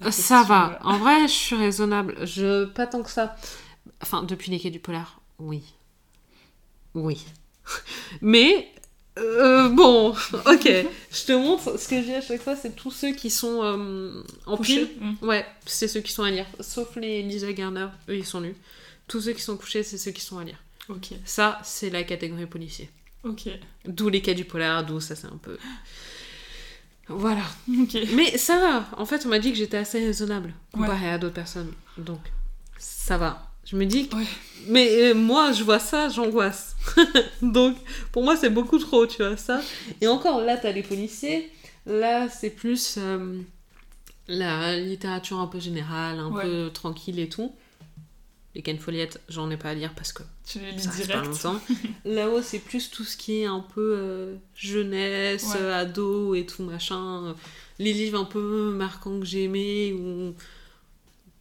Ça 0.03 0.10
question, 0.10 0.44
va. 0.44 0.80
En 0.84 0.98
vrai, 0.98 1.28
je 1.28 1.34
suis 1.34 1.56
raisonnable. 1.56 2.15
Je 2.26 2.65
pas 2.65 2.88
tant 2.88 3.03
que 3.03 3.10
ça. 3.11 3.36
Enfin, 4.02 4.23
depuis 4.23 4.52
les 4.52 4.60
quais 4.60 4.72
du 4.72 4.80
polar, 4.80 5.22
oui. 5.40 5.64
Oui. 6.94 7.23
Mais 8.22 8.68
euh, 9.19 9.69
bon, 9.69 10.10
ok. 10.45 10.65
Je 11.11 11.26
te 11.26 11.32
montre 11.34 11.78
ce 11.80 11.88
que 11.88 12.02
j'ai 12.02 12.15
à 12.15 12.22
chaque 12.22 12.41
fois, 12.41 12.56
c'est 12.56 12.76
tous 12.76 12.91
ceux 12.91 13.14
qui 13.14 13.30
sont 13.30 13.60
euh, 13.64 14.23
en 14.45 14.57
couchés. 14.57 14.86
pile. 14.86 14.98
Mm. 15.22 15.26
Ouais, 15.28 15.45
c'est 15.65 15.88
ceux 15.88 16.02
qui 16.02 16.11
sont 16.11 16.23
à 16.23 16.32
lire. 16.32 16.45
Sauf 16.60 16.95
les 16.95 17.22
Lisa 17.22 17.52
Garner, 17.53 17.88
eux 18.10 18.18
ils 18.18 18.26
sont 18.26 18.41
nus. 18.41 18.56
Tous 19.07 19.22
ceux 19.22 19.34
qui 19.34 19.41
sont 19.41 19.57
couchés, 19.57 19.84
c'est 19.84 19.98
ceux 19.98 20.11
qui 20.11 20.22
sont 20.22 20.38
à 20.38 20.44
lire. 20.44 20.57
Ok, 20.90 21.10
Ça, 21.26 21.60
c'est 21.64 21.90
la 21.90 22.03
catégorie 22.03 22.45
policier. 22.48 22.90
ok, 23.23 23.49
D'où 23.86 24.10
les 24.10 24.22
cas 24.22 24.34
du 24.34 24.45
polar, 24.45 24.86
d'où 24.86 24.99
ça 24.99 25.15
c'est 25.15 25.28
un 25.28 25.38
peu. 25.41 25.57
Voilà. 27.15 27.43
Mais 28.13 28.38
ça 28.38 28.59
va. 28.59 28.85
En 28.97 29.05
fait, 29.05 29.25
on 29.25 29.29
m'a 29.29 29.39
dit 29.39 29.51
que 29.51 29.57
j'étais 29.57 29.77
assez 29.77 29.99
raisonnable 30.05 30.53
comparé 30.73 31.09
à 31.11 31.17
d'autres 31.17 31.33
personnes. 31.35 31.71
Donc, 31.97 32.19
ça 32.77 33.17
va. 33.17 33.47
Je 33.65 33.75
me 33.75 33.85
dis 33.85 34.07
que... 34.07 34.15
Ouais. 34.15 34.25
Mais 34.67 34.89
euh, 35.11 35.13
moi, 35.13 35.51
je 35.51 35.63
vois 35.63 35.79
ça, 35.79 36.09
j'angoisse. 36.09 36.75
Donc, 37.41 37.77
pour 38.11 38.23
moi, 38.23 38.35
c'est 38.35 38.49
beaucoup 38.49 38.79
trop, 38.79 39.05
tu 39.07 39.17
vois, 39.23 39.38
ça. 39.38 39.61
Et 40.01 40.07
encore, 40.07 40.41
là, 40.41 40.57
t'as 40.57 40.71
les 40.71 40.83
policiers. 40.83 41.51
Là, 41.85 42.27
c'est 42.29 42.49
plus 42.49 42.95
euh, 42.97 43.39
la 44.27 44.77
littérature 44.79 45.39
un 45.39 45.47
peu 45.47 45.59
générale, 45.59 46.19
un 46.19 46.29
Ouais. 46.31 46.43
peu 46.43 46.69
tranquille 46.73 47.19
et 47.19 47.29
tout. 47.29 47.53
Les 48.53 48.61
Ken 48.61 48.78
Follett, 48.78 49.22
j'en 49.30 49.49
ai 49.49 49.56
pas 49.57 49.69
à 49.69 49.73
lire 49.73 49.94
parce 49.95 50.11
que 50.11 50.23
Tu 50.45 50.60
les 50.60 50.72
lis 50.73 50.82
ça 50.84 50.90
reste 50.91 51.07
pas 51.11 51.22
direct. 51.22 51.44
longtemps. 51.44 51.61
Là-haut, 52.06 52.41
c'est 52.41 52.60
plus 52.60 52.90
tout 52.91 53.06
ce 53.06 53.15
qui 53.15 53.40
est 53.41 53.45
un 53.45 53.61
peu 53.61 53.95
euh, 53.98 54.36
jeunesse, 54.56 55.45
Ouais. 55.53 55.61
euh, 55.61 55.80
ado 55.82 56.36
et 56.36 56.45
tout 56.45 56.64
machin. 56.64 57.34
Les 57.80 57.94
livres 57.94 58.19
un 58.19 58.26
peu 58.26 58.73
marquants 58.73 59.19
que 59.19 59.26
j'ai 59.26 59.44
aimés 59.44 59.94
ou, 59.94 60.36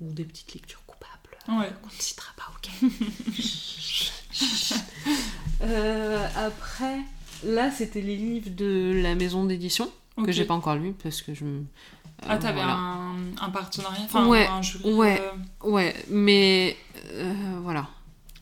ou 0.01 0.13
des 0.13 0.25
petites 0.25 0.55
lectures 0.55 0.83
coupables 0.87 1.11
Ouais. 1.49 1.73
qu'on 1.83 1.89
ne 1.89 2.01
citera 2.01 2.33
pas, 2.37 2.45
ok 2.57 2.71
Euh, 5.63 6.27
Après, 6.37 7.01
là, 7.45 7.71
c'était 7.71 8.01
les 8.01 8.17
livres 8.17 8.51
de 8.51 8.99
la 9.03 9.15
maison 9.15 9.45
d'édition 9.45 9.91
que 10.25 10.33
j'ai 10.33 10.45
pas 10.45 10.55
encore 10.55 10.77
lu 10.77 10.93
parce 11.03 11.21
que 11.23 11.35
je 11.35 11.45
me. 11.45 11.65
Ah, 12.29 12.37
t'avais 12.37 12.55
voilà. 12.55 12.75
un, 12.75 13.17
un 13.41 13.51
partenariat 13.51 14.03
Enfin, 14.05 14.27
Ouais, 14.27 14.47
un 14.47 14.63
jury 14.63 14.93
ouais. 14.93 15.21
euh, 15.21 15.69
Ouais, 15.69 15.95
mais 16.09 16.77
euh, 17.13 17.59
voilà. 17.63 17.89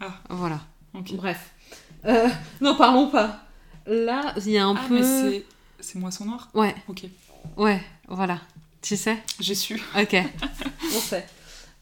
Ah. 0.00 0.14
Voilà. 0.30 0.60
Bref. 0.94 1.52
Euh, 2.04 2.28
non, 2.60 2.74
parlons 2.76 3.08
pas. 3.08 3.42
Là, 3.86 4.34
il 4.36 4.50
y 4.50 4.58
a 4.58 4.66
un 4.66 4.74
Ah, 4.76 4.84
peu. 4.88 4.94
mais 4.96 5.02
c'est... 5.02 5.46
C'est 5.80 5.98
Moisson 5.98 6.24
Noir 6.24 6.48
Ouais, 6.54 6.74
Ok, 6.88 7.04
ouais, 7.56 7.80
voilà. 8.08 8.40
Tu 8.82 8.96
sais 8.96 9.22
j'ai 9.38 9.54
su. 9.54 9.80
Ok. 9.98 10.16
On 10.96 11.00
sait. 11.00 11.26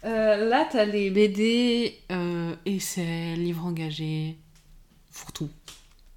Euh, 0.05 0.49
là, 0.49 0.69
t'as 0.71 0.85
les 0.85 1.11
BD, 1.11 1.99
euh, 2.13 2.55
essais, 2.67 3.35
livres 3.37 3.65
engagés, 3.65 4.37
fourre-tout. 5.11 5.49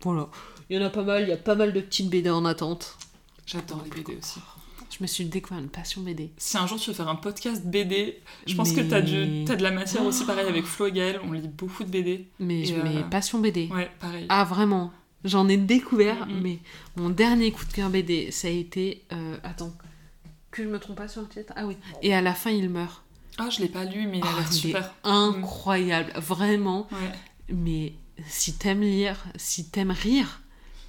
Voilà. 0.02 0.28
Il 0.70 0.78
y 0.78 0.84
en 0.84 0.86
a 0.86 0.90
pas 0.90 1.04
mal, 1.04 1.24
il 1.24 1.30
y 1.30 1.34
a 1.34 1.38
pas 1.38 1.56
mal 1.56 1.72
de 1.74 1.80
petites 1.82 2.10
BD 2.10 2.30
en 2.30 2.44
attente. 2.46 2.98
J'adore 3.46 3.82
les 3.86 3.90
BD 3.90 4.18
aussi. 4.18 4.40
Je 5.00 5.04
me 5.04 5.08
suis 5.08 5.24
découvert 5.26 5.64
une 5.64 5.70
passion 5.70 6.02
BD. 6.02 6.30
Si 6.38 6.58
un 6.58 6.68
jour 6.68 6.78
tu 6.78 6.90
veux 6.90 6.94
faire 6.96 7.08
un 7.08 7.16
podcast 7.16 7.66
BD, 7.66 8.20
je 8.46 8.54
pense 8.54 8.74
que 8.74 8.82
t'as, 8.82 9.00
du... 9.00 9.46
t'as 9.46 9.56
de 9.56 9.64
la 9.64 9.72
matière 9.72 10.04
aussi 10.06 10.26
pareil 10.26 10.46
avec 10.46 10.66
Flo 10.66 10.88
et 10.88 10.92
Gaël, 10.92 11.22
on 11.24 11.32
lit 11.32 11.48
beaucoup 11.48 11.86
de 11.86 11.90
BD. 11.90 12.28
Mais, 12.40 12.60
Et, 12.62 12.66
je- 12.66 12.74
euh, 12.76 12.82
mais 12.84 13.04
passion 13.10 13.40
BD. 13.40 13.70
Ouais, 13.72 13.90
pareil. 14.02 14.26
Ah, 14.28 14.44
vraiment. 14.44 14.92
J'en 15.24 15.48
ai 15.48 15.56
découvert, 15.58 16.28
Mm, 16.28 16.40
mais 16.42 16.60
mon 16.98 17.10
dernier 17.10 17.52
coup 17.54 17.64
de 17.66 17.72
cœur 17.72 17.90
BD, 17.90 18.30
ça 18.32 18.50
a 18.50 18.52
été. 18.52 19.04
euh, 19.14 19.38
attends. 19.44 19.74
Que 20.52 20.64
je 20.64 20.68
me 20.68 20.80
trompe 20.80 20.98
pas 20.98 21.08
sur 21.08 21.22
le 21.22 21.28
titre? 21.28 21.54
Ah 21.56 21.66
oui. 21.66 21.78
Et 22.02 22.14
à 22.14 22.22
la 22.22 22.34
fin, 22.34 22.52
il 22.52 22.70
meurt. 22.70 23.02
Ah, 23.38 23.50
je 23.50 23.62
l'ai 23.62 23.70
pas 23.70 23.86
lu, 23.86 24.06
mais 24.06 24.18
il 24.18 24.24
a 24.24 24.28
Ah, 24.34 24.40
l'air 24.40 24.52
super. 24.52 24.94
Incroyable. 25.06 26.12
Vraiment. 26.18 26.88
Ouais. 26.92 27.56
Mais 27.56 27.94
si 28.28 28.54
t'aimes 28.58 28.82
lire, 28.82 29.24
si 29.38 29.70
t'aimes 29.70 29.92
rire, 29.92 30.42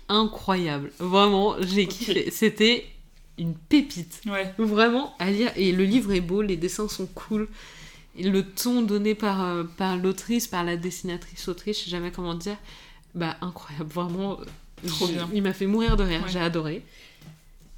incroyable. 0.08 0.90
Vraiment, 0.98 1.54
j'ai 1.60 1.86
kiffé. 1.86 2.30
C'était 2.32 2.86
une 3.40 3.54
pépite. 3.54 4.20
Ouais. 4.26 4.54
Vraiment 4.58 5.14
à 5.18 5.30
lire. 5.30 5.50
Et 5.56 5.72
le 5.72 5.84
livre 5.84 6.12
est 6.12 6.20
beau, 6.20 6.42
les 6.42 6.56
dessins 6.56 6.88
sont 6.88 7.06
cool. 7.06 7.48
Et 8.16 8.28
le 8.28 8.44
ton 8.44 8.82
donné 8.82 9.14
par, 9.14 9.42
euh, 9.42 9.64
par 9.64 9.96
l'autrice, 9.96 10.46
par 10.46 10.62
la 10.62 10.76
dessinatrice 10.76 11.48
autrice, 11.48 11.78
je 11.78 11.84
sais 11.84 11.90
jamais 11.90 12.10
comment 12.10 12.34
dire, 12.34 12.56
bah 13.14 13.36
incroyable. 13.40 13.90
Vraiment, 13.90 14.38
euh, 14.40 14.88
Trop 14.88 15.06
bien. 15.06 15.28
il 15.32 15.42
m'a 15.42 15.52
fait 15.54 15.66
mourir 15.66 15.96
de 15.96 16.04
rire. 16.04 16.22
Ouais. 16.22 16.28
J'ai 16.30 16.40
adoré. 16.40 16.84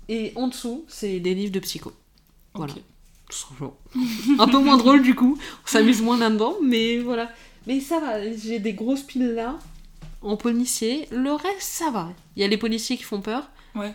Et 0.09 0.33
en 0.35 0.49
dessous, 0.49 0.85
c'est 0.89 1.21
des 1.21 1.35
livres 1.35 1.53
de 1.53 1.61
psycho. 1.61 1.93
Voilà. 2.55 2.75
Un 4.39 4.47
peu 4.49 4.59
moins 4.59 4.77
drôle 4.77 5.03
du 5.03 5.15
coup, 5.15 5.39
on 5.65 5.67
s'amuse 5.67 6.03
moins 6.03 6.19
là-dedans, 6.19 6.57
mais 6.63 6.99
voilà. 6.99 7.31
Mais 7.67 7.81
ça 7.81 8.01
va, 8.01 8.31
j'ai 8.37 8.59
des 8.59 8.75
grosses 8.75 9.03
piles 9.03 9.33
là, 9.35 9.59
en 10.21 10.37
policier. 10.37 11.09
Le 11.11 11.33
reste, 11.33 11.63
ça 11.63 11.91
va. 11.91 12.11
Il 12.37 12.43
y 12.43 12.45
a 12.45 12.49
les 12.49 12.59
policiers 12.59 12.97
qui 12.97 13.05
font 13.05 13.21
peur. 13.21 13.49
Ouais. 13.75 13.95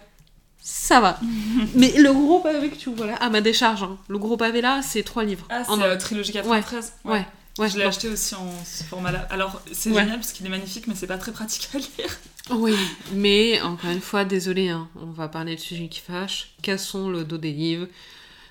Ça 0.69 0.99
va. 0.99 1.17
mais 1.75 1.93
le 1.97 2.11
gros 2.11 2.39
pavé 2.39 2.69
que 2.69 2.75
tu 2.75 2.89
vois 2.93 3.05
là, 3.07 3.15
à 3.15 3.29
ma 3.29 3.39
décharge, 3.39 3.83
hein. 3.83 3.97
le 4.09 4.17
gros 4.17 4.35
pavé 4.35 4.59
là, 4.59 4.81
c'est 4.83 5.01
trois 5.01 5.23
livres. 5.23 5.45
Ah, 5.49 5.63
c'est 5.63 5.71
En 5.71 5.79
un. 5.79 5.83
euh, 5.83 5.97
Trilogie 5.97 6.33
93 6.33 6.91
Ouais, 7.05 7.25
ouais. 7.57 7.69
je 7.69 7.77
l'ai 7.77 7.85
acheté 7.85 8.09
aussi 8.09 8.35
en 8.35 8.49
ce 8.65 8.83
format-là. 8.83 9.27
Alors, 9.29 9.61
c'est 9.71 9.91
Ouais. 9.91 10.01
génial 10.01 10.17
parce 10.19 10.33
qu'il 10.33 10.45
est 10.45 10.49
magnifique, 10.49 10.87
mais 10.87 10.93
c'est 10.93 11.07
pas 11.07 11.17
très 11.17 11.31
pratique 11.31 11.69
à 11.73 11.77
lire. 11.77 11.87
Oui, 12.49 12.75
mais 13.13 13.59
encore 13.61 13.89
une 13.91 13.99
fois, 13.99 14.23
désolé, 14.23 14.69
hein, 14.69 14.87
on 15.01 15.11
va 15.11 15.27
parler 15.27 15.55
de 15.55 15.59
sujets 15.59 15.89
qui 15.89 15.99
fâchent. 15.99 16.51
Cassons 16.61 17.09
le 17.09 17.25
dos 17.25 17.37
des 17.37 17.51
livres. 17.51 17.87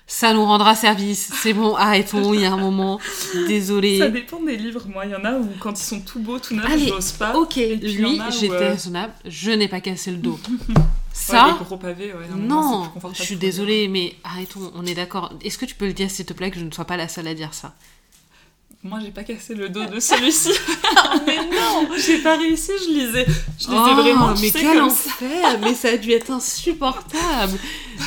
Ça 0.05 0.33
nous 0.33 0.45
rendra 0.45 0.75
service. 0.75 1.31
C'est 1.41 1.53
bon, 1.53 1.75
arrêtons, 1.75 2.33
il 2.35 2.41
y 2.41 2.45
a 2.45 2.51
un 2.53 2.57
moment. 2.57 2.99
Désolé. 3.47 3.97
Ça 3.99 4.09
dépend 4.09 4.39
des 4.41 4.55
livres. 4.55 4.83
Moi, 4.87 5.05
il 5.05 5.11
y 5.11 5.15
en 5.15 5.25
a 5.25 5.33
où 5.39 5.47
quand 5.59 5.79
ils 5.79 5.83
sont 5.83 5.99
tout 6.01 6.19
beaux, 6.19 6.37
tout 6.39 6.53
neufs, 6.55 6.87
j'ose 6.87 7.11
pas. 7.13 7.35
Ok, 7.35 7.55
lui, 7.55 8.21
j'étais 8.39 8.53
euh, 8.53 8.69
raisonnable, 8.69 9.13
je 9.25 9.49
n'ai 9.51 9.67
pas 9.67 9.81
cassé 9.81 10.11
le 10.11 10.17
dos. 10.17 10.39
Ouais, 11.29 11.35
Ça, 11.35 11.57
les 11.59 11.65
gros 11.65 11.77
pavés, 11.77 12.13
ouais. 12.13 12.27
non, 12.35 12.89
je 13.13 13.21
suis 13.23 13.35
désolée, 13.37 13.87
mais 13.87 14.15
arrêtons, 14.23 14.71
on 14.75 14.85
est 14.85 14.93
d'accord. 14.93 15.33
Est-ce 15.43 15.57
que 15.57 15.65
tu 15.65 15.75
peux 15.75 15.87
le 15.87 15.93
dire, 15.93 16.09
s'il 16.11 16.25
te 16.25 16.33
plaît, 16.33 16.51
que 16.51 16.59
je 16.59 16.63
ne 16.65 16.71
sois 16.71 16.85
pas 16.85 16.95
la 16.97 17.07
seule 17.07 17.27
à 17.27 17.33
dire 17.33 17.53
ça? 17.53 17.73
Moi, 18.83 18.99
j'ai 19.03 19.09
pas 19.11 19.23
cassé 19.23 19.55
le 19.55 19.69
dos 19.69 19.83
de 19.85 19.99
celui-ci. 19.99 20.51
Mais 21.25 21.37
non 21.37 21.89
j'ai 21.97 22.19
pas 22.19 22.37
réussi, 22.37 22.71
je 22.85 22.93
lisais. 22.93 23.25
Je 23.59 23.65
lisais 23.69 23.75
Oh, 23.75 23.95
vraiment, 23.95 24.35
mais 24.39 24.51
quel 24.51 24.79
enfer 24.81 25.59
Mais 25.61 25.73
ça 25.73 25.89
a 25.89 25.97
dû 25.97 26.11
être 26.11 26.29
insupportable 26.31 27.57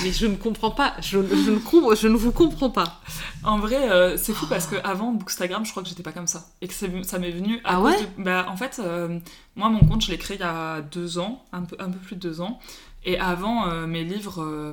Mais 0.03 0.13
je 0.13 0.27
ne 0.27 0.37
comprends 0.37 0.71
pas, 0.71 0.95
je, 1.01 1.19
je 1.45 1.51
ne, 1.51 1.59
com- 1.59 1.95
je 2.01 2.07
ne 2.09 2.17
vous 2.17 2.31
comprends 2.33 2.71
pas. 2.71 3.01
En 3.43 3.59
vrai, 3.59 3.91
euh, 3.91 4.17
c'est 4.17 4.33
fou 4.33 4.47
parce 4.49 4.67
que 4.67 4.77
avant 4.85 5.11
Bookstagram, 5.13 5.67
je 5.67 5.73
crois 5.73 5.83
que 5.83 5.89
j'étais 5.89 6.05
pas 6.05 6.13
comme 6.13 6.29
ça. 6.29 6.47
Et 6.63 6.69
que 6.69 6.75
ça 6.75 7.19
m'est 7.19 7.31
venu 7.33 7.57
à 7.65 7.75
Ah 7.77 7.81
ouais? 7.81 8.01
de- 8.01 8.23
Bah, 8.23 8.47
en 8.49 8.57
fait, 8.57 8.79
euh, 8.79 9.19
moi, 9.57 9.69
mon 9.71 9.81
compte, 9.81 10.03
je 10.03 10.11
l'ai 10.11 10.19
créé 10.19 10.37
il 10.37 10.41
y 10.41 10.45
a 10.45 10.81
deux 10.83 11.19
ans, 11.19 11.45
un 11.53 11.63
peu, 11.63 11.77
un 11.81 11.91
peu 11.91 11.99
plus 11.99 12.15
de 12.17 12.21
deux 12.21 12.41
ans. 12.41 12.61
Et 13.05 13.19
avant, 13.19 13.67
euh, 13.69 13.87
mes 13.87 14.05
livres. 14.05 14.43
euh, 14.43 14.73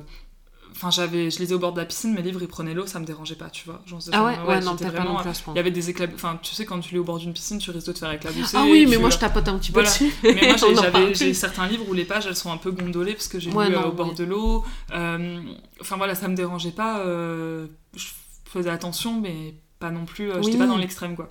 Enfin, 0.72 0.90
j'avais, 0.90 1.28
je 1.30 1.38
lisais 1.40 1.54
au 1.54 1.58
bord 1.58 1.72
de 1.72 1.80
la 1.80 1.86
piscine, 1.86 2.12
mes 2.14 2.22
livres 2.22 2.40
ils 2.42 2.46
prenaient 2.46 2.74
l'eau, 2.74 2.86
ça 2.86 3.00
me 3.00 3.04
dérangeait 3.06 3.34
pas, 3.34 3.48
tu 3.50 3.64
vois. 3.64 3.80
Genre, 3.86 4.00
Ah 4.12 4.22
ouais, 4.24 4.34
genre, 4.36 4.48
ouais, 4.48 4.60
non, 4.60 4.76
t'as 4.76 4.84
pas 4.84 4.98
vraiment- 5.00 5.14
non 5.14 5.22
plus 5.22 5.40
point. 5.42 5.54
Il 5.54 5.56
y 5.56 5.60
avait 5.60 5.70
des 5.72 5.90
éclabs... 5.90 6.12
Enfin, 6.14 6.38
tu 6.40 6.54
sais, 6.54 6.66
quand 6.66 6.78
tu 6.78 6.92
lis 6.92 7.00
au 7.00 7.04
bord 7.04 7.18
d'une 7.18 7.32
piscine, 7.32 7.58
tu 7.58 7.70
risques 7.72 7.86
de 7.88 7.92
te 7.94 7.98
faire 7.98 8.12
éclabousser. 8.12 8.56
Ah 8.56 8.64
oui, 8.64 8.86
mais 8.88 8.96
moi 8.98 9.08
je 9.10 9.16
tapote 9.18 9.48
un 9.48 9.58
petit 9.58 9.72
peu 9.72 9.80
Voilà. 9.80 9.88
dessus. 9.88 10.12
Mais 10.22 10.34
moi, 10.34 10.56
j'ai- 11.14 11.14
j'avais- 11.14 11.34
certains 11.34 11.66
livres 11.66 11.84
où 11.88 11.94
les 11.94 12.04
pages, 12.04 12.26
elles 12.26 12.36
sont 12.36 12.52
un 12.52 12.58
peu 12.58 12.70
gondolées 12.70 13.14
parce 13.14 13.26
que 13.28 13.40
j'ai 13.40 13.50
Ouais, 13.50 13.70
lu 13.70 13.74
euh, 13.76 13.80
non, 13.80 13.88
au 13.88 13.92
bord 13.92 14.10
oui. 14.10 14.14
de 14.14 14.24
l'eau. 14.24 14.64
Euh, 14.92 15.40
Enfin 15.80 15.96
voilà, 15.96 16.14
ça 16.14 16.28
me 16.28 16.36
dérangeait 16.36 16.70
pas. 16.70 17.00
euh, 17.00 17.66
Je 17.96 18.06
faisais 18.44 18.70
attention, 18.70 19.18
mais 19.20 19.54
pas 19.80 19.90
non 19.90 20.04
plus. 20.04 20.30
euh, 20.30 20.36
J'étais 20.42 20.52
Oui. 20.52 20.58
pas 20.58 20.66
dans 20.66 20.76
l'extrême, 20.76 21.16
quoi. 21.16 21.28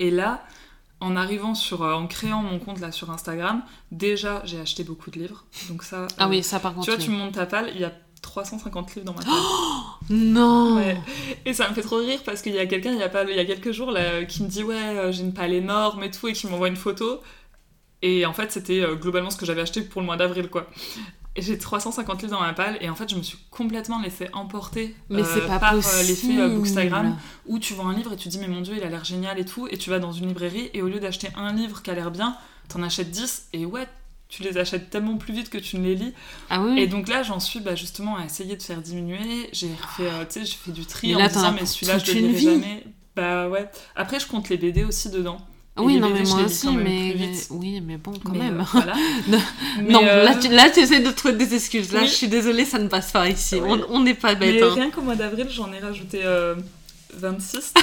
Et 0.00 0.10
là, 0.10 0.42
en 1.00 1.16
arrivant 1.16 1.54
sur, 1.54 1.82
euh, 1.82 1.94
en 1.94 2.06
créant 2.06 2.42
mon 2.42 2.58
compte 2.58 2.80
là 2.80 2.90
sur 2.92 3.10
Instagram, 3.10 3.62
déjà 3.92 4.42
j'ai 4.44 4.60
acheté 4.60 4.84
beaucoup 4.84 5.10
de 5.10 5.18
livres. 5.20 5.44
Donc 5.68 5.82
ça. 5.82 6.08
Ah 6.18 6.26
euh, 6.26 6.28
oui, 6.28 6.42
ça 6.42 6.58
par 6.60 6.74
contre. 6.74 6.86
Tu 6.86 6.90
vois, 6.90 6.98
oui. 6.98 7.04
tu 7.04 7.10
me 7.10 7.16
montes 7.16 7.34
ta 7.34 7.46
palle, 7.46 7.70
il 7.74 7.80
y 7.80 7.84
a 7.84 7.92
350 8.22 8.94
livres 8.94 9.06
dans 9.06 9.14
ma 9.14 9.22
palle. 9.22 9.34
Non 10.10 10.76
Ouais. 10.76 10.96
Et 11.44 11.52
ça 11.52 11.68
me 11.68 11.74
fait 11.74 11.82
trop 11.82 11.98
rire 11.98 12.20
parce 12.24 12.42
qu'il 12.42 12.54
y 12.54 12.58
a 12.58 12.66
quelqu'un, 12.66 12.92
il 12.92 12.98
y 12.98 13.02
a, 13.02 13.08
pas, 13.08 13.24
il 13.24 13.36
y 13.36 13.40
a 13.40 13.44
quelques 13.44 13.72
jours, 13.72 13.90
là, 13.90 14.24
qui 14.24 14.42
me 14.42 14.48
dit 14.48 14.62
Ouais, 14.62 14.74
euh, 14.74 15.12
j'ai 15.12 15.22
une 15.22 15.34
palle 15.34 15.52
énorme 15.52 16.02
et 16.02 16.10
tout, 16.10 16.28
et 16.28 16.32
qui 16.32 16.46
m'envoie 16.46 16.68
une 16.68 16.76
photo. 16.76 17.20
Et 18.00 18.24
en 18.26 18.32
fait, 18.32 18.52
c'était 18.52 18.84
globalement 18.94 19.30
ce 19.30 19.36
que 19.36 19.44
j'avais 19.44 19.60
acheté 19.60 19.82
pour 19.82 20.00
le 20.00 20.06
mois 20.06 20.16
d'avril, 20.16 20.48
quoi. 20.48 20.68
J'ai 21.36 21.56
350 21.56 22.22
livres 22.22 22.34
dans 22.34 22.40
ma 22.40 22.52
palle 22.52 22.78
et 22.80 22.88
en 22.90 22.94
fait 22.94 23.08
je 23.08 23.16
me 23.16 23.22
suis 23.22 23.38
complètement 23.50 24.00
laissée 24.00 24.28
emporter 24.32 24.96
Mais 25.08 25.22
c'est 25.22 25.46
pas 25.46 25.58
par 25.58 25.74
euh, 25.74 26.02
l'effet 26.02 26.38
euh, 26.38 26.48
Bookstagram 26.48 27.16
où 27.46 27.58
tu 27.58 27.74
vois 27.74 27.86
un 27.86 27.94
livre 27.94 28.12
et 28.12 28.16
tu 28.16 28.28
dis 28.28 28.38
mais 28.38 28.48
mon 28.48 28.60
dieu 28.60 28.74
il 28.76 28.82
a 28.82 28.88
l'air 28.88 29.04
génial 29.04 29.38
et 29.38 29.44
tout 29.44 29.68
et 29.70 29.78
tu 29.78 29.90
vas 29.90 30.00
dans 30.00 30.12
une 30.12 30.28
librairie 30.28 30.70
et 30.74 30.82
au 30.82 30.88
lieu 30.88 30.98
d'acheter 30.98 31.28
un 31.36 31.52
livre 31.52 31.82
qui 31.82 31.90
a 31.90 31.94
l'air 31.94 32.10
bien 32.10 32.36
t'en 32.68 32.82
achètes 32.82 33.10
10 33.10 33.48
et 33.52 33.66
ouais 33.66 33.86
tu 34.28 34.42
les 34.42 34.58
achètes 34.58 34.90
tellement 34.90 35.16
plus 35.16 35.32
vite 35.32 35.48
que 35.48 35.58
tu 35.58 35.78
ne 35.78 35.84
les 35.84 35.94
lis. 35.94 36.12
Ah 36.50 36.60
oui. 36.60 36.78
et 36.78 36.86
donc 36.86 37.08
là 37.08 37.22
j'en 37.22 37.40
suis 37.40 37.60
bah, 37.60 37.74
justement 37.74 38.16
à 38.16 38.24
essayer 38.24 38.56
de 38.56 38.62
faire 38.62 38.82
diminuer. 38.82 39.48
J'ai 39.52 39.70
fait 39.96 40.06
euh, 40.06 40.24
tu 40.30 40.44
sais 40.44 40.56
fait 40.56 40.70
du 40.70 40.84
tri 40.84 41.08
Mais 41.08 41.14
en 41.14 41.18
là, 41.18 41.28
me 41.28 41.32
t'en 41.32 41.40
disant 41.40 41.54
mais 41.58 41.66
celui-là 41.66 41.98
je 41.98 42.04
toute 42.04 42.14
le 42.14 42.20
lirai 42.28 42.40
jamais. 42.40 42.84
Bah 43.16 43.48
ouais. 43.48 43.68
Après 43.96 44.20
je 44.20 44.26
compte 44.26 44.48
les 44.48 44.58
BD 44.58 44.84
aussi 44.84 45.10
dedans 45.10 45.38
oui, 45.78 45.98
non, 45.98 46.10
mais 46.10 46.22
moi 46.22 46.42
aussi, 46.44 46.68
mais. 46.76 47.16
Oui, 47.50 47.80
mais 47.80 47.96
bon, 47.96 48.12
quand 48.24 48.32
Mais, 48.32 48.38
même. 48.50 48.60
euh, 48.60 48.64
voilà. 48.72 48.94
Non, 49.88 50.00
euh, 50.02 50.24
là, 50.24 50.34
tu, 50.34 50.48
là, 50.48 50.70
tu 50.70 50.80
essaies 50.80 51.00
de 51.00 51.10
trouver 51.10 51.34
des 51.34 51.54
excuses. 51.54 51.92
Là, 51.92 52.00
Oui. 52.02 52.08
je 52.08 52.12
suis 52.14 52.28
désolée, 52.28 52.64
ça 52.64 52.78
ne 52.78 52.88
passe 52.88 53.10
pas 53.12 53.28
ici. 53.28 53.60
Oui. 53.62 53.80
On- 53.88 54.00
n'est 54.00 54.14
pas 54.14 54.34
bête. 54.34 54.54
Mais 54.54 54.62
hein. 54.62 54.72
rien 54.74 54.90
qu'au 54.90 55.02
mois 55.02 55.14
d'avril, 55.16 55.46
j'en 55.50 55.72
ai 55.72 55.78
rajouté 55.78 56.20
euh, 56.24 56.54
26. 57.14 57.74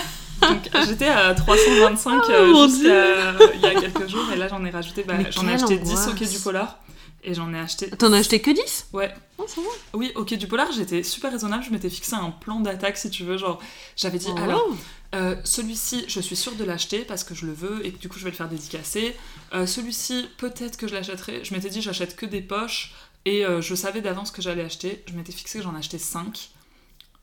Donc 0.42 0.70
j'étais 0.88 1.08
à 1.08 1.34
325 1.34 2.30
euh, 2.30 2.46
Oh, 2.50 2.54
mon 2.54 2.68
jusqu'à 2.68 3.34
il 3.56 3.62
y 3.62 3.66
a 3.66 3.80
quelques 3.82 4.10
jours 4.10 4.26
et 4.34 4.36
là 4.38 4.48
j'en 4.50 4.64
ai 4.66 4.70
rajouté, 4.70 5.04
bah, 5.08 5.14
j'en 5.30 5.48
ai 5.48 5.54
acheté 5.54 5.78
10 5.78 5.90
au 5.90 5.94
angoisse. 5.98 6.14
quai 6.20 6.26
du 6.26 6.40
Polar 6.40 6.78
et 7.24 7.34
j'en 7.34 7.54
ai 7.54 7.60
acheté. 7.60 7.90
T'en 7.92 8.12
as 8.12 8.18
acheté 8.18 8.42
que 8.42 8.52
10 8.52 8.88
Ouais, 8.92 9.12
Oh, 9.38 9.46
ça 9.48 9.62
va. 9.62 9.68
oui, 9.94 10.12
au 10.16 10.26
quai 10.26 10.36
du 10.36 10.48
Polar 10.48 10.68
j'étais 10.74 11.04
super 11.04 11.32
raisonnable, 11.32 11.64
je 11.66 11.72
m'étais 11.72 11.90
fixé 11.90 12.16
un 12.16 12.32
plan 12.32 12.60
d'attaque 12.60 12.98
si 12.98 13.10
tu 13.10 13.24
veux, 13.24 13.38
genre 13.38 13.60
j'avais 13.96 14.18
dit 14.18 14.28
Oh. 14.30 14.38
alors 14.38 14.68
euh, 15.16 15.36
celui-ci 15.44 16.06
je 16.08 16.20
suis 16.20 16.36
sûre 16.36 16.56
de 16.56 16.64
l'acheter 16.64 17.00
parce 17.00 17.24
que 17.24 17.34
je 17.34 17.46
le 17.46 17.54
veux 17.54 17.86
et 17.86 17.92
que 17.92 17.98
du 17.98 18.10
coup 18.10 18.20
je 18.20 18.26
vais 18.26 18.32
le 18.32 18.36
faire 18.36 18.50
dédicacer. 18.50 19.16
Euh, 19.54 19.66
celui-ci 19.66 20.28
peut-être 20.38 20.78
que 20.78 20.88
je 20.88 20.94
l'achèterai, 20.94 21.44
je 21.44 21.54
m'étais 21.54 21.70
dit 21.70 21.82
j'achète 21.82 22.16
que 22.16 22.26
des 22.26 22.42
poches 22.42 22.94
et 23.24 23.46
euh, 23.46 23.62
je 23.62 23.74
savais 23.76 24.02
d'avance 24.02 24.32
que 24.32 24.42
j'allais 24.42 24.64
acheter, 24.64 25.04
je 25.08 25.14
m'étais 25.14 25.32
fixé 25.32 25.60
que 25.60 25.64
j'en 25.64 25.76
achetais 25.76 25.98
5. 25.98 26.50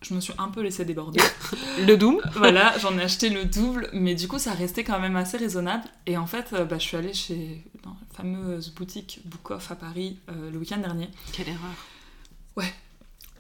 Je 0.01 0.14
me 0.14 0.20
suis 0.20 0.32
un 0.39 0.48
peu 0.48 0.62
laissé 0.62 0.85
déborder. 0.85 1.20
Le 1.86 1.97
Doom 1.97 2.20
voilà, 2.35 2.77
j'en 2.78 2.98
ai 2.98 3.02
acheté 3.02 3.28
le 3.28 3.44
double, 3.44 3.89
mais 3.93 4.16
du 4.16 4.27
coup, 4.27 4.40
ça 4.40 4.52
restait 4.52 4.82
quand 4.82 4.98
même 4.98 5.14
assez 5.14 5.36
raisonnable. 5.36 5.85
Et 6.06 6.16
en 6.16 6.27
fait, 6.27 6.52
bah, 6.69 6.77
je 6.78 6.82
suis 6.82 6.97
allée 6.97 7.14
chez 7.14 7.62
dans 7.85 7.90
la 7.90 8.16
fameuse 8.16 8.70
boutique 8.70 9.20
Book 9.27 9.52
Off 9.52 9.70
à 9.70 9.77
Paris 9.77 10.19
le 10.27 10.59
week-end 10.59 10.78
dernier. 10.78 11.09
Quelle 11.32 11.51
erreur. 11.51 11.70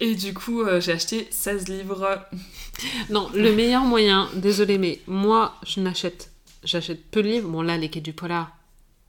Et 0.02 0.14
du 0.16 0.34
coup, 0.34 0.62
euh, 0.62 0.80
j'ai 0.80 0.92
acheté 0.92 1.28
16 1.30 1.68
livres. 1.68 2.18
Non, 3.10 3.28
le 3.34 3.52
meilleur 3.52 3.82
moyen, 3.84 4.28
désolé, 4.34 4.78
mais 4.78 5.00
moi, 5.06 5.54
je 5.66 5.78
n'achète. 5.80 6.30
J'achète 6.64 7.04
peu 7.10 7.22
de 7.22 7.28
livres. 7.28 7.48
Bon, 7.48 7.60
là, 7.62 7.76
les 7.76 7.88
quais 7.90 8.00
du 8.00 8.12
polar, 8.14 8.50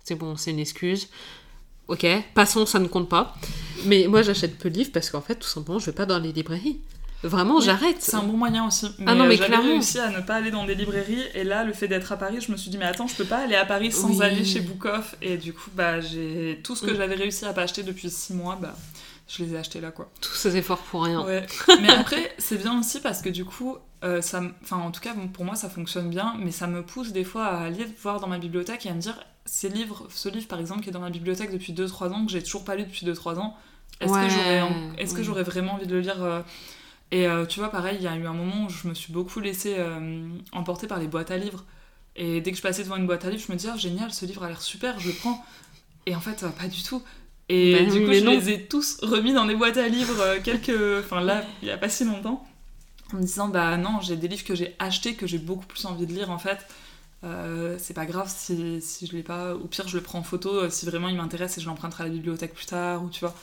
c'est 0.03 0.15
bon, 0.15 0.35
c'est 0.35 0.51
une 0.51 0.59
excuse. 0.59 1.07
Ok, 1.87 2.05
passons, 2.35 2.65
ça 2.65 2.77
ne 2.79 2.87
compte 2.87 3.07
pas. 3.09 3.35
Mais 3.85 4.05
moi, 4.07 4.21
j'achète 4.21 4.57
peu 4.59 4.69
de 4.69 4.75
livres 4.77 4.91
parce 4.93 5.09
qu'en 5.09 5.21
fait, 5.21 5.35
tout 5.35 5.47
simplement, 5.47 5.79
je 5.79 5.85
vais 5.87 5.91
pas 5.93 6.05
dans 6.05 6.19
les 6.19 6.31
librairies. 6.33 6.79
Vraiment, 7.23 7.55
Oui, 7.59 7.63
j'arrête. 7.65 7.97
C'est 8.01 8.15
un 8.17 8.23
bon 8.23 8.37
moyen 8.37 8.67
aussi. 8.67 8.87
Mais, 8.99 9.05
Ah 9.07 9.15
non, 9.15 9.25
mais 9.25 9.35
euh, 9.35 9.37
j'avais 9.37 9.47
clairement. 9.49 9.69
réussi 9.69 9.97
à 9.97 10.09
ne 10.09 10.19
pas 10.19 10.35
aller 10.35 10.51
dans 10.51 10.65
des 10.65 10.75
librairies. 10.75 11.23
Et 11.33 11.45
là, 11.45 11.63
le 11.63 11.71
fait 11.73 11.87
d'être 11.87 12.11
à 12.11 12.17
Paris, 12.17 12.39
je 12.45 12.51
me 12.51 12.57
suis 12.57 12.69
dit, 12.69 12.77
mais 12.77 12.85
attends, 12.85 13.07
je 13.07 13.15
peux 13.15 13.23
pas 13.25 13.37
aller 13.45 13.55
à 13.55 13.65
Paris 13.65 13.93
sans 13.93 14.09
Oui. 14.19 14.21
aller 14.25 14.43
chez 14.43 14.59
Book 14.59 14.83
Off. 14.85 15.15
Et 15.21 15.37
du 15.37 15.53
coup, 15.53 15.69
bah, 15.73 16.01
j'ai 16.01 16.59
tout 16.63 16.75
ce 16.75 16.85
que 16.85 16.91
Mm. 16.91 16.97
j'avais 16.97 17.15
réussi 17.15 17.45
à 17.45 17.53
pas 17.53 17.61
acheter 17.61 17.81
depuis 17.83 18.09
6 18.09 18.33
mois, 18.33 18.57
bah, 18.61 18.75
je 19.35 19.43
les 19.43 19.53
ai 19.53 19.57
achetés 19.57 19.81
là, 19.81 19.91
quoi. 19.91 20.11
Tous 20.21 20.35
ces 20.35 20.55
efforts 20.57 20.79
pour 20.79 21.03
rien. 21.03 21.23
Ouais. 21.25 21.45
mais 21.81 21.89
après, 21.89 22.33
c'est 22.37 22.57
bien 22.57 22.79
aussi 22.79 22.99
parce 23.01 23.21
que 23.21 23.29
du 23.29 23.45
coup, 23.45 23.77
euh, 24.03 24.21
ça, 24.21 24.41
enfin 24.61 24.77
en 24.77 24.91
tout 24.91 25.01
cas 25.01 25.13
bon, 25.13 25.27
pour 25.27 25.45
moi 25.45 25.55
ça 25.55 25.69
fonctionne 25.69 26.09
bien, 26.09 26.35
mais 26.39 26.51
ça 26.51 26.67
me 26.67 26.83
pousse 26.85 27.11
des 27.13 27.23
fois 27.23 27.45
à 27.45 27.63
aller 27.63 27.85
voir 28.01 28.19
dans 28.19 28.27
ma 28.27 28.37
bibliothèque 28.37 28.85
et 28.85 28.89
à 28.89 28.93
me 28.93 28.99
dire 28.99 29.17
ces 29.45 29.69
livres, 29.69 30.07
ce 30.09 30.29
livre 30.29 30.47
par 30.47 30.59
exemple 30.59 30.81
qui 30.81 30.89
est 30.89 30.91
dans 30.93 30.99
ma 30.99 31.09
bibliothèque 31.09 31.51
depuis 31.51 31.73
2-3 31.73 32.09
ans 32.11 32.25
que 32.25 32.31
j'ai 32.31 32.43
toujours 32.43 32.63
pas 32.63 32.75
lu 32.75 32.83
depuis 32.83 33.05
2-3 33.05 33.39
ans, 33.39 33.57
est-ce 34.01 34.11
Ouais, 34.11 34.27
que 34.27 34.33
j'aurais, 34.33 34.63
est-ce 34.97 35.13
que 35.13 35.19
oui. 35.19 35.23
j'aurais 35.25 35.43
vraiment 35.43 35.73
envie 35.73 35.87
de 35.87 35.93
le 35.93 36.01
lire 36.01 36.21
euh, 36.23 36.41
Et 37.11 37.27
euh, 37.27 37.45
tu 37.45 37.59
vois 37.59 37.69
pareil, 37.69 37.97
il 37.99 38.03
y 38.03 38.07
a 38.07 38.15
eu 38.15 38.25
un 38.25 38.33
moment 38.33 38.65
où 38.65 38.69
je 38.69 38.87
me 38.87 38.93
suis 38.93 39.13
beaucoup 39.13 39.39
laissée 39.39 39.77
emporter 40.51 40.87
par 40.87 40.99
les 40.99 41.07
boîtes 41.07 41.31
à 41.31 41.37
livres. 41.37 41.63
Et 42.15 42.41
dès 42.41 42.51
que 42.51 42.57
je 42.57 42.61
passais 42.61 42.83
devant 42.83 42.97
une 42.97 43.07
boîte 43.07 43.25
à 43.25 43.29
livres, 43.29 43.43
je 43.47 43.51
me 43.51 43.57
disais 43.57 43.71
ah, 43.73 43.77
génial, 43.77 44.13
ce 44.13 44.25
livre 44.25 44.43
a 44.43 44.47
l'air 44.47 44.61
super, 44.61 44.99
je 44.99 45.07
le 45.07 45.15
prends. 45.15 45.43
Et 46.05 46.15
en 46.15 46.19
fait, 46.19 46.45
pas 46.59 46.67
du 46.67 46.83
tout. 46.83 47.01
Et 47.49 47.73
Bah 47.73 47.83
du 47.91 48.03
coup, 48.05 48.13
je 48.13 48.23
non. 48.23 48.31
les 48.31 48.49
ai 48.51 48.65
tous 48.67 48.99
remis 49.01 49.33
dans 49.33 49.45
des 49.45 49.55
boîtes 49.55 49.77
à 49.77 49.87
livres 49.87 50.19
euh, 50.21 50.39
quelques. 50.43 50.71
Enfin, 51.05 51.21
là, 51.21 51.43
il 51.61 51.67
y 51.67 51.71
a 51.71 51.77
pas 51.77 51.89
si 51.89 52.05
longtemps. 52.05 52.45
En 53.13 53.17
me 53.17 53.21
disant, 53.23 53.47
bah 53.49 53.77
non, 53.77 53.99
j'ai 54.01 54.15
des 54.15 54.27
livres 54.27 54.43
que 54.43 54.55
j'ai 54.55 54.75
achetés, 54.79 55.15
que 55.15 55.27
j'ai 55.27 55.37
beaucoup 55.37 55.65
plus 55.65 55.85
envie 55.85 56.07
de 56.07 56.13
lire 56.13 56.31
en 56.31 56.39
fait. 56.39 56.65
Euh, 57.23 57.77
c'est 57.79 57.93
pas 57.93 58.05
grave 58.05 58.31
si, 58.35 58.81
si 58.81 59.07
je 59.07 59.13
l'ai 59.13 59.23
pas. 59.23 59.55
Au 59.55 59.67
pire, 59.67 59.87
je 59.87 59.97
le 59.97 60.03
prends 60.03 60.19
en 60.19 60.23
photo 60.23 60.49
euh, 60.55 60.69
si 60.69 60.85
vraiment 60.85 61.09
il 61.09 61.15
m'intéresse 61.17 61.57
et 61.57 61.61
je 61.61 61.67
l'emprunterai 61.67 62.03
à 62.05 62.07
la 62.07 62.13
bibliothèque 62.13 62.53
plus 62.53 62.65
tard, 62.65 63.03
ou 63.03 63.09
tu 63.09 63.21
vois. 63.21 63.35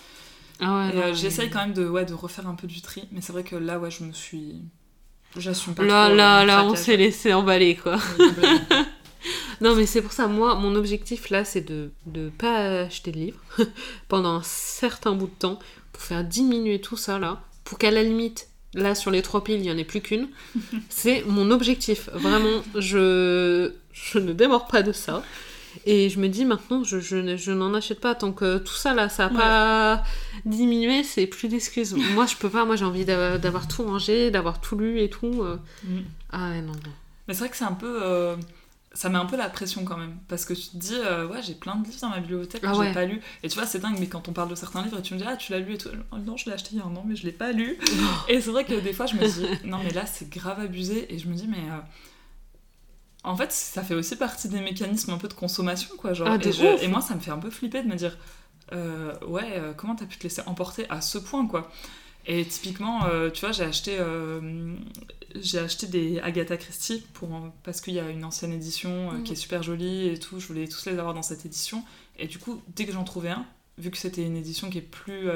Ah 0.61 0.89
ouais, 0.89 0.97
euh, 0.97 1.15
j'essaye 1.15 1.51
quand 1.51 1.61
même 1.61 1.73
de, 1.73 1.89
ouais, 1.89 2.05
de 2.05 2.15
refaire 2.15 2.47
un 2.49 2.55
peu 2.55 2.67
du 2.67 2.83
tri, 2.83 3.09
mais 3.13 3.21
c'est 3.23 3.33
vrai 3.33 3.45
que 3.45 3.57
là, 3.57 3.79
ouais, 3.79 3.91
je 3.91 4.05
me 4.05 4.13
suis. 4.13 4.57
J'assume 5.37 5.75
pas 5.75 5.85
Là, 5.85 6.07
trop, 6.07 6.17
là, 6.17 6.45
là, 6.45 6.65
on 6.65 6.75
s'est 6.75 6.97
laissé 6.97 7.33
emballer, 7.33 7.77
quoi. 7.77 7.99
Oui. 8.19 8.47
Non, 9.65 9.75
mais 9.75 9.87
c'est 9.87 10.01
pour 10.03 10.13
ça, 10.13 10.27
moi, 10.27 10.55
mon 10.55 10.75
objectif 10.75 11.29
là, 11.31 11.45
c'est 11.45 11.61
de 11.61 11.91
ne 12.15 12.29
pas 12.31 12.83
acheter 12.83 13.13
de 13.13 13.19
livres 13.19 13.41
pendant 14.09 14.37
un 14.37 14.43
certain 14.43 15.13
bout 15.13 15.27
de 15.27 15.39
temps 15.39 15.59
pour 15.93 16.03
faire 16.03 16.25
diminuer 16.25 16.81
tout 16.81 16.97
ça 16.97 17.19
là, 17.19 17.43
pour 17.65 17.77
qu'à 17.79 17.91
la 17.91 18.03
limite, 18.03 18.49
là 18.75 18.95
sur 18.95 19.11
les 19.11 19.21
trois 19.23 19.45
piles, 19.45 19.57
il 19.57 19.63
n'y 19.63 19.71
en 19.71 19.77
ait 19.77 19.85
plus 19.85 20.01
qu'une. 20.01 20.29
c'est 20.89 21.25
mon 21.27 21.51
objectif. 21.51 22.09
Vraiment, 22.15 22.63
je, 22.77 23.73
je 23.93 24.19
ne 24.19 24.33
démords 24.33 24.67
pas 24.67 24.83
de 24.83 24.93
ça. 24.93 25.23
Et 25.87 26.09
je 26.09 26.19
me 26.19 26.29
dis 26.29 26.45
maintenant, 26.45 26.83
je, 26.83 26.99
je, 26.99 27.15
ne- 27.17 27.37
je 27.37 27.53
n'en 27.53 27.75
achète 27.75 28.01
pas 28.01 28.17
tant 28.17 28.33
que 28.33 28.59
tout 28.59 28.75
ça 28.75 28.93
là, 28.93 29.09
ça 29.09 29.29
n'a 29.29 29.33
Ouais. 29.33 29.39
pas 29.39 30.03
diminué, 30.45 31.05
c'est 31.05 31.27
plus 31.29 31.47
d'excuses. 31.49 31.95
moi, 32.15 32.27
je 32.27 32.35
peux 32.37 32.49
pas, 32.51 32.65
moi 32.65 32.75
j'ai 32.77 32.85
envie 32.85 33.05
d'a- 33.05 33.39
d'avoir 33.39 33.69
tout 33.69 33.85
rangé, 33.85 34.31
d'avoir 34.33 34.61
tout 34.61 34.77
lu 34.77 35.01
et 35.01 35.09
tout. 35.11 35.43
euh. 35.43 35.57
Mm. 35.85 35.99
Ah 36.33 36.51
ouais, 36.51 36.63
non, 36.63 36.73
non. 36.73 36.93
Mais 37.29 37.35
c'est 37.35 37.41
vrai 37.41 37.51
que 37.51 37.57
c'est 37.57 37.65
un 37.65 37.73
peu. 37.75 38.01
euh, 38.03 38.35
Ça 38.93 39.09
met 39.09 39.19
un 39.19 39.27
peu 39.27 39.37
la 39.37 39.49
pression 39.49 39.85
quand 39.85 39.97
même. 39.97 40.17
Parce 40.29 40.45
que 40.45 40.53
tu 40.53 40.69
te 40.71 40.77
dis, 40.77 40.95
euh, 40.97 41.29
ouais, 41.29 41.43
j'ai 41.43 41.55
plein 41.55 41.77
de 41.77 41.87
livres 41.87 42.01
dans 42.01 42.09
ma 42.11 42.19
bibliothèque 42.21 42.63
que 42.63 42.67
Ah 42.67 42.75
j'ai 42.75 42.81
ouais. 42.81 42.93
pas 42.93 43.05
lu. 43.05 43.21
Et 43.45 43.49
tu 43.49 43.57
vois, 43.57 43.67
c'est 43.67 43.79
dingue, 43.79 43.97
mais 44.01 44.09
quand 44.09 44.27
on 44.29 44.33
parle 44.33 44.49
de 44.51 44.57
certains 44.57 44.83
livres 44.83 44.99
et 44.99 45.03
tu 45.03 45.15
me 45.15 45.19
dis, 45.21 45.25
ah, 45.29 45.37
tu 45.37 45.53
l'as 45.53 45.61
lu 45.61 45.75
et 45.75 45.79
tout. 45.79 45.91
Oh, 46.11 46.19
non, 46.19 46.37
je 46.37 46.47
l'ai 46.47 46.53
acheté 46.53 46.71
il 46.73 46.79
y 46.79 46.81
a 46.81 46.85
un 46.85 46.97
an, 46.97 47.05
mais 47.07 47.15
je 47.15 47.25
l'ai 47.25 47.33
pas 47.33 47.53
lu. 47.53 47.79
et 48.29 48.41
c'est 48.41 48.51
vrai 48.51 48.65
que 48.65 48.75
des 48.75 48.93
fois, 48.93 49.07
je 49.07 49.15
me 49.15 49.25
dis, 49.25 49.47
non, 49.65 49.79
mais 49.85 49.93
là, 49.93 50.07
c'est 50.07 50.29
grave 50.29 50.59
abusé. 50.61 51.13
Et 51.15 51.19
je 51.19 51.29
me 51.29 51.35
dis, 51.35 51.47
mais. 51.47 51.59
euh, 51.71 51.79
En 53.23 53.37
fait, 53.37 53.53
ça 53.53 53.83
fait 53.83 53.95
aussi 53.95 54.17
partie 54.17 54.49
des 54.49 54.61
mécanismes 54.61 55.11
un 55.13 55.19
peu 55.19 55.29
de 55.29 55.35
consommation, 55.35 55.95
quoi. 55.99 56.15
Genre, 56.15 56.29
Ah, 56.29 56.39
et, 56.41 56.53
je- 56.53 56.83
et 56.83 56.89
moi, 56.89 57.01
ça 57.03 57.15
me 57.15 57.21
fait 57.21 57.31
un 57.31 57.39
peu 57.39 57.51
flipper 57.51 57.83
de 57.83 57.89
me 57.89 57.95
dire, 57.97 58.17
euh, 58.73 59.15
ouais, 59.27 59.61
comment 59.77 59.95
t'as 59.95 60.07
pu 60.07 60.17
te 60.17 60.23
laisser 60.25 60.43
emporter 60.47 60.87
à 60.91 61.01
ce 61.03 61.19
point, 61.19 61.47
quoi. 61.47 61.71
Et 62.27 62.45
typiquement, 62.45 63.05
euh, 63.07 63.31
tu 63.31 63.41
vois, 63.41 63.53
j'ai 63.53 63.65
acheté, 63.65 63.97
euh, 63.99 64.75
j'ai 65.41 65.59
acheté 65.59 65.87
des 65.87 66.21
Agatha 66.21 66.57
Christie 66.57 67.03
pour, 67.15 67.29
parce 67.63 67.81
qu'il 67.81 67.95
y 67.95 68.01
a 68.01 68.09
une 68.09 68.25
ancienne 68.25 68.53
édition 68.53 69.13
euh, 69.13 69.23
qui 69.23 69.33
est 69.33 69.37
super 69.37 69.63
jolie 69.63 70.09
et 70.09 70.19
tout. 70.19 70.39
Je 70.39 70.47
voulais 70.47 70.69
tous 70.69 70.87
les 70.87 70.99
avoir 70.99 71.15
dans 71.15 71.23
cette 71.23 71.47
édition. 71.47 71.83
Et 72.19 72.27
du 72.27 72.39
coup, 72.39 72.63
dès 72.77 72.85
que 72.85 72.93
j'en 72.93 73.05
trouvais 73.05 73.31
un, 73.31 73.45
vu 73.79 73.91
que 73.91 73.97
c'était 73.99 74.23
une 74.23 74.37
édition 74.37 74.69
qui 74.71 74.79
est 74.79 74.83
plus 74.83 75.29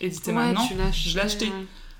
éditée 0.00 0.30
Ouais, 0.32 0.52
maintenant, 0.52 0.68
je 0.92 1.14
l'ai 1.14 1.20
acheté. 1.20 1.46
ouais. 1.46 1.52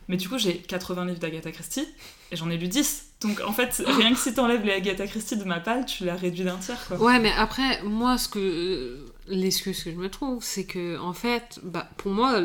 mais 0.09 0.17
du 0.19 0.29
coup, 0.29 0.37
j'ai 0.39 0.59
80 0.59 1.07
livres 1.07 1.19
d'Agatha 1.19 1.51
Christie 1.53 1.87
et 2.31 2.37
j'en 2.37 2.51
ai 2.51 2.59
lu 2.59 2.69
10. 2.69 3.05
Donc 3.23 3.41
en 3.41 3.53
fait, 3.55 3.83
rien 3.87 4.13
que 4.13 4.19
si 4.19 4.35
t'enlèves 4.35 4.63
les 4.65 4.73
Agatha 4.73 5.07
Christie 5.07 5.39
de 5.39 5.45
ma 5.45 5.59
palle, 5.61 5.87
tu 5.87 6.05
l'as 6.05 6.17
réduit 6.17 6.45
d'un 6.45 6.59
tiers, 6.59 6.87
quoi. 6.87 6.99
Ouais, 6.99 7.19
mais 7.19 7.33
après, 7.39 7.83
moi, 7.83 8.19
ce 8.19 8.29
que 8.29 9.07
l'excuse 9.29 9.83
que 9.83 9.91
je 9.91 9.97
me 9.97 10.09
trouve, 10.09 10.43
c'est 10.43 10.65
que 10.65 10.99
en 10.99 11.13
fait, 11.13 11.61
bah, 11.63 11.89
pour 11.97 12.13
moi, 12.13 12.41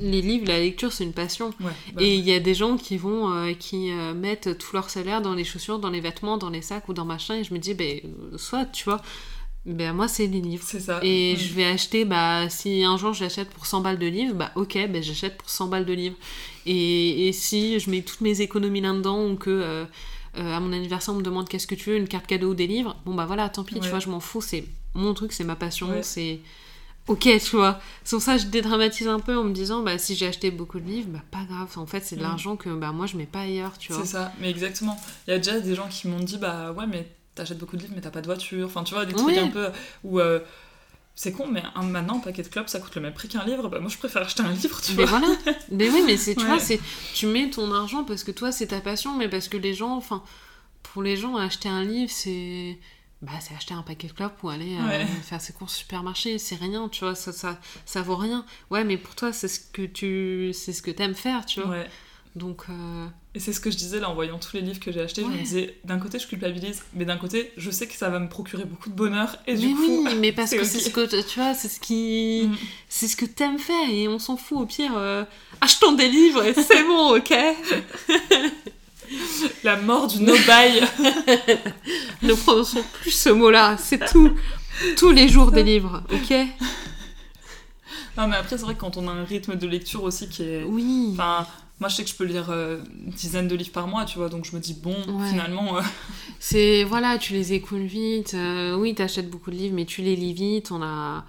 les 0.00 0.22
livres, 0.22 0.46
la 0.46 0.58
lecture, 0.60 0.92
c'est 0.92 1.04
une 1.04 1.12
passion. 1.12 1.52
Ouais, 1.60 1.72
bah, 1.94 2.02
Et 2.02 2.14
il 2.14 2.24
y 2.24 2.32
a 2.32 2.40
des 2.40 2.54
gens 2.54 2.76
qui 2.76 2.96
vont, 2.96 3.32
euh, 3.32 3.52
qui 3.54 3.90
euh, 3.90 4.14
mettent 4.14 4.58
tout 4.58 4.74
leur 4.74 4.90
salaire 4.90 5.22
dans 5.22 5.34
les 5.34 5.44
chaussures, 5.44 5.78
dans 5.78 5.90
les 5.90 6.00
vêtements, 6.00 6.38
dans 6.38 6.50
les 6.50 6.62
sacs 6.62 6.88
ou 6.88 6.94
dans 6.94 7.04
machin, 7.04 7.36
et 7.36 7.44
je 7.44 7.52
me 7.52 7.58
dis, 7.58 7.74
ben, 7.74 8.00
soit, 8.36 8.66
tu 8.66 8.84
vois, 8.84 9.00
ben 9.64 9.92
moi, 9.92 10.08
c'est 10.08 10.26
les 10.26 10.40
livres. 10.40 10.64
c'est 10.66 10.80
ça. 10.80 10.98
Et 11.02 11.36
je 11.36 11.54
vais 11.54 11.64
acheter, 11.64 12.04
bah, 12.04 12.48
si 12.48 12.82
un 12.84 12.96
jour 12.96 13.14
j'achète 13.14 13.48
pour 13.50 13.66
100 13.66 13.80
balles 13.80 13.98
de 13.98 14.06
livres, 14.06 14.34
bah 14.34 14.50
ok, 14.56 14.74
ben 14.88 15.02
j'achète 15.02 15.38
pour 15.38 15.48
100 15.48 15.68
balles 15.68 15.84
de 15.86 15.92
livres. 15.92 16.16
Et, 16.66 17.28
et 17.28 17.32
si 17.32 17.78
je 17.78 17.88
mets 17.90 18.02
toutes 18.02 18.22
mes 18.22 18.40
économies 18.40 18.80
là-dedans 18.80 19.24
ou 19.28 19.36
que 19.36 19.50
euh, 19.50 19.84
à 20.34 20.58
mon 20.60 20.72
anniversaire 20.72 21.14
on 21.14 21.18
me 21.18 21.22
demande 21.22 21.48
qu'est-ce 21.48 21.66
que 21.66 21.74
tu 21.74 21.90
veux, 21.90 21.96
une 21.96 22.08
carte 22.08 22.26
cadeau 22.26 22.50
ou 22.50 22.54
des 22.54 22.66
livres, 22.66 22.96
bon 23.04 23.14
bah 23.14 23.26
voilà, 23.26 23.48
tant 23.50 23.62
pis, 23.64 23.78
tu 23.80 23.88
vois, 23.88 23.98
je 24.00 24.08
m'en 24.08 24.18
fous, 24.20 24.40
c'est 24.40 24.64
mon 24.94 25.14
truc, 25.14 25.32
c'est 25.32 25.44
ma 25.44 25.56
passion, 25.56 25.90
Ouais. 25.90 26.02
c'est. 26.02 26.40
Ok, 27.08 27.22
tu 27.22 27.56
vois. 27.56 27.80
C'est 28.04 28.14
pour 28.14 28.22
ça 28.22 28.36
que 28.36 28.42
je 28.42 28.46
dédramatise 28.46 29.08
un 29.08 29.18
peu 29.18 29.36
en 29.36 29.42
me 29.42 29.52
disant, 29.52 29.82
bah 29.82 29.98
si 29.98 30.14
j'ai 30.14 30.28
acheté 30.28 30.52
beaucoup 30.52 30.78
de 30.78 30.86
livres, 30.86 31.08
bah 31.10 31.22
pas 31.32 31.42
grave, 31.48 31.68
en 31.76 31.84
fait 31.86 32.04
c'est 32.04 32.14
de 32.14 32.20
Mm. 32.20 32.24
l'argent 32.24 32.56
que 32.56 32.68
bah 32.70 32.92
moi 32.92 33.06
je 33.06 33.16
mets 33.16 33.26
pas 33.26 33.40
ailleurs, 33.40 33.76
tu 33.76 33.92
vois. 33.92 34.02
C'est 34.02 34.08
ça, 34.12 34.32
mais 34.38 34.48
exactement. 34.50 34.96
Il 35.26 35.32
y 35.32 35.34
a 35.34 35.38
déjà 35.38 35.58
des 35.58 35.74
gens 35.74 35.88
qui 35.88 36.06
m'ont 36.06 36.20
dit 36.20 36.38
bah 36.38 36.70
ouais 36.72 36.86
mais 36.86 37.08
t'achètes 37.34 37.58
beaucoup 37.58 37.76
de 37.76 37.82
livres 37.82 37.94
mais 37.96 38.00
t'as 38.02 38.10
pas 38.12 38.20
de 38.20 38.26
voiture. 38.26 38.66
Enfin 38.66 38.84
tu 38.84 38.94
vois 38.94 39.04
des 39.04 39.14
trucs 39.14 39.26
Oui. 39.26 39.38
un 39.38 39.48
peu 39.48 39.70
où 40.04 40.20
euh, 40.20 40.38
c'est 41.16 41.32
con 41.32 41.48
mais 41.48 41.64
un- 41.74 41.82
maintenant 41.82 42.18
un 42.18 42.20
paquet 42.20 42.42
de 42.44 42.48
clopes 42.48 42.68
ça 42.68 42.78
coûte 42.78 42.94
le 42.94 43.00
même 43.00 43.14
prix 43.14 43.26
qu'un 43.26 43.44
livre. 43.44 43.68
Bah 43.68 43.80
moi 43.80 43.90
je 43.90 43.98
préfère 43.98 44.22
acheter 44.22 44.44
un 44.44 44.52
livre 44.52 44.80
tu 44.80 44.92
Mais 44.94 45.04
vois. 45.04 45.18
voilà. 45.18 45.34
Mais 45.72 45.90
oui, 45.90 46.02
mais 46.06 46.16
c'est, 46.16 46.36
tu 46.36 46.42
Ouais. 46.42 46.46
vois, 46.46 46.60
c'est, 46.60 46.78
tu 47.14 47.26
mets 47.26 47.50
ton 47.50 47.72
argent 47.74 48.04
parce 48.04 48.22
que 48.22 48.30
toi, 48.30 48.52
c'est 48.52 48.68
ta 48.68 48.80
passion, 48.80 49.16
mais 49.18 49.28
parce 49.28 49.48
que 49.48 49.56
les 49.56 49.74
gens, 49.74 49.96
enfin, 49.96 50.22
pour 50.84 51.02
les 51.02 51.16
gens, 51.16 51.34
acheter 51.36 51.68
un 51.68 51.82
livre, 51.82 52.12
c'est, 52.14 52.78
bah, 53.22 53.32
c'est 53.40 53.54
acheter 53.54 53.72
un 53.74 53.82
paquet 53.82 54.08
de 54.08 54.12
clopes 54.12 54.42
ou 54.42 54.48
aller 54.50 54.76
euh, 54.78 54.86
Ouais. 54.86 55.06
faire 55.22 55.40
ses 55.40 55.52
courses 55.52 55.74
au 55.74 55.78
supermarché. 55.78 56.38
C'est 56.38 56.56
rien, 56.56 56.88
tu 56.88 57.04
vois, 57.04 57.14
ça, 57.14 57.32
ça, 57.32 57.58
ça 57.86 58.02
vaut 58.02 58.16
rien. 58.16 58.44
Ouais, 58.70 58.84
mais 58.84 58.96
pour 58.98 59.14
toi, 59.14 59.32
c'est 59.32 59.48
ce 59.48 59.60
que 59.60 59.82
tu 59.82 60.50
c'est 60.52 60.72
ce 60.72 60.82
que 60.82 60.90
t'aimes 60.90 61.14
faire, 61.14 61.46
tu 61.46 61.60
vois. 61.60 61.70
Ouais. 61.70 61.86
Donc, 62.34 62.62
euh, 62.70 63.06
Et 63.34 63.40
c'est 63.40 63.52
ce 63.52 63.60
que 63.60 63.70
je 63.70 63.76
disais 63.76 64.00
là 64.00 64.08
en 64.08 64.14
voyant 64.14 64.38
tous 64.38 64.54
les 64.56 64.62
livres 64.62 64.80
que 64.80 64.90
j'ai 64.90 65.02
achetés. 65.02 65.20
Je 65.22 65.26
me 65.26 65.36
disais, 65.36 65.76
d'un 65.84 65.98
côté, 65.98 66.18
je 66.18 66.26
culpabilise, 66.26 66.82
mais 66.94 67.04
d'un 67.04 67.18
côté, 67.18 67.52
je 67.58 67.70
sais 67.70 67.86
que 67.86 67.92
ça 67.94 68.08
va 68.08 68.18
me 68.20 68.28
procurer 68.30 68.64
beaucoup 68.64 68.88
de 68.88 68.94
bonheur. 68.94 69.36
Et 69.46 69.52
mais 69.52 69.58
du 69.58 69.74
coup, 69.74 70.04
oui, 70.06 70.14
mais 70.18 70.32
parce 70.32 70.50
que 70.54 70.64
c'est 70.64 70.78
ce 70.80 70.88
que 70.88 71.04
tu 71.22 71.38
vois, 71.38 71.52
c'est 71.52 71.68
ce 71.68 71.78
qui, 71.78 72.46
Mm. 72.48 72.56
c'est 72.88 73.06
ce 73.08 73.16
que 73.16 73.26
t'aimes 73.26 73.58
faire 73.58 73.86
et 73.90 74.08
on 74.08 74.18
s'en 74.18 74.38
fout. 74.38 74.56
Au 74.62 74.64
pire, 74.66 74.92
euh, 74.96 75.24
achetons 75.60 75.92
des 75.92 76.08
livres 76.08 76.42
et 76.42 76.54
c'est 76.54 76.82
bon, 76.84 77.16
ok. 77.18 77.34
la 79.64 79.76
mort 79.76 80.06
du 80.08 80.20
no-buy. 80.22 80.80
ne 82.22 82.34
prononçons 82.34 82.84
plus 83.00 83.10
ce 83.10 83.28
mot-là, 83.30 83.76
c'est 83.78 84.04
tout. 84.10 84.30
Tous 84.96 85.10
les 85.12 85.28
jours 85.28 85.52
des 85.52 85.62
livres, 85.62 86.02
ok 86.12 86.30
non, 88.16 88.26
mais 88.28 88.36
après, 88.36 88.56
c'est 88.58 88.64
vrai 88.64 88.74
que 88.74 88.80
quand 88.80 88.96
on 88.96 89.08
a 89.08 89.12
un 89.12 89.24
rythme 89.24 89.56
de 89.56 89.66
lecture 89.66 90.02
aussi 90.02 90.28
qui 90.28 90.42
est. 90.42 90.64
Oui. 90.64 91.10
Enfin, 91.12 91.46
moi, 91.80 91.88
je 91.88 91.96
sais 91.96 92.04
que 92.04 92.10
je 92.10 92.14
peux 92.14 92.24
lire 92.24 92.46
euh, 92.50 92.78
une 93.06 93.10
dizaine 93.12 93.48
de 93.48 93.54
livres 93.56 93.72
par 93.72 93.86
mois, 93.86 94.04
tu 94.04 94.18
vois, 94.18 94.28
donc 94.28 94.44
je 94.44 94.54
me 94.54 94.60
dis, 94.60 94.74
bon, 94.74 94.94
Ouais. 95.08 95.28
finalement. 95.28 95.76
euh, 95.78 95.82
C'est 96.38 96.84
voilà, 96.84 97.18
tu 97.18 97.32
les 97.32 97.52
écoules 97.54 97.84
vite. 97.86 98.34
euh, 98.34 98.74
oui, 98.76 98.94
t'achètes 98.94 99.30
beaucoup 99.30 99.50
de 99.50 99.56
livres, 99.56 99.74
mais 99.74 99.84
tu 99.84 100.02
les 100.02 100.16
lis 100.16 100.32
vite. 100.34 100.70
On 100.72 100.82
a. 100.82 101.24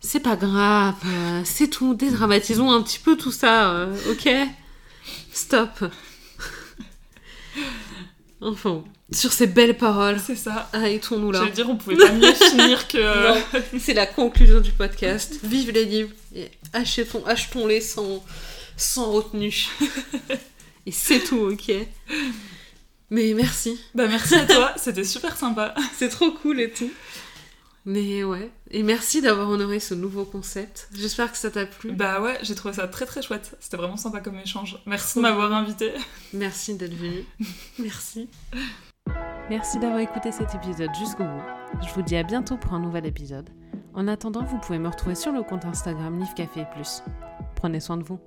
C'est 0.00 0.20
pas 0.20 0.36
grave, 0.36 0.94
euh, 1.06 1.40
c'est 1.44 1.68
tout. 1.68 1.94
Dédramatisons 1.94 2.70
un 2.70 2.82
petit 2.82 2.98
peu 2.98 3.16
tout 3.16 3.32
ça, 3.32 3.88
ok 4.10 4.28
Stop. 5.32 5.84
Enfin, 8.44 8.84
sur 9.10 9.32
ces 9.32 9.46
belles 9.46 9.76
paroles, 9.76 10.20
c'est 10.24 10.36
ça. 10.36 10.68
arrêtons-nous 10.72 11.32
là. 11.32 11.40
J'allais 11.40 11.52
dire, 11.52 11.68
on 11.68 11.76
pouvait 11.76 11.96
pas 11.96 12.12
mieux 12.12 12.32
finir 12.50 12.86
que. 12.88 12.98
euh, 12.98 13.34
C'est 13.78 13.94
la 13.94 14.06
conclusion 14.06 14.60
du 14.60 14.70
podcast. 14.70 15.38
Vive 15.42 15.70
les 15.72 15.84
livres 15.84 16.10
et 16.34 16.50
achetons, 16.72 17.24
achetons-les 17.26 17.80
sans, 17.80 18.24
sans 18.76 19.10
retenue. 19.12 19.66
et 20.86 20.92
c'est 20.92 21.20
tout, 21.20 21.50
ok 21.52 21.72
Mais 23.10 23.32
merci. 23.34 23.78
Bah, 23.94 24.06
merci 24.08 24.34
à 24.34 24.44
toi, 24.46 24.72
c'était 24.76 25.04
super 25.04 25.36
sympa. 25.36 25.74
C'est 25.96 26.08
trop 26.08 26.30
cool 26.32 26.60
et 26.60 26.70
tout. 26.70 26.90
Mais 27.86 28.24
ouais. 28.24 28.50
Et 28.70 28.82
merci 28.82 29.20
d'avoir 29.20 29.50
honoré 29.50 29.78
ce 29.78 29.94
nouveau 29.94 30.24
concept. 30.24 30.88
J'espère 30.94 31.30
que 31.30 31.36
ça 31.36 31.50
t'a 31.50 31.66
plu. 31.66 31.92
Bah 31.92 32.22
ouais, 32.22 32.38
j'ai 32.42 32.54
trouvé 32.54 32.74
ça 32.74 32.88
très 32.88 33.04
très 33.04 33.20
chouette. 33.20 33.56
C'était 33.60 33.76
vraiment 33.76 33.98
sympa 33.98 34.20
comme 34.20 34.38
échange. 34.38 34.78
Merci 34.86 35.18
de 35.18 35.22
m'avoir 35.22 35.52
invité. 35.52 35.92
Merci 36.32 36.76
d'être 36.76 36.94
venu. 36.94 37.24
Merci. 37.78 38.28
Merci 39.50 39.78
d'avoir 39.78 40.00
écouté 40.00 40.32
cet 40.32 40.54
épisode 40.54 40.90
jusqu'au 40.98 41.24
bout. 41.24 41.42
Je 41.86 41.92
vous 41.92 42.02
dis 42.02 42.16
à 42.16 42.22
bientôt 42.22 42.56
pour 42.56 42.72
un 42.72 42.80
nouvel 42.80 43.04
épisode. 43.04 43.50
En 43.92 44.08
attendant, 44.08 44.42
vous 44.42 44.58
pouvez 44.58 44.78
me 44.78 44.88
retrouver 44.88 45.14
sur 45.14 45.32
le 45.32 45.42
compte 45.42 45.66
Instagram 45.66 46.18
Livre 46.18 46.34
Café 46.34 46.60
et 46.60 46.66
Plus. 46.74 47.02
Prenez 47.54 47.80
soin 47.80 47.98
de 47.98 48.02
vous. 48.02 48.18